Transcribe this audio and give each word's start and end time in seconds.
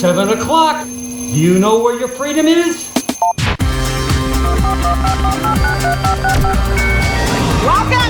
7 0.00 0.30
o'clock. 0.30 0.86
Do 0.86 1.38
you 1.38 1.58
know 1.58 1.82
where 1.82 1.94
your 1.98 2.08
freedom 2.08 2.46
is? 2.46 2.90
Welcome 7.66 8.08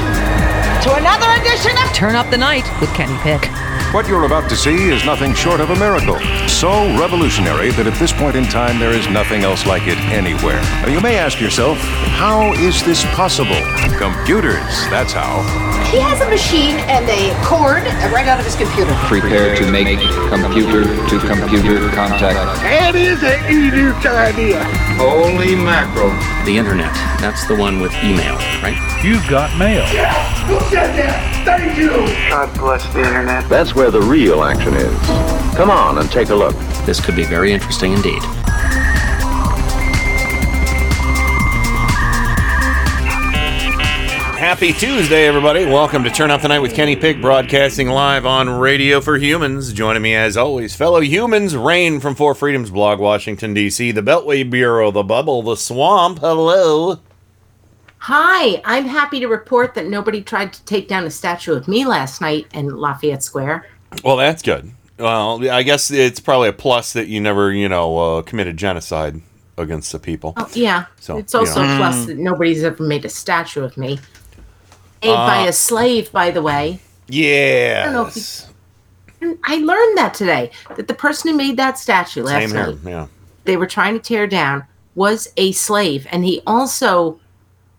to 0.85 0.95
another 0.95 1.27
edition 1.41 1.77
of 1.83 1.93
Turn 1.93 2.15
Up 2.15 2.31
the 2.31 2.39
Night 2.39 2.63
with 2.81 2.95
Kenny 2.95 3.19
Pick. 3.23 3.45
What 3.93 4.07
you're 4.07 4.23
about 4.23 4.49
to 4.51 4.57
see 4.57 4.89
is 4.89 5.05
nothing 5.05 5.35
short 5.35 5.59
of 5.59 5.71
a 5.71 5.77
miracle. 5.81 6.21
So 6.47 6.71
revolutionary 6.97 7.73
that 7.73 7.89
at 7.89 7.99
this 7.99 8.13
point 8.13 8.37
in 8.37 8.45
time 8.45 8.79
there 8.79 8.93
is 8.93 9.09
nothing 9.09 9.43
else 9.43 9.67
like 9.67 9.89
it 9.89 9.99
anywhere. 10.13 10.63
Now, 10.83 10.91
you 10.91 11.01
may 11.01 11.17
ask 11.17 11.41
yourself, 11.41 11.77
how 11.79 12.53
is 12.53 12.85
this 12.85 13.03
possible? 13.17 13.61
Computers, 13.99 14.63
that's 14.91 15.13
how. 15.13 15.70
He 15.91 15.99
has 15.99 16.21
a 16.21 16.31
machine 16.31 16.77
and 16.87 17.03
a 17.11 17.35
cord 17.45 17.83
right 18.15 18.29
out 18.29 18.39
of 18.39 18.47
his 18.47 18.55
computer. 18.55 18.95
Prepare 19.11 19.57
to 19.57 19.69
make 19.73 19.99
computer 20.31 20.85
to 20.85 21.19
computer 21.19 21.91
contact. 21.91 22.39
That 22.63 22.95
is 22.95 23.25
an 23.25 23.41
Enuke 23.51 24.07
idea. 24.07 24.63
Holy 24.95 25.57
mackerel. 25.57 26.11
The 26.47 26.57
internet. 26.57 26.95
That's 27.19 27.45
the 27.49 27.57
one 27.57 27.81
with 27.81 27.93
email, 28.05 28.37
right? 28.63 28.79
You've 29.03 29.27
got 29.29 29.51
mail. 29.59 29.85
Who 30.47 30.61
said 30.71 30.95
that? 30.95 31.43
Thank 31.45 31.77
you. 31.77 31.91
God 32.31 32.57
bless 32.57 32.87
the 32.95 33.01
internet. 33.01 33.49
That's 33.49 33.75
where 33.75 33.91
the 33.91 34.01
real 34.01 34.45
action 34.45 34.75
is. 34.75 34.95
Come 35.57 35.71
on 35.71 35.99
and 35.99 36.09
take 36.09 36.29
a 36.29 36.37
look. 36.37 36.55
This 36.87 37.01
could 37.05 37.17
be 37.17 37.25
very 37.25 37.53
interesting 37.53 37.95
indeed. 37.95 38.23
Happy 44.51 44.73
Tuesday, 44.73 45.29
everybody. 45.29 45.65
Welcome 45.65 46.03
to 46.03 46.11
Turn 46.11 46.33
Up 46.33 46.43
the 46.43 46.49
Night 46.49 46.59
with 46.59 46.75
Kenny 46.75 46.97
Pick, 46.97 47.21
broadcasting 47.21 47.89
live 47.89 48.27
on 48.27 48.49
Radio 48.49 49.01
for 49.01 49.17
Humans. 49.17 49.73
Joining 49.73 50.03
me, 50.03 50.17
as 50.17 50.37
always, 50.37 50.75
fellow 50.75 50.99
humans, 50.99 51.57
Rain 51.57 52.01
from 52.01 52.17
Four 52.17 52.35
Freedoms 52.35 52.69
blog, 52.73 52.99
Washington, 52.99 53.55
D.C., 53.55 53.93
the 53.93 54.03
Beltway 54.03 54.51
Bureau, 54.51 54.91
the 54.91 55.05
Bubble, 55.05 55.43
the 55.43 55.55
Swamp. 55.55 56.19
Hello. 56.19 56.99
Hi, 57.99 58.61
I'm 58.65 58.87
happy 58.87 59.21
to 59.21 59.29
report 59.29 59.75
that 59.75 59.87
nobody 59.87 60.21
tried 60.21 60.53
to 60.55 60.65
take 60.65 60.89
down 60.89 61.05
a 61.05 61.11
statue 61.11 61.55
of 61.55 61.69
me 61.69 61.85
last 61.85 62.21
night 62.21 62.49
in 62.53 62.77
Lafayette 62.77 63.23
Square. 63.23 63.69
Well, 64.03 64.17
that's 64.17 64.43
good. 64.43 64.73
Well, 64.99 65.49
I 65.49 65.63
guess 65.63 65.93
it's 65.93 66.19
probably 66.19 66.49
a 66.49 66.53
plus 66.53 66.93
that 66.95 67.07
you 67.07 67.21
never, 67.21 67.53
you 67.53 67.69
know, 67.69 67.99
uh, 67.99 68.23
committed 68.23 68.57
genocide 68.57 69.23
against 69.57 69.93
the 69.93 70.01
people. 70.01 70.35
Oh, 70.37 70.51
yeah. 70.55 70.87
So, 70.99 71.19
it's 71.19 71.37
also 71.37 71.61
you 71.61 71.69
know. 71.69 71.75
a 71.75 71.77
plus 71.77 72.07
that 72.07 72.19
nobody's 72.19 72.65
ever 72.65 72.83
made 72.83 73.05
a 73.05 73.09
statue 73.09 73.63
of 73.63 73.77
me. 73.77 74.01
Made 75.03 75.15
by 75.15 75.45
Uh, 75.45 75.49
a 75.49 75.53
slave, 75.53 76.13
by 76.13 76.31
the 76.31 76.43
way. 76.43 76.81
Yeah. 77.09 77.85
don't 77.85 77.93
know 77.95 78.07
if 78.07 78.47
I 79.45 79.57
learned 79.57 79.99
that 79.99 80.15
today 80.15 80.51
that 80.77 80.89
the 80.89 80.95
person 80.95 81.31
who 81.31 81.37
made 81.37 81.57
that 81.57 81.79
statue 81.79 82.23
last 82.23 82.53
night, 82.55 82.77
Yeah. 82.85 83.07
they 83.45 83.57
were 83.57 83.67
trying 83.67 83.95
to 83.95 84.01
tear 84.01 84.27
down, 84.27 84.65
was 84.95 85.29
a 85.37 85.53
slave. 85.53 86.07
And 86.11 86.25
he 86.25 86.43
also 86.47 87.19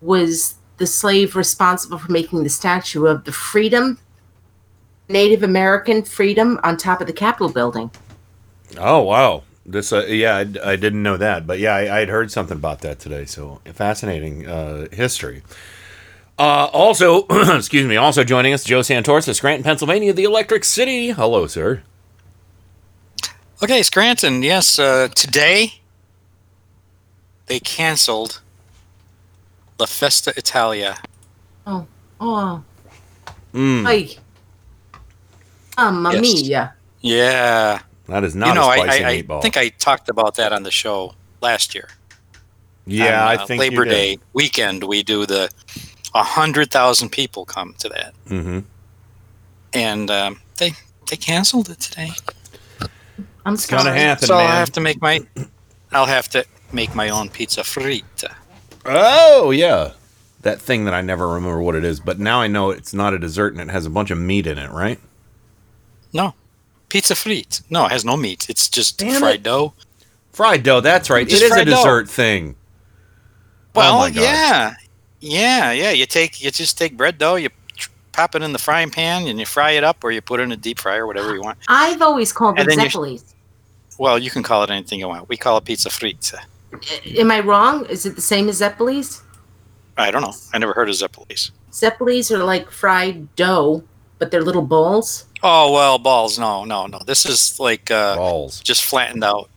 was 0.02 0.56
the 0.78 0.88
slave 0.88 1.36
responsible 1.36 1.98
for 2.00 2.12
making 2.12 2.44
the 2.44 2.50
statue 2.50 3.06
of 3.06 3.24
the 3.26 3.32
freedom, 3.32 4.00
Native 5.08 5.44
American 5.44 6.04
freedom 6.04 6.60
on 6.64 6.78
top 6.78 7.02
of 7.02 7.08
the 7.08 7.14
Capitol 7.14 7.50
building. 7.50 7.92
Oh 8.80 9.02
wow. 9.02 9.44
This, 9.64 9.94
uh, 9.94 10.06
yeah, 10.08 10.38
I, 10.38 10.72
I 10.72 10.76
didn't 10.76 11.04
know 11.04 11.18
that, 11.18 11.46
but 11.46 11.60
yeah, 11.60 11.76
I, 11.76 12.00
I'd 12.00 12.10
heard 12.10 12.32
something 12.32 12.58
about 12.58 12.82
that 12.82 12.98
today. 13.00 13.26
So 13.26 13.62
fascinating 13.74 14.48
uh, 14.48 14.88
history. 14.92 15.44
Uh, 16.38 16.70
also, 16.74 17.26
excuse 17.30 17.86
me, 17.86 17.98
also 17.98 18.24
joining 18.24 18.54
us, 18.54 18.64
Joe 18.64 18.80
Santorsa, 18.80 19.30
of 19.30 19.36
Scranton, 19.36 19.64
Pennsylvania, 19.64 20.12
the 20.14 20.24
Electric 20.24 20.64
City. 20.64 21.10
Hello, 21.12 21.46
sir. 21.48 21.84
Okay, 23.64 23.84
Scranton. 23.84 24.42
Yes, 24.42 24.80
uh, 24.80 25.08
today 25.14 25.74
they 27.46 27.60
canceled 27.60 28.42
La 29.80 29.86
Festa 29.86 30.34
Italia. 30.36 30.98
Oh, 31.68 31.86
oh, 32.20 32.64
Mm, 33.54 33.86
ay. 33.86 34.18
Mamma 35.78 36.14
Yes. 36.14 36.22
mia. 36.22 36.74
Yeah, 37.02 37.80
that 38.08 38.24
is 38.24 38.34
not 38.36 38.50
you 38.50 38.54
know, 38.56 38.64
a 38.64 38.68
I, 38.70 38.78
spicy 38.78 39.04
I, 39.04 39.10
I 39.10 39.22
meatball. 39.24 39.42
think 39.42 39.58
I 39.58 39.70
talked 39.70 40.08
about 40.10 40.36
that 40.36 40.54
on 40.54 40.64
the 40.64 40.72
show 40.72 41.14
last 41.42 41.76
year. 41.76 41.90
yeah, 42.86 43.22
On, 43.24 43.28
I 43.28 43.36
uh, 43.36 43.46
think 43.46 43.60
Labor 43.60 43.84
Day 43.86 44.20
weekend 44.34 44.84
we 44.86 45.04
do 45.04 45.26
the 45.26 45.50
a 46.14 46.24
hundred 46.24 46.72
thousand 46.72 47.10
people 47.10 47.46
come 47.46 47.74
to 47.80 47.90
that, 47.90 48.14
hmm 48.28 48.60
and 49.74 50.10
um, 50.12 50.42
they 50.58 50.74
they 51.10 51.18
canceled 51.18 51.70
it 51.70 51.80
today. 51.80 52.12
I'm 53.46 53.56
It's 53.56 53.66
gonna 53.66 53.92
sorry. 53.92 54.00
happen, 54.00 54.28
so 54.28 54.36
man. 54.36 54.50
I 54.50 54.56
have 54.56 54.72
to 54.74 54.82
make 54.82 55.02
my 55.02 55.22
I'll 55.92 56.06
have 56.06 56.30
to 56.30 56.46
make 56.72 56.96
my 56.96 57.10
own 57.10 57.30
pizza 57.30 57.62
frita. 57.62 58.34
Oh 58.86 59.52
yeah, 59.52 59.94
that 60.42 60.62
thing 60.62 60.86
that 60.86 60.94
I 60.94 61.02
never 61.02 61.28
remember 61.30 61.62
what 61.62 61.76
it 61.76 61.84
is, 61.84 62.00
but 62.00 62.20
now 62.20 62.42
I 62.42 62.48
know 62.48 62.72
it's 62.72 62.94
not 62.94 63.14
a 63.14 63.20
dessert 63.20 63.54
and 63.54 63.62
it 63.62 63.72
has 63.74 63.86
a 63.86 63.90
bunch 63.90 64.12
of 64.12 64.18
meat 64.18 64.48
in 64.48 64.58
it, 64.58 64.72
right? 64.72 65.00
No, 66.14 66.36
pizza 66.90 67.14
frite. 67.16 67.62
No, 67.70 67.86
it 67.86 67.92
has 67.92 68.04
no 68.06 68.18
meat. 68.18 68.50
It's 68.50 68.70
just 68.70 68.98
Damn 68.98 69.22
fried 69.22 69.36
it. 69.36 69.44
dough. 69.44 69.74
Fried 70.34 70.64
dough. 70.64 70.82
That's 70.82 71.10
right. 71.10 71.28
Just 71.28 71.44
it 71.44 71.46
is 71.46 71.52
a 71.52 71.56
fried 71.56 71.68
dough. 71.70 71.76
dessert 71.78 72.10
thing. 72.10 72.56
Well, 73.74 73.96
oh 73.96 74.00
my 74.00 74.12
God. 74.12 74.24
yeah, 74.24 74.74
yeah, 75.22 75.72
yeah. 75.72 75.92
You 75.92 76.06
take 76.06 76.44
you 76.44 76.52
just 76.52 76.78
take 76.78 76.98
bread 76.98 77.18
dough, 77.18 77.36
you 77.36 77.50
tr- 77.78 77.90
pop 78.12 78.36
it 78.36 78.42
in 78.42 78.52
the 78.54 78.60
frying 78.60 78.90
pan, 78.90 79.28
and 79.28 79.40
you 79.40 79.46
fry 79.46 79.72
it 79.72 79.84
up, 79.84 80.04
or 80.04 80.12
you 80.12 80.22
put 80.22 80.40
it 80.40 80.44
in 80.44 80.52
a 80.52 80.58
deep 80.58 80.80
fryer, 80.80 81.08
whatever 81.08 81.34
you 81.34 81.42
want. 81.42 81.58
I've 81.68 82.02
always 82.02 82.34
called 82.34 82.58
them 82.58 82.68
And 82.70 82.80
then 82.80 82.88
Zeppelis. 82.90 83.24
Well, 83.98 84.18
you 84.20 84.30
can 84.32 84.42
call 84.44 84.64
it 84.64 84.70
anything 84.70 85.00
you 85.00 85.08
want. 85.08 85.30
We 85.30 85.38
call 85.38 85.58
it 85.58 85.66
pizza 85.66 85.90
frita. 85.90 86.40
Am 87.18 87.30
I 87.32 87.40
wrong? 87.42 87.86
Is 87.86 88.06
it 88.06 88.16
the 88.16 88.22
same 88.22 88.50
as 88.50 88.62
Zeppelis? 88.62 89.22
I 89.98 90.10
don't 90.10 90.22
know. 90.22 90.34
I 90.54 90.58
never 90.58 90.74
heard 90.74 90.90
of 90.90 90.96
Zeppelis. 90.96 91.52
Zeppelis 91.72 92.32
are 92.32 92.44
like 92.44 92.72
fried 92.72 93.34
dough, 93.36 93.84
but 94.18 94.32
they're 94.32 94.42
little 94.42 94.62
balls. 94.62 95.26
Oh 95.44 95.72
well, 95.72 95.98
balls. 96.00 96.40
No, 96.40 96.66
no, 96.66 96.88
no. 96.88 97.00
This 97.06 97.26
is 97.26 97.60
like 97.60 97.92
uh, 97.92 98.16
balls, 98.16 98.60
just 98.62 98.84
flattened 98.84 99.24
out, 99.24 99.50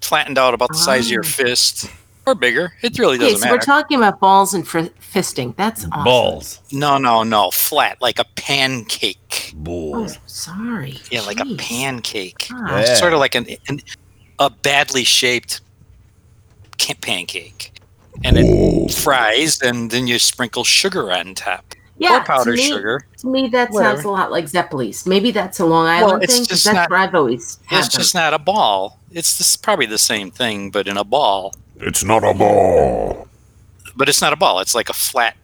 flattened 0.00 0.38
out 0.38 0.54
about 0.54 0.68
the 0.70 0.78
size 0.78 1.06
of 1.06 1.12
your 1.12 1.24
Oh. 1.24 1.28
fist 1.28 1.86
or 2.26 2.34
bigger. 2.34 2.72
It 2.82 2.98
really 2.98 3.16
Okay, 3.16 3.24
doesn't 3.24 3.34
okay, 3.36 3.40
so 3.40 3.44
matter. 3.46 3.54
we're 3.54 3.60
talking 3.60 3.96
about 3.98 4.20
balls 4.20 4.54
and 4.54 4.66
fr- 4.66 4.80
fisting. 5.00 5.56
That's 5.56 5.84
awesome. 5.86 6.04
Balls. 6.04 6.60
no, 6.72 6.98
no, 6.98 7.22
no. 7.22 7.50
Flat, 7.50 8.00
like 8.00 8.18
a 8.18 8.24
pancake. 8.36 9.54
Oh, 9.66 10.06
sorry. 10.26 10.98
Yeah, 11.10 11.22
like 11.22 11.40
a 11.40 11.54
pancake. 11.56 12.48
Ah. 12.52 12.78
It's 12.78 12.90
Yeah. 12.90 12.94
Sort 12.96 13.12
of 13.12 13.18
like 13.18 13.34
an, 13.34 13.46
an 13.68 13.80
a 14.38 14.50
badly 14.50 15.04
shaped 15.04 15.60
ca- 16.80 16.94
pancake, 17.00 17.72
and 18.24 18.36
it 18.38 18.92
fries, 18.94 19.60
and 19.60 19.90
then 19.90 20.06
you 20.06 20.18
sprinkle 20.18 20.64
sugar 20.64 21.12
on 21.12 21.34
top. 21.34 21.74
Yeah, 21.98 22.20
or 22.20 22.24
powdered 22.24 22.56
to 22.56 22.62
me, 22.62 22.68
sugar. 22.68 23.06
To 23.18 23.26
me, 23.28 23.46
that 23.48 23.70
Whatever. 23.70 23.94
sounds 23.96 24.04
a 24.06 24.10
lot 24.10 24.32
like 24.32 24.46
Zeppelis. 24.46 25.06
Maybe 25.06 25.30
that's 25.30 25.60
a 25.60 25.64
Long 25.66 25.84
Well, 25.84 26.08
Island 26.08 26.24
it's 26.24 26.32
thing. 26.32 26.40
'cause 26.42 26.48
just 26.48 26.64
that's 26.64 26.74
not- 26.74 26.90
where 26.90 26.98
I've 26.98 27.14
always 27.14 27.58
It's 27.70 27.88
them. 27.88 28.00
just 28.00 28.14
not 28.14 28.34
a 28.34 28.38
ball. 28.38 28.98
It's 29.12 29.38
this, 29.38 29.56
probably 29.56 29.86
the 29.86 29.98
same 29.98 30.30
thing, 30.32 30.70
but 30.70 30.88
in 30.88 30.96
a 30.96 31.04
ball. 31.04 31.54
It's 31.82 32.04
not 32.04 32.22
a 32.24 32.32
ball. 32.32 33.28
But 33.96 34.08
it's 34.08 34.20
not 34.20 34.32
a 34.32 34.36
ball. 34.36 34.60
It's 34.60 34.74
like 34.74 34.88
a 34.88 34.92
flat 34.94 35.36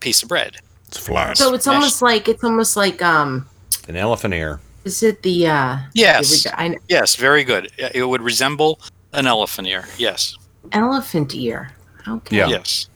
piece 0.00 0.22
of 0.22 0.28
bread. 0.28 0.56
It's 0.88 0.98
flat. 0.98 1.38
So 1.38 1.54
it's 1.54 1.66
almost 1.66 2.02
like 2.02 2.28
it's 2.28 2.44
almost 2.44 2.76
like 2.76 3.02
um. 3.02 3.48
An 3.88 3.96
elephant 3.96 4.34
ear. 4.34 4.60
Is 4.84 5.02
it 5.02 5.22
the 5.22 5.46
uh? 5.48 5.78
Yes. 5.94 6.46
I- 6.46 6.76
Yes, 6.88 7.16
very 7.16 7.44
good. 7.44 7.70
It 7.78 8.06
would 8.08 8.22
resemble 8.22 8.80
an 9.12 9.26
elephant 9.26 9.68
ear. 9.68 9.84
Yes. 9.98 10.36
elephant 10.72 11.34
ear? 11.34 11.72
Okay. 12.06 12.36
Yeah. 12.38 12.48
Yes. 12.48 12.88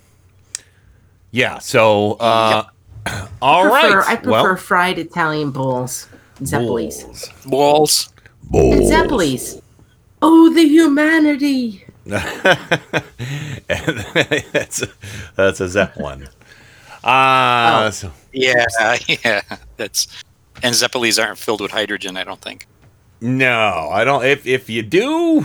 Yeah. 1.30 1.58
So, 1.58 2.12
uh, 2.20 2.64
all 3.42 3.64
I 3.64 3.68
right. 3.68 3.92
prefer, 3.92 4.02
I 4.10 4.16
prefer 4.16 4.30
well, 4.30 4.56
fried 4.56 4.98
Italian 4.98 5.50
balls. 5.50 6.08
Zeppelis. 6.40 7.04
Balls. 7.48 8.12
And 8.52 8.82
Zeppelis. 8.82 9.60
Oh, 10.22 10.52
the 10.52 10.62
humanity. 10.66 11.83
That's 12.06 13.64
that's 15.36 15.60
a 15.60 15.68
zeppelin. 15.68 16.28
Uh, 17.02 17.90
so- 17.90 18.12
Yeah, 18.32 18.64
yeah. 19.24 19.42
That's 19.76 20.06
and 20.62 20.74
Zeppelins 20.74 21.18
aren't 21.18 21.38
filled 21.38 21.60
with 21.60 21.72
hydrogen. 21.72 22.16
I 22.16 22.24
don't 22.24 22.40
think. 22.40 22.66
no, 23.20 23.88
I 23.90 24.04
don't. 24.04 24.24
If 24.24 24.46
if 24.46 24.70
you 24.70 24.82
do, 24.82 25.44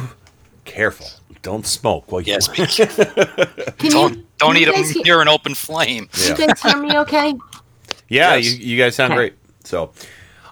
careful. 0.66 1.08
Don't 1.42 1.66
smoke. 1.66 2.12
While 2.12 2.22
you 2.22 2.34
Yes. 2.34 2.48
Be 2.48 2.66
careful. 2.66 3.06
Can 3.78 3.92
don't 3.92 4.16
you, 4.16 4.26
don't 4.38 4.54
can 4.54 4.58
eat 4.58 4.60
you 4.62 4.66
them 4.68 4.76
guys 4.76 4.90
hear- 4.92 5.04
near 5.04 5.22
an 5.22 5.28
open 5.28 5.56
flame. 5.56 6.10
You 6.18 6.36
guys 6.36 6.62
hear 6.62 6.78
me 6.78 6.98
okay? 7.00 7.34
Yeah, 8.10 8.36
Yes. 8.36 8.46
you, 8.60 8.68
you 8.72 8.78
guys 8.78 8.96
sound 8.96 9.14
Okay. 9.14 9.18
great. 9.18 9.34
So, 9.64 9.92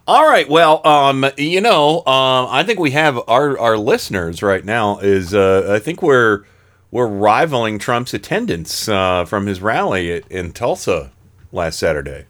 all 0.07 0.27
right. 0.27 0.47
Well, 0.49 0.85
um, 0.87 1.25
you 1.37 1.61
know, 1.61 1.97
um, 1.99 2.47
I 2.49 2.63
think 2.63 2.79
we 2.79 2.91
have 2.91 3.19
our 3.27 3.57
our 3.59 3.77
listeners 3.77 4.41
right 4.41 4.63
now 4.63 4.99
is 4.99 5.33
uh, 5.33 5.67
I 5.69 5.79
think 5.79 6.01
we're 6.01 6.43
we're 6.91 7.07
rivaling 7.07 7.79
Trump's 7.79 8.13
attendance 8.13 8.87
uh, 8.87 9.25
from 9.25 9.45
his 9.45 9.61
rally 9.61 10.11
at, 10.13 10.27
in 10.31 10.53
Tulsa 10.53 11.11
last 11.51 11.77
Saturday. 11.79 12.25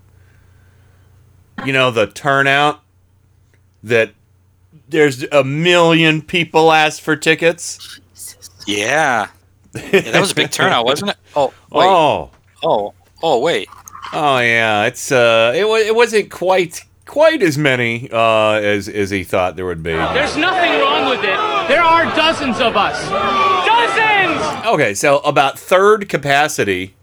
You 1.66 1.74
know 1.74 1.92
the 1.92 2.08
turnout 2.08 2.82
that 3.84 4.12
there's 4.90 5.24
a 5.32 5.44
million 5.44 6.22
people 6.22 6.72
asked 6.72 7.02
for 7.02 7.16
tickets. 7.16 8.00
Yeah. 8.66 9.28
yeah. 9.76 10.02
That 10.02 10.20
was 10.20 10.32
a 10.32 10.36
big 10.36 10.52
turnout, 10.52 10.86
wasn't 10.86 11.12
it? 11.12 11.18
Oh, 11.36 11.54
wait. 11.72 11.86
Oh, 11.86 12.32
Oh, 12.64 12.94
oh, 13.22 13.40
wait. 13.40 13.70
oh 14.14 14.40
yeah. 14.40 14.86
It's 14.86 15.12
uh, 15.12 15.54
it 15.56 15.68
was 15.68 15.86
it 15.86 15.96
wasn't 15.96 16.32
quite 16.32 16.84
quite 17.08 17.42
as 17.42 17.58
many 17.58 18.10
uh 18.12 18.52
as 18.54 18.88
as 18.88 19.10
he 19.10 19.24
thought 19.24 19.56
there 19.56 19.66
would 19.66 19.82
be. 19.82 19.92
There's 19.94 20.38
nothing 20.38 20.80
wrong 20.82 21.10
with 21.10 21.20
it. 21.24 21.68
There 21.68 21.82
are 21.82 22.06
dozens 22.16 22.60
of 22.60 22.76
us. 22.78 22.98
Dozens! 23.66 24.66
Okay, 24.74 24.94
so 24.94 25.20
about 25.20 25.58
third 25.58 26.08
capacity. 26.10 26.94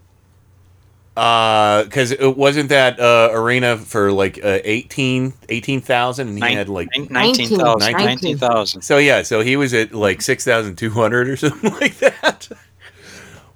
Uh, 1.16 1.84
because 1.84 2.10
it 2.10 2.36
wasn't 2.36 2.68
that 2.70 2.98
uh 2.98 3.28
arena 3.32 3.76
for 3.76 4.10
like 4.10 4.36
uh 4.44 4.58
18 4.64 5.32
18,000 5.48 6.26
and 6.28 6.36
he 6.36 6.42
Nin- 6.44 6.56
had 6.56 6.68
like 6.68 6.88
nin- 6.96 7.06
19,000. 7.08 7.78
19,000. 7.78 8.04
19,000. 8.04 8.82
So 8.82 8.98
yeah, 8.98 9.22
so 9.22 9.40
he 9.40 9.56
was 9.56 9.72
at 9.74 9.94
like 9.94 10.20
six 10.22 10.44
thousand 10.44 10.76
two 10.76 10.90
hundred 10.90 11.28
or 11.28 11.36
something 11.44 11.72
like 11.74 11.98
that. 11.98 12.48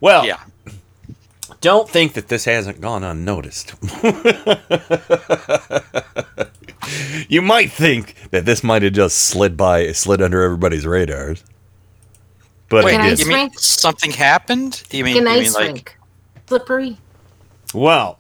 Well, 0.01 0.25
Yeah. 0.25 0.39
Don't 1.61 1.89
think 1.89 2.15
that 2.15 2.29
this 2.29 2.45
hasn't 2.45 2.81
gone 2.81 3.05
unnoticed. 3.05 3.75
you 7.29 7.43
might 7.43 7.71
think 7.71 8.15
that 8.31 8.45
this 8.45 8.63
might 8.63 8.83
have 8.83 8.93
just 8.93 9.19
slid 9.19 9.57
by, 9.57 9.93
slid 9.93 10.23
under 10.23 10.43
everybody's 10.43 10.87
radars, 10.87 11.45
but 12.69 12.85
Wait, 12.85 12.95
it 12.95 12.97
Can 12.97 13.07
I 13.07 13.11
did. 13.11 13.21
you 13.21 13.29
mean 13.29 13.53
something 13.55 14.11
happened? 14.11 14.83
You 14.91 15.05
mean, 15.05 15.19
An 15.19 15.23
you 15.25 15.29
mean 15.29 15.43
ice 15.43 15.55
like. 15.55 15.97
Slippery. 16.47 16.99
Well, 17.75 18.19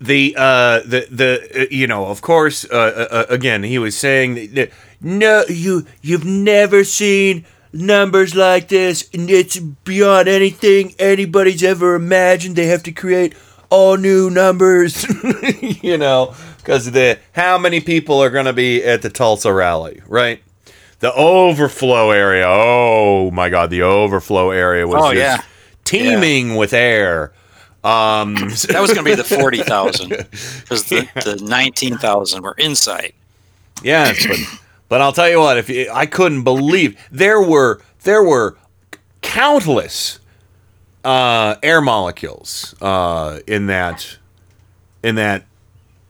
the 0.00 0.34
uh, 0.36 0.80
the 0.80 1.06
the 1.10 1.62
uh, 1.62 1.66
you 1.70 1.86
know, 1.86 2.06
of 2.06 2.22
course, 2.22 2.64
uh, 2.64 2.74
uh, 2.74 3.14
uh, 3.14 3.26
again, 3.28 3.62
he 3.62 3.78
was 3.78 3.96
saying 3.96 4.34
that, 4.34 4.54
that, 4.54 4.70
no, 5.00 5.44
you 5.48 5.86
you've 6.02 6.24
never 6.24 6.84
seen 6.84 7.44
numbers 7.72 8.34
like 8.34 8.68
this, 8.68 9.08
and 9.14 9.30
it's 9.30 9.58
beyond 9.58 10.28
anything 10.28 10.94
anybody's 10.98 11.62
ever 11.62 11.94
imagined. 11.94 12.56
They 12.56 12.66
have 12.66 12.82
to 12.84 12.92
create 12.92 13.34
all 13.70 13.96
new 13.96 14.28
numbers, 14.30 15.06
you 15.82 15.96
know, 15.96 16.34
because 16.58 16.90
the 16.92 17.18
how 17.32 17.56
many 17.58 17.80
people 17.80 18.22
are 18.22 18.30
going 18.30 18.44
to 18.46 18.52
be 18.52 18.82
at 18.84 19.02
the 19.02 19.10
Tulsa 19.10 19.52
rally, 19.52 20.02
right? 20.06 20.42
The 21.00 21.12
overflow 21.14 22.10
area. 22.10 22.44
Oh 22.46 23.30
my 23.30 23.48
God, 23.48 23.70
the 23.70 23.82
overflow 23.82 24.50
area 24.50 24.86
was 24.86 25.02
Oh, 25.02 25.12
just 25.12 25.16
yeah. 25.40 25.44
teeming 25.84 26.54
with 26.56 26.72
air. 26.72 27.32
Um, 27.82 28.34
that 28.68 28.78
was 28.80 28.92
going 28.92 29.04
to 29.04 29.10
be 29.10 29.14
the 29.16 29.24
40,000 29.40 30.08
because 30.10 30.84
the, 30.84 31.08
the 31.24 31.40
19,000 31.42 32.42
were 32.42 32.54
inside. 32.56 33.12
Yes, 33.82 34.24
but 34.24 34.38
but 34.92 35.00
I'll 35.00 35.14
tell 35.14 35.30
you 35.30 35.40
what, 35.40 35.56
if 35.56 35.70
you, 35.70 35.88
I 35.90 36.04
couldn't 36.04 36.42
believe 36.42 37.02
there 37.10 37.40
were 37.40 37.80
there 38.02 38.22
were 38.22 38.58
countless 39.22 40.20
uh, 41.02 41.54
air 41.62 41.80
molecules 41.80 42.74
uh, 42.82 43.40
in 43.46 43.68
that 43.68 44.18
in 45.02 45.14
that 45.14 45.46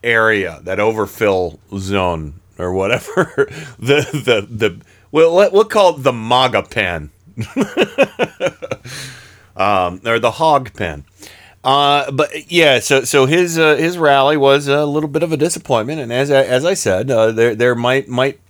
area, 0.03 0.59
that 0.63 0.81
overfill 0.81 1.61
zone 1.77 2.41
or 2.57 2.73
whatever. 2.73 3.31
the 3.79 4.01
the 4.11 4.47
the 4.51 4.81
well, 5.11 5.31
let, 5.31 5.53
we'll 5.53 5.63
call 5.63 5.95
it 5.95 6.03
the 6.03 6.11
MAGA 6.11 6.63
pen, 6.63 7.09
um, 9.55 10.01
or 10.05 10.19
the 10.19 10.31
hog 10.31 10.73
pen. 10.73 11.05
Uh, 11.63 12.11
but 12.11 12.51
yeah, 12.51 12.79
so 12.79 13.05
so 13.05 13.27
his 13.27 13.57
uh, 13.57 13.77
his 13.77 13.97
rally 13.97 14.35
was 14.35 14.67
a 14.67 14.85
little 14.85 15.07
bit 15.07 15.23
of 15.23 15.31
a 15.31 15.37
disappointment, 15.37 16.01
and 16.01 16.11
as 16.11 16.29
I, 16.29 16.43
as 16.43 16.65
I 16.65 16.73
said, 16.73 17.09
uh, 17.09 17.31
there 17.31 17.55
there 17.55 17.75
might 17.75 18.09
might 18.09 18.41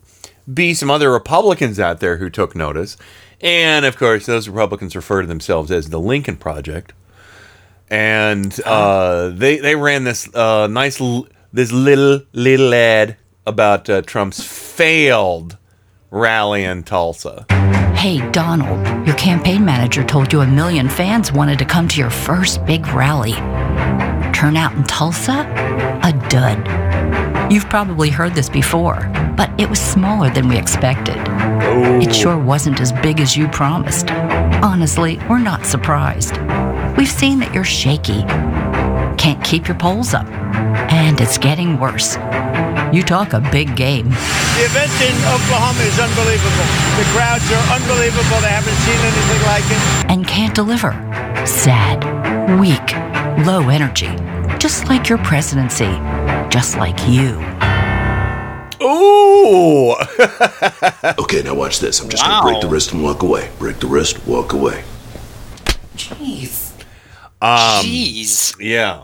be 0.51 0.73
some 0.73 0.89
other 0.91 1.11
Republicans 1.11 1.79
out 1.79 1.99
there 1.99 2.17
who 2.17 2.29
took 2.29 2.55
notice, 2.55 2.97
and 3.41 3.85
of 3.85 3.97
course 3.97 4.25
those 4.25 4.49
Republicans 4.49 4.95
refer 4.95 5.21
to 5.21 5.27
themselves 5.27 5.71
as 5.71 5.89
the 5.89 5.99
Lincoln 5.99 6.37
Project, 6.37 6.93
and 7.89 8.59
uh, 8.65 9.29
they 9.29 9.57
they 9.57 9.75
ran 9.75 10.03
this 10.03 10.33
uh, 10.35 10.67
nice 10.67 10.99
l- 10.99 11.27
this 11.51 11.71
little 11.71 12.21
little 12.33 12.73
ad 12.73 13.17
about 13.45 13.89
uh, 13.89 14.01
Trump's 14.01 14.43
failed 14.43 15.57
rally 16.11 16.63
in 16.63 16.83
Tulsa. 16.83 17.45
Hey, 17.95 18.19
Donald, 18.31 19.07
your 19.07 19.15
campaign 19.15 19.63
manager 19.63 20.03
told 20.03 20.33
you 20.33 20.41
a 20.41 20.47
million 20.47 20.89
fans 20.89 21.31
wanted 21.31 21.57
to 21.59 21.65
come 21.65 21.87
to 21.87 21.99
your 21.99 22.09
first 22.09 22.65
big 22.65 22.85
rally. 22.87 23.33
Turnout 24.33 24.73
in 24.73 24.83
Tulsa? 24.83 25.47
A 26.03 26.11
dud. 26.29 27.02
You've 27.49 27.69
probably 27.69 28.09
heard 28.09 28.33
this 28.33 28.49
before, 28.49 29.09
but 29.35 29.51
it 29.59 29.69
was 29.69 29.79
smaller 29.79 30.29
than 30.29 30.47
we 30.47 30.57
expected. 30.57 31.17
It 31.17 32.09
oh. 32.09 32.11
sure 32.11 32.37
wasn't 32.37 32.79
as 32.79 32.91
big 32.91 33.19
as 33.19 33.35
you 33.35 33.47
promised. 33.49 34.09
Honestly, 34.11 35.19
we're 35.29 35.39
not 35.39 35.65
surprised. 35.65 36.37
We've 36.97 37.09
seen 37.09 37.39
that 37.39 37.53
you're 37.53 37.63
shaky, 37.63 38.23
can't 39.17 39.43
keep 39.43 39.67
your 39.67 39.77
polls 39.77 40.13
up, 40.13 40.25
and 40.91 41.19
it's 41.19 41.37
getting 41.37 41.79
worse. 41.79 42.15
You 42.93 43.03
talk 43.03 43.33
a 43.33 43.41
big 43.41 43.75
game. 43.75 44.09
The 44.09 44.65
event 44.65 44.91
in 45.01 45.15
Oklahoma 45.27 45.81
is 45.81 45.99
unbelievable. 45.99 46.69
The 46.97 47.05
crowds 47.11 47.51
are 47.51 47.75
unbelievable. 47.75 48.39
They 48.41 48.53
haven't 48.53 48.79
seen 48.85 48.99
anything 49.01 49.41
like 49.45 49.63
it. 49.65 50.11
and 50.11 50.27
can't 50.27 50.55
deliver. 50.55 50.91
Sad, 51.45 52.03
weak, 52.59 52.95
low 53.45 53.69
energy, 53.69 54.15
just 54.59 54.87
like 54.87 55.09
your 55.09 55.17
presidency, 55.19 55.91
just 56.49 56.77
like 56.77 56.97
you. 57.07 57.39
Ooh! 58.81 59.95
Okay, 61.19 61.41
now 61.41 61.53
watch 61.53 61.79
this. 61.79 61.99
I'm 62.01 62.09
just 62.09 62.23
Wow. 62.23 62.41
gonna 62.41 62.51
break 62.53 62.61
the 62.61 62.67
wrist 62.67 62.91
and 62.93 63.03
walk 63.03 63.23
away. 63.23 63.49
Break 63.59 63.79
the 63.79 63.87
wrist, 63.87 64.25
walk 64.27 64.53
away. 64.53 64.83
Jeez. 65.95 66.71
Um, 67.41 67.83
Jeez. 67.85 68.55
yeah. 68.59 69.03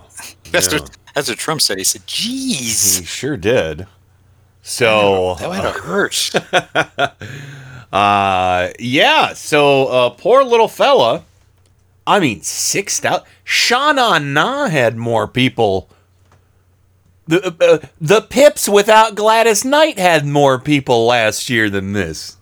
That's, 0.51 0.71
Yeah. 0.71 0.79
what, 0.79 0.91
that's 1.13 1.29
what 1.29 1.37
Trump 1.37 1.61
said. 1.61 1.77
He 1.77 1.83
said, 1.83 2.05
Jeez. 2.07 2.99
He 2.99 3.05
sure 3.05 3.35
did. 3.37 3.87
So, 4.61 5.35
That 5.39 5.49
would 5.49 5.59
have 5.59 5.75
hurt. 5.83 6.31
uh, 7.91 8.69
yeah. 8.79 9.33
So, 9.33 9.85
uh, 9.87 10.09
poor 10.11 10.43
little 10.43 10.67
fella. 10.67 11.23
I 12.05 12.19
mean, 12.19 12.41
six 12.41 12.99
thousand. 12.99 13.25
Shauna 13.45 14.23
Na 14.23 14.67
had 14.67 14.95
more 14.97 15.27
people. 15.27 15.89
The 17.29 17.55
uh, 17.83 17.87
the 18.01 18.21
Pips 18.21 18.67
without 18.67 19.13
Gladys 19.15 19.63
Knight 19.63 19.99
had 19.99 20.25
more 20.25 20.57
people 20.59 21.05
last 21.05 21.47
year 21.49 21.69
than 21.69 21.93
this. 21.93 22.37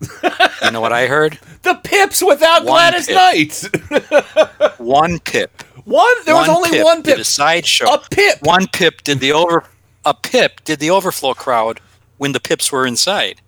you 0.00 0.70
know 0.72 0.80
what 0.80 0.92
I 0.92 1.06
heard? 1.06 1.38
The 1.62 1.74
Pips 1.76 2.20
without 2.24 2.64
One 2.64 2.72
Gladys 2.92 3.06
Pip. 3.06 3.14
Knight. 3.14 4.74
One 4.78 5.20
pip. 5.20 5.62
one. 5.84 6.16
There 6.24 6.34
was 6.34 6.48
only 6.48 6.70
pip 6.70 6.84
one 6.84 6.96
Pip. 7.04 7.14
Did 7.16 7.20
a 7.20 7.24
sideshow. 7.24 7.86
A 7.86 7.98
Pip. 8.10 8.38
One 8.42 8.66
pip 8.66 9.02
did 9.04 9.20
the 9.20 9.30
over. 9.32 9.64
A 10.04 10.12
pip 10.12 10.64
did 10.64 10.80
the 10.80 10.90
overflow 10.90 11.34
crowd 11.34 11.78
when 12.18 12.32
the 12.32 12.40
pips 12.40 12.72
were 12.72 12.84
inside. 12.84 13.40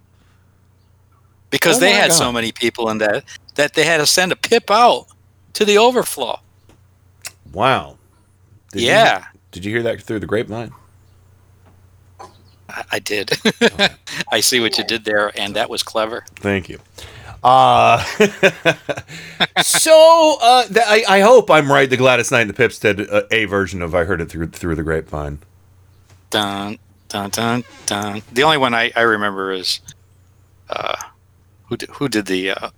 Because 1.51 1.79
Oh 1.79 1.81
they 1.81 1.91
had 1.91 2.11
God. 2.11 2.17
so 2.19 2.31
many 2.31 2.53
people 2.53 2.89
in 2.89 2.99
that 2.99 3.25
that 3.57 3.75
they 3.75 3.85
had 3.85 3.97
to 3.97 4.07
send 4.07 4.31
a 4.31 4.37
pip 4.37 4.71
out 4.71 5.07
to 5.55 5.65
the 5.65 5.77
overflow. 5.79 6.39
Wow. 7.53 7.99
Did 8.71 8.83
yeah, 8.83 9.25
did 9.55 9.65
you 9.65 9.71
hear 9.71 9.85
that 9.85 10.03
through 10.03 10.19
the 10.19 10.27
grapevine? 10.27 10.73
I, 12.69 12.85
I 12.93 12.99
did. 12.99 13.31
I 14.33 14.41
see 14.41 14.59
what 14.59 14.77
you 14.77 14.85
did 14.85 15.05
there, 15.05 15.31
and 15.39 15.55
that 15.55 15.71
was 15.71 15.85
clever. 15.85 16.25
Thank 16.37 16.69
you. 16.69 16.81
Uh, 17.45 18.03
so 19.63 20.39
uh, 20.43 20.65
th- 20.67 20.79
I, 20.85 21.05
I 21.09 21.21
hope 21.21 21.51
I'm 21.53 21.71
right. 21.71 21.89
The 21.89 21.97
Gladys 21.97 22.33
Knight 22.33 22.41
and 22.41 22.51
the 22.51 22.55
Pips 22.55 22.81
did 22.81 23.01
a, 23.01 23.33
a 23.33 23.45
version 23.45 23.81
of 23.81 23.95
"I 23.95 24.03
Heard 24.05 24.21
It 24.21 24.29
Through 24.29 24.49
Through 24.49 24.75
the 24.75 24.83
Grapevine." 24.83 25.39
Dun 26.31 26.79
dun 27.09 27.31
dun 27.31 27.63
dun. 27.87 28.23
The 28.33 28.43
only 28.43 28.59
one 28.59 28.75
I, 28.75 28.91
I 28.97 29.03
remember 29.03 29.53
is 29.53 29.79
uh, 30.69 30.97
who 31.69 31.77
did, 31.77 31.91
who 31.91 32.09
did 32.09 32.27
the 32.27 32.51
uh, 32.51 32.71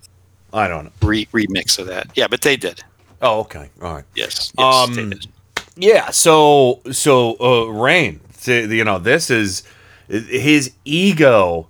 I 0.53 0.67
don't 0.67 0.85
know. 0.85 0.91
re- 1.01 1.27
remix 1.33 1.79
of 1.79 1.87
that? 1.87 2.11
Yeah, 2.15 2.27
but 2.27 2.41
they 2.41 2.55
did. 2.55 2.83
Oh, 3.19 3.39
okay, 3.39 3.69
all 3.81 3.95
right. 3.95 4.03
Yes, 4.15 4.53
yes, 4.59 4.89
Um. 4.89 5.11
Yeah. 5.77 6.09
So 6.09 6.81
so 6.91 7.37
uh, 7.39 7.65
Rain, 7.71 8.19
you 8.45 8.83
know, 8.83 8.99
this 8.99 9.29
is 9.29 9.63
his 10.09 10.71
ego. 10.85 11.67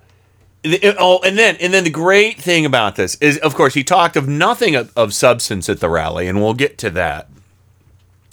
Oh, 1.00 1.20
and 1.24 1.38
then 1.38 1.56
and 1.62 1.74
then 1.74 1.84
the 1.86 1.90
great 1.90 2.40
thing 2.42 2.66
about 2.66 2.96
this 2.96 3.16
is, 3.22 3.38
of 3.40 3.56
course, 3.56 3.74
he 3.74 3.84
talked 3.84 4.16
of 4.18 4.28
nothing 4.28 4.76
of, 4.76 4.92
of 4.98 5.14
substance 5.14 5.70
at 5.70 5.80
the 5.80 5.90
rally, 5.90 6.28
and 6.28 6.42
we'll 6.42 6.54
get 6.54 6.78
to 6.80 6.90
that. 6.92 7.30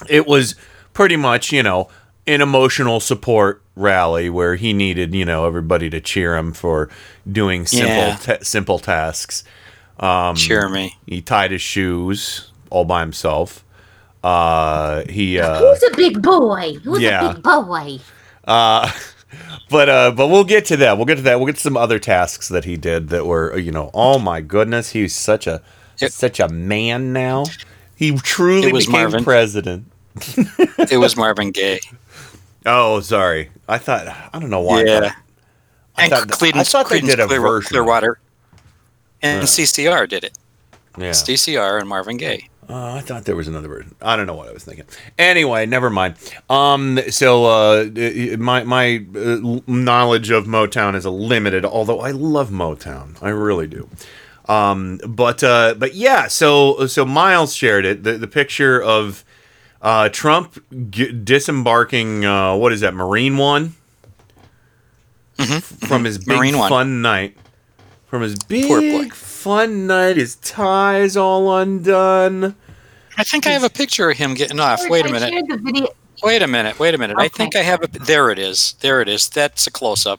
It 0.09 0.26
was 0.26 0.57
pretty 0.93 1.16
much, 1.16 1.52
you 1.52 1.62
know, 1.62 1.88
an 2.26 2.40
emotional 2.40 2.99
support 3.00 3.62
rally 3.76 4.31
where 4.31 4.57
he 4.57 4.73
needed, 4.73 5.14
you 5.14 5.25
know, 5.25 5.47
everybody 5.47 5.90
to 5.90 6.00
cheer 6.00 6.37
him 6.37 6.52
for 6.52 6.88
doing 7.31 7.66
simple 7.66 7.88
Yeah. 7.95 8.16
ta- 8.16 8.38
simple 8.43 8.78
tasks. 8.78 9.45
Um, 10.00 10.35
Cheer 10.35 10.69
me. 10.69 10.97
He 11.07 11.21
tied 11.23 11.52
his 11.52 11.62
shoes 11.62 12.50
all 12.71 12.85
by 12.85 13.00
himself. 13.00 13.63
Uh, 14.25 15.04
he 15.09 15.38
uh, 15.38 15.59
Who's 15.59 15.83
a 15.83 15.97
big 15.97 16.23
boy? 16.23 16.75
Who's 16.83 17.00
yeah. 17.02 17.31
a 17.31 17.35
big 17.35 17.43
boy? 17.43 17.99
uh, 18.45 18.90
but 19.71 19.88
uh, 19.88 20.11
but 20.12 20.28
we'll 20.28 20.45
get 20.45 20.64
to 20.66 20.76
that. 20.78 20.97
We'll 20.97 21.04
get 21.07 21.16
to 21.16 21.23
that. 21.23 21.37
We'll 21.38 21.47
get 21.47 21.57
to 21.57 21.61
some 21.61 21.76
other 21.76 21.99
tasks 21.99 22.49
that 22.49 22.64
he 22.64 22.76
did 22.78 23.11
that 23.11 23.26
were, 23.26 23.57
you 23.59 23.71
know, 23.71 23.90
oh 23.93 24.19
my 24.19 24.40
goodness, 24.40 24.90
he's 24.90 25.14
such 25.14 25.47
a 25.47 25.61
such 25.97 26.40
a 26.40 26.49
man 26.49 27.12
now. 27.12 27.45
He 27.97 28.16
truly 28.16 28.73
was 28.73 28.87
became 28.87 29.02
Marvin. 29.02 29.25
president. 29.25 29.87
It 30.90 30.99
was 30.99 31.16
Marvin 31.16 31.50
Gaye. 31.50 31.81
Oh, 32.66 33.00
sorry. 33.00 33.50
I 33.69 33.78
thought 33.78 34.07
I 34.09 34.38
don't 34.38 34.50
know 34.50 34.61
why. 34.61 34.81
I 34.81 34.85
Yeah. 34.85 35.00
thought, 35.00 35.16
I 35.97 36.02
And 36.04 36.12
thought, 36.12 36.28
Creedence, 36.28 36.57
I 36.57 36.62
thought 36.64 36.88
they 36.90 37.00
Creedence 37.00 37.07
did 37.07 37.21
a 37.21 37.26
Clear- 37.26 37.40
version. 37.40 37.69
Clearwater. 37.69 38.19
And 39.23 39.40
Yeah. 39.43 39.47
CCR 39.47 40.09
did 40.09 40.25
it. 40.25 40.37
Yeah. 40.99 41.09
It's 41.11 41.23
CCR 41.23 41.78
and 41.81 41.88
Marvin 41.88 42.16
Gaye. 42.16 42.49
Oh, 42.68 42.94
I 42.97 43.00
thought 43.00 43.25
there 43.25 43.37
was 43.37 43.47
another 43.49 43.68
version. 43.68 43.94
I 44.00 44.16
don't 44.16 44.26
know 44.26 44.35
what 44.35 44.49
I 44.49 44.52
was 44.52 44.64
thinking. 44.64 44.87
Anyway, 45.18 45.66
never 45.66 45.90
mind. 45.90 46.14
Um, 46.49 46.99
so 47.11 47.44
uh, 47.44 47.85
my 48.38 48.62
my 48.64 49.04
uh, 49.14 49.61
knowledge 49.66 50.30
of 50.30 50.47
Motown 50.47 50.94
is 50.94 51.04
limited, 51.04 51.64
although 51.64 52.00
I 52.00 52.11
love 52.12 52.50
Motown. 52.50 53.23
I 53.23 53.28
really 53.30 53.66
do. 53.66 53.88
Um, 54.49 54.99
but 55.06 55.42
uh, 55.44 55.75
but 55.78 55.94
yeah, 55.94 56.26
so 56.28 56.87
so 56.87 57.04
Miles 57.04 57.54
shared 57.54 57.85
it. 57.85 58.02
The 58.02 58.14
the 58.18 58.26
picture 58.28 58.83
of 58.83 59.25
uh, 59.83 60.09
Trump 60.11 60.59
g- 60.90 61.12
disembarking. 61.12 62.25
Uh, 62.25 62.54
what 62.56 62.73
is 62.73 62.80
that? 62.80 62.94
Marine 62.94 63.37
One. 63.37 63.75
From 65.37 66.04
his 66.04 66.18
big 66.18 66.26
Mm-hmm. 66.28 66.38
Marine 66.38 66.59
One. 66.59 66.68
fun 66.68 67.02
night. 67.02 67.37
From 68.06 68.23
his 68.23 68.37
big 68.37 69.12
fun 69.44 69.86
night, 69.86 70.16
his 70.16 70.36
tie's 70.36 71.16
all 71.18 71.54
undone. 71.58 72.56
I 73.18 73.24
think 73.24 73.46
I 73.46 73.50
have 73.50 73.62
a 73.62 73.68
picture 73.70 74.10
of 74.10 74.16
him 74.16 74.32
getting 74.32 74.58
off. 74.58 74.88
Wait 74.88 75.04
a 75.06 75.12
minute. 75.12 75.28
shared 75.30 75.46
the 75.48 75.58
video. 75.58 75.88
Wait 76.22 76.40
a 76.42 76.46
minute. 76.48 76.78
Wait 76.78 76.94
a 76.94 76.98
minute. 76.98 77.16
I 77.18 77.28
think 77.28 77.54
I 77.54 77.60
have 77.60 77.82
a. 77.82 77.86
There 77.86 78.30
it 78.30 78.38
is. 78.38 78.74
There 78.80 79.02
it 79.02 79.08
is. 79.08 79.28
That's 79.28 79.66
a 79.66 79.70
close 79.70 80.06
up. 80.06 80.18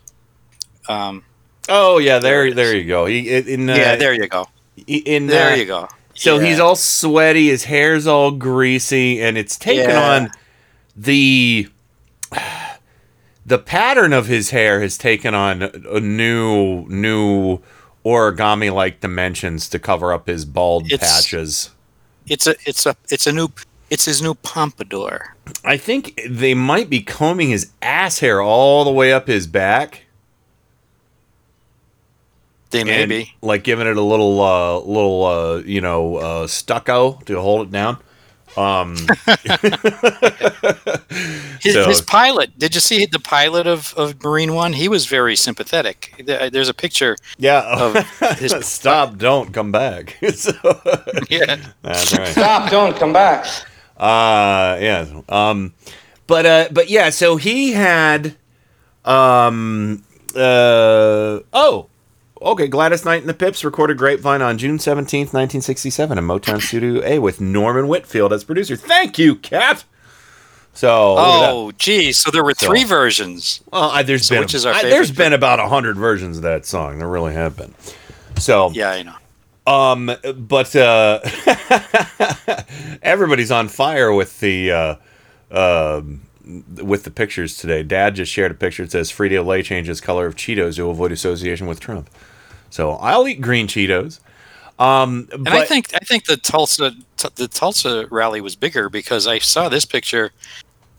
Um, 0.88 1.24
Oh 1.68 1.98
yeah, 1.98 2.20
there 2.20 2.54
there 2.54 2.76
you 2.76 2.86
go. 2.86 3.08
He 3.08 3.28
in 3.36 3.68
uh, 3.68 3.76
yeah, 3.76 3.96
there 3.96 4.14
you 4.14 4.28
go. 4.28 4.48
in 4.86 5.26
There 5.28 5.54
uh, 5.54 5.56
you 5.56 5.66
go. 5.66 5.88
So 6.14 6.38
Yeah. 6.38 6.46
he's 6.46 6.60
all 6.60 6.76
sweaty, 6.76 7.48
his 7.48 7.64
hair's 7.64 8.06
all 8.06 8.30
greasy, 8.32 9.20
and 9.22 9.38
it's 9.38 9.58
taken 9.58 9.90
Yeah. 9.90 10.10
on 10.16 10.32
the 10.96 11.68
the 13.46 13.58
pattern 13.58 14.14
of 14.14 14.28
his 14.28 14.52
hair 14.52 14.82
has 14.82 14.98
taken 14.98 15.34
on 15.34 15.64
a 15.64 16.00
new 16.00 16.86
new 16.88 17.60
origami 18.06 18.72
like 18.74 19.02
dimensions 19.02 19.68
to 19.70 19.80
cover 19.80 20.14
up 20.14 20.28
his 20.28 20.46
bald 20.46 20.92
It's- 20.92 21.00
patches. 21.22 21.72
It's 22.28 22.48
a. 22.48 22.56
It's 22.66 22.86
a. 22.86 22.96
It's 23.12 23.28
a 23.28 23.32
new. 23.32 23.50
It's 23.92 24.06
his 24.06 24.20
new 24.22 24.34
pompadour. 24.34 25.36
I 25.64 25.78
think 25.78 26.20
they 26.28 26.56
might 26.56 26.90
be 26.90 27.02
combing 27.02 27.50
his 27.50 27.72
ass 27.84 28.18
hair 28.20 28.42
all 28.42 28.84
the 28.84 28.92
way 28.92 29.14
up 29.14 29.28
his 29.28 29.46
back. 29.46 30.02
They 32.72 32.84
may 32.84 33.06
be. 33.06 33.34
like 33.42 33.64
giving 33.64 33.88
it 33.88 33.96
a 33.96 34.02
little 34.02 34.42
uh 34.42 34.80
little 34.80 35.24
uh 35.24 35.58
you 35.60 35.80
know 35.82 36.16
uh 36.18 36.48
stucco 36.48 37.14
to 37.26 37.40
hold 37.40 37.68
it 37.68 37.72
down 37.72 37.98
um 38.58 38.96
His, 41.62 41.74
So- 41.74 41.88
his 41.88 42.02
pilot. 42.02 42.58
Did 42.60 42.76
you 42.76 42.82
see 42.82 43.06
the 43.06 43.20
pilot 43.20 43.68
of, 43.68 43.94
of 43.96 44.22
Marine 44.24 44.54
One? 44.54 44.74
He 44.74 44.88
was 44.88 45.06
very 45.08 45.36
sympathetic. 45.36 46.14
There's 46.26 46.70
a 46.70 46.74
picture. 46.74 47.18
yeah 47.38 47.62
Of 47.80 47.96
his- 48.40 48.54
stop 48.66 49.18
don't 49.18 49.54
come 49.54 49.72
back 49.72 50.18
So- 50.34 50.54
Yeah. 51.30 51.58
that's 51.82 52.18
right 52.18 52.28
Stop, 52.30 52.70
don't 52.70 52.96
come 52.98 53.14
back. 53.14 53.46
uh 53.98 54.78
yeah 54.82 55.22
um 55.30 55.74
but 56.28 56.46
uh 56.46 56.68
but 56.72 56.90
yeah 56.90 57.10
so 57.12 57.38
he 57.38 57.72
had 57.72 58.36
um 59.06 60.04
uh 60.36 61.40
oh 61.54 61.88
okay 62.46 62.68
gladys 62.68 63.04
knight 63.04 63.20
and 63.22 63.28
the 63.30 63.34
pips 63.34 63.64
recorded 63.66 63.98
grapevine 63.98 64.42
on 64.42 64.58
june 64.58 64.78
17th 64.78 65.34
1967 65.34 66.18
in 66.18 66.24
motown 66.24 66.62
studio 66.62 67.02
a 67.04 67.20
with 67.20 67.42
norman 67.42 67.88
whitfield 67.88 68.32
as 68.32 68.44
producer 68.44 68.76
thank 68.76 69.18
you 69.20 69.36
cat 69.36 69.84
so 70.74 71.14
look 71.16 71.26
at 71.26 71.40
that. 71.40 71.50
Oh, 71.52 71.72
geez. 71.72 72.18
So 72.18 72.32
there 72.32 72.44
were 72.44 72.54
So- 72.54 72.68
three 72.68 72.84
versions. 72.84 73.62
Well, 73.72 73.90
I, 73.92 74.04
there's 74.04 74.28
So 74.28 74.36
been 74.36 74.42
which 74.42 74.54
is 74.54 74.66
our 74.66 74.74
I- 74.74 74.82
there's 74.84 75.10
been 75.10 75.32
about 75.32 75.62
a 75.62 75.70
hundred 75.70 75.96
versions 75.96 76.36
of 76.36 76.44
that 76.44 76.66
song. 76.66 77.00
There 77.00 77.08
really 77.08 77.34
have 77.34 77.56
been. 77.56 77.74
So 78.38 78.72
Yeah, 78.72 78.90
I 78.90 79.04
know. 79.04 79.16
um, 79.74 80.12
but 80.38 80.76
uh, 80.76 81.22
everybody's 83.02 83.52
on 83.52 83.70
fire 83.70 84.12
with 84.14 84.42
the 84.42 84.70
uh, 84.70 84.96
um 85.50 86.22
with 86.84 87.06
the 87.06 87.12
pictures 87.12 87.56
today. 87.56 87.82
Dad 87.82 88.16
just 88.16 88.30
shared 88.32 88.52
a 88.52 88.56
picture 88.56 88.84
that 88.84 88.92
says 88.92 89.10
Frito 89.14 89.46
Lay 89.46 89.64
changes 89.64 90.02
color 90.02 90.26
of 90.26 90.36
Cheetos 90.36 90.76
to 90.76 90.90
avoid 90.90 91.14
association 91.14 91.68
with 91.68 91.80
Trump. 91.80 92.10
So 92.76 92.92
I'll 92.96 93.26
eat 93.26 93.40
green 93.40 93.68
Cheetos. 93.68 94.20
Um, 94.80 95.30
And 95.32 95.46
but 95.46 95.54
I 95.54 95.64
think 95.64 95.94
I 95.94 96.00
think 96.04 96.26
the 96.26 96.36
Tulsa 96.36 96.92
t- 97.16 97.30
the 97.36 97.48
Tulsa 97.48 98.06
rally 98.12 98.42
was 98.42 98.58
bigger 98.58 98.90
because 98.90 99.28
I 99.28 99.40
saw 99.40 99.70
this 99.70 99.86
picture 99.86 100.34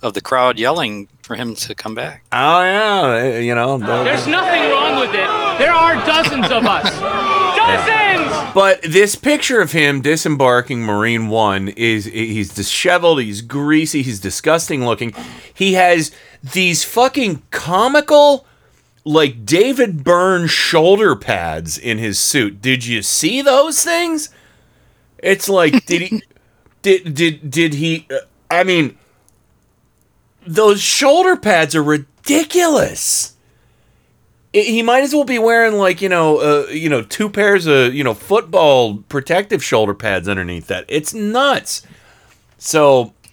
of 0.00 0.14
the 0.14 0.23
crowd 0.23 0.59
yelling 0.59 1.06
for 1.21 1.37
him 1.37 1.54
to 1.56 1.75
come 1.75 1.95
back. 1.95 2.25
oh 2.33 2.62
yeah, 2.62 3.38
you 3.38 3.54
know. 3.54 3.76
There's 3.76 4.26
nothing 4.26 4.62
wrong 4.71 5.00
with 5.00 5.11
it. 5.11 5.28
There 5.59 5.73
are 5.73 5.97
dozens 6.06 6.47
of 6.50 6.64
us. 6.64 6.88
Dozens! 7.66 8.54
But 8.54 8.80
this 8.83 9.14
picture 9.16 9.61
of 9.61 9.73
him 9.73 10.00
disembarking 10.00 10.80
Marine 10.83 11.28
One 11.28 11.68
is 11.68 12.06
he's 12.06 12.54
disheveled, 12.54 13.21
he's 13.21 13.42
greasy, 13.42 14.00
he's 14.02 14.21
disgusting 14.21 14.87
looking. 14.87 15.12
He 15.52 15.75
has 15.75 16.11
these 16.42 16.85
fucking 16.85 17.42
comical 17.50 18.47
like 19.07 19.47
David 19.47 20.03
Byrne 20.03 20.49
shoulder 20.49 21.15
pads 21.15 21.79
in 21.79 21.99
his 21.99 22.19
suit. 22.19 22.61
Did 22.61 22.85
you 22.85 23.01
see 23.03 23.41
those 23.41 23.83
things? 23.85 24.31
It's 25.19 25.49
like 25.49 25.87
did 25.87 26.03
he 26.03 26.23
did 26.83 27.15
did 27.15 27.51
did 27.51 27.75
he 27.75 28.07
uh, 28.11 28.17
I 28.51 28.65
mean 28.65 28.99
those 30.47 30.81
shoulder 30.81 31.37
pads 31.37 31.75
are 31.75 31.83
ridiculous 31.83 33.35
it- 34.53 34.67
he 34.67 34.83
might 34.83 35.03
as 35.03 35.13
well 35.15 35.25
be 35.25 35.39
wearing 35.39 35.75
like 35.75 36.01
you 36.01 36.09
know 36.09 36.39
uh, 36.39 36.67
you 36.69 36.89
know 36.89 37.03
two 37.03 37.29
pairs 37.29 37.67
of 37.67 37.95
you 37.95 38.05
know 38.05 38.15
football 38.15 38.99
protective 39.09 39.63
shoulder 39.65 39.95
pads 39.95 40.29
underneath 40.29 40.67
that 40.69 40.85
it's 40.89 41.13
nuts 41.15 41.83
so 42.59 43.13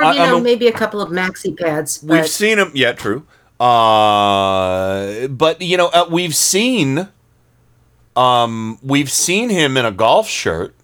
Or, 0.00 0.12
you 0.12 0.20
I'm 0.20 0.30
know, 0.30 0.36
a- 0.38 0.40
maybe 0.40 0.66
a 0.66 0.72
couple 0.72 1.00
of 1.00 1.10
maxi 1.10 1.56
pads. 1.56 2.02
we've 2.02 2.26
seen 2.28 2.58
him 2.58 2.72
yeah 2.74 2.92
true 2.92 3.24
uh 3.64 5.28
but 5.28 5.60
you 5.62 5.76
know 5.76 5.88
uh, 5.88 6.06
we've 6.10 6.34
seen 6.34 7.08
um 8.16 8.78
we've 8.82 9.10
seen 9.10 9.48
him 9.50 9.76
in 9.76 9.84
a 9.84 9.92
golf 9.92 10.28
shirt 10.28 10.74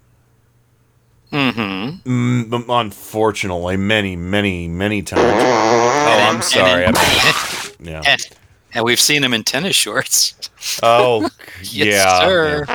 Mm-hmm. 1.32 2.10
mm, 2.52 2.64
unfortunately 2.68 3.76
many 3.76 4.16
many 4.16 4.66
many 4.66 5.00
times 5.02 5.22
oh 5.22 6.28
i'm 6.28 6.42
sorry 6.42 6.87
I 6.87 6.90
mean, 6.90 7.75
yeah 7.92 8.02
And, 8.04 8.20
and 8.75 8.84
we've 8.84 8.99
seen 8.99 9.22
him 9.22 9.32
in 9.32 9.44
tennis 9.44 9.76
shorts. 9.76 10.34
oh 10.82 11.30
Yes, 11.62 11.87
yeah 11.94 12.20
sir. 12.26 12.66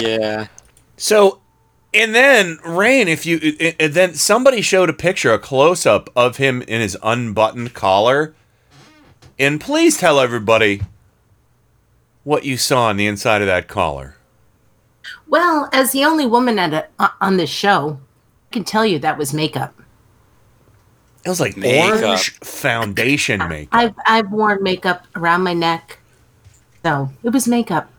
Yeah. 0.00 0.46
So, 0.96 1.40
and 1.94 2.14
then 2.14 2.58
Rain, 2.64 3.06
if 3.08 3.26
you, 3.26 3.38
i- 3.60 3.86
then 3.86 4.14
somebody 4.14 4.60
showed 4.62 4.88
a 4.90 4.92
picture, 4.92 5.32
a 5.32 5.38
close 5.38 5.84
up 5.86 6.08
of 6.16 6.38
him 6.38 6.62
in 6.62 6.80
his 6.80 6.96
unbuttoned 7.02 7.74
collar, 7.74 8.34
and 9.42 9.60
please 9.60 9.96
tell 9.96 10.20
everybody 10.20 10.82
what 12.22 12.44
you 12.44 12.56
saw 12.56 12.84
on 12.84 12.96
the 12.96 13.06
inside 13.06 13.40
of 13.40 13.48
that 13.48 13.66
collar. 13.66 14.14
well, 15.26 15.68
as 15.72 15.90
the 15.90 16.04
only 16.04 16.24
woman 16.26 16.60
at 16.60 16.72
a, 16.72 16.86
uh, 17.00 17.08
on 17.20 17.36
this 17.38 17.50
show, 17.50 17.98
I 18.50 18.54
can 18.54 18.64
tell 18.64 18.86
you 18.86 19.00
that 19.00 19.18
was 19.18 19.32
makeup. 19.34 19.74
It 21.24 21.28
was 21.28 21.40
like 21.40 21.56
Makeup. 21.56 22.02
orange 22.02 22.38
foundation 22.38 23.48
makeup. 23.48 23.68
I've 23.72 23.94
I've 24.06 24.30
worn 24.30 24.62
makeup 24.62 25.06
around 25.16 25.42
my 25.42 25.54
neck, 25.54 25.98
so 26.84 27.10
it 27.22 27.30
was 27.30 27.46
makeup. 27.48 27.90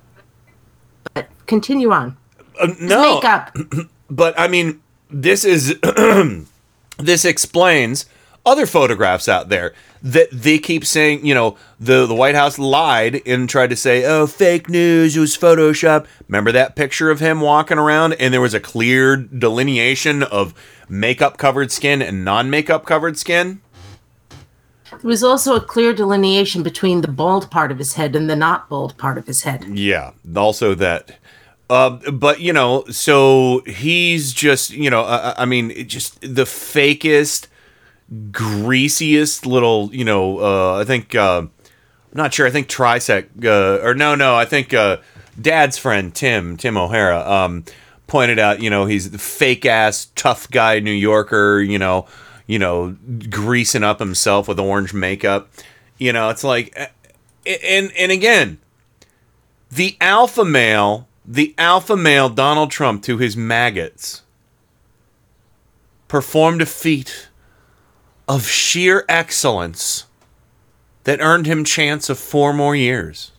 But 1.13 1.29
continue 1.45 1.91
on. 1.91 2.17
Uh, 2.59 2.67
no, 2.79 3.15
makeup. 3.15 3.55
but 4.09 4.37
I 4.37 4.47
mean, 4.47 4.81
this 5.09 5.45
is 5.45 5.77
this 6.97 7.25
explains 7.25 8.05
other 8.45 8.65
photographs 8.65 9.29
out 9.29 9.49
there 9.49 9.73
that 10.01 10.29
they 10.31 10.59
keep 10.59 10.85
saying, 10.85 11.25
you 11.25 11.33
know, 11.33 11.57
the 11.79 12.05
the 12.05 12.15
White 12.15 12.35
House 12.35 12.59
lied 12.59 13.21
and 13.25 13.47
tried 13.47 13.69
to 13.69 13.75
say, 13.75 14.03
"Oh, 14.05 14.27
fake 14.27 14.69
news, 14.69 15.15
it 15.15 15.19
was 15.19 15.37
Photoshop." 15.37 16.05
Remember 16.27 16.51
that 16.51 16.75
picture 16.75 17.09
of 17.09 17.19
him 17.19 17.39
walking 17.41 17.77
around 17.77 18.13
and 18.13 18.33
there 18.33 18.41
was 18.41 18.53
a 18.53 18.59
clear 18.59 19.15
delineation 19.15 20.23
of 20.23 20.53
makeup 20.89 21.37
covered 21.37 21.71
skin 21.71 22.01
and 22.01 22.25
non-makeup 22.25 22.85
covered 22.85 23.17
skin? 23.17 23.61
There 24.89 25.09
was 25.09 25.23
also 25.23 25.55
a 25.55 25.61
clear 25.61 25.93
delineation 25.93 26.63
between 26.63 27.01
the 27.01 27.07
bald 27.07 27.49
part 27.49 27.71
of 27.71 27.77
his 27.77 27.93
head 27.93 28.15
and 28.15 28.29
the 28.29 28.35
not 28.35 28.69
bald 28.69 28.97
part 28.97 29.17
of 29.17 29.25
his 29.25 29.43
head. 29.43 29.65
Yeah, 29.65 30.11
also 30.35 30.75
that. 30.75 31.17
Uh, 31.69 31.91
but 32.11 32.41
you 32.41 32.53
know, 32.53 32.83
so 32.89 33.63
he's 33.65 34.33
just 34.33 34.71
you 34.71 34.89
know, 34.89 35.03
I, 35.03 35.33
I 35.43 35.45
mean, 35.45 35.87
just 35.87 36.19
the 36.21 36.43
fakest 36.43 37.47
greasiest 38.31 39.45
little, 39.45 39.89
you 39.93 40.05
know, 40.05 40.39
uh, 40.39 40.79
I 40.79 40.83
think, 40.83 41.15
uh, 41.15 41.39
I'm 41.39 41.49
not 42.13 42.33
sure, 42.33 42.45
I 42.45 42.51
think 42.51 42.67
Trisec, 42.67 43.45
uh, 43.45 43.83
or 43.83 43.93
no, 43.93 44.15
no, 44.15 44.35
I 44.35 44.45
think 44.45 44.73
uh, 44.73 44.97
Dad's 45.39 45.77
friend, 45.77 46.13
Tim, 46.13 46.57
Tim 46.57 46.77
O'Hara, 46.77 47.19
um, 47.29 47.63
pointed 48.07 48.39
out, 48.39 48.61
you 48.61 48.69
know, 48.69 48.85
he's 48.85 49.11
the 49.11 49.17
fake 49.17 49.65
ass, 49.65 50.11
tough 50.15 50.49
guy 50.51 50.79
New 50.79 50.91
Yorker, 50.91 51.59
you 51.61 51.79
know, 51.79 52.05
you 52.45 52.59
know, 52.59 52.95
greasing 53.29 53.83
up 53.83 53.99
himself 53.99 54.47
with 54.47 54.59
orange 54.59 54.93
makeup. 54.93 55.49
You 55.97 56.13
know, 56.13 56.29
it's 56.29 56.43
like, 56.43 56.77
and 57.45 57.91
and 57.97 58.11
again, 58.11 58.59
the 59.71 59.97
alpha 60.01 60.43
male, 60.43 61.07
the 61.25 61.55
alpha 61.57 61.95
male 61.95 62.29
Donald 62.29 62.69
Trump 62.69 63.01
to 63.03 63.17
his 63.17 63.37
maggots 63.37 64.23
performed 66.07 66.61
a 66.61 66.65
feat 66.65 67.29
of 68.27 68.47
sheer 68.47 69.05
excellence 69.09 70.05
that 71.03 71.19
earned 71.19 71.45
him 71.45 71.63
chance 71.63 72.09
of 72.09 72.17
four 72.17 72.53
more 72.53 72.75
years. 72.75 73.31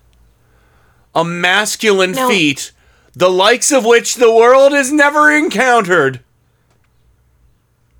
A 1.15 1.25
masculine 1.25 2.13
No. 2.13 2.29
feat, 2.29 2.73
the 3.15 3.31
likes 3.31 3.71
of 3.73 3.85
which 3.85 4.17
the 4.17 4.33
world 4.33 4.73
has 4.73 4.93
never 4.93 5.31
encountered. 5.31 6.21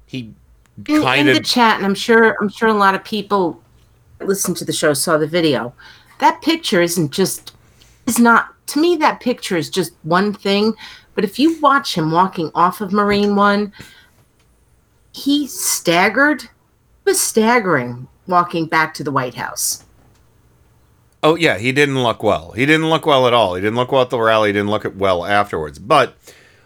He 0.07 0.35
in, 0.89 1.03
kind 1.03 1.29
in 1.29 1.37
of 1.37 1.43
the 1.43 1.49
chat, 1.49 1.77
and 1.77 1.87
I'm 1.87 1.95
sure 1.95 2.37
I'm 2.41 2.49
sure 2.49 2.69
a 2.69 2.75
lot 2.75 2.95
of 2.95 3.05
people 3.05 3.63
listened 4.21 4.57
to 4.59 4.65
the 4.65 4.73
show 4.73 4.93
saw 4.93 5.17
the 5.17 5.27
video. 5.27 5.73
That 6.19 6.43
picture 6.43 6.83
isn't 6.83 7.13
just 7.13 7.53
is 8.07 8.19
not 8.19 8.55
to 8.69 8.81
me. 8.81 8.97
That 8.97 9.21
picture 9.21 9.57
is 9.57 9.71
just 9.71 9.93
one 10.03 10.33
thing, 10.33 10.75
but 11.15 11.25
if 11.25 11.39
you 11.39 11.59
watch 11.61 11.97
him 11.97 12.11
walking 12.11 12.51
off 12.55 12.81
of 12.81 12.93
Marine 12.93 13.37
One, 13.37 13.73
he 15.13 15.47
staggered. 15.47 16.49
He 17.05 17.11
was 17.11 17.21
staggering 17.21 18.09
walking 18.27 18.67
back 18.67 18.95
to 18.95 19.05
the 19.05 19.11
White 19.11 19.35
House. 19.35 19.85
Oh 21.23 21.37
yeah, 21.37 21.59
he 21.59 21.73
didn't 21.73 22.03
look 22.03 22.23
well. 22.23 22.53
He 22.53 22.67
didn't 22.67 22.89
look 22.91 23.07
well 23.07 23.27
at 23.27 23.33
all. 23.35 23.55
He 23.55 23.61
didn't 23.63 23.77
look 23.77 23.93
well 23.93 24.03
at 24.03 24.11
the 24.11 24.19
rally. 24.21 24.51
He 24.51 24.53
didn't 24.55 24.71
look 24.71 24.85
at 24.85 24.97
well 24.97 25.25
afterwards. 25.25 25.79
But, 25.79 26.15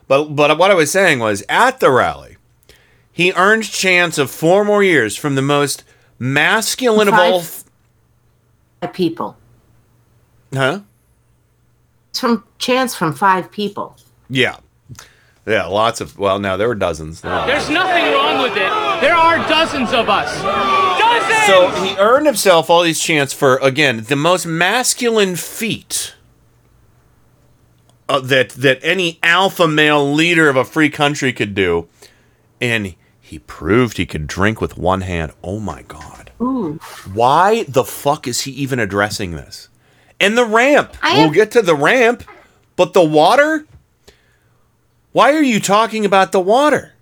but, 0.09 0.35
but 0.35 0.59
what 0.59 0.71
I 0.71 0.75
was 0.75 0.91
saying 0.91 1.19
was 1.21 1.45
at 1.49 1.81
the 1.81 1.91
rally, 1.91 2.37
he 3.13 3.33
earned 3.35 3.65
chance 3.65 4.19
of 4.19 4.31
four 4.31 4.65
more 4.65 4.83
years 4.83 5.17
from 5.17 5.35
the 5.37 5.43
most 5.43 5.85
masculine 6.19 7.09
of 7.09 7.15
all. 7.15 7.41
Five- 7.41 7.65
Five 8.81 8.93
people. 8.93 9.37
Huh? 10.55 10.81
It's 12.11 12.21
from 12.21 12.45
chance 12.59 12.95
from 12.95 13.13
five 13.13 13.51
people. 13.51 13.97
Yeah, 14.31 14.57
yeah. 15.47 15.67
Lots 15.67 16.01
of. 16.01 16.17
Well, 16.19 16.39
no, 16.39 16.57
there 16.57 16.69
were 16.69 16.75
dozens. 16.77 17.21
There's 17.21 17.69
nothing 17.69 18.13
wrong 18.13 18.43
with 18.43 18.57
it. 18.57 18.88
There 19.01 19.15
are 19.15 19.39
dozens 19.49 19.93
of 19.93 20.09
us. 20.09 20.31
Dozens! 20.43 21.47
So 21.47 21.71
he 21.85 21.97
earned 21.99 22.27
himself 22.27 22.69
all 22.69 22.83
these 22.83 23.01
chants 23.01 23.33
for 23.33 23.57
again 23.59 24.05
the 24.05 24.17
most 24.17 24.45
masculine 24.47 25.37
feat 25.37 26.15
uh, 28.09 28.21
that 28.21 28.51
that 28.51 28.79
any 28.83 29.19
alpha 29.23 29.69
male 29.69 30.13
leader 30.13 30.49
of 30.49 30.57
a 30.57 30.65
free 30.65 30.91
country 30.91 31.33
could 31.33 31.55
do, 31.55 31.89
and 32.61 32.95
he 33.21 33.39
proved 33.39 33.97
he 33.99 34.07
could 34.07 34.27
drink 34.27 34.61
with 34.61 34.77
one 34.77 35.03
hand. 35.03 35.33
Oh 35.45 35.61
my 35.61 35.83
god! 35.83 36.33
Ooh. 36.41 36.81
Why 37.13 37.65
the 37.69 37.85
fuck 37.85 38.27
is 38.27 38.43
he 38.43 38.51
even 38.53 38.79
addressing 38.81 39.33
this? 39.33 39.69
And 40.21 40.37
the 40.37 40.45
ramp. 40.45 40.97
I 41.03 41.15
we'll 41.19 41.27
have- 41.27 41.35
get 41.35 41.51
to 41.53 41.63
the 41.63 41.77
ramp, 41.77 42.25
but 42.77 42.93
the 42.95 43.05
water. 43.05 43.65
Why 45.13 45.33
are 45.33 45.43
you 45.43 45.61
talking 45.61 46.05
about 46.05 46.33
the 46.33 46.41
water? 46.41 46.93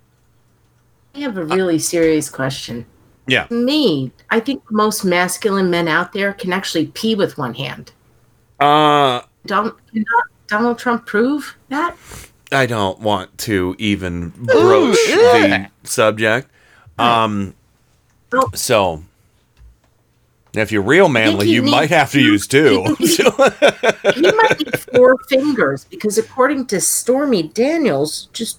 I 1.17 1.21
have 1.21 1.39
a 1.39 1.45
really 1.45 1.79
serious 1.79 2.29
question. 2.29 2.85
Yeah. 3.27 3.47
Me, 3.51 4.13
I 4.29 4.39
think 4.39 4.63
most 4.71 5.03
masculine 5.03 5.71
men 5.71 5.89
out 5.89 6.13
there 6.13 6.35
can 6.35 6.53
actually 6.53 6.89
pee 6.89 7.15
with 7.15 7.39
one 7.39 7.55
hand. 7.55 7.93
Uh, 8.61 9.23
Don't 9.47 9.75
Donald 10.47 10.79
Trump 10.79 11.07
prove 11.07 11.57
that? 11.71 11.97
I 12.53 12.67
don't 12.67 13.01
want 13.01 13.37
to 13.39 13.75
even 13.79 14.29
broach 14.31 14.97
the 15.07 15.69
subject. 15.85 16.51
Um, 16.99 17.55
so 18.55 19.03
if 20.53 20.71
you're 20.71 20.83
real 20.83 21.09
manly, 21.09 21.47
he 21.47 21.55
you 21.55 21.63
might 21.63 21.89
have 21.91 22.13
to 22.13 22.19
to- 22.19 22.25
use 22.25 22.47
two. 22.47 22.85
He 24.15 24.23
might 24.23 24.59
need 24.59 24.79
four 24.95 25.17
fingers 25.29 25.85
because 25.85 26.19
according 26.19 26.67
to 26.67 26.81
Stormy 26.81 27.43
Daniels, 27.45 28.29
just 28.33 28.59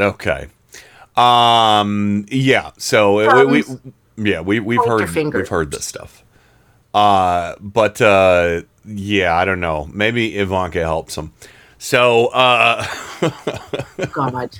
Okay. 0.00 0.48
Um. 1.16 2.24
Yeah. 2.30 2.72
So 2.78 3.20
uh, 3.20 3.44
we, 3.44 3.62
we 3.62 4.30
yeah 4.30 4.40
we 4.40 4.60
we've 4.60 4.84
heard 4.84 5.08
we've 5.34 5.48
heard 5.48 5.70
this 5.70 5.84
stuff. 5.84 6.24
Uh. 6.94 7.56
But 7.60 8.00
uh. 8.00 8.62
Yeah. 8.84 9.36
I 9.36 9.44
don't 9.44 9.60
know. 9.60 9.88
Maybe 9.92 10.36
Ivanka 10.36 10.80
helps 10.80 11.16
him. 11.16 11.32
So 11.78 12.28
uh. 12.28 12.86
God. 14.12 14.58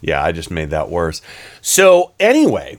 yeah, 0.00 0.22
I 0.22 0.32
just 0.32 0.50
made 0.50 0.70
that 0.70 0.90
worse. 0.90 1.22
So 1.60 2.12
anyway, 2.20 2.78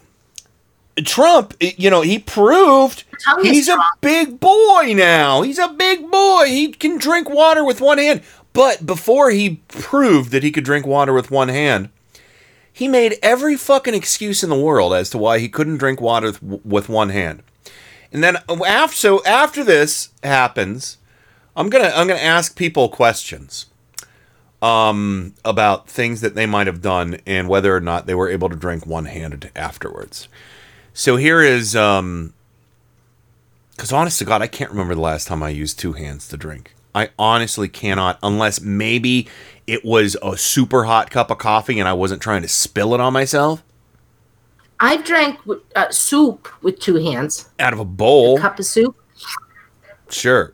Trump, 1.04 1.56
you 1.60 1.90
know, 1.90 2.02
he 2.02 2.20
proved 2.20 3.04
he's 3.42 3.68
a 3.68 3.78
big 4.02 4.40
boy 4.40 4.94
now. 4.96 5.42
He's 5.42 5.58
a 5.58 5.70
big 5.70 6.12
boy. 6.12 6.46
He 6.48 6.72
can 6.72 6.98
drink 6.98 7.30
water 7.30 7.64
with 7.64 7.82
one 7.82 7.98
hand. 7.98 8.22
But 8.54 8.86
before 8.86 9.32
he 9.32 9.62
proved 9.68 10.32
that 10.32 10.44
he 10.44 10.52
could 10.52 10.63
drink 10.63 10.86
water 10.86 11.12
with 11.12 11.32
one 11.32 11.50
hand, 11.50 11.89
he 12.72 12.88
made 12.88 13.18
every 13.22 13.56
fucking 13.56 13.94
excuse 13.94 14.44
in 14.44 14.50
the 14.50 14.60
world 14.60 14.94
as 14.94 15.10
to 15.12 15.18
why 15.18 15.39
he 15.39 15.50
couldn't 15.50 15.78
drink 15.78 16.00
water 16.00 16.28
with, 16.28 16.66
with 16.66 16.89
one 16.89 17.10
hand. 17.10 17.44
And 18.12 18.24
then 18.24 18.38
after 18.48 18.96
so 18.96 19.26
after 19.26 19.63
this 19.63 20.10
happens, 20.24 20.98
I'm 21.56 21.70
gonna 21.70 21.92
I'm 21.96 22.08
gonna 22.08 22.20
ask 22.20 22.56
people 22.56 22.89
questions 22.89 23.66
um, 24.62 25.34
about 25.44 25.89
things 25.89 26.22
that 26.22 26.36
they 26.36 26.46
might 26.46 26.68
have 26.68 26.82
done 26.82 27.18
and 27.26 27.50
whether 27.50 27.76
or 27.76 27.82
not 27.82 28.06
they 28.06 28.16
were 28.16 28.30
able 28.30 28.50
to 28.50 28.56
drink 28.56 28.86
one 28.86 29.06
handed 29.06 29.52
afterwards. 29.56 30.30
So 30.94 31.18
here 31.18 31.42
is, 31.42 31.76
um, 31.76 32.34
because 33.72 33.92
honest 33.92 34.20
to 34.20 34.26
God, 34.26 34.42
I 34.42 34.48
can't 34.48 34.72
remember 34.72 34.96
the 34.96 35.02
last 35.02 35.28
time 35.28 35.44
I 35.44 35.50
used 35.50 35.80
two 35.80 35.94
hands 35.94 36.28
to 36.30 36.38
drink. 36.38 36.76
I 36.96 37.10
honestly 37.18 37.68
cannot, 37.70 38.20
unless 38.22 38.62
maybe 38.62 39.28
it 39.66 39.84
was 39.86 40.16
a 40.22 40.38
super 40.38 40.84
hot 40.86 41.10
cup 41.10 41.32
of 41.32 41.38
coffee 41.38 41.80
and 41.80 41.88
I 41.88 41.94
wasn't 41.94 42.22
trying 42.22 42.42
to 42.44 42.48
spill 42.48 42.94
it 42.94 43.00
on 43.00 43.14
myself 43.14 43.64
I've 44.80 45.06
drank 45.06 45.40
uh, 45.76 45.90
soup 45.92 46.50
with 46.62 46.80
two 46.80 46.96
hands. 46.96 47.48
out 47.60 47.72
of 47.72 47.80
a 47.80 47.86
bowl. 47.86 48.38
Cup 48.38 48.60
of 48.60 48.66
soup. 48.66 48.98
Sure. 50.10 50.54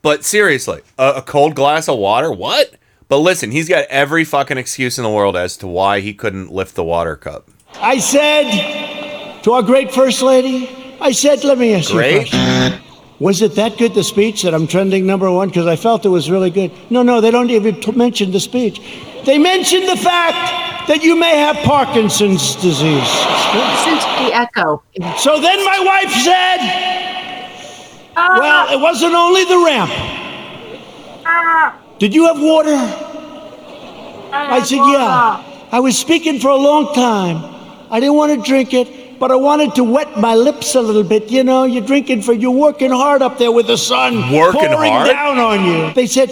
But 0.00 0.24
seriously, 0.24 0.82
a, 0.96 1.14
a 1.16 1.22
cold 1.22 1.56
glass 1.56 1.88
of 1.88 1.98
water? 1.98 2.30
What? 2.30 2.74
But 3.08 3.18
listen, 3.18 3.50
he's 3.50 3.68
got 3.68 3.86
every 3.88 4.24
fucking 4.24 4.58
excuse 4.58 4.96
in 4.98 5.02
the 5.02 5.10
world 5.10 5.36
as 5.36 5.56
to 5.56 5.66
why 5.66 6.00
he 6.00 6.14
couldn't 6.14 6.52
lift 6.52 6.76
the 6.76 6.84
water 6.84 7.16
cup. 7.16 7.50
I 7.80 7.98
said 7.98 9.40
to 9.42 9.52
our 9.52 9.62
great 9.62 9.90
First 9.92 10.22
Lady, 10.22 10.68
I 11.00 11.10
said, 11.10 11.42
let 11.42 11.58
me 11.58 11.74
ask 11.74 11.90
you 11.90 11.96
a 11.98 12.02
Great. 12.02 12.30
question. 12.30 12.80
Was 13.20 13.42
it 13.42 13.56
that 13.56 13.78
good, 13.78 13.94
the 13.94 14.04
speech, 14.04 14.42
that 14.42 14.54
I'm 14.54 14.68
trending 14.68 15.04
number 15.04 15.30
one? 15.30 15.48
Because 15.48 15.66
I 15.66 15.74
felt 15.74 16.06
it 16.06 16.08
was 16.08 16.30
really 16.30 16.50
good. 16.50 16.70
No, 16.88 17.02
no, 17.02 17.20
they 17.20 17.32
don't 17.32 17.50
even 17.50 17.80
t- 17.80 17.90
mention 17.92 18.30
the 18.30 18.38
speech. 18.38 18.80
They 19.24 19.38
mention 19.38 19.86
the 19.86 19.96
fact 19.96 20.86
that 20.86 21.02
you 21.02 21.16
may 21.16 21.36
have 21.36 21.56
Parkinson's 21.64 22.54
disease. 22.56 23.10
The 24.18 24.30
echo. 24.32 24.82
So 25.18 25.40
then 25.40 25.64
my 25.64 25.80
wife 25.84 26.12
said, 26.22 26.58
ah. 28.16 28.38
well, 28.38 28.78
it 28.78 28.80
wasn't 28.80 29.14
only 29.14 29.44
the 29.44 29.58
ramp. 29.64 29.90
Ah. 31.26 31.76
Did 31.98 32.14
you 32.14 32.26
have 32.26 32.40
water? 32.40 32.76
I 34.32 34.62
said, 34.62 34.76
yeah. 34.76 35.44
I 35.72 35.80
was 35.80 35.98
speaking 35.98 36.38
for 36.38 36.48
a 36.48 36.56
long 36.56 36.94
time. 36.94 37.36
I 37.90 38.00
didn't 38.00 38.14
want 38.14 38.32
to 38.32 38.48
drink 38.48 38.72
it, 38.72 39.07
but 39.18 39.30
I 39.30 39.36
wanted 39.36 39.74
to 39.76 39.84
wet 39.84 40.18
my 40.18 40.34
lips 40.34 40.74
a 40.74 40.80
little 40.80 41.02
bit. 41.04 41.30
You 41.30 41.44
know, 41.44 41.64
you're 41.64 41.84
drinking 41.84 42.22
for, 42.22 42.32
you're 42.32 42.50
working 42.50 42.90
hard 42.90 43.22
up 43.22 43.38
there 43.38 43.52
with 43.52 43.66
the 43.66 43.76
sun 43.76 44.32
Working 44.32 44.68
pouring 44.68 44.92
hard? 44.92 45.08
down 45.08 45.38
on 45.38 45.64
you. 45.64 45.92
They 45.94 46.06
said, 46.06 46.30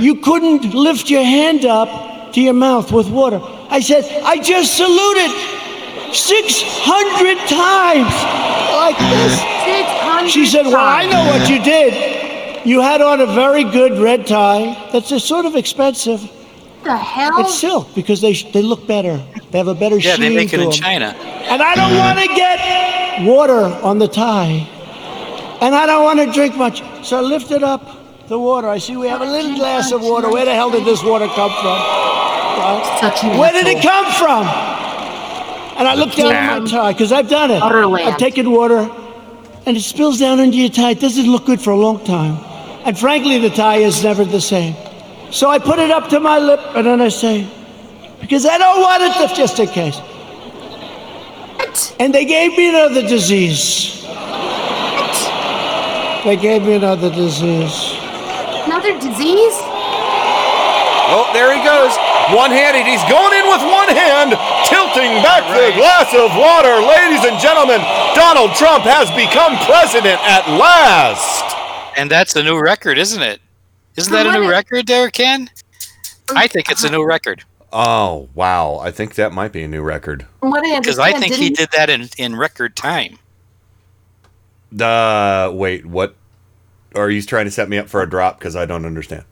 you 0.00 0.16
couldn't 0.16 0.74
lift 0.74 1.10
your 1.10 1.24
hand 1.24 1.64
up 1.64 2.32
to 2.34 2.40
your 2.40 2.54
mouth 2.54 2.90
with 2.92 3.08
water. 3.08 3.40
I 3.70 3.80
said, 3.80 4.04
I 4.24 4.38
just 4.38 4.76
saluted 4.76 5.30
600 6.14 7.38
times 7.48 8.14
like 8.72 8.98
this. 8.98 9.40
600 9.64 10.28
She 10.30 10.46
said, 10.46 10.66
Well, 10.66 10.76
I 10.76 11.06
know 11.06 11.24
what 11.26 11.48
you 11.50 11.62
did. 11.62 12.66
You 12.66 12.80
had 12.80 13.00
on 13.00 13.20
a 13.20 13.26
very 13.26 13.64
good 13.64 13.98
red 14.00 14.26
tie 14.26 14.88
that's 14.92 15.10
a 15.12 15.20
sort 15.20 15.44
of 15.44 15.54
expensive. 15.56 16.30
The 16.84 16.96
hell? 16.96 17.40
It's 17.40 17.58
silk 17.58 17.88
because 17.94 18.20
they 18.20 18.32
they 18.52 18.62
look 18.62 18.86
better. 18.86 19.20
They 19.50 19.58
have 19.58 19.68
a 19.68 19.74
better 19.74 19.96
Yeah, 19.98 20.16
they 20.16 20.28
sheen 20.28 20.36
make 20.36 20.52
it 20.52 20.56
to 20.58 20.62
in 20.62 20.68
'em. 20.68 20.72
China. 20.72 21.06
And 21.52 21.62
I 21.62 21.74
don't 21.74 21.96
want 21.96 22.18
to 22.18 22.28
get 22.34 23.24
water 23.26 23.64
on 23.82 23.98
the 23.98 24.08
tie. 24.08 24.66
And 25.60 25.74
I 25.74 25.86
don't 25.86 26.04
want 26.04 26.18
to 26.20 26.32
drink 26.32 26.56
much. 26.56 26.82
So 27.02 27.18
I 27.18 27.20
lifted 27.20 27.62
up 27.62 27.82
the 28.28 28.38
water. 28.38 28.68
I 28.68 28.78
see 28.78 28.96
we 28.96 29.08
have 29.08 29.20
a 29.22 29.30
little 29.36 29.54
glass 29.56 29.92
of 29.92 30.02
water. 30.02 30.28
Where 30.30 30.44
the 30.44 30.54
hell 30.54 30.70
did 30.70 30.84
this 30.84 31.02
water 31.02 31.26
come 31.28 31.52
from? 31.62 31.78
Such 33.00 33.24
an 33.24 33.38
Where 33.38 33.52
did 33.52 33.66
it 33.66 33.82
come 33.82 34.06
from? 34.12 34.46
And 35.76 35.88
I 35.88 35.94
look 35.94 36.12
down 36.14 36.32
at 36.32 36.62
my 36.62 36.68
tie 36.70 36.92
because 36.92 37.12
I've 37.12 37.28
done 37.28 37.50
it. 37.50 37.60
Utterland. 37.60 38.06
I've 38.06 38.16
taken 38.18 38.50
water, 38.50 38.88
and 39.66 39.76
it 39.76 39.80
spills 39.82 40.18
down 40.18 40.38
into 40.40 40.56
your 40.56 40.68
tie. 40.68 40.90
It 40.92 41.00
doesn't 41.00 41.26
look 41.30 41.46
good 41.46 41.60
for 41.60 41.70
a 41.72 41.76
long 41.76 41.98
time. 42.04 42.38
And 42.84 42.96
frankly, 42.98 43.38
the 43.38 43.50
tie 43.50 43.78
is 43.78 44.02
never 44.04 44.24
the 44.24 44.40
same. 44.40 44.74
So 45.30 45.48
I 45.50 45.58
put 45.58 45.78
it 45.78 45.90
up 45.90 46.08
to 46.10 46.20
my 46.20 46.38
lip, 46.38 46.60
and 46.74 46.86
then 46.86 47.00
I 47.00 47.08
say, 47.08 47.46
because 48.20 48.46
I 48.46 48.56
don't 48.56 48.80
want 48.80 49.02
it 49.02 49.12
to, 49.28 49.34
just 49.34 49.58
in 49.58 49.66
case. 49.68 49.98
What? 51.56 51.96
And 51.98 52.14
they 52.14 52.24
gave 52.24 52.56
me 52.56 52.68
another 52.68 53.02
disease. 53.02 54.02
What? 54.04 55.16
They 56.24 56.36
gave 56.36 56.62
me 56.62 56.74
another 56.74 57.10
disease. 57.10 57.98
Another 58.64 58.94
disease? 58.98 59.58
Oh, 61.06 61.28
there 61.34 61.52
he 61.52 61.60
goes. 61.62 61.92
One 62.32 62.50
handed. 62.50 62.86
He's 62.88 63.04
going 63.12 63.36
in 63.36 63.44
with 63.44 63.60
one 63.60 63.92
hand, 63.92 64.32
tilting 64.64 65.20
back 65.20 65.44
the 65.52 65.76
glass 65.76 66.08
of 66.16 66.32
water. 66.32 66.80
Ladies 66.80 67.28
and 67.28 67.38
gentlemen, 67.38 67.84
Donald 68.16 68.56
Trump 68.56 68.84
has 68.84 69.10
become 69.12 69.52
president 69.68 70.16
at 70.24 70.48
last. 70.56 71.44
And 71.98 72.10
that's 72.10 72.34
a 72.36 72.42
new 72.42 72.58
record, 72.58 72.96
isn't 72.96 73.22
it? 73.22 73.40
Isn't 73.96 74.12
that 74.12 74.26
a 74.26 74.32
new 74.32 74.48
record 74.50 74.86
there, 74.86 75.10
Ken? 75.10 75.50
I 76.34 76.46
think 76.48 76.70
it's 76.70 76.84
a 76.84 76.90
new 76.90 77.04
record 77.04 77.44
Oh, 77.76 78.28
wow. 78.34 78.78
I 78.80 78.92
think 78.92 79.16
that 79.16 79.32
might 79.32 79.50
be 79.52 79.62
a 79.64 79.68
new 79.68 79.82
record. 79.82 80.26
From 80.38 80.50
what 80.52 80.64
I 80.64 80.78
because 80.78 80.98
I 80.98 81.10
understand, 81.12 81.22
think 81.32 81.34
he 81.42 81.48
didn't- 81.50 81.58
did 81.58 81.68
that 81.76 81.90
in, 81.90 82.08
in 82.18 82.36
record 82.36 82.76
time. 82.76 83.18
Uh, 84.80 85.50
wait, 85.52 85.84
what? 85.86 86.14
Are 86.94 87.10
you 87.10 87.20
trying 87.22 87.44
to 87.46 87.50
set 87.50 87.68
me 87.68 87.76
up 87.78 87.88
for 87.88 88.00
a 88.02 88.08
drop? 88.08 88.38
Because 88.38 88.54
I 88.54 88.64
don't 88.66 88.84
understand. 88.86 89.24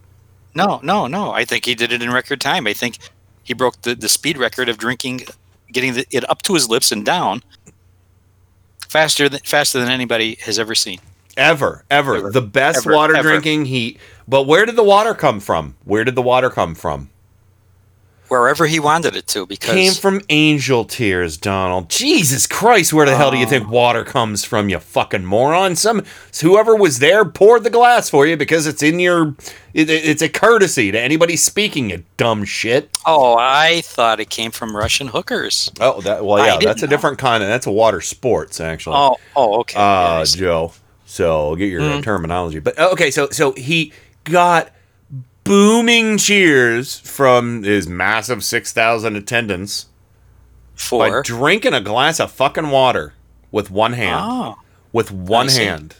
No, 0.55 0.81
no, 0.83 1.07
no. 1.07 1.31
I 1.33 1.45
think 1.45 1.65
he 1.67 1.75
did 1.77 1.93
it 1.93 2.03
in 2.03 2.11
record 2.13 2.41
time. 2.41 2.67
I 2.67 2.73
think 2.73 2.99
he 3.45 3.55
broke 3.55 3.81
the, 3.83 3.95
the 3.95 4.09
speed 4.09 4.37
record 4.37 4.69
of 4.69 4.77
drinking, 4.77 5.23
getting 5.71 5.95
the, 5.95 6.07
it 6.11 6.29
up 6.29 6.43
to 6.43 6.55
his 6.55 6.69
lips 6.69 6.91
and 6.93 7.05
down 7.05 7.43
faster 8.89 9.29
than 9.29 9.41
faster 9.45 9.79
than 9.79 9.89
anybody 9.89 10.37
has 10.43 10.59
ever 10.59 10.75
seen. 10.75 10.99
Ever, 11.37 11.85
ever. 11.91 12.31
The 12.31 12.43
best 12.43 12.79
Ever, 12.79 12.95
water 12.95 13.15
ever. 13.17 13.29
drinking 13.31 13.67
he. 13.67 13.99
But 14.33 14.45
where 14.47 14.65
did 14.65 14.77
the 14.77 14.83
water 14.83 15.13
come 15.13 15.41
from? 15.41 15.75
Where 15.85 16.05
did 16.05 16.15
the 16.15 16.23
water 16.23 16.49
come 16.49 16.75
from? 16.75 17.11
Wherever 18.29 18.65
he 18.67 18.81
wanted 18.81 19.15
it 19.15 19.27
to, 19.27 19.45
because 19.45 19.75
Came 19.75 19.93
from 19.93 20.23
angel 20.31 20.87
tears, 20.87 21.37
Donald. 21.37 21.91
Jesus 21.91 22.47
Christ, 22.47 22.95
where 22.95 23.05
the 23.05 23.15
hell 23.15 23.31
do 23.31 23.37
you 23.37 23.45
Oh. 23.45 23.49
think 23.51 23.69
water 23.69 24.05
comes 24.05 24.43
from, 24.43 24.71
you 24.71 24.79
fucking 24.79 25.27
moron? 25.27 25.77
Some 25.77 26.03
whoever 26.41 26.75
was 26.75 26.99
there 26.99 27.27
poured 27.27 27.63
the 27.63 27.69
glass 27.69 28.09
for 28.09 28.27
you 28.27 28.39
because 28.39 28.67
it's 28.67 28.83
in 28.83 28.99
your. 29.01 29.35
It, 29.75 29.91
it- 29.91 30.07
it's 30.07 30.23
a 30.23 30.31
courtesy 30.31 30.91
to 30.91 30.99
anybody 30.99 31.37
speaking. 31.37 31.91
You 31.91 32.05
dumb 32.17 32.45
shit. 32.47 32.89
oh, 33.05 33.37
I 33.39 33.83
thought 33.83 34.19
it 34.19 34.31
came 34.31 34.51
from 34.51 34.75
Russian 34.75 35.09
hookers. 35.09 35.71
Oh, 35.79 36.01
that 36.01 36.25
well, 36.25 36.43
yeah, 36.43 36.57
that's 36.59 36.83
a 36.83 36.87
different 36.89 37.19
kind 37.19 37.43
of. 37.43 37.51
That's 37.51 37.67
a 37.67 37.71
water 37.71 38.01
sports, 38.01 38.63
actually. 38.63 38.97
Oh, 38.97 39.17
oh, 39.37 39.61
okay. 39.61 39.79
uh. 39.79 40.25
Joe. 40.25 40.73
So 41.05 41.55
get 41.57 41.69
your 41.69 41.83
Mhm. 41.83 42.03
terminology. 42.03 42.61
But 42.61 42.79
okay, 42.79 43.11
so 43.11 43.29
so 43.29 43.53
he 43.53 43.93
got 44.25 44.73
booming 45.45 46.19
cheers 46.19 46.99
from 46.99 47.63
his 47.63 47.89
massive 47.89 48.45
six 48.45 48.73
thousand 48.73 49.17
attendants 49.17 49.87
by 50.91 51.11
For 51.11 51.23
drinking 51.23 51.75
a 51.75 51.81
glass 51.81 52.21
of 52.21 52.33
fucking 52.33 52.71
water 52.71 53.15
with 53.51 53.71
one 53.71 53.93
hand. 53.93 54.21
Oh. 54.23 54.57
With 54.93 55.11
one 55.11 55.49
hand. 55.49 55.97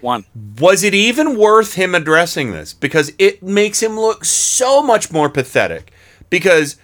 one. 0.00 0.24
Was 0.58 0.82
it 0.82 0.94
even 0.94 1.38
worth 1.38 1.74
him 1.74 1.94
addressing 1.94 2.52
this? 2.52 2.72
Because 2.74 3.12
it 3.18 3.42
makes 3.42 3.82
him 3.82 3.98
look 3.98 4.24
so 4.24 4.82
much 4.82 5.12
more 5.12 5.28
pathetic. 5.28 5.92
Because 6.30 6.76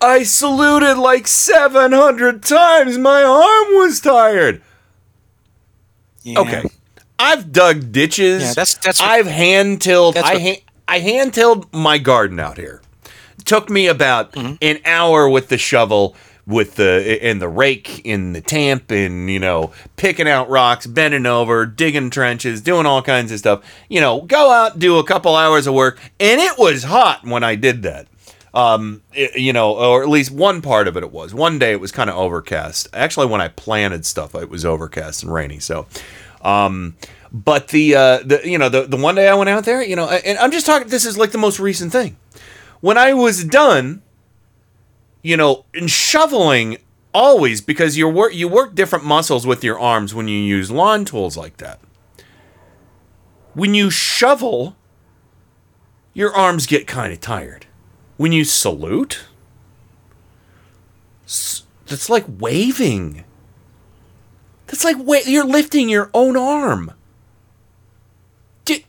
I 0.00 0.22
saluted 0.22 0.98
like 0.98 1.26
700 1.26 2.42
times. 2.42 2.98
My 2.98 3.22
arm 3.22 3.74
was 3.74 4.00
tired. 4.00 4.62
Yeah. 6.22 6.40
Okay. 6.40 6.62
I've 7.22 7.52
dug 7.52 7.92
ditches. 7.92 8.42
Yeah, 8.42 8.48
that's- 8.48 8.74
that's 8.82 9.00
what- 9.00 9.08
I've 9.10 9.26
hand 9.26 9.80
tilled. 9.80 10.16
I 10.16 10.32
what- 10.34 10.42
ha- 10.42 10.62
I 10.88 10.98
hand 10.98 11.32
tilled 11.34 11.72
my 11.72 11.98
garden 11.98 12.38
out 12.40 12.56
here. 12.58 12.82
It 13.38 13.44
took 13.44 13.70
me 13.70 13.86
about 13.86 14.32
Mm-hmm. 14.32 14.54
an 14.60 14.78
hour 14.84 15.28
with 15.28 15.48
the 15.48 15.58
shovel, 15.58 16.14
with 16.46 16.74
the 16.74 17.18
and 17.22 17.40
the 17.40 17.48
rake 17.48 18.00
in 18.04 18.32
the 18.32 18.40
tamp, 18.40 18.90
and 18.90 19.30
you 19.30 19.38
know 19.38 19.70
picking 19.96 20.28
out 20.28 20.50
rocks, 20.50 20.86
bending 20.86 21.24
over, 21.26 21.64
digging 21.66 22.10
trenches, 22.10 22.60
doing 22.60 22.84
all 22.84 23.00
kinds 23.02 23.30
of 23.32 23.38
stuff. 23.38 23.60
You 23.88 24.00
know, 24.00 24.22
go 24.22 24.50
out, 24.50 24.78
do 24.80 24.98
a 24.98 25.04
couple 25.04 25.36
hours 25.36 25.66
of 25.68 25.74
work, 25.74 26.00
and 26.18 26.40
it 26.40 26.58
was 26.58 26.82
hot 26.84 27.20
when 27.24 27.44
I 27.44 27.54
did 27.54 27.82
that. 27.84 28.06
Um, 28.54 29.00
it- 29.14 29.38
you 29.40 29.52
know, 29.52 29.70
or 29.72 30.02
at 30.02 30.08
least 30.10 30.30
one 30.30 30.60
part 30.60 30.86
of 30.88 30.96
it, 30.96 31.02
it 31.02 31.10
was. 31.12 31.32
One 31.32 31.58
day 31.58 31.70
it 31.72 31.80
was 31.80 31.90
kind 31.92 32.10
of 32.10 32.16
overcast. 32.16 32.88
Actually, 32.92 33.26
when 33.28 33.40
I 33.40 33.48
planted 33.48 34.04
stuff, 34.04 34.34
it 34.34 34.50
was 34.50 34.64
overcast 34.66 35.22
and 35.22 35.32
rainy. 35.32 35.58
So, 35.58 35.86
um, 36.42 36.96
but 37.32 37.68
the 37.68 37.94
uh, 37.94 38.18
the 38.24 38.40
you 38.44 38.58
know 38.58 38.68
the 38.68 38.82
the 38.82 38.96
one 38.96 39.14
day 39.14 39.28
I 39.28 39.34
went 39.34 39.48
out 39.50 39.64
there, 39.64 39.82
you 39.82 39.96
know, 39.96 40.08
and 40.08 40.38
I'm 40.38 40.50
just 40.50 40.66
talking. 40.66 40.88
This 40.88 41.04
is 41.06 41.16
like 41.16 41.30
the 41.30 41.38
most 41.38 41.58
recent 41.60 41.92
thing. 41.92 42.16
When 42.80 42.98
I 42.98 43.14
was 43.14 43.44
done, 43.44 44.02
you 45.22 45.36
know, 45.36 45.64
in 45.72 45.86
shoveling, 45.86 46.78
always 47.14 47.60
because 47.60 47.96
you 47.96 48.08
work 48.08 48.34
you 48.34 48.48
work 48.48 48.74
different 48.74 49.04
muscles 49.04 49.46
with 49.46 49.62
your 49.64 49.78
arms 49.78 50.14
when 50.14 50.28
you 50.28 50.36
use 50.38 50.70
lawn 50.70 51.04
tools 51.04 51.36
like 51.36 51.58
that. 51.58 51.78
When 53.54 53.74
you 53.74 53.90
shovel, 53.90 54.76
your 56.14 56.34
arms 56.34 56.66
get 56.66 56.86
kind 56.86 57.12
of 57.12 57.20
tired. 57.20 57.66
When 58.16 58.32
you 58.32 58.44
salute, 58.44 59.24
s- 61.26 61.64
that's 61.86 62.08
like 62.08 62.24
waving. 62.38 63.24
That's 64.72 64.84
like 64.84 64.96
wait, 64.98 65.26
you're 65.26 65.44
lifting 65.46 65.88
your 65.90 66.10
own 66.14 66.34
arm. 66.36 66.92
Di- 68.64 68.86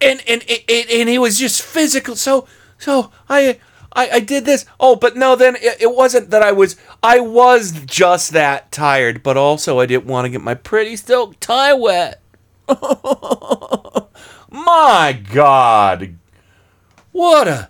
And 0.00 0.20
and 0.28 0.42
it, 0.48 0.64
and 0.90 1.08
it 1.08 1.18
was 1.18 1.38
just 1.38 1.62
physical. 1.62 2.16
So 2.16 2.48
so 2.78 3.12
I 3.28 3.60
I, 3.92 4.10
I 4.14 4.20
did 4.20 4.44
this. 4.44 4.66
Oh, 4.80 4.96
but 4.96 5.16
no, 5.16 5.36
then 5.36 5.54
it, 5.54 5.82
it 5.82 5.94
wasn't 5.94 6.30
that 6.30 6.42
I 6.42 6.50
was 6.50 6.74
I 7.00 7.20
was 7.20 7.70
just 7.86 8.32
that 8.32 8.72
tired, 8.72 9.22
but 9.22 9.36
also 9.36 9.78
I 9.78 9.86
didn't 9.86 10.06
want 10.06 10.24
to 10.24 10.30
get 10.30 10.42
my 10.42 10.54
pretty 10.54 10.96
silk 10.96 11.38
tie 11.38 11.74
wet. 11.74 12.20
my 14.50 15.20
God, 15.32 16.16
what 17.12 17.46
a 17.48 17.68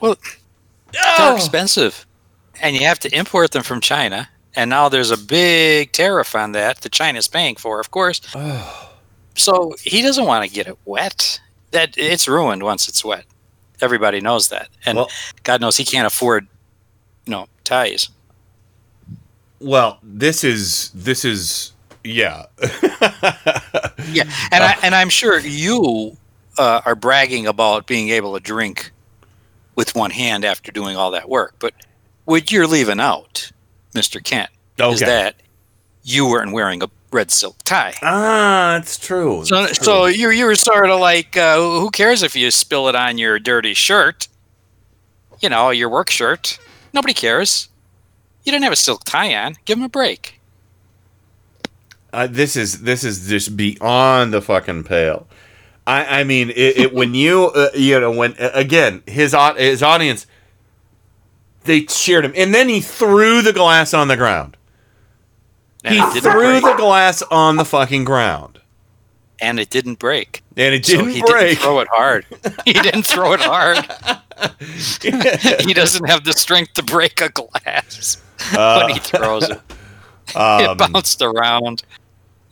well, 0.00 0.16
Oh. 0.96 1.26
they're 1.28 1.36
expensive, 1.36 2.06
and 2.60 2.74
you 2.76 2.82
have 2.86 2.98
to 3.00 3.16
import 3.16 3.50
them 3.52 3.62
from 3.62 3.80
China. 3.80 4.28
And 4.56 4.70
now 4.70 4.88
there's 4.88 5.10
a 5.10 5.18
big 5.18 5.92
tariff 5.92 6.34
on 6.34 6.52
that 6.52 6.80
that 6.82 6.92
China's 6.92 7.28
paying 7.28 7.56
for, 7.56 7.80
of 7.80 7.90
course. 7.90 8.20
so 9.34 9.74
he 9.82 10.02
doesn't 10.02 10.24
want 10.24 10.48
to 10.48 10.54
get 10.54 10.66
it 10.66 10.78
wet. 10.84 11.40
That 11.72 11.94
it's 11.96 12.28
ruined 12.28 12.62
once 12.62 12.88
it's 12.88 13.04
wet. 13.04 13.24
Everybody 13.80 14.20
knows 14.20 14.48
that, 14.48 14.68
and 14.86 14.98
God 15.42 15.60
knows 15.60 15.76
he 15.76 15.84
can't 15.84 16.06
afford, 16.06 16.46
you 17.26 17.32
know, 17.32 17.48
ties. 17.64 18.08
Well, 19.58 19.98
this 20.02 20.44
is 20.44 20.90
this 20.94 21.24
is 21.24 21.72
yeah. 22.04 22.46
Yeah, 24.12 24.24
and 24.52 24.62
I 24.62 24.76
and 24.82 24.94
I'm 24.94 25.08
sure 25.08 25.38
you 25.38 26.16
uh, 26.58 26.82
are 26.84 26.94
bragging 26.94 27.46
about 27.46 27.86
being 27.86 28.10
able 28.10 28.34
to 28.34 28.40
drink 28.40 28.92
with 29.74 29.94
one 29.94 30.10
hand 30.10 30.44
after 30.44 30.70
doing 30.70 30.96
all 30.96 31.10
that 31.12 31.28
work. 31.28 31.54
But 31.58 31.74
what 32.26 32.52
you're 32.52 32.66
leaving 32.66 33.00
out, 33.00 33.50
Mister 33.94 34.20
Kent, 34.20 34.50
is 34.78 35.02
Okay. 35.02 35.04
that 35.04 35.36
you 36.02 36.26
weren't 36.28 36.52
wearing 36.52 36.82
a 36.82 36.88
red 37.12 37.30
silk 37.30 37.56
tie. 37.64 37.94
Ah, 38.02 38.74
that's 38.76 38.98
true. 38.98 39.44
So, 39.44 39.64
it's 39.64 39.78
true. 39.78 39.84
so 39.84 40.06
you 40.06 40.30
you 40.30 40.44
were 40.44 40.54
sort 40.54 40.90
of 40.90 41.00
like, 41.00 41.36
uh, 41.36 41.56
who 41.56 41.90
cares 41.90 42.22
if 42.22 42.34
you 42.36 42.50
spill 42.50 42.88
it 42.88 42.94
on 42.94 43.18
your 43.18 43.38
dirty 43.38 43.74
shirt? 43.74 44.28
You 45.40 45.48
know, 45.48 45.70
your 45.70 45.88
work 45.88 46.10
shirt. 46.10 46.58
Nobody 46.92 47.14
cares. 47.14 47.68
You 48.44 48.52
didn't 48.52 48.64
have 48.64 48.72
a 48.72 48.76
silk 48.76 49.04
tie 49.04 49.34
on. 49.34 49.56
Give 49.64 49.78
him 49.78 49.84
a 49.84 49.88
break. 49.88 50.40
Uh, 52.12 52.26
this 52.28 52.56
is 52.56 52.82
this 52.82 53.02
is 53.02 53.26
just 53.28 53.56
beyond 53.56 54.32
the 54.32 54.40
fucking 54.40 54.84
pale. 54.84 55.26
I 55.86 56.20
I 56.20 56.24
mean, 56.24 56.50
it, 56.50 56.76
it 56.76 56.94
when 56.94 57.14
you 57.14 57.46
uh, 57.46 57.70
you 57.74 57.98
know 57.98 58.10
when 58.12 58.34
again 58.38 59.02
his 59.06 59.34
his 59.56 59.82
audience 59.82 60.26
they 61.64 61.82
cheered 61.82 62.24
him, 62.24 62.32
and 62.36 62.54
then 62.54 62.68
he 62.68 62.80
threw 62.80 63.42
the 63.42 63.52
glass 63.52 63.92
on 63.94 64.08
the 64.08 64.16
ground. 64.16 64.56
And 65.84 65.94
he 65.96 66.20
threw 66.20 66.32
break. 66.32 66.62
the 66.64 66.74
glass 66.76 67.20
on 67.22 67.56
the 67.56 67.64
fucking 67.64 68.04
ground, 68.04 68.58
and 69.40 69.60
it 69.60 69.68
didn't 69.70 69.98
break. 69.98 70.42
and 70.56 70.74
it 70.74 70.82
didn't 70.84 71.10
he 71.10 71.20
break. 71.20 71.48
didn't 71.48 71.58
throw 71.58 71.80
it 71.80 71.88
hard. 71.90 72.24
he 72.64 72.72
didn't 72.72 73.02
throw 73.06 73.32
it 73.34 73.40
hard. 73.40 73.78
he 75.62 75.74
doesn't 75.74 76.04
have 76.08 76.24
the 76.24 76.32
strength 76.32 76.72
to 76.74 76.82
break 76.82 77.20
a 77.20 77.28
glass 77.30 78.22
when 78.54 78.90
he 78.90 78.98
throws 78.98 79.48
it. 79.50 79.60
Um, 80.34 80.62
it 80.64 80.78
bounced 80.78 81.20
around. 81.20 81.82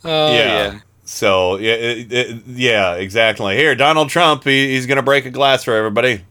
Oh 0.04 0.30
yeah. 0.34 0.72
yeah. 0.72 0.78
So 1.04 1.56
yeah, 1.56 1.72
it, 1.72 2.12
it- 2.12 2.42
yeah, 2.46 2.94
exactly. 2.96 3.56
Here, 3.56 3.74
Donald 3.74 4.10
Trump, 4.10 4.44
he, 4.44 4.72
he's 4.74 4.84
gonna 4.84 5.02
break 5.02 5.24
a 5.24 5.30
glass 5.30 5.64
for 5.64 5.72
everybody. 5.74 6.22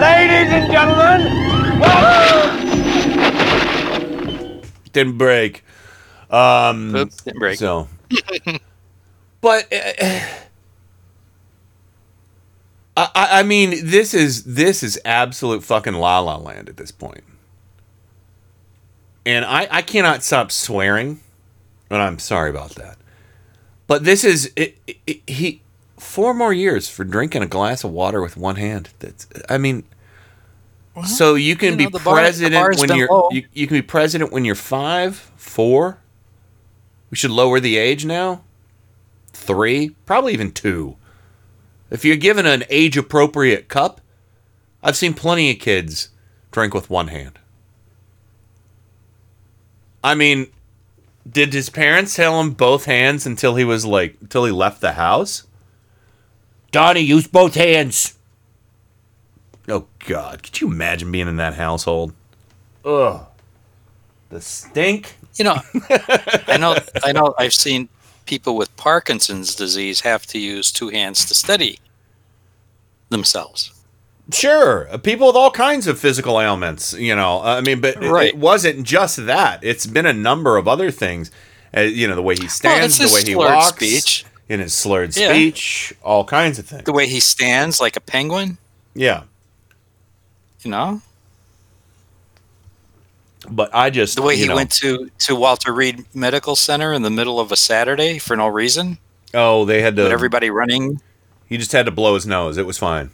Ladies 0.00 0.52
and 0.52 0.72
gentlemen, 0.72 1.61
Didn't 4.92 5.18
break. 5.18 5.64
Um, 6.30 6.94
Oops, 6.94 7.16
didn't 7.22 7.38
break. 7.38 7.58
So, 7.58 7.88
but 9.40 9.72
uh, 9.72 10.20
I, 12.96 13.10
I 13.14 13.42
mean, 13.42 13.86
this 13.86 14.14
is 14.14 14.44
this 14.44 14.82
is 14.82 15.00
absolute 15.04 15.64
fucking 15.64 15.94
la 15.94 16.20
la 16.20 16.36
land 16.36 16.68
at 16.68 16.76
this 16.76 16.90
point. 16.90 17.24
And 19.24 19.44
I, 19.44 19.68
I 19.70 19.82
cannot 19.82 20.22
stop 20.22 20.50
swearing, 20.50 21.20
and 21.90 22.02
I'm 22.02 22.18
sorry 22.18 22.50
about 22.50 22.70
that. 22.72 22.98
But 23.86 24.04
this 24.04 24.24
is 24.24 24.52
it, 24.56 24.78
it, 25.06 25.20
he 25.26 25.62
four 25.98 26.34
more 26.34 26.52
years 26.52 26.88
for 26.88 27.04
drinking 27.04 27.42
a 27.42 27.46
glass 27.46 27.84
of 27.84 27.92
water 27.92 28.20
with 28.20 28.36
one 28.36 28.56
hand. 28.56 28.90
That's 28.98 29.26
I 29.48 29.58
mean, 29.58 29.84
so 31.06 31.34
you 31.34 31.56
can 31.56 31.72
you 31.72 31.76
be 31.76 31.84
know, 31.84 31.90
bar- 31.90 32.00
the 32.00 32.10
president 32.10 32.54
bar's 32.54 32.78
when 32.80 32.96
you're 32.96 33.28
you, 33.30 33.46
you 33.52 33.66
can 33.66 33.76
be 33.78 33.82
president 33.82 34.32
when 34.32 34.44
you're 34.44 34.54
five, 34.54 35.16
four. 35.36 35.98
We 37.10 37.16
should 37.16 37.30
lower 37.30 37.60
the 37.60 37.76
age 37.76 38.04
now. 38.04 38.44
Three, 39.32 39.90
probably 40.06 40.32
even 40.32 40.52
two. 40.52 40.96
If 41.90 42.04
you're 42.04 42.16
given 42.16 42.46
an 42.46 42.64
age 42.70 42.96
appropriate 42.96 43.68
cup, 43.68 44.00
I've 44.82 44.96
seen 44.96 45.14
plenty 45.14 45.50
of 45.50 45.58
kids 45.58 46.08
drink 46.50 46.74
with 46.74 46.90
one 46.90 47.08
hand. 47.08 47.38
I 50.04 50.14
mean, 50.14 50.48
did 51.30 51.52
his 51.52 51.70
parents 51.70 52.16
tell 52.16 52.40
him 52.40 52.50
both 52.52 52.86
hands 52.86 53.26
until 53.26 53.56
he 53.56 53.64
was 53.64 53.86
like 53.86 54.16
until 54.20 54.44
he 54.44 54.52
left 54.52 54.80
the 54.80 54.92
house? 54.92 55.46
Donnie, 56.70 57.00
use 57.00 57.26
both 57.26 57.54
hands. 57.54 58.18
Oh 59.68 59.86
God, 60.06 60.42
could 60.42 60.60
you 60.60 60.68
imagine 60.68 61.12
being 61.12 61.28
in 61.28 61.36
that 61.36 61.54
household? 61.54 62.12
Ugh, 62.84 63.24
the 64.30 64.40
stink. 64.40 65.16
You 65.36 65.44
know, 65.44 65.56
I 66.48 66.56
know, 66.58 66.76
I 67.04 67.12
know. 67.12 67.34
I've 67.38 67.54
seen 67.54 67.88
people 68.26 68.56
with 68.56 68.74
Parkinson's 68.76 69.54
disease 69.54 70.00
have 70.00 70.26
to 70.26 70.38
use 70.38 70.70
two 70.72 70.88
hands 70.88 71.24
to 71.26 71.34
steady 71.34 71.78
themselves. 73.08 73.72
Sure, 74.32 74.88
uh, 74.92 74.98
people 74.98 75.26
with 75.26 75.36
all 75.36 75.50
kinds 75.50 75.86
of 75.86 75.98
physical 75.98 76.40
ailments, 76.40 76.92
you 76.94 77.14
know. 77.14 77.40
I 77.42 77.60
mean, 77.60 77.80
but 77.80 77.96
it- 78.02 78.08
Right. 78.10 78.28
it 78.28 78.36
wasn't 78.36 78.84
just 78.84 79.26
that. 79.26 79.60
It's 79.62 79.86
been 79.86 80.06
a 80.06 80.12
number 80.12 80.56
of 80.56 80.68
other 80.68 80.90
things. 80.90 81.30
Uh, 81.76 81.80
you 81.80 82.06
know, 82.06 82.14
the 82.14 82.22
way 82.22 82.34
he 82.36 82.46
stands, 82.48 83.00
it's 83.00 83.10
the 83.10 83.14
way 83.14 83.22
he 83.24 83.34
walks, 83.34 83.68
speech. 83.76 84.24
in 84.48 84.60
his 84.60 84.74
slurred 84.74 85.16
Yeah. 85.16 85.30
speech, 85.30 85.92
all 86.02 86.24
kinds 86.24 86.58
of 86.58 86.66
things. 86.66 86.84
The 86.84 86.92
way 86.92 87.06
he 87.08 87.20
stands 87.20 87.80
like 87.80 87.96
a 87.96 88.00
penguin, 88.00 88.58
Yeah, 88.94 89.22
you 90.64 90.70
know, 90.70 91.00
but 93.50 93.74
I 93.74 93.90
just 93.90 94.16
the 94.16 94.22
way 94.22 94.34
you 94.34 94.42
he 94.42 94.48
know, 94.48 94.54
went 94.54 94.70
to 94.74 95.10
to 95.20 95.34
Walter 95.34 95.72
Reed 95.72 96.04
Medical 96.14 96.54
Center 96.56 96.92
in 96.92 97.02
the 97.02 97.10
middle 97.10 97.40
of 97.40 97.50
a 97.52 97.56
Saturday 97.56 98.18
for 98.18 98.36
no 98.36 98.46
reason, 98.46 98.98
Oh, 99.34 99.64
they 99.64 99.82
had 99.82 99.96
to. 99.96 100.04
with 100.04 100.12
everybody 100.12 100.50
running. 100.50 101.00
he 101.46 101.58
just 101.58 101.72
had 101.72 101.86
to 101.86 101.92
blow 101.92 102.14
his 102.14 102.26
nose. 102.26 102.56
It 102.56 102.66
was 102.66 102.78
fine. 102.78 103.10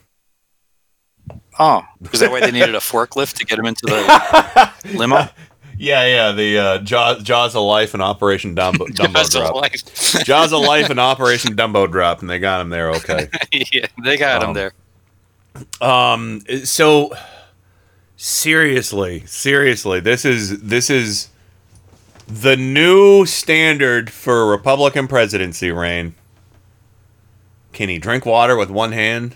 Oh, 1.59 1.83
is 2.13 2.21
that 2.21 2.31
why 2.31 2.41
they 2.41 2.53
needed 2.53 2.75
a 2.75 2.79
forklift 2.79 3.35
to 3.39 3.45
get 3.45 3.59
him 3.59 3.67
into 3.67 3.85
the 3.87 4.73
limo? 4.95 5.29
Yeah, 5.81 6.07
yeah. 6.07 6.33
The 6.33 6.59
uh, 6.59 6.79
Jaws, 6.79 7.23
Jaws 7.23 7.55
of 7.57 7.63
Life 7.63 7.95
and 7.95 8.03
Operation 8.03 8.55
Dumbo, 8.55 8.79
Dumbo 8.89 9.13
Jaws 9.15 9.35
of 9.35 9.43
Drop. 9.43 9.55
Life. 9.55 10.25
Jaws 10.25 10.53
of 10.53 10.61
Life 10.61 10.91
and 10.91 11.01
Operation 11.01 11.57
Dumbo 11.57 11.91
Drop, 11.91 12.21
and 12.21 12.29
they 12.31 12.39
got 12.39 12.61
him 12.61 12.69
there. 12.69 12.91
Okay. 12.93 13.29
yeah, 13.53 13.87
they 14.05 14.17
got 14.17 14.43
him 14.43 14.51
Um, 14.51 14.55
there. 14.55 14.73
Um. 15.81 16.43
So 16.65 17.13
seriously, 18.19 19.25
seriously, 19.25 20.01
this 20.01 20.27
is 20.27 20.61
this 20.61 20.91
is 20.91 21.29
the 22.27 22.57
new 22.57 23.25
standard 23.25 24.11
for 24.11 24.43
a 24.43 24.47
Republican 24.47 25.09
presidency 25.09 25.71
reign. 25.71 26.15
Can 27.73 27.89
he 27.89 27.97
drink 27.99 28.27
water 28.27 28.57
with 28.57 28.69
one 28.71 28.93
hand? 28.93 29.35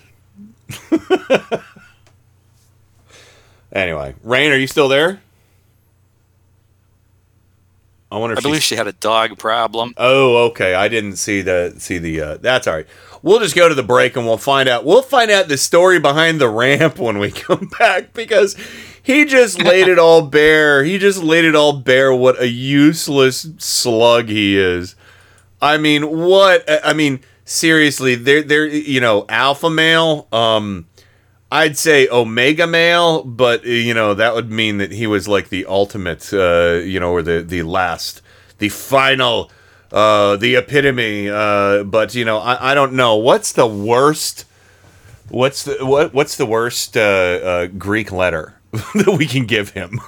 anyway, 3.71 4.13
Rain, 4.21 4.51
are 4.51 4.57
you 4.57 4.67
still 4.67 4.87
there? 4.89 5.21
I 8.11 8.17
wonder 8.17 8.33
if 8.33 8.39
I 8.39 8.41
believe 8.41 8.61
she 8.61 8.75
had 8.75 8.87
a 8.87 8.93
dog 8.93 9.39
problem. 9.39 9.95
Oh, 9.97 10.45
okay. 10.49 10.75
I 10.75 10.87
didn't 10.87 11.15
see 11.15 11.41
the 11.41 11.73
see 11.79 11.97
the. 11.97 12.21
Uh, 12.21 12.37
that's 12.37 12.67
all 12.67 12.75
right. 12.75 12.87
We'll 13.23 13.39
just 13.39 13.55
go 13.55 13.69
to 13.69 13.73
the 13.73 13.83
break 13.83 14.15
and 14.17 14.25
we'll 14.25 14.37
find 14.37 14.69
out. 14.69 14.85
We'll 14.85 15.01
find 15.01 15.31
out 15.31 15.47
the 15.47 15.57
story 15.57 15.97
behind 15.97 16.39
the 16.39 16.49
ramp 16.49 16.99
when 16.99 17.17
we 17.17 17.31
come 17.31 17.69
back 17.79 18.13
because 18.13 18.55
he 19.01 19.25
just 19.25 19.61
laid 19.63 19.87
it 19.87 19.97
all 19.97 20.21
bare. 20.21 20.83
He 20.83 20.97
just 20.99 21.23
laid 21.23 21.45
it 21.45 21.55
all 21.55 21.73
bare. 21.73 22.13
What 22.13 22.39
a 22.39 22.49
useless 22.49 23.47
slug 23.57 24.27
he 24.27 24.57
is. 24.57 24.95
I 25.61 25.77
mean, 25.77 26.19
what? 26.19 26.65
I 26.85 26.91
mean, 26.91 27.21
seriously, 27.45 28.15
they're 28.15 28.67
you 28.67 28.99
know 28.99 29.25
alpha 29.29 29.69
male. 29.69 30.27
Um, 30.33 30.87
I'd 31.49 31.77
say 31.77 32.09
omega 32.09 32.67
male, 32.67 33.23
but 33.23 33.63
you 33.63 33.93
know 33.93 34.13
that 34.15 34.33
would 34.33 34.51
mean 34.51 34.79
that 34.79 34.91
he 34.91 35.07
was 35.07 35.27
like 35.27 35.47
the 35.47 35.65
ultimate, 35.65 36.33
uh, 36.33 36.81
you 36.83 36.99
know, 36.99 37.11
or 37.11 37.21
the 37.21 37.41
the 37.41 37.63
last, 37.63 38.21
the 38.57 38.69
final, 38.69 39.49
uh, 39.93 40.35
the 40.37 40.55
epitome. 40.55 41.29
Uh, 41.29 41.83
but 41.83 42.15
you 42.15 42.25
know, 42.25 42.39
I, 42.39 42.71
I 42.71 42.73
don't 42.73 42.93
know 42.93 43.15
what's 43.15 43.53
the 43.53 43.67
worst. 43.67 44.45
What's 45.29 45.63
the 45.63 45.85
what 45.85 46.13
What's 46.13 46.35
the 46.35 46.45
worst 46.45 46.97
uh, 46.97 46.99
uh, 47.01 47.67
Greek 47.67 48.11
letter 48.11 48.55
that 48.71 49.15
we 49.17 49.25
can 49.25 49.45
give 49.45 49.69
him? 49.69 49.99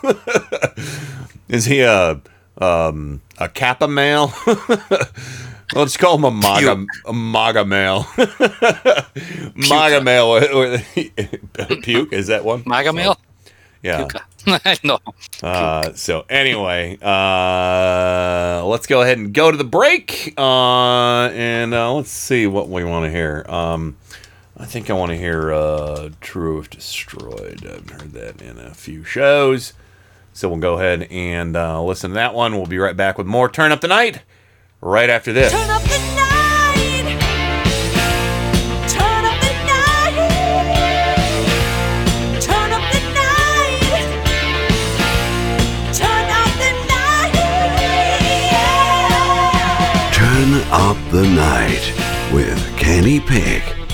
Is 1.47 1.65
he 1.65 1.81
a 1.81 2.19
um, 2.57 3.21
a 3.37 3.47
kappa 3.47 3.87
male? 3.87 4.33
Let's 5.73 5.97
call 5.97 6.15
him 6.15 6.25
a 6.25 6.31
maga 6.31 6.85
a 7.05 7.13
maga 7.13 7.65
male. 7.65 8.07
maga 9.55 10.01
male. 10.01 10.39
Puke 11.81 12.13
is 12.13 12.27
that 12.27 12.43
one? 12.43 12.63
MAGA 12.65 12.93
male? 12.93 13.17
Yeah. 13.85 14.07
I 14.47 14.77
know. 14.83 14.99
Uh, 15.43 15.93
so 15.93 16.25
anyway, 16.27 16.97
uh, 17.01 18.65
let's 18.65 18.87
go 18.87 19.03
ahead 19.03 19.19
and 19.19 19.31
go 19.31 19.51
to 19.51 19.57
the 19.57 19.63
break. 19.63 20.33
Uh, 20.37 21.29
and 21.29 21.73
uh, 21.73 21.93
let's 21.93 22.09
see 22.09 22.47
what 22.47 22.67
we 22.67 22.83
want 22.83 23.05
to 23.05 23.11
hear. 23.11 23.45
Um, 23.47 23.97
I 24.57 24.65
think 24.65 24.89
I 24.89 24.93
want 24.93 25.11
to 25.11 25.17
hear 25.17 25.53
uh, 25.53 26.09
"True 26.19 26.59
if 26.59 26.69
Destroyed." 26.71 27.63
I 27.65 27.73
haven't 27.73 27.91
heard 27.91 28.11
that 28.13 28.41
in 28.41 28.57
a 28.57 28.73
few 28.73 29.03
shows, 29.03 29.73
so 30.33 30.49
we'll 30.49 30.57
go 30.57 30.79
ahead 30.79 31.03
and 31.11 31.55
uh, 31.55 31.83
listen 31.83 32.11
to 32.11 32.15
that 32.15 32.33
one. 32.33 32.55
We'll 32.55 32.65
be 32.65 32.79
right 32.79 32.97
back 32.97 33.19
with 33.19 33.27
more 33.27 33.49
"Turn 33.49 33.71
Up 33.71 33.81
the 33.81 33.87
Night" 33.87 34.21
right 34.81 35.09
after 35.11 35.31
this. 35.31 35.53
Up 50.71 50.97
the 51.11 51.23
night 51.23 51.93
with 52.33 52.59
Kenny 52.77 53.19
Pick. 53.19 53.84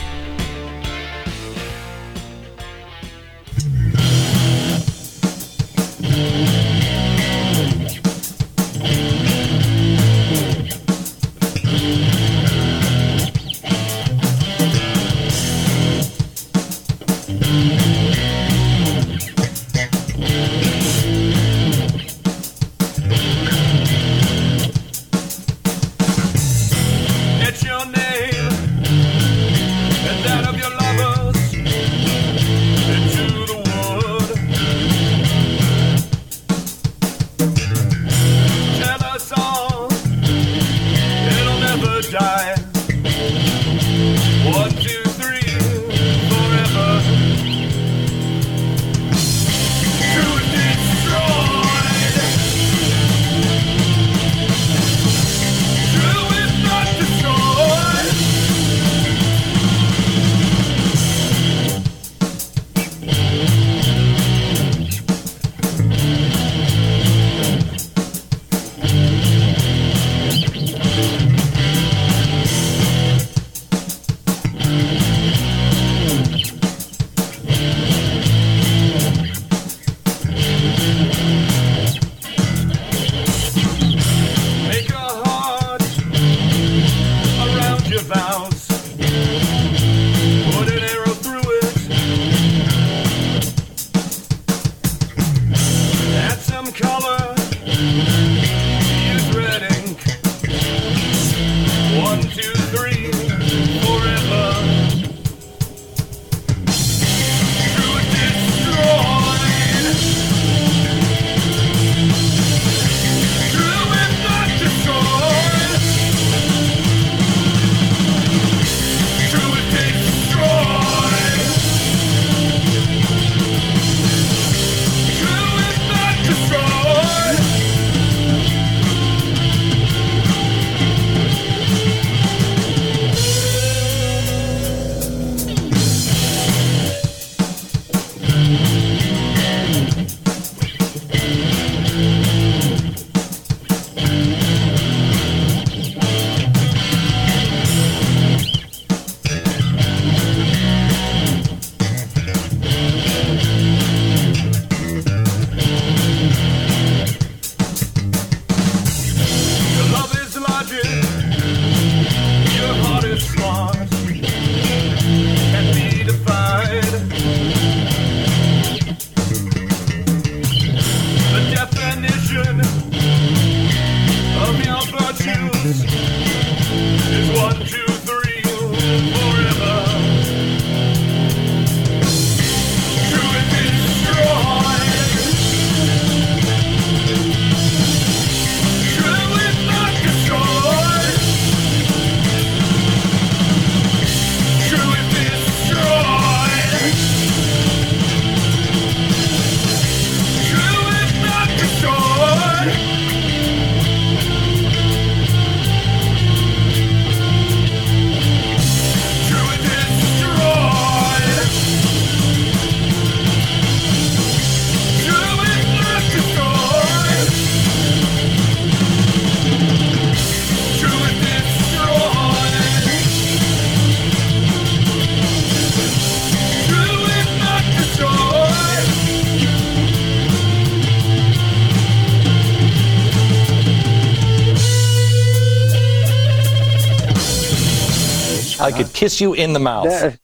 Kiss 239.02 239.20
you 239.20 239.34
in 239.34 239.52
the 239.52 239.60
mouth. 239.60 240.20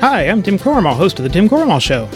Hi, 0.00 0.22
I'm 0.22 0.42
Tim 0.42 0.58
Corrimal, 0.58 0.96
host 0.96 1.20
of 1.20 1.22
The 1.22 1.28
Tim 1.28 1.48
Corrimal 1.48 1.80
Show. 1.80 2.08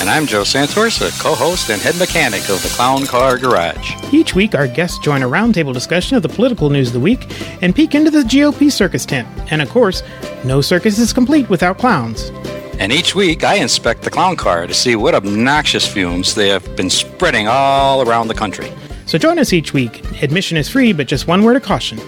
And 0.00 0.08
I'm 0.08 0.24
Joe 0.24 0.40
Santorsa, 0.40 1.10
co 1.22 1.34
host 1.34 1.68
and 1.68 1.82
head 1.82 1.98
mechanic 1.98 2.48
of 2.48 2.62
the 2.62 2.72
Clown 2.74 3.04
Car 3.04 3.36
Garage. 3.36 3.94
Each 4.10 4.34
week, 4.34 4.54
our 4.54 4.66
guests 4.66 4.98
join 5.00 5.22
a 5.22 5.28
roundtable 5.28 5.74
discussion 5.74 6.16
of 6.16 6.22
the 6.22 6.30
political 6.30 6.70
news 6.70 6.86
of 6.86 6.94
the 6.94 7.00
week 7.00 7.26
and 7.60 7.76
peek 7.76 7.94
into 7.94 8.10
the 8.10 8.22
GOP 8.22 8.72
circus 8.72 9.04
tent. 9.04 9.28
And 9.52 9.60
of 9.60 9.68
course, 9.68 10.02
no 10.46 10.62
circus 10.62 10.98
is 10.98 11.12
complete 11.12 11.50
without 11.50 11.76
clowns. 11.76 12.30
And 12.78 12.90
each 12.90 13.14
week 13.14 13.44
I 13.44 13.56
inspect 13.56 14.00
the 14.00 14.10
clown 14.10 14.36
car 14.36 14.66
to 14.66 14.72
see 14.72 14.96
what 14.96 15.14
obnoxious 15.14 15.86
fumes 15.86 16.34
they 16.34 16.48
have 16.48 16.74
been 16.74 16.88
spreading 16.88 17.48
all 17.48 18.08
around 18.08 18.28
the 18.28 18.34
country. 18.34 18.72
So 19.12 19.18
join 19.18 19.38
us 19.38 19.52
each 19.52 19.74
week. 19.74 20.02
Admission 20.22 20.56
is 20.56 20.70
free, 20.70 20.94
but 20.94 21.06
just 21.06 21.26
one 21.26 21.42
word 21.42 21.56
of 21.56 21.62
caution. 21.62 21.98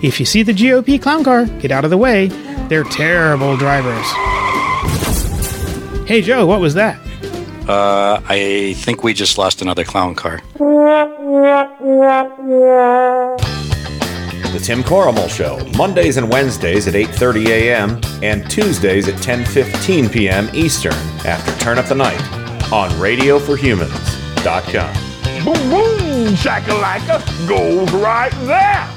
If 0.00 0.20
you 0.20 0.26
see 0.26 0.44
the 0.44 0.52
GOP 0.52 1.02
clown 1.02 1.24
car, 1.24 1.46
get 1.46 1.72
out 1.72 1.84
of 1.84 1.90
the 1.90 1.98
way. 1.98 2.28
They're 2.68 2.84
terrible 2.84 3.56
drivers. 3.56 4.06
Hey, 6.06 6.22
Joe, 6.22 6.46
what 6.46 6.60
was 6.60 6.74
that? 6.74 7.00
Uh, 7.68 8.20
I 8.28 8.74
think 8.76 9.02
we 9.02 9.12
just 9.12 9.38
lost 9.38 9.60
another 9.60 9.82
clown 9.82 10.14
car. 10.14 10.40
The 10.56 10.64
Tim 14.62 14.84
Corrimal 14.84 15.28
Show, 15.28 15.58
Mondays 15.76 16.16
and 16.16 16.30
Wednesdays 16.30 16.86
at 16.86 16.94
8:30 16.94 17.46
a.m. 17.48 18.00
and 18.22 18.48
Tuesdays 18.48 19.08
at 19.08 19.16
10:15 19.16 20.12
p.m. 20.12 20.48
Eastern 20.54 20.94
after 21.26 21.52
Turn 21.58 21.78
Up 21.78 21.86
the 21.86 21.96
Night 21.96 22.22
on 22.72 22.88
radioforhumans.com. 23.00 25.44
Boom, 25.44 25.54
boom, 25.68 26.01
shakalaka 26.28 27.20
goes 27.48 27.90
right 27.92 28.32
there. 28.46 28.88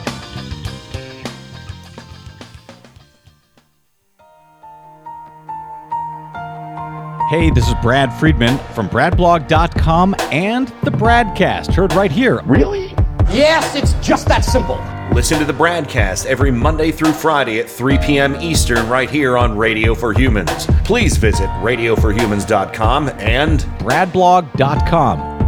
Hey, 7.30 7.50
this 7.50 7.68
is 7.68 7.74
Brad 7.82 8.14
Friedman 8.14 8.60
from 8.76 8.88
BradBlog.com 8.88 10.16
and 10.32 10.68
the 10.84 10.92
Bradcast, 10.92 11.74
heard 11.74 11.94
right 11.94 12.12
here. 12.12 12.42
Really? 12.46 12.94
Yes, 13.32 13.76
it's 13.76 13.94
just 14.06 14.28
that 14.28 14.46
simple. 14.46 14.80
Listen 15.12 15.40
to 15.40 15.46
the 15.46 15.54
Bradcast 15.54 16.28
every 16.28 16.52
Monday 16.52 16.92
through 16.92 17.14
Friday 17.14 17.60
at 17.60 17.70
3 17.70 17.98
p.m. 17.98 18.36
Eastern 18.36 18.88
right 18.88 19.10
here 19.10 19.38
on 19.38 19.58
Radio 19.58 19.96
for 19.96 20.14
Humans. 20.14 20.68
Please 20.84 21.18
visit 21.18 21.48
radioforhumans.com 21.62 23.10
and 23.18 23.62
BradBlog.com. 23.80 25.45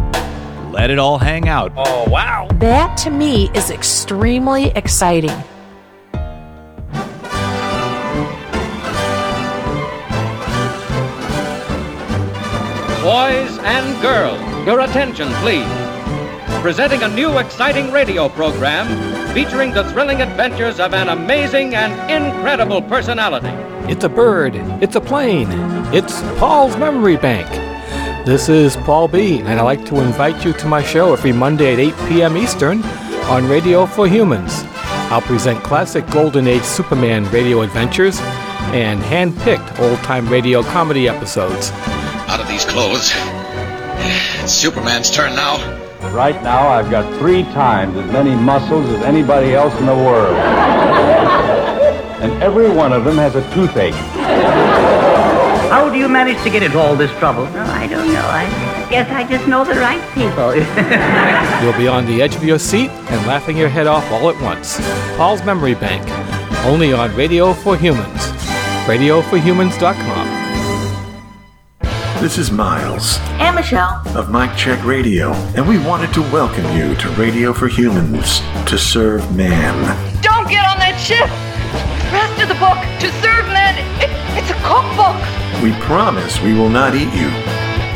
Let 0.78 0.92
it 0.92 1.00
all 1.00 1.18
hang 1.18 1.50
out. 1.50 1.74
Oh, 1.76 2.08
wow. 2.08 2.48
That 2.60 2.96
to 2.98 3.10
me 3.10 3.50
is 3.56 3.72
extremely 3.72 4.66
exciting. 4.76 5.36
Boys 13.02 13.58
and 13.64 14.02
girls, 14.04 14.68
your 14.68 14.82
attention, 14.82 15.30
please. 15.42 15.66
Presenting 16.62 17.02
a 17.02 17.08
new 17.08 17.40
exciting 17.40 17.92
radio 17.92 18.30
program 18.30 18.86
featuring 19.34 19.72
the 19.74 19.84
thrilling 19.86 20.22
adventures 20.22 20.80
of 20.80 20.94
an 20.94 21.10
amazing 21.10 21.74
and 21.74 21.92
incredible 22.12 22.84
personality. 22.84 23.50
It's 23.92 24.04
a 24.04 24.10
bird. 24.10 24.54
It's 24.80 24.96
a 24.96 25.02
plane. 25.02 25.48
It's 25.92 26.22
Paul's 26.38 26.78
Memory 26.78 27.18
Bank. 27.18 27.67
This 28.28 28.50
is 28.50 28.76
Paul 28.76 29.08
B, 29.08 29.40
and 29.40 29.48
I'd 29.48 29.62
like 29.62 29.86
to 29.86 30.02
invite 30.02 30.44
you 30.44 30.52
to 30.52 30.68
my 30.68 30.84
show 30.84 31.14
every 31.14 31.32
Monday 31.32 31.72
at 31.72 31.80
8 31.80 32.10
p.m. 32.10 32.36
Eastern 32.36 32.84
on 33.30 33.48
Radio 33.48 33.86
for 33.86 34.06
Humans. 34.06 34.64
I'll 35.10 35.22
present 35.22 35.64
classic 35.64 36.06
Golden 36.10 36.46
Age 36.46 36.64
Superman 36.64 37.24
radio 37.32 37.62
adventures 37.62 38.20
and 38.74 39.00
hand-picked 39.00 39.80
old-time 39.80 40.28
radio 40.28 40.62
comedy 40.62 41.08
episodes. 41.08 41.72
Out 42.28 42.42
of 42.42 42.50
these 42.50 42.66
clothes. 42.66 43.14
It's 44.44 44.52
Superman's 44.52 45.10
turn 45.10 45.34
now. 45.34 45.56
Right 46.14 46.44
now, 46.44 46.68
I've 46.68 46.92
got 46.92 47.10
three 47.20 47.44
times 47.44 47.96
as 47.96 48.12
many 48.12 48.36
muscles 48.36 48.90
as 48.90 49.04
anybody 49.04 49.54
else 49.54 49.74
in 49.80 49.86
the 49.86 49.96
world. 49.96 50.36
and 52.20 52.44
every 52.44 52.70
one 52.70 52.92
of 52.92 53.06
them 53.06 53.16
has 53.16 53.38
a 53.38 53.54
toothache. 53.54 54.27
How 55.70 55.90
do 55.90 55.98
you 55.98 56.08
manage 56.08 56.42
to 56.44 56.50
get 56.50 56.64
into 56.64 56.80
all 56.80 56.96
this 56.96 57.12
trouble? 57.20 57.44
Oh, 57.44 57.60
I 57.60 57.88
don't 57.88 58.08
know. 58.14 58.22
I 58.26 58.46
guess 58.90 59.10
I 59.12 59.28
just 59.28 59.48
know 59.48 59.66
the 59.66 59.74
right 59.76 60.02
people. 60.14 60.56
You'll 61.64 61.78
be 61.78 61.88
on 61.90 62.06
the 62.06 62.22
edge 62.22 62.36
of 62.36 62.44
your 62.44 62.58
seat 62.58 62.90
and 62.90 63.28
laughing 63.28 63.58
your 63.58 63.68
head 63.70 63.86
off 63.86 64.10
all 64.12 64.30
at 64.30 64.42
once. 64.42 64.78
Paul's 65.18 65.44
Memory 65.44 65.76
Bank, 65.76 66.08
only 66.66 66.94
on 66.94 67.14
Radio 67.16 67.54
for 67.54 67.76
Humans. 67.76 68.08
RadioForHumans.com. 68.88 70.38
This 72.22 72.38
is 72.38 72.50
Miles 72.50 73.18
And 73.40 73.56
Michelle. 73.56 74.02
of 74.18 74.30
Mike 74.32 74.56
Check 74.58 74.84
Radio, 74.86 75.34
and 75.56 75.68
we 75.68 75.78
wanted 75.80 76.14
to 76.14 76.22
welcome 76.32 76.66
you 76.76 76.96
to 76.96 77.10
Radio 77.12 77.52
for 77.54 77.68
Humans 77.68 78.40
to 78.70 78.78
serve 78.78 79.36
man. 79.36 79.76
Don't 80.24 80.50
get 80.50 80.66
on 80.66 80.80
that 80.80 80.98
ship! 80.98 81.30
Rest 82.12 82.42
of 82.42 82.48
the 82.48 82.56
book, 82.56 82.80
To 83.02 83.12
Serve 83.22 83.46
Men, 83.52 83.76
it, 84.02 84.10
it's 84.40 84.50
a 84.50 84.56
cookbook! 84.64 85.37
We 85.64 85.72
promise 85.82 86.40
we 86.42 86.54
will 86.54 86.70
not 86.70 86.94
eat 86.94 87.12
you. 87.14 87.28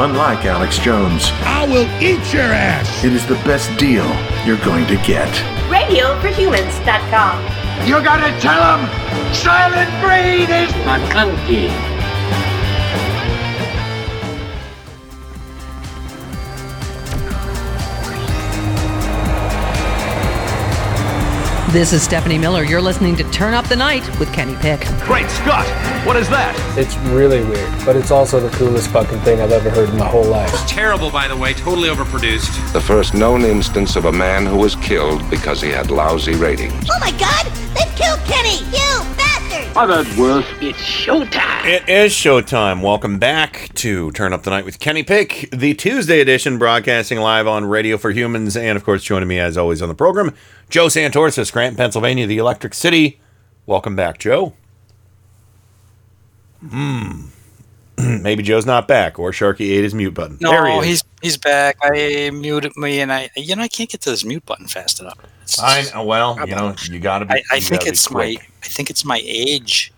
Unlike 0.04 0.46
Alex 0.46 0.80
Jones, 0.80 1.30
I 1.46 1.68
will 1.68 1.88
eat 2.02 2.34
your 2.34 2.42
ass. 2.42 3.04
it 3.04 3.14
is 3.14 3.26
the 3.28 3.36
best 3.46 3.70
deal 3.78 4.06
you're 4.46 4.58
going 4.66 4.88
to 4.88 4.96
get. 4.98 5.30
RadioForHumans.com. 5.70 7.88
You 7.88 8.02
gotta 8.04 8.32
tell 8.40 8.78
them 8.78 9.34
Silent 9.34 9.90
Breed 10.02 10.50
is 10.50 10.72
McClunky. 10.86 11.91
This 21.72 21.94
is 21.94 22.04
Stephanie 22.04 22.38
Miller. 22.38 22.66
You're 22.66 22.82
listening 22.82 23.16
to 23.16 23.24
Turn 23.32 23.54
Up 23.54 23.66
the 23.66 23.78
Night 23.78 24.06
with 24.20 24.34
Kenny 24.34 24.56
Pick. 24.56 24.82
Great 25.06 25.30
Scott! 25.30 25.66
What 26.06 26.18
is 26.18 26.28
that? 26.28 26.54
It's 26.78 26.98
really 27.14 27.46
weird, 27.46 27.72
but 27.86 27.96
it's 27.96 28.12
also 28.12 28.42
the 28.42 28.50
coolest 28.58 28.90
fucking 28.90 29.20
thing 29.20 29.40
I've 29.40 29.54
ever 29.54 29.70
heard 29.70 29.88
in 29.88 29.98
my 29.98 30.06
whole 30.06 30.26
life. 30.26 30.52
Terrible, 30.68 31.10
by 31.10 31.30
the 31.30 31.38
way, 31.38 31.54
totally 31.54 31.88
overproduced. 31.88 32.74
The 32.74 32.82
first 32.82 33.14
known 33.14 33.44
instance 33.44 33.96
of 33.96 34.04
a 34.04 34.12
man 34.12 34.46
who 34.46 34.58
was 34.58 34.76
killed 34.76 35.30
because 35.30 35.62
he 35.62 35.70
had 35.70 35.92
lousy 35.92 36.36
ratings. 36.36 36.90
Oh 36.92 37.00
my 37.00 37.12
god! 37.12 37.46
They've 37.74 37.96
killed 37.96 38.20
Kenny! 38.26 38.58
You 38.66 39.16
bastard! 39.16 39.78
I've 39.78 40.06
had 40.06 40.18
worse. 40.20 40.46
It's 40.60 40.78
showtime! 40.78 41.66
It 41.66 41.88
is 41.88 42.12
showtime. 42.12 42.82
Welcome 42.82 43.18
back 43.18 43.70
to 43.76 44.12
Turn 44.12 44.34
Up 44.34 44.44
the 44.44 44.50
Night 44.50 44.66
with 44.66 44.80
Kenny 44.80 45.04
Pick, 45.04 45.48
the 45.54 45.74
Tuesday 45.76 46.20
edition, 46.20 46.58
broadcasting 46.58 47.20
live 47.20 47.48
on 47.48 47.64
Radio 47.64 47.98
for 47.98 48.12
Humans, 48.12 48.58
and 48.58 48.76
of 48.76 48.84
course, 48.84 49.04
joining 49.04 49.30
me 49.30 49.40
as 49.40 49.58
always 49.58 49.82
on 49.82 49.88
the 49.88 49.96
program, 49.96 50.34
Joe 50.72 50.88
Santorsa, 50.88 51.46
Scranton, 51.46 51.76
Pennsylvania, 51.76 52.26
the 52.26 52.38
Electric 52.38 52.74
City. 52.74 53.20
Welcome 53.66 53.96
back, 53.96 54.20
Joe. 54.20 54.54
Hmm. 56.68 57.26
Maybe 57.98 58.42
Joe's 58.42 58.66
not 58.66 58.88
back, 58.88 59.20
or 59.20 59.32
Sharky 59.32 59.70
ate 59.72 59.84
his 59.84 59.94
mute 59.94 60.14
button. 60.14 60.38
there 60.40 60.66
he 60.66 60.74
No, 60.76 60.80
he's 60.80 61.04
he's 61.22 61.36
back. 61.38 61.76
I 61.84 62.32
muted 62.34 62.72
me, 62.78 63.02
and 63.02 63.12
I 63.12 63.30
you 63.36 63.54
know 63.54 63.64
I 63.64 63.68
can't 63.68 63.90
get 63.90 64.00
to 64.02 64.12
this 64.12 64.24
mute 64.24 64.46
button 64.46 64.68
fast 64.68 65.02
enough. 65.02 65.20
It's- 65.44 65.60
I. 65.60 66.02
Well, 66.02 66.38
you 66.48 66.56
know, 66.56 66.74
you 66.90 67.00
gotta 67.00 67.26
be. 67.26 67.34
I, 67.34 67.44
I 67.52 67.60
think 67.60 67.86
it's 67.86 68.08
quick. 68.08 68.40
my 68.40 68.46
I 68.64 68.68
think 68.68 68.90
it's 68.90 69.04
my 69.04 69.22
age. 69.26 69.91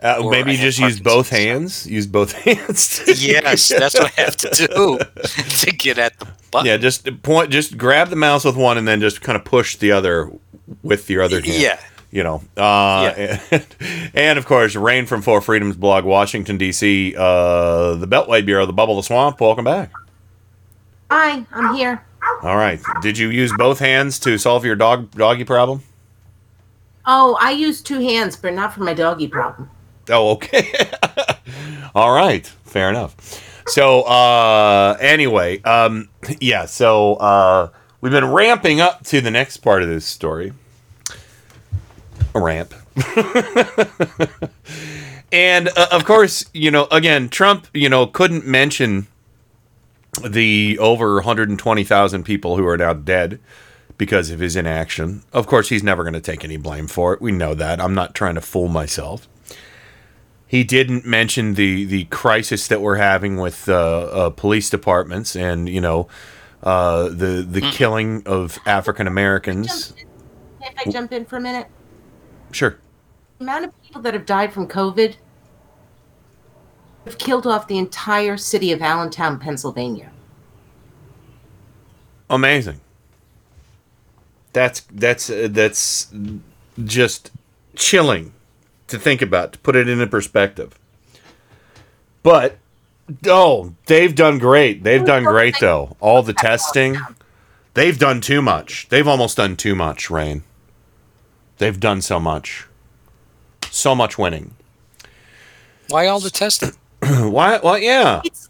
Uh, 0.00 0.28
maybe 0.30 0.52
you 0.52 0.58
just 0.58 0.78
use 0.78 1.00
both 1.00 1.28
hands. 1.28 1.86
Use 1.86 2.06
both 2.06 2.32
hands. 2.44 3.02
yes, 3.20 3.68
that's 3.78 3.98
what 3.98 4.12
I 4.16 4.22
have 4.22 4.36
to 4.36 4.66
do 4.66 4.98
to 5.64 5.72
get 5.72 5.98
at 5.98 6.18
the 6.18 6.28
button. 6.50 6.66
Yeah, 6.66 6.76
just 6.76 7.22
point. 7.22 7.50
Just 7.50 7.76
grab 7.76 8.08
the 8.08 8.16
mouse 8.16 8.44
with 8.44 8.56
one, 8.56 8.78
and 8.78 8.86
then 8.86 9.00
just 9.00 9.20
kind 9.22 9.36
of 9.36 9.44
push 9.44 9.76
the 9.76 9.92
other 9.92 10.30
with 10.82 11.10
your 11.10 11.22
other 11.22 11.40
hand. 11.40 11.60
Yeah. 11.60 11.80
You 12.10 12.22
know. 12.22 12.42
Uh, 12.56 13.12
and, 13.50 13.66
and 14.14 14.38
of 14.38 14.46
course, 14.46 14.74
Rain 14.76 15.04
from 15.04 15.20
Four 15.20 15.40
Freedoms 15.40 15.76
blog, 15.76 16.04
Washington 16.04 16.56
D.C. 16.56 17.14
Uh, 17.16 17.94
the 17.94 18.06
Beltway 18.06 18.44
Bureau, 18.46 18.66
the 18.66 18.72
Bubble, 18.72 18.98
of 18.98 19.04
the 19.04 19.06
Swamp. 19.06 19.40
Welcome 19.40 19.64
back. 19.64 19.90
Hi, 21.10 21.44
I'm 21.52 21.74
here. 21.74 22.04
All 22.42 22.56
right. 22.56 22.80
Did 23.02 23.18
you 23.18 23.30
use 23.30 23.52
both 23.56 23.78
hands 23.78 24.18
to 24.20 24.38
solve 24.38 24.64
your 24.64 24.76
dog 24.76 25.10
doggy 25.12 25.44
problem? 25.44 25.82
Oh, 27.04 27.36
I 27.40 27.50
use 27.50 27.82
two 27.82 28.00
hands, 28.00 28.36
but 28.36 28.54
not 28.54 28.72
for 28.74 28.80
my 28.80 28.94
doggy 28.94 29.28
problem. 29.28 29.70
Oh, 30.10 30.30
okay. 30.32 30.72
All 31.94 32.12
right. 32.12 32.46
Fair 32.64 32.90
enough. 32.90 33.16
So, 33.66 34.02
uh, 34.02 34.96
anyway, 35.00 35.60
um, 35.62 36.08
yeah, 36.40 36.64
so, 36.64 37.14
uh, 37.16 37.70
we've 38.00 38.12
been 38.12 38.30
ramping 38.30 38.80
up 38.80 39.04
to 39.04 39.20
the 39.20 39.30
next 39.30 39.58
part 39.58 39.82
of 39.82 39.88
this 39.88 40.06
story. 40.06 40.52
A 42.34 42.40
ramp. 42.40 42.74
and, 45.32 45.68
uh, 45.68 45.86
of 45.92 46.04
course, 46.04 46.46
you 46.54 46.70
know, 46.70 46.88
again, 46.90 47.28
Trump, 47.28 47.66
you 47.74 47.88
know, 47.88 48.06
couldn't 48.06 48.46
mention 48.46 49.06
the 50.26 50.78
over 50.78 51.16
120,000 51.16 52.22
people 52.24 52.56
who 52.56 52.66
are 52.66 52.78
now 52.78 52.92
dead 52.92 53.38
because 53.98 54.30
of 54.30 54.40
his 54.40 54.56
inaction. 54.56 55.22
Of 55.32 55.46
course, 55.46 55.68
he's 55.68 55.82
never 55.82 56.04
going 56.04 56.14
to 56.14 56.20
take 56.20 56.44
any 56.44 56.56
blame 56.56 56.86
for 56.86 57.12
it. 57.12 57.20
We 57.20 57.32
know 57.32 57.54
that. 57.54 57.80
I'm 57.80 57.94
not 57.94 58.14
trying 58.14 58.36
to 58.36 58.40
fool 58.40 58.68
myself. 58.68 59.28
He 60.48 60.64
didn't 60.64 61.04
mention 61.04 61.54
the 61.54 61.84
the 61.84 62.04
crisis 62.06 62.68
that 62.68 62.80
we're 62.80 62.96
having 62.96 63.36
with 63.36 63.68
uh, 63.68 63.74
uh, 63.74 64.30
police 64.30 64.70
departments 64.70 65.36
and 65.36 65.68
you 65.68 65.80
know 65.80 66.08
uh, 66.62 67.10
the 67.10 67.46
the 67.48 67.60
killing 67.60 68.22
of 68.24 68.58
African 68.64 69.06
Americans. 69.06 69.92
If 70.60 70.74
I 70.86 70.90
jump 70.90 71.12
in 71.12 71.26
for 71.26 71.36
a 71.36 71.40
minute, 71.40 71.68
Sure. 72.50 72.78
the 73.38 73.44
amount 73.44 73.66
of 73.66 73.82
people 73.82 74.00
that 74.02 74.14
have 74.14 74.24
died 74.24 74.52
from 74.52 74.66
COVID 74.66 75.16
have 77.04 77.18
killed 77.18 77.46
off 77.46 77.68
the 77.68 77.78
entire 77.78 78.38
city 78.38 78.72
of 78.72 78.80
Allentown, 78.80 79.38
Pennsylvania. 79.38 80.10
Amazing. 82.30 82.80
That's 84.54 84.80
that's 84.90 85.28
uh, 85.28 85.48
that's 85.50 86.12
just 86.84 87.32
chilling 87.76 88.32
to 88.88 88.98
think 88.98 89.22
about 89.22 89.52
to 89.52 89.58
put 89.60 89.76
it 89.76 89.88
into 89.88 90.06
perspective. 90.06 90.78
But 92.22 92.58
oh, 93.26 93.74
they've 93.86 94.14
done 94.14 94.38
great. 94.38 94.82
They've 94.82 95.04
done 95.04 95.24
great 95.24 95.56
though. 95.60 95.96
All 96.00 96.22
the 96.22 96.32
testing, 96.32 96.96
they've 97.74 97.98
done 97.98 98.20
too 98.20 98.42
much. 98.42 98.88
They've 98.88 99.06
almost 99.06 99.36
done 99.36 99.56
too 99.56 99.74
much, 99.74 100.10
Rain. 100.10 100.42
They've 101.58 101.78
done 101.78 102.02
so 102.02 102.18
much. 102.18 102.66
So 103.70 103.94
much 103.94 104.18
winning. 104.18 104.54
Why 105.88 106.06
all 106.06 106.20
the 106.20 106.30
testing? 106.30 106.72
Why 107.02 107.60
well 107.62 107.78
yeah. 107.78 108.22
It's 108.24 108.48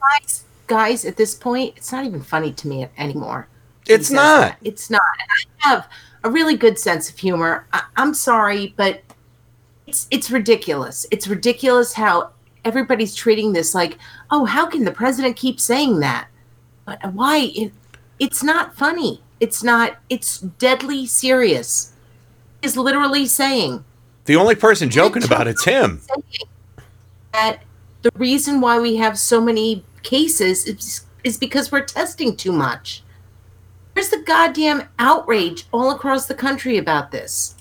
guys, 0.00 0.44
guys. 0.66 1.04
At 1.04 1.16
this 1.16 1.34
point, 1.34 1.74
it's 1.76 1.92
not 1.92 2.04
even 2.04 2.22
funny 2.22 2.52
to 2.52 2.68
me 2.68 2.88
anymore. 2.96 3.48
It's 3.86 4.10
not. 4.10 4.40
that. 4.40 4.58
It's 4.62 4.90
not. 4.90 5.02
And 5.20 5.28
I 5.60 5.68
have 5.68 5.88
a 6.24 6.30
really 6.30 6.56
good 6.56 6.78
sense 6.78 7.10
of 7.10 7.18
humor. 7.18 7.66
I, 7.72 7.82
I'm 7.96 8.14
sorry, 8.14 8.74
but 8.76 9.02
it's 9.86 10.06
it's 10.10 10.30
ridiculous. 10.30 11.06
It's 11.10 11.28
ridiculous 11.28 11.92
how 11.92 12.30
everybody's 12.64 13.14
treating 13.14 13.52
this 13.52 13.74
like, 13.74 13.98
oh, 14.30 14.44
how 14.44 14.66
can 14.66 14.84
the 14.84 14.92
president 14.92 15.36
keep 15.36 15.58
saying 15.60 16.00
that? 16.00 16.28
But 16.84 17.12
why? 17.12 17.50
It, 17.54 17.72
it's 18.18 18.42
not 18.42 18.76
funny. 18.76 19.20
It's 19.40 19.62
not. 19.62 19.98
It's 20.08 20.38
deadly 20.40 21.06
serious. 21.06 21.92
Is 22.62 22.76
literally 22.76 23.26
saying 23.26 23.84
The 24.26 24.36
only 24.36 24.54
person 24.54 24.88
joking 24.88 25.24
about 25.24 25.48
it's 25.48 25.64
him. 25.64 26.00
that 27.32 27.62
the 28.02 28.10
reason 28.14 28.60
why 28.60 28.78
we 28.78 28.96
have 28.96 29.18
so 29.18 29.40
many 29.40 29.84
cases 30.04 30.66
is, 30.66 31.04
is 31.24 31.36
because 31.38 31.72
we're 31.72 31.84
testing 31.84 32.36
too 32.36 32.52
much. 32.52 33.02
There's 33.94 34.10
the 34.10 34.22
goddamn 34.22 34.88
outrage 34.98 35.66
all 35.72 35.90
across 35.90 36.26
the 36.26 36.34
country 36.34 36.78
about 36.78 37.10
this. 37.10 37.56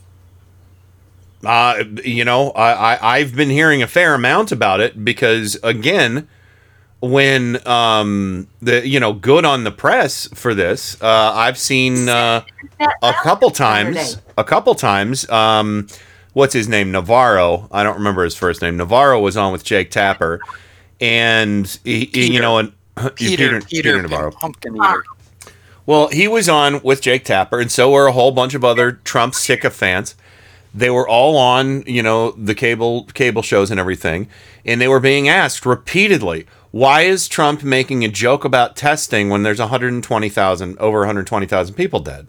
Uh, 1.46 1.84
you 2.04 2.24
know, 2.26 2.52
I, 2.52 2.72
I 2.96 3.18
I've 3.18 3.36
been 3.36 3.50
hearing 3.50 3.82
a 3.82 3.88
fair 3.88 4.14
amount 4.14 4.52
about 4.52 4.80
it 4.80 5.04
because 5.04 5.58
again, 5.64 6.28
when 7.00 7.66
um 7.68 8.48
the 8.62 8.88
you 8.88 9.00
know 9.00 9.14
good 9.14 9.44
on 9.46 9.64
the 9.64 9.72
press 9.72 10.28
for 10.36 10.54
this, 10.54 11.02
uh, 11.02 11.32
I've 11.34 11.58
seen 11.58 12.08
uh, 12.10 12.44
a 13.02 13.14
couple 13.24 13.50
times, 13.50 14.18
a 14.38 14.44
couple 14.44 14.76
times. 14.76 15.28
Um, 15.30 15.88
what's 16.34 16.54
his 16.54 16.68
name? 16.68 16.92
Navarro. 16.92 17.68
I 17.72 17.84
don't 17.84 17.98
remember 17.98 18.24
his 18.24 18.36
first 18.36 18.62
name. 18.62 18.78
Navarro 18.78 19.20
was 19.20 19.36
on 19.36 19.52
with 19.52 19.64
Jake 19.64 19.90
Tapper, 19.90 20.40
and 21.00 21.66
he, 21.84 22.06
he- 22.14 22.34
you 22.34 22.40
know, 22.40 22.60
and 22.60 22.72
Peter, 23.16 23.62
Peter, 23.62 24.02
Navarro. 24.02 24.32
Pumpkin 24.32 24.76
Eater. 24.76 25.04
Well, 25.88 26.10
he 26.10 26.28
was 26.28 26.48
on 26.48 26.82
with 26.84 27.02
Jake 27.02 27.26
Tapper, 27.26 27.60
and 27.60 27.72
so 27.72 27.92
were 27.92 28.06
a 28.06 28.12
whole 28.12 28.32
bunch 28.32 28.54
of 28.54 28.64
other 28.64 28.92
Trump 28.92 29.34
sycophants. 29.34 30.16
They 30.74 30.90
were 30.90 31.08
all 31.08 31.38
on, 31.38 31.84
you 31.86 32.02
know, 32.02 32.32
the 32.32 32.56
cable 32.56 33.06
cable 33.14 33.42
shows 33.42 33.72
and 33.72 33.80
everything, 33.80 34.28
and 34.66 34.80
they 34.80 34.88
were 34.88 35.00
being 35.00 35.28
asked 35.28 35.66
repeatedly, 35.66 36.46
"Why 36.72 37.02
is 37.02 37.28
Trump 37.28 37.64
making 37.64 38.04
a 38.04 38.08
joke 38.08 38.46
about 38.46 38.76
testing 38.76 39.30
when 39.30 39.44
there's 39.44 39.60
120,000 39.60 40.78
over 40.80 41.00
120,000 41.00 41.76
people 41.76 42.00
dead?" 42.00 42.28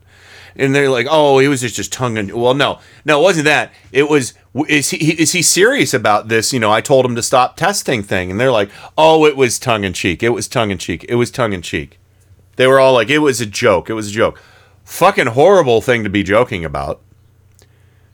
And 0.57 0.75
they're 0.75 0.91
like, 0.91 1.07
"Oh, 1.09 1.39
he 1.39 1.49
was 1.49 1.61
just 1.61 1.77
just 1.77 1.93
tongue 1.93 2.17
in." 2.17 2.37
Well, 2.37 2.55
no, 2.55 2.79
no, 3.05 3.21
it 3.21 3.23
wasn't 3.23 3.45
that. 3.47 3.73
It 3.93 4.09
was, 4.09 4.35
is 4.69 4.91
he 4.91 5.13
is 5.13 5.33
he 5.33 5.43
serious 5.43 5.95
about 5.95 6.29
this? 6.29 6.53
You 6.53 6.61
know, 6.61 6.73
I 6.73 6.81
told 6.81 7.07
him 7.07 7.15
to 7.15 7.23
stop 7.23 7.57
testing 7.57 8.03
thing, 8.03 8.31
and 8.31 8.41
they're 8.41 8.51
like, 8.51 8.71
"Oh, 8.99 9.25
it 9.25 9.37
was 9.37 9.59
tongue 9.59 9.85
in 9.85 9.93
cheek. 9.93 10.23
It 10.23 10.31
was 10.31 10.49
tongue 10.49 10.71
in 10.71 10.79
cheek. 10.79 11.07
It 11.09 11.15
was 11.15 11.31
tongue 11.31 11.53
in 11.53 11.63
cheek." 11.63 11.99
They 12.57 12.67
were 12.67 12.81
all 12.81 12.93
like, 12.93 13.11
it 13.11 13.19
was 13.19 13.41
a 13.41 13.47
joke. 13.47 13.89
It 13.89 13.95
was 13.95 14.09
a 14.09 14.13
joke. 14.13 14.41
Fucking 14.85 15.29
horrible 15.29 15.81
thing 15.81 16.05
to 16.05 16.11
be 16.11 16.23
joking 16.23 16.65
about. 16.65 17.01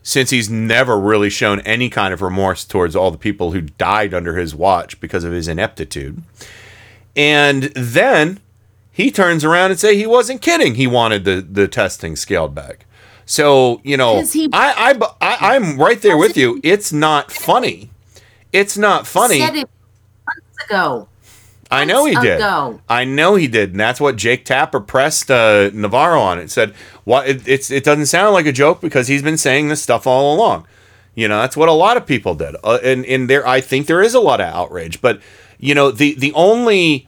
Since 0.01 0.29
he's 0.29 0.49
never 0.49 0.97
really 0.99 1.29
shown 1.29 1.59
any 1.61 1.89
kind 1.89 2.13
of 2.13 2.21
remorse 2.21 2.65
towards 2.65 2.95
all 2.95 3.11
the 3.11 3.17
people 3.17 3.51
who 3.51 3.61
died 3.61 4.13
under 4.13 4.35
his 4.37 4.55
watch 4.55 4.99
because 4.99 5.23
of 5.23 5.31
his 5.31 5.47
ineptitude. 5.47 6.21
And 7.15 7.63
then 7.75 8.39
he 8.91 9.11
turns 9.11 9.43
around 9.43 9.71
and 9.71 9.79
say 9.79 9.95
he 9.95 10.05
wasn't 10.07 10.41
kidding. 10.41 10.75
He 10.75 10.87
wanted 10.87 11.25
the 11.25 11.41
the 11.41 11.67
testing 11.67 12.15
scaled 12.15 12.55
back. 12.55 12.85
So 13.25 13.81
you 13.83 13.97
know, 13.97 14.15
he- 14.21 14.49
I, 14.53 14.91
I 14.91 15.07
I 15.21 15.55
I'm 15.55 15.77
right 15.77 16.01
there 16.01 16.17
with 16.17 16.35
you. 16.37 16.59
It's 16.63 16.91
not 16.93 17.31
funny. 17.31 17.89
It's 18.51 18.77
not 18.77 19.05
funny. 19.05 19.39
Said 19.39 19.55
it 19.55 19.69
months 20.25 20.65
ago. 20.65 21.07
I 21.71 21.85
know 21.85 22.05
he 22.05 22.15
did. 22.15 22.37
ago. 22.37 22.81
I 22.89 23.05
know 23.05 23.35
he 23.35 23.47
did, 23.47 23.71
and 23.71 23.79
that's 23.79 24.01
what 24.01 24.15
Jake 24.15 24.43
Tapper 24.45 24.79
pressed 24.79 25.29
uh, 25.29 25.69
Navarro 25.73 26.19
on. 26.19 26.39
It 26.39 26.49
said, 26.49 26.73
"What? 27.03 27.27
It, 27.29 27.47
it's 27.47 27.69
it 27.69 27.83
doesn't 27.83 28.07
sound 28.07 28.33
like 28.33 28.45
a 28.47 28.51
joke 28.51 28.81
because 28.81 29.07
he's 29.07 29.21
been 29.21 29.37
saying 29.37 29.67
this 29.69 29.81
stuff 29.81 30.07
all 30.07 30.35
along." 30.35 30.65
You 31.15 31.27
know, 31.27 31.41
that's 31.41 31.57
what 31.57 31.69
a 31.69 31.73
lot 31.73 31.97
of 31.97 32.05
people 32.05 32.33
did, 32.35 32.55
uh, 32.63 32.79
and 32.83 33.05
and 33.05 33.29
there, 33.29 33.45
I 33.47 33.61
think 33.61 33.87
there 33.87 34.01
is 34.01 34.13
a 34.13 34.19
lot 34.19 34.41
of 34.41 34.47
outrage. 34.47 35.01
But 35.01 35.21
you 35.59 35.75
know, 35.75 35.91
the 35.91 36.15
the 36.15 36.33
only, 36.33 37.07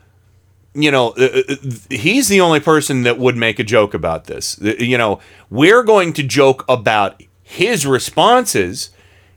you 0.75 0.91
know, 0.91 1.09
uh, 1.11 1.41
uh, 1.49 1.55
he's 1.89 2.27
the 2.27 2.41
only 2.41 2.59
person 2.59 3.03
that 3.03 3.17
would 3.17 3.37
make 3.37 3.57
a 3.57 3.63
joke 3.63 3.93
about 3.93 4.25
this. 4.25 4.61
Uh, 4.61 4.75
You 4.77 4.97
know, 4.97 5.19
we're 5.49 5.83
going 5.83 6.13
to 6.13 6.23
joke 6.23 6.65
about 6.69 7.21
his 7.41 7.85
responses, 7.87 8.91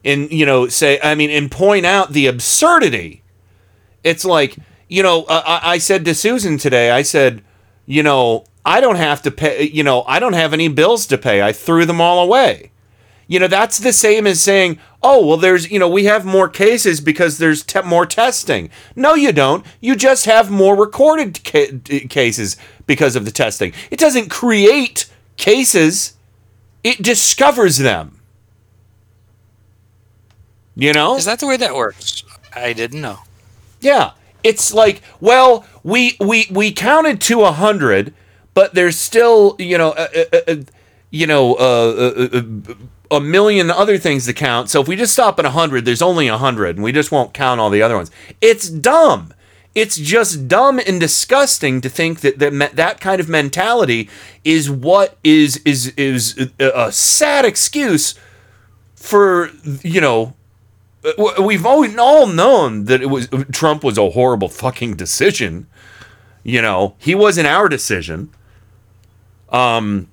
and 0.05 0.31
you 0.31 0.45
know, 0.45 0.69
say, 0.69 0.99
I 1.03 1.15
mean, 1.15 1.31
and 1.31 1.51
point 1.51 1.87
out 1.87 2.13
the 2.13 2.27
absurdity 2.27 3.23
it's 4.03 4.25
like 4.25 4.57
you 4.89 5.03
know 5.03 5.25
uh, 5.25 5.43
I, 5.45 5.75
I 5.75 5.79
said 5.79 6.05
to 6.05 6.15
susan 6.15 6.59
today 6.59 6.91
i 6.91 7.03
said 7.03 7.43
you 7.87 8.03
know 8.03 8.45
i 8.65 8.81
don't 8.81 8.97
have 8.97 9.23
to 9.23 9.31
pay 9.31 9.63
you 9.65 9.83
know 9.83 10.03
i 10.07 10.19
don't 10.19 10.33
have 10.35 10.53
any 10.53 10.69
bills 10.69 11.07
to 11.07 11.19
pay. 11.19 11.43
I 11.43 11.53
threw 11.53 11.85
them 11.87 12.01
all 12.01 12.23
away. 12.25 12.71
You 13.27 13.41
know 13.41 13.47
that's 13.47 13.79
the 13.79 13.93
same 13.93 14.27
as 14.27 14.41
saying 14.43 14.79
oh 15.03 15.25
well 15.27 15.37
there's 15.39 15.71
you 15.71 15.79
know 15.79 15.89
we 15.89 16.05
have 16.05 16.27
more 16.27 16.49
cases 16.49 17.01
because 17.01 17.39
there's 17.39 17.63
te- 17.63 17.81
more 17.83 18.05
testing. 18.05 18.69
No 18.95 19.15
you 19.15 19.33
don't. 19.33 19.65
You 19.81 19.97
just 19.97 20.27
have 20.27 20.51
more 20.51 20.77
recorded 20.77 21.41
ca- 21.45 21.79
cases 22.09 22.57
because 22.87 23.17
of 23.17 23.25
the 23.25 23.31
testing. 23.31 23.73
It 23.91 23.99
doesn't 23.99 24.29
create 24.29 25.07
cases. 25.39 26.17
It 26.83 27.03
discovers 27.03 27.79
them. 27.79 28.21
You 30.77 30.93
know? 30.93 31.17
Is 31.17 31.25
that 31.25 31.39
the 31.39 31.47
way 31.47 31.57
that 31.57 31.75
works? 31.75 32.25
I 32.55 32.73
didn't 32.75 33.01
know. 33.01 33.21
yeah, 33.81 34.13
it's 34.45 34.73
like, 34.73 35.03
well, 35.21 35.67
we 35.83 36.17
we 36.21 36.47
we 36.51 36.71
counted 36.71 37.21
to 37.23 37.43
a 37.43 37.51
hundred, 37.51 38.15
but 38.53 38.75
there's 38.75 38.99
still, 38.99 39.57
you 39.59 39.77
know, 39.77 39.91
uh, 39.93 40.09
uh, 40.33 40.39
uh, 40.47 40.57
you 41.11 41.27
know, 41.27 41.55
a 43.11 43.21
million 43.21 43.71
other 43.71 43.99
things 43.99 44.27
to 44.27 44.33
count. 44.33 44.71
So 44.71 44.81
if 44.81 44.89
we 44.89 44.97
just 44.97 45.15
stop 45.15 45.39
at 45.39 45.45
a 45.45 45.51
hundred, 45.51 45.85
there's 45.85 46.03
only 46.03 46.29
a 46.29 46.39
hundred, 46.39 46.77
and 46.77 46.85
we 46.85 46.93
just 46.93 47.11
won't 47.11 47.33
count 47.35 47.61
all 47.61 47.71
the 47.71 47.83
other 47.83 47.97
ones. 47.97 48.11
It's 48.41 48.69
dumb. 48.69 49.33
It's 49.75 49.97
just 49.97 50.47
dumb 50.47 50.79
and 50.87 51.01
disgusting 51.01 51.81
to 51.81 51.89
think 51.89 52.21
that 52.21 52.39
that 52.39 52.77
that 52.77 53.01
kind 53.01 53.21
of 53.21 53.29
mentality 53.29 54.09
is 54.45 54.71
what 54.71 55.17
is 55.25 55.57
is 55.65 55.89
is 55.97 56.51
a, 56.61 56.93
sad 56.93 57.45
excuse 57.45 58.15
for 58.95 59.51
you 59.83 60.01
know 60.01 60.35
we've 61.41 61.67
always 61.67 61.97
all 61.97 62.27
known 62.27 62.85
that 62.85 63.03
it 63.03 63.07
was 63.07 63.29
Trump 63.53 63.85
was 63.85 63.99
a 63.99 64.11
horrible 64.11 64.49
fucking 64.49 64.97
decision. 64.97 65.67
You 66.43 66.63
know, 66.63 66.95
he 66.99 67.15
wasn't 67.15 67.47
our 67.47 67.69
decision. 67.69 68.31
Um, 69.51 70.09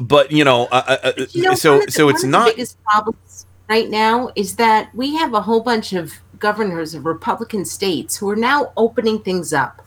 but 0.00 0.30
you 0.32 0.44
know, 0.44 0.66
uh, 0.70 0.98
uh, 1.04 1.12
You 1.30 1.42
know, 1.42 1.54
so 1.54 1.80
the- 1.80 1.90
so 1.90 2.08
it's 2.08 2.24
not. 2.24 2.46
The 2.46 2.52
biggest 2.52 2.82
problems 2.84 3.46
right 3.68 3.88
now 3.90 4.30
is 4.36 4.56
that 4.56 4.94
we 4.94 5.16
have 5.16 5.34
a 5.34 5.40
whole 5.40 5.60
bunch 5.60 5.92
of 5.92 6.12
governors 6.38 6.94
of 6.94 7.04
Republican 7.06 7.64
states 7.64 8.16
who 8.16 8.28
are 8.28 8.36
now 8.36 8.72
opening 8.76 9.20
things 9.20 9.52
up, 9.52 9.82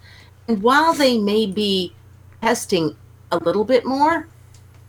and 0.47 0.61
while 0.61 0.93
they 0.93 1.17
may 1.17 1.45
be 1.45 1.93
testing 2.41 2.95
a 3.31 3.37
little 3.37 3.65
bit 3.65 3.85
more, 3.85 4.27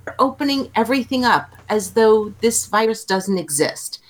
they're 0.05 0.15
opening 0.19 0.71
everything 0.75 1.25
up 1.25 1.51
as 1.69 1.93
though 1.93 2.33
this 2.41 2.67
virus 2.67 3.05
doesn't 3.05 3.39
exist. 3.39 4.01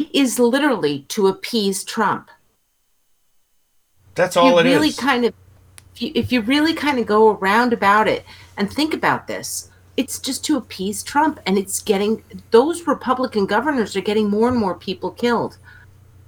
It 0.00 0.14
is 0.14 0.38
literally 0.38 1.00
to 1.08 1.26
appease 1.26 1.84
Trump. 1.84 2.30
That's 4.14 4.34
you 4.34 4.42
all 4.42 4.58
it 4.58 4.66
is. 4.66 4.74
really 4.74 4.92
kind 4.92 5.26
of 5.26 5.34
if 5.94 6.02
you, 6.02 6.12
if 6.14 6.32
you 6.32 6.40
really 6.40 6.72
kind 6.72 6.98
of 6.98 7.06
go 7.06 7.30
around 7.30 7.72
about 7.72 8.08
it 8.08 8.24
and 8.56 8.72
think 8.72 8.94
about 8.94 9.26
this 9.26 9.70
it's 9.96 10.18
just 10.18 10.44
to 10.44 10.56
appease 10.56 11.02
trump 11.02 11.40
and 11.46 11.58
it's 11.58 11.80
getting 11.82 12.22
those 12.50 12.86
republican 12.86 13.46
governors 13.46 13.96
are 13.96 14.00
getting 14.00 14.28
more 14.28 14.48
and 14.48 14.56
more 14.56 14.74
people 14.74 15.10
killed 15.10 15.58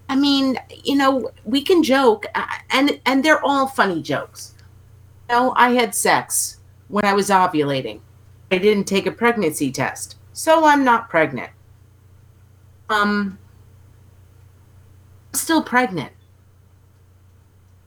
i 0.08 0.16
mean 0.16 0.58
you 0.84 0.96
know 0.96 1.30
we 1.44 1.62
can 1.62 1.82
joke 1.82 2.26
uh, 2.34 2.46
and 2.70 3.00
and 3.06 3.24
they're 3.24 3.44
all 3.44 3.66
funny 3.66 4.00
jokes 4.00 4.54
you 5.28 5.34
know 5.34 5.52
i 5.56 5.70
had 5.70 5.94
sex 5.94 6.60
when 6.88 7.04
i 7.04 7.12
was 7.12 7.30
ovulating 7.30 8.00
i 8.50 8.58
didn't 8.58 8.84
take 8.84 9.06
a 9.06 9.12
pregnancy 9.12 9.70
test 9.70 10.16
so 10.32 10.64
i'm 10.64 10.84
not 10.84 11.08
pregnant 11.08 11.50
um 12.90 13.38
still 15.34 15.62
pregnant 15.62 16.12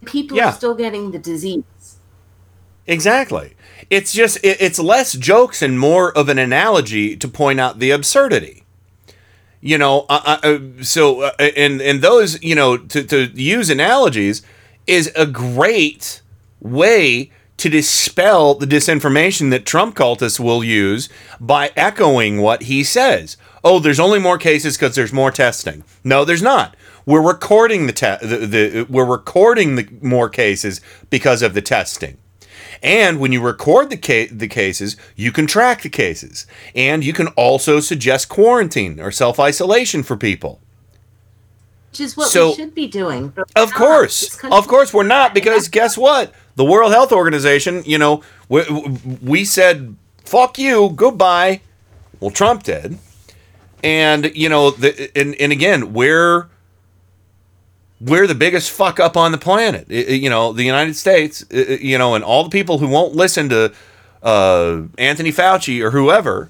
people 0.05 0.37
Yeah. 0.37 0.49
are 0.49 0.53
still 0.53 0.75
getting 0.75 1.11
the 1.11 1.19
disease. 1.19 1.63
Exactly. 2.87 3.55
It's 3.89 4.13
just 4.13 4.37
it, 4.43 4.57
it's 4.61 4.79
less 4.79 5.13
jokes 5.13 5.61
and 5.61 5.79
more 5.79 6.15
of 6.15 6.29
an 6.29 6.37
analogy 6.37 7.15
to 7.17 7.27
point 7.27 7.59
out 7.59 7.79
the 7.79 7.91
absurdity. 7.91 8.63
You 9.61 9.79
know, 9.79 10.05
uh, 10.07 10.37
uh, 10.43 10.59
so 10.83 11.21
uh, 11.21 11.31
and 11.39 11.81
and 11.81 12.01
those 12.01 12.41
you 12.43 12.53
know 12.53 12.77
to 12.77 13.03
to 13.03 13.25
use 13.33 13.71
analogies 13.71 14.43
is 14.85 15.11
a 15.15 15.25
great 15.25 16.21
way 16.61 17.31
to 17.57 17.69
dispel 17.69 18.53
the 18.53 18.67
disinformation 18.67 19.49
that 19.49 19.65
Trump 19.65 19.95
cultists 19.95 20.39
will 20.39 20.63
use 20.63 21.09
by 21.39 21.71
echoing 21.75 22.41
what 22.41 22.63
he 22.63 22.83
says. 22.83 23.37
Oh, 23.63 23.79
there's 23.79 23.99
only 23.99 24.19
more 24.19 24.37
cases 24.37 24.77
because 24.77 24.93
there's 24.93 25.13
more 25.13 25.31
testing. 25.31 25.83
No, 26.03 26.23
there's 26.25 26.43
not. 26.43 26.75
We're 27.05 27.21
recording 27.21 27.87
the, 27.87 27.93
te- 27.93 28.17
the, 28.25 28.37
the 28.47 28.87
we're 28.89 29.05
recording 29.05 29.75
the 29.75 29.87
more 30.01 30.29
cases 30.29 30.81
because 31.09 31.41
of 31.41 31.53
the 31.53 31.61
testing. 31.61 32.17
And 32.81 33.19
when 33.19 33.31
you 33.31 33.41
record 33.41 33.89
the 33.89 33.97
ca- 33.97 34.27
the 34.31 34.47
cases, 34.47 34.97
you 35.15 35.31
can 35.31 35.47
track 35.47 35.81
the 35.83 35.89
cases, 35.89 36.45
and 36.75 37.03
you 37.03 37.13
can 37.13 37.27
also 37.29 37.79
suggest 37.79 38.27
quarantine 38.29 38.99
or 38.99 39.11
self 39.11 39.39
isolation 39.39 40.03
for 40.03 40.17
people. 40.17 40.59
Which 41.91 42.01
is 42.01 42.17
what 42.17 42.27
So- 42.29 42.49
we 42.49 42.55
should 42.55 42.75
be 42.75 42.87
doing. 42.87 43.33
Of 43.55 43.69
not. 43.69 43.73
course, 43.73 44.43
of 44.43 44.67
course, 44.67 44.93
we're 44.93 45.03
not 45.03 45.33
because 45.33 45.67
guess 45.69 45.97
what? 45.97 46.33
The 46.55 46.65
World 46.65 46.91
Health 46.91 47.11
Organization, 47.11 47.83
you 47.85 47.97
know, 47.97 48.21
we, 48.49 48.63
we 49.21 49.45
said 49.45 49.95
"fuck 50.23 50.57
you, 50.57 50.89
goodbye." 50.95 51.61
Well, 52.19 52.31
Trump 52.31 52.63
did, 52.63 52.97
and 53.83 54.31
you 54.35 54.49
know, 54.49 54.71
the, 54.71 55.11
and 55.17 55.35
and 55.35 55.51
again, 55.51 55.93
we're 55.93 56.47
we're 58.05 58.27
the 58.27 58.35
biggest 58.35 58.71
fuck 58.71 58.99
up 58.99 59.17
on 59.17 59.31
the 59.31 59.37
planet. 59.37 59.87
I- 59.89 59.93
I- 59.95 59.97
you 60.23 60.29
know, 60.29 60.53
the 60.53 60.63
United 60.63 60.95
States. 60.95 61.43
I- 61.53 61.57
I- 61.57 61.79
You 61.81 61.97
know, 61.97 62.15
and 62.15 62.23
all 62.23 62.43
the 62.43 62.49
people 62.49 62.77
who 62.77 62.87
won't 62.87 63.15
listen 63.15 63.49
to 63.49 63.71
uh, 64.23 64.81
Anthony 64.97 65.31
Fauci 65.31 65.81
or 65.81 65.91
whoever, 65.91 66.49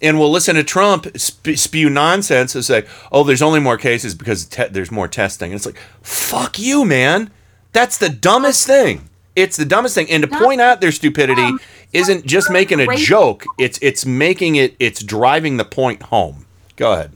and 0.00 0.18
will 0.18 0.30
listen 0.30 0.54
to 0.56 0.62
Trump 0.64 1.08
sp- 1.18 1.56
spew 1.56 1.90
nonsense 1.90 2.54
and 2.54 2.64
say, 2.64 2.84
"Oh, 3.10 3.24
there's 3.24 3.42
only 3.42 3.58
more 3.60 3.76
cases 3.76 4.14
because 4.14 4.44
te- 4.44 4.68
there's 4.70 4.90
more 4.92 5.08
testing." 5.08 5.50
And 5.50 5.56
it's 5.56 5.66
like, 5.66 5.78
"Fuck 6.02 6.58
you, 6.58 6.84
man! 6.84 7.30
That's 7.72 7.98
the 7.98 8.08
dumbest 8.08 8.66
thing. 8.66 9.08
It's 9.36 9.56
the 9.56 9.64
dumbest 9.64 9.94
thing." 9.96 10.08
And 10.10 10.22
to 10.22 10.28
point 10.28 10.60
out 10.60 10.80
their 10.80 10.92
stupidity 10.92 11.50
isn't 11.92 12.26
just 12.26 12.48
making 12.50 12.78
a 12.80 12.86
joke. 12.96 13.44
It's 13.58 13.78
it's 13.82 14.06
making 14.06 14.54
it. 14.56 14.76
It's 14.78 15.02
driving 15.02 15.56
the 15.56 15.64
point 15.64 16.04
home. 16.04 16.46
Go 16.76 16.92
ahead. 16.92 17.10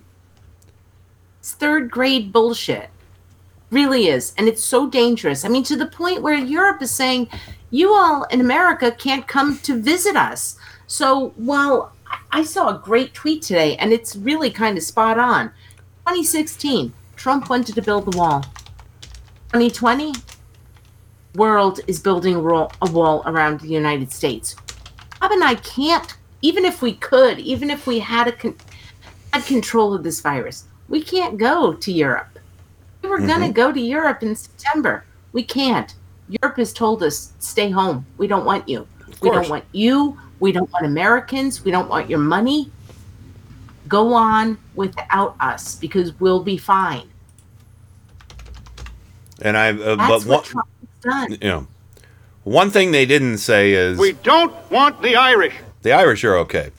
It's 1.40 1.52
third 1.52 1.90
grade 1.90 2.32
bullshit. 2.32 2.90
Really 3.74 4.06
is. 4.06 4.34
And 4.38 4.46
it's 4.46 4.62
so 4.62 4.88
dangerous. 4.88 5.44
I 5.44 5.48
mean, 5.48 5.64
to 5.64 5.74
the 5.74 5.86
point 5.86 6.22
where 6.22 6.38
Europe 6.38 6.80
is 6.80 6.92
saying, 6.92 7.28
you 7.72 7.92
all 7.92 8.22
in 8.30 8.40
America 8.40 8.92
can't 8.92 9.26
come 9.26 9.58
to 9.64 9.76
visit 9.76 10.14
us. 10.14 10.56
So 10.86 11.32
while 11.34 11.90
I- 12.30 12.44
saw 12.44 12.68
a 12.68 12.78
great 12.78 13.14
tweet 13.14 13.42
today, 13.42 13.74
and 13.78 13.92
it's 13.92 14.14
really 14.14 14.48
kind 14.48 14.78
of 14.78 14.84
spot 14.84 15.18
on 15.18 15.48
2016, 16.06 16.92
Trump 17.16 17.50
wanted 17.50 17.74
to 17.74 17.82
build 17.82 18.04
the 18.04 18.16
wall. 18.16 18.44
2020, 19.52 20.12
world 21.34 21.80
is 21.88 21.98
building 21.98 22.36
a 22.36 22.40
wall- 22.40 22.70
a 22.80 22.88
wall 22.88 23.24
around 23.26 23.58
the 23.58 23.66
United 23.82 24.12
States. 24.12 24.54
Bob 25.20 25.32
and 25.32 25.42
I 25.42 25.56
can't, 25.56 26.14
even 26.42 26.64
if 26.64 26.80
we 26.80 26.92
could, 26.92 27.40
even 27.40 27.70
if 27.70 27.88
we 27.88 27.98
had 27.98 28.28
a 28.28 28.32
con- 28.32 28.54
had 29.32 29.44
control 29.46 29.94
of 29.94 30.04
this 30.04 30.20
virus, 30.20 30.62
we 30.88 31.02
can't 31.02 31.38
go 31.38 31.72
to 31.72 31.90
Europe. 31.90 32.33
We 33.04 33.10
were 33.10 33.18
going 33.18 33.42
to 33.42 33.50
go 33.52 33.70
to 33.70 33.78
Europe 33.78 34.22
in 34.22 34.34
September. 34.34 35.04
We 35.32 35.42
can't. 35.42 35.94
Europe 36.40 36.56
has 36.56 36.72
told 36.72 37.02
us, 37.02 37.34
stay 37.38 37.68
home. 37.68 38.06
We 38.16 38.26
don't 38.26 38.46
want 38.46 38.66
you. 38.66 38.88
We 39.20 39.28
don't 39.28 39.50
want 39.50 39.64
you. 39.72 40.18
We 40.40 40.52
don't 40.52 40.72
want 40.72 40.86
Americans. 40.86 41.62
We 41.62 41.70
don't 41.70 41.90
want 41.90 42.08
your 42.08 42.18
money. 42.18 42.72
Go 43.88 44.14
on 44.14 44.56
without 44.74 45.36
us 45.38 45.74
because 45.74 46.18
we'll 46.18 46.42
be 46.42 46.56
fine. 46.56 47.10
And 49.42 49.58
I, 49.58 49.72
uh, 49.72 49.96
That's 49.96 50.24
but 50.24 50.24
what 50.24 50.26
one, 50.26 50.42
Trump 50.44 50.68
has 50.80 51.28
done. 51.28 51.38
you 51.42 51.48
know, 51.48 51.66
one 52.44 52.70
thing 52.70 52.90
they 52.92 53.04
didn't 53.04 53.36
say 53.36 53.72
is 53.74 53.98
We 53.98 54.12
don't 54.12 54.54
want 54.70 55.02
the 55.02 55.16
Irish. 55.16 55.54
The 55.82 55.92
Irish 55.92 56.24
are 56.24 56.38
okay. 56.38 56.70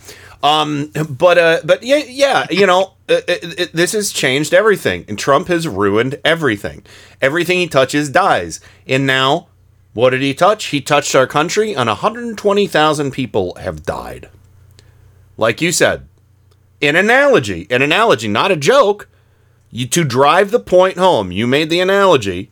Um, 0.42 0.92
but 1.08 1.38
uh, 1.38 1.60
but 1.64 1.84
yeah, 1.84 2.02
yeah, 2.08 2.48
you 2.50 2.66
know, 2.66 2.95
uh, 3.08 3.22
it, 3.28 3.74
this 3.74 3.92
has 3.92 4.12
changed 4.12 4.54
everything, 4.54 5.06
and 5.08 5.18
Trump 5.20 5.48
has 5.48 5.68
ruined 5.68 6.20
everything. 6.26 6.84
Everything 7.22 7.60
he 7.60 7.68
touches 7.68 8.10
dies, 8.10 8.60
and 8.88 9.06
now, 9.06 9.48
what 9.94 10.10
did 10.10 10.22
he 10.22 10.34
touch? 10.34 10.66
He 10.66 10.82
touched 10.82 11.14
our 11.14 11.28
country, 11.28 11.74
and 11.76 11.88
120,000 11.88 13.12
people 13.12 13.56
have 13.56 13.84
died. 13.84 14.30
Like 15.38 15.62
you 15.62 15.72
said, 15.72 16.08
an 16.82 16.96
analogy, 16.96 17.68
an 17.70 17.82
analogy, 17.82 18.28
not 18.28 18.52
a 18.52 18.56
joke. 18.56 19.08
You 19.72 19.88
to 19.88 20.04
drive 20.04 20.52
the 20.52 20.60
point 20.60 20.98
home. 20.98 21.32
You 21.32 21.48
made 21.48 21.70
the 21.70 21.82
analogy 21.82 22.52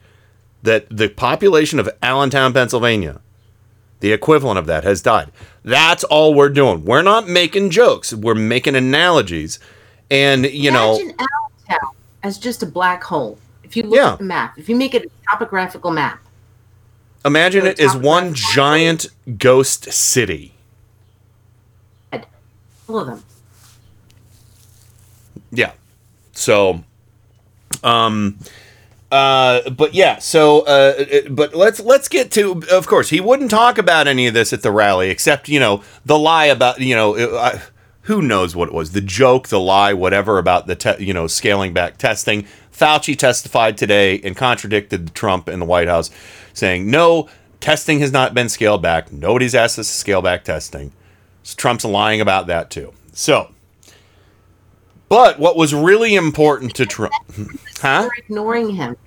that 0.62 0.88
the 0.89 1.10
population 1.10 1.80
of 1.80 1.89
Allentown, 2.01 2.54
Pennsylvania, 2.54 3.22
the 4.01 4.12
equivalent 4.12 4.60
of 4.60 4.66
that, 4.66 4.84
has 4.84 5.01
died. 5.01 5.32
That's 5.64 6.04
all 6.04 6.34
we're 6.34 6.49
doing. 6.49 6.84
We're 6.84 7.01
not 7.01 7.28
making 7.28 7.70
jokes. 7.70 8.14
We're 8.14 8.36
making 8.36 8.76
analogies. 8.76 9.60
And, 10.12 10.45
you 10.45 10.72
know, 10.72 10.95
Imagine 10.95 11.16
Allentown 11.20 11.95
as 12.24 12.38
just 12.38 12.64
a 12.64 12.66
black 12.66 13.04
hole. 13.04 13.38
If 13.64 13.76
you 13.76 13.84
look 13.84 13.95
Yeah. 13.95 14.14
at 14.14 14.20
the 14.20 14.26
map, 14.26 14.58
if 14.58 14.70
you 14.70 14.76
make 14.76 14.93
it 14.93 15.06
a 15.06 15.10
topographical 15.32 15.91
map, 15.91 16.20
imagine 17.26 17.66
it 17.66 17.80
as 17.80 17.95
one 17.95 18.34
giant 18.34 19.08
ghost 19.38 19.91
city. 19.91 20.51
all 22.89 22.99
of 22.99 23.08
them. 23.08 23.24
Yeah. 25.51 25.72
So, 26.34 26.84
um, 27.84 28.38
uh, 29.12 29.70
but 29.70 29.93
yeah. 29.93 30.20
So, 30.20 30.62
uh, 30.62 31.06
but 31.30 31.56
let's 31.56 31.80
let's 31.80 32.08
get 32.08 32.32
to. 32.32 32.62
Of 32.72 32.88
course, 32.88 33.10
he 33.10 33.22
wouldn't 33.22 33.51
talk 33.51 33.78
about 33.78 34.08
any 34.08 34.28
of 34.28 34.34
this 34.34 34.51
at 34.54 34.62
the 34.62 34.72
rally, 34.72 35.10
except 35.10 35.47
you 35.47 35.60
know 35.60 35.84
the 36.06 36.18
lie 36.20 36.45
about 36.45 36.80
you 36.82 36.95
know. 36.95 37.16
I, 37.38 37.62
who 38.04 38.22
knows 38.22 38.56
what 38.56 38.70
it 38.70 38.74
was? 38.74 38.91
The 38.91 39.01
joke, 39.01 39.47
the 39.47 39.60
lie, 39.60 39.93
whatever 39.93 40.38
about 40.38 40.68
the 40.68 40.76
te- 40.76 41.04
you 41.04 41.14
know 41.14 41.28
scaling 41.28 41.74
back 41.74 41.97
testing. 41.97 42.45
Fauci 42.72 43.18
testified 43.18 43.78
today 43.78 44.20
and 44.22 44.36
contradicted 44.36 45.14
Trump 45.14 45.47
in 45.47 45.60
the 45.60 45.66
White 45.66 45.88
House, 45.88 46.10
saying 46.54 46.89
no, 46.89 47.30
testing 47.60 47.99
has 47.99 48.12
not 48.12 48.34
been 48.34 48.49
scaled 48.49 48.82
back. 48.82 49.12
Nobody's 49.12 49.56
asked 49.56 49.78
us 49.80 49.88
to 49.88 49.93
scale 49.93 50.22
back 50.22 50.43
testing. 50.43 50.91
So 51.43 51.56
Trump's 51.56 51.86
lying 51.86 52.20
about 52.22 52.47
that 52.47 52.70
too. 52.70 52.93
So, 53.14 53.54
but 55.08 55.39
what 55.39 55.56
was 55.56 55.74
really 55.74 56.16
important 56.16 56.74
to 56.76 56.86
Trump, 56.86 57.14
huh? 57.82 58.01
They're 58.01 58.12
ignoring 58.18 58.72
him. 58.76 58.97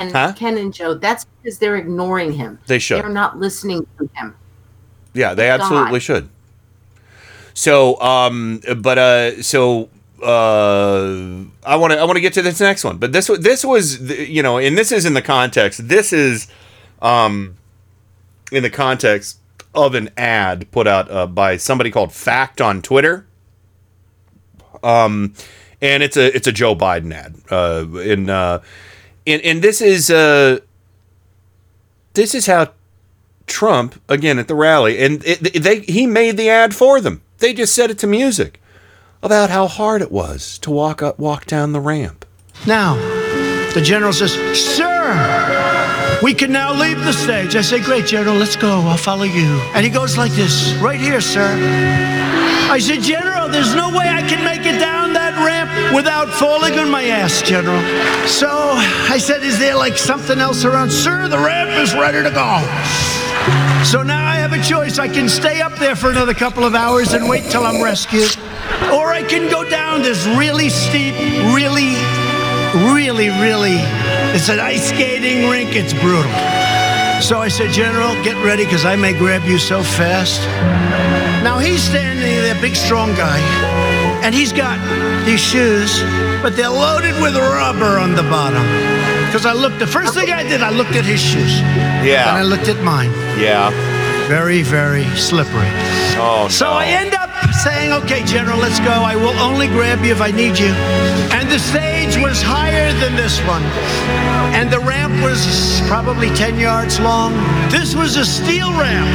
And 0.00 0.12
Huh? 0.12 0.32
Ken 0.36 0.56
and 0.58 0.72
Joe, 0.72 0.94
that's 0.94 1.24
because 1.42 1.58
they're 1.58 1.76
ignoring 1.76 2.32
him. 2.32 2.58
They 2.66 2.78
should. 2.78 3.02
They're 3.02 3.08
not 3.10 3.38
listening 3.38 3.86
to 3.98 4.08
him. 4.14 4.34
Yeah, 5.12 5.34
they 5.34 5.48
God. 5.48 5.60
absolutely 5.60 6.00
should. 6.00 6.28
So, 7.58 8.00
um, 8.00 8.60
but 8.76 8.98
uh, 8.98 9.42
so 9.42 9.88
uh, 10.22 11.42
I 11.66 11.74
want 11.74 11.92
to 11.92 11.98
I 11.98 12.04
want 12.04 12.14
to 12.14 12.20
get 12.20 12.32
to 12.34 12.42
this 12.42 12.60
next 12.60 12.84
one, 12.84 12.98
but 12.98 13.12
this 13.12 13.26
this 13.26 13.64
was 13.64 14.00
you 14.00 14.44
know, 14.44 14.58
and 14.58 14.78
this 14.78 14.92
is 14.92 15.04
in 15.04 15.14
the 15.14 15.22
context. 15.22 15.88
This 15.88 16.12
is, 16.12 16.46
um, 17.02 17.56
in 18.52 18.62
the 18.62 18.70
context 18.70 19.40
of 19.74 19.96
an 19.96 20.10
ad 20.16 20.70
put 20.70 20.86
out 20.86 21.10
uh, 21.10 21.26
by 21.26 21.56
somebody 21.56 21.90
called 21.90 22.12
Fact 22.12 22.60
on 22.60 22.80
Twitter. 22.80 23.26
Um, 24.84 25.34
and 25.82 26.04
it's 26.04 26.16
a 26.16 26.32
it's 26.36 26.46
a 26.46 26.52
Joe 26.52 26.76
Biden 26.76 27.12
ad. 27.12 27.34
Uh, 27.50 27.98
in 27.98 28.30
uh, 28.30 28.62
and 29.26 29.42
and 29.42 29.62
this 29.62 29.80
is 29.80 30.12
uh, 30.12 30.60
this 32.14 32.36
is 32.36 32.46
how 32.46 32.70
Trump 33.48 34.00
again 34.08 34.38
at 34.38 34.46
the 34.46 34.54
rally, 34.54 35.00
and 35.00 35.24
it, 35.26 35.60
they 35.60 35.80
he 35.80 36.06
made 36.06 36.36
the 36.36 36.48
ad 36.48 36.72
for 36.72 37.00
them. 37.00 37.20
They 37.38 37.54
just 37.54 37.74
set 37.74 37.90
it 37.90 37.98
to 37.98 38.06
music 38.06 38.60
about 39.22 39.50
how 39.50 39.66
hard 39.68 40.02
it 40.02 40.10
was 40.10 40.58
to 40.60 40.70
walk 40.70 41.02
up, 41.02 41.18
walk 41.18 41.46
down 41.46 41.72
the 41.72 41.80
ramp. 41.80 42.24
Now, 42.66 42.94
the 43.74 43.80
general 43.80 44.12
says, 44.12 44.32
Sir, 44.58 46.18
we 46.22 46.34
can 46.34 46.50
now 46.50 46.72
leave 46.72 46.98
the 47.04 47.12
stage. 47.12 47.54
I 47.54 47.60
say, 47.60 47.80
Great, 47.80 48.06
General, 48.06 48.34
let's 48.34 48.56
go. 48.56 48.80
I'll 48.80 48.96
follow 48.96 49.24
you. 49.24 49.60
And 49.74 49.84
he 49.84 49.90
goes 49.90 50.18
like 50.18 50.32
this 50.32 50.72
Right 50.74 51.00
here, 51.00 51.20
sir. 51.20 51.56
I 52.70 52.78
said, 52.80 53.02
General, 53.02 53.48
there's 53.48 53.74
no 53.74 53.88
way 53.90 54.08
I 54.08 54.22
can 54.28 54.44
make 54.44 54.66
it 54.66 54.78
down 54.80 55.12
that 55.12 55.34
ramp 55.38 55.94
without 55.94 56.28
falling 56.28 56.78
on 56.78 56.90
my 56.90 57.04
ass, 57.04 57.40
General. 57.42 57.80
So 58.26 58.48
I 58.50 59.18
said, 59.18 59.44
Is 59.44 59.58
there 59.60 59.76
like 59.76 59.96
something 59.96 60.38
else 60.38 60.64
around? 60.64 60.90
Sir, 60.90 61.28
the 61.28 61.38
ramp 61.38 61.70
is 61.78 61.94
ready 61.94 62.22
to 62.22 62.30
go. 62.34 63.67
So 63.88 64.02
now 64.02 64.22
I 64.22 64.34
have 64.34 64.52
a 64.52 64.62
choice. 64.62 64.98
I 64.98 65.08
can 65.08 65.30
stay 65.30 65.62
up 65.62 65.72
there 65.78 65.96
for 65.96 66.10
another 66.10 66.34
couple 66.34 66.62
of 66.62 66.74
hours 66.74 67.14
and 67.14 67.26
wait 67.26 67.44
till 67.44 67.64
I'm 67.64 67.82
rescued. 67.82 68.36
Or 68.92 69.14
I 69.14 69.24
can 69.26 69.50
go 69.50 69.64
down 69.64 70.02
this 70.02 70.26
really 70.36 70.68
steep, 70.68 71.14
really, 71.56 71.96
really, 72.92 73.30
really, 73.40 73.80
it's 74.36 74.50
an 74.50 74.60
ice 74.60 74.90
skating 74.90 75.48
rink. 75.48 75.70
It's 75.72 75.94
brutal. 75.94 76.30
So 77.22 77.40
I 77.40 77.48
said, 77.48 77.70
General, 77.70 78.12
get 78.22 78.36
ready 78.44 78.66
because 78.66 78.84
I 78.84 78.94
may 78.94 79.16
grab 79.16 79.44
you 79.44 79.58
so 79.58 79.82
fast. 79.82 80.42
Now 81.42 81.58
he's 81.58 81.82
standing 81.82 82.20
there, 82.20 82.60
big, 82.60 82.76
strong 82.76 83.14
guy, 83.14 83.40
and 84.28 84.34
he's 84.34 84.52
got 84.52 84.76
these 85.24 85.40
shoes, 85.40 86.02
but 86.42 86.54
they're 86.54 86.68
loaded 86.68 87.14
with 87.22 87.34
rubber 87.34 87.96
on 87.96 88.14
the 88.14 88.22
bottom. 88.24 88.62
Because 89.24 89.46
I 89.46 89.54
looked, 89.54 89.78
the 89.78 89.86
first 89.86 90.12
thing 90.12 90.30
I 90.30 90.42
did, 90.42 90.60
I 90.60 90.68
looked 90.68 90.96
at 90.96 91.06
his 91.06 91.18
shoes. 91.18 91.60
Yeah. 92.04 92.28
And 92.28 92.36
I 92.36 92.42
looked 92.42 92.68
at 92.68 92.76
mine. 92.84 93.10
Yeah. 93.40 93.70
Very, 94.28 94.60
very 94.60 95.06
slippery. 95.16 95.72
Oh 96.20 96.46
So 96.50 96.68
I 96.68 96.84
end 96.88 97.14
up 97.14 97.30
saying, 97.64 97.90
okay, 98.04 98.22
General, 98.26 98.58
let's 98.58 98.80
go. 98.80 98.90
I 98.90 99.16
will 99.16 99.38
only 99.40 99.66
grab 99.66 100.04
you 100.04 100.12
if 100.12 100.20
I 100.20 100.30
need 100.30 100.58
you. 100.58 100.76
And 101.32 101.48
the 101.48 101.58
stage 101.58 102.22
was 102.22 102.42
higher 102.42 102.92
than 103.00 103.16
this 103.16 103.40
one. 103.48 103.62
And 104.52 104.70
the 104.70 104.80
ramp 104.80 105.14
was 105.24 105.80
probably 105.88 106.28
10 106.36 106.58
yards 106.58 107.00
long. 107.00 107.32
This 107.70 107.94
was 107.94 108.16
a 108.16 108.26
steel 108.26 108.68
ramp. 108.76 109.08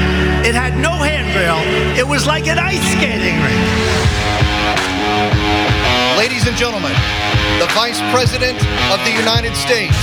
It 0.44 0.56
had 0.56 0.76
no 0.82 0.90
handrail. 0.90 1.62
It 2.00 2.08
was 2.08 2.26
like 2.26 2.48
an 2.48 2.58
ice 2.58 2.82
skating 2.98 3.38
rink. 3.46 4.03
Ladies 6.44 6.60
and 6.60 6.74
gentlemen, 6.74 6.92
the 7.58 7.68
Vice 7.74 8.02
President 8.12 8.58
of 8.92 9.00
the 9.06 9.12
United 9.12 9.56
States. 9.56 9.96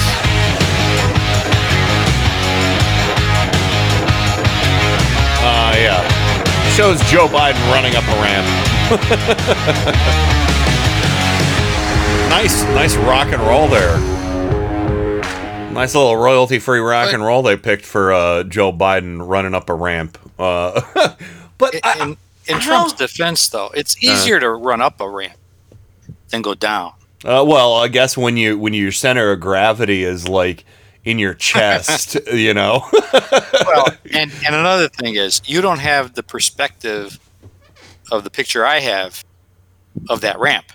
Uh, 5.43 5.74
yeah. 5.76 6.01
Shows 6.70 6.99
Joe 7.11 7.26
Biden 7.26 7.61
running 7.70 7.95
up 7.95 8.05
a 8.05 8.22
ramp. 8.22 8.47
nice, 12.30 12.62
nice 12.74 12.97
rock 12.97 13.34
and 13.34 13.43
roll 13.43 13.68
there. 13.68 13.99
Nice 15.72 15.95
little 15.95 16.16
royalty-free 16.16 16.80
rock 16.80 17.12
and 17.12 17.22
roll 17.22 17.43
they 17.43 17.59
picked 17.59 17.84
for 17.84 18.14
uh, 18.14 18.45
Joe 18.45 18.72
Biden 18.72 19.28
running 19.28 19.53
up 19.53 19.68
a 19.68 19.74
ramp. 19.74 20.16
Uh, 20.38 20.80
but 21.59 21.74
in, 22.01 22.16
in 22.47 22.61
Trump's 22.61 22.95
defense, 22.95 23.47
though, 23.51 23.68
it's 23.74 24.03
easier 24.03 24.41
to 24.41 24.49
run 24.49 24.80
up 24.80 25.03
a 25.03 25.11
ramp 25.11 25.34
than 26.31 26.43
go 26.43 26.55
down. 26.55 26.93
Uh, 27.24 27.45
well, 27.47 27.74
I 27.74 27.89
guess 27.89 28.16
when 28.16 28.37
you 28.37 28.59
when 28.59 28.72
your 28.72 28.93
center 28.93 29.31
of 29.33 29.41
gravity 29.41 30.05
is 30.05 30.26
like 30.28 30.64
in 31.05 31.18
your 31.18 31.35
chest, 31.35 32.16
you 32.33 32.55
know. 32.55 32.83
well, 32.93 33.87
and 34.12 34.33
and 34.47 34.55
another 34.55 34.89
thing 34.89 35.16
is 35.16 35.43
you 35.45 35.61
don't 35.61 35.81
have 35.81 36.14
the 36.14 36.22
perspective 36.22 37.18
of 38.11 38.24
the 38.24 38.31
picture 38.31 38.64
I 38.64 38.81
have 38.81 39.22
of 40.09 40.20
that 40.22 40.39
ramp. 40.39 40.66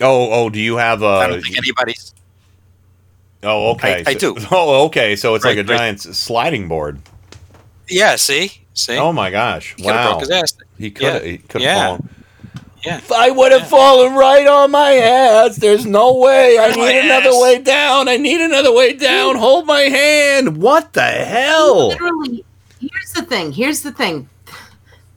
oh, 0.00 0.32
oh, 0.32 0.50
do 0.50 0.58
you 0.58 0.76
have 0.76 1.02
a? 1.02 1.06
I 1.06 1.26
don't 1.28 1.42
think 1.42 1.56
anybody's. 1.56 2.14
Oh, 3.42 3.70
okay. 3.72 4.02
I- 4.04 4.10
I 4.10 4.14
do. 4.14 4.36
Oh, 4.50 4.86
okay. 4.86 5.14
So 5.14 5.34
it's 5.36 5.44
like 5.44 5.56
a 5.58 5.60
right. 5.60 5.78
giant 5.78 6.00
sliding 6.00 6.66
board. 6.66 7.00
Yeah, 7.88 8.16
see, 8.16 8.50
see. 8.74 8.98
Oh 8.98 9.12
my 9.12 9.30
gosh! 9.30 9.74
He 9.76 9.84
wow. 9.84 10.10
broke 10.10 10.20
his 10.20 10.30
ass. 10.30 10.54
He 10.76 10.90
could. 10.90 11.04
Yeah. 11.04 11.18
He 11.20 11.38
could 11.38 11.62
have 11.62 11.76
Yeah. 11.76 11.86
fallen. 11.86 12.08
Yeah. 12.84 13.00
I 13.14 13.30
would 13.30 13.52
have 13.52 13.68
fallen 13.68 14.14
right 14.14 14.46
on 14.46 14.70
my 14.70 14.94
ass. 14.94 15.56
There's 15.56 15.84
no 15.86 16.16
way. 16.18 16.58
I 16.58 16.68
My 16.68 16.74
need 16.92 16.98
another 17.04 17.30
ass. 17.30 17.42
way 17.42 17.58
down. 17.58 18.08
I 18.08 18.16
need 18.16 18.40
another 18.40 18.72
way 18.72 18.92
down. 18.94 19.36
Hold 19.36 19.66
my 19.66 19.82
hand. 19.82 20.56
What 20.58 20.92
the 20.92 21.02
hell? 21.02 21.88
Literally, 21.88 22.44
here's 22.80 23.12
the 23.14 23.22
thing. 23.22 23.52
Here's 23.52 23.82
the 23.82 23.92
thing. 23.92 24.28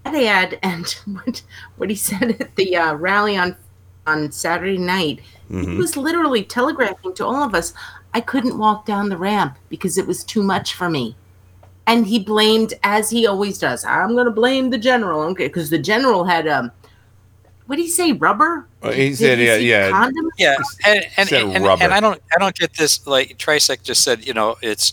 That 0.03 0.16
ad 0.16 0.59
and 0.64 0.88
what 1.05 1.43
what 1.78 1.89
he 1.89 1.95
said 1.95 2.38
at 2.41 2.55
the 2.55 2.76
uh, 2.76 2.93
rally 2.95 3.38
on 3.38 3.55
on 4.07 4.32
Saturday 4.32 4.78
night. 4.78 5.20
He 5.49 5.55
Mhm. 5.57 5.78
was 5.78 5.95
literally 5.97 6.43
telegraphing 6.43 7.14
to 7.16 7.26
all 7.26 7.43
of 7.43 7.53
us, 7.53 7.74
I 8.14 8.22
couldn't 8.22 8.57
walk 8.57 8.86
down 8.86 9.09
the 9.09 9.18
ramp 9.18 9.57
because 9.70 9.97
it 9.97 10.07
was 10.07 10.24
too 10.24 10.41
much 10.43 10.74
for 10.74 10.89
me. 10.89 11.16
And 11.88 12.07
he 12.07 12.20
blamed, 12.20 12.74
as 12.84 13.09
he 13.09 13.28
always 13.28 13.57
does. 13.57 13.84
I'm 13.86 14.14
going 14.14 14.26
to 14.26 14.32
blame 14.32 14.70
the 14.70 14.78
general, 14.78 15.22
okay? 15.32 15.47
Because 15.47 15.70
the 15.70 15.78
general 15.78 16.24
had 16.24 16.47
um, 16.47 16.72
what 17.72 17.78
did 17.78 17.84
he 17.84 17.89
say? 17.89 18.11
Rubber? 18.11 18.67
Uh, 18.84 18.91
he 18.91 19.07
Did 19.11 19.17
said, 19.17 19.39
he 19.39 19.45
yeah, 19.47 19.55
yeah. 19.55 19.91
Condom? 19.91 20.30
Yeah, 20.38 20.57
and 20.86 21.05
and, 21.15 21.30
Said 21.30 21.43
and, 21.43 21.63
rubber. 21.63 21.82
and 21.86 21.93
I 21.93 22.01
don't 22.01 22.22
I 22.36 22.38
don't 22.38 22.53
get 22.53 22.74
this. 22.76 23.07
Like 23.07 23.38
Trisec 23.38 23.82
just 23.82 24.03
said, 24.03 24.28
you 24.28 24.34
know, 24.34 24.57
it's 24.61 24.91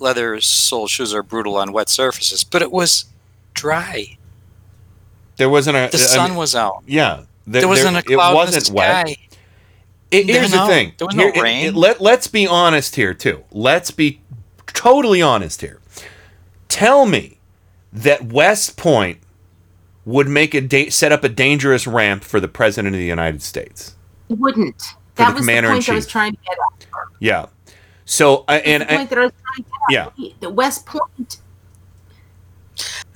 leather 0.00 0.40
sole 0.40 0.88
shoes 0.88 1.14
are 1.14 1.22
brutal 1.22 1.56
on 1.56 1.70
wet 1.70 1.88
surfaces, 1.88 2.42
but 2.42 2.60
it 2.60 2.72
was 2.72 3.04
dry. 3.54 4.18
There 5.36 5.48
wasn't 5.48 5.76
a 5.76 5.88
The 5.92 5.98
I 5.98 6.06
sun 6.06 6.30
mean, 6.30 6.38
was 6.40 6.56
out. 6.56 6.82
Yeah, 6.88 7.22
There, 7.46 7.68
wasn't 7.68 7.98
a 7.98 8.02
it 8.12 8.16
wasn't 8.16 8.66
in 8.68 8.74
the 8.74 8.76
wet. 8.76 9.16
It- 10.10 10.26
here's 10.26 10.52
No, 10.52 10.66
the 10.66 10.72
thing. 10.72 10.92
there 10.98 11.06
was 11.06 11.14
no 11.14 11.22
Here- 11.26 11.32
it- 11.36 11.40
rain. 11.42 11.66
it- 11.66 11.74
let, 11.76 12.00
let's 12.00 12.26
be 12.26 12.48
honest 12.48 12.96
here, 12.96 13.14
too. 13.14 13.44
Let's 13.52 13.92
be 13.92 14.20
totally 14.66 15.22
honest 15.22 15.60
here. 15.60 15.78
Tell 16.68 17.06
me 17.06 17.38
that 17.92 18.24
West 18.24 18.76
Point 18.76 19.18
would 20.08 20.26
make 20.26 20.54
a 20.54 20.60
da- 20.62 20.88
set 20.88 21.12
up 21.12 21.22
a 21.22 21.28
dangerous 21.28 21.86
ramp 21.86 22.24
for 22.24 22.40
the 22.40 22.48
president 22.48 22.94
of 22.94 22.98
the 22.98 23.06
United 23.06 23.42
States. 23.42 23.94
He 24.28 24.34
wouldn't. 24.34 24.80
For 24.80 24.94
That 25.16 25.28
the 25.28 25.34
was 25.34 25.34
the 25.34 25.40
commander 25.52 25.68
point 25.70 25.88
I 25.90 25.94
was 25.94 26.06
trying 26.06 26.32
to 26.32 26.38
get 26.46 26.52
at. 26.82 26.86
Yeah. 27.20 27.46
So 28.06 28.44
uh, 28.48 28.52
and 28.64 28.82
the 28.82 28.86
point 28.86 29.00
I, 29.00 29.04
that 29.04 29.18
I 29.18 29.22
was 29.24 29.32
trying 29.44 29.64
to 29.64 29.70
get 29.90 30.06
at. 30.08 30.12
yeah. 30.18 30.28
The 30.40 30.48
West 30.50 30.86
Point. 30.86 31.36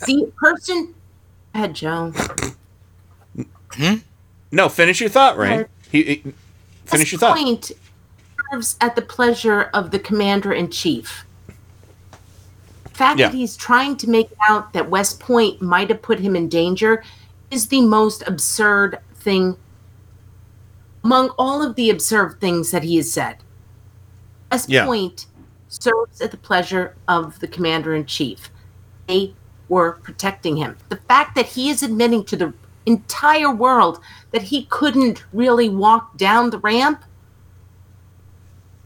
The 0.07 0.31
person 0.37 0.95
had 1.55 1.73
Joe. 1.75 2.13
no, 4.51 4.69
finish 4.69 5.01
your 5.01 5.09
thought, 5.09 5.39
Rain. 5.39 5.65
He, 5.91 6.03
he- 6.03 6.33
finish 6.85 7.11
your 7.13 7.19
thought. 7.21 7.39
Point 7.39 7.73
serves 8.53 8.77
at 8.83 8.97
the 8.97 9.03
pleasure 9.03 9.63
of 9.73 9.93
the 9.93 9.99
commander 9.99 10.53
in 10.53 10.71
chief. 10.71 11.25
The 12.93 12.99
fact 12.99 13.19
Yeah. 13.19 13.29
that 13.29 13.35
he's 13.37 13.57
trying 13.57 13.97
to 13.97 14.11
make 14.11 14.31
out 14.49 14.75
that 14.75 14.91
West 14.91 15.19
Point 15.19 15.63
might 15.63 15.89
have 15.89 16.03
put 16.03 16.21
him 16.21 16.37
in 16.37 16.49
danger 16.49 17.03
is 17.51 17.69
the 17.69 17.81
most 17.81 18.23
absurd 18.27 18.99
thing 19.15 19.57
among 21.03 21.31
all 21.39 21.63
of 21.63 21.75
the 21.75 21.89
absurd 21.91 22.39
things 22.41 22.71
that 22.71 22.83
he 22.85 22.97
has 22.97 23.11
said. 23.11 23.39
West 24.51 24.69
Yeah. 24.69 24.85
Point 24.85 25.27
serves 25.69 26.21
at 26.21 26.31
the 26.31 26.37
pleasure 26.37 26.95
of 27.09 27.41
the 27.41 27.49
commander 27.49 27.95
in 27.95 28.05
chief. 28.05 28.51
They 29.07 29.35
were 29.71 29.93
protecting 29.93 30.57
him. 30.59 30.77
The 30.91 31.01
fact 31.09 31.35
that 31.35 31.47
he 31.47 31.71
is 31.71 31.83
admitting 31.83 32.25
to 32.27 32.37
the 32.37 32.53
entire 32.85 33.51
world 33.51 34.01
that 34.33 34.43
he 34.43 34.67
couldn't 34.67 35.25
really 35.33 35.71
walk 35.71 36.19
down 36.19 36.51
the 36.51 36.59
ramp, 36.59 37.03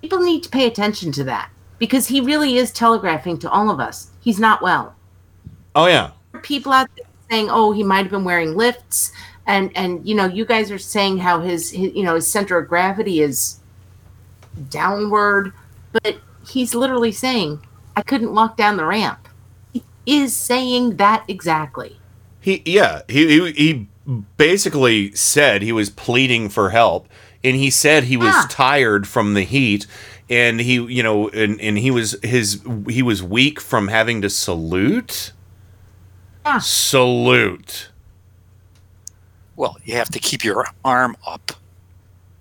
people 0.01 0.21
need 0.21 0.45
to 0.45 0.49
pay 0.49 0.67
attention 0.67 1.11
to 1.13 1.25
that 1.25 1.51
because 1.79 2.09
he 2.09 2.20
really 2.20 2.57
is 2.57 2.70
telegraphing 2.72 3.39
to 3.39 3.51
all 3.51 3.70
of 3.70 3.81
us 3.81 4.11
he's 4.20 4.41
not 4.41 4.61
well. 4.61 4.95
Oh 5.74 5.87
yeah. 5.87 6.11
There 6.33 6.41
are 6.41 6.43
People 6.43 6.72
out 6.72 6.89
there 6.97 7.07
saying, 7.31 7.49
"Oh, 7.51 7.72
he 7.72 7.83
might 7.85 8.03
have 8.03 8.11
been 8.11 8.24
wearing 8.24 8.57
lifts," 8.57 9.12
and 9.47 9.70
and 9.77 10.07
you 10.07 10.14
know, 10.14 10.27
you 10.27 10.45
guys 10.45 10.70
are 10.70 10.79
saying 10.79 11.18
how 11.18 11.41
his, 11.41 11.70
his 11.70 11.95
you 11.95 12.03
know 12.03 12.14
his 12.16 12.27
center 12.31 12.59
of 12.59 12.68
gravity 12.68 13.20
is 13.20 13.61
downward, 14.70 15.53
but 15.93 16.16
he's 16.47 16.74
literally 16.74 17.12
saying, 17.12 17.61
"I 17.97 18.03
couldn't 18.03 18.35
walk 18.35 18.57
down 18.57 18.77
the 18.77 18.85
ramp." 18.85 19.29
He 19.72 19.85
is 20.07 20.35
saying 20.37 20.97
that 20.97 21.24
exactly. 21.29 21.99
He 22.41 22.62
yeah, 22.64 23.03
he, 23.09 23.27
he 23.29 23.53
he 23.53 23.89
basically 24.37 25.12
said 25.14 25.62
he 25.62 25.72
was 25.72 25.91
pleading 25.91 26.49
for 26.49 26.70
help 26.70 27.09
and 27.43 27.57
he 27.57 27.70
said 27.70 28.05
he 28.05 28.16
was 28.16 28.35
Yeah. 28.35 28.47
tired 28.49 29.07
from 29.09 29.35
the 29.35 29.43
heat 29.43 29.87
and 30.29 30.61
he 30.61 30.74
you 30.74 31.03
know 31.03 31.29
and, 31.29 31.61
and 31.61 31.79
he 31.79 31.91
was 31.91 32.16
his 32.22 32.62
he 32.89 33.03
was 33.03 33.22
weak 33.22 33.61
from 33.61 33.89
having 33.89 34.22
to 34.22 34.31
salute. 34.31 35.33
Yeah. 36.45 36.59
Salute. 36.59 37.91
Well, 39.57 39.77
you 39.85 39.95
have 39.97 40.11
to 40.11 40.18
keep 40.18 40.45
your 40.45 40.66
arm 40.85 41.16
up 41.27 41.53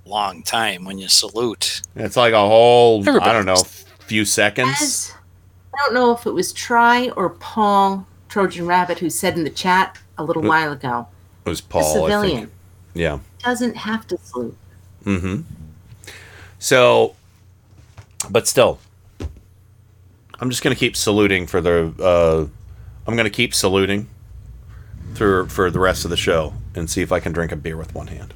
long 0.05 0.43
time 0.43 0.85
when 0.85 0.97
you 0.97 1.07
salute. 1.07 1.81
It's 1.95 2.17
like 2.17 2.33
a 2.33 2.39
whole 2.39 3.07
I 3.09 3.33
don't 3.33 3.45
know, 3.45 3.55
few 3.55 4.25
seconds. 4.25 4.81
As 4.81 5.13
I 5.73 5.77
don't 5.85 5.93
know 5.93 6.11
if 6.11 6.25
it 6.25 6.31
was 6.31 6.53
Try 6.53 7.09
or 7.17 7.29
Paul 7.31 8.05
Trojan 8.29 8.65
Rabbit 8.65 8.99
who 8.99 9.09
said 9.09 9.37
in 9.37 9.43
the 9.43 9.49
chat 9.49 9.97
a 10.17 10.23
little 10.23 10.43
Wh- 10.43 10.47
while 10.47 10.71
ago, 10.71 11.07
It 11.45 11.49
was 11.49 11.61
the 11.61 11.67
Paul, 11.69 11.81
I 12.05 12.09
civilian 12.09 12.37
think. 12.37 12.51
Yeah. 12.93 13.19
doesn't 13.43 13.75
have 13.75 14.05
to 14.07 14.17
salute. 14.17 14.57
Mm-hmm. 15.05 15.41
So, 16.59 17.15
but 18.29 18.47
still, 18.47 18.79
I'm 20.39 20.49
just 20.49 20.63
gonna 20.63 20.75
keep 20.75 20.95
saluting 20.95 21.47
for 21.47 21.61
the. 21.61 21.93
Uh, 21.99 22.47
I'm 23.07 23.15
gonna 23.15 23.29
keep 23.29 23.53
saluting 23.53 24.07
through 25.13 25.47
for 25.47 25.69
the 25.71 25.79
rest 25.79 26.03
of 26.05 26.09
the 26.11 26.17
show 26.17 26.53
and 26.75 26.89
see 26.89 27.01
if 27.01 27.11
I 27.11 27.19
can 27.19 27.31
drink 27.31 27.51
a 27.51 27.55
beer 27.55 27.77
with 27.77 27.93
one 27.95 28.07
hand. 28.07 28.33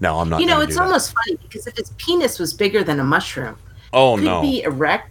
No, 0.00 0.18
I'm 0.18 0.28
not. 0.28 0.40
you 0.40 0.46
know, 0.46 0.60
it's 0.60 0.72
do 0.74 0.78
that. 0.78 0.84
almost 0.84 1.12
funny 1.14 1.36
because 1.42 1.66
if 1.66 1.76
his 1.76 1.90
penis 1.98 2.38
was 2.38 2.52
bigger 2.52 2.84
than 2.84 3.00
a 3.00 3.04
mushroom, 3.04 3.56
Oh 3.92 4.14
it 4.14 4.18
could 4.18 4.24
no! 4.26 4.42
be 4.42 4.62
erect. 4.62 5.10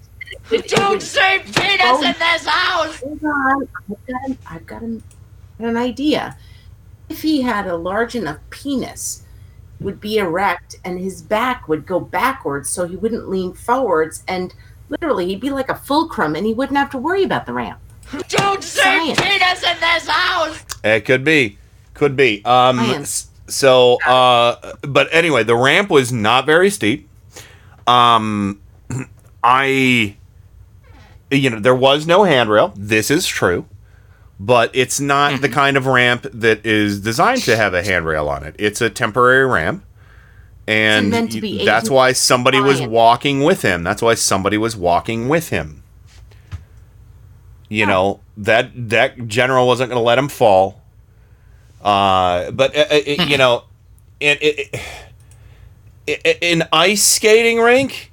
It- 0.52 0.66
it 0.66 0.68
Don't 0.70 1.02
say 1.02 1.40
penis 1.40 1.82
Oh, 1.84 2.04
in 2.04 2.14
this 2.20 2.46
house! 2.46 3.00
Hold 3.02 3.24
on, 3.24 3.68
I've 3.90 4.06
got, 4.08 4.22
an, 4.30 4.38
I've 4.50 4.66
got 4.66 4.82
an, 4.82 5.04
an 5.60 5.78
idea. 5.78 6.38
If 7.10 7.22
he 7.22 7.42
had 7.42 7.68
a 7.68 7.76
large 7.76 8.16
enough 8.16 8.38
penis, 8.50 9.22
it 9.22 9.23
would 9.84 10.00
be 10.00 10.18
erect 10.18 10.76
and 10.84 11.00
his 11.00 11.22
back 11.22 11.68
would 11.68 11.86
go 11.86 12.00
backwards 12.00 12.70
so 12.70 12.88
he 12.88 12.96
wouldn't 12.96 13.30
lean 13.30 13.54
forwards 13.54 14.24
and 14.28 14.54
literally 14.90 15.28
he'd 15.28 15.40
be 15.40 15.50
like 15.50 15.70
a 15.70 15.76
fulcrum 15.76 16.36
and 16.36 16.46
he 16.46 16.54
wouldn't 16.54 16.78
have 16.78 16.90
to 16.92 16.98
worry 16.98 17.24
about 17.24 17.46
the 17.46 17.54
ramp. 17.54 17.80
Don't 18.28 18.64
say 18.64 19.16
penis 19.16 19.64
in 19.64 19.80
this 19.80 20.08
house! 20.08 20.64
It 20.84 21.06
could 21.06 21.24
be, 21.24 21.58
could 21.94 22.16
be. 22.16 22.44
Um, 22.46 22.78
Science. 22.78 23.30
so, 23.48 23.98
uh, 24.04 24.74
but 24.82 25.08
anyway, 25.12 25.44
the 25.44 25.56
ramp 25.56 25.90
was 25.90 26.12
not 26.12 26.46
very 26.46 26.70
steep. 26.70 27.10
Um, 27.88 28.62
I, 29.44 30.16
you 31.32 31.50
know, 31.50 31.60
there 31.60 31.76
was 31.76 32.06
no 32.06 32.24
handrail. 32.24 32.74
This 32.76 33.10
is 33.10 33.26
true, 33.26 33.66
but 34.40 34.72
it's 34.74 35.00
not 35.00 35.42
the 35.42 35.50
kind 35.50 35.78
of 35.78 35.86
ramp 35.86 36.26
that 36.34 36.66
is 36.66 37.00
designed 37.02 37.42
to 37.44 37.56
have 37.56 37.74
a 37.74 37.84
handrail 37.84 38.28
on 38.30 38.44
it. 38.44 38.56
It's 38.60 38.82
a 38.82 38.90
temporary 38.90 39.46
ramp. 39.46 39.86
And 40.66 41.10
meant 41.10 41.32
to 41.32 41.36
you- 41.38 41.42
be 41.42 41.66
that's 41.66 41.90
why 41.90 42.14
somebody 42.14 42.60
was 42.62 42.82
walking 42.82 43.42
with 43.44 43.64
him. 43.64 43.84
That's 43.84 44.02
why 44.02 44.14
somebody 44.14 44.58
was 44.58 44.76
walking 44.78 45.28
with 45.28 45.50
him. 45.50 45.84
You 47.70 47.86
know 47.86 48.20
that 48.38 48.72
that 48.90 49.28
general 49.28 49.68
wasn't 49.68 49.90
going 49.90 50.00
to 50.00 50.06
let 50.06 50.18
him 50.18 50.30
fall. 50.30 50.82
Uh, 51.84 52.52
but 52.52 52.76
uh, 52.76 52.80
uh, 52.82 52.86
it- 52.92 53.28
you 53.28 53.38
know, 53.44 53.66
in, 54.22 54.38
it, 54.42 54.80
it, 56.08 56.38
in 56.42 56.64
ice 56.72 57.04
skating 57.04 57.60
rink, 57.60 58.13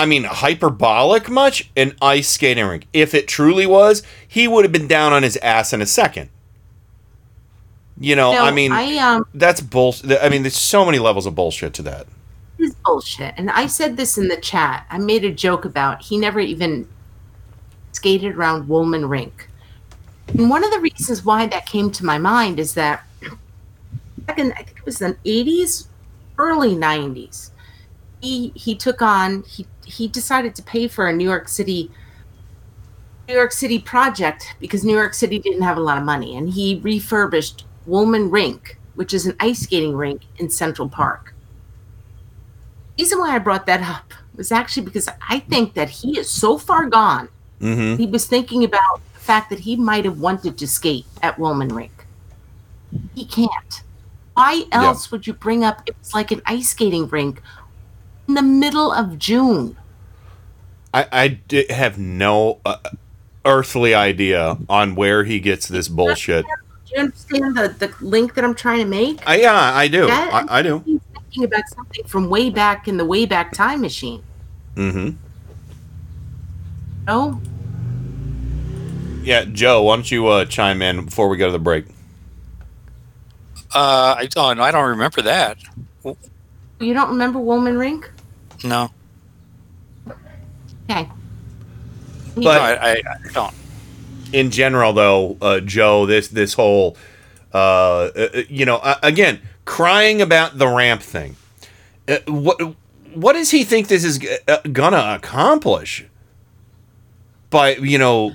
I 0.00 0.06
mean, 0.06 0.24
hyperbolic 0.24 1.28
much? 1.28 1.70
An 1.76 1.94
ice 2.00 2.26
skating 2.26 2.64
rink. 2.64 2.86
If 2.94 3.12
it 3.12 3.28
truly 3.28 3.66
was, 3.66 4.02
he 4.26 4.48
would 4.48 4.64
have 4.64 4.72
been 4.72 4.88
down 4.88 5.12
on 5.12 5.22
his 5.22 5.36
ass 5.42 5.74
in 5.74 5.82
a 5.82 5.86
second. 5.86 6.30
You 7.98 8.16
know, 8.16 8.32
No, 8.32 8.42
I 8.42 8.50
mean, 8.50 8.72
I, 8.72 8.96
um, 8.96 9.26
that's 9.34 9.60
bullshit. 9.60 10.18
I 10.22 10.30
mean, 10.30 10.42
there's 10.42 10.56
so 10.56 10.86
many 10.86 10.98
levels 10.98 11.26
of 11.26 11.34
bullshit 11.34 11.74
to 11.74 11.82
that. 11.82 12.06
is 12.58 12.74
bullshit. 12.76 13.34
And 13.36 13.50
I 13.50 13.66
said 13.66 13.98
this 13.98 14.16
in 14.16 14.28
the 14.28 14.38
chat. 14.38 14.86
I 14.88 14.96
made 14.96 15.22
a 15.26 15.30
joke 15.30 15.66
about 15.66 16.00
he 16.00 16.16
never 16.16 16.40
even 16.40 16.88
skated 17.92 18.36
around 18.36 18.68
Wollman 18.68 19.06
Rink. 19.06 19.50
And 20.28 20.48
one 20.48 20.64
of 20.64 20.70
the 20.70 20.80
reasons 20.80 21.26
why 21.26 21.46
that 21.48 21.66
came 21.66 21.90
to 21.90 22.06
my 22.06 22.16
mind 22.16 22.58
is 22.58 22.72
that 22.72 23.04
back 24.20 24.38
in 24.38 24.52
I 24.52 24.62
think 24.62 24.78
it 24.78 24.86
was 24.86 24.98
the 24.98 25.14
80s, 25.26 25.88
early 26.38 26.74
90s, 26.74 27.50
he 28.22 28.52
he 28.54 28.74
took 28.74 29.02
on 29.02 29.42
he 29.42 29.66
he 29.90 30.08
decided 30.08 30.54
to 30.54 30.62
pay 30.62 30.88
for 30.88 31.08
a 31.08 31.12
New 31.12 31.24
York 31.24 31.48
City 31.48 31.90
New 33.28 33.34
York 33.34 33.52
City 33.52 33.78
project 33.78 34.56
because 34.58 34.84
New 34.84 34.96
York 34.96 35.14
City 35.14 35.38
didn't 35.38 35.62
have 35.62 35.76
a 35.76 35.80
lot 35.80 35.98
of 35.98 36.04
money 36.04 36.36
and 36.36 36.50
he 36.50 36.80
refurbished 36.82 37.64
Wollman 37.86 38.30
Rink, 38.30 38.76
which 38.96 39.14
is 39.14 39.24
an 39.26 39.36
ice 39.38 39.60
skating 39.60 39.94
rink 39.94 40.22
in 40.38 40.50
Central 40.50 40.88
Park 40.88 41.34
reason 43.00 43.18
why 43.18 43.34
I 43.34 43.38
brought 43.38 43.64
that 43.64 43.82
up 43.82 44.12
was 44.36 44.52
actually 44.52 44.84
because 44.84 45.08
I 45.28 45.38
think 45.40 45.72
that 45.74 45.88
he 45.88 46.18
is 46.18 46.28
so 46.28 46.58
far 46.58 46.86
gone. 46.86 47.28
Mm-hmm. 47.60 47.96
He 47.96 48.06
was 48.06 48.26
thinking 48.26 48.62
about 48.62 49.00
the 49.14 49.20
fact 49.20 49.48
that 49.50 49.60
he 49.60 49.74
might 49.76 50.04
have 50.04 50.20
wanted 50.20 50.58
to 50.58 50.68
skate 50.68 51.06
at 51.22 51.38
Wollman 51.38 51.74
Rink. 51.74 52.06
He 53.14 53.24
can't. 53.24 53.82
Why 54.34 54.64
else 54.72 55.10
would 55.10 55.26
you 55.26 55.32
bring 55.32 55.64
up 55.64 55.82
it's 55.86 56.14
like 56.14 56.30
an 56.30 56.42
ice 56.44 56.70
skating 56.70 57.08
rink 57.08 57.42
in 58.28 58.34
the 58.34 58.42
middle 58.42 58.92
of 58.92 59.18
June? 59.18 59.76
I, 60.92 61.38
I 61.50 61.72
have 61.72 61.98
no 61.98 62.60
uh, 62.64 62.78
earthly 63.44 63.94
idea 63.94 64.58
on 64.68 64.94
where 64.94 65.24
he 65.24 65.40
gets 65.40 65.68
this 65.68 65.88
bullshit. 65.88 66.44
Do 66.44 66.94
you 66.96 67.02
understand 67.02 67.56
the, 67.56 67.68
the 67.68 67.94
link 68.04 68.34
that 68.34 68.44
I'm 68.44 68.54
trying 68.54 68.80
to 68.80 68.84
make? 68.84 69.26
I, 69.26 69.36
yeah, 69.36 69.54
I 69.54 69.88
do. 69.88 70.06
That- 70.06 70.46
I, 70.50 70.58
I 70.58 70.62
do. 70.62 70.82
He's 70.84 71.00
thinking 71.12 71.44
about 71.44 71.68
something 71.68 72.04
from 72.04 72.28
way 72.28 72.50
back 72.50 72.88
in 72.88 72.96
the 72.96 73.04
way 73.04 73.26
back 73.26 73.52
time 73.52 73.80
machine. 73.80 74.22
Mm-hmm. 74.74 75.16
No? 77.06 77.40
Yeah, 79.22 79.44
Joe, 79.44 79.82
why 79.82 79.96
don't 79.96 80.10
you 80.10 80.26
uh, 80.26 80.44
chime 80.46 80.82
in 80.82 81.04
before 81.04 81.28
we 81.28 81.36
go 81.36 81.46
to 81.46 81.52
the 81.52 81.58
break? 81.58 81.84
Uh, 83.72 84.16
I 84.18 84.28
oh 84.36 84.52
no, 84.54 84.62
I 84.62 84.70
don't 84.72 84.88
remember 84.88 85.22
that. 85.22 85.58
You 86.80 86.94
don't 86.94 87.10
remember 87.10 87.38
Wollman 87.38 87.78
Rink? 87.78 88.10
No, 88.64 88.90
Okay. 90.90 91.08
But- 92.36 92.60
I, 92.60 92.74
I, 92.74 92.92
I 92.92 93.32
don't. 93.32 93.54
in 94.32 94.50
general 94.50 94.92
though 94.92 95.36
uh, 95.42 95.60
joe 95.60 96.06
this 96.06 96.28
this 96.28 96.54
whole 96.54 96.96
uh, 97.52 97.56
uh, 98.14 98.28
you 98.48 98.64
know 98.64 98.76
uh, 98.76 98.94
again 99.02 99.40
crying 99.64 100.22
about 100.22 100.56
the 100.58 100.68
ramp 100.68 101.02
thing 101.02 101.34
uh, 102.08 102.18
what 102.28 102.60
what 103.14 103.32
does 103.32 103.50
he 103.50 103.64
think 103.64 103.88
this 103.88 104.04
is 104.04 104.18
g- 104.18 104.36
uh, 104.46 104.58
gonna 104.72 105.14
accomplish 105.18 106.04
by 107.50 107.74
you 107.76 107.98
know 107.98 108.32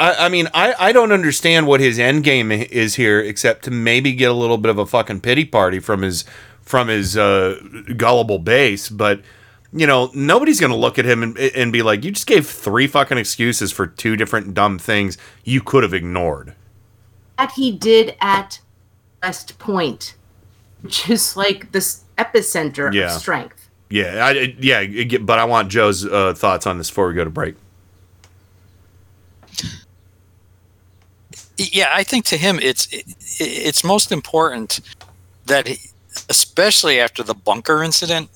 I, 0.00 0.26
I 0.26 0.28
mean 0.28 0.48
I, 0.52 0.74
I 0.78 0.92
don't 0.92 1.12
understand 1.12 1.68
what 1.68 1.78
his 1.80 1.98
end 2.00 2.24
game 2.24 2.50
is 2.50 2.96
here 2.96 3.20
except 3.20 3.64
to 3.66 3.70
maybe 3.70 4.12
get 4.12 4.30
a 4.32 4.34
little 4.34 4.58
bit 4.58 4.70
of 4.70 4.78
a 4.78 4.86
fucking 4.86 5.20
pity 5.20 5.44
party 5.44 5.78
from 5.78 6.02
his 6.02 6.24
from 6.60 6.88
his 6.88 7.16
uh, 7.16 7.60
gullible 7.96 8.40
base 8.40 8.88
but 8.88 9.20
you 9.78 9.86
know, 9.86 10.10
nobody's 10.14 10.58
going 10.60 10.72
to 10.72 10.76
look 10.78 10.98
at 10.98 11.04
him 11.04 11.22
and, 11.22 11.36
and 11.38 11.72
be 11.72 11.82
like, 11.82 12.04
you 12.04 12.10
just 12.10 12.26
gave 12.26 12.46
three 12.46 12.86
fucking 12.86 13.18
excuses 13.18 13.72
for 13.72 13.86
two 13.86 14.16
different 14.16 14.54
dumb 14.54 14.78
things 14.78 15.18
you 15.44 15.60
could 15.60 15.82
have 15.82 15.92
ignored. 15.94 16.54
That 17.38 17.52
he 17.52 17.70
did 17.72 18.16
at 18.20 18.60
West 19.22 19.58
Point, 19.58 20.14
which 20.82 21.08
is 21.10 21.36
like 21.36 21.72
this 21.72 22.04
epicenter 22.16 22.92
Yeah. 22.92 23.14
of 23.14 23.20
strength. 23.20 23.68
Yeah, 23.90 24.24
I, 24.24 24.30
I- 24.30 24.56
yeah, 24.58 24.78
I 24.80 25.18
but 25.20 25.38
I 25.38 25.44
want 25.44 25.68
Joe's 25.70 26.04
uh, 26.04 26.34
thoughts 26.34 26.66
on 26.66 26.78
this 26.78 26.88
before 26.90 27.08
we 27.08 27.14
go 27.14 27.24
to 27.24 27.30
break. 27.30 27.54
Yeah, 31.58 31.90
I 31.92 32.02
think 32.02 32.24
to 32.26 32.36
him 32.36 32.58
it's 32.60 32.86
it, 32.92 33.04
it's 33.40 33.82
most 33.84 34.12
important 34.12 34.80
that, 35.46 35.66
he, 35.68 35.78
especially 36.28 37.00
after 37.00 37.22
the 37.22 37.34
bunker 37.34 37.82
incident, 37.82 38.28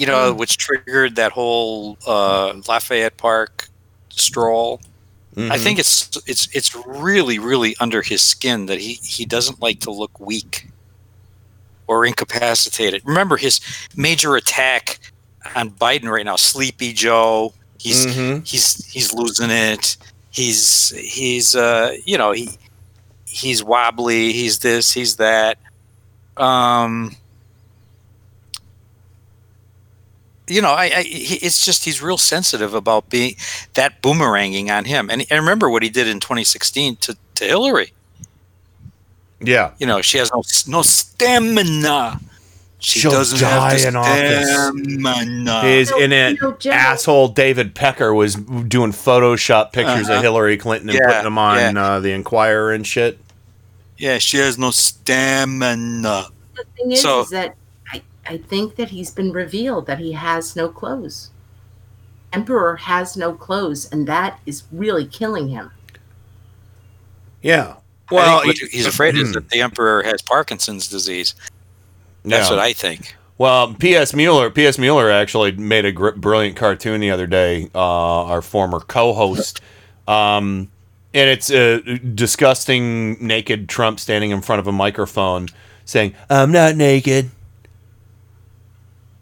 you 0.00 0.06
know, 0.06 0.32
which 0.32 0.56
triggered 0.56 1.16
that 1.16 1.30
whole 1.30 1.98
uh, 2.06 2.54
Lafayette 2.66 3.18
Park 3.18 3.68
stroll. 4.08 4.80
I 5.36 5.40
Mhm. 5.40 5.60
think 5.62 5.78
it's 5.78 6.08
it's 6.26 6.48
it's 6.52 6.74
really 6.86 7.38
really 7.38 7.76
under 7.80 8.00
his 8.02 8.22
skin 8.22 8.66
that 8.66 8.80
he 8.80 8.94
he 9.04 9.24
doesn't 9.26 9.60
like 9.60 9.80
to 9.80 9.90
look 9.92 10.18
weak 10.18 10.66
or 11.86 12.04
incapacitated. 12.06 13.02
Remember 13.04 13.36
his 13.36 13.60
major 13.94 14.36
attack 14.36 14.98
on 15.54 15.70
Biden 15.70 16.08
right 16.10 16.24
now, 16.24 16.36
Sleepy 16.36 16.92
Joe. 16.94 17.52
He's 17.78 18.06
Mhm. 18.06 18.46
he's 18.48 18.84
he's 18.86 19.12
losing 19.12 19.50
it. 19.50 19.96
He's 20.30 20.90
he's 20.96 21.54
uh 21.54 21.94
you 22.06 22.16
know 22.18 22.32
he 22.32 22.48
he's 23.26 23.62
wobbly. 23.62 24.32
He's 24.32 24.58
this. 24.60 24.92
He's 24.92 25.16
that. 25.16 25.58
Um. 26.38 27.14
You 30.50 30.60
know, 30.62 30.70
I, 30.72 30.84
I 30.96 31.02
he, 31.02 31.36
it's 31.36 31.64
just 31.64 31.84
he's 31.84 32.02
real 32.02 32.18
sensitive 32.18 32.74
about 32.74 33.08
being 33.08 33.36
that 33.74 34.02
boomeranging 34.02 34.68
on 34.70 34.84
him, 34.84 35.08
and, 35.10 35.22
and 35.30 35.40
remember 35.40 35.70
what 35.70 35.82
he 35.82 35.88
did 35.88 36.08
in 36.08 36.18
2016 36.20 36.96
to, 36.96 37.16
to 37.36 37.44
Hillary. 37.44 37.92
Yeah. 39.40 39.72
You 39.78 39.86
know, 39.86 40.02
she 40.02 40.18
has 40.18 40.30
no 40.32 40.42
no 40.66 40.82
stamina. 40.82 42.20
She 42.82 43.00
She'll 43.00 43.10
doesn't 43.10 43.38
die 43.40 43.78
have 43.78 43.86
in 43.88 43.92
the 43.92 43.98
office. 43.98 44.50
stamina. 44.50 45.60
His 45.62 45.90
in 45.92 46.12
it 46.12 46.66
asshole 46.66 47.28
David 47.28 47.74
Pecker 47.74 48.12
was 48.14 48.34
doing 48.36 48.92
Photoshop 48.92 49.72
pictures 49.72 50.08
Uh-huh. 50.08 50.16
of 50.18 50.22
Hillary 50.22 50.56
Clinton 50.56 50.88
and 50.90 50.98
Yeah, 50.98 51.06
putting 51.06 51.24
them 51.24 51.38
on 51.38 51.74
yeah. 51.76 51.82
uh, 51.82 52.00
the 52.00 52.12
Inquirer 52.12 52.72
and 52.72 52.86
shit. 52.86 53.18
Yeah, 53.98 54.16
she 54.18 54.38
has 54.38 54.56
no 54.58 54.70
stamina. 54.70 56.26
The 56.56 56.64
thing 56.76 56.92
is, 56.92 57.02
So- 57.02 57.20
is 57.20 57.30
that 57.30 57.54
I, 58.26 58.34
I 58.34 58.38
think 58.38 58.76
that 58.76 58.90
he's 58.90 59.10
been 59.10 59.32
revealed 59.32 59.86
that 59.86 59.98
he 59.98 60.12
has 60.12 60.56
no 60.56 60.68
clothes. 60.68 61.30
Emperor 62.32 62.76
has 62.76 63.16
no 63.16 63.32
clothes, 63.32 63.88
and 63.90 64.06
that 64.06 64.38
is 64.46 64.62
really 64.70 65.06
killing 65.06 65.48
him. 65.48 65.70
Yeah. 67.42 67.74
Well, 68.10 68.38
Well, 68.38 68.46
what 68.46 68.56
he- 68.58 68.66
he's 68.68 68.86
afraid 68.86 69.16
is 69.16 69.32
that 69.34 69.48
the 69.50 69.60
emperor 69.60 70.02
has 70.02 70.22
Parkinson's 70.22 70.88
disease. 70.88 71.34
That's 72.24 72.48
Yeah. 72.50 72.56
what 72.56 72.64
I 72.64 72.72
think. 72.72 73.16
Well, 73.38 73.72
P.S. 73.74 74.12
Mueller, 74.14 74.50
P.S. 74.50 74.76
Mueller 74.76 75.10
actually 75.10 75.52
made 75.52 75.86
a 75.86 75.92
gr- 75.92 76.10
brilliant 76.10 76.56
cartoon 76.56 77.00
the 77.00 77.10
other 77.10 77.26
day. 77.26 77.70
Uh, 77.74 77.78
our 78.24 78.42
former 78.42 78.80
co-host, 78.80 79.62
um, 80.06 80.68
and 81.14 81.30
it's 81.30 81.50
a 81.50 81.80
disgusting 81.98 83.16
naked 83.26 83.66
Trump 83.68 83.98
standing 83.98 84.30
in 84.30 84.42
front 84.42 84.60
of 84.60 84.66
a 84.66 84.72
microphone 84.72 85.48
saying, 85.86 86.14
"I'm 86.28 86.52
not 86.52 86.76
naked." 86.76 87.30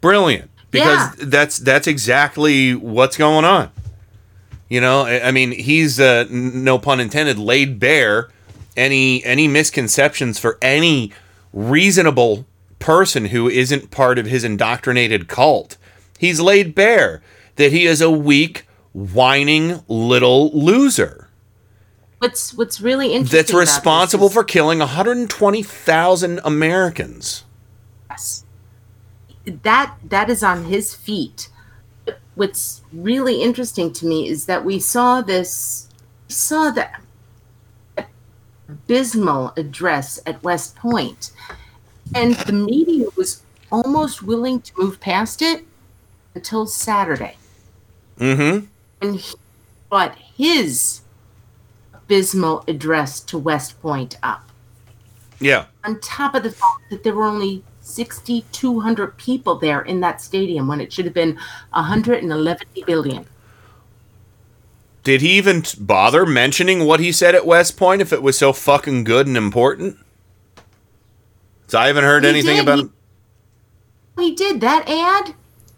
Brilliant, 0.01 0.49
because 0.71 1.15
that's 1.15 1.57
that's 1.57 1.87
exactly 1.87 2.75
what's 2.75 3.17
going 3.17 3.45
on. 3.45 3.71
You 4.69 4.81
know, 4.81 5.01
I, 5.01 5.27
I 5.27 5.31
mean, 5.31 5.51
he's 5.51 5.99
uh, 5.99 6.25
no 6.29 6.77
pun 6.77 6.99
intended, 6.99 7.37
laid 7.39 7.79
bare 7.79 8.29
any 8.77 9.23
any 9.23 9.47
misconceptions 9.47 10.39
for 10.39 10.57
any 10.61 11.11
reasonable 11.51 12.45
person 12.77 13.25
who 13.25 13.49
isn't 13.49 13.91
part 13.91 14.17
of 14.17 14.25
his 14.25 14.43
indoctrinated 14.43 15.27
cult. 15.27 15.77
He's 16.17 16.39
laid 16.39 16.75
bare 16.75 17.21
that 17.55 17.71
he 17.71 17.85
is 17.85 18.01
a 18.01 18.11
weak, 18.11 18.67
whining 18.93 19.83
little 19.87 20.51
loser 20.51 21.29
What's 22.19 22.53
what's 22.53 22.81
really 22.81 23.13
interesting 23.13 23.37
that's 23.37 23.53
responsible 23.53 24.27
is- 24.27 24.33
for 24.33 24.43
killing 24.43 24.79
120,000 24.79 26.41
Americans. 26.43 27.45
That 29.49 29.95
that 30.03 30.29
is 30.29 30.43
on 30.43 30.65
his 30.65 30.93
feet. 30.93 31.49
What's 32.35 32.81
really 32.93 33.41
interesting 33.41 33.91
to 33.93 34.05
me 34.05 34.27
is 34.27 34.45
that 34.45 34.63
we 34.63 34.79
saw 34.79 35.21
this 35.21 35.87
saw 36.27 36.71
that 36.71 37.01
abysmal 38.69 39.53
address 39.57 40.19
at 40.25 40.41
West 40.43 40.75
Point, 40.75 41.31
and 42.15 42.35
the 42.35 42.53
media 42.53 43.07
was 43.17 43.41
almost 43.71 44.23
willing 44.23 44.61
to 44.61 44.71
move 44.77 44.99
past 44.99 45.41
it 45.41 45.65
until 46.35 46.65
Saturday. 46.65 47.35
Mm-hmm. 48.19 48.65
And 49.01 49.15
he 49.15 49.35
brought 49.89 50.15
his 50.17 51.01
abysmal 51.93 52.63
address 52.67 53.19
to 53.21 53.37
West 53.37 53.81
Point 53.81 54.17
up 54.23 54.49
Yeah. 55.39 55.65
on 55.83 55.99
top 55.99 56.35
of 56.35 56.43
the 56.43 56.51
fact 56.51 56.89
that 56.89 57.03
there 57.03 57.15
were 57.15 57.25
only 57.25 57.63
6,200 57.89 59.17
people 59.17 59.55
there 59.55 59.81
in 59.81 59.99
that 60.01 60.21
stadium 60.21 60.67
when 60.67 60.79
it 60.81 60.93
should 60.93 61.05
have 61.05 61.13
been 61.13 61.37
111 61.73 62.67
billion. 62.85 63.25
Did 65.03 65.21
he 65.21 65.31
even 65.37 65.63
bother 65.79 66.25
mentioning 66.25 66.85
what 66.85 66.99
he 66.99 67.11
said 67.11 67.33
at 67.33 67.45
West 67.45 67.77
Point 67.77 68.01
if 68.01 68.11
it 68.13 68.21
was 68.21 68.37
so 68.37 68.53
fucking 68.53 69.05
good 69.05 69.27
and 69.27 69.37
important? 69.37 69.97
So 71.67 71.79
I 71.79 71.87
haven't 71.87 72.03
heard 72.03 72.23
He 72.23 72.29
anything 72.29 72.55
did. 72.57 72.63
about 72.63 72.75
He- 72.77 72.81
him. 72.83 72.93
He 74.19 74.35
did 74.35 74.59
that 74.61 74.87
ad, 74.89 75.33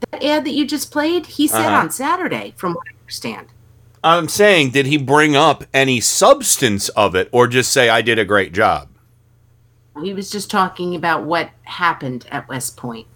that 0.10 0.24
ad 0.24 0.46
that 0.46 0.52
you 0.54 0.66
just 0.66 0.92
played. 0.92 1.28
He 1.28 1.48
said 1.48 1.68
Uh-huh. 1.68 1.76
on 1.76 1.92
Saturday, 1.92 2.54
from 2.58 2.74
what 2.74 2.88
I 2.92 2.98
understand. 3.02 3.48
I'm 4.04 4.28
saying, 4.28 4.72
did 4.72 4.88
he 4.88 4.98
bring 4.98 5.36
up 5.36 5.64
any 5.76 6.00
substance 6.02 6.90
of 6.90 7.14
it 7.14 7.30
or 7.32 7.48
just 7.48 7.72
say, 7.72 7.88
I 7.90 8.02
did 8.02 8.18
a 8.18 8.26
great 8.26 8.52
job? 8.52 8.88
He 10.02 10.14
was 10.14 10.30
just 10.30 10.50
talking 10.50 10.96
about 10.96 11.24
what 11.24 11.50
happened 11.64 12.26
at 12.32 12.48
West 12.48 12.78
Point. 12.78 13.08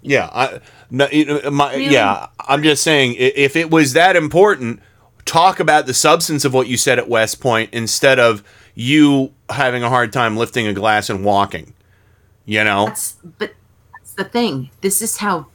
Yeah, 0.00 0.28
I, 0.32 0.60
no, 0.90 1.08
my, 1.50 1.72
Really? 1.74 1.92
yeah. 1.92 2.26
I'm 2.40 2.62
just 2.62 2.82
saying, 2.82 3.14
if 3.18 3.56
it 3.56 3.70
was 3.70 3.92
that 3.92 4.16
important, 4.16 4.80
talk 5.24 5.60
about 5.60 5.86
the 5.86 5.94
substance 5.94 6.44
of 6.44 6.52
what 6.54 6.66
you 6.66 6.76
said 6.76 6.98
at 6.98 7.08
West 7.08 7.40
Point 7.40 7.70
instead 7.72 8.18
of 8.18 8.42
you 8.74 9.32
having 9.50 9.82
a 9.82 9.88
hard 9.88 10.12
time 10.12 10.36
lifting 10.36 10.66
a 10.66 10.72
glass 10.72 11.08
and 11.10 11.24
walking. 11.24 11.72
You 12.44 12.64
know, 12.64 12.86
That's 12.86 13.12
but 13.38 13.54
that's 13.92 14.14
the 14.14 14.24
thing. 14.24 14.70
This 14.80 15.00
is 15.02 15.18
how 15.18 15.46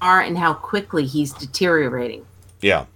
far 0.00 0.20
and 0.20 0.36
how 0.38 0.54
quickly 0.54 1.06
he's 1.06 1.32
deteriorating. 1.32 2.26
yeah. 2.60 2.86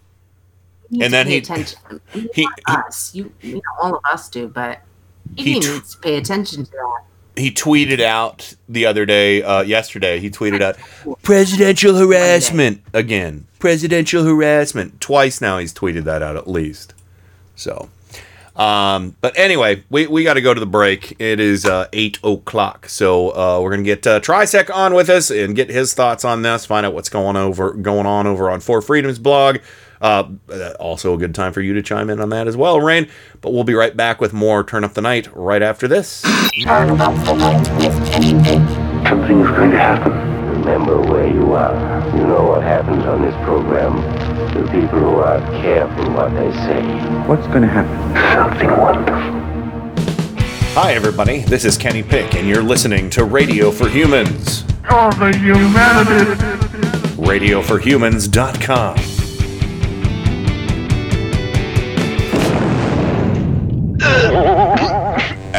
And 1.00 1.12
then 1.12 1.26
pay 1.26 1.32
he- 1.32 1.38
attention. 1.38 1.78
he- 2.12 2.28
he, 2.34 2.48
us, 2.68 3.12
you, 3.14 3.32
you 3.42 3.54
know, 3.56 3.60
all 3.82 3.94
of 3.96 4.02
us 4.10 4.28
do, 4.28 4.46
but 4.48 4.80
he, 5.34 5.54
He 5.54 5.60
needs 5.60 5.94
to 5.94 6.00
pay 6.00 6.16
attention 6.16 6.64
to 6.64 6.70
that. 6.70 7.02
He 7.36 7.50
tweeted 7.50 8.00
out 8.00 8.54
the 8.66 8.86
other 8.86 9.04
day, 9.04 9.42
uh, 9.42 9.60
yesterday. 9.62 10.20
He 10.20 10.30
tweeted 10.30 10.62
out 10.62 10.78
presidential 11.22 11.94
harassment 11.94 12.82
again. 12.94 13.46
Presidential 13.58 14.24
harassment 14.24 15.00
twice 15.00 15.40
now. 15.40 15.58
He's 15.58 15.74
tweeted 15.74 16.04
that 16.04 16.22
out 16.22 16.36
at 16.36 16.48
least. 16.48 16.94
So, 17.54 17.90
um, 18.56 19.16
but 19.20 19.38
anyway, 19.38 19.84
we, 19.90 20.06
we 20.06 20.24
got 20.24 20.34
to 20.34 20.40
go 20.40 20.54
to 20.54 20.60
the 20.60 20.66
break. 20.66 21.14
It 21.18 21.38
is 21.38 21.66
uh, 21.66 21.88
eight 21.92 22.18
o'clock, 22.24 22.88
so 22.88 23.30
uh, 23.36 23.60
we're 23.60 23.70
gonna 23.70 23.82
get 23.82 24.06
uh, 24.06 24.20
Trisec 24.20 24.74
on 24.74 24.94
with 24.94 25.10
us 25.10 25.30
and 25.30 25.54
get 25.54 25.68
his 25.68 25.92
thoughts 25.92 26.24
on 26.24 26.40
this. 26.40 26.64
Find 26.64 26.86
out 26.86 26.94
what's 26.94 27.10
going 27.10 27.36
over 27.36 27.72
going 27.74 28.06
on 28.06 28.26
over 28.26 28.50
on 28.50 28.60
Four 28.60 28.80
Freedoms 28.80 29.18
blog. 29.18 29.58
Uh, 30.00 30.24
also, 30.78 31.14
a 31.14 31.18
good 31.18 31.34
time 31.34 31.52
for 31.52 31.60
you 31.60 31.74
to 31.74 31.82
chime 31.82 32.08
in 32.10 32.20
on 32.20 32.28
that 32.30 32.46
as 32.48 32.56
well, 32.56 32.80
Rain. 32.80 33.08
But 33.40 33.52
we'll 33.52 33.64
be 33.64 33.74
right 33.74 33.96
back 33.96 34.20
with 34.20 34.32
more 34.32 34.62
Turn 34.64 34.84
Up 34.84 34.94
the 34.94 35.02
Night 35.02 35.28
right 35.34 35.62
after 35.62 35.86
this. 35.88 36.22
Something's 39.06 39.48
going 39.50 39.70
to 39.70 39.78
happen. 39.78 40.12
Remember 40.60 41.00
where 41.00 41.28
you 41.28 41.52
are. 41.54 41.74
You 42.16 42.26
know 42.26 42.42
what 42.48 42.62
happens 42.62 43.04
on 43.04 43.22
this 43.22 43.34
program. 43.44 43.94
The 44.54 44.62
people 44.72 44.98
who 44.98 45.16
aren't 45.16 45.44
careful 45.62 46.10
what 46.12 46.32
they 46.34 46.50
say. 46.52 46.82
What's 47.26 47.46
going 47.48 47.62
to 47.62 47.68
happen? 47.68 47.96
Something 48.34 48.70
wonderful. 48.76 49.32
Hi, 50.74 50.92
everybody. 50.92 51.40
This 51.40 51.64
is 51.64 51.78
Kenny 51.78 52.02
Pick, 52.02 52.34
and 52.34 52.46
you're 52.48 52.62
listening 52.62 53.08
to 53.10 53.24
Radio 53.24 53.70
for 53.70 53.88
Humans. 53.88 54.64
All 54.90 55.10
the 55.12 55.34
humanity. 55.36 56.34
RadioForHumans.com. 57.16 59.15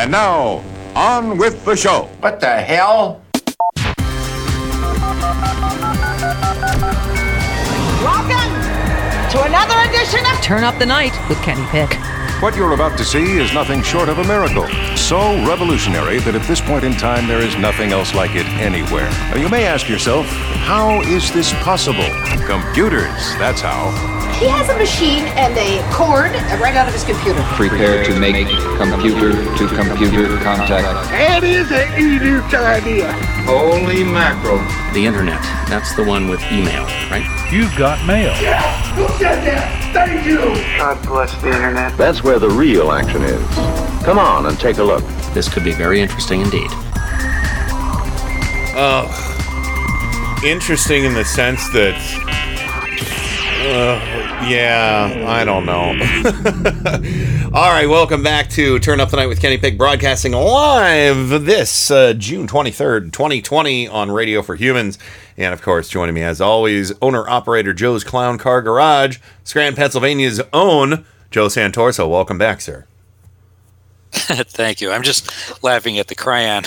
And 0.08 0.14
now, 0.14 0.64
on 0.96 1.38
with 1.38 1.66
the 1.66 1.76
show. 1.76 2.04
What 2.22 2.40
the 2.40 2.48
hell? 2.48 3.22
Welcome 8.02 8.54
to 9.32 9.44
another 9.44 9.78
edition 9.90 10.26
of 10.32 10.42
Turn 10.42 10.64
Up 10.64 10.80
the 10.80 10.86
Night 10.86 11.12
with 11.28 11.38
Kenny 11.42 11.66
Pick. 11.72 11.94
What 12.42 12.56
you're 12.56 12.72
about 12.72 12.98
to 13.00 13.04
see 13.04 13.38
is 13.38 13.54
nothing 13.54 13.82
short 13.82 14.08
of 14.08 14.20
a 14.20 14.24
miracle. 14.24 14.70
So 14.96 15.46
revolutionary 15.46 16.20
that 16.20 16.36
at 16.36 16.48
this 16.48 16.62
point 16.62 16.86
in 16.86 16.94
time 16.94 17.28
there 17.28 17.42
is 17.42 17.58
nothing 17.58 17.92
else 17.92 18.16
like 18.16 18.32
it 18.34 18.46
anywhere. 18.62 19.10
Now, 19.10 19.36
you 19.36 19.50
may 19.50 19.66
ask 19.66 19.90
yourself, 19.90 20.26
how 20.26 21.02
is 21.02 21.34
this 21.34 21.52
possible? 21.56 22.08
Computers, 22.46 23.36
that's 23.40 23.60
how. 23.60 24.17
He 24.38 24.48
has 24.48 24.70
a 24.70 24.78
machine 24.78 25.26
and 25.34 25.58
a 25.58 25.82
cord 25.92 26.32
right 26.62 26.76
out 26.76 26.88
of 26.88 26.94
his 26.94 27.04
computer. 27.04 27.42
Prepare 27.58 28.06
to 28.06 28.20
make 28.20 28.48
computer 28.78 29.34
to 29.34 29.68
computer 29.76 30.38
contact. 30.44 31.10
That 31.10 31.44
is 31.44 31.72
an 31.72 31.90
idiot's 31.98 32.54
idea. 32.54 33.12
Holy 33.50 34.04
mackerel. 34.04 34.62
The 34.94 35.08
internet. 35.08 35.42
That's 35.68 35.96
the 35.96 36.04
one 36.04 36.28
with 36.28 36.40
email, 36.52 36.84
right? 37.10 37.26
You've 37.52 37.76
got 37.76 38.06
mail. 38.06 38.32
Yeah, 38.40 38.62
who 38.94 39.08
said 39.18 39.44
that? 39.46 39.92
Thank 39.92 40.26
you. 40.28 40.38
God 40.78 41.04
bless 41.08 41.34
the 41.42 41.48
internet. 41.48 41.98
That's 41.98 42.24
where 42.24 42.38
the 42.38 42.50
real 42.50 42.92
action 42.92 43.24
is. 43.24 43.42
Come 44.06 44.20
on 44.20 44.46
and 44.46 44.60
take 44.60 44.78
a 44.78 44.84
look. 44.84 45.04
This 45.34 45.50
could 45.52 45.64
be 45.64 45.74
very 45.74 46.00
interesting 46.00 46.42
indeed. 46.42 46.70
Oh, 48.80 49.10
interesting 50.46 51.06
in 51.06 51.16
the 51.16 51.26
sense 51.26 51.68
that, 51.70 51.98
uh, 53.60 54.46
yeah, 54.48 55.26
I 55.28 55.44
don't 55.44 55.66
know. 55.66 55.88
All 57.54 57.72
right, 57.72 57.88
welcome 57.90 58.22
back 58.22 58.50
to 58.52 58.78
Turn 58.80 59.00
Up 59.00 59.10
the 59.10 59.18
Night 59.18 59.26
with 59.28 59.42
Kenny 59.42 59.58
Pick, 59.58 59.78
broadcasting 59.78 60.34
live 60.34 61.30
this 61.46 61.90
uh, 61.90 62.14
June 62.14 62.48
23rd, 62.48 63.12
2020 63.12 63.88
on 63.88 64.12
Radio 64.12 64.44
for 64.44 64.56
Humans. 64.56 65.00
And 65.38 65.54
of 65.54 65.62
course, 65.64 65.90
joining 65.90 66.14
me 66.14 66.22
as 66.22 66.40
always, 66.40 66.94
owner 67.02 67.28
operator 67.28 67.74
Joe's 67.74 68.04
Clown 68.04 68.38
Car 68.38 68.62
Garage, 68.62 69.18
Scranton, 69.44 69.76
Pennsylvania's 69.76 70.40
own 70.54 71.06
Joe 71.32 71.48
Santorso. 71.48 72.08
Welcome 72.10 72.38
back, 72.38 72.62
sir. 72.62 72.86
Thank 74.12 74.82
you. 74.82 74.92
I'm 74.92 75.04
just 75.04 75.64
laughing 75.64 75.98
at 75.98 76.08
the 76.08 76.16
crayon 76.16 76.66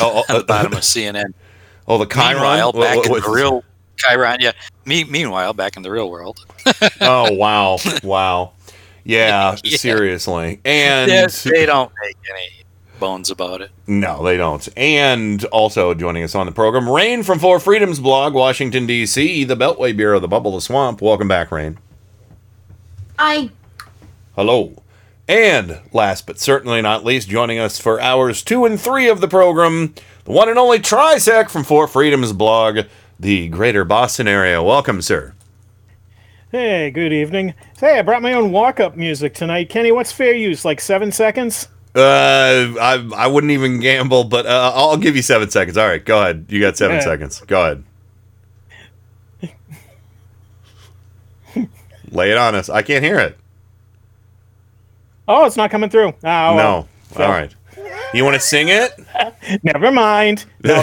oh, 0.00 0.24
on 0.28 0.38
the 0.38 0.44
bottom 0.44 0.72
of 0.72 0.80
CNN. 0.80 1.34
Oh, 1.86 1.98
the 1.98 2.06
Chiron? 2.06 2.36
Meanwhile, 2.36 2.72
What- 2.72 2.82
back 2.82 2.96
what- 3.10 3.18
in 3.18 3.22
the 3.24 3.36
real 3.36 3.62
Chiron, 3.96 4.38
yeah. 4.40 4.52
Me, 4.84 5.04
meanwhile, 5.04 5.52
back 5.52 5.76
in 5.76 5.82
the 5.82 5.90
real 5.90 6.10
world. 6.10 6.44
oh 7.00 7.32
wow, 7.32 7.78
wow, 8.02 8.52
yeah, 9.04 9.56
Yeah. 9.64 9.76
seriously, 9.76 10.60
and 10.64 11.10
Yes, 11.10 11.42
they 11.44 11.66
don't 11.66 11.92
make 12.02 12.16
any 12.30 12.64
bones 13.00 13.30
about 13.30 13.60
it. 13.60 13.70
no, 13.86 14.22
they 14.24 14.36
don't. 14.36 14.66
And 14.76 15.44
also 15.46 15.94
joining 15.94 16.22
us 16.22 16.34
on 16.34 16.46
the 16.46 16.52
program, 16.52 16.88
Rain 16.88 17.22
from 17.22 17.38
Four 17.38 17.58
Freedoms 17.60 18.00
blog, 18.00 18.34
Washington 18.34 18.86
D.C., 18.86 19.44
the 19.44 19.56
Beltway 19.56 19.96
Bureau, 19.96 20.20
the 20.20 20.28
Bubble, 20.28 20.52
the 20.54 20.60
Swamp. 20.60 21.00
Welcome 21.02 21.28
back, 21.28 21.50
Rain. 21.50 21.78
I 23.18 23.50
Hello. 24.36 24.74
And 25.26 25.80
last 25.92 26.26
but 26.26 26.38
certainly 26.38 26.82
not 26.82 27.04
least, 27.04 27.28
joining 27.28 27.58
us 27.58 27.80
for 27.80 27.98
hours 28.00 28.42
two 28.42 28.64
and 28.66 28.78
three 28.78 29.08
of 29.08 29.20
the 29.22 29.28
program, 29.28 29.94
the 30.24 30.32
one 30.32 30.48
and 30.50 30.58
only 30.58 30.78
Trisec 30.78 31.48
from 31.48 31.64
Four 31.64 31.86
Freedoms 31.88 32.32
blog, 32.34 32.80
the 33.24 33.48
Greater 33.48 33.84
Boston 33.86 34.28
area. 34.28 34.62
Welcome, 34.62 35.00
sir. 35.00 35.32
Hey, 36.52 36.90
good 36.90 37.10
evening. 37.10 37.54
Hey, 37.80 37.98
I 37.98 38.02
brought 38.02 38.20
my 38.20 38.34
own 38.34 38.52
walk-up 38.52 38.96
music 38.98 39.32
tonight. 39.32 39.70
Kenny, 39.70 39.90
what's 39.92 40.12
fair 40.12 40.34
use? 40.34 40.62
Like 40.62 40.78
seven 40.78 41.10
seconds? 41.10 41.68
Uh, 41.96 42.74
I 42.78 43.08
I 43.16 43.26
wouldn't 43.26 43.50
even 43.52 43.80
gamble, 43.80 44.24
but 44.24 44.44
uh, 44.44 44.72
I'll 44.74 44.98
give 44.98 45.16
you 45.16 45.22
seven 45.22 45.48
seconds. 45.48 45.78
All 45.78 45.86
right, 45.86 46.04
go 46.04 46.20
ahead. 46.20 46.44
You 46.50 46.60
got 46.60 46.76
seven 46.76 46.96
Yeah. 46.96 47.02
seconds. 47.02 47.40
Go 47.46 47.62
ahead. 47.64 47.84
Lay 52.10 52.30
it 52.30 52.36
on 52.36 52.54
us. 52.54 52.68
I 52.68 52.82
can't 52.82 53.02
hear 53.02 53.18
it. 53.18 53.38
Oh, 55.26 55.46
it's 55.46 55.56
not 55.56 55.70
coming 55.70 55.88
through. 55.88 56.08
Oh, 56.08 56.14
well. 56.22 56.56
no. 56.56 56.88
So- 57.16 57.24
All 57.24 57.30
right. 57.30 57.54
You 58.12 58.22
want 58.22 58.34
to 58.34 58.40
sing 58.40 58.68
it? 58.68 58.92
Never 59.62 59.90
mind. 59.90 60.44
No. 60.62 60.82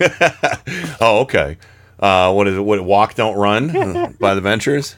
oh, 1.00 1.20
okay. 1.20 1.56
Uh, 1.98 2.32
what 2.32 2.46
is 2.48 2.56
it? 2.56 2.60
What 2.60 2.82
Walk 2.84 3.14
Don't 3.14 3.36
Run 3.36 3.74
uh, 3.76 4.12
by 4.20 4.34
the 4.34 4.40
Ventures? 4.40 4.96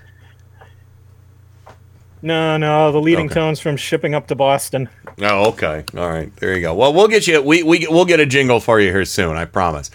no, 2.20 2.56
no, 2.56 2.90
the 2.90 3.00
leading 3.00 3.26
Okay. 3.26 3.34
tones 3.34 3.60
from 3.60 3.76
shipping 3.76 4.14
up 4.14 4.26
to 4.26 4.34
Boston. 4.34 4.88
Oh, 5.20 5.50
okay. 5.50 5.84
All 5.96 6.08
right. 6.08 6.34
There 6.36 6.54
you 6.54 6.60
go. 6.60 6.74
Well, 6.74 6.92
we'll 6.92 7.06
get 7.08 7.26
you. 7.28 7.40
We 7.42 7.62
we 7.62 7.86
we'll 7.88 8.04
get 8.04 8.18
a 8.20 8.26
jingle 8.26 8.58
for 8.60 8.80
you 8.80 8.90
here 8.90 9.04
soon. 9.04 9.36
I 9.36 9.44
promise. 9.44 9.90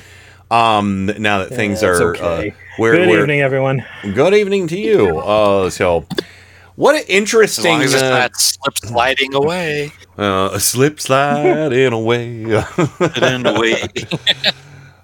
Um, 0.52 1.08
now 1.18 1.40
that 1.40 1.50
things 1.50 1.82
Yeah, 1.82 1.90
are, 1.90 2.16
okay. 2.16 2.50
uh, 2.50 2.54
we're, 2.78 2.92
good 2.94 3.08
we're- 3.10 3.22
evening, 3.22 3.42
everyone. 3.42 3.86
Good 4.04 4.34
evening 4.36 4.68
to 4.68 4.80
you. 4.80 5.18
Uh, 5.20 5.70
so, 5.72 6.06
what 6.76 6.94
an 6.96 7.02
As 7.02 7.08
interesting. 7.10 7.72
long 7.72 7.82
as 7.82 7.94
it's 7.94 8.04
uh, 8.04 8.10
not 8.10 8.36
slip 8.38 8.78
sliding 8.78 9.34
away. 9.34 9.92
uh, 10.18 10.52
a 10.54 10.60
slip 10.60 11.00
slide 11.00 11.74
in 11.74 11.92
a 11.92 12.00
way. 12.00 12.44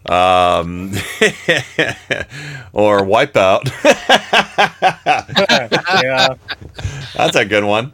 In 0.08 0.14
a 0.14 0.16
way. 0.16 0.16
um, 0.16 0.92
or 2.74 3.02
wipeout. 3.02 3.70
yeah. 6.04 6.36
That's 7.16 7.36
a 7.36 7.46
good 7.46 7.64
one. 7.64 7.94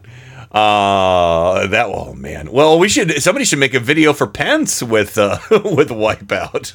Uh, 0.51 1.67
that 1.67 1.87
oh 1.87 2.13
man. 2.13 2.49
Well, 2.51 2.79
we 2.79 2.87
should. 2.87 3.21
Somebody 3.21 3.43
should 3.43 3.59
make 3.59 3.73
a 3.73 3.79
video 3.79 4.13
for 4.13 4.25
Pence 4.25 4.81
with 4.81 5.17
uh 5.17 5.37
with 5.51 5.89
wipeout. 5.89 6.71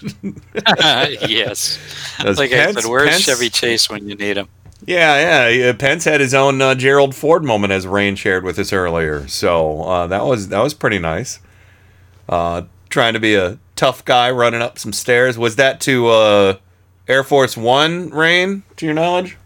yes. 1.27 1.79
Does 2.19 2.39
like 2.39 2.53
I 2.53 2.73
said, 2.73 2.85
where's 2.85 3.09
Pence- 3.09 3.23
Chevy 3.23 3.49
Chase 3.49 3.89
when 3.89 4.07
you 4.07 4.17
need 4.17 4.37
him? 4.37 4.49
Yeah, 4.87 5.19
yeah. 5.19 5.49
yeah, 5.49 5.73
Pence 5.75 6.05
had 6.05 6.21
his 6.21 6.33
own 6.35 6.61
uh, 6.63 6.75
Gerald 6.75 7.15
Ford 7.15 7.45
moment, 7.45 7.71
as 7.73 7.87
Rain 7.87 8.17
shared 8.17 8.45
with 8.45 8.59
us 8.59 8.73
earlier. 8.73 9.27
So 9.29 9.83
uh, 9.83 10.07
that 10.09 10.25
was 10.25 10.49
that 10.49 10.63
was 10.63 10.75
pretty 10.75 10.99
nice. 10.99 11.39
Uh, 12.29 12.63
trying 12.91 13.15
to 13.15 13.21
be 13.21 13.35
a 13.35 13.59
tough 13.81 14.05
guy 14.05 14.31
running 14.31 14.61
up 14.61 14.79
some 14.79 14.93
stairs. 14.93 15.39
Was 15.39 15.57
that 15.57 15.81
to 15.83 16.09
uh, 16.09 16.57
Air 17.09 17.25
Force 17.25 17.57
One, 17.57 18.11
Rain? 18.11 18.63
To 18.77 18.85
your 18.85 18.95
knowledge, 18.95 19.39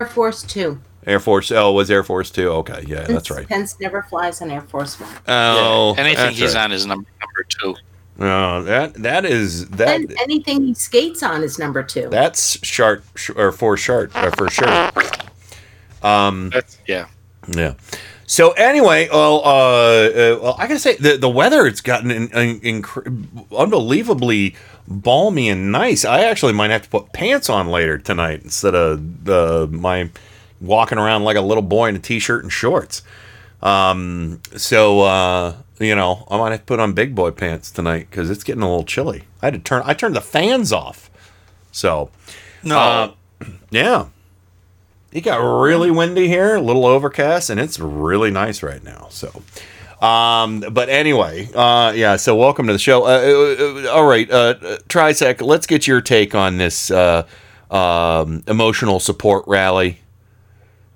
Air 0.00 0.06
Force 0.06 0.42
Two. 0.42 0.80
Air 1.06 1.20
Force. 1.20 1.52
Oh, 1.52 1.72
was 1.72 1.90
Air 1.90 2.02
Force 2.02 2.30
Two. 2.30 2.48
Okay, 2.48 2.82
yeah, 2.86 3.02
that's 3.02 3.30
right. 3.30 3.46
Pence 3.46 3.78
never 3.78 4.02
flies 4.04 4.40
on 4.40 4.50
Air 4.50 4.62
Force 4.62 4.98
One. 4.98 5.10
Oh, 5.28 5.94
Anything 5.98 6.32
he's 6.32 6.54
right. 6.54 6.64
on 6.64 6.72
is 6.72 6.86
number 6.86 7.08
number 7.20 7.46
two. 7.48 7.76
No, 8.16 8.62
that 8.64 8.94
that 8.94 9.26
is 9.26 9.68
that 9.70 9.88
and 10.00 10.14
anything 10.20 10.64
he 10.64 10.74
skates 10.74 11.22
on 11.22 11.42
is 11.42 11.58
number 11.58 11.82
two. 11.82 12.08
that's 12.10 12.62
sharp 12.64 13.04
sh- 13.16 13.30
or 13.36 13.52
for 13.52 13.76
sharp 13.76 14.14
or 14.16 14.30
for 14.32 14.48
sure. 14.50 14.90
Um, 16.02 16.48
That's 16.50 16.78
yeah. 16.86 17.06
Yeah. 17.54 17.74
So 18.30 18.52
anyway, 18.52 19.08
well, 19.10 19.40
uh, 19.44 19.48
uh, 19.48 20.38
well, 20.40 20.54
I 20.56 20.68
gotta 20.68 20.78
say 20.78 20.94
the 20.94 21.16
the 21.16 21.28
weather 21.28 21.66
it's 21.66 21.80
gotten 21.80 22.12
in, 22.12 22.28
in, 22.28 22.60
incre- 22.60 23.26
unbelievably 23.50 24.54
balmy 24.86 25.48
and 25.48 25.72
nice. 25.72 26.04
I 26.04 26.20
actually 26.22 26.52
might 26.52 26.70
have 26.70 26.82
to 26.82 26.88
put 26.88 27.12
pants 27.12 27.50
on 27.50 27.66
later 27.72 27.98
tonight 27.98 28.42
instead 28.44 28.76
of 28.76 29.28
uh, 29.28 29.66
my 29.68 30.10
walking 30.60 30.96
around 30.96 31.24
like 31.24 31.36
a 31.36 31.40
little 31.40 31.60
boy 31.64 31.88
in 31.88 31.96
a 31.96 31.98
t-shirt 31.98 32.44
and 32.44 32.52
shorts. 32.52 33.02
Um, 33.62 34.40
so 34.56 35.00
uh, 35.00 35.56
you 35.80 35.96
know, 35.96 36.24
I 36.30 36.38
might 36.38 36.52
have 36.52 36.60
to 36.60 36.66
put 36.66 36.78
on 36.78 36.92
big 36.92 37.16
boy 37.16 37.32
pants 37.32 37.72
tonight 37.72 38.06
because 38.10 38.30
it's 38.30 38.44
getting 38.44 38.62
a 38.62 38.68
little 38.68 38.84
chilly. 38.84 39.24
I 39.42 39.46
had 39.46 39.54
to 39.54 39.58
turn 39.60 39.82
I 39.84 39.92
turned 39.92 40.14
the 40.14 40.20
fans 40.20 40.72
off. 40.72 41.10
So 41.72 42.10
No. 42.62 42.78
uh, 42.78 43.12
yeah. 43.70 44.06
It 45.12 45.22
got 45.22 45.38
really 45.38 45.90
windy 45.90 46.28
here, 46.28 46.54
a 46.54 46.60
little 46.60 46.86
overcast, 46.86 47.50
and 47.50 47.58
it's 47.58 47.80
really 47.80 48.30
nice 48.30 48.62
right 48.62 48.82
now. 48.82 49.08
So, 49.10 49.42
um, 50.00 50.60
but 50.70 50.88
anyway, 50.88 51.48
uh, 51.52 51.92
yeah. 51.96 52.14
So 52.16 52.36
welcome 52.36 52.68
to 52.68 52.72
the 52.72 52.78
show. 52.78 53.04
Uh, 53.04 53.86
uh, 53.88 53.90
all 53.92 54.06
right, 54.06 54.30
uh, 54.30 54.54
Trisec, 54.88 55.44
let's 55.44 55.66
get 55.66 55.88
your 55.88 56.00
take 56.00 56.34
on 56.34 56.58
this 56.58 56.92
uh, 56.92 57.26
um, 57.72 58.44
emotional 58.46 59.00
support 59.00 59.44
rally. 59.48 59.98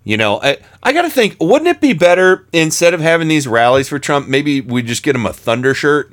You 0.05 0.17
know, 0.17 0.41
I, 0.41 0.59
I 0.83 0.93
got 0.93 1.03
to 1.03 1.11
think, 1.11 1.37
wouldn't 1.41 1.69
it 1.69 1.81
be 1.81 1.93
better 1.95 2.47
instead 2.53 2.95
of 2.95 3.01
having 3.01 3.27
these 3.27 3.49
rallies 3.49 3.89
for 3.89 3.99
Trump, 3.99 4.29
maybe 4.29 4.61
we 4.61 4.83
just 4.83 5.03
get 5.03 5.17
him 5.17 5.27
a 5.27 5.33
thunder 5.33 5.75
shirt? 5.75 6.12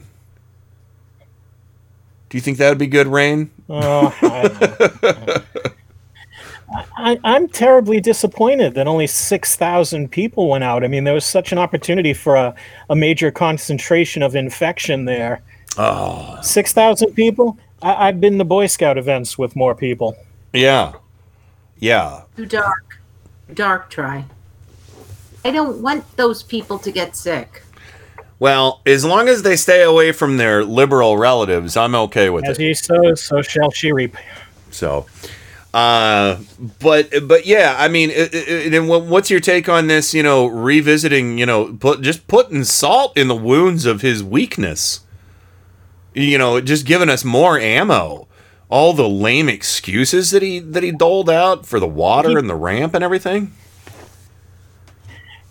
Do 2.30 2.38
you 2.38 2.42
think 2.42 2.58
that 2.58 2.70
would 2.70 2.78
be 2.78 2.88
good, 2.88 3.08
Rain? 3.08 3.52
Oh, 3.70 4.16
I, 6.74 6.86
I, 6.98 7.20
I'm 7.24 7.48
terribly 7.48 8.00
disappointed 8.00 8.74
that 8.76 8.88
only 8.88 9.08
6,000 9.08 10.10
people 10.10 10.50
went 10.50 10.64
out. 10.64 10.84
I 10.84 10.88
mean, 10.88 11.04
there 11.04 11.14
was 11.14 11.26
such 11.26 11.52
an 11.52 11.58
opportunity 11.58 12.14
for 12.14 12.36
a, 12.36 12.56
a 12.90 12.96
major 12.96 13.32
concentration 13.32 14.24
of 14.24 14.36
infection 14.36 15.06
there. 15.06 15.42
Ah. 15.78 16.38
Oh. 16.38 16.42
6,000 16.42 17.14
people? 17.14 17.58
I, 17.82 18.08
I've 18.08 18.22
been 18.22 18.38
to 18.38 18.44
Boy 18.46 18.68
Scout 18.68 18.98
events 18.98 19.38
with 19.38 19.56
more 19.56 19.76
people. 19.76 20.16
Yeah. 20.54 20.94
Yeah. 21.80 22.24
Too 22.36 22.46
dark. 22.46 23.00
Dark 23.54 23.90
try. 23.90 24.26
I 25.44 25.52
don't 25.52 25.82
want 25.82 26.06
those 26.18 26.44
people 26.44 26.78
to 26.80 26.92
get 26.92 27.16
sick. 27.16 27.64
Well, 28.40 28.82
as 28.86 29.06
long 29.06 29.28
as 29.28 29.44
they 29.44 29.56
stay 29.56 29.84
away 29.84 30.12
from 30.12 30.38
their 30.38 30.64
liberal 30.64 31.18
relatives, 31.18 31.78
I'm 31.78 31.94
okay 31.94 32.30
with 32.30 32.48
As 32.48 32.58
it. 32.58 32.64
he 32.64 32.74
sows, 32.74 33.24
so 33.24 33.42
shall 33.42 33.70
she 33.70 33.92
reap. 33.92 34.16
So, 34.72 35.06
uh, 35.74 36.38
but 36.80 37.10
but 37.28 37.46
yeah, 37.46 37.76
I 37.78 37.88
mean, 37.88 38.10
it, 38.10 38.34
it, 38.34 38.80
what- 38.84 39.04
what's 39.06 39.30
your 39.30 39.40
take 39.40 39.70
on 39.70 39.88
this? 39.88 40.14
You 40.14 40.24
know, 40.24 40.46
revisiting, 40.48 41.38
you 41.38 41.46
know, 41.46 41.74
put 41.80 42.02
just 42.02 42.28
putting 42.28 42.64
salt 42.64 43.18
in 43.18 43.28
the 43.28 43.36
wounds 43.36 43.86
of 43.86 44.02
his 44.02 44.24
weakness. 44.24 45.02
You 46.14 46.38
know, 46.38 46.60
just 46.60 46.86
giving 46.86 47.10
us 47.10 47.24
more 47.24 47.58
ammo. 47.58 48.28
All 48.70 48.94
the 48.94 49.08
lame 49.08 49.48
excuses 49.50 50.32
that 50.32 50.42
he 50.42 50.60
that 50.60 50.84
he 50.84 50.92
doled 50.92 51.30
out 51.30 51.66
for 51.66 51.80
the 51.80 51.88
water 51.88 52.38
and 52.38 52.50
the 52.50 52.56
ramp 52.56 52.94
and 52.94 53.04
everything. 53.04 53.54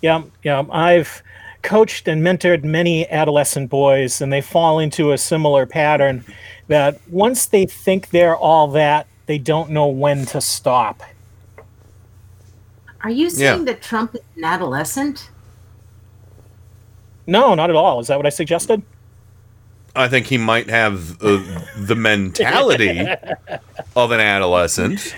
Yeah, 0.01 0.23
yeah. 0.43 0.63
I've 0.71 1.21
coached 1.61 2.07
and 2.07 2.23
mentored 2.23 2.63
many 2.63 3.07
adolescent 3.09 3.69
boys, 3.69 4.21
and 4.21 4.33
they 4.33 4.41
fall 4.41 4.79
into 4.79 5.11
a 5.11 5.17
similar 5.17 5.65
pattern 5.67 6.25
that 6.67 6.99
once 7.09 7.45
they 7.45 7.65
think 7.67 8.09
they're 8.09 8.35
all 8.35 8.67
that, 8.69 9.05
they 9.25 9.37
don't 9.37 9.69
know 9.71 9.87
when 9.87 10.25
to 10.27 10.41
stop. 10.41 11.03
Are 13.03 13.09
you 13.09 13.25
Yeah. 13.27 13.53
saying 13.53 13.65
that 13.65 13.81
Trump 13.81 14.15
is 14.15 14.21
an 14.37 14.43
adolescent? 14.43 15.29
No, 17.27 17.55
not 17.55 17.69
at 17.69 17.75
all. 17.75 17.99
Is 17.99 18.07
that 18.07 18.17
what 18.17 18.25
I 18.25 18.29
suggested? 18.29 18.81
I 19.95 20.07
think 20.07 20.27
he 20.27 20.37
might 20.37 20.69
have 20.69 21.21
uh, 21.21 21.43
the 21.77 21.95
mentality 21.95 22.99
of 23.95 24.11
an 24.11 24.19
adolescent. 24.19 25.15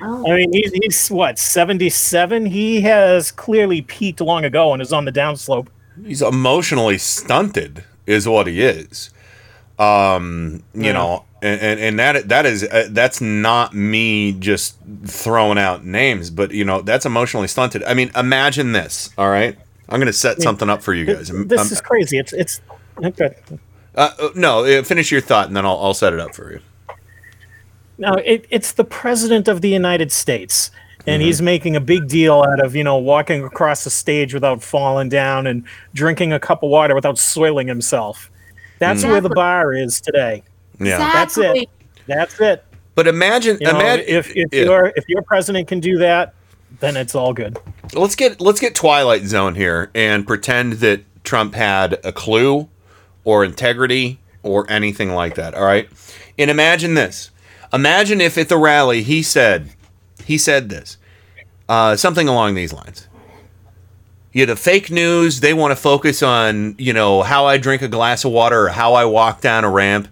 I 0.00 0.36
mean, 0.36 0.52
he's, 0.52 0.72
he's 0.72 1.08
what, 1.10 1.38
77? 1.38 2.46
He 2.46 2.82
has 2.82 3.32
clearly 3.32 3.82
peaked 3.82 4.20
long 4.20 4.44
ago 4.44 4.72
and 4.72 4.80
is 4.82 4.92
on 4.92 5.04
the 5.06 5.12
downslope. 5.12 5.68
He's 6.04 6.22
emotionally 6.22 6.98
stunted, 6.98 7.84
is 8.06 8.28
what 8.28 8.46
he 8.46 8.62
is. 8.62 9.10
Um, 9.78 10.62
you 10.74 10.84
Yeah. 10.84 10.92
know, 10.92 11.24
and, 11.42 11.60
and 11.60 11.80
and 11.80 11.98
that 11.98 12.28
that 12.28 12.46
is 12.46 12.64
uh, 12.64 12.88
that's 12.90 13.20
not 13.20 13.74
me 13.74 14.32
just 14.32 14.76
throwing 15.06 15.58
out 15.58 15.84
names, 15.84 16.30
but 16.30 16.50
you 16.50 16.64
know 16.64 16.80
that's 16.82 17.06
emotionally 17.06 17.48
stunted. 17.48 17.82
I 17.84 17.94
mean, 17.94 18.10
imagine 18.16 18.72
this. 18.72 19.10
All 19.18 19.28
right, 19.30 19.56
I'm 19.88 20.00
gonna 20.00 20.12
set 20.12 20.38
mean, 20.38 20.44
something 20.44 20.68
up 20.70 20.82
for 20.82 20.94
you 20.94 21.04
guys. 21.04 21.28
This 21.28 21.60
Um, 21.60 21.66
is 21.72 21.80
crazy. 21.80 22.18
It's, 22.18 22.32
it's, 22.32 22.60
okay. 23.04 23.36
uh, 23.94 24.10
uh, 24.20 24.28
no, 24.34 24.64
uh, 24.64 24.82
finish 24.82 25.12
your 25.12 25.20
thought, 25.20 25.46
and 25.48 25.56
then 25.56 25.64
I'll 25.64 25.78
I'll 25.78 25.94
set 25.94 26.12
it 26.12 26.20
up 26.20 26.34
for 26.34 26.52
you. 26.52 26.60
No, 27.98 28.12
it, 28.14 28.46
it's 28.50 28.72
the 28.72 28.84
president 28.84 29.48
of 29.48 29.60
the 29.60 29.68
United 29.68 30.12
States, 30.12 30.70
and 31.06 31.20
Mm-hmm. 31.20 31.26
he's 31.26 31.42
making 31.42 31.76
a 31.76 31.80
big 31.80 32.06
deal 32.08 32.42
out 32.42 32.64
of 32.64 32.74
you 32.76 32.84
know 32.84 32.96
walking 32.96 33.44
across 33.44 33.84
the 33.84 33.90
stage 33.90 34.34
without 34.34 34.62
falling 34.62 35.08
down 35.08 35.46
and 35.46 35.64
drinking 35.94 36.32
a 36.32 36.38
cup 36.40 36.62
of 36.62 36.70
water 36.70 36.94
without 36.94 37.18
soiling 37.18 37.66
himself. 37.68 38.30
That's 38.78 39.02
Mm. 39.04 39.10
where 39.10 39.20
the 39.20 39.30
bar 39.30 39.72
is 39.72 40.00
today. 40.00 40.42
Yeah. 40.78 40.98
that's 40.98 41.38
it. 41.38 41.68
That's 42.06 42.40
it. 42.40 42.64
But 42.94 43.06
imagine, 43.06 43.58
You 43.60 43.66
know, 43.72 43.78
imagine 43.78 44.06
if 44.08 44.36
if 44.36 44.52
yeah. 44.52 44.64
your 44.64 44.92
if 44.96 45.08
your 45.08 45.22
president 45.22 45.68
can 45.68 45.80
do 45.80 45.98
that, 45.98 46.34
then 46.80 46.96
it's 46.96 47.14
all 47.14 47.32
good. 47.32 47.56
let's 47.94 48.16
get 48.16 48.40
let's 48.40 48.60
get 48.60 48.74
Twilight 48.74 49.24
Zone 49.24 49.54
here 49.54 49.90
and 49.94 50.26
pretend 50.26 50.74
that 50.74 51.02
Trump 51.24 51.54
had 51.54 52.00
a 52.04 52.12
clue 52.12 52.68
or 53.24 53.44
integrity 53.44 54.18
or 54.42 54.68
anything 54.70 55.12
like 55.12 55.34
that. 55.36 55.54
All 55.54 55.64
right, 55.64 55.88
and 56.38 56.50
imagine 56.50 56.94
this. 56.94 57.30
Imagine 57.72 58.20
if 58.20 58.36
at 58.38 58.48
the 58.48 58.56
rally 58.56 59.02
he 59.02 59.22
said 59.22 59.70
he 60.24 60.38
said 60.38 60.68
this 60.68 60.96
uh, 61.68 61.96
something 61.96 62.28
along 62.28 62.54
these 62.54 62.72
lines. 62.72 63.08
You 64.32 64.46
know, 64.46 64.54
the 64.54 64.60
fake 64.60 64.90
news, 64.90 65.40
they 65.40 65.54
want 65.54 65.72
to 65.72 65.76
focus 65.76 66.22
on, 66.22 66.74
you 66.78 66.92
know, 66.92 67.22
how 67.22 67.46
I 67.46 67.58
drink 67.58 67.82
a 67.82 67.88
glass 67.88 68.24
of 68.24 68.32
water 68.32 68.66
or 68.66 68.68
how 68.68 68.94
I 68.94 69.04
walk 69.04 69.40
down 69.40 69.64
a 69.64 69.70
ramp, 69.70 70.08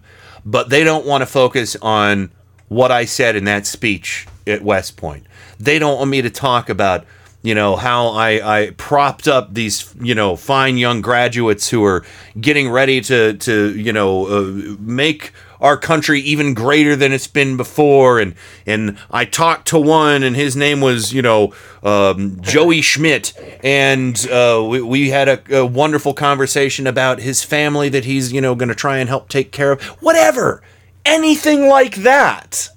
but 0.47 0.69
they 0.69 0.85
don't 0.85 1.05
want 1.05 1.21
to 1.23 1.25
focus 1.25 1.75
on 1.81 2.31
what 2.69 2.89
I 2.89 3.03
said 3.03 3.35
in 3.35 3.43
that 3.45 3.65
speech 3.67 4.25
at 4.47 4.61
West 4.61 4.95
Point. 4.95 5.25
They 5.59 5.77
don't 5.77 5.97
want 5.97 6.09
me 6.09 6.21
to 6.21 6.29
talk 6.29 6.69
about, 6.69 7.05
you 7.43 7.53
know, 7.53 7.75
how 7.75 8.07
I, 8.07 8.61
I 8.61 8.69
propped 8.77 9.27
up 9.27 9.53
these, 9.53 9.93
you 9.99 10.15
know, 10.15 10.37
fine 10.37 10.77
young 10.77 11.01
graduates 11.01 11.69
who 11.69 11.83
are 11.83 12.05
getting 12.39 12.69
ready 12.69 13.01
to, 13.01 13.33
to 13.33 13.77
you 13.77 13.91
know, 13.91 14.25
uh, 14.27 14.75
make 14.79 15.33
our 15.59 15.77
country 15.77 16.19
even 16.21 16.53
greater 16.53 16.95
than 16.95 17.11
it's 17.11 17.27
been 17.27 17.57
before. 17.57 18.19
And 18.19 18.35
and 18.65 18.97
I 19.11 19.25
talked 19.25 19.67
to 19.69 19.79
one, 19.79 20.23
and 20.23 20.35
his 20.35 20.55
name 20.55 20.81
was, 20.81 21.13
you 21.13 21.21
know, 21.21 21.53
um, 21.83 22.39
Joey 22.41 22.81
Schmidt, 22.81 23.33
and 23.63 24.27
uh, 24.29 24.65
we, 24.67 24.81
we 24.81 25.09
had 25.09 25.27
a, 25.27 25.57
a 25.57 25.65
wonderful 25.65 26.13
conversation 26.13 26.87
about 26.87 27.19
his 27.19 27.43
family 27.43 27.89
that 27.89 28.05
he's, 28.05 28.31
you 28.31 28.41
know, 28.41 28.55
going 28.55 28.69
to 28.69 28.75
try 28.75 28.97
and 28.97 29.09
help 29.09 29.29
take 29.29 29.51
care 29.51 29.71
of. 29.71 29.81
Whatever, 30.01 30.61
anything 31.05 31.67
like 31.67 31.95
that 31.97 32.69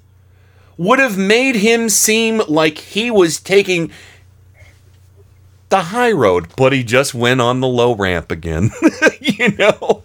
would 0.77 0.99
have 0.99 1.17
made 1.17 1.55
him 1.55 1.89
seem 1.89 2.41
like 2.47 2.79
he 2.79 3.11
was 3.11 3.39
taking 3.39 3.91
the 5.71 5.81
high 5.81 6.11
road, 6.11 6.49
but 6.55 6.71
he 6.73 6.83
just 6.83 7.13
went 7.15 7.41
on 7.41 7.59
the 7.61 7.67
low 7.67 7.95
ramp 7.95 8.29
again. 8.31 8.69
you 9.19 9.51
know, 9.57 10.03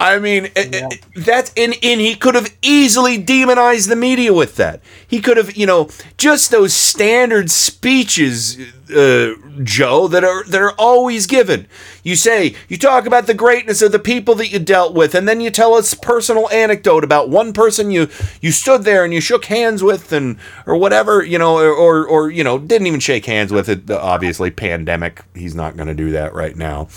I 0.00 0.18
mean, 0.18 0.46
eh, 0.46 0.50
eh, 0.56 0.62
it- 0.72 0.92
it- 1.14 1.24
that's 1.24 1.52
and 1.56 1.74
and 1.82 2.00
he 2.00 2.14
could 2.16 2.34
have 2.34 2.52
easily 2.62 3.16
demonized 3.18 3.88
the 3.88 3.96
media 3.96 4.32
with 4.32 4.56
that. 4.56 4.80
He 5.06 5.20
could 5.20 5.36
have, 5.36 5.56
you 5.56 5.66
know, 5.66 5.88
just 6.18 6.50
those 6.50 6.72
standard 6.74 7.50
speeches, 7.50 8.58
uh, 8.94 9.34
Joe, 9.62 10.08
that 10.08 10.24
are 10.24 10.44
that 10.44 10.60
are 10.60 10.72
always 10.72 11.26
given. 11.26 11.66
You 12.02 12.16
say 12.16 12.54
you 12.68 12.76
talk 12.76 13.06
about 13.06 13.26
the 13.26 13.34
greatness 13.34 13.82
of 13.82 13.92
the 13.92 13.98
people 13.98 14.34
that 14.36 14.48
you 14.48 14.58
dealt 14.58 14.94
with, 14.94 15.14
and 15.14 15.28
then 15.28 15.40
you 15.40 15.50
tell 15.50 15.74
us 15.74 15.94
personal 15.94 16.48
anecdote 16.50 17.04
about 17.04 17.28
one 17.28 17.52
person 17.52 17.90
you 17.90 18.08
you 18.40 18.52
stood 18.52 18.84
there 18.84 19.04
and 19.04 19.12
you 19.12 19.20
shook 19.20 19.46
hands 19.46 19.82
with, 19.82 20.12
and 20.12 20.38
or 20.66 20.76
whatever, 20.76 21.24
you 21.24 21.38
know, 21.38 21.58
or 21.58 21.72
or, 21.72 22.06
or 22.06 22.30
you 22.30 22.44
know, 22.44 22.58
didn't 22.58 22.86
even 22.86 23.00
shake 23.00 23.26
hands 23.26 23.52
with 23.52 23.68
it. 23.68 23.90
Obviously, 23.90 24.50
pandemic, 24.50 25.22
he's 25.34 25.54
not 25.54 25.76
going 25.76 25.88
to 25.88 25.94
do 25.94 26.10
that 26.12 26.34
right 26.34 26.56
now. 26.56 26.88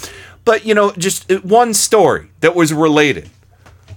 But 0.45 0.65
you 0.65 0.73
know, 0.73 0.91
just 0.91 1.31
uh, 1.31 1.39
one 1.41 1.73
story 1.73 2.29
that 2.41 2.55
was 2.55 2.73
related 2.73 3.29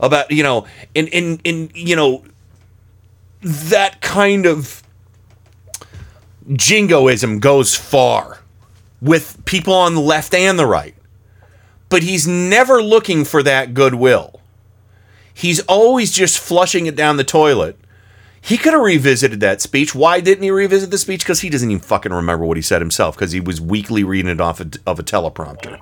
about 0.01 0.31
you 0.31 0.43
know, 0.43 0.67
in 0.95 1.09
in 1.09 1.41
in 1.45 1.71
you 1.75 1.97
know, 1.97 2.25
that 3.43 4.01
kind 4.01 4.47
of 4.47 4.82
jingoism 6.53 7.39
goes 7.41 7.75
far 7.77 8.39
with 9.01 9.45
people 9.45 9.75
on 9.75 9.95
the 9.95 10.01
left 10.01 10.35
and 10.35 10.59
the 10.59 10.67
right. 10.67 10.95
But 11.89 12.03
he's 12.03 12.27
never 12.27 12.83
looking 12.83 13.25
for 13.25 13.43
that 13.43 13.75
goodwill. 13.75 14.41
He's 15.35 15.61
always 15.61 16.13
just 16.13 16.39
flushing 16.39 16.87
it 16.87 16.97
down 16.97 17.17
the 17.17 17.25
toilet. 17.25 17.77
He 18.41 18.57
could 18.59 18.73
have 18.73 18.83
revisited 18.83 19.41
that 19.41 19.61
speech. 19.61 19.95
Why 19.95 20.21
didn't 20.21 20.43
he 20.43 20.51
revisit 20.51 20.91
the 20.91 20.99
speech? 20.99 21.21
Because 21.21 21.41
he 21.41 21.49
doesn't 21.51 21.71
even 21.71 21.81
fucking 21.83 22.13
remember 22.13 22.45
what 22.45 22.57
he 22.57 22.63
said 22.63 22.81
himself 22.83 23.15
because 23.15 23.33
he 23.33 23.41
was 23.41 23.61
weakly 23.61 24.03
reading 24.05 24.31
it 24.31 24.41
off 24.41 24.59
of, 24.61 24.73
of 24.87 24.99
a 24.99 25.03
teleprompter. 25.03 25.79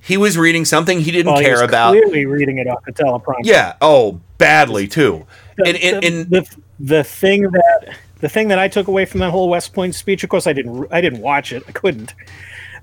He 0.00 0.16
was 0.18 0.36
reading 0.36 0.66
something 0.66 1.00
he 1.00 1.10
didn't 1.10 1.32
Well, 1.32 1.40
he 1.40 1.46
care 1.46 1.54
was 1.54 1.62
about. 1.62 1.92
Clearly 1.92 2.26
reading 2.26 2.58
it 2.58 2.66
off 2.66 2.84
the 2.84 2.92
teleprompter. 2.92 3.44
Yeah. 3.44 3.76
Oh, 3.80 4.20
badly 4.36 4.86
too. 4.86 5.26
The, 5.56 5.66
And, 5.68 5.76
and, 5.78 6.02
the- 6.02 6.06
and 6.06 6.30
the, 6.30 6.56
the 6.80 7.04
thing 7.04 7.42
that 7.44 7.96
the 8.24 8.30
thing 8.30 8.48
that 8.48 8.58
I 8.58 8.68
took 8.68 8.88
away 8.88 9.04
from 9.04 9.20
that 9.20 9.30
whole 9.30 9.50
West 9.50 9.74
Point 9.74 9.94
speech, 9.94 10.24
of 10.24 10.30
course, 10.30 10.46
I 10.46 10.54
didn't 10.54 10.88
I 10.90 11.02
didn't 11.02 11.20
watch 11.20 11.52
it. 11.52 11.62
I 11.68 11.72
couldn't. 11.72 12.14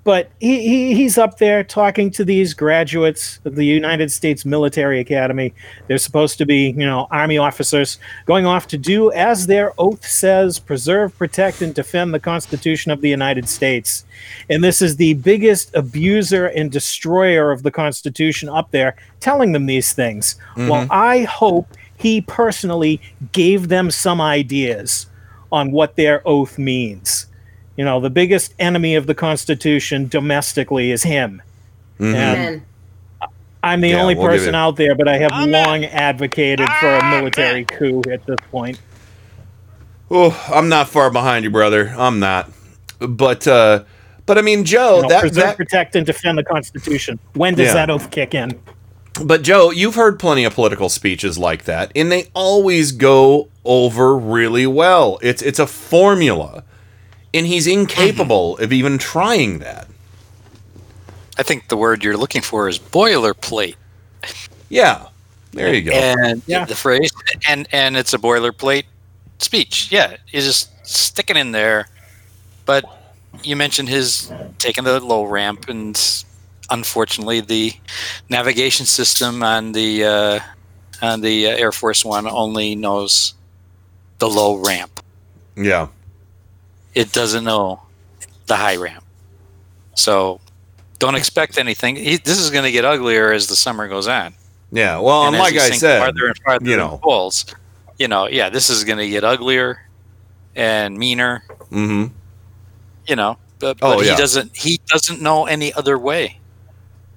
But 0.04 0.30
he, 0.40 0.68
he 0.68 0.94
he's 0.94 1.18
up 1.18 1.40
there 1.40 1.64
talking 1.64 2.12
to 2.12 2.24
these 2.24 2.54
graduates 2.54 3.40
of 3.44 3.56
the 3.56 3.66
United 3.66 4.12
States 4.12 4.46
Military 4.46 5.00
Academy. 5.00 5.52
They're 5.88 5.98
supposed 5.98 6.38
to 6.38 6.46
be, 6.46 6.70
you 6.78 6.86
know, 6.86 7.08
army 7.10 7.40
officers 7.40 7.98
going 8.28 8.46
off 8.46 8.68
to 8.68 8.78
do 8.78 9.12
as 9.14 9.48
their 9.48 9.74
oath 9.80 10.06
says, 10.06 10.60
preserve, 10.60 11.18
protect, 11.18 11.64
and 11.64 11.74
defend 11.74 12.14
the 12.14 12.20
Constitution 12.20 12.92
of 12.92 13.02
the 13.02 13.10
United 13.10 13.50
States. 13.50 14.06
And 14.48 14.64
this 14.64 14.80
is 14.80 14.96
the 14.98 15.16
biggest 15.16 15.76
abuser 15.76 16.46
and 16.48 16.72
destroyer 16.72 17.52
of 17.52 17.64
the 17.64 17.72
Constitution 17.72 18.48
up 18.48 18.70
there 18.70 18.96
telling 19.20 19.54
them 19.54 19.66
these 19.66 19.92
things. 19.92 20.36
Well, 20.56 20.86
Mhm. 20.86 20.88
I 20.92 21.24
hope 21.24 21.68
he 21.98 22.22
personally 22.22 23.00
gave 23.32 23.68
them 23.70 23.92
some 23.92 24.20
ideas 24.20 25.06
on 25.52 25.72
what 25.72 25.96
their 25.96 26.22
oath 26.28 26.58
means. 26.58 27.28
You 27.78 27.86
know, 27.86 28.00
the 28.00 28.10
biggest 28.10 28.54
enemy 28.60 28.96
of 28.96 29.08
the 29.08 29.16
Constitution 29.16 30.08
domestically 30.08 30.92
is 30.92 31.04
him. 31.04 31.42
Mhm. 32.00 32.16
And 32.16 32.62
I'm 33.64 33.82
the 33.82 33.90
Yeah, 33.90 34.02
only 34.02 34.16
we'll 34.16 34.28
person 34.28 34.56
out 34.56 34.76
there, 34.76 34.96
but 34.96 35.08
I 35.08 35.18
have 35.18 35.32
long 35.48 35.86
advocated 35.86 36.68
for 36.80 36.88
a 36.88 37.10
military 37.12 37.64
coup 37.66 38.02
at 38.12 38.26
this 38.26 38.38
point. 38.52 38.80
Oh, 40.10 40.38
I'm 40.54 40.68
not 40.68 40.90
far 40.90 41.10
behind 41.10 41.44
you, 41.46 41.52
brother. 41.52 41.94
I'm 41.98 42.20
not. 42.20 42.52
But 43.00 43.48
uh 43.48 43.84
but 44.26 44.38
I 44.38 44.42
mean, 44.42 44.64
Joe, 44.66 44.98
You 44.98 45.02
know, 45.04 45.10
that, 45.10 45.22
preserve, 45.22 45.44
that 45.44 45.58
protect, 45.58 45.96
and 45.96 46.06
defend 46.06 46.38
the 46.38 46.44
Constitution. 46.44 47.20
When 47.34 47.56
does 47.56 47.68
Yeah. 47.68 47.74
that 47.74 47.90
oath 47.90 48.12
kick 48.12 48.34
in? 48.36 48.58
But 49.24 49.42
Joe, 49.42 49.72
you've 49.72 49.96
heard 49.96 50.20
plenty 50.20 50.44
of 50.44 50.54
political 50.54 50.90
speeches 50.90 51.38
like 51.38 51.66
that, 51.66 51.92
and 51.96 52.12
they 52.12 52.28
always 52.34 52.92
go 52.92 53.50
over 53.64 54.18
really 54.18 54.68
well. 54.68 55.20
It's 55.22 55.42
it's 55.42 55.60
a 55.60 55.68
formula, 55.68 56.64
and 57.34 57.46
he's 57.46 57.68
incapable 57.68 58.58
of 58.58 58.74
even 58.74 58.98
trying 58.98 59.60
that. 59.60 59.88
I 61.38 61.44
think 61.44 61.68
the 61.70 61.78
word 61.78 62.04
you're 62.04 62.18
looking 62.18 62.42
for 62.42 62.68
is 62.68 62.78
boilerplate. 62.78 63.76
Yeah, 64.70 65.08
there 65.52 65.74
you 65.74 65.82
go. 65.82 65.92
And 65.92 66.42
yeah. 66.46 66.66
the 66.66 66.76
phrase, 66.76 67.12
and 67.48 67.68
and 67.72 67.98
it's 67.98 68.14
a 68.14 68.18
boilerplate 68.18 68.86
speech. 69.40 69.92
Yeah, 69.92 70.18
you 70.28 70.42
just 70.42 70.70
sticking 70.86 71.38
in 71.38 71.52
there. 71.52 71.88
But 72.66 72.86
you 73.44 73.56
mentioned 73.56 73.90
his 73.90 74.32
taking 74.60 74.84
the 74.84 75.00
low 75.00 75.24
ramp, 75.24 75.68
and 75.68 76.00
unfortunately, 76.70 77.42
the 77.42 77.74
navigation 78.30 78.86
system 78.86 79.44
on 79.44 79.72
the 79.72 80.06
uh, 80.06 80.40
on 81.02 81.22
the 81.22 81.48
uh, 81.48 81.58
Air 81.58 81.72
Force 81.72 82.06
One 82.06 82.28
only 82.28 82.76
knows 82.76 83.34
the 84.22 84.30
low 84.30 84.58
ramp. 84.58 85.04
Yeah. 85.58 85.88
It 86.94 87.12
doesn't 87.12 87.44
know 87.44 87.82
the 88.46 88.56
high 88.56 88.76
ramp. 88.76 89.04
So 89.96 90.40
don't 91.00 91.16
expect 91.16 91.58
anything. 91.58 91.96
He, 91.96 92.18
this 92.18 92.38
is 92.38 92.52
going 92.52 92.64
to 92.64 92.72
get 92.72 92.86
uglier 92.86 93.34
as 93.34 93.48
the 93.48 93.56
summer 93.56 93.88
goes 93.88 94.08
on. 94.08 94.36
Yeah. 94.72 95.00
Well, 95.00 95.26
and, 95.26 95.36
as 95.36 95.42
like 95.42 95.56
I 95.56 95.72
said, 95.72 96.00
farther 96.00 96.28
and 96.28 96.38
farther 96.46 96.66
you 96.66 96.74
in 96.74 96.80
know. 96.80 97.00
pools, 97.02 97.48
you 97.98 98.08
know, 98.08 98.28
yeah, 98.28 98.50
this 98.50 98.70
is 98.70 98.84
going 98.84 99.00
to 99.00 99.10
get 99.10 99.24
uglier 99.24 99.88
and 100.56 100.98
meaner. 100.98 101.44
Mm-hmm. 101.72 102.14
You 103.08 103.16
know, 103.16 103.38
but, 103.58 103.80
Oh, 103.82 103.98
but 103.98 104.06
yeah. 104.06 104.12
he 104.12 104.18
doesn't. 104.18 104.56
He 104.56 104.80
doesn't 104.86 105.20
know 105.20 105.46
any 105.48 105.74
other 105.74 105.98
way. 105.98 106.38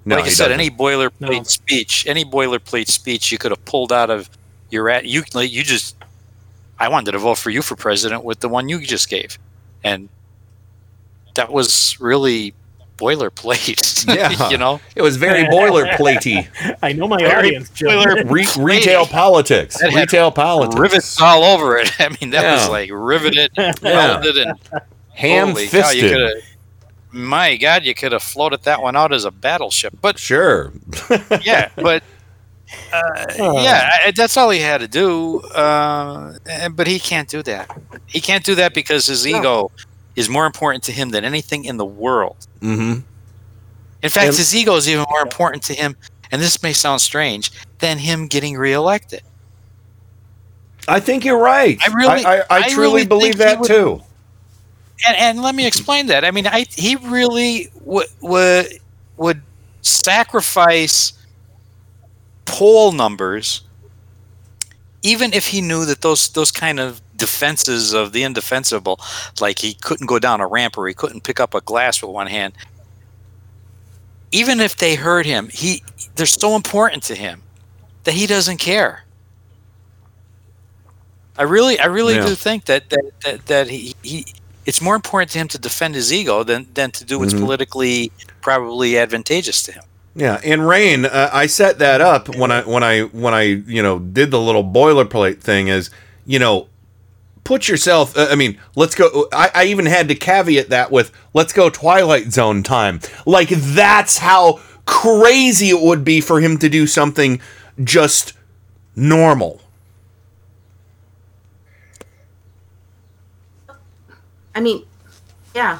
No, 0.05 0.15
like 0.15 0.25
I 0.25 0.29
said, 0.29 0.45
doesn't. 0.47 0.59
any 0.59 0.71
boilerplate 0.71 1.45
speech, 1.45 2.07
any 2.07 2.25
boilerplate 2.25 2.87
speech 2.87 3.31
you 3.31 3.37
could 3.37 3.51
have 3.51 3.63
pulled 3.65 3.93
out 3.93 4.09
of 4.09 4.27
your 4.71 4.89
at 4.89 5.05
you 5.05 5.23
like 5.35 5.51
you 5.51 5.61
just. 5.61 5.95
I 6.79 6.89
wanted 6.89 7.11
to 7.13 7.19
vote 7.19 7.37
for 7.37 7.49
you 7.49 7.61
for 7.61 7.75
president 7.75 8.23
with 8.23 8.39
the 8.39 8.49
one 8.49 8.67
you 8.69 8.79
just 8.81 9.09
gave, 9.09 9.37
and 9.83 10.09
that 11.35 11.51
was 11.51 11.97
really 11.99 12.53
boilerplate. 12.97 14.05
Yeah. 14.15 14.49
you 14.49 14.57
know, 14.57 14.79
It 14.95 15.01
was 15.01 15.17
very 15.17 15.43
boilerplatey. 15.55 16.47
I 16.83 16.93
know 16.93 17.07
my 17.07 17.17
Very 17.17 17.33
audience, 17.33 17.69
Joe. 17.71 18.03
Re- 18.25 18.45
retail 18.57 19.05
politics. 19.05 19.79
That 19.81 19.93
Retail 19.93 20.31
politics. 20.31 20.79
rivets 20.79 21.19
all 21.21 21.43
over 21.43 21.77
it. 21.77 21.91
I 21.99 22.09
mean, 22.21 22.29
that 22.31 22.43
Yeah. 22.43 22.53
was 22.55 22.69
like 22.69 22.89
riveted, 22.93 23.51
Yeah. 23.57 24.21
and 24.23 24.59
Ham 25.13 25.49
holy 25.49 25.67
cow, 25.67 25.89
you 25.91 26.01
fisted. 26.01 26.43
My 27.11 27.55
God, 27.57 27.83
you 27.83 27.95
could 27.95 28.11
have 28.11 28.21
floated 28.23 28.63
that 28.63 28.81
one 28.81 28.95
out 28.95 29.11
as 29.13 29.25
a 29.25 29.31
battleship. 29.31 29.93
But 30.01 30.19
Sure. 30.19 30.71
yeah, 31.41 31.69
but 31.75 32.03
uh, 32.93 33.25
yeah, 33.37 34.11
that's 34.15 34.37
all 34.37 34.49
he 34.49 34.59
had 34.59 34.79
to 34.81 34.87
do. 34.87 35.39
Uh, 35.41 36.33
and- 36.45 36.75
but 36.75 36.87
he 36.87 36.99
can't 36.99 37.29
do 37.29 37.41
that. 37.43 37.69
He 38.07 38.19
can't 38.21 38.43
do 38.43 38.55
that 38.55 38.73
because 38.73 39.05
his 39.05 39.25
ego 39.27 39.71
is 40.15 40.29
more 40.29 40.45
important 40.45 40.83
to 40.85 40.91
him 40.91 41.09
than 41.09 41.23
anything 41.25 41.65
in 41.65 41.77
the 41.77 41.85
world. 41.85 42.47
Mm-hmm. 42.61 42.99
In 44.01 44.09
fact, 44.09 44.27
And- 44.27 44.37
his 44.37 44.55
ego 44.55 44.75
is 44.75 44.89
even 44.89 45.05
more 45.09 45.21
important 45.21 45.63
to 45.63 45.73
him. 45.73 45.95
And 46.31 46.41
this 46.41 46.61
may 46.63 46.73
sound 46.73 47.01
strange 47.01 47.51
than 47.79 47.97
him 47.99 48.27
getting 48.27 48.57
reelected. 48.57 49.21
I 50.87 50.99
think 50.99 51.23
you're 51.25 51.39
right. 51.39 51.77
I 51.87 51.93
really- 51.93 52.25
I, 52.25 52.37
I, 52.37 52.39
I 52.39 52.45
I 52.49 52.69
truly 52.69 52.93
really 52.93 53.05
believe 53.05 53.37
that 53.37 53.59
would- 53.59 53.67
too. 53.67 54.01
and, 55.07 55.15
and 55.17 55.41
let 55.41 55.53
me 55.55 55.65
explain 55.67 56.07
that. 56.07 56.25
I 56.25 56.31
mean, 56.31 56.47
I 56.47 56.65
he 56.75 56.95
really 56.95 57.69
would 57.81 58.07
would 58.21 58.67
would 59.17 59.41
sacrifice 59.81 61.13
poll 62.45 62.91
numbers, 62.91 63.61
even 65.03 65.33
if 65.33 65.47
he 65.47 65.61
knew 65.61 65.85
that 65.85 66.01
those 66.01 66.29
those 66.29 66.51
kind 66.51 66.79
of 66.79 67.01
defenses 67.17 67.93
of 67.93 68.11
the 68.11 68.23
indefensible, 68.23 68.99
like 69.39 69.59
he 69.59 69.73
couldn't 69.75 70.07
go 70.07 70.19
down 70.19 70.41
a 70.41 70.47
ramp 70.47 70.77
or 70.77 70.87
he 70.87 70.93
couldn't 70.93 71.23
pick 71.23 71.39
up 71.39 71.53
a 71.53 71.61
glass 71.61 72.01
with 72.01 72.11
one 72.11 72.27
hand. 72.27 72.53
Even 74.31 74.59
if 74.59 74.75
they 74.77 74.95
hurt 74.95 75.25
him, 75.25 75.49
he 75.49 75.83
they're 76.15 76.25
so 76.25 76.55
important 76.55 77.03
to 77.03 77.15
him 77.15 77.41
that 78.03 78.13
he 78.13 78.27
doesn't 78.27 78.57
care. 78.57 79.03
I 81.37 81.43
really, 81.43 81.79
I 81.79 81.85
really 81.85 82.15
Yeah. 82.15 82.25
do 82.25 82.35
think 82.35 82.65
that 82.65 82.89
that 82.89 83.05
that, 83.23 83.45
that 83.47 83.69
he, 83.69 83.95
he 84.03 84.25
it's 84.65 84.81
more 84.81 84.95
important 84.95 85.31
to 85.31 85.37
him 85.39 85.47
to 85.49 85.59
defend 85.59 85.95
his 85.95 86.11
ego 86.11 86.43
than 86.43 86.67
than 86.73 86.91
to 86.91 87.05
do 87.05 87.19
what's 87.19 87.33
Mhm. 87.33 87.39
politically 87.41 88.11
probably 88.41 88.97
advantageous 88.97 89.61
to 89.63 89.71
him. 89.73 89.83
Yeah, 90.15 90.39
and 90.45 90.65
Rain, 90.65 91.05
uh, 91.05 91.29
I 91.33 91.45
set 91.45 91.77
that 91.79 91.99
up 91.99 92.33
when 92.37 92.49
I 92.49 92.61
when 92.61 92.83
I 92.83 93.01
when 93.01 93.33
I 93.33 93.41
you 93.41 93.83
know 93.83 93.99
did 93.99 94.31
the 94.31 94.39
little 94.39 94.63
boilerplate 94.63 95.41
thing. 95.41 95.67
Is 95.67 95.89
you 96.25 96.39
know, 96.39 96.69
put 97.43 97.67
yourself. 97.67 98.17
Uh, 98.17 98.27
I 98.31 98.35
mean, 98.35 98.57
let's 98.77 98.95
go. 98.95 99.27
I, 99.33 99.51
I 99.53 99.65
even 99.65 99.85
had 99.85 100.07
to 100.07 100.15
caveat 100.15 100.69
that 100.69 100.89
with 100.89 101.11
let's 101.33 101.51
go 101.51 101.69
Twilight 101.69 102.31
Zone 102.31 102.63
time. 102.63 103.01
Like 103.25 103.49
that's 103.49 104.19
how 104.19 104.61
crazy 104.85 105.69
it 105.69 105.81
would 105.81 106.05
be 106.05 106.21
for 106.21 106.39
him 106.39 106.57
to 106.59 106.69
do 106.69 106.87
something 106.87 107.41
just 107.83 108.33
normal. 108.95 109.59
I 114.53 114.61
mean, 114.61 114.85
yeah. 115.53 115.79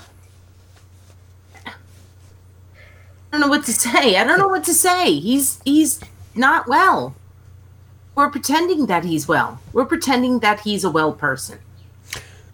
I 1.66 1.72
don't 3.36 3.42
know 3.42 3.48
what 3.56 3.66
to 3.66 3.74
say. 3.74 4.16
I 4.18 4.24
don't 4.24 4.40
know 4.40 4.48
what 4.48 4.64
to 4.66 4.74
say. 4.74 5.20
He's 5.20 5.60
he's 5.66 6.00
not 6.36 6.68
well. 6.68 7.16
We're 8.16 8.30
pretending 8.30 8.86
that 8.86 9.04
he's 9.04 9.28
well. 9.28 9.60
We're 9.74 9.86
pretending 9.86 10.40
that 10.40 10.62
he's 10.62 10.84
a 10.86 10.90
well 10.90 11.12
person. 11.12 11.60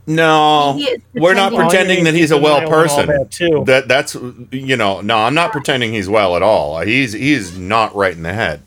No, 0.07 0.81
we're 1.13 1.35
not 1.35 1.53
pretending- 1.53 2.03
that 2.05 2.15
he's 2.15 2.31
a 2.31 2.37
well 2.37 2.59
denial 2.61 2.79
and 2.81 2.89
all 2.89 2.97
person. 3.05 3.07
that, 3.07 3.31
too. 3.31 3.63
That 3.67 3.87
that's 3.87 4.15
you 4.51 4.75
know, 4.75 5.01
no, 5.01 5.17
I'm 5.17 5.35
not 5.35 5.51
pretending 5.51 5.93
he's 5.93 6.09
well 6.09 6.35
at 6.35 6.41
all. 6.41 6.79
He's 6.81 7.13
he's 7.13 7.55
not 7.57 7.95
right 7.95 8.13
in 8.15 8.23
the 8.23 8.33
head. 8.33 8.63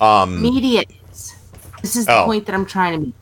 Um, 0.00 0.40
Media 0.40 0.84
is. 1.12 1.34
This 1.82 1.96
is 1.96 2.06
the 2.06 2.22
Oh. 2.22 2.26
point 2.26 2.46
that 2.46 2.54
I'm 2.54 2.64
trying 2.66 2.92
to 3.00 3.06
make. 3.06 3.14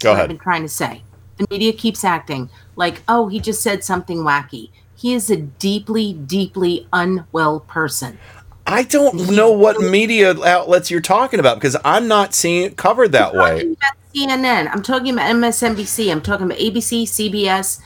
Go 0.00 0.12
ahead. 0.12 0.22
I've 0.22 0.28
been 0.28 0.38
trying 0.38 0.62
to 0.62 0.68
say. 0.68 1.02
The 1.38 1.46
media 1.50 1.72
keeps 1.72 2.04
acting 2.04 2.48
like, 2.76 3.02
oh, 3.08 3.26
he 3.26 3.40
just 3.40 3.60
said 3.62 3.82
something 3.82 4.18
wacky. 4.18 4.70
He 5.00 5.14
is 5.14 5.30
a 5.30 5.36
deeply, 5.36 6.12
deeply 6.12 6.86
unwell 6.92 7.60
person. 7.60 8.18
I 8.66 8.82
don't 8.82 9.30
know 9.30 9.50
what 9.50 9.80
media 9.80 10.38
outlets 10.44 10.90
you're 10.90 11.00
talking 11.00 11.40
about 11.40 11.56
because 11.56 11.74
I'm 11.86 12.06
not 12.06 12.34
seeing 12.34 12.64
it 12.64 12.76
covered 12.76 13.12
that 13.12 13.32
way. 13.34 13.62
about 13.62 13.94
CNN. 14.14 14.68
I'm 14.70 14.82
talking 14.82 15.14
about 15.14 15.30
MSNBC. 15.34 16.12
I'm 16.12 16.20
talking 16.20 16.44
about 16.46 16.58
ABC, 16.58 17.04
CBS, 17.04 17.80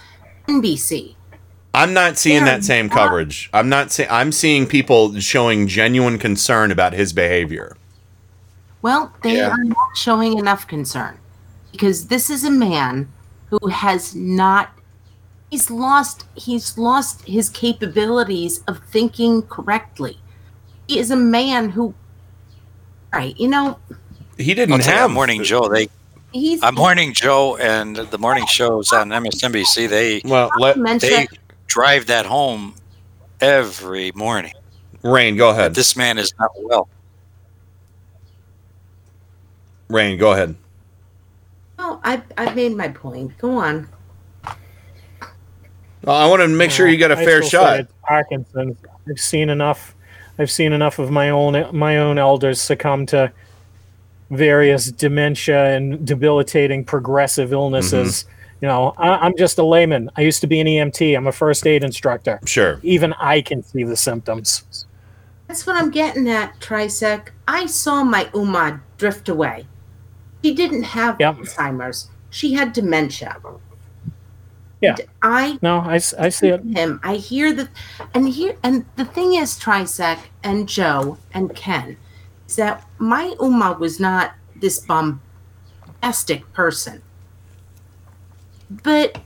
NBC. 0.49 1.15
I'm 1.73 1.93
not 1.93 2.19
seeing 2.19 2.45
They're 2.45 2.57
that 2.57 2.65
same 2.65 2.89
not- 2.89 2.97
coverage. 2.97 3.49
I'm 3.53 3.69
not 3.69 3.93
seeing. 3.93 4.09
I'm 4.11 4.33
seeing 4.33 4.67
people 4.67 5.19
showing 5.21 5.69
genuine 5.69 6.19
concern 6.19 6.73
about 6.73 6.95
his 6.95 7.13
behavior. 7.13 7.77
Well, 8.83 9.13
they 9.23 9.37
Yeah. 9.37 9.51
are 9.51 9.65
not 9.65 9.97
showing 9.97 10.37
enough 10.37 10.67
concern 10.67 11.19
because 11.71 12.07
this 12.09 12.29
is 12.29 12.43
a 12.45 12.51
man 12.51 13.09
who 13.51 13.69
has 13.69 14.15
not 14.17 14.71
he's 15.55 15.71
lost 15.71 16.25
he's 16.35 16.77
lost 16.77 17.23
his 17.27 17.49
capabilities 17.49 18.65
of 18.67 18.81
thinking 18.91 19.43
correctly. 19.43 20.19
He 20.89 20.99
is 20.99 21.13
a 21.13 21.17
man 21.17 21.71
who 21.71 21.95
right, 23.13 23.39
you 23.39 23.47
know, 23.47 23.79
He 24.37 24.53
didn't 24.55 24.81
tell 24.81 24.95
you, 24.95 25.01
have 25.01 25.11
on 25.11 25.15
Morning 25.15 25.45
Joe. 25.45 25.69
They 25.69 25.89
he's 26.33 26.61
on 26.61 26.75
Morning 26.75 27.13
Joe 27.13 27.57
and 27.59 27.95
the 27.95 28.19
morning 28.19 28.47
shows 28.47 28.93
on 28.93 29.11
MSNBC. 29.11 29.89
They 29.89 30.23
well, 30.25 30.51
let, 30.59 30.77
mention 30.77 31.11
they 31.11 31.29
drive 31.69 32.07
that 32.07 32.27
home 32.27 32.75
every 33.41 34.11
morning. 34.17 34.55
Rain, 35.05 35.37
go 35.37 35.51
ahead. 35.51 35.73
This 35.77 35.95
man 35.95 36.19
is 36.19 36.33
not 36.41 36.51
well. 36.63 36.89
Rain, 39.89 40.19
go 40.19 40.33
ahead. 40.33 40.57
Oh, 41.79 42.01
I 42.03 42.21
I've 42.37 42.57
made 42.57 42.77
my 42.77 42.89
point. 42.89 43.39
Go 43.39 43.53
on. 43.53 43.89
Well, 46.05 46.17
I 46.17 46.27
want 46.27 46.43
to 46.43 46.49
make 46.49 46.71
sure 46.71 46.87
you 46.87 46.97
get 46.97 47.11
a 47.11 47.17
I 47.17 47.25
fair 47.25 47.43
still 47.43 47.63
say 47.63 47.67
shot. 47.67 47.81
it's 47.81 47.93
Parkinson's. 48.03 48.77
I've 49.09 49.19
seen 49.19 49.49
enough. 49.51 49.95
I've 50.39 50.51
seen 50.51 50.73
enough 50.73 50.99
of 50.99 51.11
my 51.11 51.31
own 51.31 51.77
my 51.77 51.99
own 51.99 52.19
elders 52.19 52.61
succumb 52.61 53.07
to 53.07 53.33
various 54.31 54.91
dementia 54.91 55.77
and 55.77 56.07
debilitating 56.07 56.85
progressive 56.85 57.53
illnesses. 57.53 58.25
Mm-hmm. 58.25 58.31
You 58.63 58.69
know, 58.69 58.95
I, 58.99 59.09
I'm 59.17 59.37
just 59.37 59.59
a 59.59 59.65
layman. 59.65 60.11
I 60.17 60.23
used 60.23 60.41
to 60.41 60.47
be 60.47 60.61
an 60.61 60.67
EMT. 60.67 61.17
I'm 61.17 61.27
a 61.27 61.33
first 61.33 61.67
aid 61.67 61.85
instructor. 61.85 62.41
Sure. 62.47 62.81
Even 62.83 63.13
I 63.15 63.43
can 63.43 63.63
see 63.63 63.85
the 63.85 63.97
symptoms. 63.97 64.87
That's 65.47 65.67
what 65.67 65.77
I'm 65.77 65.91
getting 65.91 66.29
at, 66.31 66.59
Trisec. 66.61 67.29
I 67.47 67.67
saw 67.67 68.03
my 68.03 68.29
Uma 68.35 68.81
drift 68.97 69.29
away. 69.29 69.67
She 70.43 70.55
didn't 70.55 70.85
have 70.85 71.19
Alzheimer's. 71.19 72.11
She 72.31 72.55
had 72.55 72.73
dementia. 72.73 73.37
Yeah. 74.85 74.97
I 75.23 75.59
No, 75.63 75.81
I 75.81 75.99
see 75.99 76.49
it. 76.49 76.63
him. 76.65 77.01
I 77.03 77.17
hear 77.17 77.53
the 77.53 77.69
and 78.15 78.29
here 78.29 78.57
and 78.63 78.85
the 78.97 79.05
thing 79.05 79.35
is, 79.35 79.59
Trisec 79.59 80.19
and 80.43 80.69
Joe 80.69 81.19
and 81.33 81.55
Ken, 81.55 81.97
is 82.49 82.57
that 82.57 82.85
my 82.99 83.35
Uma 83.41 83.73
was 83.79 83.99
not 83.99 84.35
this 84.57 84.79
bombastic 84.81 86.51
person. 86.53 87.03
But 88.83 89.21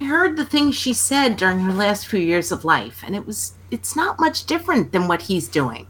I 0.00 0.04
heard 0.04 0.36
the 0.36 0.44
things 0.44 0.74
she 0.76 0.92
said 0.92 1.36
during 1.36 1.60
her 1.60 1.72
last 1.72 2.06
few 2.06 2.20
years 2.20 2.52
of 2.52 2.64
life, 2.64 3.02
and 3.04 3.16
it 3.16 3.26
was 3.26 3.54
it's 3.70 3.96
not 3.96 4.20
much 4.20 4.46
different 4.46 4.92
than 4.92 5.08
what 5.08 5.22
he's 5.22 5.48
doing. 5.48 5.86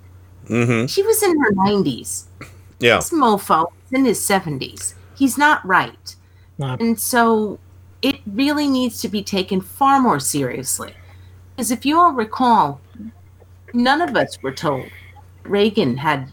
Mm-hmm. 0.48 0.86
She 0.86 1.02
was 1.02 1.22
in 1.22 1.38
her 1.40 1.50
nineties. 1.52 2.28
Yeah. 2.78 2.96
This 2.96 3.10
mofo 3.10 3.66
is 3.86 3.98
in 3.98 4.04
his 4.04 4.24
seventies. 4.24 4.94
He's 5.16 5.36
not 5.36 5.64
right. 5.66 6.14
And 6.58 6.98
so 6.98 7.58
it 8.02 8.20
really 8.26 8.68
needs 8.68 9.00
to 9.02 9.08
be 9.08 9.22
taken 9.22 9.60
far 9.60 10.00
more 10.00 10.20
seriously. 10.20 10.94
Because 11.54 11.70
if 11.70 11.86
you 11.86 11.98
all 11.98 12.12
recall, 12.12 12.80
none 13.72 14.02
of 14.02 14.16
us 14.16 14.42
were 14.42 14.52
told 14.52 14.86
Reagan 15.44 15.96
had 15.98 16.32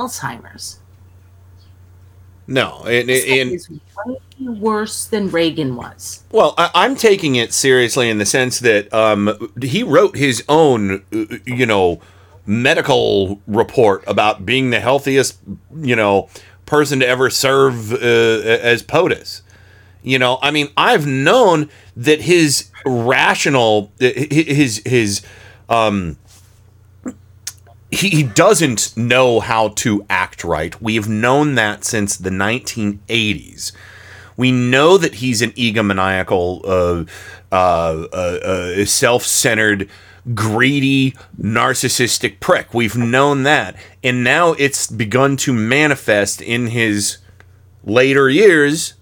Alzheimer's. 0.00 0.80
No, 2.48 2.84
and, 2.84 3.10
and 3.10 3.52
is 3.52 3.68
way 3.68 3.78
worse 4.38 5.06
than 5.06 5.30
Reagan 5.30 5.74
was. 5.74 6.22
well, 6.30 6.54
I, 6.56 6.70
I'm 6.74 6.94
taking 6.94 7.34
it 7.36 7.52
seriously 7.52 8.08
in 8.08 8.18
the 8.18 8.26
sense 8.26 8.60
that 8.60 8.92
um, 8.92 9.50
he 9.60 9.82
wrote 9.82 10.16
his 10.16 10.44
own, 10.48 11.04
you 11.44 11.66
know, 11.66 12.00
medical 12.44 13.40
report 13.46 14.04
about 14.06 14.46
being 14.46 14.70
the 14.70 14.80
healthiest, 14.80 15.38
you 15.74 15.96
know, 15.96 16.28
person 16.66 17.00
to 17.00 17.06
ever 17.06 17.30
serve 17.30 17.92
uh, 17.92 17.96
as 17.96 18.82
POTUS. 18.82 19.42
You 20.06 20.20
know, 20.20 20.38
I 20.40 20.52
mean, 20.52 20.68
I've 20.76 21.04
known 21.04 21.68
that 21.96 22.20
his 22.20 22.70
rational, 22.86 23.90
his 23.98 24.80
his 24.86 25.26
um, 25.68 26.16
he, 27.90 28.22
doesn't 28.22 28.96
know 28.96 29.40
how 29.40 29.70
to 29.70 30.06
act 30.08 30.44
right. 30.44 30.80
We've 30.80 31.08
known 31.08 31.56
that 31.56 31.82
since 31.82 32.16
the 32.16 32.30
1980s. 32.30 33.72
We 34.36 34.52
know 34.52 34.96
that 34.96 35.16
he's 35.16 35.42
an 35.42 35.50
egomaniacal, 35.52 36.60
uh, 36.64 37.04
uh, 37.50 38.06
uh, 38.12 38.16
uh, 38.16 38.84
self-centered, 38.84 39.88
greedy, 40.34 41.16
narcissistic 41.36 42.38
prick. 42.38 42.72
We've 42.72 42.96
known 42.96 43.42
that, 43.42 43.74
and 44.04 44.22
now 44.22 44.52
it's 44.52 44.86
begun 44.86 45.36
to 45.38 45.52
manifest 45.52 46.40
in 46.40 46.68
his 46.68 47.18
later 47.82 48.30
years 48.30 48.94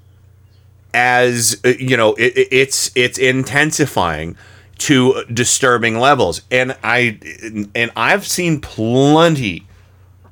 as 0.94 1.60
uh, 1.64 1.68
you 1.78 1.96
know 1.96 2.14
it, 2.14 2.36
it- 2.36 2.48
it's 2.50 2.90
it's 2.94 3.18
intensifying 3.18 4.36
to 4.78 5.24
disturbing 5.32 5.98
levels. 5.98 6.42
And 6.50 6.76
i 6.82 7.18
and 7.74 7.90
i've 7.96 8.26
seen 8.26 8.60
plenty 8.60 9.66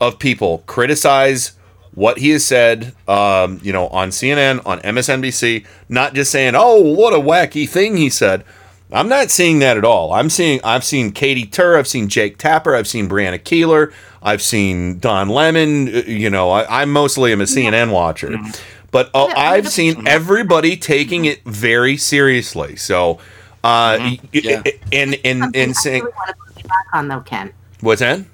of 0.00 0.18
people 0.18 0.58
criticize 0.66 1.52
what 1.94 2.18
he 2.18 2.30
has 2.30 2.44
said 2.44 2.94
um, 3.06 3.60
you 3.62 3.72
know 3.72 3.86
on 3.88 4.08
cnn 4.08 4.60
on 4.66 4.80
msnbc 4.80 5.64
not 5.88 6.14
just 6.14 6.30
saying 6.32 6.54
oh 6.56 6.80
what 6.80 7.12
a 7.12 7.18
wacky 7.18 7.68
thing 7.68 7.96
he 7.96 8.08
said. 8.10 8.44
I'm 8.94 9.08
not 9.08 9.30
seeing 9.30 9.60
that 9.60 9.78
at 9.78 9.84
all. 9.86 10.12
I'm 10.12 10.28
seeing 10.28 10.60
i've 10.64 10.84
seen 10.84 11.12
katie 11.12 11.46
tur 11.46 11.78
i've 11.78 11.88
seen 11.88 12.08
jake 12.08 12.36
tapper 12.38 12.74
i've 12.74 12.88
seen 12.88 13.08
brianna 13.08 13.38
keilar 13.38 13.92
i've 14.22 14.42
seen 14.42 14.98
don 14.98 15.28
lemon 15.30 15.88
uh, 15.88 15.98
you 16.06 16.28
know 16.30 16.50
I, 16.50 16.82
i 16.82 16.84
mostly 16.84 17.32
am 17.32 17.40
a 17.40 17.44
cnn 17.44 17.90
watcher 17.92 18.36
but 18.92 19.10
uh, 19.14 19.26
I've 19.36 19.68
seen 19.68 20.06
everybody 20.06 20.76
taking 20.76 21.24
it 21.24 21.42
very 21.44 21.96
seriously. 21.96 22.76
So, 22.76 23.14
uh, 23.64 23.98
y- 23.98 24.18
y- 24.32 24.62
and 24.92 25.18
and 25.24 25.56
and 25.56 25.76
saying 25.76 26.04
want 26.04 26.28
to 26.28 26.34
push 26.54 26.62
back 26.62 26.86
on 26.92 27.08
though, 27.08 27.20
Ken. 27.20 27.52
what's 27.80 28.00
that? 28.00 28.24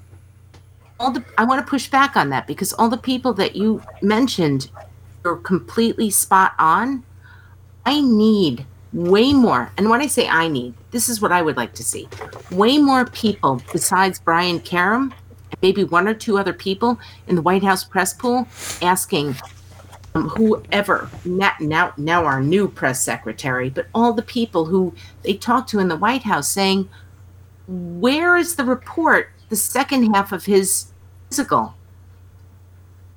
all 0.99 1.11
the 1.11 1.23
I 1.37 1.45
want 1.45 1.65
to 1.65 1.69
push 1.69 1.89
back 1.89 2.15
on 2.15 2.29
that 2.29 2.45
because 2.45 2.73
all 2.73 2.89
the 2.89 2.97
people 2.97 3.33
that 3.35 3.55
you 3.55 3.81
mentioned 4.01 4.69
are 5.25 5.37
completely 5.37 6.09
spot 6.09 6.53
on. 6.59 7.03
I 7.85 8.01
need 8.01 8.65
way 8.93 9.33
more. 9.33 9.71
And 9.77 9.89
when 9.89 10.01
I 10.01 10.07
say 10.07 10.27
I 10.27 10.47
need, 10.47 10.73
this 10.91 11.07
is 11.09 11.21
what 11.21 11.31
I 11.31 11.41
would 11.41 11.55
like 11.57 11.73
to 11.75 11.83
see. 11.83 12.07
Way 12.51 12.77
more 12.77 13.05
people 13.05 13.61
besides 13.71 14.19
Brian 14.19 14.59
Karem, 14.59 15.13
maybe 15.61 15.83
one 15.85 16.07
or 16.07 16.13
two 16.13 16.37
other 16.37 16.53
people 16.53 16.99
in 17.27 17.35
the 17.35 17.41
White 17.41 17.63
House 17.63 17.83
press 17.83 18.13
pool 18.13 18.47
asking 18.81 19.35
um, 20.15 20.29
whoever 20.29 21.09
now, 21.23 21.53
now 21.59 21.93
now 21.97 22.25
our 22.25 22.41
new 22.41 22.67
press 22.67 23.03
secretary, 23.03 23.69
but 23.69 23.87
all 23.93 24.13
the 24.13 24.21
people 24.23 24.65
who 24.65 24.93
they 25.23 25.33
talked 25.33 25.69
to 25.69 25.79
in 25.79 25.87
the 25.87 25.97
White 25.97 26.23
House 26.23 26.49
saying, 26.49 26.89
where 27.67 28.35
is 28.35 28.55
the 28.55 28.65
report, 28.65 29.29
the 29.49 29.55
second 29.55 30.13
half 30.13 30.31
of 30.31 30.45
his 30.45 30.91
physical? 31.29 31.75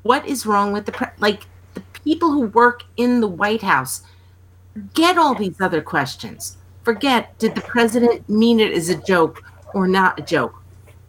What 0.02 0.26
is 0.26 0.44
wrong 0.44 0.72
with 0.72 0.84
the 0.84 0.92
pre- 0.92 1.06
like 1.18 1.46
the 1.74 1.82
people 2.04 2.30
who 2.30 2.46
work 2.48 2.84
in 2.96 3.20
the 3.20 3.28
White 3.28 3.62
House? 3.62 4.02
Get 4.94 5.16
all 5.16 5.34
these 5.34 5.60
other 5.60 5.80
questions. 5.80 6.58
Forget 6.82 7.38
did 7.38 7.54
the 7.54 7.60
president 7.62 8.28
mean 8.28 8.60
it 8.60 8.72
as 8.72 8.88
a 8.90 8.96
joke 9.02 9.42
or 9.72 9.86
not 9.86 10.18
a 10.18 10.22
joke? 10.22 10.54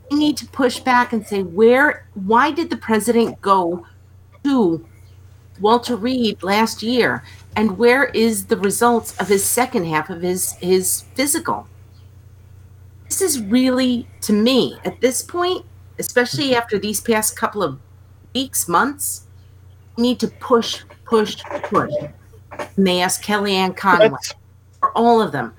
We 0.10 0.18
need 0.18 0.38
to 0.38 0.46
push 0.48 0.80
back 0.80 1.12
and 1.12 1.26
say 1.26 1.44
where 1.44 2.08
why 2.14 2.52
did 2.52 2.70
the 2.70 2.78
president 2.78 3.42
go 3.42 3.86
to 4.44 4.86
Walter 5.60 5.96
Reed 5.96 6.42
last 6.44 6.84
year 6.84 7.24
and 7.56 7.78
where 7.78 8.06
is 8.06 8.46
the 8.46 8.58
results 8.58 9.18
of 9.20 9.28
his 9.28 9.44
second 9.44 9.86
half 9.86 10.10
of 10.10 10.22
his 10.22 10.54
his 10.54 11.02
physical? 11.14 11.68
This 13.06 13.22
is 13.22 13.42
really 13.44 14.08
to 14.22 14.34
me 14.34 14.80
at 14.86 15.00
this 15.02 15.22
point, 15.22 15.66
especially 16.00 16.56
after 16.56 16.80
these 16.80 17.00
past 17.00 17.36
couple 17.38 17.62
of 17.62 17.80
weeks, 18.34 18.68
months, 18.68 19.28
need 19.98 20.20
to 20.20 20.28
push, 20.28 20.84
push, 21.06 21.44
push. 21.64 21.94
And 22.76 22.88
they 22.88 23.02
asked 23.02 23.24
Kellyanne 23.24 23.78
Conway, 23.78 24.18
or 24.82 24.92
all 24.98 25.22
of 25.22 25.32
them, 25.32 25.54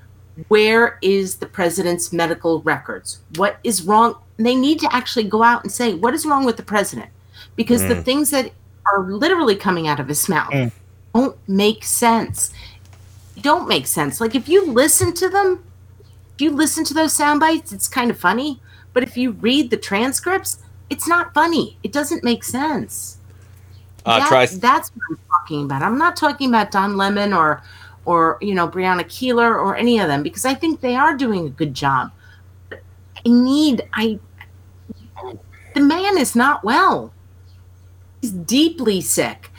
where 0.49 0.99
is 1.01 1.37
the 1.37 1.47
president's 1.47 2.13
medical 2.13 2.61
records? 2.63 3.21
What 3.37 3.59
is 3.63 3.85
wrong? 3.85 4.17
They 4.37 4.57
need 4.57 4.81
to 4.81 4.93
actually 4.93 5.25
go 5.25 5.45
out 5.45 5.63
and 5.63 5.71
say, 5.71 5.95
what 5.95 6.15
is 6.15 6.27
wrong 6.27 6.45
with 6.45 6.57
the 6.57 6.65
president? 6.65 7.11
Because 7.55 7.83
the 7.83 7.95
Mm. 7.95 8.05
things 8.05 8.31
that 8.31 8.51
are 8.93 9.03
literally 9.05 9.57
coming 9.57 9.89
out 9.89 10.01
of 10.01 10.09
his 10.09 10.29
mouth 10.29 10.73
don't 11.15 11.39
make 11.49 11.85
sense. 11.85 12.53
Don't 13.41 13.69
make 13.69 13.87
sense. 13.87 14.21
Like 14.21 14.35
if 14.35 14.49
you 14.49 14.67
listen 14.71 15.15
to 15.15 15.29
them, 15.29 15.65
if 16.35 16.41
you 16.41 16.51
listen 16.51 16.85
to 16.87 16.95
those 16.95 17.13
sound 17.13 17.41
bites, 17.41 17.73
it's 17.73 17.89
kind 17.89 18.11
of 18.11 18.19
funny. 18.19 18.61
But 18.93 19.05
if 19.05 19.17
you 19.17 19.33
read 19.33 19.71
the 19.71 19.77
transcripts, 19.77 20.59
it's 20.91 21.07
not 21.07 21.33
funny. 21.33 21.79
It 21.83 21.93
doesn't 21.93 22.25
make 22.25 22.45
sense. 22.45 23.19
Uh, 24.05 24.19
That- 24.19 24.29
try 24.29 24.47
that's 24.47 24.91
what 24.91 25.03
I'm 25.09 25.19
talking 25.31 25.65
about. 25.65 25.83
I'm 25.83 25.99
not 25.99 26.17
talking 26.17 26.49
about 26.49 26.71
Don 26.71 26.97
Lemon 26.97 27.33
or 27.33 27.63
or 28.05 28.37
you 28.43 28.55
know 28.55 28.69
Brianna 28.69 29.05
Keilar 29.05 29.55
or 29.55 29.77
any 29.77 29.99
of 29.99 30.09
them 30.09 30.23
because 30.23 30.45
I 30.45 30.55
think 30.55 30.81
they 30.81 30.97
are 30.97 31.17
doing 31.17 31.47
a 31.47 31.51
good 31.51 31.75
job. 31.75 32.11
But 32.69 32.81
I 33.17 33.29
need 33.29 33.89
I 33.95 34.19
the 35.75 35.81
man 35.81 36.19
is 36.19 36.35
not 36.35 36.65
well. 36.65 37.13
He's 38.25 38.33
deeply 38.33 39.03
sick. 39.03 39.51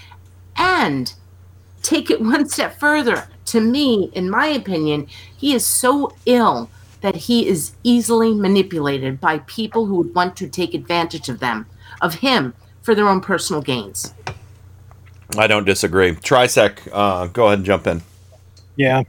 And 0.56 1.14
take 1.84 2.10
it 2.10 2.20
one 2.34 2.50
step 2.50 2.80
further. 2.80 3.28
To 3.46 3.62
me, 3.62 4.10
in 4.14 4.28
my 4.28 4.48
opinion, 4.48 5.08
he 5.38 5.54
is 5.54 5.64
so 5.64 6.16
ill 6.26 6.72
that 7.02 7.16
he 7.16 7.48
is 7.48 7.74
easily 7.84 8.34
manipulated 8.34 9.22
by 9.22 9.38
people 9.46 9.86
who 9.86 9.98
would 9.98 10.16
want 10.16 10.36
to 10.38 10.48
take 10.48 10.74
advantage 10.74 11.30
of 11.30 11.40
them, 11.40 11.68
of 12.02 12.16
him, 12.16 12.56
for 12.82 12.96
their 12.96 13.08
own 13.08 13.22
personal 13.22 13.62
gains. 13.62 14.16
I 15.38 15.46
don't 15.46 15.66
disagree. 15.66 16.14
Trisec, 16.14 16.90
uh, 16.92 17.28
go 17.28 17.46
ahead 17.46 17.60
and 17.60 17.66
jump 17.68 17.86
in. 17.86 18.02
Yeah. 18.78 19.04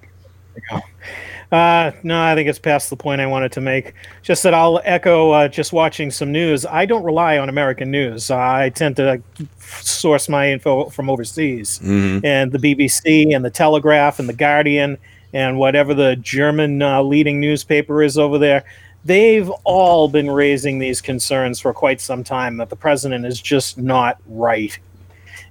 There 1.51 1.87
you 1.87 1.93
go. 1.93 1.99
Uh, 1.99 2.01
no, 2.03 2.21
I 2.23 2.35
think 2.35 2.49
it's 2.49 2.59
past 2.59 2.91
the 2.91 2.97
point 2.97 3.21
I 3.21 3.27
wanted 3.27 3.53
to 3.53 3.61
make. 3.61 3.95
Just 4.23 4.43
that 4.43 4.55
I'll 4.55 4.81
echo 4.85 5.31
uh, 5.31 5.49
just 5.49 5.73
watching 5.73 6.11
some 6.11 6.33
news. 6.33 6.67
I 6.67 6.87
don't 6.87 7.05
rely 7.05 7.39
on 7.39 7.49
American 7.49 7.91
news. 7.91 8.31
I 8.31 8.71
tend 8.71 8.97
to 8.97 9.23
source 9.59 10.29
my 10.29 10.51
info 10.51 10.89
from 10.91 11.09
overseas. 11.11 11.81
Mhm. 11.83 12.25
And 12.25 12.53
the 12.53 12.59
BBC 12.59 13.35
and 13.35 13.45
the 13.45 13.51
Telegraph 13.51 14.19
and 14.19 14.29
the 14.29 14.33
Guardian 14.35 14.99
and 15.33 15.59
whatever 15.59 15.95
the 15.95 16.17
German 16.17 16.83
uh, 16.83 17.03
leading 17.03 17.41
newspaper 17.41 18.03
is 18.03 18.17
over 18.19 18.39
there, 18.39 18.65
they've 19.05 19.51
all 19.65 20.09
been 20.09 20.31
raising 20.31 20.79
these 20.79 21.01
concerns 21.01 21.61
for 21.61 21.73
quite 21.73 22.01
some 22.01 22.25
time 22.25 22.57
that 22.57 22.71
the 22.71 22.77
president 22.77 23.25
is 23.27 23.41
just 23.41 23.79
not 23.79 24.19
right. 24.27 24.79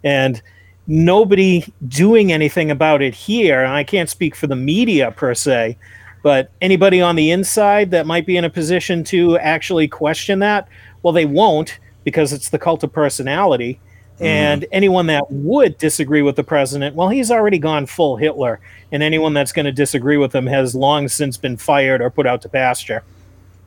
And 0.04 0.42
nobody 0.88 1.66
doing 1.88 2.32
anything 2.32 2.72
about 2.72 3.02
it 3.02 3.14
here. 3.14 3.64
And 3.64 3.74
I 3.74 3.84
can't 3.84 4.10
speak 4.10 4.36
for 4.36 4.48
the 4.48 4.56
media 4.56 5.12
per 5.12 5.34
se, 5.34 5.78
but 6.24 6.52
anybody 6.62 7.02
on 7.02 7.16
the 7.16 7.32
inside 7.32 7.92
that 7.92 8.06
might 8.06 8.26
be 8.26 8.38
in 8.38 8.46
a 8.46 8.50
position 8.50 9.04
to 9.06 9.38
actually 9.40 9.88
question 9.88 10.40
that, 10.40 10.68
well, 11.04 11.14
they 11.14 11.26
won't 11.26 11.80
because 12.04 12.34
it's 12.34 12.50
the 12.50 12.60
cult 12.60 12.84
of 12.84 12.94
personality. 12.94 13.80
And 14.20 14.66
anyone 14.72 15.08
that 15.08 15.30
would 15.30 15.78
disagree 15.78 16.22
with 16.22 16.38
the 16.38 16.44
president, 16.44 16.96
well, 16.96 17.10
he's 17.10 17.30
already 17.30 17.60
gone 17.60 17.86
full 17.86 18.16
Hitler. 18.16 18.62
And 18.92 19.04
anyone 19.04 19.34
that's 19.34 19.52
going 19.52 19.66
to 19.66 19.74
disagree 19.74 20.16
with 20.16 20.34
him 20.34 20.48
has 20.48 20.74
long 20.74 21.10
since 21.10 21.36
been 21.36 21.58
fired 21.58 22.02
or 22.02 22.10
put 22.10 22.26
out 22.26 22.42
to 22.44 22.50
pasture. 22.50 23.04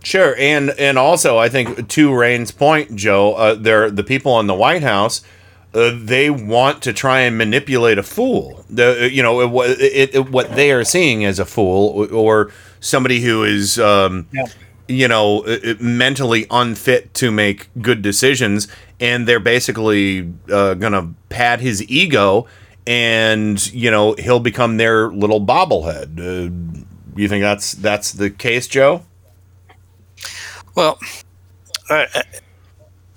Sure, 0.03 0.37
and 0.39 0.71
and 0.79 0.97
also 0.97 1.39
I 1.39 1.49
think 1.49 1.89
to 1.89 2.15
Rain's 2.15 2.53
point, 2.53 2.95
Joe, 2.95 3.35
uh, 3.35 3.55
they're 3.55 3.91
the 3.91 4.05
people 4.05 4.39
in 4.39 4.47
the 4.47 4.55
White 4.55 4.83
House. 4.83 5.23
Uh, 5.75 5.93
they 5.95 6.31
want 6.31 6.83
to 6.83 6.93
try 6.93 7.21
and 7.21 7.37
manipulate 7.37 7.99
a 7.99 8.03
fool. 8.03 8.65
The 8.71 9.09
you 9.13 9.23
know 9.23 9.47
what 9.49 9.71
it, 9.71 10.15
it, 10.15 10.31
what 10.31 10.55
they 10.55 10.73
are 10.73 10.85
seeing 10.85 11.25
as 11.25 11.39
a 11.39 11.45
fool 11.45 11.91
or, 11.91 12.09
or 12.13 12.53
somebody 12.81 13.21
who 13.21 13.45
is 13.45 13.79
um, 13.79 14.27
you 14.89 15.09
know 15.09 15.45
uh, 15.45 15.59
uh, 15.65 15.75
mentally 15.81 16.47
unfit 16.51 17.13
to 17.15 17.31
make 17.31 17.69
good 17.83 18.03
decisions, 18.03 18.67
and 19.01 19.29
they're 19.29 19.41
basically 19.41 20.33
uh, 20.51 20.75
gonna 20.75 21.13
pad 21.29 21.61
his 21.61 21.83
ego, 21.91 22.47
and 22.87 23.73
you 23.73 23.91
know 23.91 24.15
he'll 24.15 24.41
become 24.41 24.79
their 24.79 25.11
little 25.11 25.41
bobblehead. 25.41 26.19
Uh, 26.19 26.85
you 27.17 27.29
think 27.29 27.43
that's 27.43 27.73
that's 27.73 28.13
the 28.13 28.31
case, 28.31 28.67
Joe? 28.67 29.03
Well, 30.75 30.99
uh, 31.91 32.07
uh, 32.15 32.23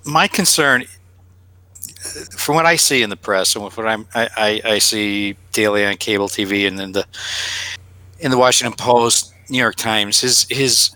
my 0.04 0.28
concern, 0.28 0.84
from 2.36 2.54
what 2.54 2.66
I 2.66 2.76
see 2.76 3.02
in 3.02 3.10
the 3.10 3.16
press 3.16 3.54
and 3.54 3.64
what 3.64 3.78
I'm, 3.78 4.06
I, 4.14 4.28
I, 4.36 4.60
I 4.72 4.78
see 4.78 5.36
daily 5.52 5.84
on 5.84 5.96
cable 5.96 6.28
TV 6.28 6.66
and 6.66 6.78
then 6.78 6.92
the 6.92 7.06
in 8.20 8.30
the 8.30 8.38
Washington 8.38 8.76
Post, 8.76 9.34
New 9.48 9.58
York 9.58 9.76
Times, 9.76 10.20
his 10.20 10.46
his 10.48 10.90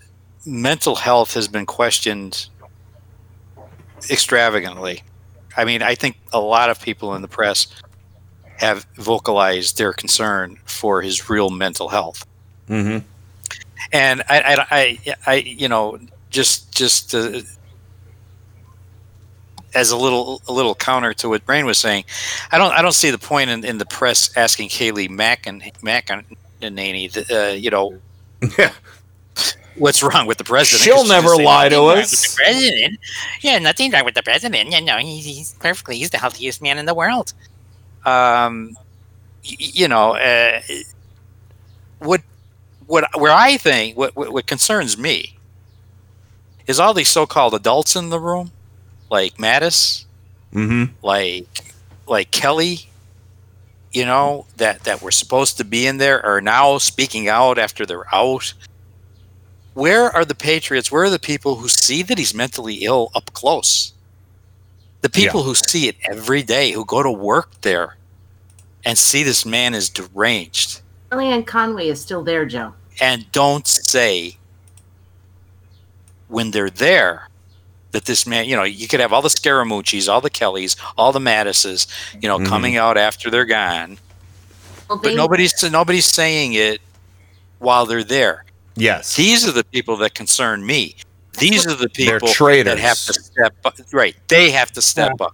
mental 0.45 0.95
health 0.95 1.33
has 1.33 1.47
been 1.47 1.65
questioned 1.65 2.47
extravagantly. 4.09 5.03
I 5.57 5.65
mean, 5.65 5.81
I 5.81 5.95
think 5.95 6.17
a 6.31 6.39
lot 6.39 6.69
of 6.69 6.81
people 6.81 7.15
in 7.15 7.21
the 7.21 7.27
press 7.27 7.67
have 8.57 8.85
vocalized 8.95 9.77
their 9.77 9.93
concern 9.93 10.57
for 10.65 11.01
his 11.01 11.29
real 11.29 11.49
mental 11.49 11.89
health 11.89 12.25
Mm-hmm. 12.69 13.05
and 13.93 14.23
I, 14.27 14.41
I, 14.41 14.65
I, 14.71 15.15
I 15.25 15.35
you 15.35 15.69
know, 15.69 15.99
just 16.29 16.75
just 16.75 17.15
uh, 17.15 17.41
as 19.77 19.91
a 19.91 19.97
little 19.97 20.41
a 20.47 20.51
little 20.51 20.75
counter 20.75 21.13
to 21.13 21.29
what 21.29 21.45
Brain 21.45 21.65
was 21.65 21.77
saying, 21.77 22.03
I 22.51 22.57
don't 22.57 22.73
I 22.73 22.81
don't 22.81 22.93
see 22.93 23.11
the 23.11 23.17
point 23.17 23.49
in, 23.49 23.63
in 23.63 23.77
the 23.77 23.85
press 23.85 24.35
asking 24.35 24.69
Kayleigh 24.69 25.09
Macken 25.09 25.61
McEnany, 25.81 27.31
uh, 27.31 27.53
you 27.53 27.69
know, 27.69 27.97
what's 29.77 30.01
wrong 30.03 30.25
with 30.27 30.37
the 30.37 30.43
president? 30.43 30.81
She'll 30.83 31.07
never 31.07 31.35
lie 31.35 31.69
to 31.69 31.81
us." 31.83 32.35
The 32.35 32.43
president, 32.43 32.99
yeah, 33.41 33.59
nothing 33.59 33.91
wrong 33.91 34.05
with 34.05 34.15
the 34.15 34.23
president. 34.23 34.71
You 34.71 34.81
know, 34.81 34.97
he's, 34.97 35.25
he's 35.25 35.53
perfectly 35.53 35.97
he's 35.97 36.09
the 36.09 36.17
healthiest 36.17 36.61
man 36.61 36.77
in 36.77 36.85
the 36.85 36.95
world. 36.95 37.33
Um, 38.05 38.71
y- 39.43 39.55
you 39.59 39.87
know, 39.87 40.15
uh, 40.15 40.61
what 41.99 42.21
what 42.87 43.05
where 43.19 43.31
I 43.31 43.57
think 43.57 43.97
what, 43.97 44.15
what 44.15 44.33
what 44.33 44.47
concerns 44.47 44.97
me 44.97 45.37
is 46.67 46.79
all 46.79 46.93
these 46.93 47.09
so-called 47.09 47.53
adults 47.53 47.95
in 47.95 48.09
the 48.09 48.19
room, 48.19 48.51
like 49.09 49.35
Mattis, 49.37 50.05
Mm-hmm. 50.53 50.93
like 51.05 51.73
like 52.07 52.31
Kelly, 52.31 52.89
you 53.91 54.05
know 54.05 54.45
that 54.55 54.85
that 54.85 55.01
were 55.01 55.11
supposed 55.11 55.57
to 55.57 55.65
be 55.65 55.85
in 55.85 55.97
there 55.97 56.25
are 56.25 56.39
now 56.41 56.77
speaking 56.77 57.27
out 57.27 57.57
after 57.57 57.85
they're 57.85 58.13
out. 58.15 58.53
Where 59.73 60.09
are 60.09 60.25
the 60.25 60.33
patriots? 60.35 60.91
Where 60.91 61.03
are 61.03 61.09
the 61.09 61.19
people 61.19 61.55
who 61.55 61.67
see 61.67 62.01
that 62.03 62.17
he's 62.17 62.33
mentally 62.33 62.75
ill 62.85 63.11
up 63.13 63.31
close? 63.33 63.91
The 65.01 65.09
people 65.09 65.43
who 65.43 65.53
see 65.53 65.87
it 65.87 65.97
every 66.09 66.41
day, 66.41 66.71
who 66.71 66.83
go 66.85 67.03
to 67.03 67.11
work 67.11 67.61
there 67.61 67.97
and 68.85 68.97
see 68.97 69.21
this 69.23 69.45
man 69.45 69.73
is 69.75 69.89
deranged 69.89 70.81
Kellyanne 71.11 71.45
Conway 71.45 71.87
is 71.89 72.01
still 72.01 72.23
there, 72.23 72.45
Joe. 72.45 72.73
and 73.01 73.29
don't 73.31 73.67
say 73.67 74.37
when 76.27 76.51
they're 76.51 76.69
there 76.69 77.26
that 77.97 78.05
this 78.05 78.27
man, 78.27 78.45
you 78.45 78.55
know, 78.55 78.61
you 78.63 78.87
could 78.87 78.99
have 78.99 79.11
all 79.11 79.23
the 79.23 79.27
Scaramucci's, 79.27 80.07
all 80.07 80.21
the 80.21 80.29
Kellys, 80.29 80.75
all 80.99 81.11
the 81.11 81.19
Mattises, 81.19 81.87
you 82.21 82.29
know, 82.29 82.37
Mhm. 82.37 82.45
coming 82.47 82.77
out 82.77 82.95
after 82.95 83.31
they're 83.31 83.43
gone. 83.43 83.97
Well, 84.87 84.99
But 84.99 85.15
nobody's 85.15 85.63
nobody's 85.63 86.05
saying 86.05 86.53
it 86.53 86.79
while 87.57 87.87
they're 87.87 88.03
there. 88.03 88.45
Yes. 88.75 89.15
These 89.15 89.47
are 89.47 89.51
the 89.51 89.63
people 89.63 89.97
that 89.97 90.13
concern 90.13 90.63
me. 90.63 90.95
These 91.39 91.65
are 91.65 91.73
the 91.73 91.89
people 91.89 92.27
traitors. 92.27 92.75
that 92.75 92.79
have 92.79 92.99
to 93.05 93.13
step 93.13 93.55
up. 93.65 93.75
Right. 93.91 94.15
They 94.27 94.51
have 94.51 94.71
to 94.73 94.81
step 94.83 95.19
up. 95.19 95.31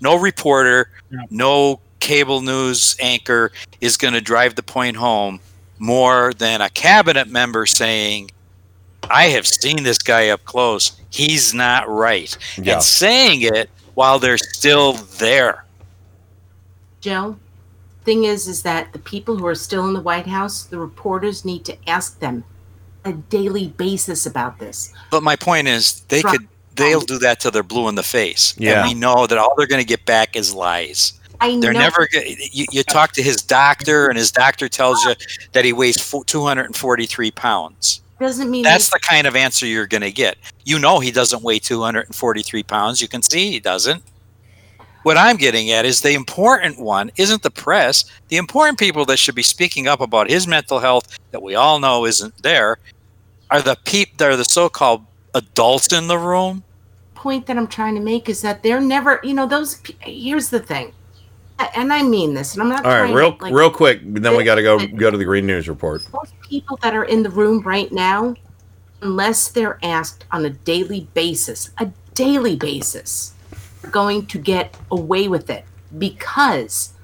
No 0.00 0.14
reporter, 0.14 0.90
no 1.30 1.80
cable 1.98 2.42
news 2.42 2.94
anchor 3.00 3.50
is 3.80 3.96
going 3.96 4.14
to 4.14 4.20
drive 4.20 4.54
the 4.54 4.62
point 4.62 4.96
home 4.96 5.40
more 5.80 6.32
than 6.38 6.60
a 6.60 6.70
cabinet 6.70 7.26
member 7.28 7.66
saying, 7.66 8.30
I 9.10 9.24
have 9.28 9.46
seen 9.46 9.82
this 9.82 9.98
guy 9.98 10.28
up 10.28 10.44
close. 10.44 10.92
He's 11.10 11.54
not 11.54 11.88
right. 11.88 12.36
Yeah. 12.56 12.74
And 12.74 12.82
saying 12.82 13.42
it 13.42 13.70
while 13.94 14.18
they're 14.18 14.38
still 14.38 14.94
there. 14.94 15.64
Joe, 17.00 17.36
thing 18.04 18.24
is, 18.24 18.46
is 18.48 18.62
that 18.62 18.92
the 18.92 18.98
people 18.98 19.36
who 19.36 19.46
are 19.46 19.54
still 19.54 19.86
in 19.86 19.94
the 19.94 20.00
White 20.00 20.26
House, 20.26 20.64
the 20.64 20.78
reporters 20.78 21.44
need 21.44 21.64
to 21.66 21.76
ask 21.88 22.18
them 22.18 22.44
a 23.04 23.12
daily 23.12 23.68
basis 23.68 24.24
about 24.26 24.58
this. 24.58 24.92
But 25.10 25.22
my 25.22 25.36
point 25.36 25.68
is, 25.68 26.00
they 26.08 26.20
Right. 26.22 26.38
could. 26.38 26.48
They'll 26.76 27.00
do 27.02 27.18
that 27.20 27.38
till 27.38 27.52
they're 27.52 27.62
blue 27.62 27.86
in 27.88 27.94
the 27.94 28.02
face, 28.02 28.52
Yeah. 28.58 28.80
and 28.80 28.88
we 28.88 28.94
know 28.94 29.28
that 29.28 29.38
all 29.38 29.54
they're 29.56 29.68
going 29.68 29.82
to 29.82 29.86
get 29.86 30.04
back 30.06 30.34
is 30.34 30.52
lies. 30.52 31.12
I 31.40 31.56
They're 31.60 31.72
know. 31.72 31.78
never. 31.78 32.08
You, 32.50 32.66
you 32.72 32.82
talk 32.82 33.12
to 33.12 33.22
his 33.22 33.36
doctor, 33.42 34.08
and 34.08 34.18
his 34.18 34.32
doctor 34.32 34.68
tells 34.68 35.04
you 35.04 35.14
that 35.52 35.64
he 35.64 35.72
weighs 35.72 35.96
243 36.26 37.30
pounds. 37.30 38.00
Doesn't 38.24 38.50
mean 38.50 38.62
That's 38.62 38.88
the 38.88 38.98
kind 39.00 39.26
of 39.26 39.36
answer 39.36 39.66
you're 39.66 39.86
going 39.86 40.00
to 40.00 40.10
get. 40.10 40.38
You 40.64 40.78
know 40.78 40.98
he 40.98 41.10
doesn't 41.10 41.42
weigh 41.42 41.58
243 41.58 42.62
pounds. 42.62 43.02
You 43.02 43.06
can 43.06 43.20
see 43.20 43.50
he 43.50 43.60
doesn't. 43.60 44.02
What 45.02 45.18
I'm 45.18 45.36
getting 45.36 45.70
at 45.72 45.84
is 45.84 46.00
the 46.00 46.14
important 46.14 46.78
one 46.80 47.10
isn't 47.18 47.42
the 47.42 47.50
press. 47.50 48.06
The 48.28 48.38
important 48.38 48.78
people 48.78 49.04
that 49.04 49.18
should 49.18 49.34
be 49.34 49.42
speaking 49.42 49.88
up 49.88 50.00
about 50.00 50.30
his 50.30 50.46
mental 50.46 50.78
health 50.78 51.18
that 51.32 51.42
we 51.42 51.54
all 51.54 51.78
know 51.78 52.06
isn't 52.06 52.42
there 52.42 52.78
are 53.50 53.60
the 53.60 53.76
peep. 53.84 54.16
that 54.16 54.30
are 54.30 54.36
the 54.36 54.44
so-called 54.44 55.04
adults 55.34 55.92
in 55.92 56.06
the 56.06 56.18
room. 56.18 56.64
point 57.14 57.44
that 57.44 57.58
I'm 57.58 57.66
trying 57.66 57.94
to 57.96 58.00
make 58.00 58.30
is 58.30 58.40
that 58.40 58.62
they're 58.62 58.80
never, 58.80 59.20
you 59.22 59.34
know, 59.34 59.46
those. 59.46 59.82
Here's 60.00 60.48
the 60.48 60.60
thing, 60.60 60.94
and 61.58 61.92
I 61.92 62.02
mean 62.02 62.34
this, 62.34 62.54
and 62.54 62.62
I'm 62.62 62.68
not. 62.68 62.84
All 62.84 62.90
right, 62.90 63.14
real 63.14 63.36
to, 63.36 63.44
like, 63.44 63.54
real 63.54 63.70
quick. 63.70 64.00
Then 64.02 64.36
we 64.36 64.44
got 64.44 64.56
to 64.56 64.62
go 64.62 64.86
go 64.86 65.10
to 65.10 65.16
the 65.16 65.24
Green 65.24 65.46
News 65.46 65.68
report. 65.68 66.02
most 66.12 66.34
people 66.40 66.78
that 66.82 66.94
are 66.94 67.04
in 67.04 67.22
the 67.22 67.30
room 67.30 67.62
right 67.62 67.90
now, 67.92 68.34
unless 69.02 69.48
they're 69.48 69.78
asked 69.82 70.24
on 70.32 70.44
a 70.44 70.50
daily 70.50 71.08
basis, 71.14 71.70
a 71.78 71.90
daily 72.14 72.56
basis, 72.56 73.34
are 73.84 73.90
going 73.90 74.26
to 74.26 74.38
get 74.38 74.76
away 74.90 75.28
with 75.28 75.50
it 75.50 75.64
because 75.98 76.94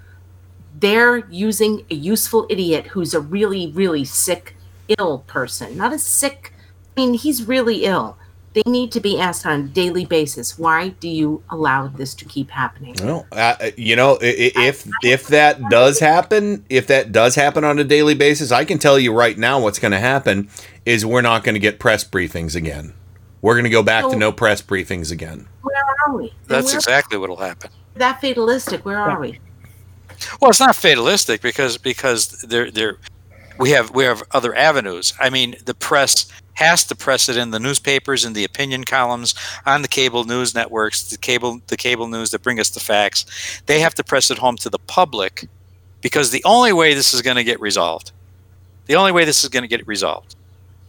they're 0.78 1.18
using 1.28 1.84
a 1.90 1.94
useful 1.94 2.46
idiot 2.48 2.86
who's 2.86 3.14
a 3.14 3.20
really, 3.20 3.70
really 3.72 4.04
sick, 4.04 4.56
ill 4.98 5.18
person. 5.26 5.76
Not 5.76 5.92
a 5.92 5.98
sick, 5.98 6.52
I 6.96 7.00
mean, 7.00 7.14
he's 7.14 7.46
really 7.46 7.84
ill. 7.84 8.16
They 8.52 8.62
need 8.66 8.90
to 8.92 9.00
be 9.00 9.20
asked 9.20 9.46
on 9.46 9.60
a 9.60 9.62
daily 9.64 10.04
basis 10.04 10.58
why 10.58 10.88
do 10.88 11.08
you 11.08 11.40
allow 11.50 11.86
this 11.86 12.14
to 12.14 12.24
keep 12.24 12.50
happening? 12.50 12.96
Well, 13.00 13.24
uh, 13.30 13.54
you 13.76 13.94
know, 13.94 14.18
i- 14.20 14.52
i- 14.56 14.64
if 14.66 14.86
if 15.04 15.28
that 15.28 15.60
does 15.70 16.00
happen, 16.00 16.64
if 16.68 16.88
that 16.88 17.12
does 17.12 17.36
happen 17.36 17.62
on 17.62 17.78
a 17.78 17.84
daily 17.84 18.14
basis, 18.14 18.50
I 18.50 18.64
can 18.64 18.78
tell 18.78 18.98
you 18.98 19.12
right 19.12 19.38
now 19.38 19.60
what's 19.60 19.78
going 19.78 19.92
to 19.92 20.00
happen 20.00 20.48
is 20.84 21.06
we're 21.06 21.20
not 21.22 21.44
going 21.44 21.54
to 21.54 21.60
get 21.60 21.78
press 21.78 22.02
briefings 22.02 22.56
again. 22.56 22.92
We're 23.40 23.54
going 23.54 23.64
to 23.64 23.70
go 23.70 23.82
back 23.84 24.04
to 24.08 24.16
no 24.16 24.32
press 24.32 24.60
briefings 24.62 25.12
again. 25.12 25.46
Where 25.62 25.74
are 26.06 26.16
we? 26.16 26.32
That's 26.48 26.74
exactly 26.74 27.18
what'll 27.18 27.36
happen. 27.36 27.70
that 27.94 28.20
fatalistic. 28.20 28.84
Where 28.84 28.98
are 28.98 29.20
we? 29.20 29.38
Well, 30.40 30.50
it's 30.50 30.60
not 30.60 30.74
fatalistic 30.76 31.40
because 31.40 31.78
because 31.78 32.28
they're 32.48 32.70
they're 32.70 32.96
we 33.58 33.70
have 33.70 33.90
we 33.94 34.04
have 34.04 34.22
other 34.32 34.54
avenues. 34.56 35.14
I 35.20 35.30
mean, 35.30 35.54
the 35.66 35.74
press 35.74 36.26
has 36.60 36.84
to 36.84 36.94
press 36.94 37.28
it 37.28 37.36
in 37.36 37.50
the 37.50 37.58
newspapers 37.58 38.24
and 38.24 38.36
the 38.36 38.44
opinion 38.44 38.84
columns 38.84 39.34
on 39.64 39.82
the 39.82 39.88
cable 39.88 40.24
news 40.24 40.54
networks, 40.54 41.02
the 41.10 41.16
cable 41.16 41.60
the 41.68 41.76
cable 41.76 42.06
news 42.06 42.30
that 42.30 42.42
bring 42.42 42.60
us 42.60 42.70
the 42.70 42.80
facts. 42.80 43.62
They 43.66 43.80
have 43.80 43.94
to 43.94 44.04
press 44.04 44.30
it 44.30 44.38
home 44.38 44.56
to 44.58 44.70
the 44.70 44.78
public 44.78 45.48
because 46.02 46.30
the 46.30 46.44
only 46.44 46.72
way 46.72 46.94
this 46.94 47.12
is 47.14 47.22
going 47.22 47.36
to 47.36 47.44
get 47.44 47.60
resolved, 47.60 48.12
the 48.86 48.94
only 48.94 49.12
way 49.12 49.24
this 49.24 49.42
is 49.42 49.48
going 49.50 49.62
to 49.62 49.68
get 49.68 49.86
resolved, 49.86 50.36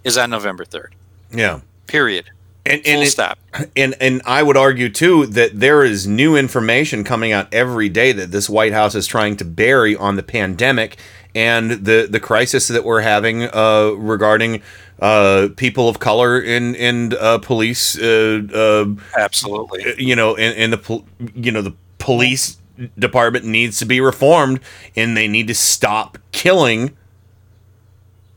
is 0.04 0.18
on 0.18 0.30
November 0.30 0.66
third. 0.66 0.94
Yeah. 1.34 1.62
Period. 1.88 2.30
And, 2.66 2.84
Full 2.84 3.02
it- 3.02 3.08
stop. 3.08 3.40
And 3.76 3.96
and 4.00 4.22
I 4.26 4.44
would 4.44 4.58
argue 4.58 4.90
too 4.90 5.26
that 5.28 5.60
there 5.60 5.84
is 5.84 6.06
new 6.06 6.36
information 6.36 7.04
coming 7.04 7.32
out 7.32 7.52
every 7.54 7.90
day 7.90 8.12
that 8.12 8.32
this 8.32 8.50
White 8.50 8.74
House 8.74 8.94
is 8.94 9.08
trying 9.08 9.36
to 9.38 9.46
bury 9.46 9.96
on 9.96 10.16
the 10.16 10.24
pandemic 10.24 10.98
and 11.34 11.72
the 11.72 12.08
the 12.10 12.20
crisis 12.20 12.68
that 12.68 12.84
we're 12.84 13.02
having 13.02 13.44
uh, 13.44 13.94
regarding 13.98 14.62
uh, 15.02 15.50
people 15.58 15.90
of 15.90 16.00
color 16.00 16.40
in 16.40 16.76
in 16.76 17.14
uh, 17.20 17.40
police. 17.40 17.98
Uh, 18.00 18.42
uh, 18.54 18.86
Absolutely. 19.18 19.96
You 19.98 20.16
know, 20.16 20.36
in, 20.36 20.54
in 20.54 20.72
the 20.72 20.78
pol- 20.78 21.06
you 21.36 21.52
know 21.52 21.62
the 21.62 21.74
police 21.98 22.58
department 22.98 23.46
needs 23.46 23.80
to 23.80 23.86
be 23.86 24.00
reformed, 24.02 24.60
and 24.96 25.16
they 25.18 25.28
need 25.28 25.48
to 25.48 25.56
stop 25.56 26.18
killing. 26.32 26.96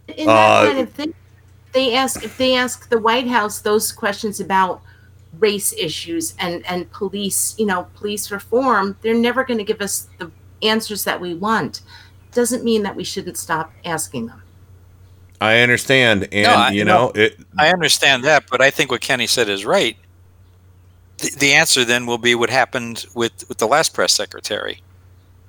in 0.09 0.27
that 0.27 0.63
Uh, 0.63 0.67
kind 0.67 0.79
of 0.81 0.91
thing, 0.93 1.15
they 1.73 1.95
ask 1.95 2.23
if 2.25 2.37
they 2.39 2.55
ask 2.55 2.89
the 2.89 2.99
White 2.99 3.29
House 3.29 3.61
those 3.61 3.93
questions 3.93 4.41
about 4.41 4.81
race 5.41 5.73
issues 5.75 6.35
and 6.39 6.65
and 6.67 6.91
police, 6.93 7.55
you 7.59 7.67
know, 7.67 7.89
police 7.97 8.31
reform. 8.31 8.97
They're 9.03 9.15
never 9.15 9.45
going 9.45 9.59
to 9.59 9.65
give 9.65 9.81
us 9.83 10.09
the 10.19 10.31
answers 10.63 11.05
that 11.05 11.21
we 11.21 11.35
want. 11.35 11.83
Doesn't 12.33 12.65
mean 12.65 12.83
that 12.85 12.97
we 12.97 13.05
shouldn't 13.05 13.37
stop 13.37 13.73
asking 13.85 14.27
them. 14.29 14.44
I 15.45 15.61
understand, 15.61 16.29
and 16.33 16.45
No, 16.47 16.55
I- 16.55 16.71
you 16.71 16.85
know 16.85 17.13
it. 17.15 17.39
I 17.59 17.71
understand 17.73 18.25
that, 18.25 18.45
but 18.51 18.61
I 18.61 18.71
think 18.71 18.91
what 18.91 19.01
Kenny 19.01 19.27
said 19.27 19.49
is 19.49 19.65
right. 19.65 19.97
The, 21.19 21.31
the 21.39 21.53
answer 21.55 21.85
then 21.85 22.07
will 22.07 22.19
be 22.19 22.35
what 22.35 22.51
happened 22.51 23.07
with, 23.15 23.49
with 23.49 23.59
the 23.59 23.67
last 23.69 23.95
press 23.95 24.13
secretary. 24.13 24.81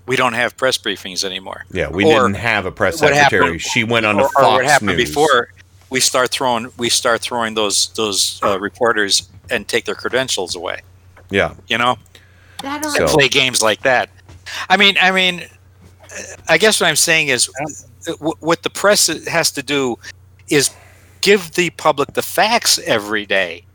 We 0.05 0.15
don't 0.15 0.33
have 0.33 0.55
press 0.57 0.77
briefings 0.77 1.23
anymore. 1.23 1.65
Yeah, 1.71 1.89
we 1.89 2.05
Or 2.05 2.21
didn't 2.27 2.35
have 2.35 2.65
a 2.67 2.71
press 2.71 2.99
secretary. 2.99 3.43
happened- 3.45 3.61
she 3.61 3.83
went 3.83 4.05
on 4.05 4.15
to 4.17 4.23
or, 4.23 4.29
Fox 4.29 4.45
or 4.45 4.51
what 4.53 4.65
happened 4.65 4.95
News. 4.97 5.09
before 5.09 5.49
we 5.89 5.99
start 5.99 6.29
throwing 6.31 6.71
we 6.77 6.89
start 6.89 7.21
throwing 7.21 7.53
those 7.55 7.89
those 7.95 8.39
uh, 8.43 8.59
reporters 8.59 9.29
and 9.49 9.67
take 9.67 9.85
their 9.85 9.95
credentials 9.95 10.55
away. 10.55 10.81
Yeah, 11.31 11.53
You 11.67 11.77
know, 11.79 11.97
That 12.61 12.85
and 12.85 12.93
So- 12.93 13.07
play 13.07 13.27
games 13.29 13.61
like 13.63 13.81
that. 13.81 14.09
I 14.69 14.77
mean, 14.77 14.95
I 15.01 15.09
mean, 15.11 15.43
I 16.47 16.59
guess 16.59 16.79
what 16.79 16.87
I'm 16.87 16.95
saying 16.95 17.29
is, 17.29 17.49
what 18.19 18.63
the 18.63 18.69
press 18.69 19.07
has 19.27 19.51
to 19.51 19.63
do 19.63 19.97
is 20.49 20.69
give 21.21 21.51
the 21.53 21.69
public 21.71 22.13
the 22.13 22.21
facts 22.21 22.79
every 22.79 23.25
day. 23.25 23.65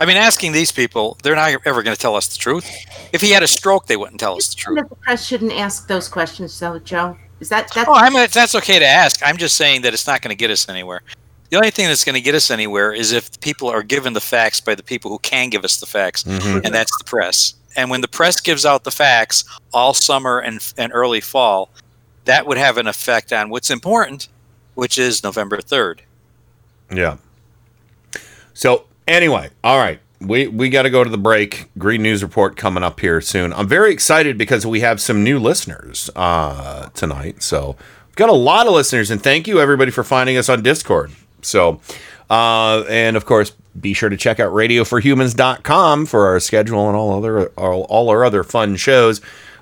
I 0.00 0.06
mean, 0.06 0.16
asking 0.16 0.52
these 0.52 0.72
people, 0.72 1.18
they're 1.22 1.36
not 1.36 1.52
ever 1.66 1.82
going 1.82 1.94
to 1.94 2.00
tell 2.00 2.16
us 2.16 2.28
the 2.28 2.38
truth. 2.38 2.66
If 3.12 3.20
he 3.20 3.30
had 3.30 3.42
a 3.42 3.46
stroke, 3.46 3.86
they 3.86 3.98
wouldn't 3.98 4.18
tell 4.18 4.36
us 4.36 4.48
the 4.48 4.56
truth. 4.56 4.78
And 4.78 4.88
the 4.90 4.94
press 4.96 5.26
shouldn't 5.26 5.52
ask 5.52 5.88
those 5.88 6.08
questions, 6.08 6.58
though, 6.58 6.78
Joe. 6.78 7.18
Is 7.40 7.50
that 7.50 7.70
that? 7.74 7.86
Oh, 7.88 7.94
I'm 7.94 8.14
that's 8.14 8.54
okay 8.54 8.78
to 8.78 8.86
ask. 8.86 9.20
I'm 9.26 9.36
just 9.36 9.56
saying 9.56 9.82
that 9.82 9.92
it's 9.92 10.06
not 10.06 10.22
going 10.22 10.30
to 10.30 10.38
get 10.38 10.50
us 10.50 10.68
anywhere. 10.68 11.02
The 11.50 11.56
only 11.56 11.70
thing 11.70 11.88
that's 11.88 12.04
going 12.04 12.14
to 12.14 12.20
get 12.20 12.34
us 12.34 12.50
anywhere 12.50 12.92
is 12.92 13.12
if 13.12 13.40
people 13.40 13.68
are 13.68 13.82
given 13.82 14.12
the 14.12 14.20
facts 14.20 14.60
by 14.60 14.74
the 14.74 14.82
people 14.82 15.10
who 15.10 15.18
can 15.18 15.50
give 15.50 15.64
us 15.64 15.80
the 15.80 15.86
facts, 15.86 16.22
Mhm. 16.22 16.64
and 16.64 16.74
that's 16.74 16.96
the 16.98 17.04
press. 17.04 17.54
And 17.76 17.90
when 17.90 18.00
the 18.00 18.08
press 18.08 18.40
gives 18.40 18.64
out 18.64 18.84
the 18.84 18.90
facts 18.90 19.44
all 19.72 19.92
summer 19.94 20.38
and, 20.38 20.60
and 20.78 20.92
early 20.94 21.20
fall, 21.20 21.70
that 22.30 22.46
would 22.46 22.58
have 22.58 22.78
an 22.78 22.86
effect 22.86 23.32
on 23.32 23.50
what's 23.50 23.70
important, 23.70 24.28
which 24.74 24.98
is 24.98 25.24
November 25.24 25.56
3rd. 25.56 25.98
Yeah. 26.88 27.16
So 28.54 28.84
anyway, 29.08 29.50
all 29.64 29.78
right. 29.78 29.98
We 30.20 30.46
we 30.46 30.68
got 30.68 30.82
to 30.82 30.90
go 30.90 31.02
to 31.02 31.10
the 31.10 31.18
break. 31.18 31.70
Green 31.76 32.02
News 32.02 32.22
Report 32.22 32.56
coming 32.56 32.84
up 32.84 33.00
here 33.00 33.20
soon. 33.20 33.52
I'm 33.52 33.66
very 33.66 33.90
excited 33.92 34.38
because 34.38 34.64
we 34.64 34.78
have 34.80 35.00
some 35.00 35.24
new 35.24 35.40
listeners 35.40 36.08
uh, 36.14 36.90
tonight. 36.90 37.42
So 37.42 37.74
we've 38.06 38.16
got 38.16 38.28
a 38.28 38.32
lot 38.34 38.66
of 38.68 38.74
listeners, 38.74 39.10
and 39.10 39.20
thank 39.20 39.48
you 39.48 39.60
everybody 39.60 39.90
for 39.90 40.04
finding 40.04 40.36
us 40.36 40.48
on 40.48 40.62
Discord. 40.62 41.10
So, 41.42 41.80
uh, 42.28 42.84
and 42.88 43.16
of 43.16 43.24
course, 43.24 43.52
be 43.80 43.94
sure 43.94 44.10
to 44.10 44.16
check 44.16 44.38
out 44.38 44.52
radioforhumans.com 44.52 46.06
for 46.06 46.26
our 46.26 46.38
schedule 46.38 46.86
and 46.86 46.96
all 46.96 47.16
other 47.16 47.48
all, 47.56 47.82
all 47.84 48.10
our 48.10 48.22
other 48.22 48.44
fun 48.44 48.76
shows. 48.76 49.20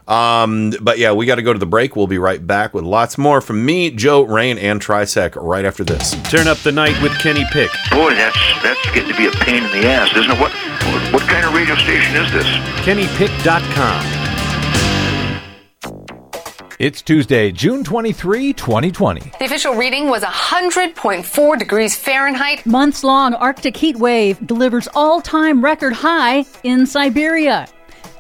Um, 0.09 0.72
but 0.80 0.98
yeah, 0.98 1.12
we 1.12 1.26
got 1.26 1.35
to 1.35 1.43
go 1.43 1.52
to 1.52 1.59
the 1.59 1.66
break. 1.66 1.94
We'll 1.94 2.06
be 2.06 2.18
right 2.18 2.44
back 2.44 2.72
with 2.72 2.85
lots 2.85 3.18
more 3.18 3.43
from 3.43 3.64
me, 3.64 3.90
Joe, 3.90 4.22
Rain, 4.22 4.56
and 4.56 4.80
Trisec 4.80 5.36
right 5.36 5.66
after 5.66 5.85
this. 5.85 6.12
Turn 6.30 6.48
up 6.48 6.56
the 6.59 6.72
night 6.72 7.01
with 7.02 7.12
Kenny 7.18 7.44
Pick. 7.52 7.70
Boy, 7.90 8.14
that's 8.14 8.39
that's 8.62 8.82
getting 8.93 9.10
to 9.12 9.16
be 9.16 9.26
a 9.26 9.30
pain 9.30 9.62
in 9.64 9.70
the 9.70 9.86
ass, 9.86 10.10
isn't 10.16 10.30
it? 10.30 10.40
What 10.40 10.52
what 11.12 11.22
kind 11.28 11.44
of 11.44 11.55
radio 11.55 11.74
station 11.76 12.16
is 12.16 12.32
this? 12.32 12.47
KennyPick.com. 12.85 14.28
It's 16.78 17.02
Tuesday, 17.02 17.51
June 17.51 17.82
23, 17.82 18.52
2020. 18.52 19.32
The 19.40 19.44
official 19.44 19.74
reading 19.74 20.09
was 20.09 20.22
100.4 20.22 21.59
degrees 21.59 21.97
Fahrenheit. 21.97 22.64
Months 22.64 23.02
long 23.02 23.35
Arctic 23.35 23.76
heat 23.76 23.97
wave 23.97 24.39
delivers 24.47 24.89
all 24.94 25.20
time 25.20 25.62
record 25.62 25.93
high 25.93 26.44
in 26.62 26.86
Siberia. 26.86 27.66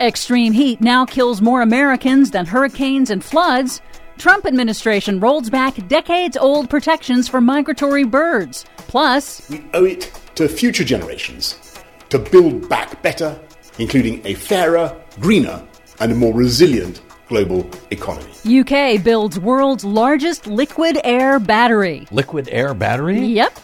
Extreme 0.00 0.52
heat 0.52 0.80
now 0.80 1.04
kills 1.04 1.42
more 1.42 1.60
Americans 1.60 2.30
than 2.30 2.46
hurricanes 2.46 3.10
and 3.10 3.22
floods. 3.24 3.80
Trump 4.16 4.46
administration 4.46 5.18
rolls 5.18 5.50
back 5.50 5.74
decades 5.88 6.36
old 6.36 6.70
protections 6.70 7.28
for 7.28 7.40
migratory 7.40 8.04
birds. 8.04 8.64
Plus, 8.76 9.48
We 9.50 9.64
owe 9.74 9.84
it 9.84 10.12
to 10.36 10.48
future 10.48 10.84
generations 10.84 11.58
to 12.10 12.18
build 12.20 12.68
back 12.68 13.02
better, 13.02 13.38
including 13.78 14.24
a 14.24 14.34
fairer, 14.34 14.94
greener, 15.18 15.60
and 15.98 16.16
more 16.16 16.32
resilient 16.32 17.00
global 17.28 17.68
economy. 17.90 18.30
UK 18.46 19.02
builds 19.02 19.38
world's 19.40 19.84
largest 19.84 20.46
liquid 20.46 21.00
air 21.02 21.40
battery. 21.40 22.06
Liquid 22.12 22.48
air 22.52 22.72
battery? 22.72 23.18
Yep, 23.20 23.58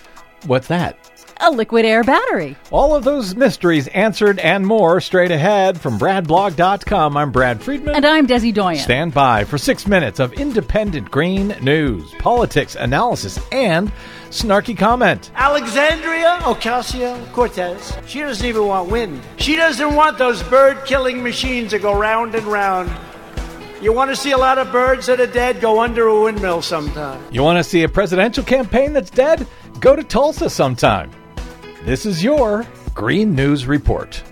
What's 0.47 0.66
that? 0.66 0.98
A 1.40 1.51
liquid 1.51 1.85
air 1.85 2.05
battery. 2.05 2.56
All 2.70 2.94
of 2.94 3.05
those 3.05 3.35
mysteries 3.35 3.89
answered 3.89 4.39
and 4.39 4.66
more 4.66 5.01
straight 5.01 5.31
ahead 5.31 5.81
from 5.81 5.98
BradBlog.com. 5.98 7.16
I'm 7.16 7.32
Brad 7.32 7.62
Friedman. 7.62 7.94
And 7.94 8.06
I'm 8.06 8.27
Desi 8.27 8.52
Doyen. 8.52 8.78
Stand 8.82 9.15
by 9.15 9.44
for 9.44 9.59
six 9.59 9.86
minutes 9.86 10.20
of 10.20 10.32
independent 10.35 11.11
green 11.11 11.48
news, 11.61 12.12
politics, 12.19 12.74
analysis, 12.74 13.39
and 13.52 13.90
snarky 14.31 14.77
comment. 14.77 15.31
Alexandria 15.35 16.39
Ocasio 16.43 17.32
Cortez. 17.32 17.97
She 18.06 18.20
doesn't 18.20 18.47
even 18.47 18.66
want 18.66 18.90
wind. 18.90 19.23
She 19.36 19.56
doesn't 19.56 19.94
want 19.94 20.19
those 20.19 20.43
bird 20.44 20.85
killing 20.86 21.23
machines 21.23 21.70
that 21.70 21.82
go 21.82 21.97
round 21.98 22.35
and 22.35 22.47
round. 22.47 22.90
You 23.81 23.93
want 23.93 24.11
to 24.11 24.16
see 24.16 24.31
a 24.31 24.39
lot 24.39 24.56
of 24.56 24.73
birds 24.73 25.06
that 25.06 25.20
are 25.20 25.27
dead? 25.27 25.61
Go 25.61 25.81
under 25.81 26.06
a 26.06 26.23
windmill 26.23 26.62
sometime. 26.62 27.23
You 27.31 27.43
want 27.43 27.59
to 27.59 27.65
see 27.65 27.82
a 27.82 27.89
presidential 27.89 28.43
campaign 28.43 28.94
that's 28.94 29.11
dead? 29.11 29.47
Go 29.78 29.94
to 29.94 30.02
Tulsa 30.02 30.48
sometime. 30.48 31.11
This 31.85 32.06
is 32.06 32.24
your 32.24 32.66
Green 32.94 33.35
News 33.35 33.66
Report. 33.66 34.23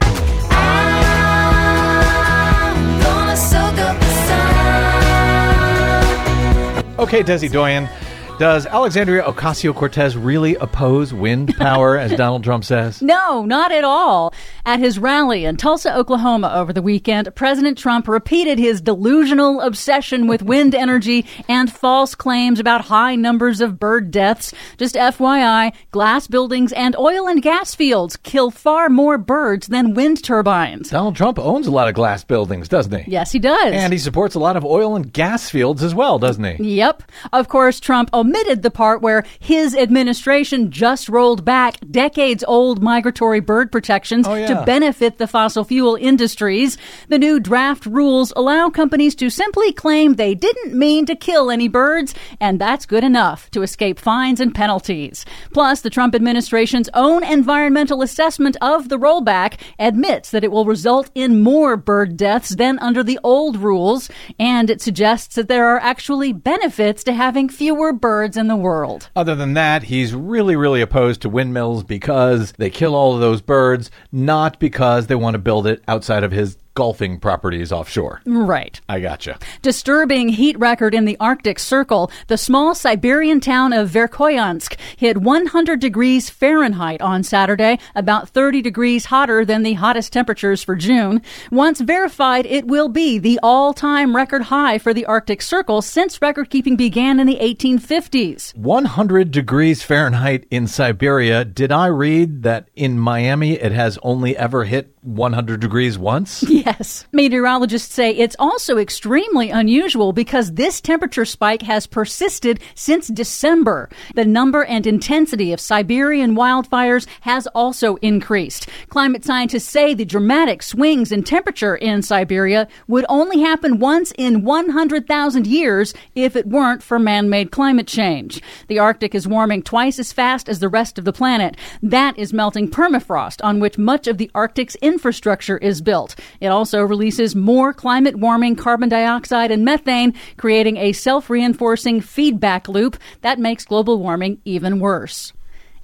Okay, 6.99 7.23
Desi 7.23 7.53
Doyen, 7.53 7.91
does 8.39 8.67
Alexandria 8.67 9.23
Ocasio 9.23 9.75
Cortez 9.75 10.17
really 10.17 10.57
oppose 10.57 11.13
wind 11.13 11.55
power, 11.59 11.97
as 11.97 12.13
Donald 12.17 12.43
Trump 12.43 12.65
says? 12.65 13.01
No, 13.01 13.45
not 13.45 13.71
at 13.71 13.85
all. 13.85 14.35
At 14.67 14.81
his 14.81 14.99
rally 14.99 15.45
in 15.45 15.57
Tulsa, 15.57 15.97
Oklahoma 15.97 16.53
over 16.55 16.73
the 16.73 16.83
weekend, 16.83 17.33
President 17.35 17.79
Trump 17.79 18.09
repeated 18.09 18.59
his 18.59 18.81
delusional 18.81 19.61
obsession 19.61 20.27
with 20.27 20.43
wind 20.43 20.75
energy 20.75 21.25
and 21.49 21.71
false 21.71 22.15
claims 22.15 22.59
about 22.59 22.83
high 22.83 23.15
numbers 23.15 23.61
of 23.61 23.79
bird 23.79 24.11
deaths. 24.11 24.53
Just 24.77 24.95
FYI, 24.95 25.73
glass 25.91 26.27
buildings 26.27 26.73
and 26.73 26.97
oil 26.97 27.29
and 27.29 27.43
gas 27.43 27.75
fields 27.75 28.17
kill 28.17 28.51
far 28.51 28.89
more 28.89 29.19
birds 29.19 29.69
than 29.69 29.95
wind 29.95 30.23
turbines. 30.25 30.91
Donald 30.91 31.17
Trump 31.17 31.39
owns 31.39 31.67
a 31.67 31.71
lot 31.71 31.89
of 31.89 31.95
glass 31.95 32.25
buildings, 32.25 32.69
doesn't 32.69 33.05
he? 33.05 33.11
Yes, 33.11 33.31
he 33.33 33.39
does. 33.39 33.73
And 33.73 33.93
he 33.93 33.99
supports 33.99 34.35
a 34.35 34.41
lot 34.41 34.57
of 34.57 34.65
oil 34.65 34.97
and 34.97 35.13
gas 35.13 35.51
fields 35.51 35.83
as 35.83 35.95
well, 35.95 36.19
doesn't 36.19 36.45
he? 36.45 36.77
Yep. 36.77 37.03
Of 37.33 37.49
course, 37.49 37.79
Trump 37.81 38.11
omitted 38.23 38.63
the 38.63 38.71
part 38.71 39.03
where 39.03 39.25
his 39.41 39.75
administration 39.75 40.71
just 40.71 41.09
rolled 41.09 41.45
back 41.45 41.77
decades 41.91 42.45
old 42.47 42.81
migratory 42.83 43.41
bird 43.41 43.71
protections 43.73 44.27
Oh, 44.29 44.35
yeah. 44.35 44.47
to 44.47 44.65
benefit 44.65 45.19
the 45.19 45.27
fossil 45.27 45.65
fuel 45.65 45.97
industries. 45.97 46.79
The 47.09 47.19
new 47.19 47.41
draft 47.41 47.85
rules 47.85 48.33
allow 48.37 48.71
companies 48.71 49.15
to 49.17 49.29
simply 49.29 49.73
claim 49.73 50.15
they 50.15 50.35
didn't 50.35 50.73
mean 50.79 51.05
to 51.07 51.17
kill 51.17 51.51
any 51.51 51.67
birds, 51.69 52.15
and 52.41 52.61
that's 52.61 52.87
good 52.87 53.03
enough 53.05 53.51
to 53.51 53.63
escape 53.63 53.99
fines 53.99 54.41
and 54.41 54.55
penalties. 54.55 55.25
Plus, 55.53 55.81
the 55.81 55.91
Trump 55.91 56.15
administration's 56.15 56.89
own 56.95 57.25
environmental 57.25 58.03
assessment 58.03 58.57
of 58.61 58.89
the 58.89 58.99
rollback 58.99 59.59
admits 59.79 60.31
that 60.31 60.45
it 60.45 60.53
will 60.53 60.65
result 60.65 61.11
in 61.15 61.43
more 61.43 61.77
bird 61.77 62.17
deaths 62.17 62.51
than 62.55 62.79
under 62.79 63.03
the 63.03 63.19
old 63.25 63.57
rules, 63.57 64.09
and 64.39 64.71
it 64.71 64.81
suggests 64.81 65.35
that 65.35 65.49
there 65.49 65.67
are 65.67 65.81
actually 65.81 66.33
benefits 66.33 67.03
to 67.03 67.13
having 67.13 67.49
fewer 67.49 67.93
birds 67.93 68.12
in 68.21 68.49
the 68.49 68.57
world. 68.57 69.09
Other 69.17 69.35
than 69.35 69.55
that, 69.55 69.85
he's 69.85 70.15
really, 70.15 70.57
really 70.57 70.81
opposed 70.81 71.23
to 71.23 71.29
windmills 71.29 71.85
because 71.85 72.53
they 72.53 72.71
kill 72.71 72.95
all 72.95 73.15
of 73.15 73.21
those 73.21 73.41
birds, 73.41 73.91
not 74.11 74.61
because 74.61 75.07
they 75.07 75.15
want 75.15 75.35
to 75.35 75.39
build 75.39 75.67
it 75.67 75.83
outside 75.89 76.25
of 76.25 76.33
his 76.33 76.57
golfing 76.75 77.19
properties 77.21 77.73
offshore. 77.73 78.23
Right. 78.25 78.81
I 78.89 79.01
gotcha. 79.01 79.39
Disturbing 79.61 80.31
heat 80.31 80.59
record 80.59 80.95
in 80.95 81.05
the 81.05 81.17
Arctic 81.21 81.59
Circle. 81.59 82.11
The 82.29 82.39
small 82.39 82.75
Siberian 82.75 83.41
town 83.41 83.73
of 83.73 83.91
Verkhoyansk 83.91 84.79
hit 84.97 85.19
100 85.19 85.81
degrees 85.81 86.31
Fahrenheit 86.31 87.03
on 87.03 87.23
Saturday, 87.23 87.79
about 87.95 88.29
30 88.29 88.63
degrees 88.63 89.07
hotter 89.07 89.45
than 89.45 89.63
the 89.63 89.75
hottest 89.75 90.13
temperatures 90.13 90.63
for 90.63 90.75
June. 90.75 91.23
Once 91.51 91.81
verified, 91.81 92.47
it 92.47 92.67
will 92.67 92.89
be 92.89 93.19
the 93.19 93.39
all-time 93.43 94.17
record 94.17 94.43
high 94.43 94.79
for 94.79 94.95
the 94.95 95.05
Arctic 95.07 95.43
Circle 95.43 95.83
since 95.83 96.23
record 96.23 96.51
keeping 96.51 96.77
began 96.77 97.21
in 97.21 97.27
the 97.27 97.39
1850s. 97.39 98.57
100 98.57 99.31
degrees 99.31 99.83
Fahrenheit 99.83 100.47
in 100.51 100.67
Siberia. 100.67 101.45
Did 101.45 101.73
I 101.73 101.87
read 101.87 102.43
that 102.43 102.69
in 102.75 102.99
Miami 102.99 103.53
it 103.53 103.73
has 103.73 103.99
only 104.03 104.37
ever 104.37 104.65
hit 104.65 104.95
100 105.03 105.61
degrees 105.61 105.99
once? 105.99 106.45
Yes. 106.63 107.07
Meteorologists 107.13 107.93
say 107.93 108.13
it's 108.13 108.37
also 108.39 108.77
extremely 108.77 109.51
unusual 109.51 110.13
because 110.13 110.53
this 110.53 110.81
temperature 110.81 111.25
spike 111.25 111.63
has 111.63 111.89
persisted 111.89 112.61
since 112.77 113.09
December. 113.09 113.89
The 114.15 114.25
number 114.25 114.65
and 114.65 114.87
intensity 114.87 115.53
of 115.53 115.59
Siberian 115.59 116.37
wildfires 116.37 117.09
has 117.23 117.49
also 117.49 117.97
increased. 117.97 118.69
Climate 118.91 119.25
scientists 119.25 119.69
say 119.69 119.93
the 119.93 120.05
dramatic 120.05 120.63
swings 120.63 121.11
in 121.11 121.25
temperature 121.25 121.75
in 121.75 122.03
Siberia 122.03 122.69
would 122.87 123.07
only 123.09 123.41
happen 123.41 123.81
once 123.81 124.13
in 124.17 124.45
100,000 124.45 125.47
years 125.47 125.95
if 126.15 126.37
it 126.37 126.47
weren't 126.47 126.83
for 126.83 127.01
man-made 127.01 127.51
climate 127.51 127.89
change. 127.89 128.41
The 128.69 128.79
Arctic 128.79 129.17
is 129.17 129.27
warming 129.27 129.63
twice 129.63 129.99
as 129.99 130.13
fast 130.13 130.49
as 130.49 130.61
the 130.61 130.69
rest 130.69 130.97
of 130.97 131.05
the 131.05 131.13
planet. 131.13 131.57
That 131.83 132.17
is 132.17 132.33
melting 132.33 132.71
permafrost 132.71 133.43
on 133.43 133.59
which 133.59 133.79
much 133.79 134.07
of 134.07 134.19
the 134.19 134.31
Arctic's 134.33 134.77
infrastructure 134.93 135.57
is 135.57 135.81
built. 135.81 136.15
It 136.41 136.49
also 136.49 136.83
releases 136.83 137.35
more 137.35 137.73
climate 137.73 138.17
warming 138.17 138.57
carbon 138.57 138.91
dioxide 138.91 139.51
and 139.51 139.65
methane, 139.65 140.15
creating 140.37 140.77
a 140.77 140.93
self 140.93 141.31
reinforcing 141.31 142.01
feedback 142.03 142.69
loop 142.69 142.97
that 143.23 143.39
makes 143.39 143.65
global 143.65 143.99
warming 143.99 144.41
even 144.45 144.81
worse. 144.81 145.33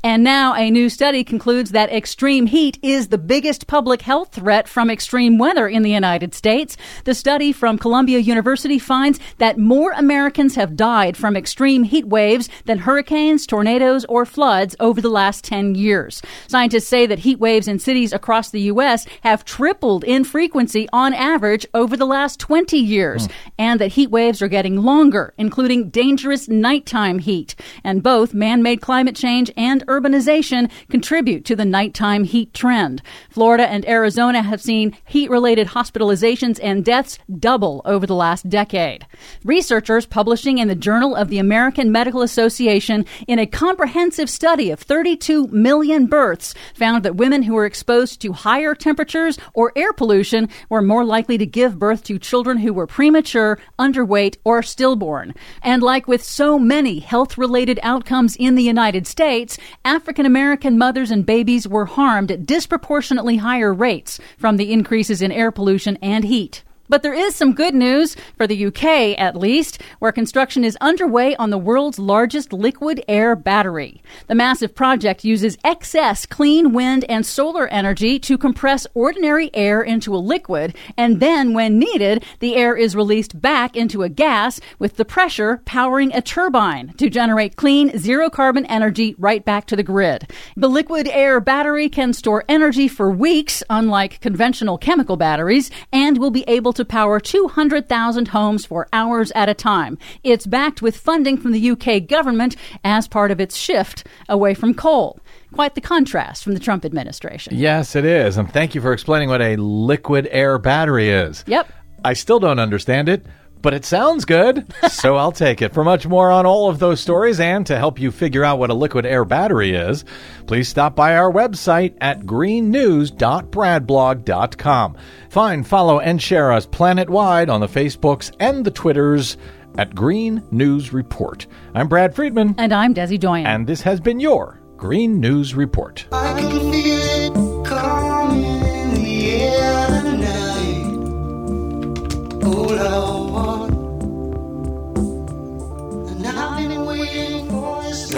And 0.05 0.23
now 0.23 0.55
a 0.55 0.71
new 0.71 0.89
study 0.89 1.25
concludes 1.25 1.73
that 1.73 1.93
extreme 1.93 2.47
heat 2.47 2.79
is 2.83 3.09
the 3.09 3.19
biggest 3.19 3.67
public 3.67 4.03
health 4.03 4.33
threat 4.33 4.69
from 4.69 4.91
extreme 4.91 5.39
weather 5.39 5.67
in 5.67 5.83
the 5.83 5.91
United 5.91 6.35
States. 6.35 6.77
The 7.03 7.15
study 7.15 7.51
from 7.51 7.79
Columbia 7.79 8.21
University 8.21 8.79
finds 8.79 9.19
that 9.39 9.59
more 9.59 9.91
Americans 9.93 10.55
have 10.55 10.77
died 10.77 11.17
from 11.17 11.37
extreme 11.37 11.83
heat 11.83 12.07
waves 12.07 12.49
than 12.65 12.79
hurricanes, 12.79 13.45
tornadoes, 13.45 14.05
or 14.05 14.25
floods 14.25 14.77
over 14.79 15.01
the 15.01 15.09
last 15.09 15.43
10 15.45 15.75
years. 15.75 16.23
Scientists 16.47 16.87
say 16.87 17.05
that 17.07 17.21
heat 17.21 17.41
waves 17.41 17.67
in 17.67 17.81
cities 17.81 18.13
across 18.13 18.51
the 18.51 18.63
U.S. 18.63 19.05
have 19.23 19.45
tripled 19.45 20.05
in 20.05 20.23
frequency 20.23 20.89
on 20.93 21.13
average 21.13 21.67
over 21.75 21.97
the 21.97 22.07
last 22.07 22.39
20 22.39 22.79
years, 22.79 23.27
hmm. 23.27 23.33
and 23.59 23.81
that 23.81 23.93
heat 23.93 24.11
waves 24.11 24.41
are 24.41 24.49
getting 24.49 24.77
longer, 24.77 25.35
including 25.39 25.91
dangerous 25.91 26.49
nighttime 26.49 27.19
heat. 27.19 27.57
And 27.83 28.01
both 28.01 28.33
man-made 28.33 28.81
climate 28.81 29.17
change 29.17 29.51
and 29.57 29.83
urbanization 29.99 30.71
contribute 30.91 31.45
to 31.45 31.57
the 31.57 31.65
nighttime 31.65 32.25
heat 32.25 32.55
trend. 32.55 33.03
Florida 33.31 33.69
and 33.69 33.87
Arizona 33.89 34.43
have 34.43 34.61
seen 34.61 34.97
heat 35.07 35.31
related 35.31 35.69
hospitalizations 35.69 36.59
and 36.63 36.85
deaths 36.85 37.19
double 37.39 37.83
over 37.85 38.07
the 38.07 38.15
last 38.15 38.49
decade. 38.49 39.07
Researchers 39.45 40.07
publishing 40.07 40.59
in 40.59 40.69
the 40.69 40.75
Journal 40.75 41.17
of 41.17 41.29
the 41.29 41.39
American 41.39 41.91
Medical 41.91 42.23
Association 42.23 43.05
in 43.27 43.39
a 43.39 43.47
comprehensive 43.47 44.31
study 44.31 44.71
of 44.71 44.81
32 44.81 45.49
million 45.49 46.07
births 46.07 46.55
found 46.75 47.05
that 47.05 47.17
women 47.17 47.43
who 47.43 47.55
were 47.55 47.67
exposed 47.67 48.21
to 48.21 48.33
higher 48.33 48.75
temperatures 48.75 49.39
or 49.55 49.73
air 49.77 49.93
pollution 49.93 50.49
were 50.69 50.83
more 50.83 51.05
likely 51.05 51.39
to 51.39 51.47
give 51.47 51.79
birth 51.79 52.05
to 52.05 52.19
children 52.19 52.59
who 52.59 52.73
were 52.73 52.87
premature, 52.87 53.59
underweight, 53.79 54.37
or 54.45 54.63
stillborn. 54.63 55.35
And 55.63 55.83
like 55.83 56.07
with 56.07 56.23
so 56.23 56.59
many 56.59 57.01
health 57.01 57.39
related 57.39 57.81
outcomes 57.83 58.37
in 58.37 58.55
the 58.55 58.63
United 58.63 59.07
States, 59.07 59.59
African 59.89 60.27
American 60.27 60.77
mothers 60.77 61.11
and 61.11 61.25
babies 61.25 61.67
were 61.67 61.87
harmed 61.87 62.31
at 62.31 62.45
disproportionately 62.45 63.39
higher 63.39 63.73
rates 63.73 64.21
from 64.37 64.59
the 64.59 64.71
increases 64.71 65.23
in 65.23 65.33
air 65.33 65.51
pollution 65.51 65.97
and 66.03 66.25
heat. 66.25 66.63
But 66.89 67.03
there 67.03 67.15
is 67.15 67.35
some 67.35 67.53
good 67.53 67.75
news 67.75 68.17
for 68.37 68.47
the 68.47 68.67
UK, 68.67 69.19
at 69.19 69.37
least, 69.37 69.83
where 69.99 70.13
construction 70.13 70.65
is 70.65 70.77
underway 70.81 71.37
on 71.37 71.51
the 71.51 71.59
world's 71.59 71.99
largest 71.99 72.53
liquid 72.53 73.05
air 73.09 73.37
battery. 73.37 74.03
The 74.27 74.35
massive 74.35 74.75
project 74.75 75.25
uses 75.25 75.59
excess 75.65 76.25
clean 76.25 76.73
wind 76.73 77.05
and 77.09 77.27
solar 77.27 77.69
energy 77.69 78.19
to 78.21 78.39
compress 78.39 78.87
ordinary 78.95 79.55
air 79.55 79.83
into 79.83 80.15
a 80.15 80.17
liquid, 80.17 80.75
and 80.97 81.21
then, 81.21 81.53
when 81.53 81.79
needed, 81.79 82.25
the 82.41 82.57
air 82.57 82.77
is 82.77 82.97
released 82.97 83.41
back 83.41 83.77
into 83.77 84.03
a 84.03 84.09
gas 84.09 84.61
with 84.79 84.97
the 84.97 85.05
pressure 85.05 85.61
powering 85.65 86.13
a 86.15 86.23
turbine 86.23 86.95
to 86.97 87.11
generate 87.11 87.57
clean, 87.57 87.97
zero 87.99 88.31
carbon 88.31 88.65
energy 88.67 89.15
right 89.19 89.45
back 89.45 89.67
to 89.67 89.77
the 89.77 89.83
grid. 89.83 90.31
The 90.57 90.69
liquid 90.69 91.09
air 91.09 91.41
battery 91.41 91.89
can 91.89 92.13
store 92.13 92.45
energy 92.49 92.89
for 92.89 93.11
weeks, 93.11 93.63
unlike 93.69 94.21
conventional 94.21 94.79
chemical 94.79 95.17
batteries, 95.17 95.71
and 95.93 96.19
will 96.19 96.31
be 96.31 96.45
able 96.49 96.73
to 96.79 96.85
power 96.85 97.21
200,000 97.21 98.29
homes 98.29 98.65
for 98.65 98.89
hours 98.93 99.31
at 99.33 99.49
a 99.49 99.55
time. 99.55 99.99
It's 100.25 100.47
backed 100.47 100.81
with 100.81 100.97
funding 100.97 101.37
from 101.37 101.53
the 101.53 101.71
UK 101.71 102.07
government 102.07 102.57
as 102.83 103.07
part 103.07 103.31
of 103.31 103.41
its 103.41 103.57
shift 103.57 104.07
away 104.29 104.55
from 104.55 104.75
coal. 104.75 105.21
Quite 105.53 105.75
the 105.75 105.81
contrast 105.81 106.45
from 106.45 106.55
the 106.55 106.61
Trump 106.61 106.85
administration. 106.85 107.55
Yes, 107.57 107.97
it 107.97 108.05
is. 108.05 108.37
And 108.37 108.51
thank 108.53 108.75
you 108.75 108.81
for 108.81 108.93
explaining 108.93 109.29
what 109.29 109.43
a 109.43 109.57
liquid 109.57 110.29
air 110.31 110.59
battery 110.59 111.11
is. 111.11 111.45
Yep. 111.47 111.71
I 112.05 112.13
still 112.13 112.39
don't 112.39 112.61
understand 112.61 113.09
it, 113.09 113.27
but 113.63 113.75
it 113.75 113.85
sounds 113.85 114.25
good. 114.25 114.73
so 114.91 115.17
I'll 115.17 115.33
take 115.33 115.61
it. 115.63 115.75
For 115.75 115.83
much 115.85 116.07
more 116.07 116.31
on 116.31 116.47
all 116.47 116.71
of 116.71 116.79
those 116.79 117.01
stories 117.01 117.41
and 117.41 117.67
to 117.67 117.77
help 117.77 118.01
you 118.01 118.11
figure 118.11 118.45
out 118.45 118.59
what 118.59 118.71
a 118.71 118.75
liquid 118.75 119.05
air 119.07 119.25
battery 119.25 119.75
is, 119.75 120.05
please 120.47 120.69
stop 120.69 120.95
by 120.95 121.17
our 121.17 121.33
website 121.33 121.95
at 122.01 122.21
greennews.bradblog.com. 122.21 124.97
Find, 125.31 125.67
follow, 125.67 126.01
and 126.01 126.23
share 126.23 126.53
us 126.53 126.67
planet 126.67 127.11
wide 127.11 127.51
on 127.51 127.61
the 127.61 127.67
Facebooks 127.67 128.35
and 128.41 128.65
the 128.65 128.71
Twitters 128.71 129.37
at 129.77 129.95
Green 129.95 130.43
News 130.51 130.93
Report. 130.93 131.47
I'm 131.75 131.89
Brad 131.89 132.15
Friedman. 132.15 132.55
And 132.59 132.73
I'm 132.73 132.95
Desi 132.95 133.19
Doyen. 133.19 133.47
And 133.47 133.67
this 133.67 133.83
has 133.83 134.01
been 134.01 134.21
your 134.21 134.61
Green 134.77 135.21
News 135.21 135.55
Report. 135.55 136.07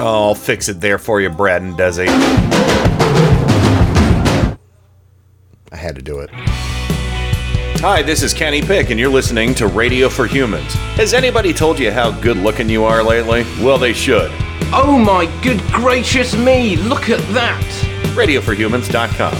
Oh, 0.03 0.29
I'll 0.29 0.35
fix 0.35 0.71
it 0.71 0.81
there 0.81 0.97
for 0.97 1.21
you, 1.21 1.29
Brad 1.29 1.61
and 1.61 1.75
Desi. 1.75 2.09
I 5.71 5.77
had 5.77 5.95
to 5.95 6.01
do 6.01 6.21
it. 6.21 6.31
Hi, 7.83 8.01
this 8.01 8.23
is 8.23 8.33
Kenny 8.33 8.63
Pick, 8.63 8.89
and 8.89 8.99
you're 8.99 9.11
listening 9.11 9.55
to 9.57 9.67
Radio 9.67 10.09
for 10.09 10.27
Humans. 10.27 10.73
Has 10.97 11.13
anybody 11.13 11.53
told 11.53 11.79
you 11.79 11.91
how 11.91 12.19
good 12.23 12.39
looking 12.39 12.71
you 12.71 12.83
are 12.85 13.03
lately? 13.03 13.43
Well, 13.63 13.77
they 13.77 13.93
should. 13.93 14.31
Oh 14.73 14.99
my 14.99 15.27
good 15.43 15.61
gracious 15.71 16.35
me, 16.35 16.77
look 16.77 17.11
at 17.11 17.21
that! 17.35 17.63
RadioForHumans.com. 18.15 19.35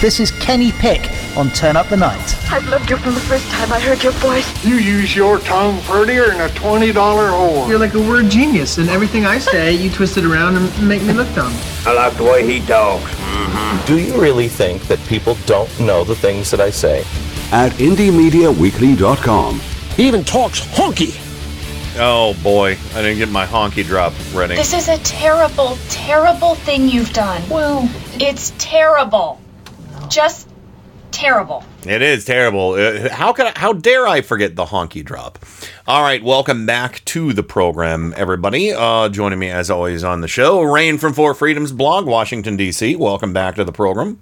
This 0.00 0.18
is 0.18 0.30
Kenny 0.30 0.72
Pick 0.72 1.19
on 1.40 1.48
Turn 1.52 1.74
Up 1.74 1.88
the 1.88 1.96
Night. 1.96 2.36
I've 2.52 2.68
loved 2.68 2.90
you 2.90 2.98
from 2.98 3.14
the 3.14 3.20
first 3.20 3.48
time 3.48 3.72
I 3.72 3.80
heard 3.80 4.02
your 4.02 4.12
voice. 4.12 4.46
You 4.62 4.74
use 4.74 5.16
your 5.16 5.38
tongue 5.38 5.80
prettier 5.84 6.26
than 6.26 6.42
a 6.42 6.48
$20 6.52 6.92
whore. 6.92 7.66
You're 7.66 7.78
like 7.78 7.94
a 7.94 7.98
word 7.98 8.28
genius, 8.28 8.76
and 8.76 8.90
everything 8.90 9.24
I 9.24 9.38
say, 9.38 9.72
you 9.72 9.88
twist 9.88 10.18
it 10.18 10.26
around 10.26 10.56
and 10.56 10.86
make 10.86 11.02
me 11.02 11.14
look 11.14 11.34
dumb. 11.34 11.54
I 11.86 11.94
like 11.94 12.14
the 12.18 12.24
way 12.24 12.46
he 12.46 12.60
talks. 12.66 13.10
Mm-hmm. 13.10 13.86
Do 13.86 13.98
you 13.98 14.20
really 14.20 14.48
think 14.48 14.82
that 14.82 14.98
people 15.06 15.34
don't 15.46 15.80
know 15.80 16.04
the 16.04 16.14
things 16.14 16.50
that 16.50 16.60
I 16.60 16.68
say? 16.68 17.04
At 17.52 17.72
IndieMediaWeekly.com. 17.72 19.60
He 19.96 20.06
even 20.06 20.22
talks 20.22 20.60
honky. 20.60 21.18
Oh 21.98 22.36
boy, 22.42 22.76
I 22.94 23.00
didn't 23.00 23.16
get 23.16 23.30
my 23.30 23.46
honky 23.46 23.82
drop 23.82 24.12
ready. 24.34 24.56
This 24.56 24.74
is 24.74 24.88
a 24.88 24.98
terrible, 24.98 25.78
terrible 25.88 26.54
thing 26.54 26.86
you've 26.86 27.14
done. 27.14 27.42
Well, 27.48 27.88
it's 28.20 28.52
terrible. 28.58 29.40
Just 30.10 30.49
terrible. 31.20 31.62
It 31.86 32.00
is 32.00 32.24
terrible. 32.24 32.72
Uh, 32.72 33.10
How 33.10 33.32
can 33.34 33.48
I, 33.48 33.52
how 33.54 33.74
dare 33.74 34.08
I 34.08 34.22
forget 34.22 34.56
the 34.56 34.64
honky 34.64 35.04
drop? 35.04 35.38
All 35.86 36.02
right, 36.02 36.22
welcome 36.22 36.64
back 36.64 37.04
to 37.06 37.34
the 37.34 37.42
program, 37.42 38.14
everybody. 38.16 38.72
Uh, 38.72 39.10
joining 39.10 39.38
me 39.38 39.50
as 39.50 39.70
always 39.70 40.02
on 40.02 40.22
the 40.22 40.28
show, 40.28 40.62
Rain 40.62 40.96
from 40.96 41.12
Four 41.12 41.34
Freedoms 41.34 41.72
blog, 41.72 42.06
Washington 42.06 42.56
D.C. 42.56 42.96
Welcome 42.96 43.34
back 43.34 43.54
to 43.56 43.64
the 43.64 43.72
program. 43.72 44.18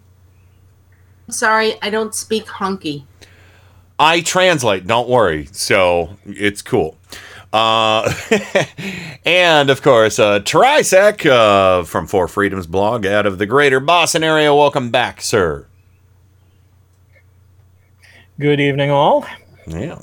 Sorry, 1.31 1.81
I 1.81 1.89
don't 1.91 2.16
speak 2.16 2.47
honky. 2.47 3.05
I 4.01 4.20
translate, 4.20 4.85
don't 4.87 5.09
worry. 5.09 5.49
So 5.53 6.16
it's 6.27 6.62
cool. 6.62 6.99
Uh, 7.53 8.12
and 9.25 9.70
of 9.70 9.83
course, 9.83 10.19
uh, 10.19 10.41
Trisec 10.41 11.25
uh, 11.27 11.85
from 11.85 12.09
Four 12.09 12.27
Freedoms 12.27 12.66
blog 12.66 13.07
out 13.07 13.25
of 13.25 13.39
the 13.39 13.47
greater 13.47 13.79
Boston 13.79 14.25
area. 14.25 14.53
Welcome 14.53 14.91
back, 14.91 15.20
sir. 15.20 15.68
Good 18.39 18.60
evening, 18.60 18.90
all. 18.90 19.27
Yeah. 19.66 19.98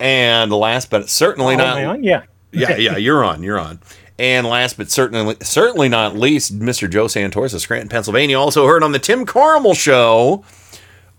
And 0.00 0.52
last 0.52 0.90
but 0.90 1.08
certainly 1.08 1.54
Oh, 1.54 1.58
not 1.58 1.78
am 1.78 1.88
I 1.88 1.92
on? 1.92 2.04
Yeah. 2.04 2.22
Yeah, 2.50 2.76
yeah, 2.76 2.96
you're 2.96 3.24
on. 3.24 3.42
You're 3.42 3.58
on. 3.58 3.80
And 4.18 4.46
last 4.46 4.76
but 4.76 4.90
certainly 4.90 5.36
certainly 5.42 5.88
not 5.88 6.16
least, 6.16 6.58
Mr. 6.58 6.90
Joe 6.90 7.06
Santoris 7.06 7.54
of 7.54 7.60
Scranton, 7.60 7.88
Pennsylvania, 7.88 8.38
also 8.38 8.66
heard 8.66 8.82
on 8.82 8.92
the 8.92 8.98
Tim 8.98 9.24
Carmel 9.26 9.74
show. 9.74 10.44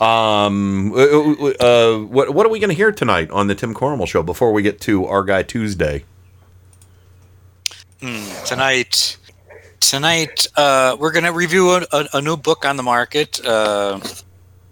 Um, 0.01 0.91
uh, 0.93 0.97
uh, 1.59 1.97
what 1.99 2.33
what 2.33 2.45
are 2.45 2.49
we 2.49 2.59
going 2.59 2.69
to 2.69 2.75
hear 2.75 2.91
tonight 2.91 3.29
on 3.31 3.47
the 3.47 3.55
Tim 3.55 3.73
Carmel 3.73 4.05
show 4.05 4.23
before 4.23 4.51
we 4.51 4.61
get 4.63 4.81
to 4.81 5.05
our 5.05 5.23
guy 5.23 5.43
Tuesday? 5.43 6.03
Hmm, 8.01 8.23
tonight, 8.45 9.17
tonight 9.81 10.47
uh, 10.55 10.95
we're 10.99 11.11
going 11.11 11.25
to 11.25 11.33
review 11.33 11.71
a, 11.71 11.85
a, 11.91 12.05
a 12.15 12.21
new 12.21 12.37
book 12.37 12.65
on 12.65 12.75
the 12.75 12.83
market. 12.83 13.39
Uh, 13.45 13.99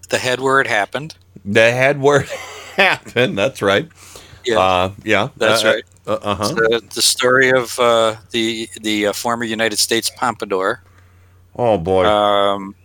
the 0.10 0.18
head 0.18 0.40
where 0.40 0.60
it 0.62 0.68
happened. 0.68 1.16
The 1.46 1.72
head 1.72 2.02
where 2.02 2.22
it 2.22 2.30
happened. 2.76 3.38
That's 3.38 3.62
right. 3.62 3.90
Yeah, 4.46 4.60
uh, 4.60 4.92
yeah, 5.04 5.30
that's 5.38 5.64
uh, 5.64 5.68
right. 5.74 5.84
Uh 6.08 6.36
huh. 6.36 6.56
It's 6.72 6.96
the, 6.96 7.02
story 7.02 7.50
of 7.52 7.78
uh, 7.80 8.16
the 8.32 8.70
the 8.82 9.08
uh, 9.08 9.14
former 9.14 9.44
United 9.44 9.78
States 9.78 10.10
pompadour. 10.10 10.82
Oh 11.58 11.78
boy. 11.78 12.06
Um, 12.06 12.76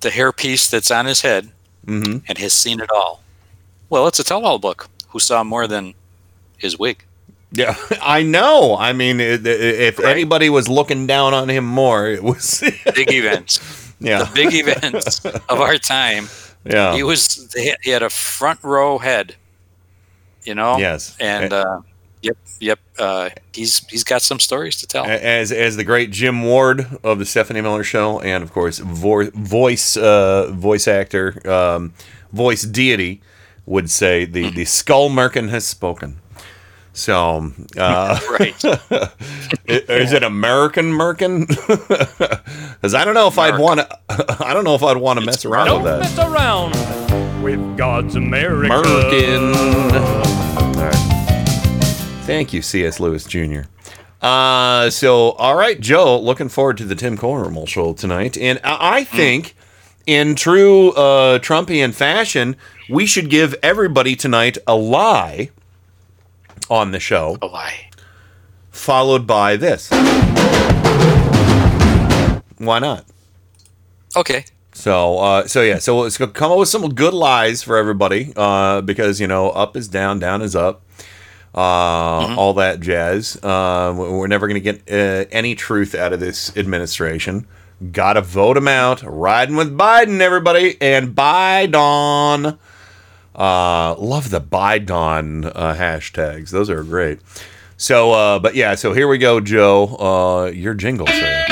the 0.00 0.08
hairpiece 0.08 0.70
that's 0.70 0.90
on 0.90 1.06
his 1.06 1.20
head 1.20 1.50
Mhm. 1.86 2.22
and 2.28 2.38
has 2.38 2.52
seen 2.52 2.80
it 2.80 2.90
all. 2.90 3.22
Well, 3.90 4.06
it's 4.08 4.18
a 4.18 4.24
tell-all 4.24 4.58
book. 4.58 4.88
Who 5.10 5.18
saw 5.20 5.44
more 5.44 5.66
than 5.68 5.94
his 6.56 6.78
wig? 6.78 7.04
Yeah, 7.52 7.76
I 8.02 8.22
know. 8.22 8.76
I 8.76 8.92
mean, 8.92 9.20
if 9.20 10.00
anybody 10.00 10.48
was 10.50 10.68
looking 10.68 11.06
down 11.06 11.34
on 11.34 11.48
him 11.48 11.64
more, 11.64 12.06
it 12.08 12.22
was 12.22 12.62
Big 12.94 13.12
events. 13.12 13.60
Yeah. 13.98 14.24
The 14.24 14.30
big 14.34 14.52
events 14.52 15.24
of 15.24 15.58
our 15.58 15.78
time. 15.78 16.28
Yeah. 16.68 16.94
He 16.94 17.02
was 17.02 17.52
he 17.82 17.90
had 17.90 18.02
a 18.02 18.10
front 18.10 18.62
row 18.62 18.98
head. 18.98 19.36
You 20.44 20.54
know? 20.54 20.78
Yes. 20.78 21.16
And 21.18 21.52
uh, 21.52 21.80
yep, 22.22 22.36
yep. 22.60 22.78
Uh, 22.98 23.30
he's 23.52 23.84
he's 23.88 24.04
got 24.04 24.22
some 24.22 24.38
stories 24.38 24.76
to 24.76 24.86
tell. 24.86 25.04
as 25.04 25.50
as 25.50 25.76
the 25.76 25.84
great 25.84 26.10
Jim 26.10 26.42
Ward 26.42 26.98
of 27.02 27.18
the 27.18 27.26
Stephanie 27.26 27.60
Miller 27.60 27.84
Show, 27.84 28.20
and 28.20 28.42
of 28.44 28.52
course 28.52 28.78
vo- 28.78 29.30
voice 29.30 29.96
uh, 29.96 30.50
voice 30.52 30.86
actor, 30.86 31.42
um, 31.50 31.92
voice 32.32 32.62
deity 32.62 33.20
would 33.66 33.90
say 33.90 34.24
the 34.24 34.50
the 34.50 34.64
skull 34.64 35.10
merkin 35.10 35.48
has 35.50 35.66
spoken. 35.66 36.20
So, 36.96 37.52
uh, 37.76 38.18
Right. 38.40 38.64
is 39.66 40.12
it 40.12 40.22
American 40.22 40.86
merkin? 40.86 41.46
Because 42.76 42.94
I 42.94 43.04
don't 43.04 43.14
know 43.14 43.26
if 43.26 43.38
I'd 43.38 43.58
want 43.58 43.80
to. 43.80 43.98
I 44.44 44.52
don't 44.54 44.62
know 44.64 44.74
if 44.74 44.82
I'd 44.82 44.98
want 44.98 45.18
to 45.18 45.24
mess 45.24 45.44
around 45.44 45.66
Don't 45.66 45.82
with 45.82 45.92
that. 45.92 46.00
mess 46.00 46.18
around 46.18 47.42
with 47.42 47.76
God's 47.76 48.14
America. 48.16 48.68
Merkin. 48.74 49.54
All 50.56 50.72
right. 50.74 50.94
Thank 52.26 52.52
you, 52.52 52.60
C.S. 52.62 53.00
Lewis 53.00 53.24
Jr. 53.24 53.62
Uh, 54.22 54.90
so, 54.90 55.32
all 55.32 55.56
right, 55.56 55.80
Joe, 55.80 56.20
looking 56.20 56.48
forward 56.48 56.76
to 56.78 56.84
the 56.84 56.94
Tim 56.94 57.16
Carmel 57.16 57.66
show 57.66 57.92
tonight. 57.94 58.36
And 58.38 58.60
I 58.62 58.98
I 58.98 59.04
think, 59.04 59.56
in 60.06 60.34
true 60.36 60.90
uh, 60.92 61.38
Trumpian 61.40 61.92
fashion, 61.94 62.56
we 62.90 63.06
should 63.06 63.30
give 63.30 63.54
everybody 63.62 64.14
tonight 64.14 64.58
a 64.66 64.76
lie 64.76 65.50
on 66.70 66.90
the 66.90 67.00
show. 67.00 67.38
A 67.42 67.46
lie. 67.46 67.90
Followed 68.70 69.26
by 69.26 69.56
this. 69.56 69.90
Why 72.58 72.78
not? 72.78 73.04
Okay. 74.16 74.44
So, 74.72 75.18
uh, 75.18 75.46
so 75.46 75.62
yeah, 75.62 75.78
so 75.78 75.98
let's 76.00 76.18
go- 76.18 76.26
come 76.26 76.52
up 76.52 76.58
with 76.58 76.68
some 76.68 76.94
good 76.94 77.14
lies 77.14 77.62
for 77.62 77.76
everybody, 77.76 78.32
uh, 78.36 78.80
because 78.82 79.20
you 79.20 79.26
know, 79.26 79.50
up 79.50 79.76
is 79.76 79.88
down, 79.88 80.18
down 80.18 80.42
is 80.42 80.54
up, 80.54 80.82
uh, 81.54 81.58
all 82.36 82.52
that 82.54 82.80
jazz. 82.80 83.36
Uh, 83.42 83.94
we- 83.96 84.08
we're 84.10 84.26
never 84.26 84.46
going 84.46 84.60
to 84.62 84.72
get 84.72 84.82
uh, 84.90 85.26
any 85.32 85.54
truth 85.54 85.94
out 85.94 86.12
of 86.12 86.20
this 86.20 86.54
administration. 86.56 87.46
Got 87.92 88.14
to 88.14 88.22
vote 88.22 88.56
him 88.56 88.68
out. 88.68 89.02
Riding 89.02 89.56
with 89.56 89.76
Biden, 89.76 90.20
everybody, 90.20 90.76
and 90.80 91.14
Biden. 91.14 92.58
Uh, 93.36 93.94
love 93.98 94.30
the 94.30 94.40
Biden 94.40 95.52
uh, 95.54 95.74
hashtags; 95.74 96.50
those 96.50 96.70
are 96.70 96.82
great. 96.82 97.20
So, 97.76 98.12
uh, 98.12 98.38
but 98.38 98.54
yeah, 98.54 98.74
so 98.74 98.94
here 98.94 99.06
we 99.06 99.18
go, 99.18 99.40
Joe. 99.40 99.96
Uh, 99.96 100.50
your 100.50 100.72
jingle, 100.72 101.06
sir. 101.06 101.44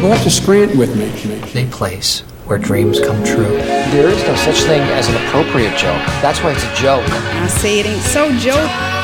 Go 0.00 0.12
out 0.12 0.22
to 0.22 0.30
Scranton 0.30 0.78
with 0.78 0.94
me. 0.96 1.08
A 1.60 1.66
place 1.70 2.20
where 2.44 2.58
dreams 2.58 3.00
come 3.00 3.22
true. 3.24 3.56
There 3.56 4.08
is 4.08 4.22
no 4.24 4.34
such 4.36 4.60
thing 4.62 4.82
as 4.82 5.08
an 5.08 5.16
appropriate 5.26 5.76
joke. 5.76 6.04
That's 6.22 6.42
why 6.42 6.52
it's 6.52 6.64
a 6.64 6.74
joke. 6.74 7.04
I 7.08 7.46
say 7.48 7.80
it 7.80 7.86
ain't 7.86 8.02
so, 8.02 8.30
Joe. 8.38 8.97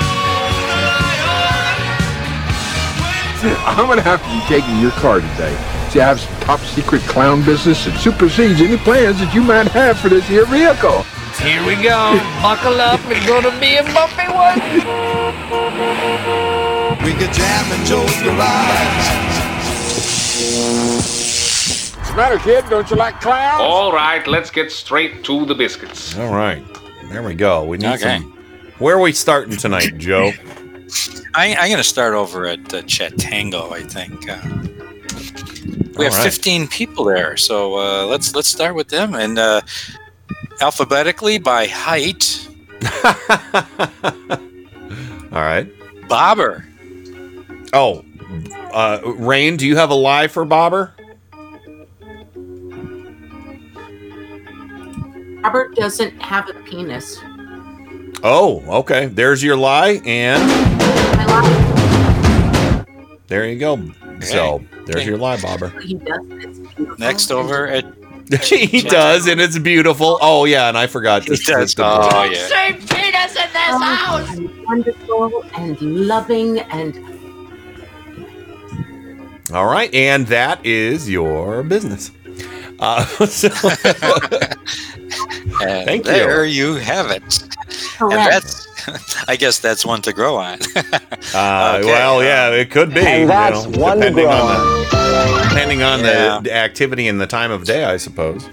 I'm 3.66 3.86
gonna 3.86 4.02
have 4.02 4.22
to 4.22 4.28
be 4.30 4.40
taking 4.48 4.78
your 4.80 4.92
car 4.92 5.20
today. 5.20 5.54
See, 5.90 6.00
I 6.00 6.06
have 6.08 6.20
some 6.20 6.40
top 6.40 6.60
secret 6.60 7.02
clown 7.02 7.44
business 7.44 7.84
that 7.84 7.96
supersedes 7.98 8.60
any 8.60 8.76
plans 8.78 9.20
that 9.20 9.32
you 9.34 9.42
might 9.42 9.68
have 9.68 9.98
for 9.98 10.08
this 10.08 10.26
here 10.26 10.46
vehicle. 10.46 11.02
Here 11.42 11.64
we 11.66 11.74
go. 11.82 12.18
Buckle 12.42 12.80
up. 12.80 13.00
It's 13.06 13.26
gonna 13.26 13.50
be 13.60 13.76
a 13.76 13.82
bumpy 13.92 14.26
one. 14.32 14.58
We 17.04 17.12
could 17.12 17.32
jam 17.32 17.72
in 17.72 17.84
Joe's 17.86 18.22
garage. 18.22 19.34
What's 21.96 22.10
the 22.10 22.16
matter, 22.16 22.38
kid? 22.38 22.64
Don't 22.70 22.88
you 22.90 22.96
like 22.96 23.20
clowns? 23.20 23.60
All 23.60 23.92
right, 23.92 24.26
let's 24.26 24.50
get 24.50 24.70
straight 24.72 25.22
to 25.24 25.44
the 25.44 25.54
biscuits. 25.54 26.16
All 26.18 26.32
right, 26.32 26.64
there 27.10 27.22
we 27.22 27.34
go. 27.34 27.64
We 27.64 27.76
need 27.78 27.86
Okay. 27.94 28.18
some. 28.20 28.32
Where 28.78 28.96
are 28.96 29.00
we 29.00 29.12
starting 29.12 29.56
tonight, 29.56 29.98
Joe? 29.98 30.32
I, 31.34 31.54
I'm 31.54 31.68
going 31.68 31.78
to 31.78 31.84
start 31.84 32.14
over 32.14 32.46
at 32.46 32.72
uh, 32.72 32.82
Chatango. 32.82 33.72
I 33.72 33.82
think 33.82 34.28
uh, 34.28 34.40
we 35.96 36.06
All 36.06 36.12
have 36.12 36.18
right. 36.18 36.32
15 36.32 36.68
people 36.68 37.04
there, 37.04 37.36
so 37.36 37.78
uh, 37.78 38.06
let's 38.06 38.34
let's 38.34 38.48
start 38.48 38.74
with 38.74 38.88
them 38.88 39.14
and 39.14 39.38
uh, 39.38 39.60
alphabetically 40.60 41.38
by 41.38 41.66
height. 41.66 42.48
All 45.32 45.40
right. 45.40 45.68
Bobber. 46.08 46.64
Oh, 47.72 48.04
uh, 48.72 49.00
Rain, 49.04 49.56
do 49.56 49.66
you 49.66 49.76
have 49.76 49.90
a 49.90 49.94
lie 49.94 50.28
for 50.28 50.44
Bobber? 50.44 50.94
Robert 55.42 55.74
doesn't 55.74 56.20
have 56.22 56.48
a 56.48 56.54
penis. 56.62 57.20
Oh, 58.22 58.64
okay. 58.80 59.06
There's 59.06 59.42
your 59.42 59.56
lie, 59.56 60.00
and 60.06 60.73
there 63.26 63.48
you 63.48 63.58
go. 63.58 63.82
So 64.20 64.64
there's 64.86 65.06
your 65.06 65.18
lie, 65.18 65.40
Bobber. 65.40 65.68
He 65.80 65.94
does. 65.94 66.18
It's 66.30 66.58
beautiful. 66.58 66.96
Next 66.98 67.30
over 67.30 67.66
at 67.66 67.84
he 68.42 68.80
does, 68.82 69.26
and 69.26 69.40
it's 69.40 69.58
beautiful. 69.58 70.18
Oh 70.22 70.44
yeah, 70.44 70.68
and 70.68 70.78
I 70.78 70.86
forgot. 70.86 71.24
He 71.24 71.36
does. 71.36 71.74
Oh 71.78 72.24
yeah. 72.24 72.46
Say 72.46 72.72
penis. 72.72 73.14
this 73.34 73.36
in 73.36 73.52
this 73.52 73.82
house. 73.82 74.36
And 74.36 74.64
wonderful 74.64 75.44
and 75.56 75.80
loving 75.80 76.58
and 76.60 76.96
All 79.52 79.66
right, 79.66 79.92
and 79.94 80.26
that 80.28 80.64
is 80.64 81.08
your 81.08 81.62
business. 81.62 82.10
Uh, 82.80 83.04
so- 83.26 83.48
And 85.62 85.86
Thank 85.86 86.06
you. 86.06 86.12
there 86.12 86.44
you 86.44 86.74
have 86.74 87.10
it. 87.10 87.22
And 87.22 87.50
Correct. 87.98 88.30
that's, 88.30 88.66
I 89.28 89.36
guess 89.36 89.58
that's 89.58 89.84
one 89.86 90.02
to 90.02 90.12
grow 90.12 90.36
on. 90.36 90.58
Uh, 91.34 91.78
Okay, 91.80 91.86
well, 91.88 92.18
uh, 92.18 92.22
yeah, 92.22 92.50
it 92.50 92.70
could 92.70 92.92
be. 92.94 93.00
And 93.00 93.22
you 93.22 93.26
know, 93.26 93.80
one 93.82 93.98
depending 93.98 94.24
grow 94.26 94.32
on 94.34 94.84
the 94.90 95.48
depending 95.48 95.82
on 95.82 96.00
Yeah. 96.00 96.36
the, 96.38 96.42
the 96.44 96.54
activity 96.54 97.08
and 97.08 97.20
the 97.20 97.26
time 97.26 97.50
of 97.50 97.64
day, 97.64 97.84
I 97.84 97.96
suppose. 97.96 98.48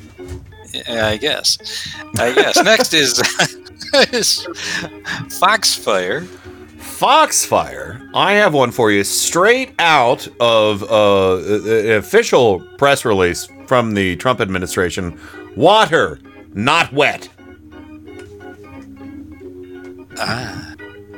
Yeah, 0.74 1.08
I 1.08 1.18
guess. 1.18 1.58
I 2.18 2.34
guess. 2.34 2.56
Next 2.64 2.94
is, 2.94 3.20
is 4.12 4.48
Foxfire. 5.40 6.26
Foxfire. 6.80 8.10
I 8.16 8.34
have 8.34 8.54
one 8.54 8.72
for 8.72 8.90
you, 8.92 9.04
straight 9.04 9.74
out 9.80 10.28
of 10.40 10.84
uh, 10.84 11.38
an 11.38 11.92
official 11.98 12.62
press 12.78 13.06
release 13.06 13.48
from 13.68 13.94
the 13.94 14.16
Trump 14.16 14.40
administration. 14.42 15.20
Water, 15.56 16.20
not 16.54 16.92
wet. 16.94 17.28
Ah. 20.18 20.74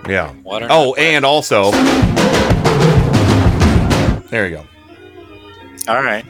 Yeah. 0.07 0.34
Water, 0.44 0.68
oh, 0.70 0.94
and 0.95 1.26
also, 1.26 1.72
there 4.30 4.48
you 4.48 4.57
go. 4.57 4.65
All 5.88 6.03
right. 6.03 6.26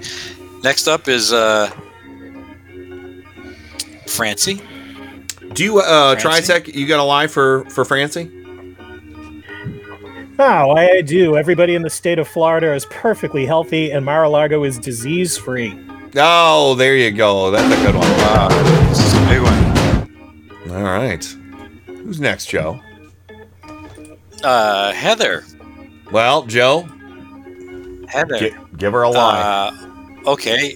Next 0.63 0.87
up 0.87 1.07
is 1.07 1.33
uh, 1.33 1.69
Francie. 4.07 4.61
Do 5.53 5.63
you 5.63 5.79
uh, 5.79 6.15
Francie? 6.17 6.53
Trisec? 6.53 6.73
You 6.73 6.87
got 6.87 6.99
a 6.99 7.03
lie 7.03 7.27
for 7.27 7.65
for 7.65 7.83
Francie? 7.83 8.31
Oh, 10.39 10.71
I 10.71 11.01
do. 11.01 11.35
Everybody 11.37 11.75
in 11.75 11.81
the 11.83 11.89
state 11.89 12.17
of 12.19 12.27
Florida 12.27 12.73
is 12.73 12.85
perfectly 12.87 13.45
healthy, 13.45 13.91
and 13.91 14.03
Mar-a-Lago 14.03 14.63
is 14.63 14.79
disease-free. 14.79 15.79
Oh, 16.15 16.73
there 16.75 16.95
you 16.95 17.11
go. 17.11 17.51
That's 17.51 17.71
a 17.71 17.85
good 17.85 17.95
one. 17.95 18.09
Wow, 18.17 18.49
this 18.89 18.99
is 18.99 19.13
a 19.13 19.19
big 19.27 19.41
one. 19.43 20.75
All 20.75 20.83
right. 20.83 21.35
Who's 22.13 22.21
next, 22.21 22.45
Joe? 22.45 22.79
Uh, 24.43 24.91
Heather. 24.93 25.43
Well, 26.11 26.45
Joe, 26.45 26.81
Heather. 28.07 28.37
gi- 28.37 28.53
give 28.77 28.93
her 28.93 29.01
a 29.01 29.09
lie. 29.09 29.41
Uh, 29.41 29.71
okay. 30.29 30.75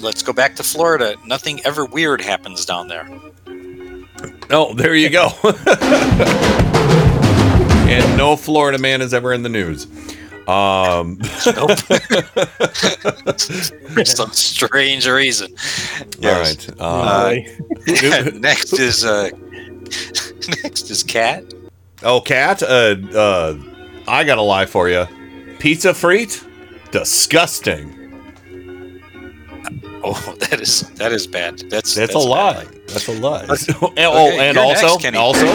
Let's 0.00 0.22
go 0.22 0.34
back 0.34 0.54
to 0.56 0.62
Florida. 0.62 1.16
Nothing 1.24 1.64
ever 1.64 1.86
weird 1.86 2.20
happens 2.20 2.66
down 2.66 2.88
there. 2.88 3.08
oh, 4.50 4.74
there 4.74 4.94
you 4.94 5.08
go. 5.08 5.30
and 7.88 8.18
no 8.18 8.36
Florida 8.36 8.76
man 8.76 9.00
is 9.00 9.14
ever 9.14 9.32
in 9.32 9.42
the 9.42 9.48
news. 9.48 9.86
Um, 10.46 11.16
For 11.16 11.74
some 14.14 14.30
strange 14.32 15.08
reason. 15.08 15.54
All 16.22 16.32
right. 16.32 16.68
Uh, 16.78 17.34
Uh, 17.88 18.30
next 18.34 18.78
is 18.78 19.04
uh, 19.04 19.30
next 20.62 20.90
is 20.90 21.02
Cat. 21.02 21.44
oh, 22.02 22.20
Cat. 22.20 22.62
Uh, 22.62 22.96
uh, 23.14 23.58
I 24.08 24.24
got 24.24 24.38
a 24.38 24.42
lie 24.42 24.66
for 24.66 24.88
you. 24.88 25.06
Pizza 25.58 25.90
frite, 25.94 26.44
disgusting. 26.90 27.92
Oh, 30.08 30.36
that 30.38 30.60
is 30.60 30.82
that 30.90 31.10
is 31.10 31.26
bad. 31.26 31.58
That's 31.68 31.96
That's, 31.96 32.14
a 32.14 32.18
bad. 32.18 32.28
lie. 32.28 32.66
That's 32.86 33.08
a 33.08 33.12
lie. 33.12 33.44
oh, 33.82 33.88
Okay, 33.88 34.48
and 34.48 34.56
also, 34.56 34.98
next, 34.98 35.16
also. 35.16 35.46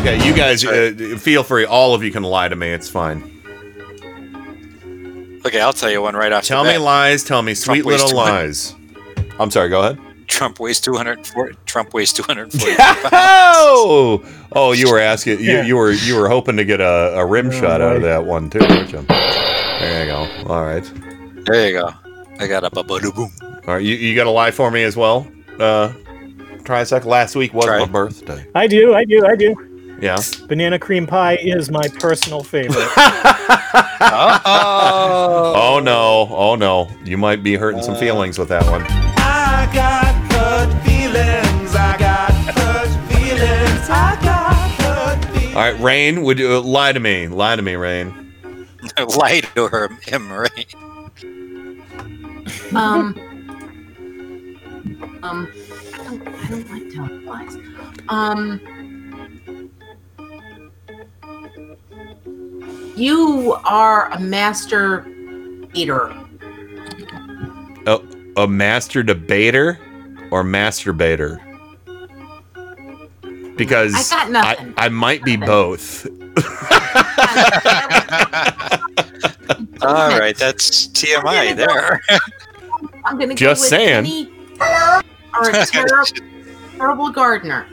Okay, 0.00 0.26
you 0.26 0.34
guys 0.34 0.64
uh, 0.64 1.16
feel 1.20 1.44
free. 1.44 1.66
All 1.66 1.94
of 1.94 2.02
you 2.02 2.10
can 2.10 2.24
lie 2.24 2.48
to 2.48 2.56
me. 2.56 2.70
It's 2.70 2.88
fine. 2.88 3.22
Okay, 5.46 5.60
I'll 5.60 5.72
tell 5.72 5.90
you 5.90 6.02
one 6.02 6.16
right 6.16 6.32
off. 6.32 6.44
Tell 6.44 6.64
me 6.64 6.76
lies. 6.78 7.22
Tell 7.22 7.42
me 7.42 7.54
sweet 7.54 7.82
Trump 7.82 8.00
little 8.00 8.08
200 8.08 8.32
lies. 8.32 8.74
I'm 9.38 9.52
sorry. 9.52 9.68
Go 9.68 9.80
ahead. 9.80 10.13
Trump 10.34 10.58
weighs 10.58 10.80
two 10.80 10.94
hundred 10.94 11.24
forty. 11.26 11.56
Trump 11.64 11.94
weighs 11.94 12.12
two 12.12 12.22
hundred 12.24 12.52
forty. 12.52 12.74
Oh, 13.16 14.24
oh, 14.52 14.72
you 14.72 14.90
were 14.90 14.98
asking. 14.98 15.38
You, 15.38 15.44
Yeah. 15.52 15.62
you 15.64 15.76
were 15.76 15.92
you 15.92 16.16
were 16.16 16.28
hoping 16.28 16.56
to 16.56 16.64
get 16.64 16.80
a, 16.80 17.14
a 17.18 17.24
rim 17.24 17.50
shot 17.52 17.80
out 17.80 17.96
of 17.96 18.02
that 18.02 18.24
one 18.26 18.50
too, 18.50 18.58
weren't 18.58 18.90
you? 18.92 19.02
There 19.02 20.04
you 20.04 20.10
go. 20.10 20.52
All 20.52 20.64
right. 20.64 20.84
There 21.46 21.66
you 21.68 21.78
go. 21.78 21.90
I 22.40 22.46
got 22.48 22.64
a 22.64 22.70
ba 22.70 22.82
boom. 22.82 23.30
All 23.42 23.60
right. 23.74 23.82
You, 23.82 23.94
you 23.94 24.16
got 24.16 24.26
a 24.26 24.30
lie 24.30 24.50
for 24.50 24.70
me 24.70 24.82
as 24.82 24.96
well. 24.96 25.26
Uh, 25.58 25.92
Trisec. 26.64 27.04
Last 27.04 27.36
week 27.36 27.54
was 27.54 27.66
my 27.66 27.84
birthday. 27.86 28.46
I 28.54 28.66
do, 28.66 28.92
I 28.94 29.04
do, 29.04 29.24
I 29.24 29.36
do. 29.36 29.54
Yeah. 30.00 30.18
Banana 30.48 30.78
cream 30.80 31.06
pie 31.06 31.36
is 31.36 31.70
my 31.70 31.86
personal 32.00 32.42
favorite. 32.42 32.88
Oh 34.06 35.80
no. 35.82 36.28
Oh 36.30 36.54
no. 36.56 36.88
You 37.04 37.16
might 37.16 37.42
be 37.42 37.54
hurting 37.56 37.82
some 37.82 37.96
feelings 37.96 38.38
with 38.38 38.48
that 38.48 38.64
one. 38.70 38.82
All 45.54 45.60
right, 45.60 45.80
Rain. 45.80 46.22
Would 46.24 46.40
you 46.40 46.54
uh, 46.54 46.60
lie 46.62 46.90
to 46.90 46.98
me? 46.98 47.28
Lie 47.28 47.54
to 47.54 47.62
me, 47.62 47.76
Rain. 47.76 48.34
Lie 48.98 49.42
to 49.54 49.68
her, 49.68 49.88
him, 50.02 50.32
right? 50.32 50.74
um 52.74 53.14
um 55.22 55.48
I 55.94 56.02
don't, 56.02 56.28
I 56.28 56.48
don't 56.48 56.68
like 56.70 56.90
telling 56.90 57.24
lies. 57.24 57.56
Um 58.08 58.60
you 62.96 63.56
are 63.64 64.10
a 64.10 64.18
master 64.18 65.06
eater. 65.72 66.12
Oh, 67.86 68.04
a 68.36 68.48
master 68.48 69.04
debater 69.04 69.78
or 70.32 70.42
masturbator? 70.42 71.53
Because 73.56 74.12
I 74.12 74.16
got 74.16 74.30
nothing. 74.30 74.74
I, 74.76 74.86
I 74.86 74.88
might 74.88 75.22
be 75.24 75.36
both. 75.36 76.06
All 79.82 80.18
right, 80.18 80.36
that's 80.36 80.88
TMI 80.88 81.54
there. 81.56 82.00
I'm 83.04 83.18
gonna 83.18 83.34
Just 83.34 83.60
go 83.60 83.62
with 83.62 83.68
saying. 83.68 84.04
Kenny 84.04 84.30
or 85.38 85.50
a 85.50 85.66
terrible, 85.66 86.04
terrible 86.76 87.10
gardener. 87.10 87.66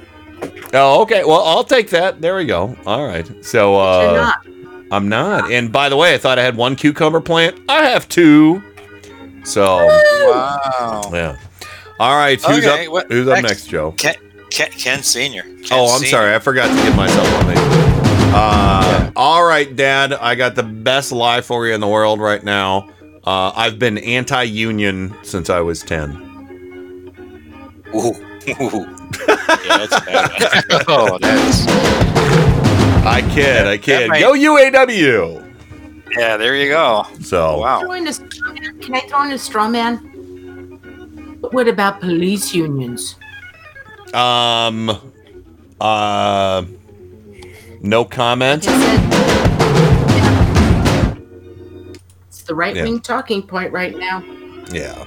Oh, 0.74 1.02
okay. 1.03 1.24
Well, 1.24 1.41
I'll 1.44 1.64
take 1.64 1.90
that. 1.91 2.20
There 2.22 2.36
we 2.36 2.45
go. 2.45 2.76
All 2.86 3.06
right. 3.06 3.30
So 3.45 3.76
uh 3.80 4.02
You're 4.02 4.22
not. 4.22 4.45
I'm 4.91 5.08
not. 5.08 5.52
And 5.52 5.72
by 5.72 5.88
the 5.88 5.95
way, 5.95 6.14
I 6.14 6.18
thought 6.18 6.38
I 6.40 6.44
had 6.44 6.58
one 6.58 6.76
cucumber 6.76 7.22
plant. 7.22 7.60
I 7.70 7.86
have 7.90 8.10
two. 8.10 8.62
So 9.45 9.64
Wow. 9.86 11.02
yeah. 11.14 11.38
All 11.99 12.16
right. 12.18 12.41
Who's 12.44 12.66
Okay, 12.66 12.88
up? 12.88 12.91
what- 12.91 13.12
Who's 13.12 13.28
up 13.28 13.36
next? 13.36 13.48
next, 13.49 13.68
Joe? 13.68 13.91
Ken, 13.94 14.16
Ken, 14.52 14.69
Ken 14.72 15.03
Senior. 15.03 15.44
Ken 15.44 15.68
oh, 15.72 15.86
I'm 15.94 15.99
Senior. 15.99 16.10
sorry. 16.11 16.36
I 16.36 16.40
forgot 16.40 16.68
to 16.68 16.76
get 16.84 16.95
myself 16.95 17.28
on 17.36 17.48
the. 17.48 17.61
Uh, 18.34 19.11
All 19.15 19.44
right, 19.45 19.73
Dad. 19.76 20.14
I 20.14 20.36
got 20.36 20.56
the 20.56 20.64
best 20.64 21.11
lie 21.11 21.41
for 21.41 21.65
you 21.68 21.73
in 21.73 21.82
the 21.82 21.88
world 21.88 22.19
right 22.19 22.44
now. 22.44 22.90
Uh, 23.23 23.52
I've 23.56 23.78
been 23.80 23.98
anti-union 23.98 25.15
since 25.23 25.49
I 25.49 25.60
was 25.61 25.82
ten. 25.84 26.11
Ooh. 27.95 28.14
Ooh. 28.61 28.88
Yeah, 29.28 29.86
that's 29.86 29.99
bad 30.06 30.72
one. 30.72 30.84
oh, 30.88 31.18
that's 31.22 31.68
I 33.06 33.22
kid. 33.34 33.68
I 33.68 33.78
kid. 33.78 34.10
might- 34.10 34.19
Go 34.22 34.34
UAW. 34.34 35.53
yeah. 36.18 36.38
There 36.38 36.56
you 36.56 36.69
go. 36.69 37.06
So 37.22 37.60
Wow. 37.60 37.82
Throw 37.82 37.91
in 37.94 38.07
a 38.07 38.14
straw 38.14 38.53
man. 38.53 38.80
Can 38.80 38.95
I 38.95 38.99
throw 39.02 39.23
in 39.23 39.32
a 39.32 39.38
straw 39.38 39.68
man? 39.69 39.98
What 41.52 41.68
about 41.68 41.99
police 42.02 42.53
unions? 42.53 43.15
Um. 44.14 44.90
Uh. 45.80 46.64
No 47.82 48.06
comment. 48.06 48.66
It's 52.28 52.44
the 52.44 52.54
right 52.56 52.76
wing 52.76 53.00
talking 53.00 53.42
point 53.42 53.72
right 53.72 53.98
now. 53.98 54.24
Yeah. 54.72 55.06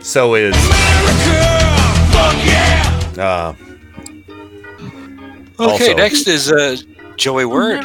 So 0.00 0.34
is. 0.34 0.54
Uh. 3.18 3.54
Okay, 5.58 5.72
also- 5.72 5.94
next 5.94 6.26
is 6.28 6.52
uh, 6.52 6.76
Joey 7.16 7.46
Word. 7.46 7.82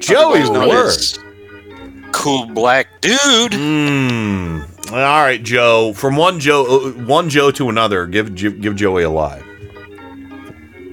Joey 0.00 0.40
Otherwise 0.42 0.50
known 0.50 0.68
Word. 0.68 2.12
Cool 2.12 2.46
black 2.46 3.00
dude. 3.00 3.54
Hmm. 3.54 4.62
All 4.90 4.94
right, 4.96 5.42
Joe. 5.42 5.92
From 5.92 6.16
one 6.16 6.40
Joe, 6.40 6.64
uh, 6.64 6.90
one 7.04 7.28
Joe 7.28 7.50
to 7.50 7.68
another. 7.68 8.06
Give 8.06 8.34
give, 8.34 8.60
give 8.60 8.74
Joey 8.74 9.02
a 9.02 9.10
lie. 9.10 9.42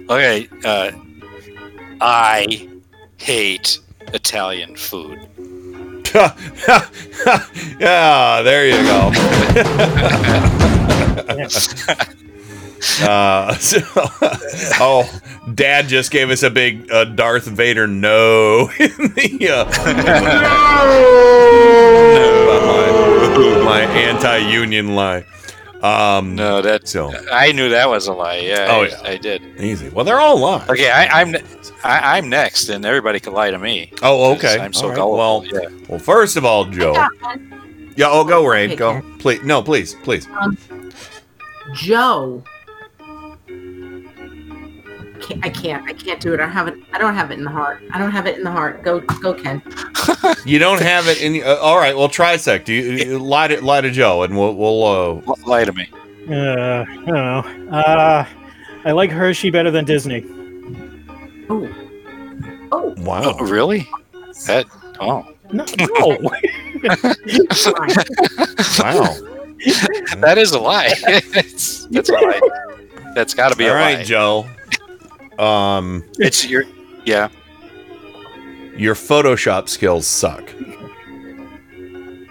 Okay, 0.10 0.50
uh, 0.66 0.92
I 2.02 2.68
hate 3.18 3.80
Italian 4.14 4.76
food. 4.76 5.18
yeah, 7.80 8.42
there 8.42 8.68
you 8.68 8.84
go. 8.84 9.12
Uh, 13.02 13.56
so, 13.58 13.80
oh, 14.80 15.22
Dad 15.54 15.88
just 15.88 16.12
gave 16.12 16.30
us 16.30 16.44
a 16.44 16.50
big 16.50 16.92
uh, 16.92 17.06
Darth 17.06 17.46
Vader 17.46 17.88
no 17.88 18.70
in 18.80 18.92
the 19.14 19.50
uh, 19.50 19.66
my, 23.64 23.66
my 23.66 23.82
anti-union 23.82 24.96
lie. 24.96 25.26
Um, 25.82 26.36
no, 26.36 26.62
that 26.62 26.88
so 26.88 27.12
I 27.32 27.52
knew 27.52 27.70
that 27.70 27.90
was 27.90 28.08
a 28.08 28.14
lie. 28.14 28.38
Yeah. 28.38 28.68
Oh, 28.70 28.84
I, 28.84 28.88
yeah. 28.88 29.02
I 29.04 29.18
did. 29.18 29.42
easy. 29.60 29.90
Well, 29.90 30.06
they're 30.06 30.20
all 30.20 30.40
lies. 30.40 30.68
Okay, 30.70 30.90
I, 30.90 31.22
I'm 31.22 31.36
I, 31.84 32.18
I'm 32.18 32.30
next, 32.30 32.70
and 32.70 32.86
everybody 32.86 33.20
can 33.20 33.34
lie 33.34 33.52
to 33.52 33.60
me. 33.60 33.92
Oh, 34.02 34.34
okay. 34.34 34.60
I'm 34.60 34.74
so 34.74 34.84
All 34.84 34.90
right. 34.90 34.96
gullible. 34.96 35.18
Well, 35.18 35.46
yeah. 35.46 35.70
well, 35.88 36.00
first 36.00 36.38
of 36.38 36.46
all, 36.46 36.66
Joe. 36.66 36.94
Yeah. 37.96 38.08
Oh, 38.10 38.24
go, 38.24 38.46
Rain. 38.46 38.76
Go, 38.76 39.02
please. 39.20 39.44
No, 39.44 39.62
please, 39.62 39.96
please. 40.04 40.28
Um, 40.40 40.58
Joe. 41.74 42.44
Can't, 45.28 45.44
I 45.46 45.50
can't. 45.50 45.84
I 45.90 45.94
can't 45.94 46.20
do 46.22 46.34
it. 46.34 46.40
I 46.40 46.48
have 46.48 46.68
it. 46.68 46.76
I 46.94 46.98
don't 47.00 47.16
have 47.16 47.32
it 47.32 47.38
in 47.40 47.44
the 47.46 47.50
heart. 47.50 47.82
I 47.92 47.98
don't 47.98 48.12
have 48.12 48.28
it 48.28 48.38
in 48.38 48.44
the 48.44 48.52
heart. 48.52 48.84
Go, 48.84 49.00
go, 49.00 49.34
Ken. 49.34 49.62
You 50.46 50.60
don't 50.60 50.82
have 50.82 51.08
it 51.08 51.22
in. 51.22 51.42
Uh, 51.44 51.56
all 51.56 51.78
right. 51.78 51.96
Well, 51.98 52.08
trisect. 52.10 52.68
You, 52.68 52.82
you 52.82 53.18
lie 53.20 53.48
to 53.48 53.60
lie 53.64 53.82
to 53.82 53.90
Joe, 53.90 54.22
and 54.24 54.38
we'll 54.38 54.56
we'll. 54.56 54.84
Uh, 55.28 55.36
lie 55.46 55.66
to 55.66 55.74
me. 55.74 55.90
Uh, 56.30 56.34
I 56.34 56.86
don't 56.86 57.06
know. 57.06 57.40
Uh, 57.72 58.26
I 58.86 58.92
like 58.92 59.10
Hershey 59.10 59.50
better 59.50 59.72
than 59.72 59.86
Disney. 59.86 60.24
Oh. 61.50 61.68
Oh. 62.72 62.94
Wow. 62.98 63.36
Oh, 63.40 63.46
really? 63.48 63.88
That. 64.46 64.66
Oh. 65.00 65.26
No. 65.52 65.66
no. 65.80 65.88
wow. 68.80 69.16
that 70.22 70.36
is 70.38 70.52
a 70.52 70.60
lie. 70.60 70.94
It's- 71.08 71.88
that's 71.90 72.10
a 72.10 72.14
lie. 72.14 72.40
That's 73.16 73.34
got 73.34 73.50
to 73.50 73.56
be 73.56 73.66
All 73.66 73.72
a 73.72 73.76
right, 73.76 73.98
lie. 74.00 74.04
Joe. 74.04 74.46
Um, 75.40 76.04
It's 76.20 76.48
your. 76.48 76.64
Yeah. 77.06 77.30
your 78.76 78.96
Photoshop 78.96 79.70
skills 79.70 80.08
suck. 80.08 80.50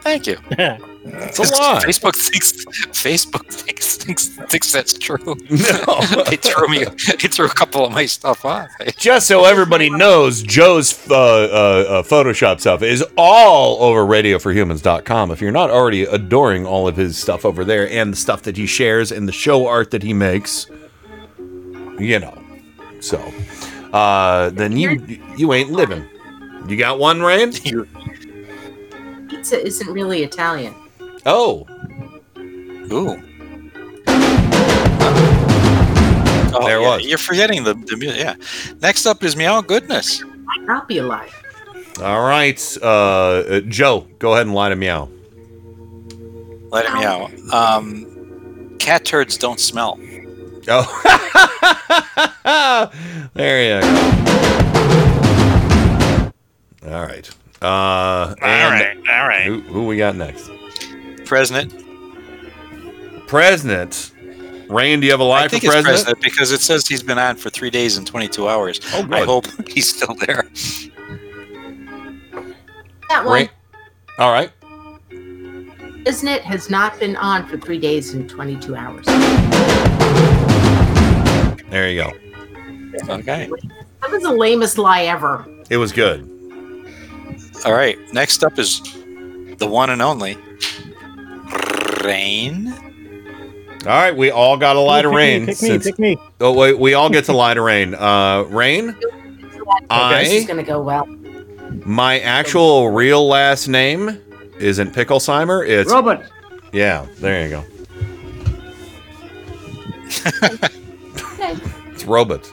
Thank 0.03 0.27
you. 0.27 0.37
It's 1.07 1.39
a 1.39 1.43
lie. 1.43 1.83
Facebook 1.85 2.17
thinks 2.17 2.65
Facebook 2.93 3.47
thinks 3.53 3.97
thinks, 3.99 4.29
thinks 4.29 4.73
that's 4.73 4.95
true. 4.95 5.19
No. 5.51 6.25
they 6.31 6.37
threw 6.37 6.67
me. 6.69 6.85
They 6.85 7.29
threw 7.29 7.45
a 7.45 7.51
couple 7.51 7.85
of 7.85 7.93
my 7.93 8.07
stuff 8.07 8.43
off. 8.47 8.71
Just 8.97 9.29
so 9.29 9.45
everybody 9.45 9.91
knows, 9.91 10.43
Joe's 10.43 10.99
uh, 11.11 11.15
uh, 11.15 11.17
uh, 11.19 12.03
Photoshop 12.05 12.61
stuff 12.61 12.81
is 12.83 13.05
all 13.19 13.83
over 13.83 14.03
radioforhumans.com. 14.07 15.31
If 15.31 15.43
you're 15.43 15.53
not 15.53 15.69
already 15.69 16.05
adoring 16.05 16.65
all 16.65 16.89
of 16.89 16.97
his 16.97 17.19
stuff 17.19 17.45
over 17.45 17.67
there 17.67 17.87
and 17.91 18.13
the 18.13 18.17
stuff 18.17 18.41
that 18.45 18.57
he 18.57 18.65
shares 18.67 19.13
and 19.13 19.29
the 19.29 19.33
show 19.33 19.67
art 19.67 19.91
that 19.91 20.03
he 20.03 20.15
makes, 20.15 20.69
you 21.99 22.19
know. 22.19 22.44
So, 23.05 23.19
uh, 23.93 24.49
then 24.51 24.79
you 24.79 25.05
you 25.37 25.53
ain't 25.53 25.71
living. 25.71 26.07
You 26.67 26.79
got 26.79 26.99
one, 26.99 27.21
Rain? 27.21 27.53
Pizza 29.29 29.63
isn't 29.63 29.93
really 29.93 30.23
Italian. 30.23 30.75
Oh. 31.27 31.67
Ooh. 32.91 33.23
Oh, 36.57 36.65
There 36.67 36.81
yeah, 36.81 36.89
was. 36.89 37.07
You're 37.07 37.19
forgetting 37.19 37.65
the, 37.65 37.75
the 37.75 37.97
mu- 37.99 38.07
yeah. 38.13 38.37
Next 38.81 39.05
up 39.05 39.23
is 39.23 39.37
meow 39.37 39.61
goodness. 39.61 40.23
Might 40.23 40.63
not 40.63 40.89
be 40.89 40.97
a 40.99 41.03
lie. 41.03 41.29
All 42.01 42.23
right. 42.23 42.79
Uh, 42.81 42.87
uh, 42.87 43.61
Joe, 43.61 44.07
go 44.19 44.33
ahead 44.33 44.47
and 44.47 44.55
lie 44.55 44.71
to 44.71 44.77
meow. 44.77 45.11
Let 46.71 46.87
it 46.87 46.95
meow. 46.95 47.29
Um, 47.53 48.77
cat 48.79 49.05
turds 49.05 49.37
don't 49.37 49.61
smell. 49.61 49.99
Oh. 50.69 51.21
there 53.35 53.63
you 53.63 53.81
go. 53.81 53.87
All 56.87 57.07
right. 57.07 57.29
Uh, 57.63 57.67
All 57.67 58.35
right, 58.41 58.97
all 59.09 59.27
right. 59.27 59.45
Who, 59.47 59.61
who 59.63 59.87
we 59.87 59.97
got 59.97 60.17
next? 60.17 60.51
President. 61.25 61.73
President. 63.27 64.13
Rain, 64.69 65.01
do 65.01 65.07
you 65.07 65.13
have 65.13 65.21
a 65.21 65.25
lie 65.25 65.41
I 65.41 65.45
for 65.45 65.49
think 65.51 65.65
it's 65.65 65.73
president? 65.73 65.95
president 65.95 66.21
because 66.23 66.53
it 66.53 66.61
says 66.61 66.87
he's 66.87 67.03
been 67.03 67.19
on 67.19 67.37
for 67.37 67.49
three 67.51 67.71
days 67.71 67.97
and 67.97 68.07
22 68.07 68.49
hours. 68.49 68.81
Oh, 68.93 69.09
I 69.11 69.25
hope 69.25 69.47
he's 69.69 69.95
still 69.97 70.15
there. 70.27 70.45
That 73.09 73.25
one, 73.25 73.35
Rain. 73.35 73.49
All 74.19 74.31
right. 74.33 74.51
isn't 76.07 76.29
it? 76.29 76.43
Has 76.43 76.69
not 76.71 76.99
been 77.01 77.17
on 77.17 77.47
for 77.47 77.57
three 77.59 77.79
days 77.79 78.13
and 78.15 78.29
22 78.29 78.77
hours. 78.77 79.07
There 81.75 81.91
you 81.91 82.05
go. 82.05 82.13
Okay. 83.15 83.51
That 84.01 84.11
was 84.13 84.23
the 84.23 84.31
lamest 84.31 84.79
lie 84.79 85.07
ever. 85.07 85.45
It 85.71 85.77
was 85.77 85.91
good. 85.91 86.21
All 87.67 87.73
right. 87.73 87.99
Next 88.13 88.45
up 88.45 88.61
is 88.61 88.81
the 89.59 89.67
one 89.69 89.91
and 89.91 90.01
only 90.01 90.39
Rain. 92.05 92.69
All 93.83 93.91
right, 93.91 94.17
we 94.17 94.31
all 94.31 94.57
got 94.57 94.77
a 94.77 94.81
lie 94.81 95.03
to 95.03 95.09
Pick 95.09 95.17
me, 95.17 95.17
Rain. 95.17 95.41
pick 95.47 95.49
me, 95.49 95.55
since- 95.69 95.85
pick 95.85 95.99
me. 95.99 96.17
Oh 96.41 96.53
wait, 96.53 96.79
we 96.79 96.95
all 96.95 97.11
get 97.11 97.25
to 97.25 97.33
lie 97.33 97.55
to 97.55 97.61
Rain. 97.61 97.97
Uh, 97.97 98.45
Rain. 98.51 98.95
This 99.91 100.33
is 100.33 100.47
gonna 100.47 100.63
go 100.63 100.81
well. 100.81 101.07
my 101.85 102.21
actual 102.21 102.89
real 102.91 103.27
last 103.27 103.67
name 103.67 104.21
isn't 104.61 104.95
Picklesheimer. 104.95 105.69
It's 105.69 105.91
Robert. 105.91 106.25
Yeah, 106.73 107.05
there 107.19 107.49
you 107.49 107.51
go. 107.51 107.65
Okay. 112.05 112.05
It's 112.05 112.07
Robot. 112.07 112.53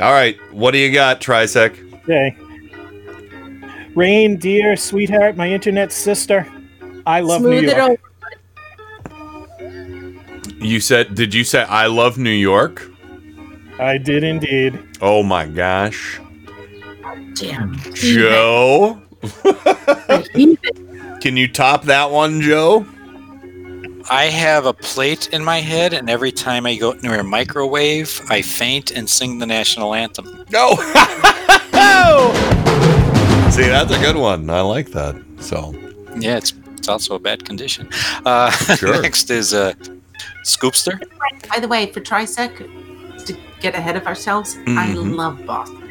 all 0.00 0.12
right, 0.12 0.36
what 0.52 0.72
do 0.72 0.78
you 0.78 0.92
got, 0.92 1.20
Trisec? 1.20 1.76
Okay. 2.04 2.36
Rain, 3.94 4.36
dear 4.38 4.76
sweetheart, 4.76 5.36
my 5.36 5.48
internet 5.50 5.92
sister. 5.92 6.46
I 7.06 7.20
love 7.20 7.40
Smooth 7.40 7.64
New 7.64 7.70
it 7.70 7.76
York. 7.76 7.90
over. 7.90 7.98
You 10.64 10.80
said, 10.80 11.14
did 11.14 11.32
you 11.34 11.44
say 11.44 11.62
I 11.62 11.86
love 11.86 12.18
New 12.18 12.30
York? 12.30 12.82
I 13.78 13.96
did 13.98 14.24
indeed. 14.24 14.78
Oh 15.00 15.22
my 15.22 15.46
gosh, 15.46 16.20
Damn. 17.34 17.76
Joe. 17.94 19.00
Can 21.20 21.36
you 21.36 21.46
top 21.48 21.84
that 21.84 22.10
one, 22.10 22.40
Joe? 22.40 22.84
I 24.10 24.24
have 24.26 24.64
a 24.66 24.72
plate 24.72 25.28
in 25.32 25.44
my 25.44 25.58
head, 25.60 25.92
and 25.92 26.08
every 26.08 26.32
time 26.32 26.64
I 26.66 26.76
go 26.76 26.92
near 27.02 27.20
a 27.20 27.24
microwave, 27.24 28.22
I 28.30 28.40
faint 28.42 28.90
and 28.90 29.08
sing 29.08 29.38
the 29.38 29.46
national 29.46 29.94
anthem. 29.94 30.44
No. 30.50 30.76
See, 33.50 33.66
that's 33.66 33.92
a 33.92 33.98
good 33.98 34.16
one. 34.16 34.48
I 34.50 34.60
like 34.62 34.88
that. 34.92 35.14
So, 35.40 35.74
Yeah, 36.18 36.36
it's 36.38 36.54
it's 36.78 36.88
also 36.88 37.14
a 37.16 37.18
bad 37.18 37.44
condition. 37.44 37.88
Uh, 38.24 38.50
Sure. 38.76 39.02
next 39.02 39.30
is 39.30 39.52
uh, 39.52 39.74
Scoopster. 40.44 40.98
By 41.50 41.58
the 41.60 41.68
way, 41.68 41.92
for 41.92 42.00
Trisec, 42.00 42.56
to 43.26 43.36
get 43.60 43.74
ahead 43.74 43.96
of 43.96 44.06
ourselves, 44.06 44.56
I 44.68 44.86
Mhm. 44.94 45.16
love 45.16 45.44
Boston 45.44 45.82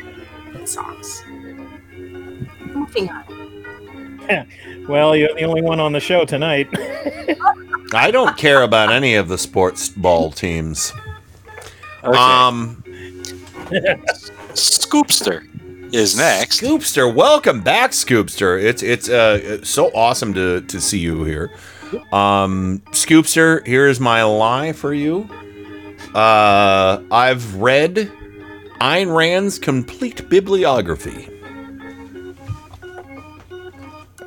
Red 0.54 0.68
Sox. 0.68 1.24
Moving 2.74 3.10
on. 3.10 3.24
Well, 4.90 5.16
you're 5.18 5.34
the 5.36 5.44
only 5.44 5.62
one 5.62 5.80
on 5.82 5.92
the 5.94 6.00
show 6.02 6.24
tonight. 6.26 6.68
I 7.94 8.12
don't 8.12 8.38
care 8.38 8.64
about 8.64 8.92
any 8.92 9.16
of 9.16 9.28
the 9.28 9.38
sports 9.38 9.90
ball 9.90 10.32
teams. 10.32 10.92
Okay. 12.04 12.18
Um, 12.18 12.84
Scoopster 14.54 15.48
is 15.94 16.18
next. 16.18 16.62
Scoopster, 16.62 17.14
welcome 17.14 17.62
back, 17.62 17.92
Scoopster. 17.92 18.62
It's 18.62 18.84
it's 18.84 19.10
uh 19.10 19.64
so 19.64 19.88
awesome 19.94 20.34
to 20.34 20.62
to 20.62 20.82
see 20.82 21.00
you 21.00 21.24
here. 21.24 21.52
Um, 22.12 22.82
Scoopster, 22.92 23.66
here's 23.66 24.00
my 24.00 24.24
lie 24.24 24.74
for 24.74 24.94
you. 24.94 25.30
Uh, 26.14 27.02
I've 27.12 27.56
read 27.56 28.12
Ayn 28.82 29.16
Rand's 29.16 29.58
complete 29.60 30.30
bibliography. 30.30 31.30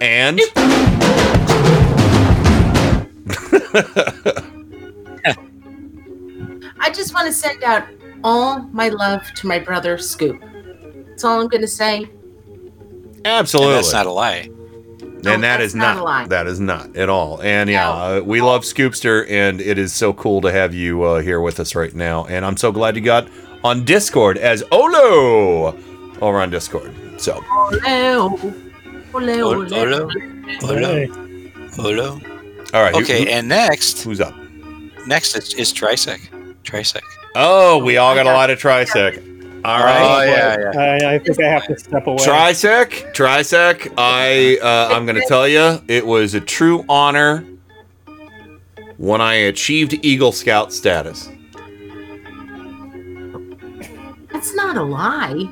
And 0.01 0.41
I 6.83 6.91
just 6.93 7.15
want 7.15 7.27
to 7.27 7.33
send 7.33 7.63
out 7.63 7.87
all 8.25 8.61
my 8.73 8.89
love 8.89 9.23
to 9.35 9.47
my 9.47 9.59
brother 9.59 9.99
Scoop. 9.99 10.43
That's 11.09 11.25
all 11.25 11.41
I'm 11.41 11.49
going 11.49 11.61
to 11.63 11.69
say. 11.69 12.09
absolutely, 13.25 13.75
And 13.75 13.85
that's 13.85 13.93
not 13.93 14.07
a 14.07 14.13
lie. 14.13 14.49
and 15.27 15.43
that 15.45 15.59
that's 15.59 15.75
not 15.75 15.95
not, 15.97 16.03
a 16.03 16.05
lie. 16.05 16.27
that 16.29 16.47
is 16.47 16.61
not 16.61 16.97
at 16.97 17.09
all. 17.11 17.41
And 17.43 17.69
yeah, 17.69 17.91
uh, 17.91 18.21
we 18.25 18.41
love 18.41 18.63
Scoopster, 18.63 19.29
and 19.31 19.61
it 19.61 19.79
is 19.79 19.93
so 19.93 20.13
cool 20.15 20.41
to 20.41 20.51
have 20.51 20.73
you 20.75 21.03
uh, 21.03 21.21
here 21.21 21.41
with 21.41 21.61
us 21.61 21.75
right 21.75 21.95
now. 21.95 22.25
And 22.27 22.45
I'm 22.45 22.57
so 22.57 22.73
glad 22.73 22.97
you 22.97 23.03
got 23.03 23.29
on 23.63 23.85
Discord 23.85 24.39
as 24.39 24.63
Olo 24.73 25.77
over 26.23 26.41
on 26.41 26.49
Discord. 26.51 26.95
So 27.21 27.43
Ole, 27.53 27.79
ole, 27.85 28.55
ole, 29.13 29.75
Olo, 29.75 30.09
ole. 30.09 30.11
Olo, 30.65 31.07
Olo. 31.79 32.21
All 32.75 32.83
right, 32.83 32.95
who- 32.95 33.03
Okay, 33.03 33.25
who- 33.25 33.31
and 33.31 33.49
next, 33.49 34.03
who's 34.03 34.21
up? 34.21 34.35
next 35.07 35.37
is, 35.37 35.55
is 35.55 35.73
Trisec. 35.73 36.21
Trisec. 36.65 37.01
Oh, 37.35 37.79
we 37.79 37.97
all 37.97 38.15
got 38.15 38.27
a 38.27 38.33
lot 38.33 38.51
of 38.51 38.59
trisec. 38.61 39.27
All 39.65 39.79
right. 39.85 40.01
Oh, 40.03 40.23
yeah, 40.23 40.57
yeah. 40.73 41.09
I, 41.09 41.15
I 41.15 41.19
think 41.19 41.39
I 41.43 41.49
have 41.49 41.67
to 41.67 41.79
step 41.79 42.07
away. 42.07 42.17
Trisec, 42.25 43.15
Trisec. 43.15 43.93
I 43.99 44.59
uh, 44.63 44.95
I'm 44.95 45.05
gonna 45.07 45.25
tell 45.27 45.47
you, 45.47 45.81
it 45.89 46.07
was 46.07 46.35
a 46.35 46.41
true 46.41 46.85
honor 46.89 47.45
when 48.97 49.21
I 49.21 49.35
achieved 49.35 49.99
Eagle 50.03 50.33
Scout 50.33 50.73
status. 50.73 51.29
That's 54.33 54.55
not 54.55 54.77
a 54.77 54.83
lie. 54.83 55.45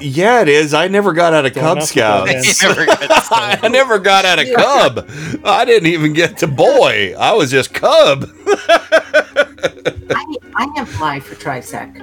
Yeah, 0.00 0.42
it 0.42 0.48
is. 0.48 0.74
I 0.74 0.88
never 0.88 1.12
got 1.12 1.32
out 1.32 1.46
of 1.46 1.52
Don't 1.52 1.64
Cub 1.64 1.76
mess 1.78 1.94
with 1.94 2.26
that, 2.26 2.44
Scouts. 2.44 3.30
Never 3.30 3.64
I 3.64 3.68
never 3.68 3.98
got 3.98 4.24
out 4.24 4.38
of 4.38 4.46
Cub. 4.54 5.08
I 5.44 5.64
didn't 5.64 5.88
even 5.88 6.12
get 6.12 6.36
to 6.38 6.46
boy. 6.46 7.14
I 7.18 7.32
was 7.32 7.50
just 7.50 7.72
Cub. 7.72 8.28
I, 8.46 10.36
I 10.56 10.72
have 10.76 11.00
lied 11.00 11.22
for 11.22 11.36
Trisec. 11.36 11.96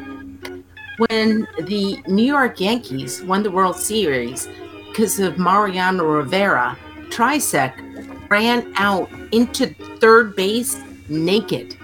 When 1.10 1.48
the 1.64 2.02
New 2.08 2.24
York 2.26 2.60
Yankees 2.60 3.22
won 3.24 3.44
the 3.44 3.52
World 3.52 3.76
Series 3.76 4.48
because 4.88 5.20
of 5.20 5.38
Mariano 5.38 6.06
Rivera, 6.06 6.78
Trisec 7.10 8.30
ran 8.30 8.72
out 8.78 9.10
into 9.32 9.68
third 10.00 10.36
base 10.36 10.82
naked, 11.10 11.78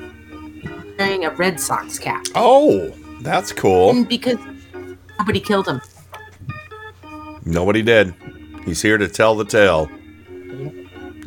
wearing 0.97 1.25
a 1.25 1.31
Red 1.31 1.59
Sox 1.59 1.99
cap. 1.99 2.25
Oh, 2.35 2.89
that's 3.21 3.51
cool. 3.51 3.89
And 3.89 4.07
because 4.07 4.37
nobody 5.19 5.39
killed 5.39 5.67
him. 5.67 5.81
Nobody 7.47 7.81
did. 7.81 8.13
He's 8.65 8.81
here 8.81 8.97
to 8.97 9.07
tell 9.07 9.35
the 9.35 9.45
tale. 9.45 9.89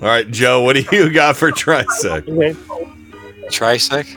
All 0.02 0.08
right, 0.08 0.30
Joe, 0.30 0.62
what 0.62 0.76
do 0.76 0.84
you 0.96 1.10
got 1.10 1.36
for 1.36 1.50
Trisec? 1.50 2.24
Trisec. 3.50 4.16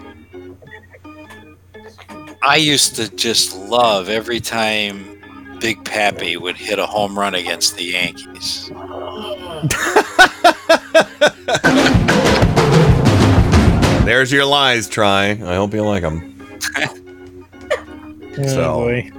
I 2.41 2.57
used 2.57 2.95
to 2.97 3.09
just 3.15 3.55
love 3.57 4.09
every 4.09 4.41
time 4.41 5.57
Big 5.59 5.81
Papi 5.85 6.38
would 6.39 6.57
hit 6.57 6.77
a 6.77 6.85
home 6.85 7.17
run 7.17 7.35
against 7.35 7.77
the 7.77 7.85
Yankees. 7.85 8.69
There's 14.05 14.31
your 14.34 14.45
lies, 14.45 14.89
Try. 14.89 15.30
I 15.31 15.55
hope 15.55 15.73
you 15.73 15.84
like 15.84 16.03
them. 16.03 16.30
Oh, 18.35 18.47
So- 18.47 18.73
boy. 18.80 19.11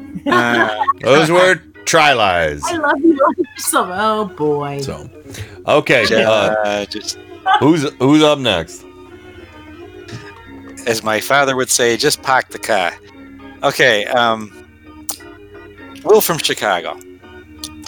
Those 1.02 1.30
were 1.30 1.62
Try 1.94 2.12
lies. 2.12 2.60
I 2.64 2.76
love 2.76 2.98
you. 3.00 3.18
So, 3.56 3.88
oh 3.88 4.24
boy. 4.24 4.80
So, 4.80 5.08
okay. 5.68 6.02
Uh, 6.12 6.54
Uh, 6.64 6.84
just 6.86 7.18
who's 7.60 7.88
who's 8.00 8.22
up 8.22 8.40
next? 8.40 8.84
as 10.88 11.02
my 11.04 11.20
father 11.20 11.54
would 11.56 11.70
say, 11.70 11.96
just 11.96 12.20
park 12.22 12.48
the 12.48 12.58
car. 12.58 12.92
Okay, 13.62 14.04
um, 14.06 14.50
Will 16.04 16.20
from 16.20 16.38
Chicago. 16.38 16.98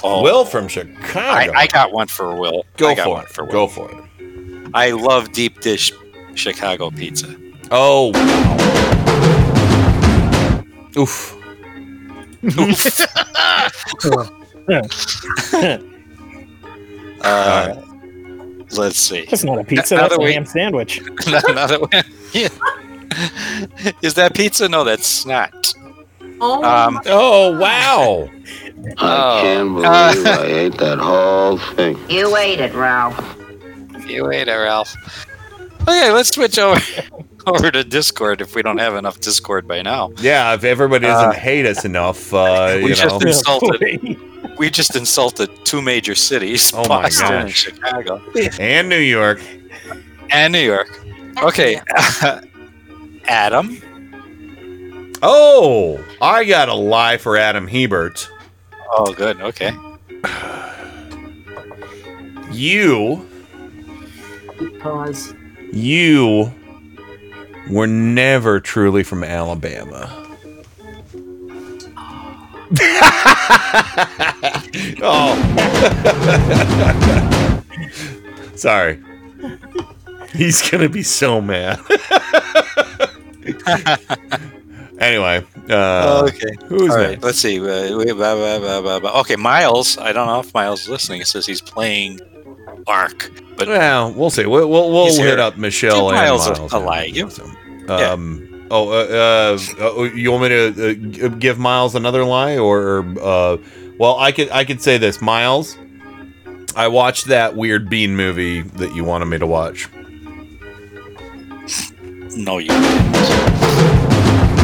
Oh, 0.03 0.23
Will 0.23 0.45
from 0.45 0.69
Chicago. 0.69 1.51
I 1.53 1.67
got 1.67 1.91
one 1.91 2.07
for 2.07 2.33
Will. 2.35 2.65
Go 2.77 2.87
I 2.89 2.95
got 2.95 3.03
for 3.03 3.09
one 3.09 3.23
it. 3.25 3.29
For 3.29 3.43
Will. 3.43 3.51
Go 3.51 3.67
for 3.67 3.91
it. 3.91 4.69
I 4.73 4.91
love 4.91 5.33
deep 5.33 5.59
dish 5.59 5.91
Chicago 6.33 6.91
pizza. 6.91 7.35
Oh. 7.71 8.11
wow. 8.13 8.57
Oof. 10.97 11.36
Uh, 17.21 17.75
let's 18.71 18.97
see. 18.99 19.25
That's 19.29 19.43
not 19.43 19.59
a 19.59 19.63
pizza. 19.63 19.95
Now 19.95 20.01
That's 20.03 20.15
that 20.17 20.21
a 20.21 20.25
we- 20.25 20.33
ham 20.33 20.45
sandwich. 20.45 21.01
Now 21.27 21.67
that 21.67 21.81
we- 21.81 22.39
yeah. 22.39 23.93
Is 24.01 24.13
that 24.15 24.35
pizza? 24.35 24.67
No, 24.69 24.83
that's 24.83 25.07
snot. 25.07 25.73
Oh, 26.39 26.63
Um, 26.63 27.01
Oh 27.07 27.57
wow. 27.57 28.29
I 28.99 29.41
can't 29.41 29.69
believe 29.73 29.85
Uh, 29.85 30.39
I 30.39 30.43
ate 30.45 30.77
that 30.77 30.99
whole 30.99 31.57
thing. 31.57 31.97
you 32.09 32.35
ate 32.37 32.59
it, 32.59 32.73
Ralph. 32.75 33.17
You 34.07 34.29
ate 34.31 34.47
it, 34.47 34.53
Ralph. 34.53 34.95
Okay, 35.81 36.11
let's 36.11 36.29
switch 36.29 36.59
over 36.59 36.79
over 37.47 37.71
to 37.71 37.83
Discord 37.83 38.41
if 38.41 38.55
we 38.55 38.61
don't 38.61 38.77
have 38.79 38.95
enough 38.95 39.19
Discord 39.19 39.67
by 39.67 39.81
now. 39.81 40.11
Yeah, 40.19 40.53
if 40.53 40.63
everybody 40.63 41.07
doesn't 41.07 41.29
Uh, 41.29 41.33
hate 41.33 41.65
us 41.65 41.85
enough, 41.85 42.33
uh, 42.33 42.73
we 42.83 42.89
you 42.89 42.95
just 42.95 43.21
know. 43.21 43.27
insulted. 43.27 44.19
we 44.57 44.69
just 44.69 44.95
insulted 44.95 45.49
two 45.65 45.81
major 45.81 46.15
cities, 46.15 46.71
Oh 46.73 46.79
my 46.87 47.03
Boston 47.03 47.33
and. 47.33 47.51
Chicago, 47.51 48.21
and 48.59 48.89
New 48.89 48.97
York. 48.99 49.39
and 50.31 50.51
New 50.53 50.59
York. 50.63 50.89
Okay, 51.43 51.79
Adam. 53.27 53.81
Oh, 55.23 56.03
I 56.21 56.43
got 56.45 56.69
a 56.69 56.73
lie 56.73 57.17
for 57.17 57.37
Adam 57.37 57.67
Hebert. 57.67 58.29
Oh, 58.93 59.13
good. 59.13 59.41
Okay. 59.41 59.71
You, 62.51 63.27
Pause. 64.79 65.33
you 65.73 66.51
were 67.69 67.87
never 67.87 68.59
truly 68.59 69.03
from 69.03 69.23
Alabama. 69.23 70.25
oh. 75.01 75.33
Sorry. 78.55 78.99
He's 80.33 80.69
going 80.69 80.83
to 80.83 80.89
be 80.89 81.03
so 81.03 81.41
mad. 81.41 81.79
anyway, 84.99 85.43
uh, 85.69 86.23
okay. 86.27 86.55
who's 86.65 86.91
All 86.91 86.97
next? 86.97 86.99
right. 87.09 87.23
Let's 87.23 87.39
see. 87.39 87.59
Uh, 87.59 87.97
we- 87.97 88.05
blah, 88.11 88.35
blah, 88.35 88.59
blah, 88.59 88.81
blah, 88.81 88.99
blah. 88.99 89.19
Okay, 89.21 89.35
Miles. 89.35 89.97
I 89.97 90.11
don't 90.11 90.27
know 90.27 90.39
if 90.39 90.53
Miles 90.53 90.81
is 90.81 90.89
listening. 90.89 91.21
It 91.21 91.27
says 91.27 91.45
he's 91.45 91.61
playing 91.61 92.19
Ark, 92.87 93.31
but 93.57 93.67
Well, 93.67 94.13
we'll 94.13 94.29
see. 94.29 94.45
We'll 94.45 94.69
we'll, 94.69 94.91
we'll 94.91 95.13
hit 95.15 95.39
up 95.39 95.57
Michelle 95.57 96.09
and 96.09 96.17
Miles 96.17 96.47
a- 96.47 96.51
Miles. 96.53 96.73
a 96.73 96.79
lie. 96.79 97.09
Give- 97.09 97.39
Um. 97.89 98.67
Oh. 98.69 98.89
Uh, 98.89 99.57
uh, 99.79 99.81
uh, 99.99 100.03
You 100.03 100.31
want 100.31 100.43
me 100.43 100.49
to 100.49 101.25
uh, 101.25 101.27
give 101.29 101.57
Miles 101.57 101.95
another 101.95 102.23
lie, 102.25 102.57
or 102.57 103.05
uh? 103.21 103.57
Well, 103.97 104.17
I 104.19 104.31
could 104.31 104.49
I 104.51 104.63
could 104.65 104.81
say 104.81 104.97
this, 104.97 105.21
Miles. 105.21 105.77
I 106.75 106.87
watched 106.89 107.25
that 107.27 107.55
weird 107.55 107.89
bean 107.89 108.15
movie 108.15 108.61
that 108.61 108.93
you 108.93 109.03
wanted 109.03 109.25
me 109.25 109.37
to 109.39 109.47
watch. 109.47 109.87
no, 112.35 112.57
you 112.59 112.67
didn't. 112.67 113.15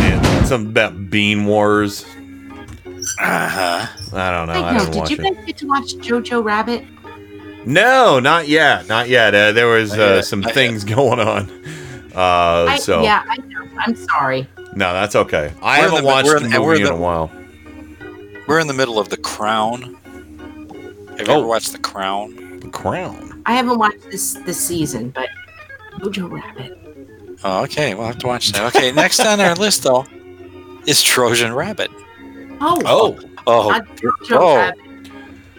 And 0.02 0.48
something 0.48 0.70
about 0.70 1.10
Bean 1.10 1.46
Wars. 1.46 2.06
Uh 3.20 3.48
huh. 3.50 3.88
I 4.14 4.32
don't 4.32 4.48
know. 4.48 4.54
I 4.54 4.70
I, 4.70 4.74
know. 4.74 4.80
didn't 4.80 4.92
Did 4.92 5.00
watch 5.00 5.10
you 5.12 5.18
it. 5.18 5.36
guys 5.36 5.46
get 5.46 5.58
to 5.58 5.66
watch 5.68 5.96
Jojo 5.96 6.44
Rabbit? 6.44 6.84
No, 7.66 8.20
not 8.20 8.48
yet. 8.48 8.88
Not 8.88 9.08
yet. 9.10 9.34
Uh, 9.34 9.52
there 9.54 9.68
was 9.68 9.94
uh, 9.94 10.22
some 10.22 10.44
things 10.44 10.84
going 10.84 11.20
on. 11.20 11.50
Uh, 12.16 12.66
I, 12.70 12.78
so 12.78 13.02
Yeah, 13.02 13.24
I 13.28 13.38
know. 13.38 13.68
I'm 13.80 13.96
sorry. 13.96 14.48
no, 14.76 14.94
that's 14.94 15.16
okay. 15.16 15.52
I 15.62 15.80
We're 15.80 15.86
in 15.86 15.90
haven't 15.92 16.04
the- 16.04 16.08
watched 16.08 16.28
we're 16.28 16.40
the 16.40 16.46
in- 16.46 16.54
and 16.54 16.64
we're 16.64 16.72
movie 16.74 16.82
in 16.82 16.88
the- 16.88 16.94
a 16.94 16.98
while. 16.98 17.32
We're 18.48 18.60
in 18.60 18.68
the 18.68 18.74
middle 18.74 19.00
of 19.00 19.10
The 19.10 19.18
Crown. 19.18 19.82
Have 21.18 21.28
you 21.28 21.34
Oh. 21.34 21.38
ever 21.40 21.48
watched 21.48 21.72
The 21.72 21.78
Crown? 21.80 22.60
The 22.60 22.70
Crown. 22.70 23.42
I 23.46 23.54
haven't 23.54 23.78
watched 23.80 24.10
this 24.12 24.34
this 24.46 24.58
season, 24.60 25.10
but 25.10 25.30
Jojo 26.00 26.30
Rabbit. 26.32 26.78
Oh, 27.44 27.64
okay. 27.64 27.94
We'll 27.96 28.08
have 28.08 28.18
to 28.20 28.28
watch 28.28 28.52
that. 28.52 28.76
Okay, 28.76 28.92
next 28.92 29.20
on 29.22 29.40
our 29.42 29.56
list 29.56 29.84
though 29.84 30.06
is 30.86 31.02
Trojan 31.02 31.54
Rabbit. 31.54 31.90
Oh, 32.62 32.82
Oh, 32.86 33.20
Oh, 33.48 33.70
not 33.70 33.86
Jojo 33.98 34.38
oh. 34.38 34.56
Rabbit. 34.58 34.80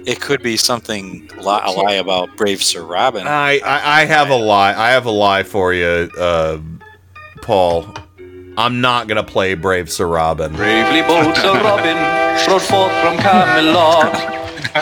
It 0.07 0.21
could 0.21 0.43
be 0.43 0.57
something 0.57 1.29
li- 1.39 1.61
a 1.65 1.71
lie 1.71 1.95
about 1.95 2.37
Brave 2.37 2.63
Sir 2.63 2.83
Robin. 2.83 3.27
I, 3.27 3.59
I 3.65 4.03
I 4.03 4.05
have 4.07 4.31
a 4.31 4.37
lie. 4.37 4.73
I 4.75 4.91
have 4.91 5.07
a 5.07 5.11
lie 5.11 5.43
for 5.43 5.73
you, 5.73 6.11
uh, 6.19 6.59
Paul. 7.43 7.87
I'm 8.57 8.81
not 8.81 9.09
gonna 9.09 9.25
play 9.25 9.55
Brave 9.55 9.91
Sir 9.91 10.07
Robin. 10.07 10.55
Bravely 10.55 11.03
bold 11.03 11.35
Sir 11.37 11.55
Robin 11.63 11.97
rode 12.49 12.63
forth 12.63 12.93
from 13.03 13.17
Camelot. 13.19 14.15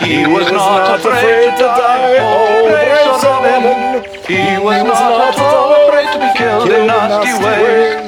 He 0.01 0.25
was 0.25 0.51
not 0.51 0.99
afraid 0.99 1.51
to 1.57 1.63
die, 1.63 2.17
oh 2.19 2.69
brave 2.69 3.21
Sir 3.21 3.29
Robin. 3.29 4.03
He 4.27 4.63
was 4.63 4.83
not 4.83 5.33
at 5.33 5.39
all 5.39 5.87
afraid 5.89 6.09
to 6.13 6.19
be 6.19 6.37
killed 6.37 6.69
in 6.69 6.87
nasty 6.87 7.33
ways. 7.43 8.02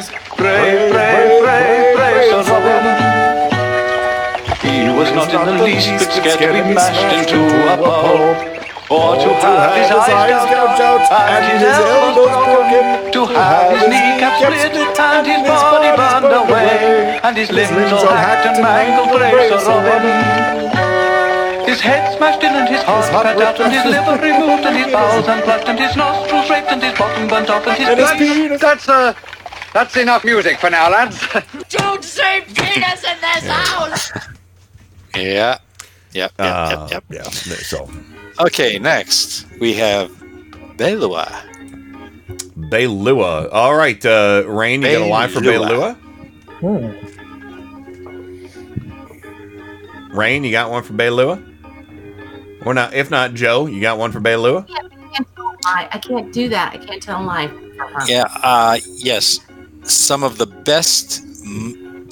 Not 5.15 5.31
in 5.31 5.57
the 5.57 5.63
least 5.63 5.89
bit 5.97 6.11
scared 6.11 6.39
to 6.39 6.51
be 6.51 6.73
mashed 6.75 7.11
into 7.15 7.39
a 7.71 7.77
pulp. 7.77 8.55
Or 8.85 9.17
to 9.17 9.29
have 9.33 9.73
his 9.73 9.89
eyes 9.89 10.45
gouged 10.45 10.81
out 10.81 11.01
and 11.09 11.45
his 11.49 11.63
elbows 11.63 12.35
broken. 12.45 13.11
To 13.11 13.21
have 13.33 13.71
his 13.73 13.87
kneecap 13.89 14.37
split 14.37 14.99
and 14.99 15.25
his 15.25 15.41
body 15.47 15.91
burned 15.97 16.33
away. 16.35 17.19
And 17.23 17.35
his 17.35 17.49
limbs 17.51 17.91
all 17.91 18.05
hacked 18.05 18.45
and 18.45 18.61
mangled, 18.61 19.17
brave 19.17 19.59
Sir 19.59 19.79
Robin. 19.81 21.65
His 21.65 21.75
his 21.75 21.81
head 21.81 22.15
smashed 22.15 22.43
in 22.43 22.53
and 22.53 22.69
his 22.69 22.83
heart 22.83 23.05
cut 23.11 23.41
out 23.41 23.59
and 23.59 23.73
his 23.73 23.85
liver 23.85 24.21
removed 24.21 24.63
and 24.63 24.77
his 24.77 24.93
bowels 24.93 25.27
unplugged 25.27 25.67
and 25.67 25.79
his 25.79 25.95
nostrils 25.95 26.49
raped 26.49 26.67
and 26.67 26.83
his 26.83 26.97
bottom 26.97 27.27
burnt 27.27 27.49
off 27.49 27.65
and 27.65 27.77
his 27.77 28.59
That's, 28.59 28.61
that's, 28.61 28.89
uh, 28.89 29.13
that's 29.73 29.97
enough 29.97 30.23
music 30.23 30.59
for 30.59 30.69
now, 30.69 30.89
lads. 30.89 31.19
Don't 31.69 32.03
say 32.03 32.41
penis 32.53 33.03
in 33.03 33.17
this 33.19 33.47
house! 33.49 34.34
Yeah. 35.17 35.57
Yep. 36.13 36.31
Yep. 36.31 36.33
Uh, 36.39 36.87
yep. 36.91 37.03
Yeah. 37.09 37.23
So 37.23 37.89
Okay. 38.39 38.79
Next 38.79 39.45
we 39.59 39.73
have 39.75 40.09
Belua. 40.77 41.27
Beilua. 42.69 43.49
All 43.51 43.75
right, 43.75 44.03
uh, 44.05 44.43
Rain, 44.47 44.81
you 44.81 44.91
got 44.91 45.01
a 45.01 45.05
line 45.05 45.29
for 45.29 45.39
Beilua. 45.41 45.97
Beilua? 46.61 47.15
Rain, 50.13 50.43
you 50.43 50.51
got 50.51 50.71
one 50.71 50.83
for 50.83 50.93
Beilua? 50.93 51.43
Or 52.65 52.73
not? 52.73 52.93
If 52.93 53.11
not, 53.11 53.33
Joe, 53.33 53.67
you 53.67 53.81
got 53.81 53.97
one 53.97 54.11
for 54.11 54.19
Beilua? 54.21 54.65
I 54.69 54.87
can't 55.13 55.27
tell 55.35 55.45
a 55.45 55.55
lie. 55.65 55.89
I 55.91 55.97
can't 55.99 56.33
do 56.33 56.49
that. 56.49 56.73
I 56.73 56.77
can't 56.77 57.01
tell 57.03 57.21
a 57.21 57.23
lie. 57.23 57.47
for 57.47 57.85
her. 57.85 58.07
Yeah. 58.07 58.23
Uh, 58.41 58.77
yes. 58.85 59.39
Some 59.83 60.23
of 60.23 60.37
the 60.37 60.47
best 60.47 61.21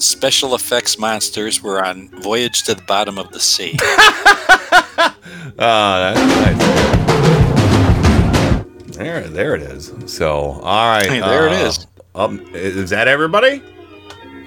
special 0.03 0.53
effects 0.55 0.97
monsters 0.99 1.61
were 1.63 1.83
on 1.83 2.09
Voyage 2.21 2.63
to 2.63 2.75
the 2.75 2.81
Bottom 2.83 3.17
of 3.17 3.31
the 3.31 3.39
Sea. 3.39 3.77
Uh, 3.79 5.13
that's 6.13 6.19
nice. 6.19 6.57
There, 8.97 9.21
there 9.27 9.55
it 9.55 9.61
is. 9.63 9.91
So, 10.05 10.29
all 10.39 10.61
right. 10.89 11.09
Hey, 11.09 11.19
there 11.19 11.47
it 11.47 11.53
uh, 11.53 11.67
is. 11.67 11.87
Um, 12.15 12.39
is 12.53 12.89
that 12.91 13.07
everybody? 13.07 13.61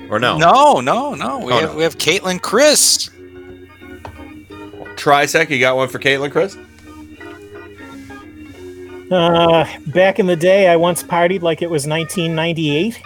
Or 0.09 0.21
no? 0.21 0.39
No, 0.39 0.81
no, 0.81 1.15
no. 1.15 1.39
We 1.39 1.53
Oh, 1.53 1.59
have 1.61 1.71
no. 1.71 1.77
we 1.77 1.83
have 1.83 1.99
Caitlin 1.99 2.41
Chris. 2.41 3.11
Trisec, 4.97 5.51
you 5.51 5.59
got 5.59 5.77
one 5.77 5.89
for 5.89 5.99
Caitlin, 5.99 6.31
Chris? 6.31 6.57
Uh, 9.11 9.67
back 9.89 10.19
in 10.19 10.27
the 10.27 10.37
day, 10.37 10.69
I 10.69 10.77
once 10.77 11.03
partied 11.03 11.43
like 11.43 11.61
it 11.63 11.71
was 11.71 11.87
1998. 11.87 13.03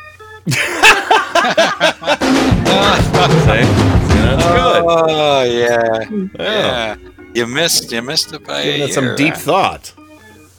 That's 2.71 3.47
good. 4.15 4.85
Oh 4.87 5.43
yeah. 5.45 6.05
yeah. 6.39 6.97
You 7.35 7.47
missed 7.47 7.93
you 7.93 8.03
missed 8.03 8.33
it 8.33 8.45
by 8.47 8.63
Giving 8.63 8.83
a 8.83 8.85
it 8.87 8.93
some 8.93 9.15
deep 9.17 9.35
thought. 9.35 9.93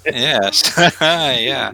Yes. 0.06 0.64
yeah. 1.02 1.72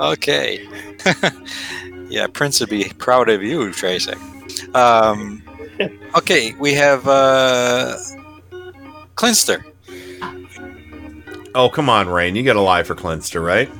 Okay. 0.00 0.66
yeah, 2.08 2.26
Prince 2.26 2.60
would 2.60 2.70
be 2.70 2.90
proud 2.98 3.28
of 3.28 3.42
you, 3.42 3.72
Tracy. 3.72 4.14
Um, 4.74 5.42
okay, 6.16 6.54
we 6.54 6.74
have 6.74 7.06
uh, 7.06 7.96
Clinster. 9.14 9.64
Oh, 11.54 11.68
come 11.68 11.88
on, 11.88 12.08
Rain. 12.08 12.36
You 12.36 12.42
got 12.42 12.56
a 12.56 12.60
lie 12.60 12.82
for 12.82 12.94
Clinster, 12.94 13.42
right? 13.44 13.70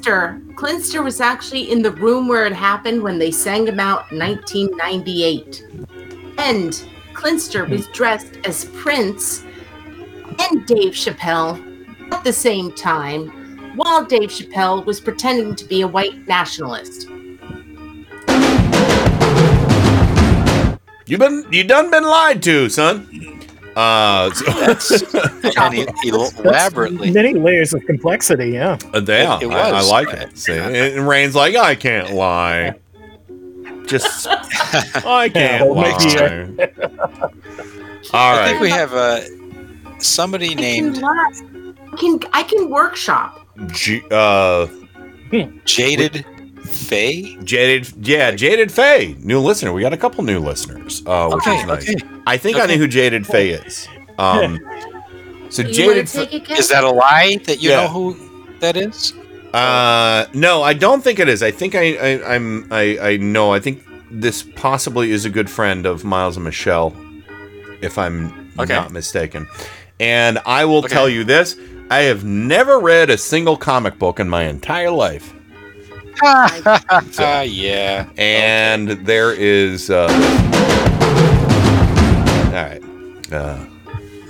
Clinster. 0.00 0.40
Clinster 0.54 1.02
was 1.02 1.20
actually 1.20 1.70
in 1.70 1.82
the 1.82 1.90
room 1.90 2.26
where 2.26 2.46
it 2.46 2.54
happened 2.54 3.02
when 3.02 3.18
they 3.18 3.30
sang 3.30 3.66
him 3.66 3.78
out 3.78 4.10
in 4.10 4.18
1998. 4.18 5.62
And 6.38 6.82
Clinster 7.12 7.66
was 7.66 7.86
hmm. 7.86 7.92
dressed 7.92 8.38
as 8.44 8.64
Prince 8.76 9.44
and 10.38 10.64
Dave 10.66 10.94
Chappelle 10.94 11.60
at 12.12 12.24
the 12.24 12.32
same 12.32 12.72
time, 12.72 13.28
while 13.76 14.02
Dave 14.04 14.30
Chappelle 14.30 14.86
was 14.86 15.00
pretending 15.00 15.54
to 15.56 15.66
be 15.66 15.82
a 15.82 15.88
white 15.88 16.26
nationalist. 16.26 17.06
You 21.06 21.18
been 21.18 21.44
you 21.50 21.64
done 21.64 21.90
been 21.90 22.04
lied 22.04 22.42
to, 22.44 22.70
son. 22.70 23.06
Uh, 23.76 24.30
so- 24.32 25.06
and 25.56 25.74
he, 25.74 25.86
he 26.02 26.08
elaborately. 26.08 27.10
Many 27.12 27.34
layers 27.34 27.72
of 27.72 27.84
complexity, 27.86 28.50
yeah. 28.50 28.78
Uh, 28.92 29.00
yeah, 29.06 29.36
It- 29.38 29.42
it 29.44 29.50
I, 29.50 29.70
I 29.70 29.80
like 29.82 30.12
it. 30.12 30.36
See, 30.38 30.52
and 30.56 31.08
Rain's 31.08 31.34
like, 31.34 31.54
I 31.56 31.74
can't 31.74 32.12
lie. 32.12 32.74
Just, 33.86 34.26
I 34.30 35.28
can't 35.32 35.62
hold 35.62 35.76
my 35.76 35.90
lie. 35.90 36.68
All 38.12 38.36
I 38.38 38.48
think 38.48 38.60
we 38.60 38.70
have 38.70 38.92
uh, 38.94 39.20
somebody 39.98 40.50
I 40.52 40.54
named 40.54 40.96
lie. 40.98 41.30
I 41.92 41.96
can 41.96 42.20
I 42.32 42.42
can 42.44 42.70
workshop. 42.70 43.46
G- 43.72 44.02
uh, 44.10 44.66
Jaded 45.64 46.24
Faye. 46.90 47.36
jaded, 47.44 48.06
yeah, 48.06 48.32
jaded 48.32 48.70
Faye, 48.72 49.14
new 49.20 49.38
listener. 49.40 49.72
We 49.72 49.80
got 49.82 49.92
a 49.92 49.96
couple 49.96 50.24
new 50.24 50.40
listeners, 50.40 51.02
uh, 51.06 51.30
which 51.30 51.46
Okay, 51.46 51.58
is 51.60 51.64
nice. 51.64 51.88
okay. 51.88 51.94
I 52.26 52.36
think 52.36 52.56
I 52.56 52.60
Okay. 52.64 52.72
know 52.74 52.78
who 52.78 52.88
jaded 52.88 53.26
Faye 53.26 53.50
is. 53.50 53.88
Um, 54.18 54.58
so 55.50 55.62
You 55.62 55.68
jaded. 55.72 56.06
to 56.08 56.12
take 56.12 56.34
it, 56.34 56.44
Ken? 56.44 56.58
Is 56.58 56.68
that 56.68 56.84
a 56.84 56.90
lie 56.90 57.38
that 57.46 57.60
you 57.62 57.70
Yeah. 57.70 57.82
know 57.82 57.88
who 57.88 58.16
that 58.60 58.76
is? 58.76 59.12
Uh, 59.54 60.26
no, 60.34 60.62
I 60.62 60.74
don't 60.74 61.02
think 61.02 61.18
it 61.18 61.28
is. 61.28 61.42
I 61.42 61.50
think 61.50 61.74
I, 61.74 61.94
I 61.94 62.34
I'm 62.34 62.66
I 62.70 62.98
I 63.00 63.16
know. 63.16 63.52
I 63.52 63.58
think 63.60 63.82
this 64.10 64.42
possibly 64.42 65.10
is 65.12 65.24
a 65.24 65.30
good 65.30 65.48
friend 65.50 65.86
of 65.86 66.04
Miles 66.04 66.36
and 66.36 66.44
Michelle, 66.44 66.94
if 67.82 67.98
I'm 67.98 68.32
Okay. 68.58 68.74
not 68.74 68.92
mistaken. 68.92 69.46
And 69.98 70.38
I 70.46 70.64
will 70.66 70.78
Okay. 70.84 70.94
tell 70.94 71.08
you 71.08 71.24
this: 71.24 71.56
I 71.90 72.00
have 72.10 72.22
never 72.24 72.78
read 72.78 73.10
a 73.10 73.18
single 73.18 73.56
comic 73.56 73.98
book 73.98 74.20
in 74.20 74.28
my 74.28 74.44
entire 74.44 74.90
life. 74.90 75.32
Ah, 76.22 77.40
yeah. 77.42 78.08
And 78.16 78.90
there 79.06 79.32
is. 79.32 79.90
Uh, 79.90 80.06
all 82.46 82.52
right. 82.52 82.82
Uh, 83.32 83.66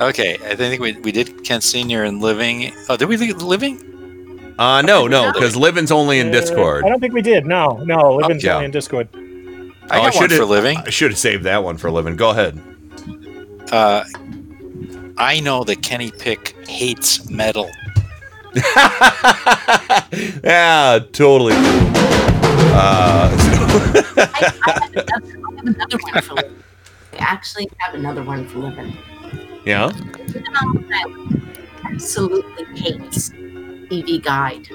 Okay, 0.00 0.38
I 0.46 0.54
think 0.56 0.80
we, 0.80 0.92
we 1.00 1.12
did 1.12 1.44
Kent 1.44 1.62
Senior 1.62 2.04
and 2.04 2.22
Living. 2.22 2.72
Oh, 2.88 2.96
did 2.96 3.06
we 3.06 3.18
leave 3.18 3.42
Living? 3.42 4.54
uh 4.58 4.80
no, 4.80 5.06
no, 5.06 5.30
because 5.30 5.56
Living's 5.56 5.90
only 5.92 6.20
in 6.20 6.30
Discord. 6.30 6.84
Uh, 6.84 6.86
I 6.86 6.90
don't 6.90 7.00
think 7.00 7.12
we 7.12 7.20
did. 7.20 7.44
No, 7.44 7.76
no. 7.84 8.14
Living's 8.16 8.42
yeah. 8.42 8.54
only 8.54 8.64
in 8.64 8.70
Discord. 8.70 9.08
I 9.14 9.18
Oh, 9.18 9.88
got 9.90 10.02
one 10.02 10.12
should've- 10.12 10.36
for 10.38 10.46
Living. 10.46 10.78
I 10.78 10.88
should 10.88 11.10
have 11.10 11.18
saved 11.18 11.44
that 11.44 11.62
one 11.64 11.76
for 11.76 11.90
Living. 11.90 12.16
Go 12.16 12.30
ahead. 12.30 12.58
Uh, 13.70 14.04
I 15.18 15.40
know 15.40 15.64
that 15.64 15.82
Kenny 15.82 16.10
Pick 16.12 16.56
hates 16.66 17.28
metal. 17.28 17.68
yeah, 20.44 20.98
totally. 21.12 21.54
Uh, 22.72 23.30
I, 24.16 24.52
I, 24.66 24.72
have 24.72 24.92
another, 24.92 25.04
I 25.08 25.54
have 25.56 25.66
another 25.66 25.98
one 25.98 26.22
for 26.22 26.34
living. 26.34 26.62
I 27.12 27.16
actually 27.18 27.70
have 27.78 27.94
another 27.94 28.22
one 28.22 28.46
for 28.48 28.58
living. 28.58 28.96
yeah. 29.64 29.86
Living 29.86 30.44
on 30.62 30.74
the 30.74 30.94
Island 30.94 31.58
absolutely 31.84 32.64
hates 32.80 33.30
TV 33.30 34.22
Guide. 34.22 34.68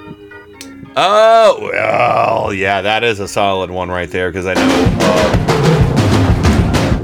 Oh, 0.97 1.69
well, 1.73 2.53
yeah, 2.53 2.81
that 2.81 3.03
is 3.03 3.19
a 3.19 3.27
solid 3.27 3.69
one 3.69 3.89
right 3.89 4.09
there 4.09 4.29
because 4.29 4.45
I 4.45 4.53
know 4.53 4.97
uh, 5.01 5.54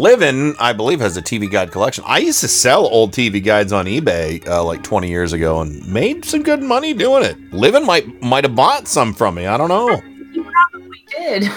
Livin, 0.02 0.56
I 0.58 0.74
believe, 0.74 1.00
has 1.00 1.16
a 1.16 1.22
TV 1.22 1.48
guide 1.48 1.72
collection. 1.72 2.04
I 2.08 2.18
used 2.18 2.40
to 2.40 2.48
sell 2.48 2.88
old 2.88 3.12
TV 3.12 3.42
guides 3.44 3.72
on 3.72 3.86
eBay 3.86 4.46
uh, 4.48 4.64
like 4.64 4.82
20 4.82 5.08
years 5.08 5.32
ago 5.32 5.62
and 5.62 5.88
made 5.88 6.26
some 6.26 6.42
good 6.42 6.64
money 6.64 6.96
doing 6.96 7.24
it. 7.24 7.38
Livin 7.54 7.86
might 7.86 8.20
might 8.24 8.44
have 8.44 8.56
bought 8.56 8.88
some 8.88 9.14
from 9.14 9.36
me. 9.36 9.46
I 9.46 9.58
don't 9.58 9.70
know. 9.70 10.02
You 10.32 10.44
probably 10.44 11.06
did. 11.08 11.52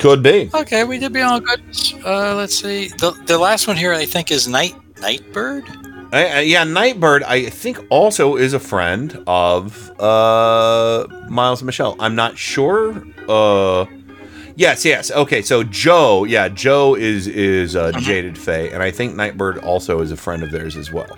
Could 0.00 0.24
be. 0.24 0.50
Okay, 0.52 0.82
we 0.82 0.98
did 0.98 1.12
be 1.12 1.20
all 1.20 1.38
good. 1.38 1.60
Uh, 2.04 2.34
let's 2.34 2.60
see. 2.60 2.88
The, 2.88 3.12
the 3.26 3.38
last 3.38 3.68
one 3.68 3.76
here, 3.76 3.92
I 3.92 4.06
think, 4.06 4.32
is 4.32 4.48
Night 4.48 4.74
Nightbird. 5.00 5.68
Uh, 6.12 6.16
uh, 6.16 6.38
yeah, 6.40 6.64
Nightbird, 6.64 7.22
I 7.22 7.48
think 7.48 7.78
also 7.90 8.34
is 8.34 8.54
a 8.54 8.58
friend 8.58 9.22
of 9.28 9.88
uh, 10.00 11.06
Miles 11.28 11.60
and 11.60 11.66
Michelle. 11.66 11.94
I'm 12.00 12.16
not 12.16 12.36
sure. 12.36 13.04
Uh, 13.28 13.86
yes, 14.60 14.84
yes. 14.84 15.10
Okay, 15.10 15.40
so 15.42 15.62
Joe, 15.64 16.24
yeah, 16.24 16.48
Joe 16.48 16.94
is 16.94 17.26
is 17.26 17.74
uh, 17.74 17.92
Jaded 17.92 18.36
Faye, 18.38 18.70
and 18.70 18.82
I 18.82 18.90
think 18.90 19.16
Nightbird 19.16 19.58
also 19.58 20.00
is 20.00 20.12
a 20.12 20.16
friend 20.16 20.42
of 20.42 20.50
theirs 20.50 20.76
as 20.76 20.92
well. 20.92 21.08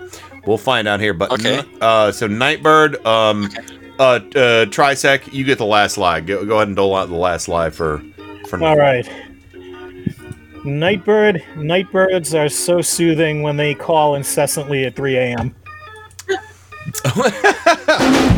We'll 0.47 0.57
find 0.57 0.87
out 0.87 0.99
here. 0.99 1.13
But 1.13 1.31
Okay. 1.33 1.61
uh, 1.81 2.11
so 2.11 2.27
Nightbird, 2.27 3.05
um, 3.05 3.49
uh, 3.99 4.03
uh, 4.03 4.19
Trisec, 4.65 5.31
you 5.33 5.43
get 5.43 5.57
the 5.57 5.65
last 5.65 5.97
lie. 5.97 6.21
Go, 6.21 6.45
go 6.45 6.55
ahead 6.55 6.67
and 6.69 6.75
dole 6.75 6.95
out 6.95 7.09
the 7.09 7.15
last 7.15 7.47
lie 7.47 7.69
for 7.69 8.01
for. 8.47 8.63
All 8.63 8.77
right. 8.77 9.07
Nightbird. 10.65 11.43
Nightbirds 11.57 12.33
are 12.33 12.47
so 12.47 12.79
soothing 12.81 13.41
when 13.43 13.57
they 13.57 13.75
call 13.75 14.15
incessantly 14.15 14.85
at 14.85 14.95
3 14.95 15.17
a.m. 15.17 15.55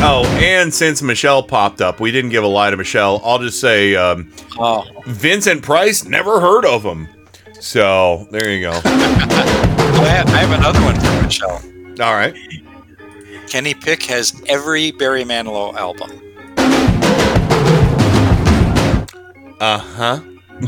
Oh, 0.00 0.24
and 0.40 0.72
since 0.72 1.02
Michelle 1.02 1.42
popped 1.42 1.80
up, 1.80 1.98
we 1.98 2.12
didn't 2.12 2.30
give 2.30 2.44
a 2.44 2.46
lie 2.46 2.70
to 2.70 2.76
Michelle. 2.76 3.20
I'll 3.24 3.40
just 3.40 3.60
say 3.60 3.96
um, 3.96 4.32
Oh, 4.56 4.84
Vincent 5.06 5.62
Price, 5.62 6.04
never 6.04 6.40
heard 6.40 6.64
of 6.64 6.84
him. 6.84 7.08
So 7.60 8.28
there 8.30 8.52
you 8.52 8.60
go. 8.60 8.70
I 8.84 10.08
have, 10.08 10.28
I 10.28 10.38
have 10.38 10.52
another 10.52 10.80
one 10.82 10.94
for 11.00 11.22
Michelle. 11.22 11.60
All 12.00 12.14
right. 12.14 12.34
Kenny 13.48 13.74
Pick 13.74 14.04
has 14.04 14.40
every 14.46 14.92
Barry 14.92 15.24
Manilow 15.24 15.74
album. 15.74 16.10
Uh 19.60 19.78
huh. 19.78 20.20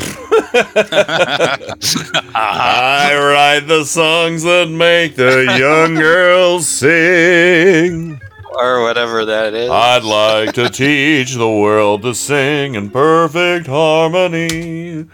I 2.35 3.12
write 3.15 3.69
the 3.69 3.85
songs 3.85 4.43
that 4.43 4.69
make 4.69 5.15
the 5.15 5.57
young 5.59 5.94
girls 5.94 6.66
sing. 6.66 8.19
Or 8.55 8.82
whatever 8.82 9.24
that 9.24 9.55
is. 9.55 9.70
I'd 9.70 10.05
like 10.05 10.55
to 10.55 10.68
teach 10.68 11.35
the 11.35 11.48
world 11.51 12.02
to 12.02 12.14
sing 12.14 12.74
in 12.74 12.90
perfect 12.90 13.66
harmony. 13.66 15.06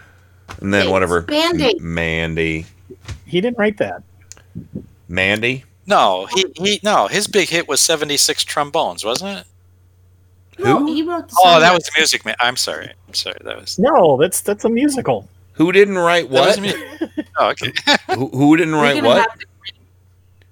And 0.60 0.72
then 0.74 0.90
whatever. 0.90 1.22
Band-Aid. 1.22 1.76
M- 1.80 1.94
Mandy. 1.94 2.66
He 3.26 3.40
didn't 3.40 3.58
write 3.58 3.78
that. 3.78 4.02
Mandy? 5.08 5.64
No, 5.86 6.26
he, 6.34 6.44
he 6.56 6.80
no, 6.82 7.06
his 7.06 7.26
big 7.28 7.48
hit 7.48 7.68
was 7.68 7.80
76 7.80 8.44
trombones, 8.44 9.04
wasn't 9.04 9.38
it? 9.40 9.46
No, 10.58 10.84
he 10.86 11.02
wrote 11.02 11.28
the 11.28 11.36
Oh, 11.44 11.60
that 11.60 11.72
was 11.72 11.84
the 11.84 11.92
music 11.96 12.24
man. 12.24 12.34
I'm 12.40 12.56
sorry. 12.56 12.90
I'm 13.06 13.14
sorry. 13.14 13.36
That 13.44 13.60
was 13.60 13.78
No, 13.78 14.16
that's 14.16 14.40
that's 14.40 14.64
a 14.64 14.68
musical. 14.68 15.28
Who 15.52 15.70
didn't 15.70 15.98
write 15.98 16.28
what? 16.30 16.58
mu- 16.60 16.72
Oh, 17.38 17.50
okay. 17.50 17.72
who, 18.14 18.28
who 18.28 18.56
didn't 18.56 18.74
write 18.74 18.96
gonna 18.96 19.08
what? 19.08 19.30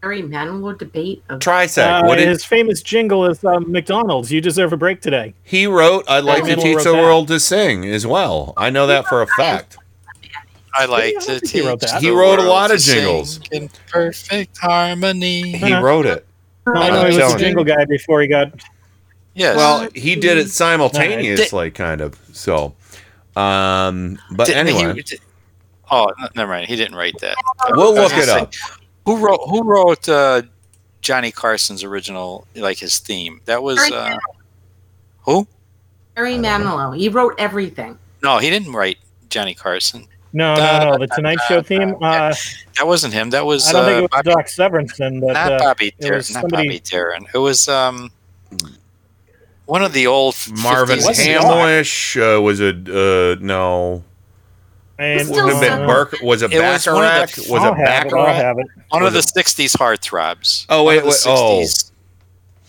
Have 0.04 0.28
the 0.28 0.36
Harry 0.36 0.48
Manilow 0.50 0.78
debate 0.78 1.22
of 1.28 1.40
Trisec. 1.40 2.02
Uh, 2.02 2.06
what 2.06 2.16
did 2.18 2.28
his 2.28 2.44
famous 2.44 2.82
jingle 2.82 3.24
is 3.26 3.44
um, 3.44 3.70
McDonald's. 3.70 4.30
You 4.30 4.40
deserve 4.40 4.72
a 4.72 4.76
break 4.76 5.00
today. 5.00 5.34
he 5.42 5.66
wrote? 5.66 6.04
I'd 6.08 6.24
like 6.24 6.44
to 6.44 6.56
teach 6.56 6.78
the 6.78 6.92
that. 6.92 6.94
world 6.94 7.28
to 7.28 7.40
sing 7.40 7.84
as 7.86 8.06
well. 8.06 8.52
I 8.56 8.70
know 8.70 8.86
that 8.86 9.06
for 9.06 9.22
a 9.22 9.26
fact. 9.26 9.78
I 10.76 10.86
like 10.86 11.14
I 11.16 11.20
to 11.20 11.38
think 11.38 11.48
he 11.50 11.66
wrote 11.66 11.80
that. 11.80 12.02
He 12.02 12.10
wrote 12.10 12.40
a 12.40 12.42
lot 12.42 12.70
of 12.72 12.80
jingles. 12.80 13.40
in 13.52 13.70
perfect 13.88 14.58
harmony. 14.58 15.52
He 15.56 15.72
wrote 15.74 16.06
it. 16.06 16.26
No, 16.66 16.72
I 16.74 16.88
know 16.90 17.00
he 17.02 17.06
was 17.06 17.16
telling 17.16 17.34
a 17.34 17.38
you. 17.38 17.44
jingle 17.44 17.64
guy 17.64 17.84
before 17.84 18.22
he 18.22 18.26
got. 18.26 18.52
Yes. 19.34 19.56
Well, 19.56 19.88
he 19.94 20.16
did 20.16 20.38
it 20.38 20.48
simultaneously, 20.50 21.70
kind 21.70 22.00
of. 22.00 22.18
So, 22.32 22.74
um, 23.36 24.18
but 24.32 24.46
Didn't 24.46 24.68
he- 24.68 24.78
anyway, 24.78 25.02
did- 25.02 25.20
oh, 25.90 26.10
never 26.34 26.50
mind. 26.52 26.68
He 26.68 26.76
didn't 26.76 26.96
write 26.96 27.18
that. 27.20 27.36
we'll 27.70 27.94
look 27.94 28.10
gonna 28.10 28.22
it 28.22 28.26
say, 28.26 28.40
up. 28.40 28.52
Who 29.04 29.16
wrote? 29.18 29.40
Who 29.48 29.62
wrote 29.62 30.08
uh, 30.08 30.42
Johnny 31.00 31.30
Carson's 31.30 31.84
original, 31.84 32.46
like 32.54 32.78
his 32.78 32.98
theme? 32.98 33.40
That 33.44 33.62
was 33.62 33.78
uh, 33.78 34.16
who? 35.22 35.46
Harry 36.16 36.34
Manilow. 36.34 36.96
He 36.96 37.08
wrote 37.08 37.34
everything. 37.38 37.98
No, 38.22 38.38
he 38.38 38.48
didn't 38.50 38.72
write 38.72 38.98
Johnny 39.28 39.54
Carson. 39.54 40.06
No, 40.32 40.54
no, 40.56 40.90
no. 40.92 40.98
The 40.98 41.06
Tonight 41.08 41.38
Show 41.46 41.62
theme. 41.62 41.94
Uh, 42.02 42.34
That 42.76 42.86
wasn't 42.86 43.14
him. 43.14 43.30
That 43.30 43.46
was 43.46 43.68
I 43.68 43.72
don't 43.72 43.84
think 43.84 43.94
uh, 43.94 43.98
it 43.98 44.02
was 44.02 44.10
Bobby, 44.10 44.30
Doc 44.30 44.46
Severinsen, 44.46 45.20
but 45.20 45.32
not 45.34 45.52
uh, 45.52 45.58
Bobby 45.58 45.94
it 45.98 46.10
was 46.12 46.32
Not 46.32 46.40
somebody. 46.42 46.68
Bobby 46.68 46.80
Darin. 46.80 47.26
It 47.32 47.38
was 47.38 47.68
um, 47.68 48.10
one 49.66 49.82
of 49.84 49.92
the 49.92 50.06
old 50.08 50.34
Marvin 50.60 50.98
50s 50.98 51.24
Hamlish 51.24 52.16
uh, 52.16 52.40
was 52.40 52.60
a 52.60 52.70
uh, 52.70 53.36
no. 53.40 54.02
And, 54.98 55.28
Wouldn't 55.28 55.48
have 55.52 55.60
been 55.60 55.82
uh, 55.82 55.86
Burke. 55.86 56.16
Was 56.22 56.42
it 56.42 56.52
It 56.52 56.60
was 56.60 56.86
one 56.86 57.04
of 57.04 57.32
the- 57.34 57.46
Was 57.52 57.62
I'll 57.62 57.72
it. 57.74 57.78
I'll 57.78 57.84
Bacharach? 57.84 58.34
have 58.36 58.58
it. 58.58 58.66
One 58.90 59.02
of 59.04 59.12
the 59.12 59.18
Was 59.18 59.32
'60s 59.32 59.76
heartthrobs. 59.76 60.66
Oh 60.68 60.84
wait, 60.84 60.98
of 60.98 61.02
the 61.04 61.08
wait, 61.10 61.22
oh. 61.26 61.60
60s 61.62 61.90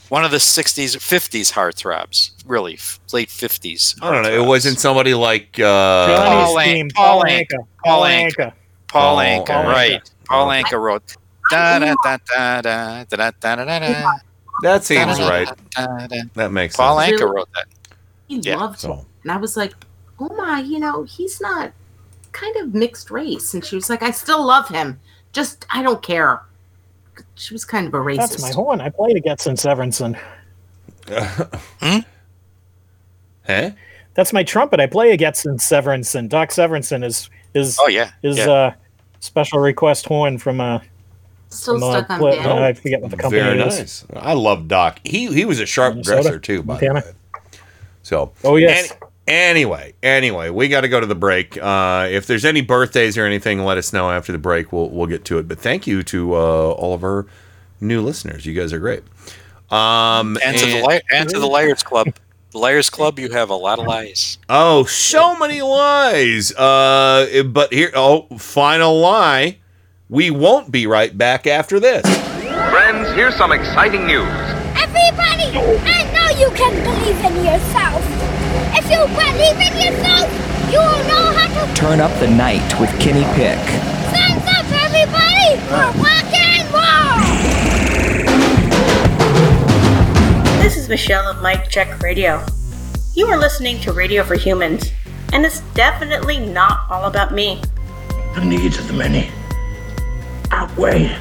One 0.10 0.26
of 0.26 0.32
the 0.32 0.38
'60s, 0.38 0.96
'50s 0.98 1.52
heartthrobs. 1.54 2.32
Really, 2.48 2.80
late 3.14 3.30
'50s. 3.30 3.96
I 4.02 4.12
don't 4.12 4.24
know. 4.24 4.32
It 4.44 4.46
wasn't 4.46 4.80
somebody 4.80 5.14
like 5.14 5.60
uh, 5.60 6.08
Johnny's 6.08 6.94
Paul 6.96 7.24
Anka- 7.24 7.50
Paul 7.84 8.02
Paul 8.02 8.04
Anka- 8.04 8.06
Anka. 8.06 8.06
Paul 8.06 8.06
Paul 8.06 8.06
Anka. 8.06 8.36
Anka. 8.36 8.54
Paul 8.88 9.16
Oh, 9.18 9.22
Anka, 9.22 9.46
Paul 9.46 9.64
Anka. 9.66 9.68
right? 9.74 10.12
Paul 10.26 10.48
Anka 10.48 10.80
wrote. 10.82 11.18
Da 11.52 11.78
da 11.80 11.94
da 12.04 12.18
da 12.34 12.62
da 12.62 13.04
da 13.04 13.32
da 13.32 13.32
da 13.56 13.66
da 13.66 13.80
da. 13.80 14.12
That 14.64 14.84
seems 14.84 15.18
Da, 15.18 15.28
da, 15.28 15.30
right. 15.30 15.50
da, 15.76 16.08
da. 16.08 16.22
That 16.34 16.52
makes 16.52 16.76
Paul 16.76 17.00
sense. 17.00 17.20
Paul 17.20 17.28
Anka 17.30 17.36
wrote 17.36 17.50
that. 17.54 17.66
He 18.28 18.42
loved 18.42 18.80
so. 18.80 18.94
it. 18.94 19.00
And 19.24 19.32
I 19.32 19.38
was 19.38 19.56
like, 19.58 19.74
oh 20.20 20.30
my, 20.36 20.60
you 20.62 20.80
know, 20.80 21.04
he's 21.04 21.40
not 21.42 21.72
kind 22.36 22.56
of 22.58 22.74
mixed 22.76 23.10
race. 23.10 23.54
And 23.54 23.64
she 23.66 23.76
was 23.76 23.90
like, 23.90 24.04
I 24.04 24.12
still 24.12 24.46
love 24.46 24.68
him. 24.68 25.00
Just, 25.34 25.66
I 25.72 25.82
don't 25.82 26.02
care. 26.04 26.42
She 27.36 27.54
was 27.54 27.66
kind 27.66 27.88
of 27.88 27.94
a 27.94 27.98
racist. 27.98 28.18
That's 28.18 28.42
my 28.42 28.52
horn. 28.52 28.82
I 28.82 28.90
played 28.90 29.16
against 29.16 29.48
Severinsen. 29.48 30.20
Huh? 33.48 33.70
That's 34.16 34.34
my 34.34 34.44
trumpet. 34.44 34.80
I 34.80 34.88
play 34.88 35.12
against 35.12 35.46
Severinsen. 35.46 36.30
Doc 36.30 36.50
Severinsen 36.50 37.04
is 37.04 37.30
is 37.54 37.78
Oh 37.80 37.88
yeah, 37.88 38.12
his 38.22 38.38
yeah. 38.38 38.50
uh, 38.50 38.74
special 39.20 39.60
request 39.60 40.06
horn 40.08 40.38
from 40.38 40.60
uh, 40.62 40.80
Still 41.50 41.76
from, 41.80 41.84
uh, 41.84 41.92
stuck 41.92 42.10
on 42.10 42.20
pla- 42.20 42.30
uh, 42.32 42.60
I 42.68 42.74
forget 42.74 43.02
what 43.02 43.12
the 43.12 43.18
company 43.18 43.42
Very 43.44 43.60
is. 43.62 43.78
nice. 43.78 44.06
I 44.16 44.34
love 44.34 44.68
Doc. 44.68 45.00
He 45.04 45.32
he 45.34 45.46
was 45.46 45.60
a 45.60 45.66
sharp 45.66 45.94
Minnesota? 45.94 46.22
dresser 46.24 46.40
too, 46.40 46.64
by 46.64 46.78
the 46.80 46.94
way. 46.94 47.02
So 48.04 48.32
Oh 48.44 48.56
yes. 48.56 48.92
Any- 48.92 49.00
anyway, 49.28 49.94
anyway, 50.04 50.50
we 50.50 50.68
got 50.68 50.82
to 50.82 50.88
go 50.88 51.00
to 51.00 51.06
the 51.06 51.16
break. 51.16 51.58
Uh, 51.62 52.08
if 52.10 52.28
there's 52.28 52.46
any 52.46 52.62
birthdays 52.62 53.18
or 53.18 53.26
anything, 53.26 53.64
let 53.64 53.78
us 53.78 53.94
know 53.94 54.10
after 54.10 54.32
the 54.32 54.38
break. 54.38 54.72
We'll 54.72 54.90
we'll 54.90 55.08
get 55.08 55.26
to 55.26 55.38
it. 55.38 55.48
But 55.48 55.60
thank 55.60 55.88
you 55.88 56.04
to 56.04 56.36
uh, 56.36 56.38
all 56.38 56.94
of 56.94 57.04
our 57.04 57.26
new 57.82 58.02
listeners. 58.02 58.46
You 58.46 58.54
guys 58.54 58.74
are 58.74 58.80
great. 58.80 59.04
Um, 59.72 60.38
and 60.44 60.58
to 60.58 60.66
the 60.66 60.84
li- 60.86 61.02
and 61.12 61.30
to 61.30 61.40
the 61.40 61.48
Liars 61.48 61.84
Club. 61.84 62.08
The 62.52 62.60
Liars 62.60 62.90
Club, 62.90 63.20
you 63.20 63.30
have 63.32 63.50
a 63.50 63.56
lot 63.56 63.80
of 63.80 63.86
lies. 63.86 64.38
Oh, 64.48 64.86
so 64.86 65.38
many 65.38 65.62
lies. 65.62 66.54
Uh, 66.54 67.44
but 67.48 67.74
here, 67.74 67.92
oh, 67.94 68.28
final 68.38 68.98
lie. 68.98 69.58
We 70.08 70.32
won't 70.32 70.72
be 70.72 70.88
right 70.88 71.18
back 71.18 71.48
after 71.48 71.82
this. 71.82 72.04
Friends, 72.70 73.10
here's 73.10 73.36
some 73.36 73.52
exciting 73.52 74.06
news. 74.06 74.30
Everybody, 74.78 75.52
I 75.84 76.10
know 76.14 76.40
you 76.40 76.50
can 76.56 76.82
believe 76.84 77.20
in 77.26 77.44
yourself. 77.44 78.35
If 78.78 78.92
you 78.92 79.00
believe 79.08 79.60
in 79.60 79.74
yourself, 79.80 80.30
you 80.72 80.80
will 80.80 81.04
know 81.08 81.32
how 81.34 81.48
to 81.66 81.74
Turn 81.76 82.00
up 82.00 82.12
the 82.20 82.28
night 82.28 82.80
with 82.80 82.90
Kenny 83.00 83.24
Pick. 83.34 83.60
stand 84.10 84.42
up, 84.48 84.66
everybody, 84.84 85.58
for 85.68 85.92
rock 86.02 86.34
and 86.34 86.68
roll. 86.74 87.20
This 90.62 90.78
is 90.78 90.90
Michelle 90.90 91.28
of 91.28 91.42
Mike 91.42 91.70
Check 91.70 92.02
Radio. 92.02 92.46
You 93.14 93.28
are 93.28 93.38
listening 93.38 93.80
to 93.82 93.94
Radio 93.94 94.24
for 94.24 94.36
Humans, 94.36 94.92
and 95.34 95.46
it's 95.46 95.62
definitely 95.74 96.40
not 96.40 96.86
all 96.90 97.06
about 97.06 97.34
me. 97.34 97.62
The 98.36 98.44
needs 98.44 98.78
of 98.78 98.88
the 98.88 98.94
many 98.94 99.30
outweigh 100.52 101.18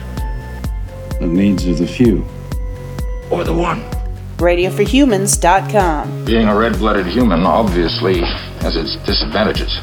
the 1.21 1.27
needs 1.27 1.67
of 1.67 1.79
the 1.79 1.87
few. 1.87 2.27
Or 3.31 3.45
the 3.45 3.55
one. 3.55 3.83
RadioForHumans.com. 4.37 6.25
Being 6.25 6.49
a 6.49 6.57
red 6.57 6.75
blooded 6.79 7.07
human 7.07 7.45
obviously 7.45 8.21
has 8.61 8.77
its 8.77 8.97
disadvantages. 9.07 9.79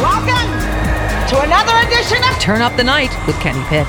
Welcome 0.00 0.48
to 1.28 1.40
another 1.42 1.74
edition 1.86 2.18
of 2.24 2.38
Turn 2.40 2.60
Up 2.60 2.76
the 2.76 2.84
Night 2.84 3.10
with 3.26 3.38
Kenny 3.40 3.62
Pick. 3.68 3.88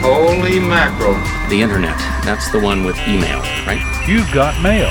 Holy 0.00 0.60
mackerel. 0.60 1.14
The 1.48 1.60
internet. 1.60 1.98
That's 2.24 2.50
the 2.50 2.60
one 2.60 2.84
with 2.84 2.96
email, 3.08 3.40
right? 3.66 3.80
You've 4.08 4.30
got 4.32 4.60
mail. 4.62 4.88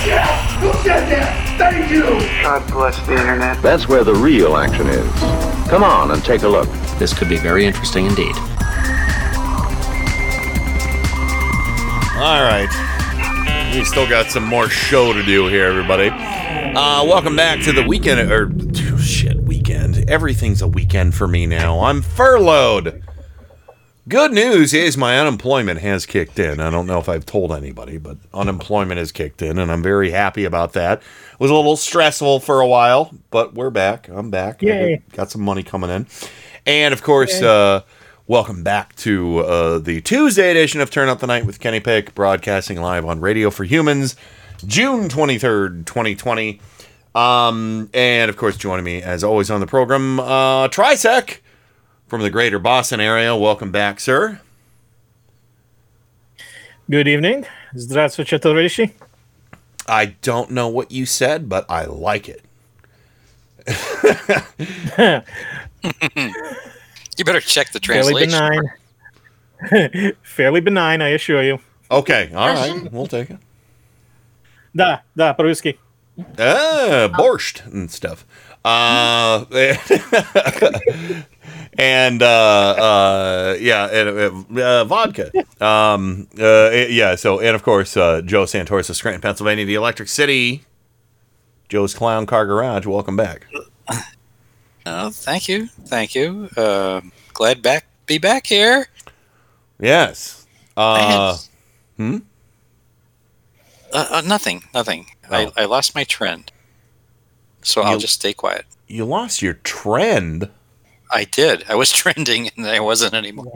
Who 0.59 0.71
said 0.83 1.09
that? 1.09 1.57
Thank 1.57 1.91
you. 1.91 2.03
God 2.43 2.67
bless 2.71 2.99
the 3.05 3.13
internet. 3.13 3.61
That's 3.61 3.87
where 3.87 4.03
the 4.03 4.13
real 4.13 4.57
action 4.57 4.87
is. 4.87 5.09
Come 5.69 5.83
on 5.83 6.11
and 6.11 6.23
take 6.23 6.43
a 6.43 6.47
look. 6.47 6.69
This 6.97 7.13
could 7.17 7.29
be 7.29 7.37
very 7.37 7.65
interesting 7.65 8.05
indeed. 8.05 8.35
All 12.17 12.41
right. 12.43 12.69
We 13.75 13.83
still 13.83 14.07
got 14.07 14.31
some 14.31 14.43
more 14.43 14.69
show 14.69 15.11
to 15.13 15.21
do 15.23 15.47
here, 15.47 15.65
everybody. 15.65 16.09
Uh, 16.09 17.03
welcome 17.05 17.35
back 17.35 17.61
to 17.63 17.71
the 17.71 17.83
weekend, 17.83 18.31
or 18.31 18.51
oh, 18.93 18.97
shit, 18.97 19.37
weekend. 19.41 20.09
Everything's 20.09 20.61
a 20.61 20.67
weekend 20.67 21.13
for 21.13 21.27
me 21.27 21.45
now. 21.45 21.81
I'm 21.81 22.01
furloughed. 22.01 23.03
Good 24.07 24.33
news 24.33 24.71
is 24.71 24.97
my 24.97 25.19
unemployment 25.19 25.79
has 25.79 26.05
kicked 26.05 26.37
in. 26.37 26.59
I 26.59 26.69
don't 26.69 26.85
know 26.85 26.99
if 26.99 27.09
I've 27.09 27.25
told 27.25 27.51
anybody, 27.51 27.97
but 27.97 28.17
unemployment 28.35 28.99
has 28.99 29.11
kicked 29.11 29.41
in, 29.41 29.57
and 29.57 29.71
I'm 29.71 29.81
very 29.81 30.11
happy 30.11 30.45
about 30.45 30.73
that. 30.73 30.99
It 30.99 31.39
was 31.39 31.49
a 31.49 31.55
little 31.55 31.75
stressful 31.75 32.41
for 32.41 32.61
a 32.61 32.67
while, 32.67 33.15
but 33.31 33.55
we're 33.55 33.71
back. 33.71 34.07
I'm 34.07 34.29
back. 34.29 34.61
Yay. 34.61 35.01
got 35.13 35.31
some 35.31 35.41
money 35.41 35.63
coming 35.63 35.89
in. 35.89 36.05
And 36.67 36.93
of 36.93 37.01
course, 37.01 37.41
uh, 37.41 37.81
welcome 38.27 38.61
back 38.61 38.95
to 38.97 39.39
uh, 39.39 39.79
the 39.79 40.01
Tuesday 40.01 40.51
edition 40.51 40.81
of 40.81 40.91
Turn 40.91 41.09
Up 41.09 41.17
the 41.17 41.25
Night 41.25 41.47
with 41.47 41.59
Kenny 41.59 41.79
Pick, 41.79 42.13
broadcasting 42.13 42.79
live 42.79 43.05
on 43.05 43.21
Radio 43.21 43.49
for 43.49 43.63
Humans, 43.63 44.15
June 44.67 45.09
23rd, 45.09 45.87
2020. 45.87 46.61
Um, 47.15 47.89
and 47.91 48.29
of 48.29 48.37
course, 48.37 48.55
joining 48.55 48.85
me 48.85 49.01
as 49.01 49.23
always 49.23 49.49
on 49.49 49.61
the 49.61 49.67
program, 49.67 50.19
uh, 50.19 50.67
Trisec 50.67 51.39
from 52.06 52.22
the 52.22 52.30
greater 52.30 52.58
Boston 52.58 53.00
area. 53.00 53.34
Welcome 53.36 53.70
back, 53.70 54.00
sir. 54.00 54.40
Good 56.90 57.06
evening. 57.06 57.46
Здравствуйте, 57.74 58.38
товарищи. 58.40 58.92
I 59.86 60.16
don't 60.22 60.50
know 60.50 60.68
what 60.68 60.90
you 60.90 61.06
said, 61.06 61.48
but 61.48 61.64
I 61.70 61.84
like 61.84 62.28
it. 62.28 62.42
You 67.16 67.24
better 67.24 67.40
check 67.40 67.70
the 67.72 67.80
Fairly 67.80 68.26
translation. 68.26 68.70
benign. 69.60 70.12
Fairly 70.22 70.60
benign, 70.60 71.02
I 71.02 71.08
assure 71.10 71.42
you. 71.42 71.58
Okay, 71.90 72.30
all 72.34 72.48
right, 72.48 72.90
we'll 72.92 73.06
take 73.06 73.30
it. 73.30 73.38
Да, 74.74 75.02
да, 75.16 75.34
по-русски. 75.34 75.78
Ah, 76.38 77.08
borscht 77.12 77.66
and 77.66 77.90
stuff. 77.90 78.24
Uh, 78.64 79.44
and 81.77 82.21
uh, 82.21 82.25
uh, 82.27 83.57
yeah, 83.59 83.85
and, 83.87 84.59
uh, 84.59 84.85
vodka. 84.85 85.31
Um, 85.61 86.27
uh, 86.37 86.69
yeah. 86.69 87.15
So, 87.15 87.39
and 87.39 87.55
of 87.55 87.63
course, 87.63 87.95
uh, 87.95 88.21
Joe 88.21 88.43
Santoris 88.43 88.89
of 88.89 88.97
Scranton, 88.97 89.21
Pennsylvania, 89.21 89.65
the 89.65 89.75
Electric 89.75 90.09
City. 90.09 90.65
Joe's 91.69 91.93
Clown 91.93 92.25
Car 92.25 92.45
Garage. 92.45 92.85
Welcome 92.85 93.15
back. 93.15 93.47
Oh, 94.85 95.09
thank 95.09 95.47
you, 95.47 95.67
thank 95.67 96.13
you. 96.13 96.49
Uh, 96.55 97.01
glad 97.33 97.61
back 97.61 97.87
be 98.05 98.17
back 98.17 98.45
here. 98.45 98.87
Yes. 99.79 100.45
Uh, 100.77 101.37
hmm. 101.97 102.17
Uh, 103.91 104.07
uh, 104.11 104.21
nothing, 104.25 104.63
nothing. 104.73 105.07
I, 105.31 105.51
I 105.57 105.65
lost 105.65 105.95
my 105.95 106.03
trend, 106.03 106.51
so 107.63 107.81
I'll 107.81 107.97
just 107.97 108.13
stay 108.15 108.33
quiet. 108.33 108.65
You 108.87 109.05
lost 109.05 109.41
your 109.41 109.53
trend. 109.53 110.49
I 111.11 111.23
did. 111.25 111.63
I 111.69 111.75
was 111.75 111.91
trending, 112.01 112.49
and 112.57 112.65
I 112.67 112.79
wasn't 112.79 113.13
anymore. 113.13 113.51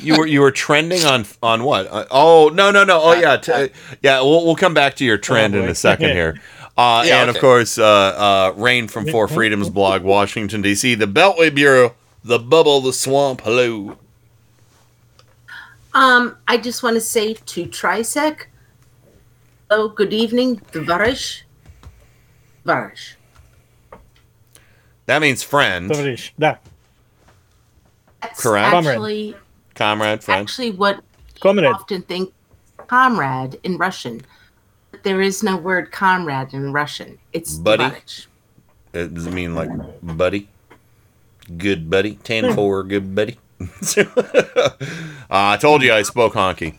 you 0.00 0.16
were 0.18 0.26
you 0.26 0.40
were 0.40 0.50
trending 0.50 1.04
on 1.04 1.26
on 1.42 1.64
what? 1.64 1.86
Uh, 1.90 2.06
oh 2.10 2.50
no 2.54 2.70
no 2.70 2.84
no! 2.84 3.00
Oh 3.02 3.12
yeah 3.12 3.36
t- 3.36 3.68
yeah. 4.02 4.20
We'll 4.20 4.44
we'll 4.44 4.56
come 4.56 4.74
back 4.74 4.94
to 4.96 5.04
your 5.04 5.18
trend 5.18 5.54
in 5.54 5.68
a 5.68 5.74
second 5.74 6.10
here. 6.12 6.40
Uh, 6.76 7.04
Yeah, 7.06 7.20
and 7.20 7.30
of 7.30 7.38
course, 7.38 7.78
uh, 7.78 7.84
uh, 7.84 8.52
Rain 8.56 8.88
from 8.88 9.06
Four 9.06 9.28
Freedoms 9.28 9.70
blog, 9.70 10.02
Washington 10.16 10.60
D.C. 10.62 10.96
The 10.96 11.06
Beltway 11.06 11.54
Bureau, 11.54 11.94
the 12.24 12.38
Bubble, 12.40 12.80
the 12.80 12.92
Swamp. 12.92 13.42
Hello. 13.42 13.96
Um, 15.92 16.36
I 16.48 16.56
just 16.56 16.82
want 16.82 16.94
to 16.96 17.00
say 17.00 17.34
to 17.34 17.66
Trisec, 17.66 18.46
oh, 19.70 19.88
good 19.90 20.12
evening, 20.12 20.56
Tvarish. 20.72 21.42
Tvarish. 22.66 23.14
That 25.05 25.21
means 25.21 25.41
friend, 25.43 25.89
Товарищ, 25.89 26.31
да. 26.39 26.57
That's 28.21 28.41
Correct. 28.41 28.69
Comrade. 28.71 28.87
actually 28.95 29.35
comrade, 29.75 30.23
friend. 30.23 30.41
actually 30.41 30.71
what 30.71 31.01
Comrade. 31.39 31.65
people 31.65 31.75
often 31.75 32.01
think 32.03 32.33
comrade 32.87 33.59
in 33.63 33.77
Russian. 33.77 34.21
But 34.91 35.03
there 35.03 35.21
is 35.21 35.41
no 35.43 35.55
word 35.55 35.91
comrade 35.91 36.53
in 36.53 36.73
Russian. 36.73 37.17
It's 37.31 37.55
Buddy? 37.55 37.83
Tvarish. 37.85 38.27
Uh, 38.93 39.05
does 39.05 39.27
it 39.27 39.33
mean 39.33 39.55
like 39.55 39.69
buddy? 40.03 40.49
Good 41.57 41.89
buddy. 41.89 42.15
Ten 42.23 42.53
four, 42.53 42.83
good 42.83 43.15
buddy. 43.15 43.37
uh, 43.97 44.73
I 45.29 45.57
told 45.57 45.81
you 45.83 45.93
I 45.93 46.03
spoke 46.03 46.33
honky. 46.33 46.75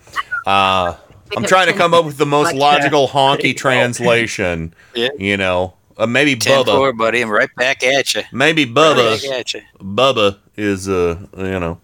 Uh, 0.47 0.95
I'm 1.37 1.45
trying 1.45 1.67
to 1.69 1.73
come 1.73 1.95
up 1.95 2.05
with 2.05 2.17
the 2.19 2.27
most 2.27 2.53
Like 2.53 2.57
logical 2.57 3.07
that. 3.07 3.13
honky 3.15 3.57
translation. 3.57 4.75
Yeah. 4.95 5.09
You 5.19 5.37
know, 5.37 5.74
uh, 5.98 6.06
maybe 6.08 6.36
Ten 6.36 6.64
Bubba. 6.64 6.76
four, 6.76 6.94
buddy. 6.94 7.22
I'm 7.22 7.30
right 7.30 7.50
back 7.58 7.84
at 7.84 8.14
you. 8.16 8.22
Maybe 8.32 8.66
Right 8.66 8.74
Bubba. 8.76 9.22
back 9.22 9.32
at 9.40 9.54
you. 9.54 9.62
Bubba 9.80 10.38
is 10.58 10.88
uh 10.90 11.18
you 11.38 11.60
know, 11.60 11.80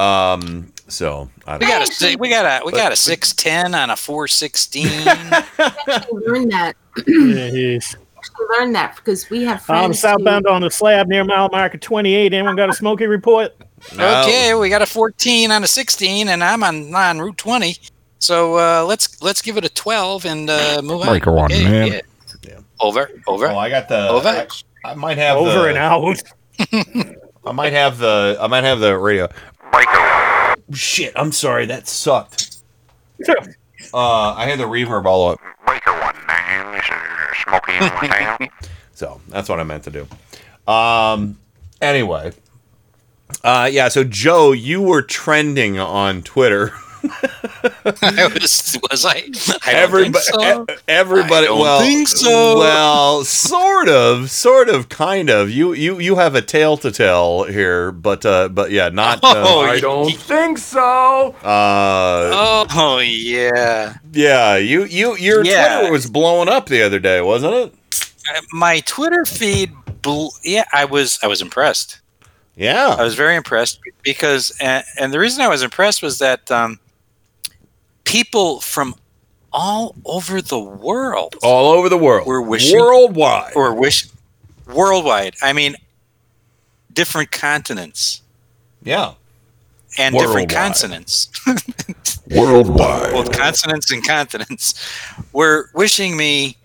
um. 0.00 0.72
So 0.88 1.28
I 1.46 1.54
We 1.56 1.66
don't. 1.66 1.68
got 1.80 2.02
a 2.02 2.16
we 2.16 2.28
got 2.28 2.62
a 2.62 2.64
we 2.66 2.72
got 2.72 2.92
a 2.92 2.96
six 2.96 3.32
ten 3.32 3.74
on 3.74 3.90
a 3.90 3.96
four 3.96 4.28
sixteen. 4.28 4.86
actually 5.08 6.22
learned 6.26 6.52
that. 6.52 6.76
Yes. 7.06 7.96
actually 8.16 8.46
learned 8.58 8.74
that 8.76 8.94
because 8.96 9.28
we 9.28 9.42
have 9.44 9.58
I'm 9.68 9.90
friends. 9.92 9.96
who- 10.02 10.08
southbound 10.08 10.46
on 10.46 10.62
the 10.62 10.70
slab 10.70 11.08
near 11.08 11.24
mile 11.24 11.48
marker 11.50 11.78
28. 11.78 12.32
Anyone 12.32 12.54
got 12.56 12.68
a 12.70 12.72
smoky 12.72 13.06
report? 13.06 13.52
Okay, 13.94 14.54
we 14.54 14.68
got 14.68 14.80
a 14.82 14.86
14 14.86 15.50
on 15.50 15.62
a 15.62 15.66
16, 15.66 16.28
and 16.28 16.42
I'm 16.42 16.62
on 16.62 16.94
on 16.94 17.18
Route 17.18 17.36
20. 17.36 17.76
So 18.20 18.54
uh, 18.56 18.84
let's 18.84 19.20
let's 19.22 19.42
give 19.42 19.56
it 19.56 19.64
a 19.64 19.68
12 19.68 20.24
and 20.24 20.48
uh, 20.48 20.80
move 20.82 21.00
on. 21.02 21.08
Breaker 21.08 21.32
one, 21.32 21.52
Okay, 21.52 21.64
man. 21.64 21.86
yeah. 21.88 22.00
Over, 22.80 23.10
over. 23.26 23.48
Oh, 23.48 23.58
I 23.58 23.68
got 23.70 23.88
the. 23.88 24.08
Over. 24.08 24.28
I, 24.28 24.46
I 24.84 24.94
might 24.94 25.18
have 25.18 25.38
Over 25.38 25.50
the, 25.50 25.68
and 25.68 25.78
out. 25.78 26.22
I 27.44 27.52
might 27.52 27.72
have 27.72 27.98
the. 27.98 28.36
I 28.40 28.46
might 28.46 28.64
have 28.64 28.80
the 28.80 28.96
radio. 28.96 29.28
Shit! 30.72 31.12
I'm 31.16 31.32
sorry. 31.32 31.66
That 31.66 31.88
sucked. 31.88 32.58
Uh, 33.94 34.34
I 34.34 34.46
had 34.46 34.58
the 34.58 34.64
reverb 34.64 35.04
all 35.04 35.28
up. 35.30 35.40
So 38.94 39.20
that's 39.28 39.48
what 39.48 39.60
I 39.60 39.62
meant 39.62 39.84
to 39.84 39.90
do. 39.90 40.72
Um. 40.72 41.38
Anyway. 41.80 42.32
Uh. 43.44 43.68
Yeah. 43.70 43.88
So 43.88 44.02
Joe, 44.02 44.52
you 44.52 44.82
were 44.82 45.02
trending 45.02 45.78
on 45.78 46.22
Twitter. 46.22 46.72
I 48.02 48.30
was 48.32 48.78
was 48.90 49.04
I? 49.04 49.10
I 49.16 49.20
don't 49.24 49.66
Everybody, 49.66 50.12
think 50.24 50.40
so. 50.40 50.66
everybody. 50.88 51.46
I 51.46 51.48
don't 51.48 51.60
well, 51.60 51.80
think 51.80 52.08
so. 52.08 52.58
well, 52.58 53.24
sort 53.24 53.88
of, 53.88 54.30
sort 54.30 54.68
of, 54.68 54.88
kind 54.88 55.30
of. 55.30 55.50
You, 55.50 55.72
you, 55.72 55.98
you 55.98 56.16
have 56.16 56.34
a 56.34 56.42
tale 56.42 56.76
to 56.78 56.90
tell 56.90 57.44
here, 57.44 57.92
but, 57.92 58.24
uh, 58.26 58.48
but 58.48 58.70
yeah, 58.70 58.88
not. 58.88 59.22
Uh, 59.22 59.34
Oh, 59.36 59.60
I 59.60 59.74
you- 59.74 59.80
don't 59.80 60.12
think 60.14 60.58
so. 60.58 61.34
Uh, 61.42 62.66
Oh 62.74 62.98
yeah. 62.98 63.94
yeah, 64.12 64.56
you, 64.56 64.84
you, 64.84 65.16
your 65.16 65.44
Yeah. 65.44 65.78
Twitter 65.78 65.92
was 65.92 66.08
blowing 66.10 66.48
up 66.48 66.66
the 66.66 66.82
other 66.82 66.98
day, 66.98 67.20
wasn't 67.20 67.54
it? 67.54 67.74
Uh, 68.28 68.40
My 68.52 68.80
Twitter 68.80 69.24
feed. 69.24 69.72
Bl- 70.02 70.28
yeah, 70.44 70.64
I 70.72 70.84
was 70.84 71.18
I 71.22 71.26
was 71.26 71.40
impressed. 71.42 72.00
Yeah, 72.54 72.94
I 72.98 73.02
was 73.02 73.14
very 73.14 73.36
impressed 73.36 73.80
because, 74.02 74.50
and, 74.60 74.82
and 74.98 75.12
the 75.12 75.18
reason 75.18 75.42
I 75.42 75.48
was 75.48 75.62
impressed 75.62 76.00
was 76.02 76.18
that 76.20 76.50
um, 76.50 76.78
people 78.06 78.60
from 78.60 78.94
all 79.52 79.94
over 80.06 80.40
the 80.40 80.58
world 80.58 81.34
all 81.42 81.72
over 81.72 81.88
the 81.90 81.96
world. 81.98 82.26
We're 82.26 82.40
wishing- 82.40 82.78
worldwide. 82.80 83.52
or 83.54 83.74
wish 83.74 84.06
worldwide. 84.66 85.34
I 85.42 85.52
mean, 85.52 85.76
different 86.92 87.30
continents 87.30 88.22
Yeah, 88.82 89.14
and 89.98 90.14
different 90.14 90.34
Worldwide. 90.34 90.50
consonants, 90.50 91.28
Worldwide. 92.30 93.12
both 93.12 93.32
consonants 93.32 93.90
and 93.90 94.06
continents, 94.06 94.74
were 95.32 95.70
wishing 95.74 96.16
me 96.16 96.56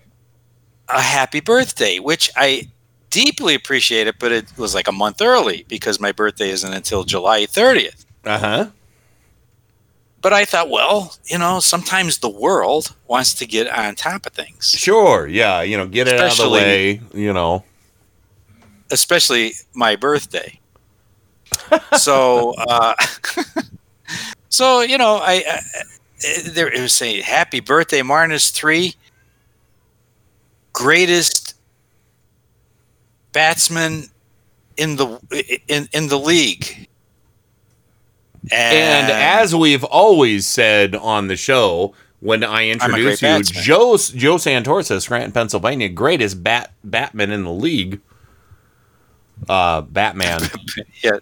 a 0.88 1.00
happy 1.00 1.40
birthday, 1.40 1.98
which 1.98 2.30
I 2.36 2.68
deeply 3.10 3.54
appreciate 3.54 4.06
it, 4.06 4.16
But 4.18 4.32
it 4.32 4.46
was 4.58 4.74
like 4.74 4.88
a 4.88 4.92
month 4.92 5.20
early 5.22 5.64
because 5.68 5.98
my 6.00 6.12
birthday 6.12 6.50
isn't 6.50 6.72
until 6.72 7.04
July 7.04 7.46
30th. 7.46 8.04
uh 8.24 8.38
huh. 8.38 8.66
But 10.22 10.32
I 10.32 10.44
thought, 10.44 10.70
well, 10.70 11.16
you 11.26 11.36
know, 11.36 11.58
sometimes 11.58 12.18
the 12.18 12.30
world 12.30 12.94
wants 13.08 13.34
to 13.34 13.46
get 13.46 13.68
on 13.68 13.96
top 13.96 14.24
of 14.24 14.32
things, 14.32 14.70
Sure. 14.70 15.26
Yeah, 15.26 15.62
you 15.62 15.76
know, 15.76 15.86
get 15.86 16.06
it 16.06 16.20
out 16.20 16.38
of 16.38 16.38
the 16.38 16.50
way. 16.50 17.00
You 17.12 17.32
know. 17.32 17.64
especially 18.92 19.54
my 19.74 19.96
birthday. 19.96 20.60
so, 21.98 22.54
uh, 22.56 22.94
so 24.48 24.80
you 24.80 24.96
know, 24.96 25.16
I, 25.16 25.44
I 25.46 25.60
there 26.44 26.68
it 26.68 26.80
was 26.80 26.92
saying 26.92 27.22
happy 27.22 27.60
birthday, 27.60 28.02
Martinus 28.02 28.50
three, 28.50 28.94
greatest 30.72 31.56
batsman 33.32 34.04
in 34.76 34.96
the 34.96 35.60
in 35.68 35.88
in 35.92 36.08
the 36.08 36.18
league. 36.18 36.88
And 38.50 39.10
as 39.10 39.54
we've 39.54 39.84
always 39.84 40.46
said 40.46 40.96
on 40.96 41.28
the 41.28 41.36
show, 41.36 41.94
when 42.20 42.42
I 42.44 42.62
I'm 42.80 42.94
a 42.94 43.00
great 43.00 43.22
introduce 43.22 43.22
you, 43.22 43.28
batsman. 43.28 43.62
Joe 43.64 43.96
Joe 43.96 44.36
Santoris 44.36 45.00
Scranton, 45.02 45.32
Pennsylvania, 45.32 45.88
greatest 45.88 46.42
bat 46.42 46.72
Batman 46.82 47.30
in 47.30 47.44
the 47.44 47.52
league. 47.52 48.00
Uh, 49.48 49.82
Batman. 49.82 50.40
yeah, 51.02 51.18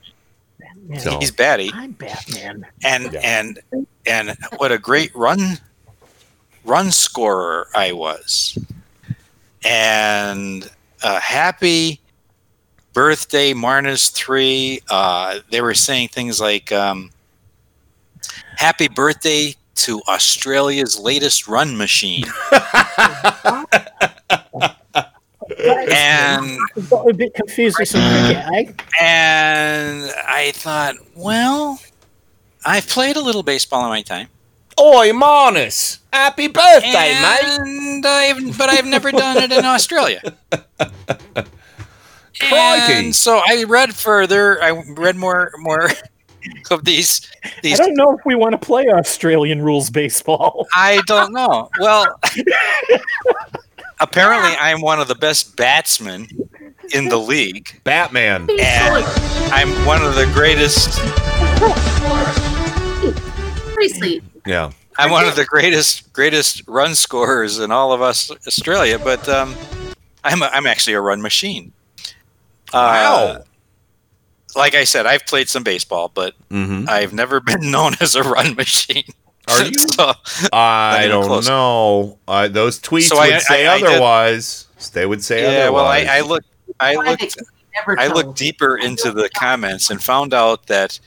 So 0.99 1.19
he's 1.19 1.31
batty. 1.31 1.71
I'm 1.75 1.93
Batman. 1.93 2.67
and 2.85 3.13
Yeah. 3.13 3.21
and 3.23 3.87
and 4.07 4.37
what 4.57 4.73
a 4.73 4.79
great 4.79 5.15
run 5.15 5.59
run 6.65 6.91
scorer 6.91 7.69
I 7.75 7.93
was. 7.93 8.59
And 9.65 10.71
uh, 11.03 11.21
happy 11.21 12.00
birthday, 12.93 13.53
Marnus 13.53 14.11
three. 14.11 14.81
Uh, 14.89 15.41
they 15.51 15.61
were 15.61 15.75
saying 15.75 16.09
things 16.09 16.41
like 16.41 16.73
um, 16.73 17.11
"Happy 18.57 18.89
birthday 18.89 19.55
to 19.77 20.01
Australia's 20.09 20.99
latest 20.99 21.49
run 21.49 21.77
machine," 21.77 22.25
and 25.59 26.59
Got 26.89 27.09
a 27.09 27.15
bit 27.15 27.35
confused 27.35 27.77
with 27.79 27.89
some 27.89 28.01
cricket, 28.01 28.45
eh? 28.55 28.73
and 29.01 30.11
I 30.27 30.53
thought, 30.55 30.97
well, 31.15 31.81
I've 32.65 32.89
played 32.89 33.17
a 33.17 33.23
little 33.23 33.43
baseball 33.43 33.85
in 33.85 33.89
my 33.91 34.03
time. 34.03 34.29
Oi, 34.79 35.11
Marnus! 35.13 35.99
Happy 36.13 36.47
birthday, 36.47 37.15
mate! 37.21 38.05
I've, 38.05 38.57
but 38.59 38.71
I've 38.71 38.87
never 38.87 39.11
done 39.13 39.39
it 39.39 39.53
in 39.53 39.65
Australia. 39.65 40.23
Crikey. 42.41 42.93
And 42.93 43.15
so 43.15 43.41
I 43.47 43.65
read 43.65 43.95
further. 43.95 44.63
I 44.63 44.71
read 44.71 45.17
more 45.17 45.53
more 45.59 45.91
of 46.71 46.85
these 46.85 47.31
I 47.63 47.75
don't 47.77 47.95
know 47.95 48.17
if 48.17 48.25
we 48.25 48.35
want 48.35 48.53
to 48.53 48.59
play 48.59 48.89
Australian 48.89 49.63
rules 49.63 49.91
baseball. 49.91 50.67
I 50.75 51.03
don't 51.07 51.33
know. 51.33 51.69
Well, 51.79 52.19
apparently 54.01 54.53
I'm 54.59 54.81
one 54.81 55.01
of 55.01 55.09
the 55.09 55.15
best 55.15 55.57
batsmen 55.57 56.29
in 56.93 57.09
the 57.09 57.19
league. 57.19 57.81
Batman. 57.85 58.49
And 58.59 59.05
I'm 59.53 59.87
one 59.87 60.03
of 60.03 60.15
the 60.15 60.27
greatest 60.33 60.99
Seriously, 63.73 64.23
Yeah. 64.47 64.73
I'm 64.99 65.11
one 65.11 65.25
of 65.25 65.37
the 65.37 65.45
greatest 65.47 66.13
greatest 66.13 66.63
run 66.67 66.95
scorers 66.95 67.59
in 67.59 67.71
all 67.71 67.93
of 67.93 68.03
us 68.03 68.31
Australia, 68.47 68.99
but 68.99 69.27
um, 69.29 69.55
I'm 70.25 70.43
a, 70.43 70.47
I'm 70.47 70.67
actually 70.67 70.93
a 70.95 71.01
run 71.01 71.23
machine. 71.23 71.73
Uh, 72.73 73.39
Wow. 73.39 73.45
like 74.57 74.75
I 74.75 74.85
said, 74.85 75.07
I've 75.07 75.27
played 75.27 75.49
some 75.49 75.63
baseball, 75.63 76.11
but 76.13 76.35
Mhm. 76.51 76.89
I've 76.89 77.13
never 77.13 77.41
been 77.51 77.71
known 77.71 77.95
as 78.01 78.15
a 78.15 78.23
run 78.23 78.55
machine. 78.55 79.05
Are 79.49 79.65
you? 79.65 79.73
so, 79.95 80.13
I 80.53 81.07
don't 81.09 81.27
close. 81.27 81.49
know. 81.49 82.19
Uh, 82.29 82.49
those 82.49 82.79
tweets 82.81 83.09
So 83.09 83.19
I- 83.19 83.31
would 83.31 83.41
say 83.43 83.67
I- 83.67 83.75
I 83.75 83.79
did- 83.81 83.89
otherwise. 83.89 84.67
They 84.93 85.05
would 85.07 85.23
say 85.23 85.43
yeah, 85.43 85.69
well, 85.69 85.85
I, 85.85 85.99
otherwise. 86.01 86.09
I 86.09 86.21
looked, 86.23 86.47
I 86.81 86.95
looked, 86.95 87.37
I 88.01 88.07
looked 88.07 88.39
deeper 88.39 88.77
into 88.79 89.11
the 89.13 89.29
comments 89.29 89.91
and 89.91 90.03
found 90.03 90.33
out 90.33 90.67
that 90.69 90.99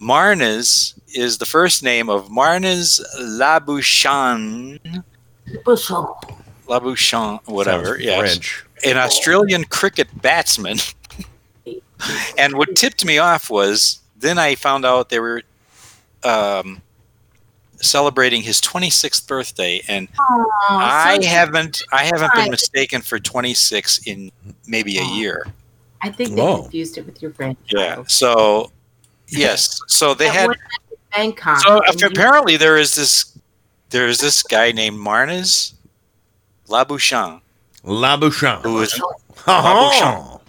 Marnus 0.00 0.94
is 1.14 1.38
the 1.38 1.46
first 1.46 1.82
name 1.82 2.08
of 2.10 2.28
Marnus 2.28 3.00
Labouchan, 3.20 5.02
Bushel. 5.64 6.20
Labouchan, 6.68 7.40
whatever. 7.46 7.86
Sounds 7.94 8.02
yes. 8.04 8.18
French. 8.18 8.64
An 8.84 8.96
Australian 8.96 9.64
cricket 9.64 10.08
batsman. 10.20 10.78
and 12.38 12.56
what 12.56 12.76
tipped 12.76 13.04
me 13.04 13.18
off 13.18 13.50
was 13.50 14.00
then 14.16 14.38
I 14.38 14.54
found 14.54 14.84
out 14.84 15.08
they 15.08 15.20
were 15.20 15.42
um, 16.24 16.82
celebrating 17.76 18.42
his 18.42 18.60
26th 18.60 19.26
birthday, 19.26 19.82
and 19.88 20.08
I 20.68 21.18
haven't 21.22 21.82
I 21.92 22.04
haven't 22.04 22.32
been 22.34 22.50
mistaken 22.50 23.02
for 23.02 23.18
26 23.18 24.06
in 24.06 24.30
maybe 24.66 24.98
a 24.98 25.04
year. 25.04 25.46
I 26.00 26.10
think 26.10 26.30
they 26.30 26.42
Whoa. 26.42 26.62
confused 26.62 26.98
it 26.98 27.06
with 27.06 27.20
your 27.22 27.32
grandchild. 27.32 27.66
Yeah. 27.72 28.04
So 28.06 28.70
yes, 29.28 29.80
so 29.86 30.14
they 30.14 30.28
had. 30.28 30.48
one 30.48 30.56
night 30.56 30.90
in 30.90 30.96
Bangkok. 31.14 31.58
So 31.60 31.80
and 31.86 32.02
apparently 32.02 32.56
there 32.56 32.76
is 32.76 32.94
this 32.94 33.38
there 33.90 34.06
is 34.06 34.18
this 34.18 34.42
guy 34.42 34.72
named 34.72 34.98
Marnus 34.98 35.74
Labouchan. 36.68 37.40
Labouchan. 37.84 38.62
Who 38.62 38.80
is 38.80 39.00
Oh. 39.46 40.40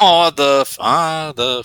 Oh, 0.00 0.30
the 0.30 0.76
ah 0.80 1.32
the. 1.36 1.64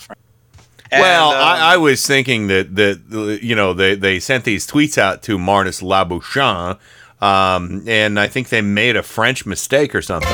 And, 0.90 1.02
well, 1.02 1.30
um, 1.32 1.36
I, 1.36 1.74
I 1.74 1.76
was 1.76 2.06
thinking 2.06 2.46
that 2.46 2.74
that 2.76 3.40
you 3.42 3.54
know 3.54 3.74
they, 3.74 3.94
they 3.94 4.20
sent 4.20 4.44
these 4.44 4.66
tweets 4.66 4.96
out 4.96 5.22
to 5.24 5.36
Marnus 5.36 5.82
Labouchan, 5.82 6.78
um, 7.20 7.84
and 7.86 8.18
I 8.18 8.26
think 8.28 8.48
they 8.48 8.62
made 8.62 8.96
a 8.96 9.02
French 9.02 9.44
mistake 9.44 9.94
or 9.94 10.00
something. 10.02 10.30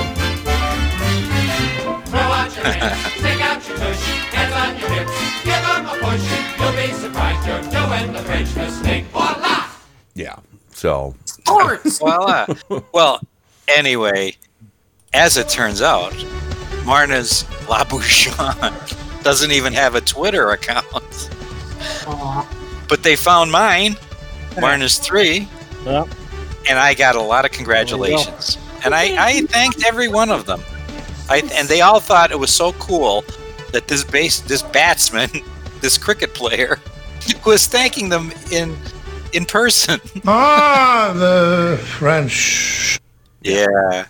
Throw 2.05 2.21
out 2.21 2.55
your 2.55 2.65
hands, 2.67 3.01
stick 3.19 3.41
out 3.41 3.67
your 3.67 3.77
tush, 3.79 4.03
hands 4.31 4.55
on 4.55 4.79
your 4.79 4.91
hips, 5.01 5.13
give 5.43 5.55
'em 5.55 5.87
a 5.87 5.97
push. 5.99 6.25
You'll 6.61 6.77
be 6.77 6.93
surprised 7.03 7.47
you're 7.49 7.63
doing 7.73 8.13
the 8.13 8.21
French 8.21 8.55
mistake. 8.55 9.05
Voila! 9.07 9.69
Yeah. 10.15 10.37
So 10.73 11.15
Sports. 11.25 11.99
Voila. 12.01 12.47
well, 12.93 13.21
anyway, 13.69 14.37
as 15.13 15.37
it 15.37 15.49
turns 15.49 15.81
out, 15.83 16.13
Marnus 16.85 17.45
Labouchan 17.67 19.23
doesn't 19.23 19.53
even 19.53 19.73
have 19.73 19.95
a 19.95 20.01
Twitter 20.01 20.51
account. 20.51 21.31
But 22.89 23.03
they 23.03 23.17
found 23.17 23.51
mine, 23.51 23.97
Marna's 24.61 24.99
3, 24.99 25.49
Yep. 25.87 26.09
and 26.69 26.79
I 26.79 26.95
got 26.95 27.17
a 27.17 27.21
lot 27.23 27.45
of 27.45 27.51
congratulations. 27.53 28.59
And 28.85 28.95
I, 28.95 29.17
I 29.19 29.41
thanked 29.43 29.85
every 29.87 30.09
one 30.09 30.31
of 30.31 30.47
them. 30.47 30.61
I, 31.31 31.39
and 31.55 31.67
they 31.69 31.81
all 31.81 32.01
thought 32.01 32.31
it 32.31 32.39
was 32.39 32.51
so 32.55 32.73
cool 32.75 33.25
that 33.73 33.89
this 33.89 34.05
base, 34.05 34.41
this 34.41 34.63
batsman, 34.63 35.31
this 35.81 35.97
cricket 35.97 36.35
player, 36.35 36.79
was 37.47 37.67
thanking 37.67 38.09
them 38.11 38.31
in 38.53 38.77
in 39.33 39.45
person. 39.47 39.99
ah, 40.27 41.13
the 41.17 41.77
French. 41.83 43.01
Yeah. 43.45 44.07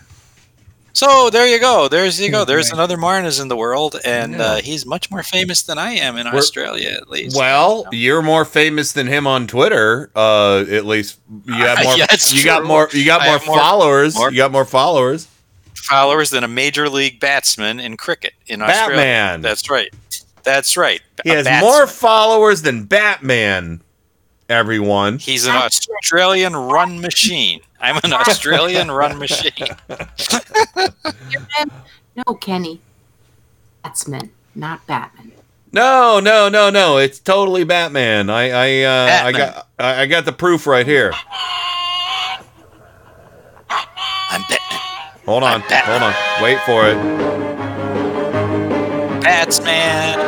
So 0.93 1.29
there 1.29 1.49
you 1.49 1.59
go. 1.59 1.89
There's 1.89 2.21
you 2.21 2.31
go. 2.31 2.45
There's 2.47 2.71
another 2.71 2.97
Marnus 2.97 3.41
in 3.43 3.49
the 3.49 3.57
world, 3.57 3.97
and 4.05 4.41
uh, 4.41 4.57
he's 4.57 4.87
much 4.87 5.11
more 5.11 5.25
famous 5.25 5.63
than 5.63 5.77
I 5.77 5.93
am 5.95 6.17
in 6.17 6.27
We're- 6.27 6.39
Australia, 6.39 6.91
at 6.91 7.11
least. 7.11 7.37
Well, 7.37 7.87
you're 7.91 8.23
more 8.23 8.45
famous 8.45 8.93
than 8.93 9.09
him 9.09 9.27
on 9.27 9.49
Twitter. 9.49 10.11
Uh, 10.15 10.65
at 10.71 10.85
least 10.87 11.19
you 11.47 11.55
have 11.55 11.83
more. 11.83 11.97
Yeah, 11.97 12.07
it's 12.13 12.33
you 12.33 12.45
got 12.45 12.65
more. 12.65 12.89
You 12.93 13.05
got 13.05 13.23
more 13.23 13.39
have 13.39 13.47
more- 13.47 13.59
followers. 13.59 14.15
more- 14.15 14.31
you 14.31 14.37
got 14.37 14.53
more 14.53 14.65
followers. 14.65 15.27
followers 15.75 16.31
than 16.31 16.45
a 16.45 16.49
major 16.49 16.89
league 16.89 17.19
batsman 17.19 17.81
in 17.81 17.97
cricket 17.97 18.35
in 18.47 18.63
Australia. 18.63 18.97
Batman. 18.97 19.41
That's 19.41 19.69
right. 19.69 19.93
That's 20.45 20.77
right. 20.77 21.01
He 21.25 21.31
A 21.31 21.37
has 21.37 21.45
batsman. 21.47 21.73
more 21.73 21.87
followers 21.89 22.63
than 22.63 22.85
Batman. 22.85 23.81
Everyone. 24.49 25.19
He's 25.19 25.47
an 25.47 25.55
Australian 25.57 26.55
run 26.55 27.01
machine. 27.01 27.61
I'm 27.81 27.99
an 28.05 28.13
Australian 28.13 28.91
run 28.91 29.19
machine. 29.25 29.69
no, 32.27 32.35
Kenny. 32.35 32.81
Batsman, 33.83 34.31
not 34.55 34.87
Batman. 34.87 35.33
No, 35.73 36.21
no, 36.21 36.49
no, 36.49 36.71
no. 36.71 36.99
It's 36.99 37.19
totally 37.19 37.65
Batman. 37.65 38.31
I, 38.31 38.51
I, 38.51 38.83
uh, 38.83 39.27
I 39.27 39.33
got, 39.33 39.69
I 39.79 40.03
I 40.03 40.07
got 40.07 40.25
the 40.25 40.33
proof 40.33 40.67
right 40.67 40.87
here. 40.87 41.13
I'm 43.71 44.43
Batman. 44.43 44.81
Hold 45.27 45.43
on, 45.43 45.61
hold 45.63 46.03
on. 46.03 46.15
Wait 46.43 46.61
for 46.61 46.87
it. 46.89 46.97
Batsman. 49.23 50.19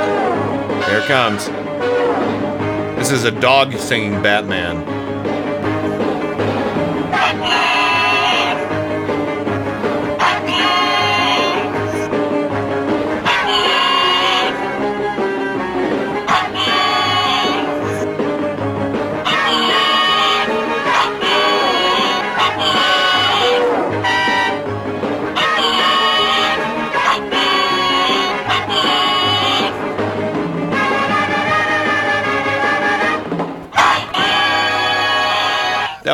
Here 0.89 0.99
it 1.01 1.07
comes. 1.07 1.49
This 3.07 3.21
is 3.21 3.25
a 3.25 3.31
dog 3.31 3.73
singing 3.75 4.21
Batman. 4.21 5.06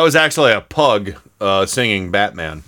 Was 0.02 0.16
actually 0.16 0.50
a 0.52 0.60
pug 0.60 1.14
uh, 1.40 1.64
singing 1.64 2.10
Batman. 2.10 2.64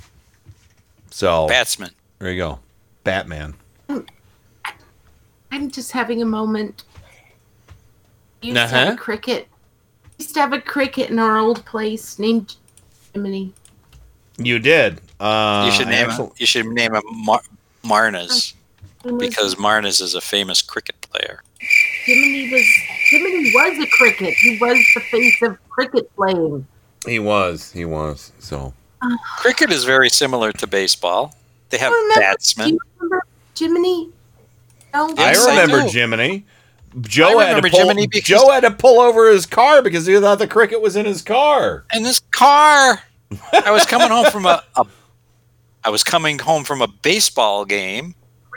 So 1.11 1.49
Batsman. 1.49 1.91
there 2.21 2.31
you 2.31 2.39
go, 2.39 2.61
Batman. 3.03 3.55
I'm 5.51 5.71
just 5.71 5.91
having 5.93 6.23
a 6.23 6.25
moment. 6.25 6.85
We 8.43 8.49
used 8.51 8.57
to 8.61 8.67
have 8.69 8.87
Uh-huh. 8.89 8.95
a 8.95 8.97
cricket. 8.97 9.49
We 10.19 10.25
used 10.25 10.35
to 10.35 10.41
have 10.41 10.53
a 10.53 10.61
cricket 10.61 11.11
in 11.11 11.19
our 11.19 11.37
old 11.39 11.65
place 11.65 12.19
named 12.21 12.55
Jiminy. 13.13 13.53
You 14.39 14.59
did. 14.61 15.01
Uh, 15.19 15.65
you 15.67 15.73
should 15.73 15.89
name 15.89 16.09
excellent. 16.11 16.31
him. 16.33 16.37
You 16.39 16.47
should 16.47 16.67
name 16.67 16.95
him 16.95 17.03
Mar- 17.13 17.43
Marnus 17.85 18.55
because 19.19 19.57
Marnus 19.57 20.01
is 20.01 20.15
a 20.15 20.21
famous 20.21 20.63
cricket 20.63 21.01
player. 21.01 21.43
Jiminy 22.05 22.53
was 22.53 22.65
Jiminy 23.11 23.53
was 23.55 23.85
a 23.85 23.89
cricket. 23.91 24.35
He 24.35 24.57
was 24.61 24.79
the 24.95 25.01
face 25.01 25.43
of 25.43 25.59
cricket 25.69 26.15
playing. 26.17 26.67
He 27.07 27.19
was. 27.19 27.71
He 27.73 27.85
was. 27.85 28.33
So 28.39 28.73
Cricket 29.39 29.71
is 29.71 29.85
very 29.85 30.09
similar 30.09 30.53
to 30.53 30.67
baseball. 30.67 31.35
They 31.71 31.79
have 31.79 31.93
Remember- 31.93 32.15
Do 32.15 32.21
batsmen. 32.21 32.69
you 32.71 32.79
remember 32.99 33.23
Jiminy? 33.59 34.09
No. 34.93 35.09
Yes, 35.17 35.45
I 35.47 35.51
I 35.51 35.63
remember 35.63 35.87
do. 35.91 35.99
Jiminy. 35.99 36.45
Joe 37.01 37.39
had 37.41 37.61
to 37.61 37.69
pull. 37.71 37.81
Jiminy 37.81 38.07
because- 38.07 38.29
Joe 38.29 38.51
had 38.53 38.61
to 38.61 38.71
pull 38.71 39.01
over 39.01 39.29
his 39.31 39.47
car 39.47 39.83
because 39.83 40.07
he 40.07 40.19
thought 40.21 40.39
the 40.39 40.47
cricket 40.47 40.81
was 40.81 40.95
in 40.95 41.07
his 41.07 41.23
car. 41.23 41.85
in 41.93 42.05
this 42.05 42.21
car. 42.31 43.03
I 43.53 43.71
was 43.73 43.85
coming 43.85 44.11
home 44.11 44.31
from 44.31 44.47
a, 44.47 44.63
a 44.77 44.87
I 45.83 45.91
was 45.91 46.05
coming 46.05 46.39
home 46.39 46.63
from 46.63 46.81
a 46.81 46.87
baseball 46.87 47.65
game 47.65 48.15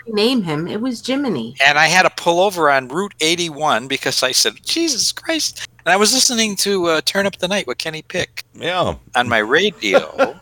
rename 0.07 0.43
him. 0.43 0.67
It 0.67 0.81
was 0.81 1.05
Jiminy. 1.05 1.55
and 1.65 1.77
I 1.77 1.87
had 1.87 2.03
to 2.03 2.09
pull 2.21 2.39
over 2.39 2.69
on 2.69 2.87
Route 2.87 3.13
81 3.19 3.87
because 3.87 4.23
I 4.23 4.31
said, 4.31 4.53
Jesus 4.63 5.11
Christ. 5.11 5.67
And 5.85 5.93
I 5.93 5.97
was 5.97 6.13
listening 6.13 6.55
to 6.57 6.85
uh, 6.87 7.01
Turn 7.01 7.25
Up 7.25 7.37
the 7.37 7.47
Night 7.47 7.67
with 7.67 7.77
Kenny 7.77 8.01
Pick 8.01 8.43
Yeah. 8.53 8.95
on 9.15 9.29
my 9.29 9.37
radio. 9.39 10.37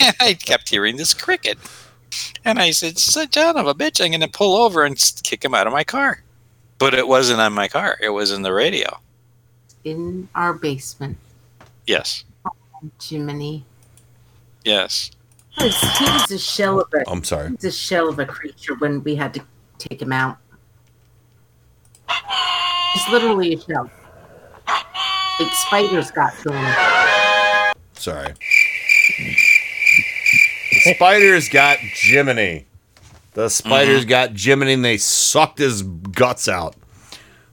and 0.00 0.14
I 0.20 0.34
kept 0.34 0.68
hearing 0.68 0.96
this 0.96 1.14
cricket. 1.14 1.58
And 2.44 2.58
I 2.58 2.70
said, 2.70 2.98
son 2.98 3.28
of 3.56 3.66
a 3.66 3.74
bitch, 3.74 4.02
I'm 4.02 4.10
going 4.12 4.20
to 4.20 4.28
pull 4.28 4.56
over 4.56 4.84
and 4.84 4.96
kick 5.22 5.44
him 5.44 5.54
out 5.54 5.66
of 5.66 5.72
my 5.72 5.84
car. 5.84 6.22
But 6.78 6.94
it 6.94 7.08
wasn't 7.08 7.40
on 7.40 7.52
my 7.52 7.68
car, 7.68 7.98
it 8.00 8.10
was 8.10 8.30
in 8.30 8.42
the 8.42 8.52
radio. 8.52 8.98
In 9.84 10.28
our 10.34 10.52
basement. 10.54 11.16
Yes. 11.86 12.24
Jiminy. 13.02 13.64
Yes. 14.64 15.10
He 15.58 15.64
was, 15.64 15.80
he 15.98 16.04
was 16.04 16.30
a 16.30 16.38
shell 16.38 16.80
of 16.80 16.88
a 16.94 17.08
I'm 17.10 17.24
sorry. 17.24 17.48
he 17.48 17.54
was 17.54 17.64
a 17.64 17.72
shell 17.72 18.08
of 18.08 18.18
a 18.18 18.26
creature 18.26 18.74
when 18.76 19.02
we 19.02 19.14
had 19.16 19.34
to 19.34 19.40
take 19.78 20.00
him 20.00 20.12
out. 20.12 20.38
He's 22.94 23.08
literally 23.10 23.54
a 23.54 23.60
shell. 23.60 23.90
Like 25.40 25.52
spiders 25.52 26.10
got 26.10 26.32
to 26.40 26.52
him. 26.52 27.74
Sorry. 27.94 28.32
The 30.84 30.94
spiders 30.94 31.48
got 31.48 31.78
Jiminy. 31.78 32.66
The 33.34 33.48
spiders 33.48 34.00
Mm-hmm. 34.02 34.08
got 34.08 34.30
Jiminy 34.38 34.72
and 34.74 34.84
they 34.84 34.96
sucked 34.96 35.58
his 35.58 35.82
guts 35.82 36.48
out. 36.48 36.74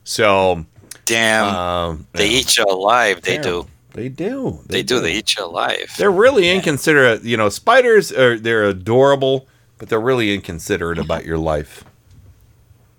So 0.04 0.66
Damn. 1.06 1.56
um, 1.56 2.08
They 2.14 2.28
yeah. 2.30 2.38
eat 2.40 2.58
you 2.58 2.66
alive. 2.66 3.22
They 3.22 3.38
Terrible. 3.38 3.64
do. 3.64 3.70
They 3.96 4.10
do. 4.10 4.60
They 4.68 4.84
do. 4.84 5.00
They 5.00 5.14
eat 5.14 5.36
you 5.38 5.46
alive. 5.46 5.94
They're 5.98 6.12
really 6.12 6.50
inconsiderate. 6.52 7.24
You 7.24 7.38
know, 7.38 7.48
spiders 7.48 8.12
are 8.12 8.38
they're 8.38 8.66
adorable, 8.66 9.48
but 9.78 9.88
they're 9.88 10.02
really 10.02 10.34
inconsiderate 10.34 11.00
about 11.00 11.26
your 11.26 11.38
life. 11.38 11.86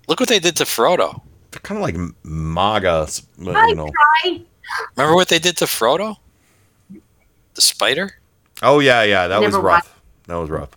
Look 0.07 0.19
what 0.19 0.27
they 0.27 0.39
did 0.39 0.55
to 0.55 0.63
Frodo. 0.63 1.21
They're 1.51 1.59
kind 1.61 1.77
of 1.77 1.83
like 1.83 1.95
m- 1.95 2.15
MAGA, 2.23 3.07
but, 3.37 3.55
Hi, 3.55 3.67
you 3.67 3.75
know. 3.75 3.89
Remember 4.95 5.15
what 5.15 5.27
they 5.29 5.37
did 5.39 5.55
to 5.57 5.65
Frodo? 5.65 6.15
The 7.53 7.61
spider? 7.61 8.11
Oh 8.63 8.79
yeah, 8.79 9.03
yeah, 9.03 9.27
that 9.27 9.39
was 9.39 9.53
Never 9.53 9.63
rough. 9.65 10.01
That 10.25 10.35
was 10.37 10.49
rough. 10.49 10.71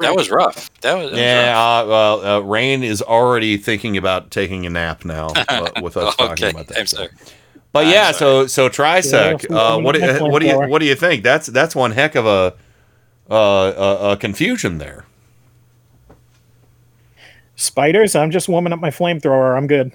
That 0.00 0.14
was 0.14 0.30
rough. 0.30 0.70
That 0.80 0.94
was, 0.94 1.04
that 1.06 1.10
was 1.12 1.18
Yeah, 1.20 1.52
rough. 1.52 1.84
uh, 1.84 1.88
well, 1.88 2.26
uh, 2.26 2.40
Rain 2.40 2.82
is 2.84 3.02
already 3.02 3.56
thinking 3.56 3.96
about 3.96 4.30
taking 4.30 4.64
a 4.66 4.70
nap 4.70 5.04
now 5.04 5.28
uh, 5.48 5.70
with 5.82 5.96
us 5.96 6.14
talking 6.16 6.50
about 6.50 6.68
that. 6.68 6.78
I'm 6.78 6.86
so. 6.86 7.06
Sorry. 7.76 7.86
But 7.86 7.94
yeah, 7.94 8.12
so 8.12 8.46
so 8.46 8.68
Trisec, 8.68 9.48
Yeah, 9.48 9.56
uh, 9.56 9.78
what 9.78 9.94
do, 9.94 10.00
what 10.24 10.40
do 10.40 10.48
you 10.48 10.58
what 10.68 10.78
do 10.80 10.86
you 10.86 10.94
think? 10.94 11.22
That's 11.22 11.46
that's 11.46 11.74
one 11.74 11.92
heck 11.92 12.14
of 12.14 12.26
a 12.26 12.54
uh, 13.30 13.72
a, 13.76 14.12
a 14.12 14.16
confusion 14.16 14.78
there. 14.78 15.04
Spiders. 17.56 18.14
I'm 18.14 18.30
just 18.30 18.48
warming 18.48 18.72
up 18.72 18.80
my 18.80 18.90
flamethrower. 18.90 19.56
I'm 19.56 19.66
good. 19.66 19.92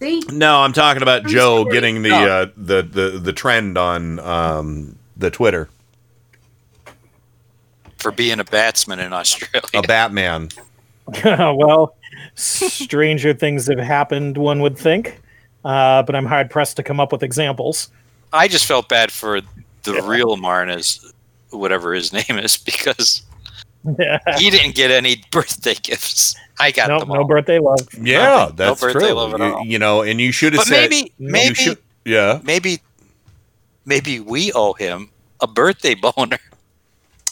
See? 0.00 0.22
No, 0.30 0.60
I'm 0.60 0.72
talking 0.72 1.02
about 1.02 1.26
Joe 1.26 1.62
sorry. 1.62 1.72
getting 1.72 2.02
the 2.02 2.12
Oh. 2.12 2.26
uh, 2.26 2.46
the, 2.56 2.82
the 2.82 3.18
the 3.18 3.32
trend 3.32 3.76
on 3.78 4.18
um, 4.20 4.96
the 5.16 5.30
Twitter. 5.30 5.68
For 7.98 8.12
being 8.12 8.38
a 8.38 8.44
batsman 8.44 9.00
in 9.00 9.12
Australia. 9.12 9.66
A 9.74 9.82
Batman. 9.82 10.50
well, 11.24 11.96
stranger 12.34 13.34
things 13.34 13.66
have 13.66 13.78
happened, 13.78 14.36
one 14.36 14.60
would 14.60 14.78
think. 14.78 15.20
Uh, 15.64 16.02
but 16.02 16.14
I'm 16.14 16.26
hard 16.26 16.50
pressed 16.50 16.76
to 16.76 16.82
come 16.82 17.00
up 17.00 17.12
with 17.12 17.22
examples. 17.22 17.88
I 18.32 18.48
just 18.48 18.66
felt 18.66 18.88
bad 18.88 19.10
for 19.10 19.40
the 19.82 20.02
real 20.02 20.36
Marnus, 20.36 21.04
whatever 21.50 21.94
his 21.94 22.12
name 22.28 22.38
is, 22.38 22.56
because 22.56 23.22
he 23.84 24.50
didn't 24.50 24.74
get 24.74 24.90
any 24.90 25.22
birthday 25.30 25.74
gifts. 25.74 26.34
I 26.60 26.70
got 26.72 26.88
no, 26.88 26.98
them 27.00 27.08
no 27.10 27.24
birthday 27.24 27.58
love. 27.58 27.78
Yeah, 28.00 28.18
Nothing. 28.18 28.56
No 28.56 28.64
that's 28.66 28.80
birthday 28.80 28.98
true. 29.00 29.12
love 29.12 29.34
at 29.34 29.40
You, 29.40 29.44
all. 29.54 29.64
you 29.64 29.78
know, 29.78 30.02
and 30.02 30.20
you 30.20 30.32
should 30.32 30.52
have 30.54 30.60
But 30.60 30.66
said 30.66 30.90
maybe- 30.90 31.12
maybe- 31.18 31.54
should- 31.54 31.78
yeah. 32.04 32.40
Maybe, 32.42 32.80
maybe 33.84 34.18
we 34.20 34.52
owe 34.52 34.72
him 34.72 35.10
a 35.40 35.46
birthday 35.46 35.94
boner 35.94 36.38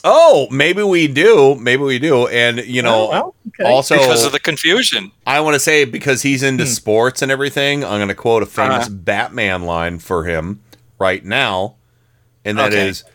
Oh, 0.09 0.47
maybe 0.53 0.85
we 0.85 1.09
do. 1.09 1.57
Maybe 1.57 1.83
we 1.83 1.99
do. 1.99 2.29
And 2.29 2.59
you 2.65 2.81
know, 2.81 3.07
Oh, 3.07 3.11
well, 3.11 3.35
okay. 3.49 3.65
also 3.65 3.97
because 3.99 4.25
of 4.25 4.31
the 4.31 4.39
confusion. 4.39 5.11
I 5.27 5.41
want 5.41 5.55
to 5.55 5.59
say 5.61 5.85
because 5.85 6.23
he's 6.23 6.43
into 6.45 6.63
Hmm. 6.65 6.71
sports 6.71 7.23
and 7.23 7.33
everything, 7.33 7.85
I'm 7.85 7.99
going 7.99 8.07
to 8.09 8.15
quote 8.15 8.43
a 8.45 8.47
famous 8.47 8.87
Uh-huh. 8.87 8.95
Batman 8.95 9.63
line 9.63 9.99
for 9.99 10.25
him 10.25 10.61
right 11.01 11.25
now, 11.25 11.75
and 12.45 12.57
that 12.59 12.73
is, 12.73 13.03
Okay. 13.03 13.13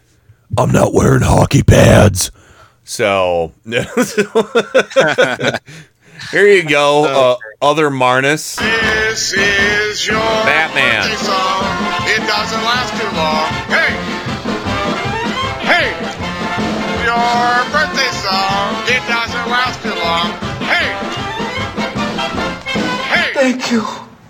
"I'm 0.58 0.72
not 0.74 0.94
wearing 0.94 1.22
hockey 1.22 1.64
pads." 1.64 2.30
So 2.84 3.54
here 6.32 6.48
you 6.48 6.64
go, 6.64 7.06
uh, 7.62 7.66
other 7.66 7.90
Marnus, 7.90 8.58
This 8.58 9.32
is 9.34 10.06
your 10.08 10.18
Batman. 10.20 11.04
song. 11.18 11.64
It 12.08 12.20
doesn't 12.28 12.64
last 12.64 12.92
too 13.00 13.08
long. 13.16 13.48
Hey! 13.70 13.91
Hey! 13.91 13.91
Thank 23.42 23.72
you. 23.72 23.82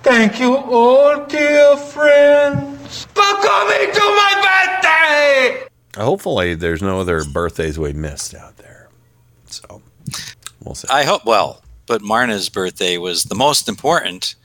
Thank 0.04 0.40
you, 0.40 0.56
all 0.56 1.26
dear 1.26 1.76
friends, 1.76 3.04
for 3.08 3.22
coming 3.22 3.92
to 3.92 4.00
my 4.00 4.78
birthday! 4.80 5.68
Hopefully, 6.02 6.54
there's 6.54 6.82
no 6.82 7.02
other 7.02 7.26
birthdays 7.26 7.78
we 7.78 7.92
missed 7.92 8.34
out 8.34 8.56
there. 8.56 8.88
So 9.48 9.82
we'll 10.64 10.76
see. 10.76 10.88
I 10.90 11.04
hope. 11.04 11.26
Well, 11.26 11.62
but 11.88 12.02
Marna's 12.02 12.48
birthday 12.48 12.98
was 12.98 13.26
the 13.26 13.36
most 13.36 13.68
important 13.68 14.36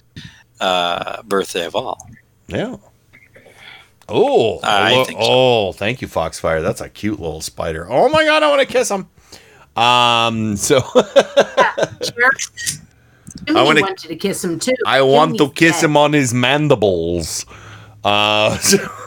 uh, 0.61 1.23
birthday 1.23 1.65
of 1.65 1.77
all. 1.77 2.11
Yeah. 2.49 2.75
Oh, 4.09 4.59
I 4.65 5.05
think 5.05 5.21
so. 5.21 5.29
oh, 5.29 5.73
thank 5.75 6.03
you, 6.03 6.09
Foxfire. 6.09 6.61
That's 6.61 6.81
a 6.81 6.89
cute 6.89 7.21
little 7.21 7.41
spider. 7.41 7.87
Oh 7.89 8.09
my 8.09 8.25
god, 8.25 8.43
I 8.43 8.49
want 8.49 8.63
to 8.63 8.67
kiss 8.67 8.91
him. 8.91 9.09
Um, 9.81 10.57
so 10.57 10.81
Sure. 13.49 13.57
I 13.59 13.63
wanna- 13.63 13.81
wanted 13.83 14.09
to 14.09 14.17
kiss 14.17 14.43
him 14.45 14.59
too. 14.59 14.75
I 14.87 15.03
want 15.03 15.39
to 15.39 15.51
kiss 15.51 15.81
dead. 15.81 15.85
him 15.87 15.97
on 15.97 16.13
his 16.13 16.33
mandibles. 16.35 17.45
Uh, 18.05 18.57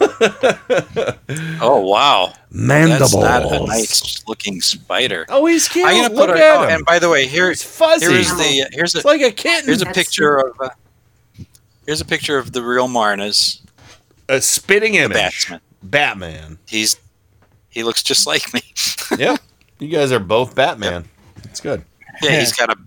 Oh 1.62 1.80
wow, 1.86 2.32
mandibles. 2.50 3.12
that's 3.12 3.14
not 3.14 3.50
a 3.52 3.64
nice 3.66 4.22
looking 4.26 4.60
spider. 4.60 5.24
Oh, 5.28 5.46
he's 5.46 5.68
cute. 5.68 5.86
I'm 5.86 6.02
gonna 6.02 6.14
Look 6.14 6.28
put 6.30 6.38
a, 6.38 6.42
at 6.44 6.56
oh, 6.56 6.62
him. 6.64 6.70
and 6.76 6.84
by 6.84 6.98
the 6.98 7.08
way, 7.08 7.26
here, 7.26 7.48
He's 7.48 7.62
fuzzy. 7.62 8.06
here's 8.12 8.28
the 8.28 8.68
here's 8.72 8.94
a 8.94 8.98
It's 8.98 9.04
like 9.04 9.22
a 9.22 9.30
kitten. 9.30 9.66
here's 9.66 9.80
a 9.82 9.86
That's 9.86 9.96
picture 9.96 10.36
of 10.38 10.60
uh, 10.60 10.68
here's 11.86 12.00
a 12.00 12.04
picture 12.04 12.36
of 12.38 12.52
the 12.52 12.62
real 12.62 12.88
Marnus. 12.88 13.60
a 14.28 14.40
spitting 14.40 14.94
image. 14.96 15.14
Batsman. 15.48 15.60
Batman. 15.82 16.58
He's 16.68 16.98
he 17.70 17.82
looks 17.82 18.02
just 18.02 18.26
like 18.26 18.52
me. 18.52 18.60
Yep. 19.18 19.40
you 19.80 19.88
guys 19.88 20.12
are 20.12 20.20
both 20.20 20.54
Batman. 20.54 21.04
It's 21.44 21.60
good. 21.60 21.84
yeah, 22.22 22.38
he's 22.40 22.52
got 22.56 22.70
a 22.70 22.76
big. 22.76 22.86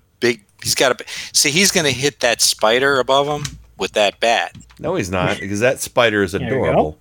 He's 0.64 0.75
got 0.75 1.00
a. 1.00 1.06
See, 1.33 1.51
he's 1.51 1.72
gonna 1.72 1.92
hit 1.92 2.22
that 2.22 2.42
spider 2.42 3.00
above 3.00 3.27
him 3.27 3.58
with 3.77 3.92
that 3.93 4.19
bat. 4.19 4.56
No, 4.80 4.95
he's 4.95 5.11
not 5.11 5.40
because 5.40 5.59
that 5.59 5.80
spider 5.80 6.24
is 6.24 6.33
adorable. 6.33 6.98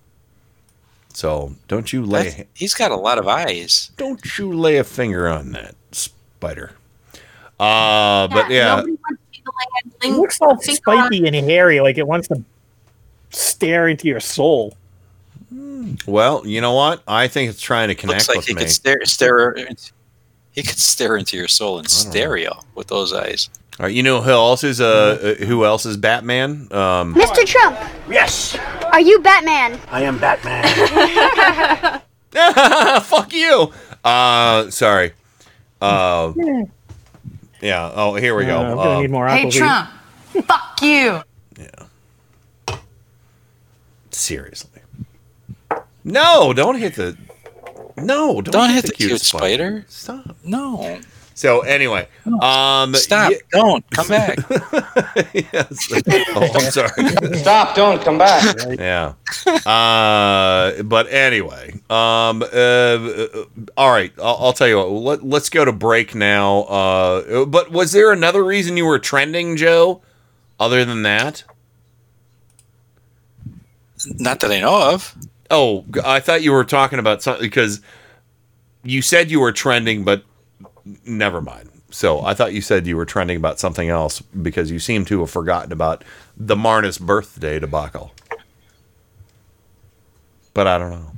So 1.15 1.55
don't 1.69 1.93
you 1.93 2.05
lay 2.05 2.25
That's- 2.31 2.47
he's 2.55 2.75
got 2.75 2.91
a 2.91 2.97
lot 2.97 3.19
of 3.19 3.29
eyes. 3.29 3.91
don't 3.97 4.39
you 4.39 4.53
lay 4.53 4.79
a 4.79 4.85
finger 4.85 5.29
on 5.29 5.53
that 5.53 5.75
spider. 5.93 6.73
Uh, 7.61 8.27
but 8.29 8.51
yeah, 8.51 8.77
Nobody 8.77 8.93
wants 8.93 9.23
you 9.35 9.43
to 9.45 9.53
lay 9.59 10.09
a 10.09 10.13
It 10.15 10.17
looks 10.19 10.41
all 10.41 10.57
finger 10.57 10.81
on- 10.91 11.07
spiky 11.13 11.27
and 11.27 11.37
hairy, 11.37 11.81
like 11.81 11.99
it 11.99 12.07
wants 12.07 12.29
to 12.29 12.43
stare 13.31 13.89
into 13.89 14.09
your 14.09 14.21
soul. 14.21 14.77
well, 16.07 16.47
you 16.47 16.61
know 16.63 16.73
what? 16.73 17.03
I 17.07 17.29
think 17.29 17.51
it's 17.51 17.61
trying 17.61 17.89
to 17.89 17.95
connect 17.95 18.21
Looks 18.21 18.29
like 18.29 18.37
with 18.39 18.47
he 18.47 18.55
me. 18.55 18.63
could 18.63 18.71
stare 18.71 19.05
stare. 19.05 19.55
He 20.53 20.63
could 20.63 20.79
stare 20.79 21.17
into 21.17 21.37
your 21.37 21.49
soul 21.49 21.79
in 21.79 21.87
stereo 21.87 22.61
with 22.75 22.89
those 22.89 23.13
eyes. 23.13 23.49
All 23.81 23.87
right, 23.87 23.95
you 23.95 24.03
know 24.03 24.21
who 24.21 24.31
else 24.31 24.63
is 24.65 24.81
uh, 24.83 25.37
uh, 25.41 25.45
who 25.47 25.65
else 25.65 25.87
is 25.87 25.97
Batman? 25.97 26.69
Um, 26.71 27.15
Mr. 27.15 27.45
Trump, 27.47 27.79
Yes, 28.09 28.57
are 28.93 29.01
you 29.01 29.19
Batman? 29.21 29.81
I 29.91 30.03
am 30.03 30.19
Batman. 30.19 30.63
fuck 33.03 33.33
you. 33.33 33.73
Uh, 34.05 34.69
sorry. 34.71 35.13
Uh, 35.81 36.33
yeah. 37.63 37.91
Oh, 37.95 38.15
here 38.15 38.35
we 38.35 38.45
go. 38.45 38.59
Uh, 38.59 38.63
I'm 38.63 38.77
gonna 38.77 38.91
Uh, 38.91 39.01
need 39.01 39.11
more 39.11 39.29
Hey, 39.29 39.47
Aquavit. 39.47 39.53
Trump. 39.59 39.91
Fuck 40.47 40.83
you. 40.83 41.23
Yeah. 41.59 42.77
Seriously. 44.11 44.81
No, 46.05 46.53
don't 46.53 46.77
hit 46.77 46.95
the. 46.97 47.17
No, 47.97 48.41
don't, 48.43 48.53
Don't 48.53 48.71
hit, 48.71 48.85
hit 48.85 48.85
the 48.87 48.93
cute 48.93 49.21
spider. 49.21 49.85
Stop. 49.89 50.37
No. 50.45 51.01
So 51.35 51.61
anyway, 51.63 52.07
um, 52.43 52.95
Stop! 52.95 53.31
ye- 53.33 53.41
Don't 53.53 53.89
come 53.91 54.07
back. 54.07 54.39
yes. 55.35 55.89
Oh, 56.35 56.51
I'm 56.55 56.61
sorry. 56.71 57.09
Stop! 57.39 57.75
Don't 57.75 58.03
come 58.03 58.19
back. 58.19 58.55
yeah. 58.79 59.15
Uh, 59.67 60.83
but 60.83 61.11
anyway, 61.11 61.73
um, 61.89 62.43
uh, 62.43 62.47
uh, 62.47 63.27
all 63.79 63.91
right. 63.91 64.13
I'll, 64.19 64.37
I'll 64.41 64.53
tell 64.53 64.69
you 64.69 64.77
what. 64.77 64.91
Let, 64.93 65.25
let's 65.25 65.49
go 65.49 65.65
to 65.65 65.73
break 65.73 66.15
now. 66.15 66.61
Uh, 66.65 67.47
but 67.47 67.73
was 67.73 67.93
there 67.93 68.13
another 68.13 68.45
reason 68.45 68.77
you 68.77 68.85
were 68.85 68.99
trending, 68.99 69.57
Joe? 69.57 70.03
Other 70.61 70.85
than 70.85 71.03
that? 71.03 71.45
Not 74.07 74.41
that 74.41 74.51
I 74.53 74.61
know 74.61 74.93
of. 74.93 75.17
Oh, 75.53 75.85
I 76.03 76.19
thought 76.19 76.43
you 76.43 76.51
were 76.51 76.65
talking 76.65 76.99
about 76.99 77.23
something 77.23 77.45
because 77.45 77.83
you 78.83 79.03
said 79.03 79.31
you 79.31 79.39
were 79.39 79.53
trending, 79.53 80.03
but 80.03 80.25
never 81.05 81.41
mind. 81.41 81.69
So 81.91 82.25
I 82.25 82.33
thought 82.33 82.55
you 82.55 82.63
said 82.63 82.87
you 82.87 82.97
were 82.97 83.05
trending 83.05 83.37
about 83.37 83.61
something 83.61 83.91
else 83.91 84.21
because 84.21 84.71
you 84.71 84.79
seem 84.79 85.05
to 85.05 85.21
have 85.21 85.31
forgotten 85.31 85.71
about 85.71 86.05
the 86.37 86.57
Marnus 86.57 86.99
birthday 86.99 87.59
debacle. 87.59 88.13
But 90.55 90.67
I 90.67 90.79
don't 90.79 90.91
know. 90.91 91.13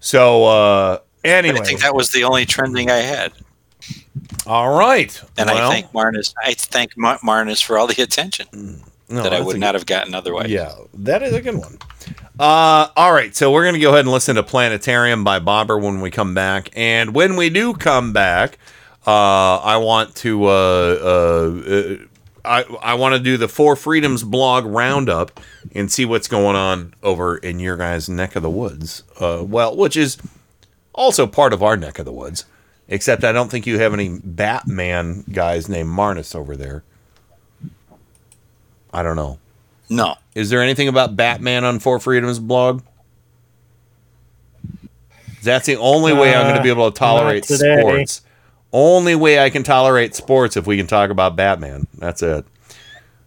So 0.00 0.44
uh 0.44 0.98
anyway, 1.24 1.60
I 1.60 1.64
think 1.64 1.80
that 1.80 1.94
was 1.94 2.12
the 2.12 2.24
only 2.24 2.44
trending 2.44 2.90
I 2.90 2.98
had. 2.98 3.32
all 4.46 4.78
right. 4.78 5.18
And 5.38 5.48
Well, 5.48 5.70
I 5.70 5.72
thank 5.72 5.92
Marnus. 5.92 6.34
I 6.44 6.52
thank 6.52 6.96
Mar- 6.96 7.18
Marnus 7.20 7.62
for 7.62 7.78
all 7.78 7.86
the 7.86 8.02
attention 8.02 8.82
no, 9.08 9.22
that 9.22 9.32
I 9.32 9.40
would 9.40 9.58
not 9.58 9.74
have 9.74 9.86
gotten 9.86 10.14
otherwise. 10.14 10.50
Yeah, 10.50 10.72
that 10.94 11.22
is 11.22 11.32
a 11.32 11.40
good 11.40 11.56
one. 11.56 11.78
Uh, 12.40 12.88
all 12.96 13.12
right, 13.12 13.36
so 13.36 13.52
we're 13.52 13.64
going 13.64 13.74
to 13.74 13.80
go 13.80 13.90
ahead 13.90 14.06
and 14.06 14.10
listen 14.10 14.36
to 14.36 14.42
Planetarium 14.42 15.22
by 15.24 15.38
Bobber 15.38 15.78
when 15.78 16.00
we 16.00 16.10
come 16.10 16.32
back. 16.32 16.70
And 16.74 17.14
when 17.14 17.36
we 17.36 17.50
do 17.50 17.74
come 17.74 18.14
back, 18.14 18.56
uh, 19.06 19.58
I 19.58 19.76
want 19.76 20.16
to 20.16 20.46
uh, 20.46 20.48
uh, 20.48 21.62
uh, 21.68 21.96
I, 22.42 22.62
I 22.80 22.94
want 22.94 23.14
to 23.14 23.18
do 23.20 23.36
the 23.36 23.46
Four 23.46 23.76
Freedoms 23.76 24.22
blog 24.22 24.64
roundup 24.64 25.38
and 25.74 25.92
see 25.92 26.06
what's 26.06 26.28
going 26.28 26.56
on 26.56 26.94
over 27.02 27.36
in 27.36 27.60
your 27.60 27.76
guys' 27.76 28.08
neck 28.08 28.34
of 28.36 28.42
the 28.42 28.48
woods. 28.48 29.02
Uh, 29.20 29.44
well, 29.46 29.76
which 29.76 29.94
is 29.94 30.16
also 30.94 31.26
part 31.26 31.52
of 31.52 31.62
our 31.62 31.76
neck 31.76 31.98
of 31.98 32.06
the 32.06 32.12
woods, 32.12 32.46
except 32.88 33.22
I 33.22 33.32
don't 33.32 33.50
think 33.50 33.66
you 33.66 33.78
have 33.80 33.92
any 33.92 34.18
Batman 34.24 35.24
guys 35.30 35.68
named 35.68 35.90
Marnus 35.90 36.34
over 36.34 36.56
there. 36.56 36.84
I 38.94 39.02
don't 39.02 39.16
know. 39.16 39.38
No. 39.90 40.14
Is 40.34 40.48
there 40.50 40.62
anything 40.62 40.88
about 40.88 41.16
Batman 41.16 41.64
on 41.64 41.80
Four 41.80 41.98
Freedoms 41.98 42.38
blog? 42.38 42.82
That's 45.42 45.66
the 45.66 45.76
only 45.76 46.12
way 46.12 46.34
I'm 46.34 46.44
going 46.44 46.56
to 46.56 46.62
be 46.62 46.68
able 46.68 46.90
to 46.90 46.94
Uh, 46.94 47.06
tolerate 47.06 47.42
today. 47.44 47.80
sports. 47.80 48.22
Only 48.72 49.14
way 49.16 49.40
I 49.40 49.50
can 49.50 49.62
tolerate 49.64 50.14
sports 50.14 50.56
if 50.56 50.66
we 50.66 50.76
can 50.76 50.86
talk 50.86 51.10
about 51.10 51.34
Batman. 51.34 51.86
That's 51.98 52.22
it. 52.22 52.44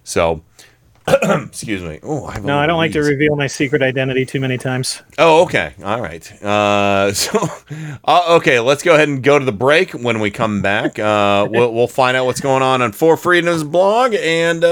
So, 0.06 0.42
excuse 1.08 1.82
me. 1.82 2.00
Oh, 2.02 2.26
I 2.26 2.34
have 2.36 2.46
No, 2.46 2.58
I 2.58 2.66
don't 2.66 2.78
like 2.78 2.94
to 2.94 3.02
reveal 3.02 3.36
my 3.36 3.48
secret 3.48 3.82
identity 3.82 4.26
too 4.26 4.40
many 4.40 4.58
times. 4.58 5.02
Oh, 5.18 5.44
okay. 5.44 5.74
All 5.84 6.00
right. 6.00 6.32
Uh, 6.42 7.12
so, 7.14 7.46
uh, 8.06 8.36
okay, 8.38 8.60
let's 8.62 8.84
go 8.84 8.94
ahead 8.96 9.10
and 9.10 9.22
go 9.22 9.38
to 9.38 9.44
the 9.44 9.52
break. 9.52 9.92
When 9.92 10.20
we 10.22 10.32
come 10.32 10.62
back, 10.62 10.98
uh, 10.98 11.46
we'll, 11.50 11.74
we'll 11.74 11.88
find 11.88 12.16
out 12.16 12.26
what's 12.26 12.42
going 12.42 12.62
on 12.64 12.82
on 12.82 12.94
Four 12.94 13.18
Freedoms 13.18 13.64
blog, 13.66 14.14
and 14.14 14.64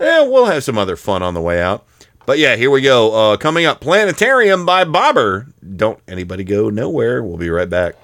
yeah, 0.00 0.22
we'll 0.22 0.46
have 0.46 0.64
some 0.64 0.78
other 0.78 0.96
fun 0.96 1.22
on 1.22 1.34
the 1.34 1.40
way 1.40 1.60
out. 1.62 1.86
But 2.26 2.38
yeah, 2.38 2.56
here 2.56 2.70
we 2.70 2.80
go. 2.80 3.14
Uh, 3.32 3.36
coming 3.36 3.66
up, 3.66 3.80
Planetarium 3.80 4.64
by 4.64 4.84
Bobber. 4.84 5.46
Don't 5.76 5.98
anybody 6.06 6.44
go 6.44 6.70
nowhere. 6.70 7.22
We'll 7.22 7.38
be 7.38 7.50
right 7.50 7.68
back. 7.68 7.94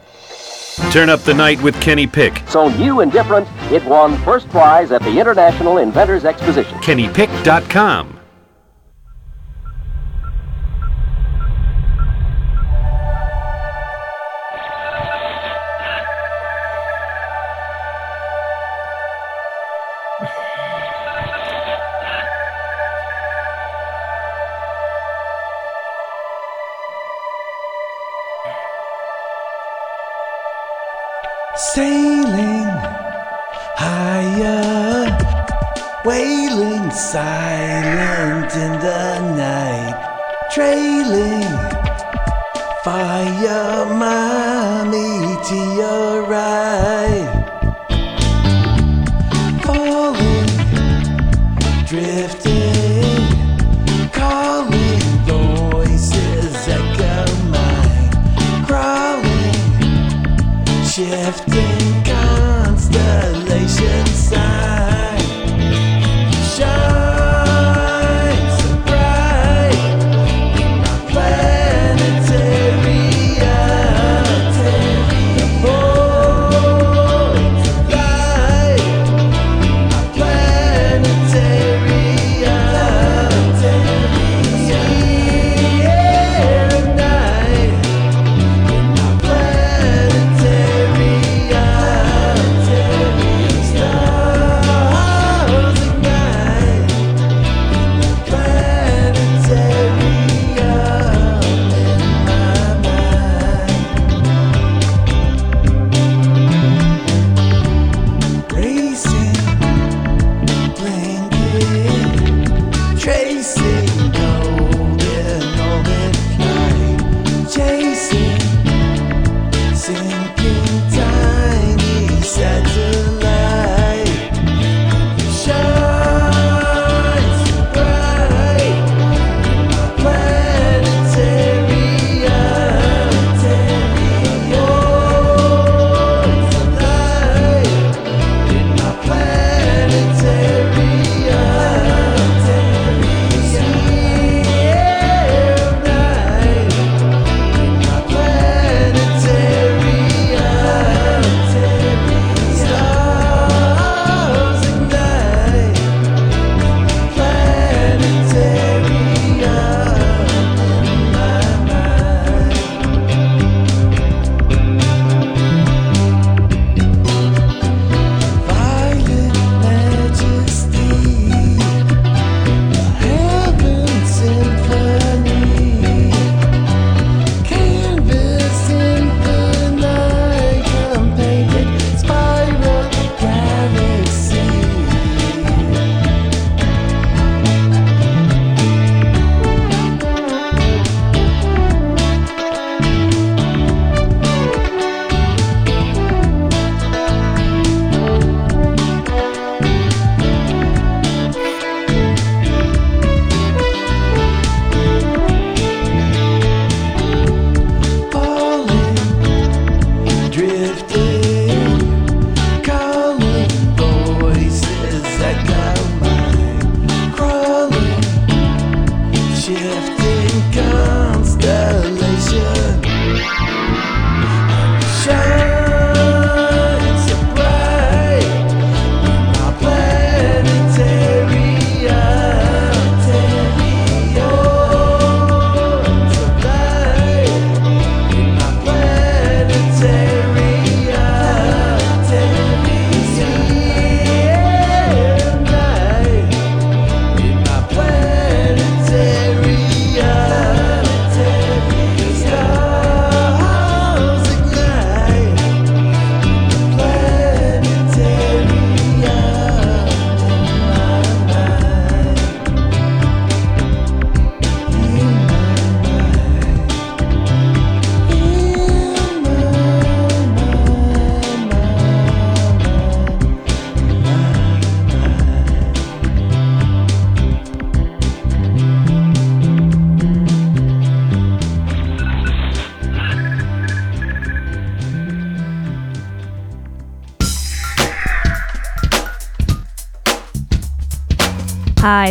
Turn 0.91 1.09
up 1.09 1.21
the 1.21 1.33
night 1.35 1.63
with 1.63 1.81
Kenny 1.81 2.07
Pick. 2.07 2.43
So 2.49 2.69
new 2.69 3.01
and 3.01 3.11
different, 3.11 3.49
it 3.73 3.85
won 3.85 4.19
first 4.19 4.49
prize 4.51 4.93
at 4.93 5.03
the 5.03 5.19
International 5.19 5.79
Inventors 5.79 6.25
Exposition. 6.25 6.79
KennyPick.com. 6.81 8.16
싹 37.17 37.46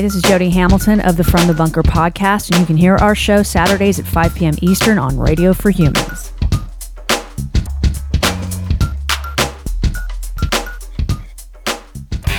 this 0.06 0.14
is 0.14 0.22
Jody 0.22 0.52
Hamilton 0.52 1.00
of 1.00 1.18
the 1.18 1.24
From 1.24 1.48
the 1.48 1.54
Bunker 1.56 1.82
podcast, 1.82 2.52
and 2.52 2.60
you 2.60 2.66
can 2.68 2.78
hear 2.78 2.96
our 2.98 3.16
show 3.16 3.42
Saturdays 3.42 3.98
at 3.98 4.06
5 4.06 4.36
p.m. 4.36 4.54
Eastern 4.62 5.00
on 5.00 5.18
Radio 5.18 5.52
for 5.52 5.72
Humans. 5.72 6.32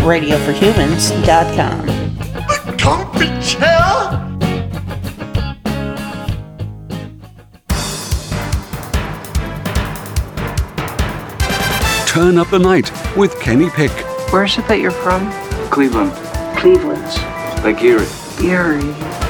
RadioForHumans.com. 0.00 1.88
A 2.68 2.76
Comfy 2.78 3.26
chair? 3.46 4.26
Turn 12.06 12.38
up 12.38 12.48
the 12.48 12.58
night 12.58 12.90
with 13.16 13.38
Kenny 13.40 13.68
Pick. 13.70 13.90
Where's 14.32 14.56
it 14.56 14.66
that 14.68 14.80
you're 14.80 14.90
from? 14.90 15.30
Cleveland. 15.70 16.12
Cleveland. 16.56 17.04
Like 17.62 17.82
Erie. 17.82 18.06
Erie. 18.42 18.80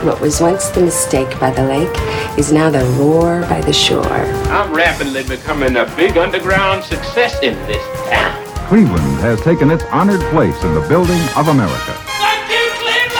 What 0.05 0.20
was 0.20 0.40
once 0.40 0.68
the 0.68 0.82
mistake 0.82 1.39
by 1.40 1.50
the 1.50 1.64
lake 1.64 2.19
is 2.39 2.52
now 2.52 2.70
the 2.70 2.84
roar 2.99 3.42
by 3.42 3.60
the 3.60 3.73
shore. 3.73 4.05
I'm 4.07 4.73
rapidly 4.75 5.25
becoming 5.25 5.76
a 5.76 5.84
big 5.97 6.17
underground 6.17 6.84
success 6.84 7.42
in 7.42 7.55
this 7.67 7.84
town. 8.09 8.47
Cleveland 8.68 9.18
has 9.20 9.41
taken 9.41 9.70
its 9.70 9.84
honored 9.86 10.20
place 10.31 10.62
in 10.62 10.75
the 10.75 10.81
building 10.89 11.20
of 11.36 11.49
America. 11.49 11.92
Thank 12.20 12.49
you, 12.50 12.70
Cleveland. 12.78 13.12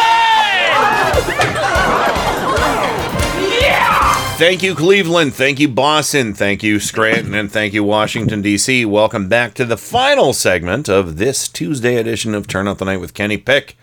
yeah! 3.51 4.15
Thank 4.37 4.63
you, 4.63 4.75
Cleveland. 4.77 5.35
Thank 5.35 5.59
you, 5.59 5.69
Boston. 5.69 6.35
Thank 6.35 6.63
you, 6.63 6.79
Scranton. 6.79 7.35
And 7.35 7.51
thank 7.51 7.75
you, 7.75 7.83
Washington, 7.83 8.43
D.C. 8.43 8.85
Welcome 8.85 9.29
back 9.29 9.55
to 9.55 9.65
the 9.65 9.77
final 9.77 10.33
segment 10.33 10.89
of 10.89 11.17
this 11.19 11.49
Tuesday 11.49 11.97
edition 11.97 12.33
of 12.35 12.47
Turn 12.47 12.69
Up 12.69 12.79
the 12.79 12.85
Night 12.85 13.01
with 13.01 13.13
Kenny 13.13 13.37
Pick, 13.37 13.77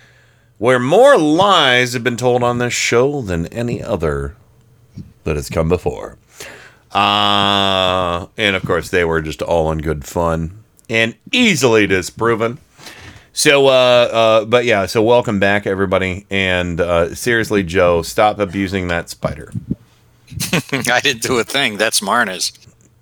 where 0.57 0.79
more 0.79 1.17
lies 1.17 1.93
have 1.93 2.03
been 2.03 2.17
told 2.17 2.43
on 2.43 2.59
this 2.59 2.73
show 2.73 3.21
than 3.21 3.45
any 3.47 3.83
other 3.83 4.37
that 5.27 5.35
has 5.35 5.49
come 5.49 5.69
before. 5.69 6.17
Uh, 6.91 8.27
and 8.37 8.55
of 8.55 8.63
course, 8.65 8.89
they 8.89 9.05
were 9.05 9.21
just 9.21 9.41
all 9.41 9.71
in 9.71 9.79
good 9.79 10.03
fun 10.03 10.63
and 10.89 11.15
easily 11.31 11.85
disproven. 11.85 12.57
So, 13.33 13.67
uh, 13.67 13.69
uh, 13.69 14.45
but 14.45 14.65
yeah, 14.65 14.87
so 14.87 15.03
welcome 15.03 15.39
back, 15.39 15.67
everybody. 15.67 16.25
And 16.31 16.81
uh, 16.81 17.13
seriously, 17.13 17.61
Joe, 17.61 18.01
stop 18.01 18.39
abusing 18.39 18.87
that 18.87 19.09
spider. 19.09 19.51
I 20.71 21.01
didn't 21.01 21.21
do 21.21 21.37
a 21.37 21.43
thing. 21.43 21.77
That's 21.77 22.01
Marna's. 22.01 22.51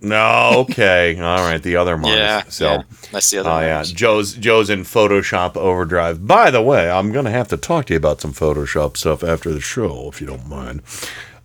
No, 0.01 0.51
okay, 0.69 1.17
all 1.19 1.37
right. 1.39 1.63
The 1.63 1.77
other 1.77 1.97
Mars. 1.97 2.15
Yeah, 2.15 2.43
so 2.49 2.65
yeah, 2.65 2.83
that's 3.11 3.31
the 3.31 3.39
other 3.39 3.49
Oh 3.49 3.59
yeah, 3.61 3.81
Joe's 3.83 4.33
Joe's 4.33 4.69
in 4.69 4.81
Photoshop 4.81 5.55
overdrive. 5.55 6.27
By 6.27 6.51
the 6.51 6.61
way, 6.61 6.89
I'm 6.91 7.11
gonna 7.11 7.31
have 7.31 7.47
to 7.47 7.57
talk 7.57 7.85
to 7.85 7.93
you 7.93 7.97
about 7.97 8.21
some 8.21 8.33
Photoshop 8.33 8.97
stuff 8.97 9.23
after 9.23 9.51
the 9.51 9.61
show, 9.61 10.09
if 10.09 10.21
you 10.21 10.27
don't 10.27 10.47
mind. 10.47 10.81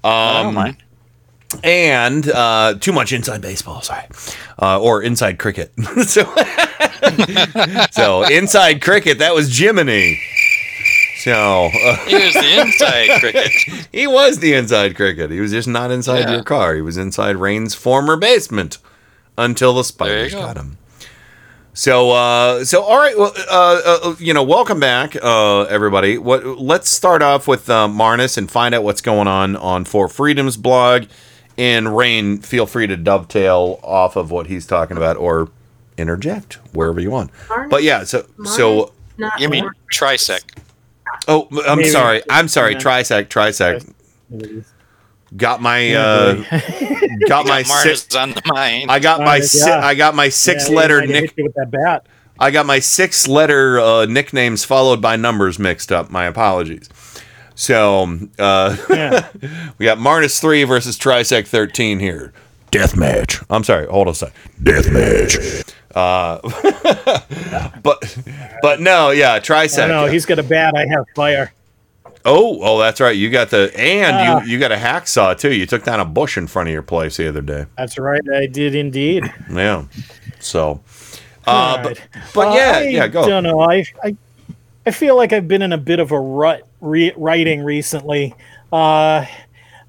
Um, 0.05 0.11
I 0.13 0.43
don't 0.43 0.55
mind. 0.55 0.77
And 1.65 2.31
uh, 2.31 2.75
too 2.81 2.93
much 2.93 3.13
inside 3.13 3.41
baseball, 3.41 3.83
sorry, 3.83 4.05
uh, 4.63 4.81
or 4.81 5.03
inside 5.03 5.39
cricket. 5.41 5.73
so, 6.07 6.23
so 7.91 8.23
inside 8.23 8.81
cricket, 8.81 9.19
that 9.19 9.35
was 9.35 9.57
Jiminy. 9.59 10.21
So 11.19 11.67
uh, 11.67 11.97
He 12.07 12.15
was 12.15 12.35
the 12.35 12.61
inside 12.61 13.21
cricket. 13.21 13.51
he 13.93 14.07
was 14.07 14.39
the 14.39 14.55
inside 14.55 14.95
cricket. 14.97 15.31
He 15.31 15.41
was 15.41 15.51
just 15.51 15.69
not 15.69 15.91
inside 15.91 16.21
Yeah. 16.21 16.35
your 16.35 16.43
car. 16.45 16.75
He 16.77 16.83
was 16.83 16.97
inside 16.97 17.37
Rain's 17.37 17.75
former 17.75 18.17
basement 18.17 18.79
until 19.37 19.75
the 19.75 19.83
spiders 19.85 20.33
go. 20.33 20.41
got 20.41 20.57
him. 20.57 20.79
So, 21.73 22.11
uh, 22.11 22.65
so 22.65 22.83
all 22.83 22.99
right. 22.99 23.17
Well, 23.17 23.33
uh, 23.49 23.81
uh, 23.85 24.17
you 24.19 24.35
know, 24.35 24.43
welcome 24.43 24.81
back, 24.81 25.17
uh, 25.23 25.63
everybody. 25.63 26.19
What? 26.19 26.45
Let's 26.45 26.89
start 26.89 27.23
off 27.23 27.47
with 27.47 27.71
uh, 27.71 27.87
Marnus 27.89 28.37
and 28.37 28.51
find 28.51 28.75
out 28.75 28.83
what's 28.83 29.01
going 29.01 29.29
on 29.29 29.57
on 29.57 29.85
Four 29.85 30.09
Freedom's 30.09 30.57
blog. 30.57 31.05
And 31.57 31.97
Rain, 31.97 32.39
feel 32.39 32.67
free 32.67 32.87
to 32.87 32.97
dovetail 32.97 33.79
off 33.83 34.17
of 34.17 34.31
what 34.31 34.47
he's 34.49 34.67
talking 34.67 34.97
about 34.97 35.17
or 35.17 35.51
interject 35.97 36.55
wherever 36.73 37.01
you 37.01 37.11
want. 37.11 37.31
But 37.69 37.83
yeah, 37.83 38.05
so 38.05 38.27
so. 38.45 38.93
You 39.39 39.51
mean 39.51 39.69
trisec? 39.93 40.41
Oh, 41.29 41.47
I'm 41.67 41.79
Maybe. 41.79 41.91
sorry. 41.91 42.23
I'm 42.31 42.49
sorry. 42.49 42.73
Yeah. 42.73 42.79
Trisec, 42.79 43.29
Trisec. 43.29 43.95
Got 45.37 45.63
my 45.63 45.95
uh, 45.95 46.35
got 47.29 47.47
my 47.47 47.63
Marna's 47.69 48.03
six. 48.03 48.15
on 48.17 48.31
the 48.31 48.43
mind. 48.47 48.91
I 48.91 48.99
got 48.99 49.21
my 49.21 49.41
si- 49.41 49.71
I 49.71 49.95
got 49.95 50.15
my 50.15 50.29
six 50.29 50.69
letter 50.69 51.07
nick. 51.07 51.35
with 51.37 51.55
that 51.55 51.71
bat. 51.71 52.07
I 52.39 52.51
got 52.51 52.67
my 52.67 52.79
six 52.81 53.29
letter 53.29 53.79
uh, 53.79 54.07
nicknames 54.07 54.65
followed 54.65 55.01
by 55.01 55.17
numbers 55.17 55.59
mixed 55.59 55.93
up. 55.93 56.11
My 56.11 56.25
apologies. 56.25 56.89
So 57.55 58.19
uh, 58.39 58.77
we 59.79 59.85
got 59.87 59.99
Marnus 59.99 60.41
three 60.41 60.65
versus 60.65 60.99
Trisec 60.99 61.47
thirteen 61.47 62.01
here. 62.01 62.33
Death 62.71 62.97
match. 62.97 63.41
I'm 63.51 63.63
sorry. 63.65 63.87
Hold 63.87 64.09
on 64.09 64.13
a 64.13 64.15
sec. 64.15 64.33
Death 64.63 64.91
match. 64.91 65.37
Uh, 65.95 66.41
but 67.83 68.19
but 68.63 68.81
no, 68.81 69.11
yeah, 69.11 69.39
Trisec. 69.39 69.85
Oh, 69.85 69.89
no, 69.89 70.07
he's 70.07 70.25
got 70.27 70.39
a 70.39 70.43
bat. 70.43 70.75
I 70.77 70.87
have 70.87 71.05
fire. 71.15 71.53
Oh, 72.25 72.59
oh, 72.63 72.79
that's 72.79 73.01
right. 73.01 73.17
You 73.17 73.31
got 73.31 73.51
the 73.51 73.73
and 73.79 74.17
Ah. 74.17 74.43
you 74.43 74.53
you 74.53 74.59
got 74.59 74.73
a 74.73 74.77
hacksaw 74.77 75.39
too. 75.39 75.53
You 75.55 75.65
took 75.67 75.85
down 75.85 76.01
a 76.01 76.05
bush 76.05 76.37
in 76.37 76.47
front 76.47 76.69
of 76.69 76.73
your 76.73 76.83
place 76.83 77.17
the 77.17 77.29
other 77.29 77.41
day. 77.41 77.67
That's 77.79 77.99
right. 77.99 78.21
I 78.35 78.47
did 78.47 78.75
indeed. 78.75 79.33
Yeah. 79.51 79.85
So, 80.39 80.81
uh, 81.47 81.83
but, 81.83 82.01
but 82.35 82.49
Uh, 82.49 82.55
yeah, 82.55 82.73
I 82.77 82.83
yeah, 82.89 83.09
go. 83.09 83.27
don't 83.27 83.43
know. 83.45 83.61
I, 83.61 83.85
I 84.05 84.17
I 84.87 84.91
feel 84.91 85.17
like 85.17 85.33
I've 85.33 85.49
been 85.49 85.63
in 85.63 85.73
a 85.73 85.79
bit 85.79 85.99
of 85.99 86.13
a 86.13 86.21
rut 86.21 86.67
re- 86.81 87.13
writing 87.17 87.63
recently. 87.63 88.35
Uh, 88.73 89.25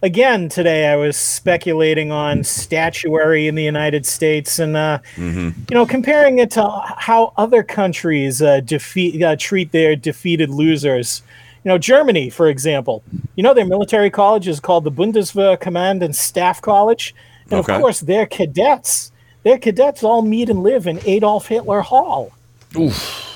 again, 0.01 0.49
today 0.49 0.87
I 0.87 0.95
was 0.95 1.15
speculating 1.17 2.11
on 2.11 2.43
statuary 2.43 3.47
in 3.47 3.55
the 3.55 3.63
United 3.63 4.05
States 4.05 4.57
and 4.59 4.75
uh, 4.77 4.99
Mm-hmm. 5.15 5.49
you 5.69 5.75
know 5.75 5.85
comparing 5.85 6.39
it 6.39 6.51
to 6.51 6.63
how 6.97 7.33
other 7.37 7.61
countries 7.63 8.41
uh, 8.41 8.61
defeat 8.61 9.21
uh, 9.21 9.35
treat 9.37 9.71
their 9.73 9.95
defeated 9.95 10.49
losers. 10.49 11.23
You 11.63 11.69
know, 11.69 11.77
Germany, 11.77 12.29
for 12.29 12.47
example. 12.47 13.03
You 13.35 13.43
know, 13.43 13.53
their 13.53 13.65
military 13.65 14.09
college 14.09 14.47
is 14.47 14.59
called 14.59 14.83
the 14.83 14.91
Bundeswehr 14.91 15.59
Command 15.59 16.01
and 16.03 16.15
Staff 16.15 16.61
College, 16.61 17.13
and 17.51 17.59
Okay. 17.59 17.73
of 17.75 17.81
course, 17.81 17.99
their 17.99 18.25
cadets, 18.25 19.11
their 19.43 19.57
cadets 19.59 20.03
all 20.03 20.21
meet 20.23 20.49
and 20.49 20.63
live 20.63 20.87
in 20.87 20.99
Adolf 21.05 21.47
Hitler 21.47 21.81
Hall. 21.81 22.31
Oof. 22.77 23.27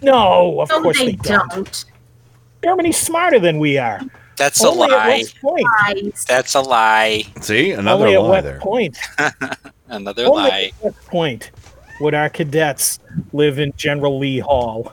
No, 0.00 0.60
of 0.60 0.68
No, 0.68 0.82
course 0.82 0.98
they 0.98 1.06
they, 1.06 1.12
don't. 1.12 1.84
Germany's 2.62 2.96
smarter 2.96 3.38
than 3.38 3.58
we 3.58 3.78
are. 3.78 4.00
That's 4.36 4.62
a 4.64 4.68
Only 4.68 4.84
at 4.84 4.90
lie. 4.96 5.08
West 5.18 5.40
Point. 5.40 5.66
That's 6.26 6.54
a 6.54 6.60
lie. 6.60 7.24
See, 7.40 7.72
another 7.72 8.04
Only 8.06 8.14
at 8.16 8.22
lie 8.22 8.28
West 8.30 8.44
there. 8.44 8.58
Point. 8.60 8.98
Another 9.88 10.24
Only 10.26 10.42
lie. 10.42 10.70
at 10.78 10.84
West 10.84 11.06
Point 11.06 11.50
would 12.00 12.14
our 12.14 12.28
cadets 12.30 12.98
live 13.32 13.58
in 13.58 13.72
General 13.76 14.18
Lee 14.18 14.38
Hall. 14.38 14.92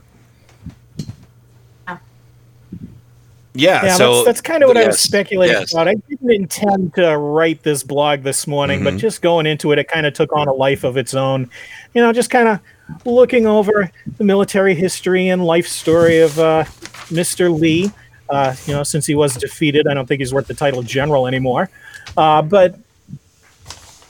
Yeah, 3.60 3.86
Yeah, 3.86 3.96
so 3.96 4.14
that's, 4.14 4.26
that's 4.26 4.42
kind 4.42 4.64
of 4.64 4.68
what 4.70 4.78
I 4.78 4.88
was 4.88 4.96
yes, 4.96 5.02
speculating 5.02 5.56
yes. 5.56 5.74
about. 5.74 5.88
I 5.88 5.96
didn't 5.96 6.32
intend 6.32 6.96
to 6.96 7.18
write 7.18 7.62
this 7.64 7.84
blog 7.84 8.24
this 8.24 8.48
morning, 8.48 8.84
but 8.84 8.94
Mhm. 8.94 9.00
just 9.00 9.22
going 9.22 9.46
into 9.46 9.72
it, 9.72 9.80
it 9.80 9.88
kind 9.88 10.06
of 10.06 10.14
took 10.14 10.32
on 10.34 10.48
a 10.48 10.54
life 10.54 10.84
of 10.84 10.98
its 10.98 11.14
own. 11.14 11.50
You 11.94 12.02
know, 12.02 12.14
just 12.14 12.30
kind 12.30 12.48
of 12.48 12.60
looking 13.06 13.46
over 13.46 13.92
the 14.18 14.24
military 14.24 14.74
history 14.76 15.28
and 15.28 15.46
life 15.46 15.68
story 15.68 16.20
of 16.20 16.40
uh, 16.40 16.64
Mr. 17.10 17.58
Lee. 17.58 17.92
Uh, 18.30 18.56
you 18.66 18.74
know, 18.74 18.84
since 18.84 19.06
he 19.06 19.16
was 19.16 19.34
defeated, 19.36 19.88
I 19.88 19.94
don't 19.94 20.06
think 20.06 20.20
he's 20.20 20.34
worth 20.34 20.48
the 20.48 20.54
title 20.54 20.84
general 20.84 21.28
anymore. 21.28 21.70
Uh, 22.16 22.42
but 22.42 22.76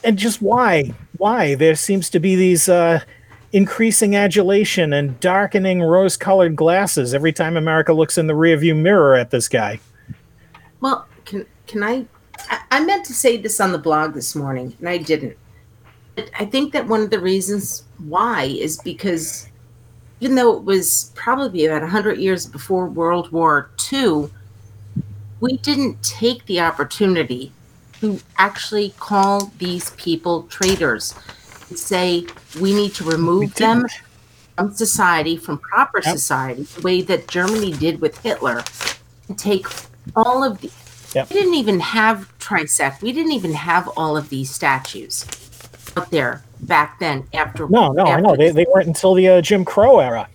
and 0.04 0.18
just 0.18 0.42
why? 0.42 0.94
Why 1.18 1.56
there 1.56 1.76
seems 1.76 2.10
to 2.12 2.20
be 2.20 2.36
these 2.36 2.70
uh, 2.70 3.02
increasing 3.52 4.16
adulation 4.16 4.94
and 4.94 5.20
darkening 5.20 5.82
rose-colored 5.82 6.56
glasses 6.56 7.14
every 7.14 7.34
time 7.34 7.58
America 7.58 7.94
looks 7.94 8.18
in 8.18 8.28
the 8.28 8.34
rearview 8.34 8.76
mirror 8.76 9.16
at 9.16 9.32
this 9.32 9.48
guy. 9.48 9.80
Well, 10.82 11.08
can 11.26 11.46
can 11.68 11.84
I? 11.84 12.06
I- 12.72 12.80
meant 12.80 13.06
to 13.06 13.14
say 13.14 13.38
this 13.38 13.60
on 13.60 13.72
the 13.72 13.78
blog 13.78 14.14
this 14.14 14.36
morning, 14.36 14.76
and 14.80 14.88
I 14.88 14.98
didn't. 14.98 15.38
I 16.38 16.46
think 16.46 16.74
that 16.74 16.88
one 16.88 17.02
of 17.02 17.10
the 17.10 17.20
reasons 17.20 17.84
why 18.08 18.44
is 18.44 18.80
because 18.80 19.48
even 20.22 20.36
though 20.36 20.58
it 20.58 20.64
was 20.64 21.12
probably 21.16 21.66
about 21.66 21.82
100 21.82 22.18
years 22.18 22.46
before 22.46 22.88
World 22.88 23.32
War 23.32 23.70
II, 23.92 24.30
we 25.40 25.58
didn't 25.58 26.02
take 26.04 26.46
the 26.46 26.60
opportunity 26.60 27.52
to 28.02 28.20
actually 28.38 28.94
call 29.00 29.52
these 29.60 29.92
people 29.92 30.44
traitors 30.44 31.14
and 31.70 31.78
say 31.78 32.26
we 32.60 32.74
need 32.74 32.94
to 32.96 33.04
remove 33.04 33.54
them 33.56 33.86
from 34.58 34.72
society, 34.74 35.38
from 35.38 35.58
proper 35.60 36.02
Yep. 36.04 36.14
society, 36.14 36.64
the 36.64 36.82
way 36.82 37.02
that 37.02 37.28
Germany 37.28 37.72
did 37.74 38.02
with 38.02 38.18
Hitler, 38.20 38.64
and 39.28 39.38
take 39.38 39.66
all 40.16 40.44
of 40.44 40.60
the. 40.62 40.72
Yep. 41.16 41.30
We 41.30 41.36
didn't 41.36 41.54
even 41.56 41.80
have 41.80 42.32
Trisec. 42.40 43.02
We 43.02 43.12
didn't 43.12 43.32
even 43.32 43.54
have 43.54 43.88
all 43.98 44.16
of 44.18 44.30
these 44.30 44.50
statues 44.52 45.26
out 45.98 46.12
there 46.12 46.44
back 46.62 47.00
then. 47.00 47.28
After 47.34 47.68
No, 47.68 47.92
no, 47.92 48.04
I 48.06 48.20
know. 48.20 48.36
They, 48.36 48.52
they 48.52 48.66
weren't 48.72 48.88
until 48.88 49.14
the 49.16 49.28
uh, 49.28 49.42
Jim 49.42 49.66
Crow 49.66 50.00
era. 50.00 50.28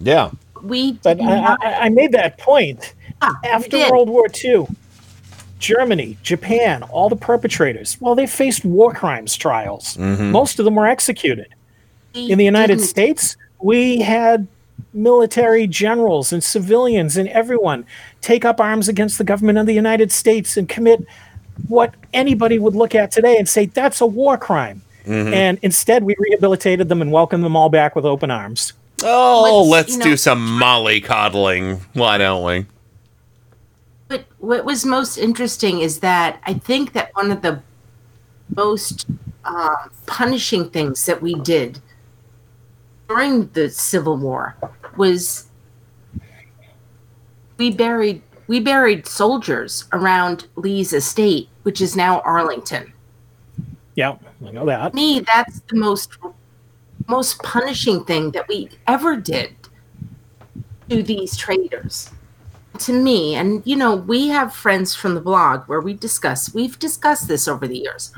Yeah. 0.00 0.30
we 0.62 0.92
But 0.94 1.20
I, 1.20 1.24
not- 1.40 1.64
I, 1.64 1.72
I 1.72 1.88
made 1.90 2.12
that 2.12 2.38
point. 2.38 2.94
Ah, 3.20 3.38
After. 3.44 3.78
World 3.90 4.08
War 4.08 4.26
II, 4.42 4.66
Germany, 5.62 6.18
Japan, 6.24 6.82
all 6.90 7.08
the 7.08 7.16
perpetrators, 7.16 7.96
well, 8.00 8.14
they 8.16 8.26
faced 8.26 8.64
war 8.64 8.92
crimes 8.92 9.36
trials. 9.36 9.96
Mhm. 9.96 10.30
Most 10.32 10.58
of 10.58 10.64
them 10.64 10.74
were 10.74 10.88
executed. 10.88 11.46
We 12.14 12.30
In 12.32 12.36
the 12.38 12.44
United 12.44 12.76
didn't- 12.78 12.88
States, 12.88 13.36
we 13.60 14.00
had 14.00 14.48
military 14.92 15.66
generals 15.68 16.32
and 16.32 16.42
civilians 16.42 17.16
and 17.16 17.28
everyone 17.28 17.84
take 18.20 18.44
up 18.44 18.60
arms 18.60 18.88
against 18.88 19.16
the 19.18 19.24
government 19.24 19.56
of 19.56 19.66
the 19.66 19.72
United 19.72 20.10
States 20.10 20.56
and 20.56 20.68
commit 20.68 21.04
what 21.68 21.94
anybody 22.12 22.58
would 22.58 22.74
look 22.74 22.94
at 22.94 23.12
today 23.12 23.36
and 23.38 23.48
say 23.48 23.66
that's 23.66 24.00
a 24.00 24.06
war 24.06 24.36
crime. 24.36 24.82
Mhm. 25.06 25.32
And 25.32 25.58
instead, 25.62 26.02
we 26.02 26.14
rehabilitated 26.18 26.88
them 26.88 27.00
and 27.00 27.12
welcomed 27.12 27.44
them 27.44 27.54
all 27.56 27.68
back 27.68 27.94
with 27.94 28.04
open 28.04 28.30
arms. 28.32 28.72
Oh, 29.04 29.62
What's- 29.62 29.70
let's 29.70 29.92
you 29.92 29.98
know- 29.98 30.04
do 30.06 30.16
some 30.16 30.58
molly 30.58 31.00
coddling. 31.00 31.80
Why 31.92 32.18
don't 32.18 32.44
we? 32.44 32.66
But 34.12 34.26
what 34.40 34.66
was 34.66 34.84
most 34.84 35.16
interesting 35.16 35.80
is 35.80 36.00
that 36.00 36.38
I 36.44 36.52
think 36.52 36.92
that 36.92 37.16
one 37.16 37.30
of 37.30 37.40
the 37.40 37.62
most 38.54 39.06
uh, 39.42 39.88
punishing 40.04 40.68
things 40.68 41.06
that 41.06 41.22
we 41.22 41.32
did 41.36 41.80
during 43.08 43.46
the 43.54 43.70
Civil 43.70 44.18
War 44.18 44.54
was 44.98 45.46
we 47.56 47.70
buried 47.70 48.20
we 48.48 48.60
buried 48.60 49.06
soldiers 49.06 49.86
around 49.94 50.46
Lee's 50.56 50.92
estate, 50.92 51.48
which 51.62 51.80
is 51.80 51.96
now 51.96 52.20
Arlington. 52.20 52.92
Yeah, 53.94 54.18
I 54.46 54.50
know 54.50 54.66
that. 54.66 54.90
To 54.90 54.94
me, 54.94 55.20
that's 55.20 55.60
the 55.70 55.76
most 55.76 56.18
most 57.08 57.42
punishing 57.42 58.04
thing 58.04 58.30
that 58.32 58.46
we 58.46 58.68
ever 58.86 59.16
did 59.16 59.56
to 60.90 61.02
these 61.02 61.34
traitors. 61.34 62.10
To 62.78 62.92
me, 62.92 63.34
and 63.34 63.62
you 63.66 63.76
know, 63.76 63.94
we 63.94 64.28
have 64.28 64.54
friends 64.54 64.94
from 64.94 65.14
the 65.14 65.20
blog 65.20 65.64
where 65.64 65.80
we 65.80 65.92
discuss, 65.94 66.52
we've 66.54 66.78
discussed 66.78 67.28
this 67.28 67.46
over 67.46 67.68
the 67.68 67.76
years. 67.78 68.12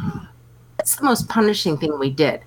It's 0.79 0.97
the 0.97 1.05
most 1.05 1.29
punishing 1.29 1.77
thing 1.77 1.99
we 1.99 2.11
did. 2.11 2.41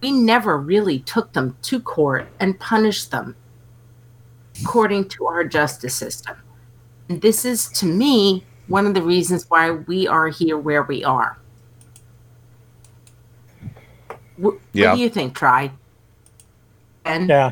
We 0.00 0.10
never 0.10 0.56
really 0.58 1.00
took 1.00 1.32
them 1.34 1.56
to 1.62 1.78
court 1.80 2.28
and 2.40 2.58
punished 2.58 3.10
them 3.10 3.36
according 4.62 5.08
to 5.10 5.26
our 5.26 5.44
justice 5.44 5.94
system. 5.94 6.36
And 7.08 7.20
this 7.20 7.44
is, 7.44 7.68
to 7.70 7.86
me, 7.86 8.44
one 8.68 8.86
of 8.86 8.94
the 8.94 9.02
reasons 9.02 9.44
why 9.48 9.70
we 9.70 10.08
are 10.08 10.28
here 10.28 10.56
where 10.58 10.82
we 10.84 11.04
are. 11.04 11.36
Wh- 14.42 14.56
Yeah. 14.72 14.90
What 14.90 14.96
do 14.96 15.02
you 15.02 15.10
think, 15.10 15.34
Try? 15.34 15.72
And 17.04 17.28
Yeah. 17.28 17.50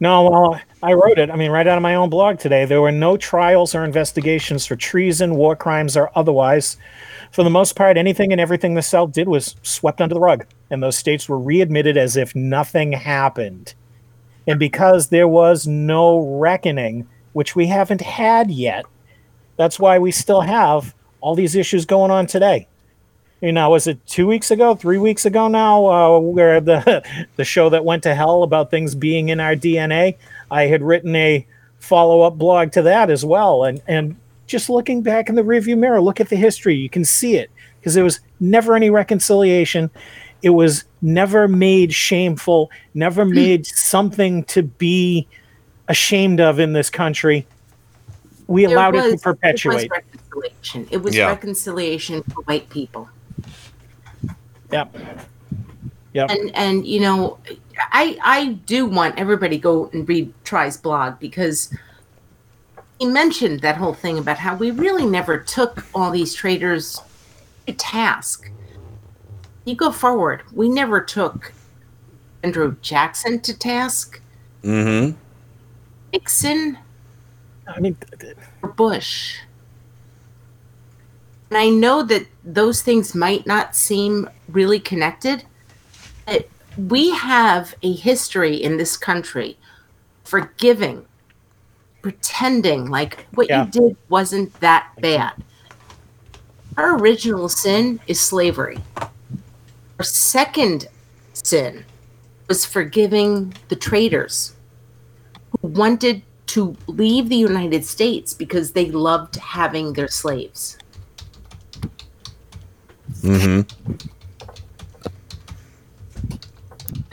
No, 0.00 0.30
well, 0.30 0.60
I 0.82 0.92
wrote 0.92 1.18
it. 1.18 1.30
I 1.30 1.36
mean, 1.36 1.50
right 1.50 1.66
out 1.66 1.78
of 1.78 1.82
my 1.82 1.94
own 1.94 2.10
blog 2.10 2.38
today. 2.38 2.64
There 2.64 2.80
were 2.80 2.92
no 2.92 3.16
trials 3.16 3.74
or 3.74 3.84
investigations 3.84 4.66
for 4.66 4.76
treason, 4.76 5.34
war 5.34 5.56
crimes, 5.56 5.96
or 5.96 6.10
otherwise. 6.14 6.76
For 7.32 7.42
the 7.42 7.50
most 7.50 7.76
part, 7.76 7.96
anything 7.96 8.32
and 8.32 8.40
everything 8.40 8.74
the 8.74 8.82
South 8.82 9.12
did 9.12 9.28
was 9.28 9.56
swept 9.62 10.00
under 10.00 10.14
the 10.14 10.20
rug, 10.20 10.46
and 10.70 10.82
those 10.82 10.96
states 10.96 11.28
were 11.28 11.38
readmitted 11.38 11.96
as 11.96 12.16
if 12.16 12.34
nothing 12.34 12.92
happened. 12.92 13.74
And 14.46 14.58
because 14.58 15.08
there 15.08 15.28
was 15.28 15.66
no 15.66 16.20
reckoning, 16.38 17.08
which 17.32 17.56
we 17.56 17.66
haven't 17.66 18.00
had 18.00 18.50
yet, 18.50 18.84
that's 19.56 19.80
why 19.80 19.98
we 19.98 20.10
still 20.12 20.42
have 20.42 20.94
all 21.20 21.34
these 21.34 21.56
issues 21.56 21.84
going 21.84 22.10
on 22.10 22.26
today 22.26 22.68
you 23.40 23.52
know, 23.52 23.70
was 23.70 23.86
it 23.86 24.04
two 24.06 24.26
weeks 24.26 24.50
ago, 24.50 24.74
three 24.74 24.98
weeks 24.98 25.26
ago 25.26 25.48
now, 25.48 25.86
uh, 25.86 26.18
where 26.18 26.60
the 26.60 27.04
the 27.36 27.44
show 27.44 27.68
that 27.70 27.84
went 27.84 28.02
to 28.04 28.14
hell 28.14 28.42
about 28.42 28.70
things 28.70 28.94
being 28.94 29.28
in 29.28 29.40
our 29.40 29.54
DNA? 29.54 30.16
I 30.50 30.62
had 30.66 30.82
written 30.82 31.14
a 31.16 31.46
follow 31.78 32.22
up 32.22 32.38
blog 32.38 32.72
to 32.72 32.82
that 32.82 33.10
as 33.10 33.24
well, 33.24 33.64
and 33.64 33.82
and 33.86 34.16
just 34.46 34.70
looking 34.70 35.02
back 35.02 35.28
in 35.28 35.34
the 35.34 35.42
rearview 35.42 35.76
mirror, 35.76 36.00
look 36.00 36.20
at 36.20 36.28
the 36.28 36.36
history, 36.36 36.76
you 36.76 36.88
can 36.88 37.04
see 37.04 37.36
it 37.36 37.50
because 37.80 37.94
there 37.94 38.04
was 38.04 38.20
never 38.40 38.74
any 38.74 38.90
reconciliation. 38.90 39.90
It 40.42 40.50
was 40.50 40.84
never 41.02 41.48
made 41.48 41.92
shameful, 41.92 42.70
never 42.94 43.24
made 43.24 43.66
something 43.66 44.44
to 44.44 44.62
be 44.62 45.26
ashamed 45.88 46.40
of 46.40 46.60
in 46.60 46.72
this 46.72 46.90
country. 46.90 47.46
We 48.46 48.66
there 48.66 48.76
allowed 48.76 48.94
it 48.94 49.10
to 49.10 49.18
perpetuate. 49.18 49.84
It 49.84 49.90
was 49.90 49.90
reconciliation. 49.90 50.88
It 50.90 51.02
was 51.02 51.16
Yeah. 51.16 51.28
reconciliation 51.28 52.22
for 52.22 52.42
white 52.42 52.68
people. 52.70 53.08
Yep. 54.72 54.96
Yep. 56.12 56.30
And 56.30 56.54
and 56.54 56.86
you 56.86 57.00
know, 57.00 57.38
I 57.78 58.18
I 58.22 58.46
do 58.66 58.86
want 58.86 59.18
everybody 59.18 59.56
to 59.56 59.62
go 59.62 59.90
and 59.92 60.08
read 60.08 60.32
Try's 60.44 60.76
blog 60.76 61.18
because 61.18 61.72
he 62.98 63.06
mentioned 63.06 63.60
that 63.60 63.76
whole 63.76 63.94
thing 63.94 64.18
about 64.18 64.38
how 64.38 64.56
we 64.56 64.70
really 64.70 65.06
never 65.06 65.38
took 65.38 65.84
all 65.94 66.10
these 66.10 66.34
traitors 66.34 67.00
to 67.66 67.72
task. 67.74 68.50
You 69.64 69.74
go 69.74 69.92
forward, 69.92 70.42
we 70.52 70.68
never 70.68 71.00
took 71.00 71.52
Andrew 72.42 72.76
Jackson 72.80 73.40
to 73.40 73.58
task, 73.58 74.20
Mm-hmm. 74.66 75.16
Nixon, 76.12 76.76
I 77.68 77.78
mean, 77.78 77.96
or 78.62 78.70
Bush. 78.70 79.38
And 81.50 81.58
I 81.58 81.68
know 81.68 82.02
that 82.02 82.26
those 82.44 82.82
things 82.82 83.14
might 83.14 83.46
not 83.46 83.76
seem 83.76 84.28
really 84.48 84.80
connected, 84.80 85.44
but 86.26 86.48
we 86.76 87.10
have 87.10 87.74
a 87.82 87.92
history 87.92 88.56
in 88.56 88.76
this 88.76 88.96
country 88.96 89.56
forgiving, 90.24 91.04
pretending 92.02 92.90
like 92.90 93.26
what 93.34 93.48
Yeah. 93.48 93.64
you 93.66 93.70
did 93.70 93.96
wasn't 94.08 94.58
that 94.60 94.88
bad. 95.00 95.32
Our 96.76 96.96
original 96.98 97.48
sin 97.48 98.00
is 98.06 98.20
slavery. 98.20 98.78
Our 99.98 100.04
second 100.04 100.88
sin 101.32 101.84
was 102.48 102.64
forgiving 102.66 103.54
the 103.68 103.76
traitors 103.76 104.54
who 105.62 105.68
wanted 105.68 106.22
to 106.48 106.76
leave 106.86 107.28
the 107.28 107.36
United 107.36 107.84
States 107.84 108.34
because 108.34 108.72
they 108.72 108.90
loved 108.90 109.36
having 109.36 109.94
their 109.94 110.08
slaves. 110.08 110.75
Mm-hmm. 113.22 113.62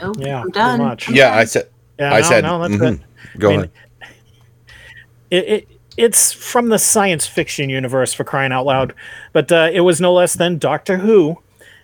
Oh, 0.00 0.12
Yeah, 0.18 0.42
I'm 0.42 0.50
done. 0.50 0.78
much. 0.80 1.08
Yeah. 1.10 1.34
I 1.34 1.44
said. 1.44 1.68
Yeah, 1.98 2.12
I 2.12 2.20
no, 2.20 2.28
said. 2.28 2.44
no, 2.44 2.58
that's 2.60 2.74
mhm. 2.74 2.94
it. 2.94 3.38
Go 3.38 3.48
I 3.48 3.50
mean, 3.52 3.58
ahead. 3.60 3.70
it, 5.30 5.44
it 5.48 5.68
it's 5.96 6.32
from 6.32 6.68
the 6.70 6.78
science 6.78 7.26
fiction 7.26 7.70
universe 7.70 8.12
for 8.12 8.24
crying 8.24 8.50
out 8.52 8.66
loud 8.66 8.92
but 9.32 9.50
uh, 9.52 9.70
it 9.72 9.80
was 9.80 10.00
no 10.00 10.12
less 10.12 10.34
than 10.34 10.58
doctor 10.58 10.96
who 10.98 11.38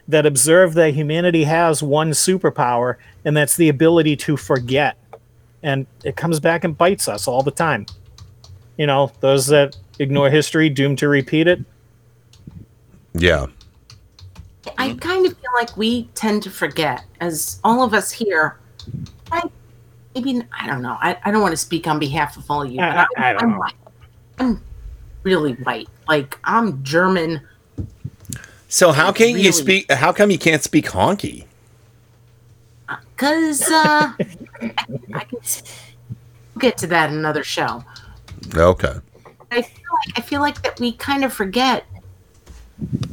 that 0.09 0.27
observed 0.27 0.75
that 0.75 0.95
humanity 0.95 1.45
has 1.45 1.81
one 1.83 2.11
superpower 2.11 2.97
and 3.25 3.37
that's 3.37 3.57
the 3.57 3.69
ability 3.69 4.17
to 4.17 4.37
forget 4.37 4.97
and 5.63 5.87
it 6.05 6.17
comes 6.17 6.41
back 6.41 6.65
and 6.65 6.77
bites 6.77 7.09
us 7.09 7.29
all 7.29 7.43
the 7.43 7.53
time 7.53 7.87
you 8.77 8.87
know 8.87 9.11
those 9.21 9.47
that 9.47 9.77
ignore 10.01 10.29
history 10.29 10.69
doomed 10.69 10.99
to 10.99 11.09
repeat 11.09 11.47
it 11.47 11.61
Yeah. 13.15 13.47
I 14.79 14.95
kind 15.01 15.27
of 15.27 15.33
feel 15.33 15.51
like 15.55 15.77
we 15.77 16.05
tend 16.15 16.43
to 16.45 16.51
forget, 16.51 17.05
as 17.21 17.61
all 17.65 17.83
of 17.83 17.95
us 17.95 18.11
here. 18.11 18.59
I 19.33 19.43
maybe 20.15 20.43
I 20.59 20.67
don't 20.67 20.83
know. 20.83 20.97
I, 21.01 21.17
I 21.25 21.31
don't 21.31 21.41
want 21.43 21.53
to 21.53 21.57
speak 21.57 21.87
on 21.87 21.99
behalf 21.99 22.37
of 22.37 22.51
all 22.51 22.63
of 22.63 22.71
you, 22.71 22.81
I- 22.81 22.91
but 22.91 22.97
I- 22.97 23.03
I'm, 23.03 23.09
I 23.25 23.33
don't 23.33 23.43
I'm 23.43 23.51
know. 23.53 23.59
white. 23.59 23.75
I'm 24.39 24.63
really 25.23 25.53
white. 25.55 25.89
Like 26.09 26.39
I'm 26.45 26.83
German. 26.83 27.41
So 28.69 28.93
how 28.93 29.13
can't 29.13 29.39
you 29.39 29.51
speak? 29.53 29.91
How 29.91 30.13
come 30.13 30.31
you 30.31 30.39
can't 30.39 30.63
speak 30.63 30.87
honky? 30.87 31.45
Cause 33.17 33.63
uh, 33.71 34.13
I 34.61 35.25
can 35.25 35.39
we'll 36.55 36.61
get 36.61 36.79
to 36.79 36.87
that 36.89 37.11
in 37.11 37.17
another 37.19 37.45
show. 37.45 37.85
Okay. 38.55 38.95
I 39.53 39.63
feel 39.63 39.91
like 39.93 40.19
I 40.19 40.21
feel 40.23 40.41
like 40.41 40.63
that 40.63 40.81
we 40.81 40.93
kind 40.93 41.25
of 41.25 41.33
forget 41.33 41.85
when 41.90 41.90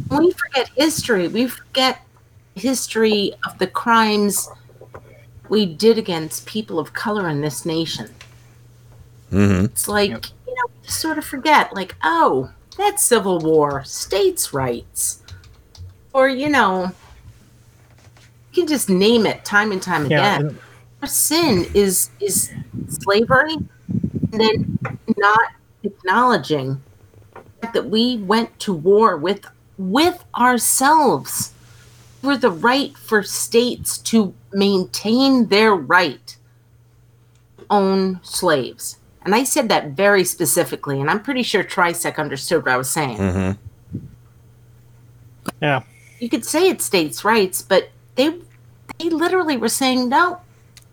we 0.09 0.31
forget 0.31 0.69
history, 0.75 1.27
we 1.27 1.47
forget 1.47 1.99
history 2.55 3.33
of 3.45 3.57
the 3.59 3.67
crimes 3.67 4.49
we 5.49 5.65
did 5.65 5.97
against 5.97 6.45
people 6.45 6.79
of 6.79 6.93
color 6.93 7.29
in 7.29 7.41
this 7.41 7.65
nation. 7.65 8.09
Mm-hmm. 9.31 9.65
It's 9.65 9.87
like, 9.87 10.09
you 10.47 10.55
know, 10.55 10.73
you 10.83 10.89
sort 10.89 11.17
of 11.17 11.25
forget, 11.25 11.73
like, 11.73 11.95
oh, 12.03 12.51
that's 12.77 13.03
Civil 13.03 13.39
War, 13.39 13.83
states' 13.83 14.53
rights. 14.53 15.23
Or, 16.13 16.29
you 16.29 16.49
know, 16.49 16.91
you 18.51 18.63
can 18.63 18.67
just 18.67 18.89
name 18.89 19.25
it 19.25 19.45
time 19.45 19.71
and 19.71 19.81
time 19.81 20.09
Yeah, 20.09 20.37
again. 20.37 20.57
Our 21.01 21.07
sin 21.07 21.65
is 21.75 22.09
is 22.19 22.51
slavery 22.87 23.57
and 24.31 24.41
then 24.41 24.79
not 25.15 25.51
acknowledging 25.83 26.81
that 27.61 27.85
we 27.85 28.17
went 28.17 28.59
to 28.61 28.73
war 28.73 29.17
with 29.17 29.45
with 29.77 30.23
ourselves 30.35 31.53
for 32.21 32.35
the 32.37 32.51
right 32.51 32.97
for 32.97 33.23
states 33.23 33.97
to 33.99 34.33
maintain 34.51 35.47
their 35.47 35.73
right 35.75 36.35
own 37.69 38.19
slaves. 38.23 38.97
And 39.23 39.35
I 39.35 39.43
said 39.43 39.69
that 39.69 39.89
very 39.91 40.23
specifically, 40.23 41.01
and 41.01 41.09
I'm 41.09 41.21
pretty 41.21 41.43
sure 41.43 41.63
Trisec 41.63 42.17
understood 42.17 42.63
what 42.63 42.71
I 42.71 42.77
was 42.77 42.89
saying. 42.89 43.17
Mm-hmm. 43.17 43.99
Yeah. 45.61 45.83
You 46.19 46.29
could 46.29 46.45
say 46.45 46.69
it's 46.69 46.85
states' 46.85 47.23
rights, 47.23 47.61
but 47.61 47.89
they 48.15 48.39
they 48.97 49.09
literally 49.09 49.57
were 49.57 49.69
saying 49.69 50.09
no. 50.09 50.39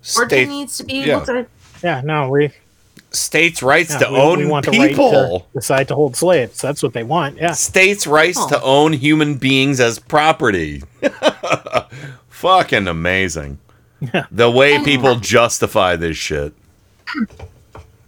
Georgia 0.02 0.34
State- 0.34 0.48
needs 0.48 0.76
to 0.76 0.84
be 0.84 0.94
yeah. 0.94 1.16
able 1.16 1.26
to 1.26 1.46
Yeah, 1.82 2.02
no, 2.04 2.28
we 2.28 2.50
States' 3.15 3.62
rights 3.62 3.93
yeah, 3.93 3.99
to 3.99 4.12
we, 4.12 4.18
own 4.18 4.39
we 4.39 4.47
want 4.47 4.68
people. 4.68 5.10
the 5.10 5.17
right 5.17 5.52
to 5.52 5.59
decide 5.59 5.89
to 5.89 5.94
hold 5.94 6.17
slaves. 6.17 6.60
That's 6.60 6.83
what 6.83 6.93
they 6.93 7.05
want. 7.05 7.36
Yeah. 7.36 7.52
States' 7.52 8.07
rights 8.07 8.44
to 8.47 8.60
own 8.62 8.93
human 8.93 9.36
beings 9.36 9.81
as 9.81 9.99
property. 9.99 10.83
Fucking 12.28 12.89
amazing. 12.89 13.59
The 14.31 14.51
way 14.51 14.83
people 14.84 15.17
justify 15.17 15.97
this 15.97 16.17
shit. 16.17 16.52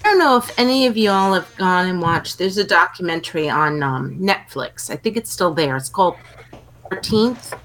I 0.07 0.11
don't 0.11 0.19
know 0.19 0.37
if 0.37 0.57
any 0.59 0.87
of 0.87 0.97
you 0.97 1.11
all 1.11 1.33
have 1.33 1.57
gone 1.57 1.89
and 1.89 2.01
watched. 2.01 2.39
There's 2.39 2.59
a 2.59 2.65
documentary 2.65 3.49
on 3.49 3.83
um, 3.83 4.17
Netflix. 4.19 4.91
I 4.91 4.97
think 4.97 5.17
it's 5.17 5.31
still 5.31 5.55
there. 5.55 5.77
It's 5.77 5.89
called 5.89 6.17
13th. 6.91 7.59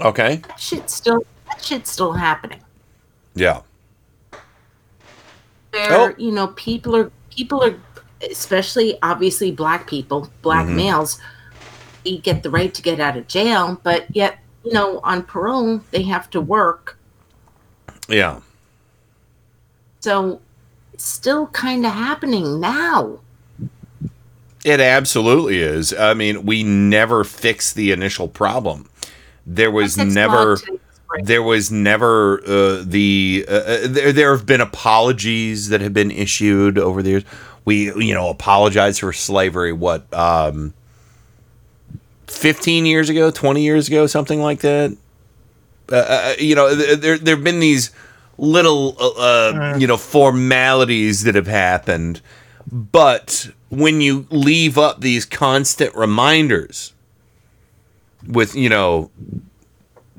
Okay. 0.00 0.36
That 0.36 0.58
shit's 0.58 0.94
still 0.94 1.24
that 1.48 1.62
shit's 1.62 1.90
still 1.90 2.12
happening. 2.12 2.60
Yeah. 3.34 3.60
Where 5.74 5.92
Oh. 6.10 6.14
you 6.16 6.30
know 6.30 6.48
people 6.48 6.94
are 6.96 7.10
people 7.34 7.62
are 7.62 7.74
especially 8.30 8.96
obviously 9.02 9.50
black 9.50 9.86
people, 9.88 10.30
black 10.40 10.66
Mhm. 10.66 10.76
males, 10.76 11.18
they 12.04 12.16
get 12.18 12.42
the 12.42 12.50
right 12.50 12.72
to 12.72 12.80
get 12.80 13.00
out 13.00 13.16
of 13.16 13.26
jail, 13.26 13.80
but 13.82 14.06
yet 14.14 14.38
you 14.64 14.72
know 14.72 15.00
on 15.02 15.22
parole 15.24 15.80
they 15.90 16.02
have 16.02 16.30
to 16.30 16.40
work. 16.40 16.96
Yeah. 18.08 18.40
So 20.00 20.40
it's 20.92 21.04
still 21.06 21.48
kind 21.48 21.84
of 21.84 21.92
happening 21.92 22.60
now. 22.60 23.18
It 24.64 24.80
absolutely 24.80 25.58
is. 25.58 25.92
I 25.92 26.14
mean, 26.14 26.46
we 26.46 26.62
never 26.62 27.24
fixed 27.24 27.74
the 27.74 27.90
initial 27.92 28.28
problem. 28.28 28.88
There 29.44 29.70
was 29.70 29.96
never 29.98 30.58
there 31.22 31.42
was 31.42 31.70
never 31.70 32.40
uh, 32.46 32.82
the 32.84 33.44
uh, 33.48 33.52
uh, 33.52 33.78
there 33.88 34.12
there 34.12 34.36
have 34.36 34.46
been 34.46 34.60
apologies 34.60 35.68
that 35.68 35.80
have 35.80 35.92
been 35.92 36.10
issued 36.10 36.78
over 36.78 37.02
the 37.02 37.10
years. 37.10 37.24
We 37.64 37.92
you 37.94 38.14
know 38.14 38.28
apologize 38.28 38.98
for 38.98 39.12
slavery 39.12 39.72
what 39.72 40.12
um 40.12 40.74
15 42.26 42.86
years 42.86 43.08
ago, 43.08 43.30
20 43.30 43.62
years 43.62 43.88
ago, 43.88 44.06
something 44.06 44.40
like 44.40 44.60
that. 44.60 44.96
Uh, 45.90 45.96
uh, 45.96 46.34
you 46.38 46.54
know, 46.54 46.74
there 46.74 47.18
there've 47.18 47.44
been 47.44 47.60
these 47.60 47.90
little 48.38 48.96
uh, 48.98 49.10
uh, 49.18 49.76
you 49.78 49.86
know 49.86 49.96
formalities 49.96 51.24
that 51.24 51.34
have 51.34 51.46
happened, 51.46 52.20
but 52.70 53.48
when 53.68 54.00
you 54.00 54.26
leave 54.30 54.78
up 54.78 55.00
these 55.00 55.24
constant 55.24 55.94
reminders 55.94 56.92
with 58.26 58.54
you 58.54 58.68
know 58.68 59.10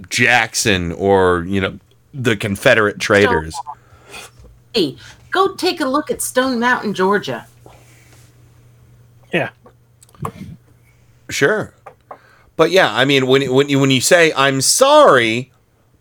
Jackson 0.09 0.91
or 0.93 1.45
you 1.48 1.61
know 1.61 1.80
the 2.14 2.35
Confederate 2.35 2.99
traitors, 2.99 3.56
Hey, 4.74 4.98
go 5.32 5.56
take 5.56 5.80
a 5.80 5.85
look 5.85 6.09
at 6.11 6.22
Stone 6.22 6.59
Mountain, 6.59 6.93
Georgia. 6.93 7.48
Yeah. 9.33 9.49
Sure. 11.30 11.74
But 12.56 12.72
yeah, 12.72 12.93
I 12.93 13.06
mean, 13.06 13.27
when 13.27 13.51
when 13.53 13.69
you 13.69 13.80
when 13.80 13.91
you 13.91 14.01
say 14.01 14.32
I'm 14.35 14.61
sorry, 14.61 15.51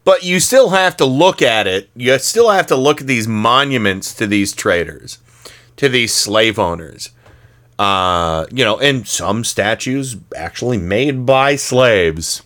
but 0.05 0.23
you 0.23 0.39
still 0.39 0.70
have 0.70 0.97
to 0.98 1.05
look 1.05 1.42
at 1.42 1.66
it. 1.66 1.90
You 1.97 2.18
still 2.18 2.50
have 2.50 2.66
to 2.68 2.76
look 2.76 3.00
at 3.00 3.06
these 3.06 3.26
monuments 3.26 4.14
to 4.14 4.26
these 4.26 4.52
traitors, 4.52 5.18
to 5.76 5.89
these 5.89 6.14
slave 6.14 6.58
owners. 6.58 7.10
Uh, 7.76 8.47
you 8.52 8.64
know, 8.64 8.78
and 8.78 9.06
some 9.06 9.42
statues 9.42 10.16
actually 10.36 10.78
made 10.78 11.26
by 11.26 11.56
slaves. 11.56 12.43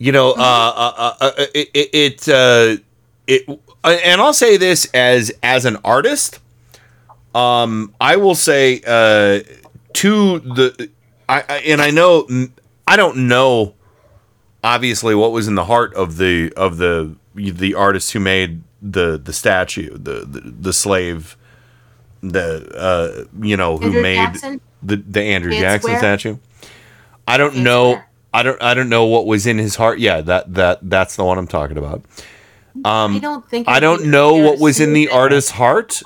You 0.00 0.12
know, 0.12 0.30
uh, 0.30 0.34
uh, 0.34 0.92
uh, 0.96 1.14
uh 1.20 1.30
it 1.54 1.70
it, 1.74 1.90
it 1.92 2.28
uh, 2.28 2.76
it, 3.26 3.60
and 3.84 4.18
I'll 4.18 4.32
say 4.32 4.56
this 4.56 4.86
as 4.94 5.30
as 5.42 5.66
an 5.66 5.76
artist. 5.84 6.40
Um, 7.34 7.94
I 8.00 8.16
will 8.16 8.34
say 8.34 8.80
uh, 8.86 9.40
to 9.92 10.38
the 10.40 10.90
I, 11.28 11.44
I 11.46 11.56
and 11.66 11.82
I 11.82 11.90
know 11.90 12.26
I 12.86 12.96
don't 12.96 13.28
know 13.28 13.74
obviously 14.64 15.14
what 15.14 15.32
was 15.32 15.46
in 15.46 15.54
the 15.54 15.66
heart 15.66 15.92
of 15.92 16.16
the 16.16 16.50
of 16.56 16.78
the 16.78 17.14
the 17.34 17.74
artist 17.74 18.12
who 18.12 18.20
made 18.20 18.62
the 18.80 19.18
the 19.18 19.34
statue 19.34 19.90
the 19.90 20.24
the, 20.24 20.40
the 20.40 20.72
slave 20.72 21.36
the 22.22 22.66
uh 22.74 23.24
you 23.44 23.56
know 23.56 23.76
who 23.76 23.86
Andrew 23.88 24.02
made 24.02 24.16
Jackson? 24.16 24.60
the 24.82 24.96
the 24.96 25.20
Andrew 25.20 25.52
Jackson 25.52 25.98
statue 25.98 26.38
I 27.28 27.36
don't 27.36 27.56
know 27.56 28.00
I 28.32 28.42
don't 28.42 28.62
I 28.62 28.74
don't 28.74 28.88
know 28.88 29.06
what 29.06 29.26
was 29.26 29.46
in 29.46 29.58
his 29.58 29.76
heart. 29.76 29.98
Yeah 29.98 30.20
that 30.22 30.54
that 30.54 30.78
that's 30.82 31.16
the 31.16 31.24
one 31.24 31.38
I'm 31.38 31.46
talking 31.46 31.78
about. 31.78 32.04
Um 32.84 33.16
I 33.16 33.18
don't 33.18 33.48
think 33.48 33.68
I 33.68 33.80
don't 33.80 34.06
know 34.06 34.34
what 34.34 34.58
was 34.58 34.80
in 34.80 34.92
the 34.92 35.08
artist's 35.08 35.50
heart 35.50 36.02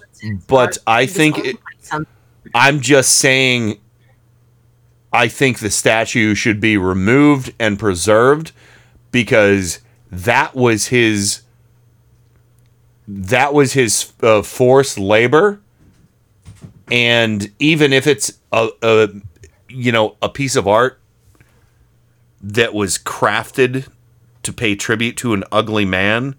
but 0.46 0.78
I 0.86 1.06
think 1.06 1.38
it, 1.38 1.56
I'm 2.54 2.80
just 2.80 3.16
saying 3.16 3.78
I 5.12 5.28
think 5.28 5.58
the 5.58 5.70
statue 5.70 6.34
should 6.34 6.60
be 6.60 6.76
removed 6.76 7.54
and 7.58 7.78
preserved 7.78 8.52
because 9.10 9.80
that 10.10 10.54
was 10.54 10.88
his 10.88 11.42
that 13.06 13.52
was 13.52 13.74
his 13.74 14.12
uh, 14.22 14.42
forced 14.42 14.98
labor. 14.98 15.60
And 16.90 17.50
even 17.58 17.92
if 17.92 18.06
it's 18.06 18.38
a, 18.52 18.70
a 18.82 19.08
you 19.68 19.92
know 19.92 20.16
a 20.22 20.28
piece 20.28 20.56
of 20.56 20.66
art 20.66 21.00
that 22.52 22.74
was 22.74 22.98
crafted 22.98 23.88
to 24.42 24.52
pay 24.52 24.76
tribute 24.76 25.16
to 25.16 25.32
an 25.32 25.44
ugly 25.50 25.84
man 25.84 26.34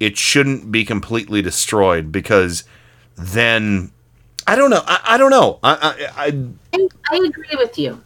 it 0.00 0.16
shouldn't 0.16 0.72
be 0.72 0.84
completely 0.84 1.42
destroyed 1.42 2.10
because 2.10 2.64
then 3.16 3.92
I 4.46 4.56
don't 4.56 4.70
know. 4.70 4.82
I, 4.86 5.00
I 5.04 5.18
don't 5.18 5.30
know. 5.30 5.60
I 5.62 6.10
I, 6.16 6.26
I, 6.26 6.88
I 7.10 7.16
agree 7.16 7.56
with 7.56 7.78
you. 7.78 8.02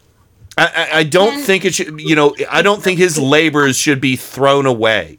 I, 0.58 0.66
I, 0.92 0.98
I 0.98 1.02
don't 1.05 1.40
think 1.40 1.64
it 1.64 1.74
should. 1.74 2.00
You 2.00 2.16
know, 2.16 2.34
I 2.50 2.62
don't 2.62 2.82
think 2.82 2.98
his 2.98 3.16
labors 3.16 3.76
should 3.76 4.00
be 4.00 4.16
thrown 4.16 4.66
away. 4.66 5.18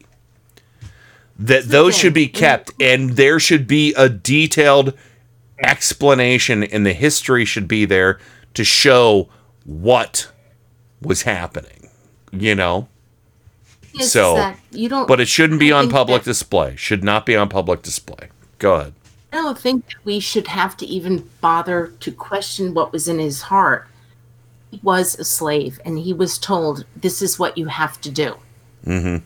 That 1.38 1.64
those 1.64 1.96
should 1.96 2.14
be 2.14 2.28
kept, 2.28 2.70
and 2.80 3.10
there 3.10 3.40
should 3.40 3.66
be 3.66 3.92
a 3.94 4.08
detailed 4.08 4.94
explanation, 5.62 6.62
and 6.62 6.86
the 6.86 6.94
history 6.94 7.44
should 7.44 7.68
be 7.68 7.84
there 7.84 8.18
to 8.54 8.64
show 8.64 9.28
what 9.64 10.30
was 11.02 11.22
happening. 11.22 11.75
You 12.42 12.54
know. 12.54 12.88
It's 13.94 14.12
so, 14.12 14.34
that 14.34 14.58
you 14.72 14.88
don't- 14.90 15.08
but 15.08 15.20
it 15.20 15.28
shouldn't 15.28 15.58
be 15.60 15.72
I 15.72 15.78
on 15.78 15.88
public 15.90 16.22
that- 16.22 16.30
display. 16.30 16.76
Should 16.76 17.02
not 17.02 17.24
be 17.24 17.34
on 17.34 17.48
public 17.48 17.82
display. 17.82 18.28
Go 18.58 18.74
ahead. 18.74 18.92
I 19.32 19.36
don't 19.36 19.58
think 19.58 19.86
that 19.86 19.96
we 20.04 20.20
should 20.20 20.48
have 20.48 20.76
to 20.78 20.86
even 20.86 21.28
bother 21.40 21.92
to 22.00 22.12
question 22.12 22.74
what 22.74 22.92
was 22.92 23.08
in 23.08 23.18
his 23.18 23.42
heart. 23.42 23.86
He 24.70 24.80
was 24.82 25.18
a 25.18 25.24
slave, 25.24 25.78
and 25.84 25.98
he 25.98 26.12
was 26.12 26.38
told, 26.38 26.84
"This 26.94 27.22
is 27.22 27.38
what 27.38 27.56
you 27.56 27.66
have 27.66 28.00
to 28.02 28.10
do," 28.10 28.36
Mm-hmm. 28.86 29.16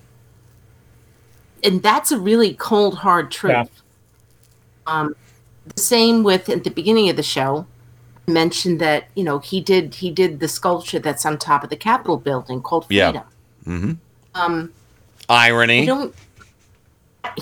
and 1.64 1.82
that's 1.82 2.12
a 2.12 2.18
really 2.18 2.54
cold, 2.54 2.98
hard 2.98 3.30
truth. 3.30 3.52
Yeah. 3.52 3.64
Um, 4.86 5.14
the 5.74 5.80
same 5.80 6.22
with 6.22 6.48
at 6.48 6.64
the 6.64 6.70
beginning 6.70 7.08
of 7.08 7.16
the 7.16 7.22
show. 7.22 7.66
I 8.28 8.32
mentioned 8.32 8.80
that 8.80 9.08
you 9.14 9.24
know 9.24 9.38
he 9.38 9.60
did 9.60 9.94
he 9.96 10.10
did 10.10 10.40
the 10.40 10.48
sculpture 10.48 10.98
that's 10.98 11.24
on 11.26 11.38
top 11.38 11.64
of 11.64 11.70
the 11.70 11.76
Capitol 11.76 12.16
building 12.16 12.60
called 12.62 12.86
Yeah. 12.88 13.10
Freedom. 13.10 13.26
Mm-hmm. 13.66 14.40
Um, 14.40 14.72
Irony. 15.28 15.82
I 15.82 15.86
don't. 15.86 16.14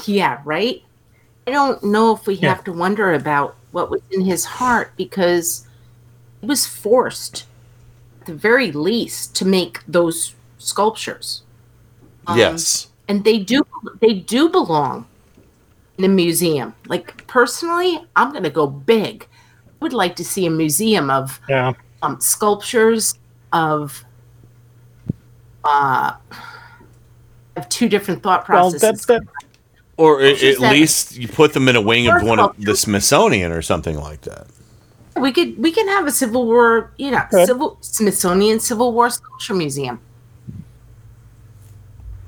Yeah, 0.06 0.40
right. 0.44 0.82
I 1.46 1.50
don't 1.50 1.82
know 1.82 2.14
if 2.14 2.26
we 2.26 2.34
Yeah. 2.34 2.48
have 2.54 2.64
to 2.64 2.72
wonder 2.72 3.12
about 3.14 3.56
what 3.72 3.90
was 3.90 4.00
in 4.10 4.22
his 4.22 4.44
heart 4.44 4.92
because 4.96 5.66
it 6.42 6.46
was 6.46 6.66
forced. 6.66 7.44
the 8.26 8.34
very 8.34 8.70
least 8.72 9.34
to 9.36 9.46
make 9.46 9.80
those 9.88 10.34
sculptures. 10.58 11.40
Um, 12.26 12.36
yes. 12.36 12.88
and 13.08 13.24
they 13.24 13.38
do 13.38 13.62
they 14.00 14.12
do 14.12 14.50
belong 14.50 15.06
in 15.96 16.04
a 16.04 16.08
museum. 16.08 16.74
Like 16.88 17.26
personally, 17.26 18.04
I'm 18.16 18.30
going 18.32 18.42
to 18.42 18.50
go 18.50 18.66
big. 18.66 19.26
I 19.80 19.84
would 19.84 19.92
like 19.92 20.16
to 20.16 20.24
see 20.24 20.44
a 20.46 20.50
museum 20.50 21.10
of 21.10 21.40
Yeah. 21.48 21.72
um, 22.02 22.20
sculptures 22.20 23.14
of 23.52 24.04
uh 25.64 26.12
of 27.56 27.68
two 27.68 27.88
different 27.88 28.22
thought 28.22 28.48
Well, 28.48 28.70
processes. 28.70 28.80
that's 28.80 29.06
that. 29.06 29.22
Or 29.96 30.20
a- 30.20 30.32
at 30.32 30.58
that- 30.60 30.72
least 30.72 31.16
you 31.16 31.26
put 31.28 31.52
them 31.54 31.68
in 31.68 31.76
a 31.76 31.80
wing 31.80 32.06
of 32.08 32.22
one 32.22 32.38
of 32.38 32.54
the 32.58 32.76
Smithsonian 32.76 33.50
or 33.52 33.62
something 33.62 33.98
like 33.98 34.20
that. 34.22 34.46
we 35.16 35.32
could 35.32 35.58
we 35.58 35.72
can 35.72 35.88
have 35.88 36.06
a 36.06 36.12
Civil 36.12 36.46
War, 36.46 36.92
you 36.96 37.10
know, 37.10 37.22
Good. 37.30 37.46
Civil 37.46 37.76
Smithsonian 37.80 38.60
Civil 38.60 38.92
War 38.92 39.10
Sculpture 39.10 39.54
Museum. 39.54 40.00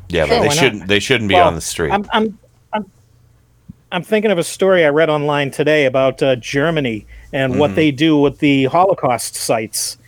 Yeah, 0.08 0.24
but 0.24 0.28
Sure, 0.28 0.34
they 0.40 0.40
why 0.40 0.54
not? 0.54 0.54
shouldn't. 0.54 0.88
They 0.88 0.98
shouldn't 1.00 1.28
be 1.28 1.34
Well, 1.36 1.46
on 1.46 1.54
the 1.54 1.60
street. 1.60 1.92
I'm, 1.92 2.04
I'm, 2.12 2.36
I'm, 2.72 2.90
I'm 3.92 4.02
thinking 4.02 4.32
of 4.32 4.38
a 4.38 4.42
story 4.42 4.84
I 4.84 4.88
read 4.88 5.08
online 5.08 5.52
today 5.52 5.84
about 5.86 6.20
uh, 6.20 6.34
Germany 6.36 7.06
and 7.32 7.58
what 7.58 7.72
Mhm. 7.72 7.74
they 7.76 7.90
do 7.90 8.18
with 8.18 8.38
the 8.38 8.64
Holocaust 8.64 9.34
sites. 9.34 9.98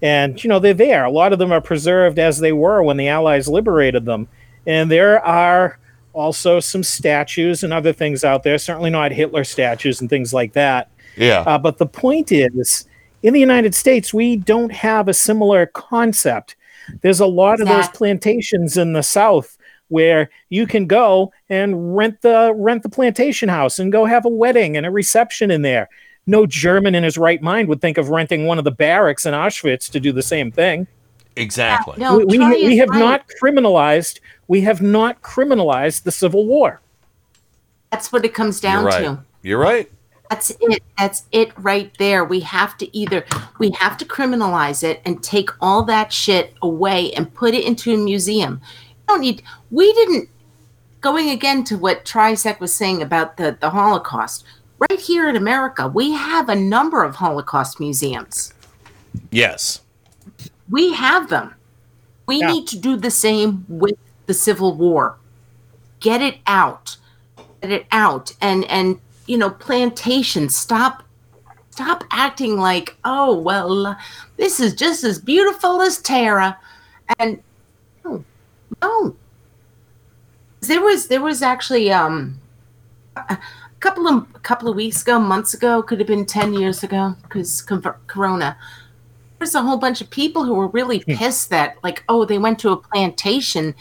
And, 0.00 0.42
you 0.42 0.48
know, 0.48 0.58
they're 0.60 0.74
there. 0.74 1.04
A 1.04 1.10
lot 1.10 1.32
of 1.32 1.38
them 1.38 1.50
are 1.52 1.60
preserved 1.60 2.18
as 2.18 2.38
they 2.38 2.52
were 2.52 2.82
when 2.82 2.96
the 2.96 3.08
Allies 3.08 3.48
liberated 3.48 4.04
them. 4.04 4.28
And 4.66 4.90
there 4.90 5.24
are 5.24 5.78
also 6.12 6.60
some 6.60 6.82
statues 6.84 7.62
and 7.64 7.72
other 7.72 7.92
things 7.92 8.22
out 8.24 8.42
there, 8.42 8.58
certainly 8.58 8.90
not 8.90 9.12
Hitler 9.12 9.44
statues 9.44 10.00
and 10.00 10.08
things 10.08 10.32
like 10.32 10.52
that. 10.52 10.88
yeah. 11.16 11.40
Uh, 11.46 11.58
but 11.58 11.78
the 11.78 11.86
point 11.86 12.30
is, 12.30 12.86
in 13.24 13.34
the 13.34 13.40
United 13.40 13.74
States, 13.74 14.14
we 14.14 14.36
don't 14.36 14.72
have 14.72 15.08
a 15.08 15.14
similar 15.14 15.66
concept. 15.66 16.54
There's 17.02 17.18
a 17.20 17.26
lot 17.26 17.60
of 17.60 17.66
those 17.66 17.88
plantations 17.88 18.76
in 18.76 18.92
the 18.92 19.02
South 19.02 19.58
where 19.88 20.30
you 20.48 20.66
can 20.66 20.86
go 20.86 21.32
and 21.50 21.96
rent 21.96 22.20
the 22.22 22.52
rent 22.54 22.82
the 22.84 22.88
plantation 22.88 23.48
house 23.48 23.78
and 23.78 23.90
go 23.90 24.04
have 24.04 24.24
a 24.24 24.28
wedding 24.28 24.76
and 24.76 24.86
a 24.86 24.90
reception 24.90 25.50
in 25.50 25.62
there. 25.62 25.88
No 26.28 26.46
German 26.46 26.94
in 26.94 27.02
his 27.02 27.18
right 27.18 27.42
mind 27.42 27.68
would 27.68 27.80
think 27.80 27.98
of 27.98 28.10
renting 28.10 28.46
one 28.46 28.58
of 28.58 28.64
the 28.64 28.70
barracks 28.70 29.26
in 29.26 29.34
Auschwitz 29.34 29.90
to 29.90 29.98
do 29.98 30.12
the 30.12 30.22
same 30.22 30.52
thing. 30.52 30.86
exactly. 31.36 31.94
No, 31.98 32.18
we, 32.18 32.38
we, 32.38 32.66
we 32.66 32.76
have 32.78 32.90
right. 32.90 32.98
not 32.98 33.24
criminalized 33.42 34.20
we 34.48 34.62
have 34.62 34.80
not 34.80 35.22
criminalized 35.22 36.02
the 36.02 36.10
Civil 36.10 36.46
War. 36.46 36.80
That's 37.90 38.10
what 38.10 38.24
it 38.24 38.34
comes 38.34 38.60
down 38.60 38.82
You're 38.82 38.90
right. 38.90 39.04
to. 39.04 39.24
You're 39.42 39.58
right. 39.58 39.90
That's 40.30 40.50
it. 40.60 40.82
That's 40.98 41.24
it 41.32 41.52
right 41.58 41.90
there. 41.98 42.24
We 42.24 42.40
have 42.40 42.76
to 42.78 42.96
either 42.96 43.24
we 43.58 43.70
have 43.72 43.96
to 43.98 44.04
criminalize 44.04 44.82
it 44.82 45.00
and 45.04 45.22
take 45.22 45.50
all 45.60 45.84
that 45.84 46.12
shit 46.12 46.54
away 46.60 47.12
and 47.12 47.32
put 47.32 47.54
it 47.54 47.64
into 47.64 47.94
a 47.94 47.96
museum. 47.96 48.60
You 48.90 49.04
don't 49.08 49.20
need 49.20 49.42
we 49.70 49.92
didn't 49.94 50.28
going 51.00 51.30
again 51.30 51.64
to 51.64 51.78
what 51.78 52.04
Trisec 52.04 52.60
was 52.60 52.74
saying 52.74 53.00
about 53.00 53.36
the, 53.36 53.56
the 53.60 53.70
Holocaust. 53.70 54.44
Right 54.78 55.00
here 55.00 55.28
in 55.28 55.36
America, 55.36 55.88
we 55.88 56.12
have 56.12 56.48
a 56.48 56.54
number 56.54 57.02
of 57.02 57.16
Holocaust 57.16 57.80
museums. 57.80 58.54
Yes. 59.30 59.80
We 60.70 60.92
have 60.92 61.28
them. 61.28 61.54
We 62.26 62.40
Yeah. 62.40 62.52
need 62.52 62.68
to 62.68 62.78
do 62.78 62.96
the 62.96 63.10
same 63.10 63.64
with 63.68 63.96
the 64.26 64.34
Civil 64.34 64.74
War. 64.74 65.16
Get 66.00 66.22
it 66.22 66.38
out. 66.46 66.96
Get 67.60 67.72
it 67.72 67.86
out. 67.90 68.32
And 68.40 68.64
and 68.66 69.00
you 69.26 69.36
know, 69.36 69.50
plantations, 69.50 70.54
stop 70.54 71.02
stop 71.70 72.04
acting 72.10 72.56
like, 72.56 72.96
oh 73.04 73.36
well, 73.38 73.96
this 74.36 74.60
is 74.60 74.74
just 74.74 75.02
as 75.04 75.18
beautiful 75.18 75.82
as 75.82 75.98
Tara. 75.98 76.56
And 77.18 77.42
no, 78.04 78.24
no. 78.82 79.16
There 80.60 80.82
was 80.82 81.08
there 81.08 81.22
was 81.22 81.42
actually 81.42 81.90
um 81.90 82.38
a 83.16 83.38
couple 83.80 84.06
of 84.06 84.26
a 84.34 84.38
couple 84.40 84.68
of 84.68 84.76
weeks 84.76 85.02
ago, 85.02 85.18
months 85.18 85.54
ago, 85.54 85.82
could 85.82 85.98
have 85.98 86.08
been 86.08 86.26
ten 86.26 86.52
years 86.52 86.82
ago, 86.82 87.14
because 87.22 87.62
Corona. 88.06 88.56
There's 89.38 89.54
a 89.54 89.62
whole 89.62 89.76
bunch 89.76 90.00
of 90.00 90.10
people 90.10 90.44
who 90.44 90.54
were 90.54 90.66
really 90.66 90.98
pissed 90.98 91.50
that 91.50 91.76
like 91.84 92.02
oh 92.08 92.24
they 92.24 92.38
went 92.38 92.58
to 92.60 92.70
a 92.70 92.76
plantation 92.76 93.72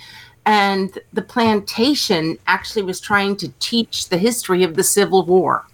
and 0.45 0.99
the 1.11 1.21
plantation 1.21 2.37
actually 2.45 2.83
was 2.83 3.01
trying 3.01 3.35
to 3.37 3.49
teach 3.59 4.09
the 4.09 4.19
history 4.19 4.63
of 4.63 4.75
the 4.75 4.83
civil 4.83 5.25
war. 5.25 5.65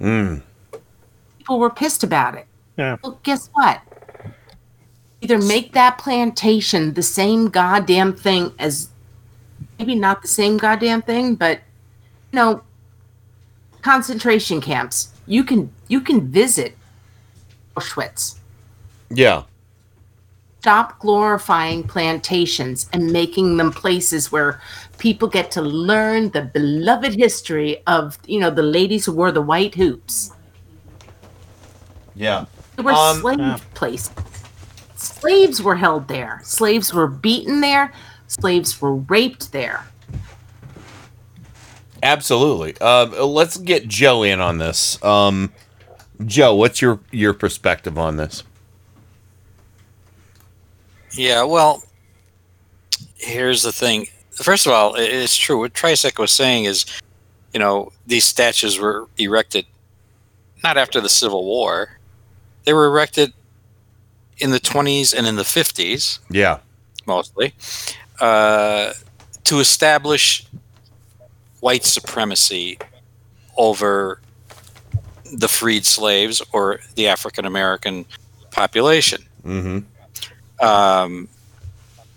Mm. 0.00 0.42
people 1.38 1.58
were 1.58 1.70
pissed 1.70 2.04
about 2.04 2.36
it. 2.36 2.46
Yeah. 2.76 2.96
well 3.02 3.18
guess 3.24 3.50
what? 3.54 3.80
Either 5.22 5.38
make 5.38 5.72
that 5.72 5.98
plantation 5.98 6.94
the 6.94 7.02
same 7.02 7.48
goddamn 7.48 8.14
thing 8.14 8.52
as 8.58 8.90
maybe 9.78 9.94
not 9.94 10.22
the 10.22 10.28
same 10.28 10.56
goddamn 10.56 11.02
thing 11.02 11.34
but 11.34 11.58
you 12.32 12.36
know 12.36 12.62
concentration 13.82 14.60
camps. 14.60 15.12
You 15.26 15.44
can 15.44 15.70
you 15.88 16.00
can 16.00 16.28
visit 16.30 16.76
auschwitz. 17.76 18.36
Yeah. 19.10 19.42
stop 20.60 20.98
glorifying 20.98 21.84
plantations 21.84 22.88
and 22.92 23.12
making 23.12 23.56
them 23.56 23.70
places 23.70 24.32
where 24.32 24.60
people 24.98 25.28
get 25.28 25.48
to 25.52 25.62
learn 25.62 26.28
the 26.30 26.42
beloved 26.42 27.14
history 27.14 27.80
of 27.86 28.18
you 28.26 28.40
know 28.40 28.50
the 28.50 28.62
ladies 28.62 29.04
who 29.06 29.12
wore 29.12 29.30
the 29.30 29.42
white 29.42 29.74
hoops. 29.76 30.32
Yeah. 32.16 32.46
they 32.76 32.82
were 32.82 32.92
Um, 32.92 33.20
slave 33.20 33.38
Yeah. 33.38 33.58
places. 33.74 34.10
Slaves 34.96 35.62
were 35.62 35.76
held 35.76 36.08
there. 36.08 36.40
Slaves 36.42 36.92
were 36.92 37.06
beaten 37.06 37.60
there. 37.60 37.92
Slaves 38.26 38.80
were 38.80 38.96
raped 38.96 39.52
there 39.52 39.84
Absolutely. 42.02 42.76
Uh, 42.80 43.24
let's 43.26 43.56
get 43.56 43.88
Joe 43.88 44.22
in 44.22 44.40
on 44.40 44.58
this. 44.58 45.02
Um, 45.02 45.52
Joe, 46.24 46.54
what's 46.54 46.80
your 46.80 47.00
your 47.10 47.32
perspective 47.34 47.98
on 47.98 48.16
this? 48.16 48.42
Yeah, 51.12 51.44
well, 51.44 51.82
here's 53.16 53.62
the 53.62 53.72
thing. 53.72 54.08
First 54.32 54.66
of 54.66 54.72
all, 54.72 54.94
it's 54.96 55.36
true. 55.36 55.58
What 55.58 55.72
Trisec 55.72 56.18
was 56.18 56.30
saying 56.32 56.64
is, 56.64 56.84
you 57.54 57.60
know, 57.60 57.90
these 58.06 58.24
statues 58.24 58.78
were 58.78 59.08
erected 59.16 59.64
not 60.62 60.76
after 60.76 61.00
the 61.00 61.08
Civil 61.08 61.44
War. 61.44 61.98
They 62.64 62.72
were 62.74 62.86
erected 62.86 63.32
in 64.38 64.50
the 64.50 64.60
20s 64.60 65.14
and 65.16 65.26
in 65.26 65.36
the 65.36 65.42
50s, 65.44 66.18
Yeah. 66.28 66.58
mostly, 67.06 67.54
uh, 68.20 68.92
to 69.44 69.60
establish 69.60 70.44
white 71.60 71.84
supremacy 71.84 72.78
over 73.56 74.20
the 75.32 75.48
freed 75.48 75.84
slaves 75.84 76.40
or 76.52 76.80
the 76.94 77.08
African 77.08 77.44
American 77.46 78.04
population 78.50 79.22
Mm-hmm. 79.44 80.66
um, 80.66 81.28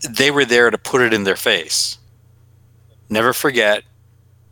they 0.10 0.32
were 0.32 0.46
there 0.46 0.70
to 0.72 0.78
put 0.80 1.02
it 1.02 1.14
in 1.14 1.26
their 1.26 1.36
face. 1.36 1.98
Never 3.10 3.34
forget, 3.34 3.84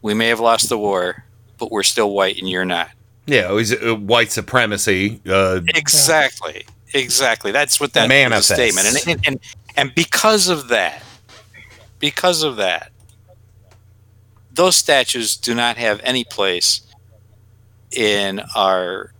we 0.01 0.13
may 0.13 0.27
have 0.27 0.39
lost 0.39 0.69
the 0.69 0.77
war, 0.77 1.23
but 1.57 1.71
we're 1.71 1.83
still 1.83 2.11
white 2.11 2.37
and 2.37 2.47
you're 2.49 2.65
not. 2.65 2.89
Yeah, 3.25 3.49
it 3.49 3.53
was 3.53 3.73
uh, 3.73 3.95
white 3.95 4.31
supremacy. 4.31 5.19
Uh, 5.27 5.61
Exactly. 5.73 6.65
Exactly. 6.93 7.51
That's 7.51 7.79
what 7.79 7.93
that 7.93 8.07
Manifests. 8.09 8.53
statement. 8.53 8.87
And, 8.87 9.07
and, 9.07 9.27
and, 9.27 9.39
and 9.75 9.95
because 9.95 10.49
of 10.49 10.67
that, 10.69 11.01
because 11.99 12.43
of 12.43 12.57
that, 12.57 12.91
those 14.57 14.75
statues 14.75 15.37
do 15.37 15.55
not 15.55 15.77
have 15.77 16.01
any 16.03 16.23
place 16.25 16.81
in 17.91 18.41
our, 18.55 19.13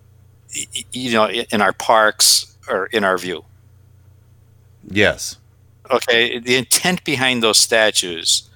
you 0.92 1.14
know, 1.14 1.30
in 1.30 1.62
our 1.62 1.74
parks 1.74 2.58
or 2.68 2.88
in 2.88 3.04
our 3.06 3.18
view. 3.18 3.46
yes. 4.90 5.38
okay 5.90 6.40
the 6.40 6.56
intent 6.56 7.04
behind 7.06 7.42
those 7.42 7.58
statues 7.58 8.50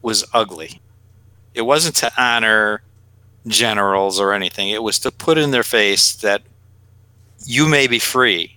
was 0.00 0.24
ugly 0.32 0.80
it 1.52 1.62
wasn't 1.62 1.94
to 1.94 2.10
honor 2.16 2.80
generals 3.46 4.18
or 4.18 4.32
anything 4.32 4.70
it 4.70 4.82
was 4.82 4.98
to 4.98 5.10
put 5.10 5.36
in 5.36 5.50
their 5.50 5.62
face 5.62 6.14
that 6.16 6.40
you 7.44 7.68
may 7.68 7.86
be 7.86 7.98
free 7.98 8.56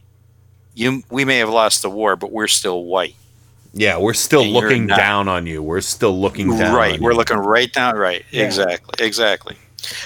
you 0.73 1.03
we 1.09 1.25
may 1.25 1.37
have 1.37 1.49
lost 1.49 1.81
the 1.81 1.89
war 1.89 2.15
but 2.15 2.31
we're 2.31 2.47
still 2.47 2.85
white 2.85 3.15
Yeah, 3.73 3.97
we're 3.97 4.13
still 4.13 4.41
And 4.43 4.51
looking 4.53 4.85
not. 4.87 4.97
down 4.97 5.27
on 5.27 5.45
you. 5.45 5.61
We're 5.61 5.81
still 5.81 6.19
looking 6.19 6.49
down. 6.57 6.73
right 6.75 6.93
on 6.95 7.01
we're 7.01 7.11
you. 7.11 7.17
looking 7.17 7.37
right 7.37 7.71
down 7.71 7.95
right 7.95 8.25
Yeah. 8.31 8.45
exactly 8.45 9.05
exactly 9.05 9.55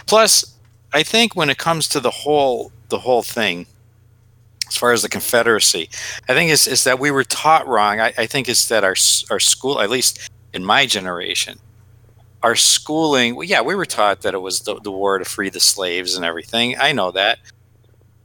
plus 0.07 0.57
i 0.93 1.03
think 1.03 1.35
when 1.35 1.49
it 1.49 1.57
comes 1.57 1.88
to 1.90 1.99
the 1.99 2.11
whole 2.11 2.72
the 2.90 2.99
whole 2.99 3.23
thing 3.23 3.65
as 4.67 4.75
far 4.77 4.91
as 4.91 5.01
the 5.01 5.09
confederacy 5.09 5.90
i 6.30 6.33
think 6.33 6.51
it's, 6.51 6.67
it's 6.67 6.83
that 6.83 6.99
we 6.99 7.11
were 7.11 7.23
taught 7.23 7.67
wrong 7.67 7.99
I, 8.01 8.14
I 8.17 8.25
think 8.25 8.49
it's 8.49 8.67
that 8.69 8.83
our 8.83 8.95
our 9.31 9.40
school 9.40 9.80
at 9.81 9.90
least 9.90 10.30
in 10.53 10.64
my 10.65 10.85
generation 10.85 11.57
our 12.43 12.56
schooling 12.56 13.35
well, 13.35 13.48
yeah 13.48 13.61
we 13.61 13.75
were 13.75 13.85
taught 13.85 14.22
that 14.23 14.33
it 14.33 14.40
was 14.41 14.61
the, 14.61 14.80
the 14.81 14.91
war 14.91 15.17
to 15.19 15.25
free 15.25 15.49
the 15.49 15.59
slaves 15.61 16.15
and 16.15 16.25
everything 16.25 16.75
i 16.80 16.91
know 16.91 17.11
that 17.11 17.40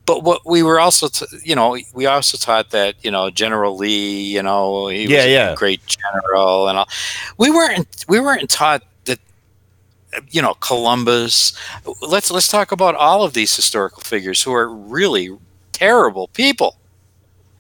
but 0.07 0.23
what 0.23 0.47
we 0.47 0.63
were 0.63 0.79
also, 0.81 1.09
t- 1.09 1.27
you 1.45 1.55
know, 1.55 1.77
we 1.93 2.07
also 2.07 2.39
taught 2.39 2.71
that 2.71 2.95
you 3.05 3.11
know 3.11 3.29
General 3.31 3.77
Lee, 3.77 4.23
you 4.23 4.43
know, 4.43 4.87
he 4.89 5.03
was 5.03 5.11
yeah. 5.27 5.53
a 5.53 5.57
great 5.57 5.83
general 5.87 6.69
and 6.69 6.79
all. 6.79 6.89
We 7.39 7.51
weren't 7.51 8.05
we 8.09 8.21
weren't 8.21 8.49
taught 8.49 8.83
that, 9.07 9.19
you 10.31 10.41
know, 10.41 10.55
Columbus. 10.55 11.53
Let's 12.01 12.31
let's 12.31 12.49
talk 12.49 12.73
about 12.73 12.95
all 12.95 13.23
of 13.25 13.33
these 13.35 13.55
historical 13.55 14.01
figures 14.03 14.43
who 14.43 14.53
are 14.55 14.69
really 14.69 15.37
terrible 15.73 16.29
people, 16.29 16.77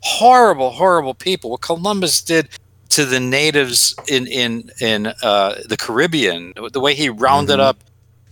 horrible, 0.00 0.70
horrible 0.70 1.14
people. 1.14 1.50
What 1.50 1.60
Columbus 1.62 2.22
did 2.22 2.48
to 2.90 3.04
the 3.04 3.20
natives 3.20 3.94
in 4.08 4.26
in 4.28 4.70
in 4.80 5.08
uh, 5.22 5.56
the 5.68 5.76
Caribbean, 5.76 6.54
the 6.72 6.80
way 6.80 6.94
he 6.94 7.08
rounded 7.10 7.58
Mhm. 7.58 7.62
up 7.68 7.78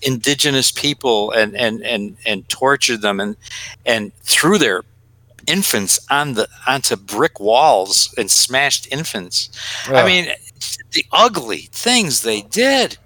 indigenous 0.05 0.71
people 0.71 1.31
and 1.33 1.57
and 1.57 1.83
and 1.83 2.17
and 2.27 2.49
tortured 2.49 3.03
them 3.03 3.21
and 3.21 3.37
and 3.85 4.15
threw 4.17 4.59
their 4.59 4.83
infants 5.47 5.99
on 6.11 6.35
the 6.35 6.49
onto 6.67 6.97
brick 6.97 7.41
walls 7.41 8.15
and 8.17 8.31
smashed 8.31 8.91
infants. 8.93 9.51
I 9.89 10.07
mean, 10.07 10.33
the 10.93 11.05
ugly 11.13 11.69
things 11.73 12.23
they 12.23 12.43
did. 12.43 12.99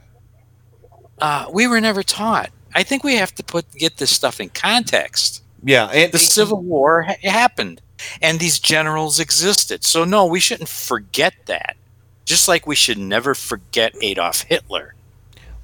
Uh, 1.20 1.46
we 1.52 1.66
were 1.66 1.80
never 1.80 2.02
taught. 2.02 2.50
I 2.74 2.84
think 2.84 3.02
we 3.02 3.16
have 3.16 3.34
to 3.36 3.42
put 3.42 3.70
get 3.72 3.96
this 3.96 4.14
stuff 4.14 4.40
in 4.40 4.50
context. 4.50 5.42
Yeah, 5.64 5.86
and 5.86 6.12
the 6.12 6.18
Civil 6.18 6.62
War 6.62 7.02
ha- 7.02 7.16
happened, 7.22 7.80
and 8.22 8.38
these 8.38 8.60
generals 8.60 9.18
existed. 9.18 9.82
So 9.84 10.04
no, 10.04 10.26
we 10.26 10.38
shouldn't 10.38 10.68
forget 10.68 11.34
that. 11.46 11.76
Just 12.24 12.46
like 12.46 12.66
we 12.66 12.76
should 12.76 12.98
never 12.98 13.34
forget 13.34 13.94
Adolf 14.00 14.42
Hitler. 14.42 14.94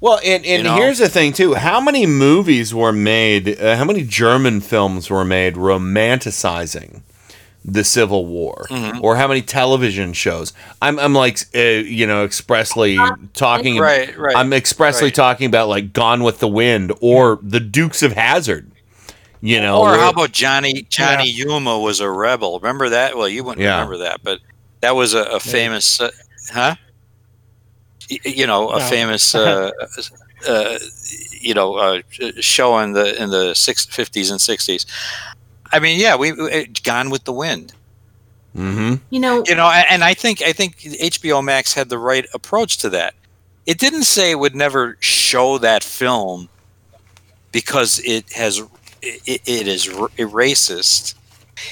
Well, 0.05 0.19
and, 0.23 0.45
and 0.45 0.57
You 0.59 0.63
know? 0.63 0.75
here's 0.75 0.99
the 0.99 1.09
thing 1.09 1.33
too: 1.33 1.55
how 1.55 1.81
many 1.81 2.05
movies 2.05 2.75
were 2.75 2.91
made? 2.93 3.59
Uh, 3.59 3.75
how 3.75 3.85
many 3.85 4.03
German 4.03 4.61
films 4.61 5.09
were 5.09 5.25
made 5.25 5.55
romanticizing 5.55 7.01
the 7.67 7.83
Civil 7.83 8.27
War, 8.27 8.67
Mhm. 8.69 9.01
or 9.01 9.15
how 9.15 9.27
many 9.27 9.41
television 9.41 10.13
shows? 10.13 10.53
I'm, 10.79 10.99
I'm 10.99 11.15
like, 11.15 11.39
uh, 11.55 11.59
you 11.59 12.05
know, 12.05 12.23
expressly 12.23 12.99
talking. 13.33 13.79
Right, 13.79 14.15
right, 14.15 14.35
I'm 14.35 14.53
expressly 14.53 15.07
right. 15.07 15.15
talking 15.15 15.47
about 15.47 15.69
like 15.69 15.91
Gone 15.91 16.21
with 16.21 16.37
the 16.37 16.47
Wind 16.47 16.93
or 17.01 17.39
The 17.41 17.59
Dukes 17.59 18.03
of 18.03 18.11
Hazzard. 18.13 18.69
You 19.41 19.59
know, 19.59 19.81
or 19.81 19.95
how 19.97 20.11
about 20.11 20.31
Johnny 20.31 20.83
Johnny 20.87 21.29
Yuma 21.31 21.79
was 21.79 21.99
a 21.99 22.09
rebel? 22.11 22.59
Remember 22.59 22.89
that? 22.89 23.17
Well, 23.17 23.27
you 23.27 23.43
wouldn't 23.43 23.63
Yeah. 23.63 23.73
remember 23.75 23.97
that, 24.03 24.21
but 24.23 24.37
that 24.81 24.95
was 24.95 25.15
a, 25.15 25.23
a 25.23 25.39
famous, 25.39 25.99
uh, 25.99 26.11
huh? 26.53 26.75
Y- 28.09 28.19
You 28.25 28.47
know, 28.47 28.69
a 28.71 28.79
No. 28.79 28.85
famous, 28.85 29.33
uh, 29.35 29.71
uh, 30.47 30.79
you 31.41 31.53
know, 31.53 31.75
uh, 31.75 32.01
show 32.39 32.77
in 32.79 32.93
the 32.93 33.21
in 33.21 33.29
the 33.29 33.53
six 33.55 33.85
fifties 33.85 34.29
and 34.31 34.39
sixties. 34.41 34.85
I 35.71 35.79
mean, 35.79 35.99
yeah, 35.99 36.15
we 36.15 36.31
we- 36.31 36.65
Gone 36.83 37.09
with 37.09 37.23
the 37.23 37.33
Wind. 37.33 37.73
Mm-hmm. 38.55 38.95
You 39.09 39.19
know, 39.19 39.43
You 39.47 39.55
know, 39.55 39.69
and 39.69 40.03
I 40.03 40.13
think 40.13 40.41
I 40.41 40.53
think 40.53 40.77
HBO 40.79 41.43
Max 41.43 41.73
had 41.73 41.89
the 41.89 41.97
right 41.97 42.25
approach 42.33 42.77
to 42.79 42.89
that. 42.91 43.13
It 43.65 43.79
didn't 43.79 44.03
say 44.05 44.31
it 44.31 44.39
would 44.39 44.55
never 44.55 44.95
show 44.99 45.57
that 45.57 45.83
film 45.83 46.47
because 47.51 47.99
it 48.05 48.31
has 48.33 48.61
it, 49.01 49.41
it 49.45 49.67
is 49.67 49.89
r- 49.89 50.09
racist. 50.19 51.15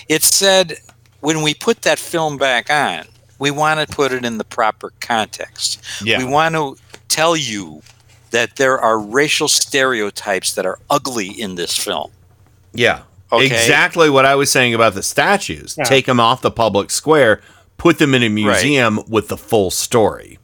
It 0.10 0.24
said 0.24 0.80
when 1.22 1.42
we 1.42 1.54
put 1.54 1.84
that 1.84 2.00
film 2.00 2.38
back 2.38 2.70
on, 2.70 3.06
we 3.44 3.52
want 3.52 3.78
to 3.80 3.86
put 3.96 4.12
it 4.12 4.24
in 4.24 4.38
the 4.38 4.44
proper 4.58 4.88
context. 5.02 5.70
Yeah. 6.02 6.18
We 6.18 6.26
want 6.38 6.56
to 6.56 6.78
tell 7.10 7.36
you 7.36 7.82
that 8.32 8.56
there 8.56 8.78
are 8.80 8.98
racial 8.98 9.48
stereotypes 9.48 10.54
that 10.56 10.66
are 10.66 10.80
ugly 10.90 11.28
in 11.28 11.56
this 11.56 11.78
film. 11.78 12.10
Yeah. 12.74 13.02
Okay. 13.32 13.46
Exactly 13.46 14.10
what 14.10 14.26
I 14.26 14.36
was 14.36 14.50
saying 14.50 14.74
about 14.74 14.94
the 14.94 15.04
statues. 15.04 15.76
Yeah. 15.78 15.84
Take 15.84 16.06
them 16.06 16.20
off 16.20 16.42
the 16.42 16.52
public 16.52 16.90
square, 16.92 17.42
put 17.78 17.98
them 18.00 18.14
in 18.14 18.24
a 18.24 18.30
museum 18.30 19.00
with 19.10 19.28
the 19.28 19.38
full 19.38 19.72
story. 19.72 20.40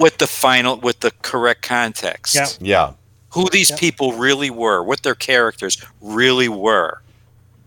with 0.00 0.18
the 0.18 0.26
final 0.26 0.78
with 0.78 1.00
the 1.00 1.12
correct 1.22 1.62
context. 1.62 2.34
Yeah. 2.34 2.46
Yeah. 2.60 2.92
Who 3.34 3.48
these 3.50 3.70
people 3.72 4.14
really 4.14 4.50
were, 4.50 4.82
what 4.82 5.02
their 5.04 5.14
characters 5.14 5.80
really 6.00 6.48
were. 6.48 7.00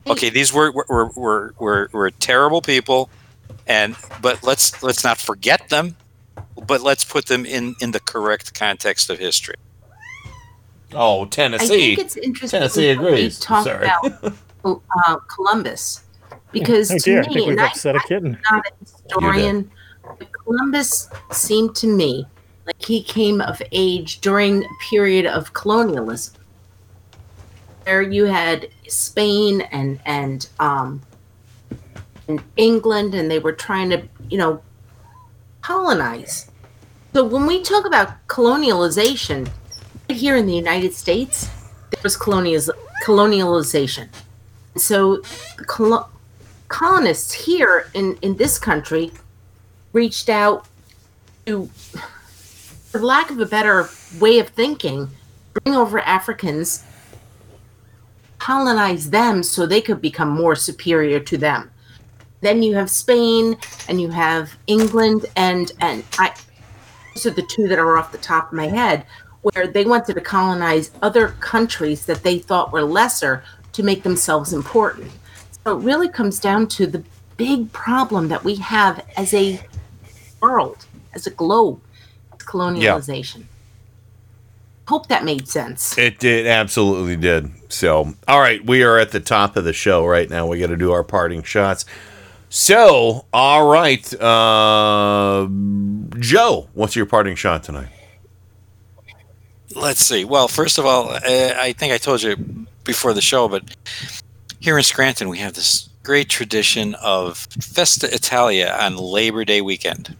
Okay, 0.05 0.29
these 0.29 0.51
were 0.51 0.69
were, 0.73 1.09
were, 1.15 1.53
were, 1.57 1.89
were 1.93 2.11
terrible 2.11 2.61
people 2.61 3.09
and 3.67 3.95
but 4.21 4.43
let's 4.43 4.81
let's 4.83 5.03
not 5.03 5.17
forget 5.17 5.69
them, 5.69 5.95
but 6.67 6.81
let's 6.81 7.03
put 7.03 7.27
them 7.27 7.45
in 7.45 7.75
in 7.81 7.91
the 7.91 7.99
correct 7.99 8.53
context 8.53 9.09
of 9.09 9.19
history. 9.19 9.55
Oh, 10.93 11.25
I 11.25 11.27
Tennessee. 11.27 11.95
think 11.95 11.99
it's 11.99 12.17
interesting. 12.17 12.59
Tennessee 12.59 12.95
we 12.97 13.07
agrees. 13.07 13.39
Talk 13.39 13.65
Sorry. 13.65 13.85
about 13.85 14.33
uh, 15.05 15.15
Columbus 15.33 16.03
because 16.51 16.91
Oh 16.91 16.97
to 16.97 17.03
dear, 17.03 17.23
I 17.23 17.27
me, 17.27 17.33
think 17.33 17.47
we've 17.47 17.57
and 17.57 17.61
I, 17.61 17.67
upset 17.67 17.95
a 17.95 17.99
kitten. 18.01 18.37
I'm 18.49 18.57
not 18.57 18.65
a 18.67 18.85
historian, 18.85 19.71
but 20.03 20.31
Columbus 20.31 21.09
seemed 21.31 21.75
to 21.77 21.87
me 21.87 22.25
like 22.65 22.81
he 22.81 23.03
came 23.03 23.41
of 23.41 23.61
age 23.71 24.21
during 24.21 24.63
a 24.63 24.67
period 24.89 25.25
of 25.25 25.53
colonialism, 25.53 26.35
where 27.83 28.01
you 28.01 28.25
had 28.25 28.69
Spain 28.87 29.61
and 29.71 29.99
and 30.05 30.47
um, 30.59 31.01
and 32.27 32.43
England, 32.55 33.13
and 33.15 33.29
they 33.29 33.39
were 33.39 33.53
trying 33.53 33.89
to 33.89 34.03
you 34.29 34.37
know 34.37 34.61
colonize. 35.61 36.49
So 37.13 37.23
when 37.23 37.45
we 37.45 37.61
talk 37.61 37.85
about 37.85 38.27
colonialization, 38.27 39.49
here 40.09 40.35
in 40.35 40.45
the 40.45 40.55
United 40.55 40.93
States, 40.93 41.47
there 41.91 42.01
was 42.03 42.17
colonial 42.17 42.61
colonialization. 43.05 44.09
So 44.75 45.17
the 45.57 45.65
colo- 45.65 46.09
colonists 46.67 47.31
here 47.31 47.89
in, 47.93 48.17
in 48.21 48.37
this 48.37 48.57
country 48.57 49.11
reached 49.91 50.29
out 50.29 50.65
to, 51.45 51.67
for 51.67 52.99
lack 52.99 53.29
of 53.29 53.39
a 53.39 53.45
better 53.45 53.89
way 54.19 54.39
of 54.39 54.49
thinking, 54.49 55.09
bring 55.53 55.75
over 55.75 55.99
Africans, 55.99 56.83
colonize 58.39 59.11
them 59.11 59.43
so 59.43 59.65
they 59.65 59.81
could 59.81 60.01
become 60.01 60.29
more 60.29 60.55
superior 60.55 61.19
to 61.19 61.37
them. 61.37 61.69
Then 62.43 62.61
you 62.61 62.75
have 62.75 62.89
Spain 62.89 63.57
and 63.87 63.99
you 63.99 64.09
have 64.09 64.55
England 64.67 65.25
and 65.35 65.71
and 65.79 66.03
I 66.19 66.33
those 67.15 67.25
are 67.25 67.31
the 67.31 67.43
two 67.43 67.67
that 67.67 67.79
are 67.79 67.97
off 67.97 68.11
the 68.11 68.17
top 68.17 68.47
of 68.47 68.53
my 68.53 68.67
head 68.67 69.05
where 69.41 69.67
they 69.67 69.85
wanted 69.85 70.15
to 70.15 70.21
colonize 70.21 70.91
other 71.01 71.29
countries 71.39 72.05
that 72.05 72.23
they 72.23 72.39
thought 72.39 72.71
were 72.71 72.83
lesser 72.83 73.43
to 73.73 73.83
make 73.83 74.03
themselves 74.03 74.53
important. 74.53 75.11
So 75.63 75.77
it 75.77 75.83
really 75.83 76.09
comes 76.09 76.39
down 76.39 76.67
to 76.69 76.87
the 76.87 77.03
big 77.37 77.71
problem 77.71 78.29
that 78.29 78.43
we 78.43 78.55
have 78.55 79.05
as 79.17 79.33
a 79.33 79.61
world, 80.41 80.85
as 81.13 81.27
a 81.27 81.31
globe, 81.31 81.81
colonialization. 82.37 83.45
Hope 84.87 85.07
that 85.07 85.23
made 85.23 85.47
sense. 85.47 85.97
It 85.97 86.19
did 86.19 86.45
absolutely 86.45 87.15
did. 87.15 87.51
So, 87.71 88.13
all 88.27 88.39
right, 88.39 88.63
we 88.65 88.83
are 88.83 88.97
at 88.97 89.11
the 89.11 89.21
top 89.21 89.55
of 89.55 89.63
the 89.63 89.73
show 89.73 90.05
right 90.05 90.29
now. 90.29 90.45
We 90.45 90.59
got 90.59 90.67
to 90.67 90.77
do 90.77 90.91
our 90.91 91.03
parting 91.03 91.43
shots. 91.43 91.85
So, 92.55 93.25
all 93.33 93.67
right, 93.67 94.13
uh, 94.21 95.47
Joe, 96.19 96.69
what's 96.73 96.95
your 96.95 97.07
parting 97.07 97.35
shot 97.35 97.63
tonight? 97.63 97.87
Let's 99.75 100.05
see. 100.05 100.23
Well, 100.23 100.47
first 100.47 100.77
of 100.77 100.85
all, 100.85 101.09
uh, 101.09 101.19
I 101.25 101.73
think 101.75 101.93
I 101.93 101.97
told 101.97 102.21
you 102.21 102.35
before 102.83 103.15
the 103.15 103.21
show, 103.21 103.47
but 103.47 103.63
here 104.59 104.77
in 104.77 104.83
Scranton, 104.83 105.29
we 105.29 105.39
have 105.39 105.55
this 105.55 105.89
great 106.03 106.29
tradition 106.29 106.93
of 107.01 107.39
Festa 107.59 108.13
Italia 108.13 108.77
on 108.79 108.97
Labor 108.97 109.45
Day 109.45 109.61
weekend, 109.61 110.15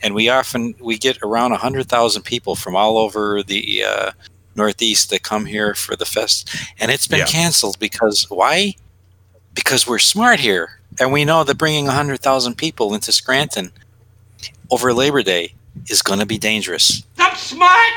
and 0.00 0.14
we 0.14 0.28
often 0.28 0.76
we 0.78 0.96
get 0.96 1.18
around 1.24 1.50
hundred 1.54 1.88
thousand 1.88 2.22
people 2.22 2.54
from 2.54 2.76
all 2.76 2.96
over 2.98 3.42
the 3.42 3.82
uh, 3.82 4.12
Northeast 4.54 5.10
that 5.10 5.24
come 5.24 5.44
here 5.44 5.74
for 5.74 5.96
the 5.96 6.06
fest, 6.06 6.54
and 6.78 6.92
it's 6.92 7.08
been 7.08 7.18
Yeah. 7.18 7.24
canceled 7.26 7.80
because 7.80 8.30
why? 8.30 8.76
Because 9.54 9.88
we're 9.88 9.98
smart 9.98 10.38
here, 10.38 10.77
and 11.00 11.12
we 11.12 11.24
know 11.24 11.44
that 11.44 11.56
bringing 11.58 11.86
hundred 11.86 12.20
thousand 12.20 12.56
people 12.56 12.94
into 12.94 13.12
Scranton 13.12 13.70
over 14.70 14.92
Labor 14.92 15.22
Day 15.22 15.54
is 15.88 16.02
going 16.02 16.20
to 16.20 16.26
be 16.26 16.38
dangerous. 16.38 17.02
That's 17.16 17.40
smart! 17.40 17.92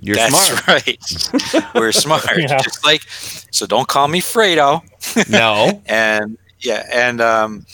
You're 0.00 0.16
That's 0.16 0.62
smart. 0.62 0.66
right. 1.56 1.74
We're 1.74 1.92
smart. 1.92 2.24
Yeah. 2.38 2.58
Just 2.62 2.84
like 2.84 3.02
so 3.08 3.66
don't 3.66 3.88
call 3.88 4.08
me 4.08 4.20
Fredo. 4.20 4.82
No. 5.30 5.82
and 5.86 6.36
yeah, 6.60 6.86
and 6.92 7.20
um 7.20 7.66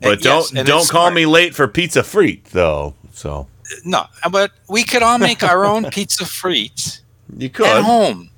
But 0.00 0.12
and 0.12 0.20
don't 0.22 0.40
yes, 0.52 0.54
and 0.58 0.66
don't 0.68 0.88
call 0.88 1.02
smart. 1.06 1.14
me 1.14 1.26
late 1.26 1.54
for 1.54 1.66
pizza 1.66 2.00
frite 2.02 2.44
though. 2.50 2.94
So 3.12 3.48
No, 3.84 4.06
but 4.30 4.52
we 4.68 4.84
could 4.84 5.02
all 5.02 5.18
make 5.18 5.42
our 5.42 5.64
own 5.64 5.84
pizza 5.90 6.24
frites 6.24 7.00
you 7.36 7.48
could. 7.48 7.66
at 7.66 7.82
home. 7.82 8.30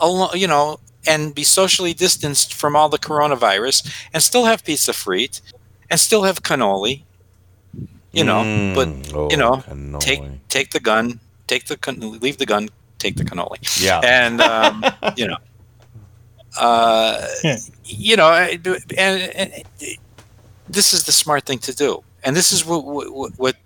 Alone, 0.00 0.30
you 0.34 0.48
know, 0.48 0.80
and 1.06 1.34
be 1.34 1.44
socially 1.44 1.92
distanced 1.94 2.54
from 2.54 2.76
all 2.76 2.88
the 2.88 2.98
coronavirus 2.98 3.86
and 4.12 4.22
still 4.22 4.44
have 4.44 4.64
pizza 4.64 4.92
frite 4.92 5.40
and 5.90 5.98
still 6.00 6.22
have 6.22 6.42
cannoli. 6.42 7.02
You 8.12 8.24
know, 8.24 8.42
Mm, 8.42 8.74
but 8.74 8.88
oh, 9.16 9.30
you 9.30 9.36
know, 9.38 9.56
cannoli. 9.66 10.00
take 10.00 10.22
take 10.48 10.70
the 10.70 10.80
gun, 10.80 11.18
take 11.46 11.64
the 11.66 11.76
can- 11.76 12.20
leave 12.20 12.36
the 12.36 12.46
gun, 12.46 12.68
take 12.98 13.16
the 13.16 13.24
cannoli. 13.24 13.58
Yeah. 13.82 14.00
And 14.04 14.40
um, 14.42 14.84
you 15.16 15.26
know, 15.28 15.38
uh, 16.60 17.26
you 17.84 18.16
know, 18.16 18.26
I 18.26 18.58
and, 18.98 19.22
and 19.34 19.64
this 20.68 20.92
is 20.92 21.04
the 21.04 21.12
smart 21.12 21.44
thing 21.46 21.58
to 21.60 21.74
do, 21.74 22.02
and 22.24 22.36
this 22.36 22.52
is 22.52 22.64
what 22.66 22.84
what, 22.84 23.32
what 23.38 23.56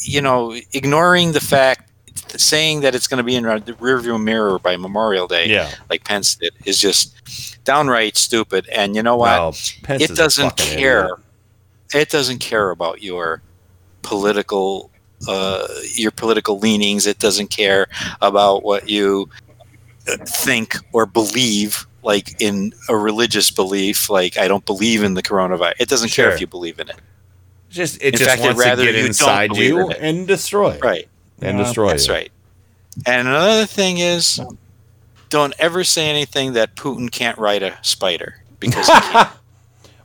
you 0.00 0.20
know, 0.20 0.52
ignoring 0.72 1.32
the 1.32 1.40
fact, 1.40 1.90
saying 2.36 2.80
that 2.80 2.94
it's 2.94 3.06
going 3.06 3.18
to 3.18 3.24
be 3.24 3.36
in 3.36 3.44
the 3.44 3.76
rearview 3.80 4.22
mirror 4.22 4.58
by 4.58 4.76
Memorial 4.76 5.26
Day, 5.26 5.48
Yeah. 5.48 5.70
like 5.90 6.04
Pence 6.04 6.34
did, 6.36 6.52
is 6.64 6.78
just 6.78 7.62
downright 7.64 8.16
stupid. 8.16 8.68
And 8.68 8.94
you 8.96 9.02
know 9.02 9.16
what? 9.16 9.38
Well, 9.38 9.54
Pence 9.82 10.02
it 10.02 10.16
doesn't 10.16 10.56
care. 10.56 11.04
idiot. 11.04 11.18
It 11.94 12.08
doesn't 12.10 12.38
care 12.40 12.70
about 12.70 13.02
your 13.02 13.42
political 14.02 14.90
uh, 15.28 15.66
your 15.94 16.10
political 16.10 16.58
leanings. 16.58 17.06
It 17.06 17.18
doesn't 17.18 17.48
care 17.48 17.86
about 18.20 18.62
what 18.64 18.88
you 18.88 19.28
uh, 20.08 20.16
think 20.26 20.76
or 20.92 21.06
believe, 21.06 21.86
like 22.02 22.40
in 22.40 22.72
a 22.88 22.96
religious 22.96 23.50
belief. 23.50 24.10
Like 24.10 24.36
I 24.36 24.46
don't 24.48 24.64
believe 24.66 25.02
in 25.02 25.14
the 25.14 25.22
coronavirus. 25.22 25.74
It 25.78 25.88
doesn't 25.88 26.10
care 26.12 26.30
if 26.32 26.40
you 26.40 26.46
believe 26.46 26.78
in 26.80 26.88
it. 26.90 26.96
Just 27.70 27.96
it 28.02 28.14
In 28.14 28.18
just 28.18 28.30
fact, 28.30 28.40
it'd 28.42 28.56
wants 28.56 28.70
to 28.70 28.76
get 28.84 28.94
you 28.94 29.06
inside 29.06 29.56
you 29.56 29.90
in 29.90 29.96
and 29.96 30.26
destroy 30.26 30.72
it. 30.72 30.82
Right. 30.84 31.08
And 31.42 31.58
Yeah. 31.58 31.64
destroy 31.64 31.90
That's 31.90 32.06
you. 32.08 32.14
right. 32.14 32.32
And 33.06 33.28
another 33.28 33.66
thing 33.66 33.98
is, 33.98 34.40
don't 35.28 35.52
ever 35.58 35.84
say 35.84 36.08
anything 36.08 36.54
that 36.54 36.76
Putin 36.76 37.10
can't 37.10 37.36
ride 37.38 37.62
a 37.62 37.76
spider 37.82 38.36
because. 38.60 38.88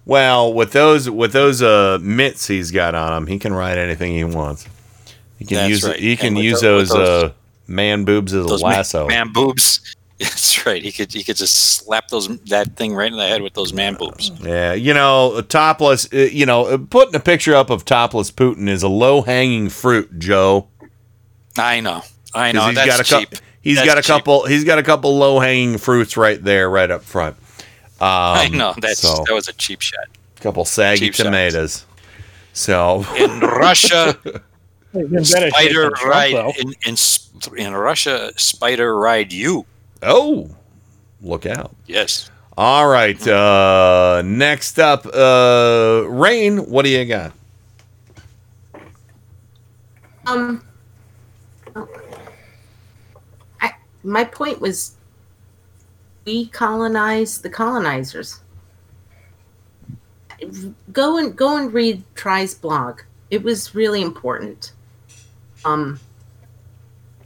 Well, 0.03 0.51
with 0.53 0.71
those 0.71 1.09
with 1.09 1.31
those 1.31 1.61
uh, 1.61 1.99
mitts 2.01 2.47
he's 2.47 2.71
got 2.71 2.95
on 2.95 3.13
him, 3.15 3.27
he 3.27 3.37
can 3.37 3.53
ride 3.53 3.77
anything 3.77 4.13
he 4.13 4.23
wants. 4.23 4.67
He 5.37 5.45
can 5.45 5.57
That's 5.57 5.69
use 5.69 5.83
right. 5.87 5.99
he 5.99 6.17
can 6.17 6.35
use 6.35 6.61
tho- 6.61 6.79
those, 6.79 6.89
those- 6.89 7.23
uh, 7.25 7.33
man 7.67 8.03
boobs 8.03 8.33
as 8.33 8.45
a 8.45 8.47
those 8.47 8.63
ma- 8.63 8.69
lasso. 8.69 9.07
man, 9.07 9.31
boobs. 9.31 9.95
That's 10.19 10.65
right. 10.65 10.83
He 10.83 10.91
could 10.91 11.13
he 11.13 11.23
could 11.23 11.35
just 11.37 11.55
slap 11.55 12.07
those 12.07 12.35
that 12.45 12.75
thing 12.75 12.95
right 12.95 13.11
in 13.11 13.17
the 13.17 13.27
head 13.27 13.43
with 13.43 13.53
those 13.53 13.73
man 13.73 13.93
boobs. 13.93 14.31
Yeah, 14.41 14.73
you 14.73 14.93
know, 14.95 15.39
topless. 15.47 16.11
uh, 16.11 16.17
You 16.17 16.47
know, 16.47 16.65
uh, 16.65 16.77
putting 16.79 17.13
a 17.15 17.19
picture 17.19 17.55
up 17.55 17.69
of 17.69 17.85
topless 17.85 18.31
Putin 18.31 18.67
is 18.69 18.81
a 18.81 18.89
low 18.89 19.21
hanging 19.21 19.69
fruit, 19.69 20.17
Joe. 20.17 20.67
I 21.57 21.79
know. 21.81 22.01
I 22.33 22.51
know. 22.51 22.67
He's 22.67 22.75
That's 22.75 22.87
got 22.87 22.99
a 22.99 23.03
cou- 23.03 23.19
cheap. 23.31 23.41
He's 23.61 23.75
That's 23.77 23.87
got 23.87 23.97
a 23.97 24.01
cheap. 24.01 24.07
couple. 24.07 24.45
He's 24.45 24.63
got 24.63 24.79
a 24.79 24.83
couple 24.83 25.17
low 25.17 25.39
hanging 25.39 25.77
fruits 25.77 26.17
right 26.17 26.41
there, 26.43 26.69
right 26.69 26.89
up 26.89 27.03
front. 27.03 27.35
Um, 27.99 28.07
I 28.07 28.47
know. 28.49 28.73
That's 28.81 28.99
so, 28.99 29.23
that 29.27 29.33
was 29.33 29.47
a 29.47 29.53
cheap 29.53 29.81
shot. 29.81 30.05
A 30.37 30.41
couple 30.41 30.65
saggy 30.65 30.99
cheap 31.07 31.13
shots. 31.13 31.25
tomatoes. 31.25 31.85
So 32.53 33.05
In 33.17 33.39
Russia, 33.39 34.17
He's 34.93 35.03
in 35.03 35.09
better 35.11 35.25
shape 35.27 35.53
spider 35.53 35.83
than 35.83 35.93
Trump, 35.93 36.13
ride 36.13 36.53
in, 36.59 36.73
in 36.85 36.95
in 37.57 37.73
Russia, 37.73 38.31
spider 38.37 38.97
ride 38.97 39.31
you. 39.31 39.65
Oh, 40.01 40.49
look 41.21 41.45
out! 41.45 41.75
Yes. 41.85 42.29
All 42.57 42.87
right. 42.87 43.25
Uh, 43.27 44.21
next 44.25 44.79
up, 44.79 45.05
uh, 45.05 46.03
Rain. 46.07 46.57
What 46.69 46.83
do 46.83 46.89
you 46.89 47.05
got? 47.05 47.31
Um, 50.25 50.61
I, 53.61 53.71
my 54.03 54.23
point 54.23 54.59
was, 54.59 54.95
we 56.25 56.47
colonize 56.47 57.41
the 57.41 57.49
colonizers. 57.49 58.41
Go 60.91 61.17
and 61.17 61.35
go 61.35 61.57
and 61.57 61.73
read 61.73 62.03
Try's 62.15 62.53
blog. 62.53 63.01
It 63.29 63.43
was 63.43 63.75
really 63.75 64.01
important. 64.01 64.73
Um, 65.63 65.99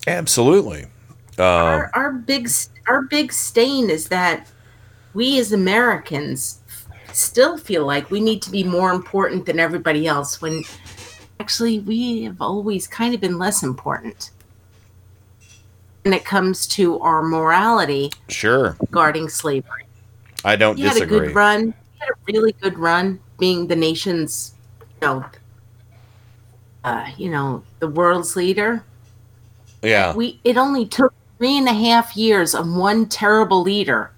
Absolutely. 0.07 0.85
Uh, 1.37 1.43
our, 1.43 1.91
our 1.93 2.11
big 2.11 2.49
our 2.87 3.03
big 3.03 3.31
stain 3.33 3.89
is 3.89 4.07
that 4.09 4.47
we 5.13 5.39
as 5.39 5.51
Americans 5.51 6.61
still 7.11 7.57
feel 7.57 7.85
like 7.85 8.11
we 8.11 8.19
need 8.19 8.41
to 8.41 8.51
be 8.51 8.63
more 8.63 8.91
important 8.91 9.45
than 9.45 9.59
everybody 9.59 10.05
else 10.05 10.41
when 10.41 10.63
actually 11.39 11.79
we 11.79 12.23
have 12.23 12.41
always 12.41 12.87
kind 12.87 13.13
of 13.13 13.21
been 13.21 13.37
less 13.37 13.63
important 13.63 14.31
when 16.05 16.13
it 16.13 16.23
comes 16.23 16.67
to 16.67 16.99
our 16.99 17.23
morality 17.23 18.11
sure. 18.29 18.77
regarding 18.79 19.27
slavery. 19.27 19.85
I 20.43 20.55
don't 20.55 20.77
He 20.77 20.83
had 20.83 21.01
a 21.01 21.05
good 21.05 21.33
run. 21.33 21.73
He 21.93 21.99
had 21.99 22.09
a 22.09 22.13
really 22.27 22.51
good 22.61 22.77
run 22.77 23.19
being 23.39 23.65
the 23.65 23.75
nation's, 23.75 24.53
you 24.79 25.07
know, 25.07 25.25
uh, 26.83 27.07
you 27.17 27.31
know, 27.31 27.63
the 27.79 27.87
world's 27.87 28.35
leader. 28.35 28.83
Yeah. 29.81 30.13
We 30.13 30.39
it 30.43 30.57
only 30.57 30.85
took 30.85 31.11
three 31.39 31.57
and 31.57 31.67
a 31.67 31.73
half 31.73 32.15
years 32.15 32.53
of 32.53 32.71
one 32.71 33.07
terrible 33.07 33.63
leader 33.63 34.11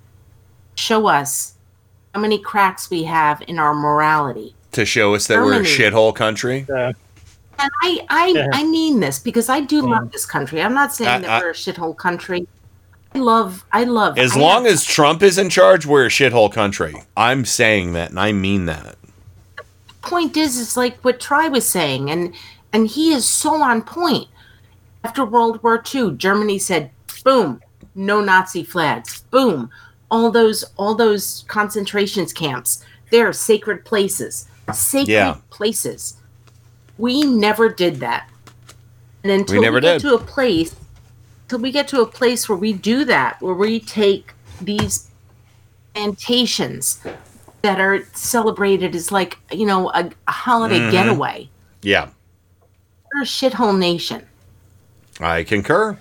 to 0.76 0.82
show 0.84 1.08
us 1.08 1.54
how 2.14 2.20
many 2.20 2.38
cracks 2.38 2.90
we 2.90 3.04
have 3.04 3.42
in 3.48 3.60
our 3.60 3.74
morality. 3.74 4.54
to 4.74 4.84
show 4.84 5.16
us 5.16 5.28
that 5.28 5.38
we're 5.38 5.62
a 5.62 5.64
shithole 5.64 6.14
country. 6.14 6.68
And 7.60 7.72
I 7.84 8.06
I, 8.10 8.28
Yeah. 8.28 8.48
I 8.54 8.64
mean 8.64 9.00
this 9.00 9.20
because 9.20 9.50
I 9.50 9.62
do 9.62 9.82
love 9.88 10.12
this 10.12 10.26
country. 10.26 10.62
I'm 10.62 10.74
not 10.74 10.94
saying 10.94 11.10
I- 11.10 11.20
that 11.20 11.30
I- 11.30 11.40
we're 11.42 11.50
a 11.52 11.54
shithole 11.54 11.96
country. 11.98 12.48
I 13.16 13.20
love 13.20 13.66
I 13.72 13.84
love 13.86 14.18
As 14.20 14.36
I 14.36 14.40
long 14.40 14.66
have- 14.66 14.74
as 14.74 14.84
Trump 14.84 15.24
is 15.24 15.38
in 15.38 15.50
charge, 15.50 15.86
we're 15.86 16.06
a 16.06 16.10
shithole 16.10 16.52
country. 16.54 17.04
I'm 17.16 17.46
saying 17.46 17.94
that, 17.94 18.10
and 18.12 18.20
I 18.20 18.32
mean 18.32 18.66
that. 18.66 18.96
point 20.02 20.38
is 20.38 20.58
is 20.58 20.78
like 20.78 20.98
what 21.04 21.20
Try 21.20 21.48
was 21.50 21.68
saying, 21.68 22.10
and 22.10 22.34
and 22.74 22.88
he 22.88 23.12
is 23.12 23.26
so 23.26 23.62
on 23.62 23.82
point. 23.82 24.28
After 25.04 25.26
World 25.26 25.62
War 25.64 25.82
II, 25.94 26.12
Germany 26.16 26.60
said, 26.60 26.92
"Boom, 27.24 27.62
no 27.96 28.22
Nazi 28.22 28.64
flags." 28.64 29.22
Boom, 29.32 29.70
all 30.12 30.32
those 30.32 30.64
all 30.78 30.96
those 30.96 31.44
concentrations 31.48 32.34
camps. 32.34 32.84
They're 33.12 33.34
sacred 33.34 33.84
places, 33.86 34.48
sacred 34.74 35.08
Yeah. 35.10 35.36
places. 35.50 36.17
We 36.98 37.24
never 37.24 37.70
did 37.70 37.98
that, 37.98 38.30
and 39.24 39.32
until 39.32 39.60
we, 39.60 39.66
never 39.66 39.80
get 39.80 40.02
did. 40.02 40.08
to 40.08 40.16
a 40.16 40.20
place, 40.20 40.76
till 41.48 41.60
we 41.60 41.72
get 41.72 41.88
to 41.90 42.02
a 42.02 42.06
place 42.08 42.50
where 42.50 42.58
we 42.58 42.74
do 42.74 43.06
that, 43.06 43.42
where 43.42 43.54
we 43.54 43.80
take 43.80 44.34
these 44.62 45.08
plantations 45.94 47.00
that 47.62 47.80
are 47.80 48.06
celebrated 48.14 48.96
as 48.96 49.12
like 49.12 49.38
you 49.52 49.66
know 49.66 49.90
a, 49.92 50.10
a 50.28 50.32
holiday 50.32 50.80
Mhm. 50.80 50.92
getaway. 50.92 51.50
Yeah, 51.82 52.10
We're 53.14 53.22
a 53.22 53.26
shithole 53.26 53.78
nation. 53.78 54.26
I 55.20 55.44
concur. 55.44 55.98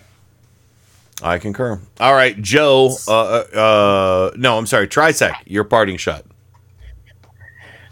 I 1.23 1.39
concur. 1.39 1.81
All 2.01 2.13
right, 2.15 2.41
Joe. 2.43 2.97
Uh, 3.09 3.13
uh, 3.55 3.59
uh 3.59 4.31
no, 4.37 4.59
I'm 4.59 4.67
sorry. 4.67 4.87
Trisec, 4.89 5.35
your 5.47 5.65
parting 5.65 5.97
shot. 5.97 6.25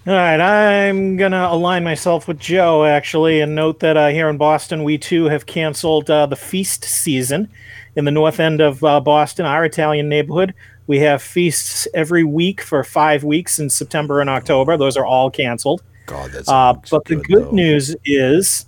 All 0.06 0.12
right, 0.12 0.38
I'm 0.38 1.16
gonna 1.16 1.48
align 1.50 1.82
myself 1.82 2.28
with 2.28 2.38
Joe 2.38 2.84
actually, 2.84 3.40
and 3.40 3.54
note 3.54 3.80
that 3.80 3.96
uh, 3.96 4.08
here 4.08 4.28
in 4.28 4.36
Boston, 4.36 4.84
we 4.84 4.98
too 4.98 5.24
have 5.24 5.46
canceled 5.46 6.10
uh, 6.10 6.26
the 6.26 6.36
feast 6.36 6.84
season 6.84 7.48
in 7.96 8.04
the 8.04 8.10
north 8.10 8.38
end 8.38 8.60
of 8.60 8.84
uh, 8.84 9.00
Boston, 9.00 9.46
our 9.46 9.64
Italian 9.64 10.10
neighborhood. 10.10 10.52
We 10.86 10.98
have 10.98 11.22
feasts 11.22 11.88
every 11.94 12.22
week 12.22 12.60
for 12.60 12.84
five 12.84 13.24
weeks 13.24 13.58
in 13.58 13.70
September 13.70 14.20
and 14.20 14.28
October. 14.28 14.76
Those 14.76 14.98
are 14.98 15.06
all 15.06 15.30
canceled. 15.30 15.82
God, 16.04 16.32
that's 16.32 16.50
uh, 16.50 16.74
but 16.90 17.06
the 17.06 17.16
good 17.16 17.54
news 17.54 17.96
is, 18.04 18.66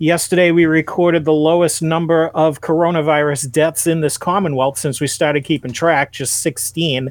yesterday 0.00 0.50
we 0.50 0.66
recorded 0.66 1.24
the 1.24 1.32
lowest 1.32 1.80
number 1.80 2.28
of 2.28 2.60
coronavirus 2.60 3.50
deaths 3.50 3.86
in 3.86 4.02
this 4.02 4.18
Commonwealth 4.18 4.76
since 4.76 5.00
we 5.00 5.06
started 5.06 5.44
keeping 5.44 5.72
track, 5.72 6.12
just 6.12 6.40
16. 6.40 7.10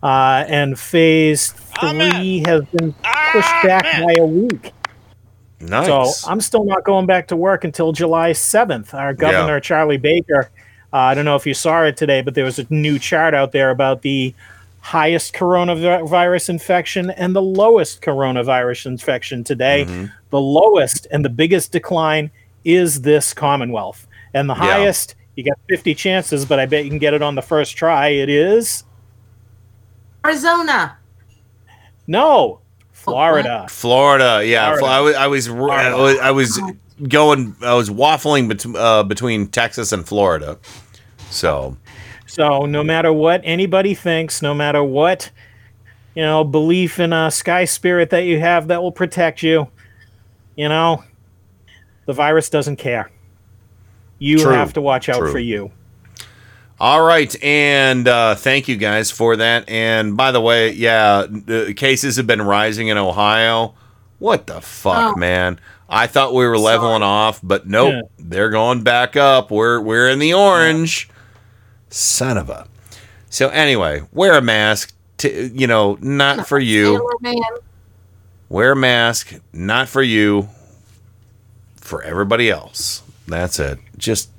Uh, 0.00 0.44
and 0.48 0.78
phase 0.78 1.52
three 1.80 2.42
has 2.46 2.62
been 2.72 2.92
pushed 3.32 3.62
back 3.64 3.84
by 3.84 4.14
a 4.18 4.24
week. 4.26 4.72
Nice. 5.60 5.86
So 6.20 6.30
I'm 6.30 6.40
still 6.40 6.64
not 6.64 6.84
going 6.84 7.06
back 7.06 7.28
to 7.28 7.36
work 7.36 7.64
until 7.64 7.92
July 7.92 8.30
7th. 8.30 8.94
Our 8.94 9.12
governor, 9.12 9.58
Charlie 9.60 9.96
Baker, 9.96 10.50
uh, 10.92 10.96
I 10.96 11.14
don't 11.14 11.24
know 11.24 11.36
if 11.36 11.46
you 11.46 11.54
saw 11.54 11.82
it 11.84 11.96
today, 11.96 12.22
but 12.22 12.34
there 12.34 12.44
was 12.44 12.58
a 12.58 12.66
new 12.70 12.98
chart 12.98 13.34
out 13.34 13.52
there 13.52 13.70
about 13.70 14.02
the 14.02 14.34
highest 14.80 15.34
coronavirus 15.34 16.48
infection 16.48 17.10
and 17.10 17.34
the 17.34 17.42
lowest 17.42 18.00
coronavirus 18.00 18.86
infection 18.86 19.44
today. 19.44 19.84
Mm-hmm. 19.84 20.06
The 20.30 20.40
lowest 20.40 21.06
and 21.10 21.24
the 21.24 21.28
biggest 21.28 21.72
decline 21.72 22.30
is 22.64 23.02
this 23.02 23.34
Commonwealth. 23.34 24.06
And 24.34 24.48
the 24.48 24.54
Yeah. 24.54 24.60
highest, 24.60 25.16
you 25.36 25.44
got 25.44 25.58
50 25.68 25.94
chances, 25.94 26.44
but 26.46 26.58
I 26.60 26.66
bet 26.66 26.84
you 26.84 26.90
can 26.90 26.98
get 26.98 27.14
it 27.14 27.22
on 27.22 27.34
the 27.34 27.42
first 27.42 27.76
try. 27.76 28.08
It 28.08 28.28
is 28.28 28.84
Arizona. 30.24 30.96
No, 32.08 32.60
Florida. 32.90 33.66
Florida, 33.68 34.42
yeah. 34.44 34.76
Florida. 34.76 34.86
I 34.88 35.00
was, 35.00 35.14
I 35.14 35.26
was, 35.28 35.48
I 35.48 35.94
was, 35.94 36.18
I 36.18 36.30
was 36.32 36.60
going, 37.08 37.54
I 37.62 37.74
was 37.74 37.90
waffling 37.90 38.48
bet- 38.48 38.74
uh, 38.74 39.04
between 39.04 39.46
Texas 39.46 39.92
and 39.92 40.04
Florida. 40.06 40.58
So, 41.30 41.76
So 42.26 42.66
no 42.66 42.82
matter 42.82 43.12
what 43.12 43.40
anybody 43.44 43.94
thinks, 43.94 44.42
no 44.42 44.54
matter 44.54 44.82
what 44.82 45.30
you 46.14 46.22
know 46.22 46.42
belief 46.42 46.98
in 46.98 47.12
a 47.12 47.30
sky 47.30 47.64
spirit 47.66 48.10
that 48.10 48.24
you 48.24 48.40
have 48.40 48.68
that 48.68 48.82
will 48.82 48.92
protect 48.92 49.42
you, 49.42 49.68
you 50.56 50.68
know, 50.68 51.04
the 52.06 52.12
virus 52.12 52.50
doesn't 52.50 52.76
care. 52.76 53.10
You 54.18 54.38
True. 54.38 54.52
have 54.52 54.72
to 54.72 54.80
watch 54.80 55.08
out 55.08 55.18
True. 55.18 55.30
for 55.30 55.38
you. 55.38 55.70
All 56.80 57.02
right, 57.02 57.34
and 57.42 58.06
uh, 58.06 58.34
thank 58.36 58.68
you 58.68 58.76
guys 58.76 59.10
for 59.10 59.36
that. 59.36 59.68
And 59.68 60.16
by 60.16 60.30
the 60.30 60.40
way, 60.40 60.70
yeah, 60.72 61.26
the 61.28 61.74
cases 61.74 62.16
have 62.16 62.26
been 62.26 62.40
rising 62.42 62.86
in 62.88 62.96
Ohio. 62.96 63.74
What 64.20 64.46
the 64.46 64.60
fuck, 64.60 65.16
Oh. 65.16 65.18
man? 65.18 65.58
I 65.88 66.06
thought 66.06 66.34
we 66.34 66.46
were 66.46 66.58
leveling 66.58 67.02
off, 67.02 67.40
but 67.42 67.66
nope, 67.66 67.94
Yeah. 67.94 68.00
they're 68.18 68.50
going 68.50 68.82
back 68.82 69.16
up. 69.16 69.50
We're 69.50 69.80
we're 69.80 70.08
in 70.08 70.18
the 70.20 70.34
orange. 70.34 71.08
Son 71.90 72.36
of 72.36 72.48
a. 72.50 72.66
So 73.30 73.48
anyway, 73.48 74.02
wear 74.12 74.34
a 74.34 74.42
mask. 74.42 74.92
To, 75.18 75.48
you 75.48 75.66
know, 75.66 75.98
not 76.00 76.46
for 76.46 76.60
you. 76.60 77.04
Man. 77.20 77.34
Wear 78.48 78.72
a 78.72 78.76
mask, 78.76 79.34
not 79.52 79.88
for 79.88 80.00
you, 80.02 80.48
for 81.76 82.02
everybody 82.02 82.50
else. 82.50 83.02
That's 83.26 83.58
it. 83.58 83.78
Just 83.96 84.30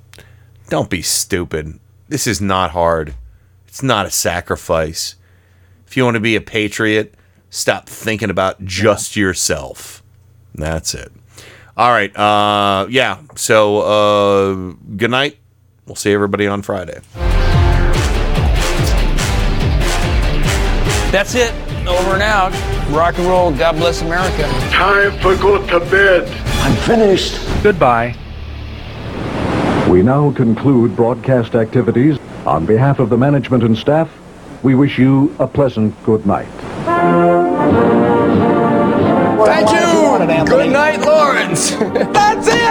don't 0.70 0.90
be 0.90 1.02
stupid. 1.02 1.80
This 2.10 2.26
is 2.26 2.42
not 2.42 2.72
hard. 2.72 3.14
It's 3.68 3.84
not 3.84 4.08
a 4.08 4.12
sacrifice. 4.12 5.16
If 5.86 5.96
you 5.96 6.04
want 6.04 6.16
to 6.16 6.20
be 6.20 6.36
a 6.36 6.42
patriot, 6.42 7.14
stop 7.52 7.88
thinking 7.88 8.32
about 8.32 8.66
just 8.66 9.16
yourself. 9.16 10.04
That's 10.56 10.96
it. 10.96 11.12
All 11.78 11.92
right. 11.92 12.16
Uh, 12.18 12.88
yeah. 12.90 13.22
So, 13.36 13.82
uh, 13.82 14.74
good 14.98 15.12
night. 15.12 15.38
We'll 15.86 15.96
see 15.96 16.12
everybody 16.12 16.48
on 16.48 16.64
Friday. 16.64 17.00
That's 21.12 21.36
it. 21.36 21.54
Over 21.88 22.16
and 22.16 22.24
out. 22.24 22.52
Rock 22.90 23.20
and 23.20 23.28
roll. 23.28 23.52
God 23.52 23.78
bless 23.78 24.02
America. 24.02 24.44
Time 24.72 25.12
for 25.20 25.36
go 25.36 25.66
to 25.68 25.80
bed. 25.92 26.28
I'm 26.62 26.76
finished. 26.88 27.40
Goodbye. 27.62 28.16
We 29.90 30.04
now 30.04 30.32
conclude 30.34 30.96
broadcast 30.96 31.56
activities. 31.56 32.20
On 32.46 32.64
behalf 32.64 33.00
of 33.00 33.10
the 33.10 33.18
management 33.18 33.64
and 33.64 33.76
staff, 33.76 34.08
we 34.62 34.76
wish 34.76 35.00
you 35.00 35.36
a 35.40 35.48
pleasant 35.48 35.96
good 36.04 36.28
night. 36.28 36.48
Thank 39.46 39.72
you. 39.72 40.46
Good 40.46 40.72
night, 40.72 41.00
Lawrence. 41.00 41.72
That's 41.80 42.48
it. 42.48 42.69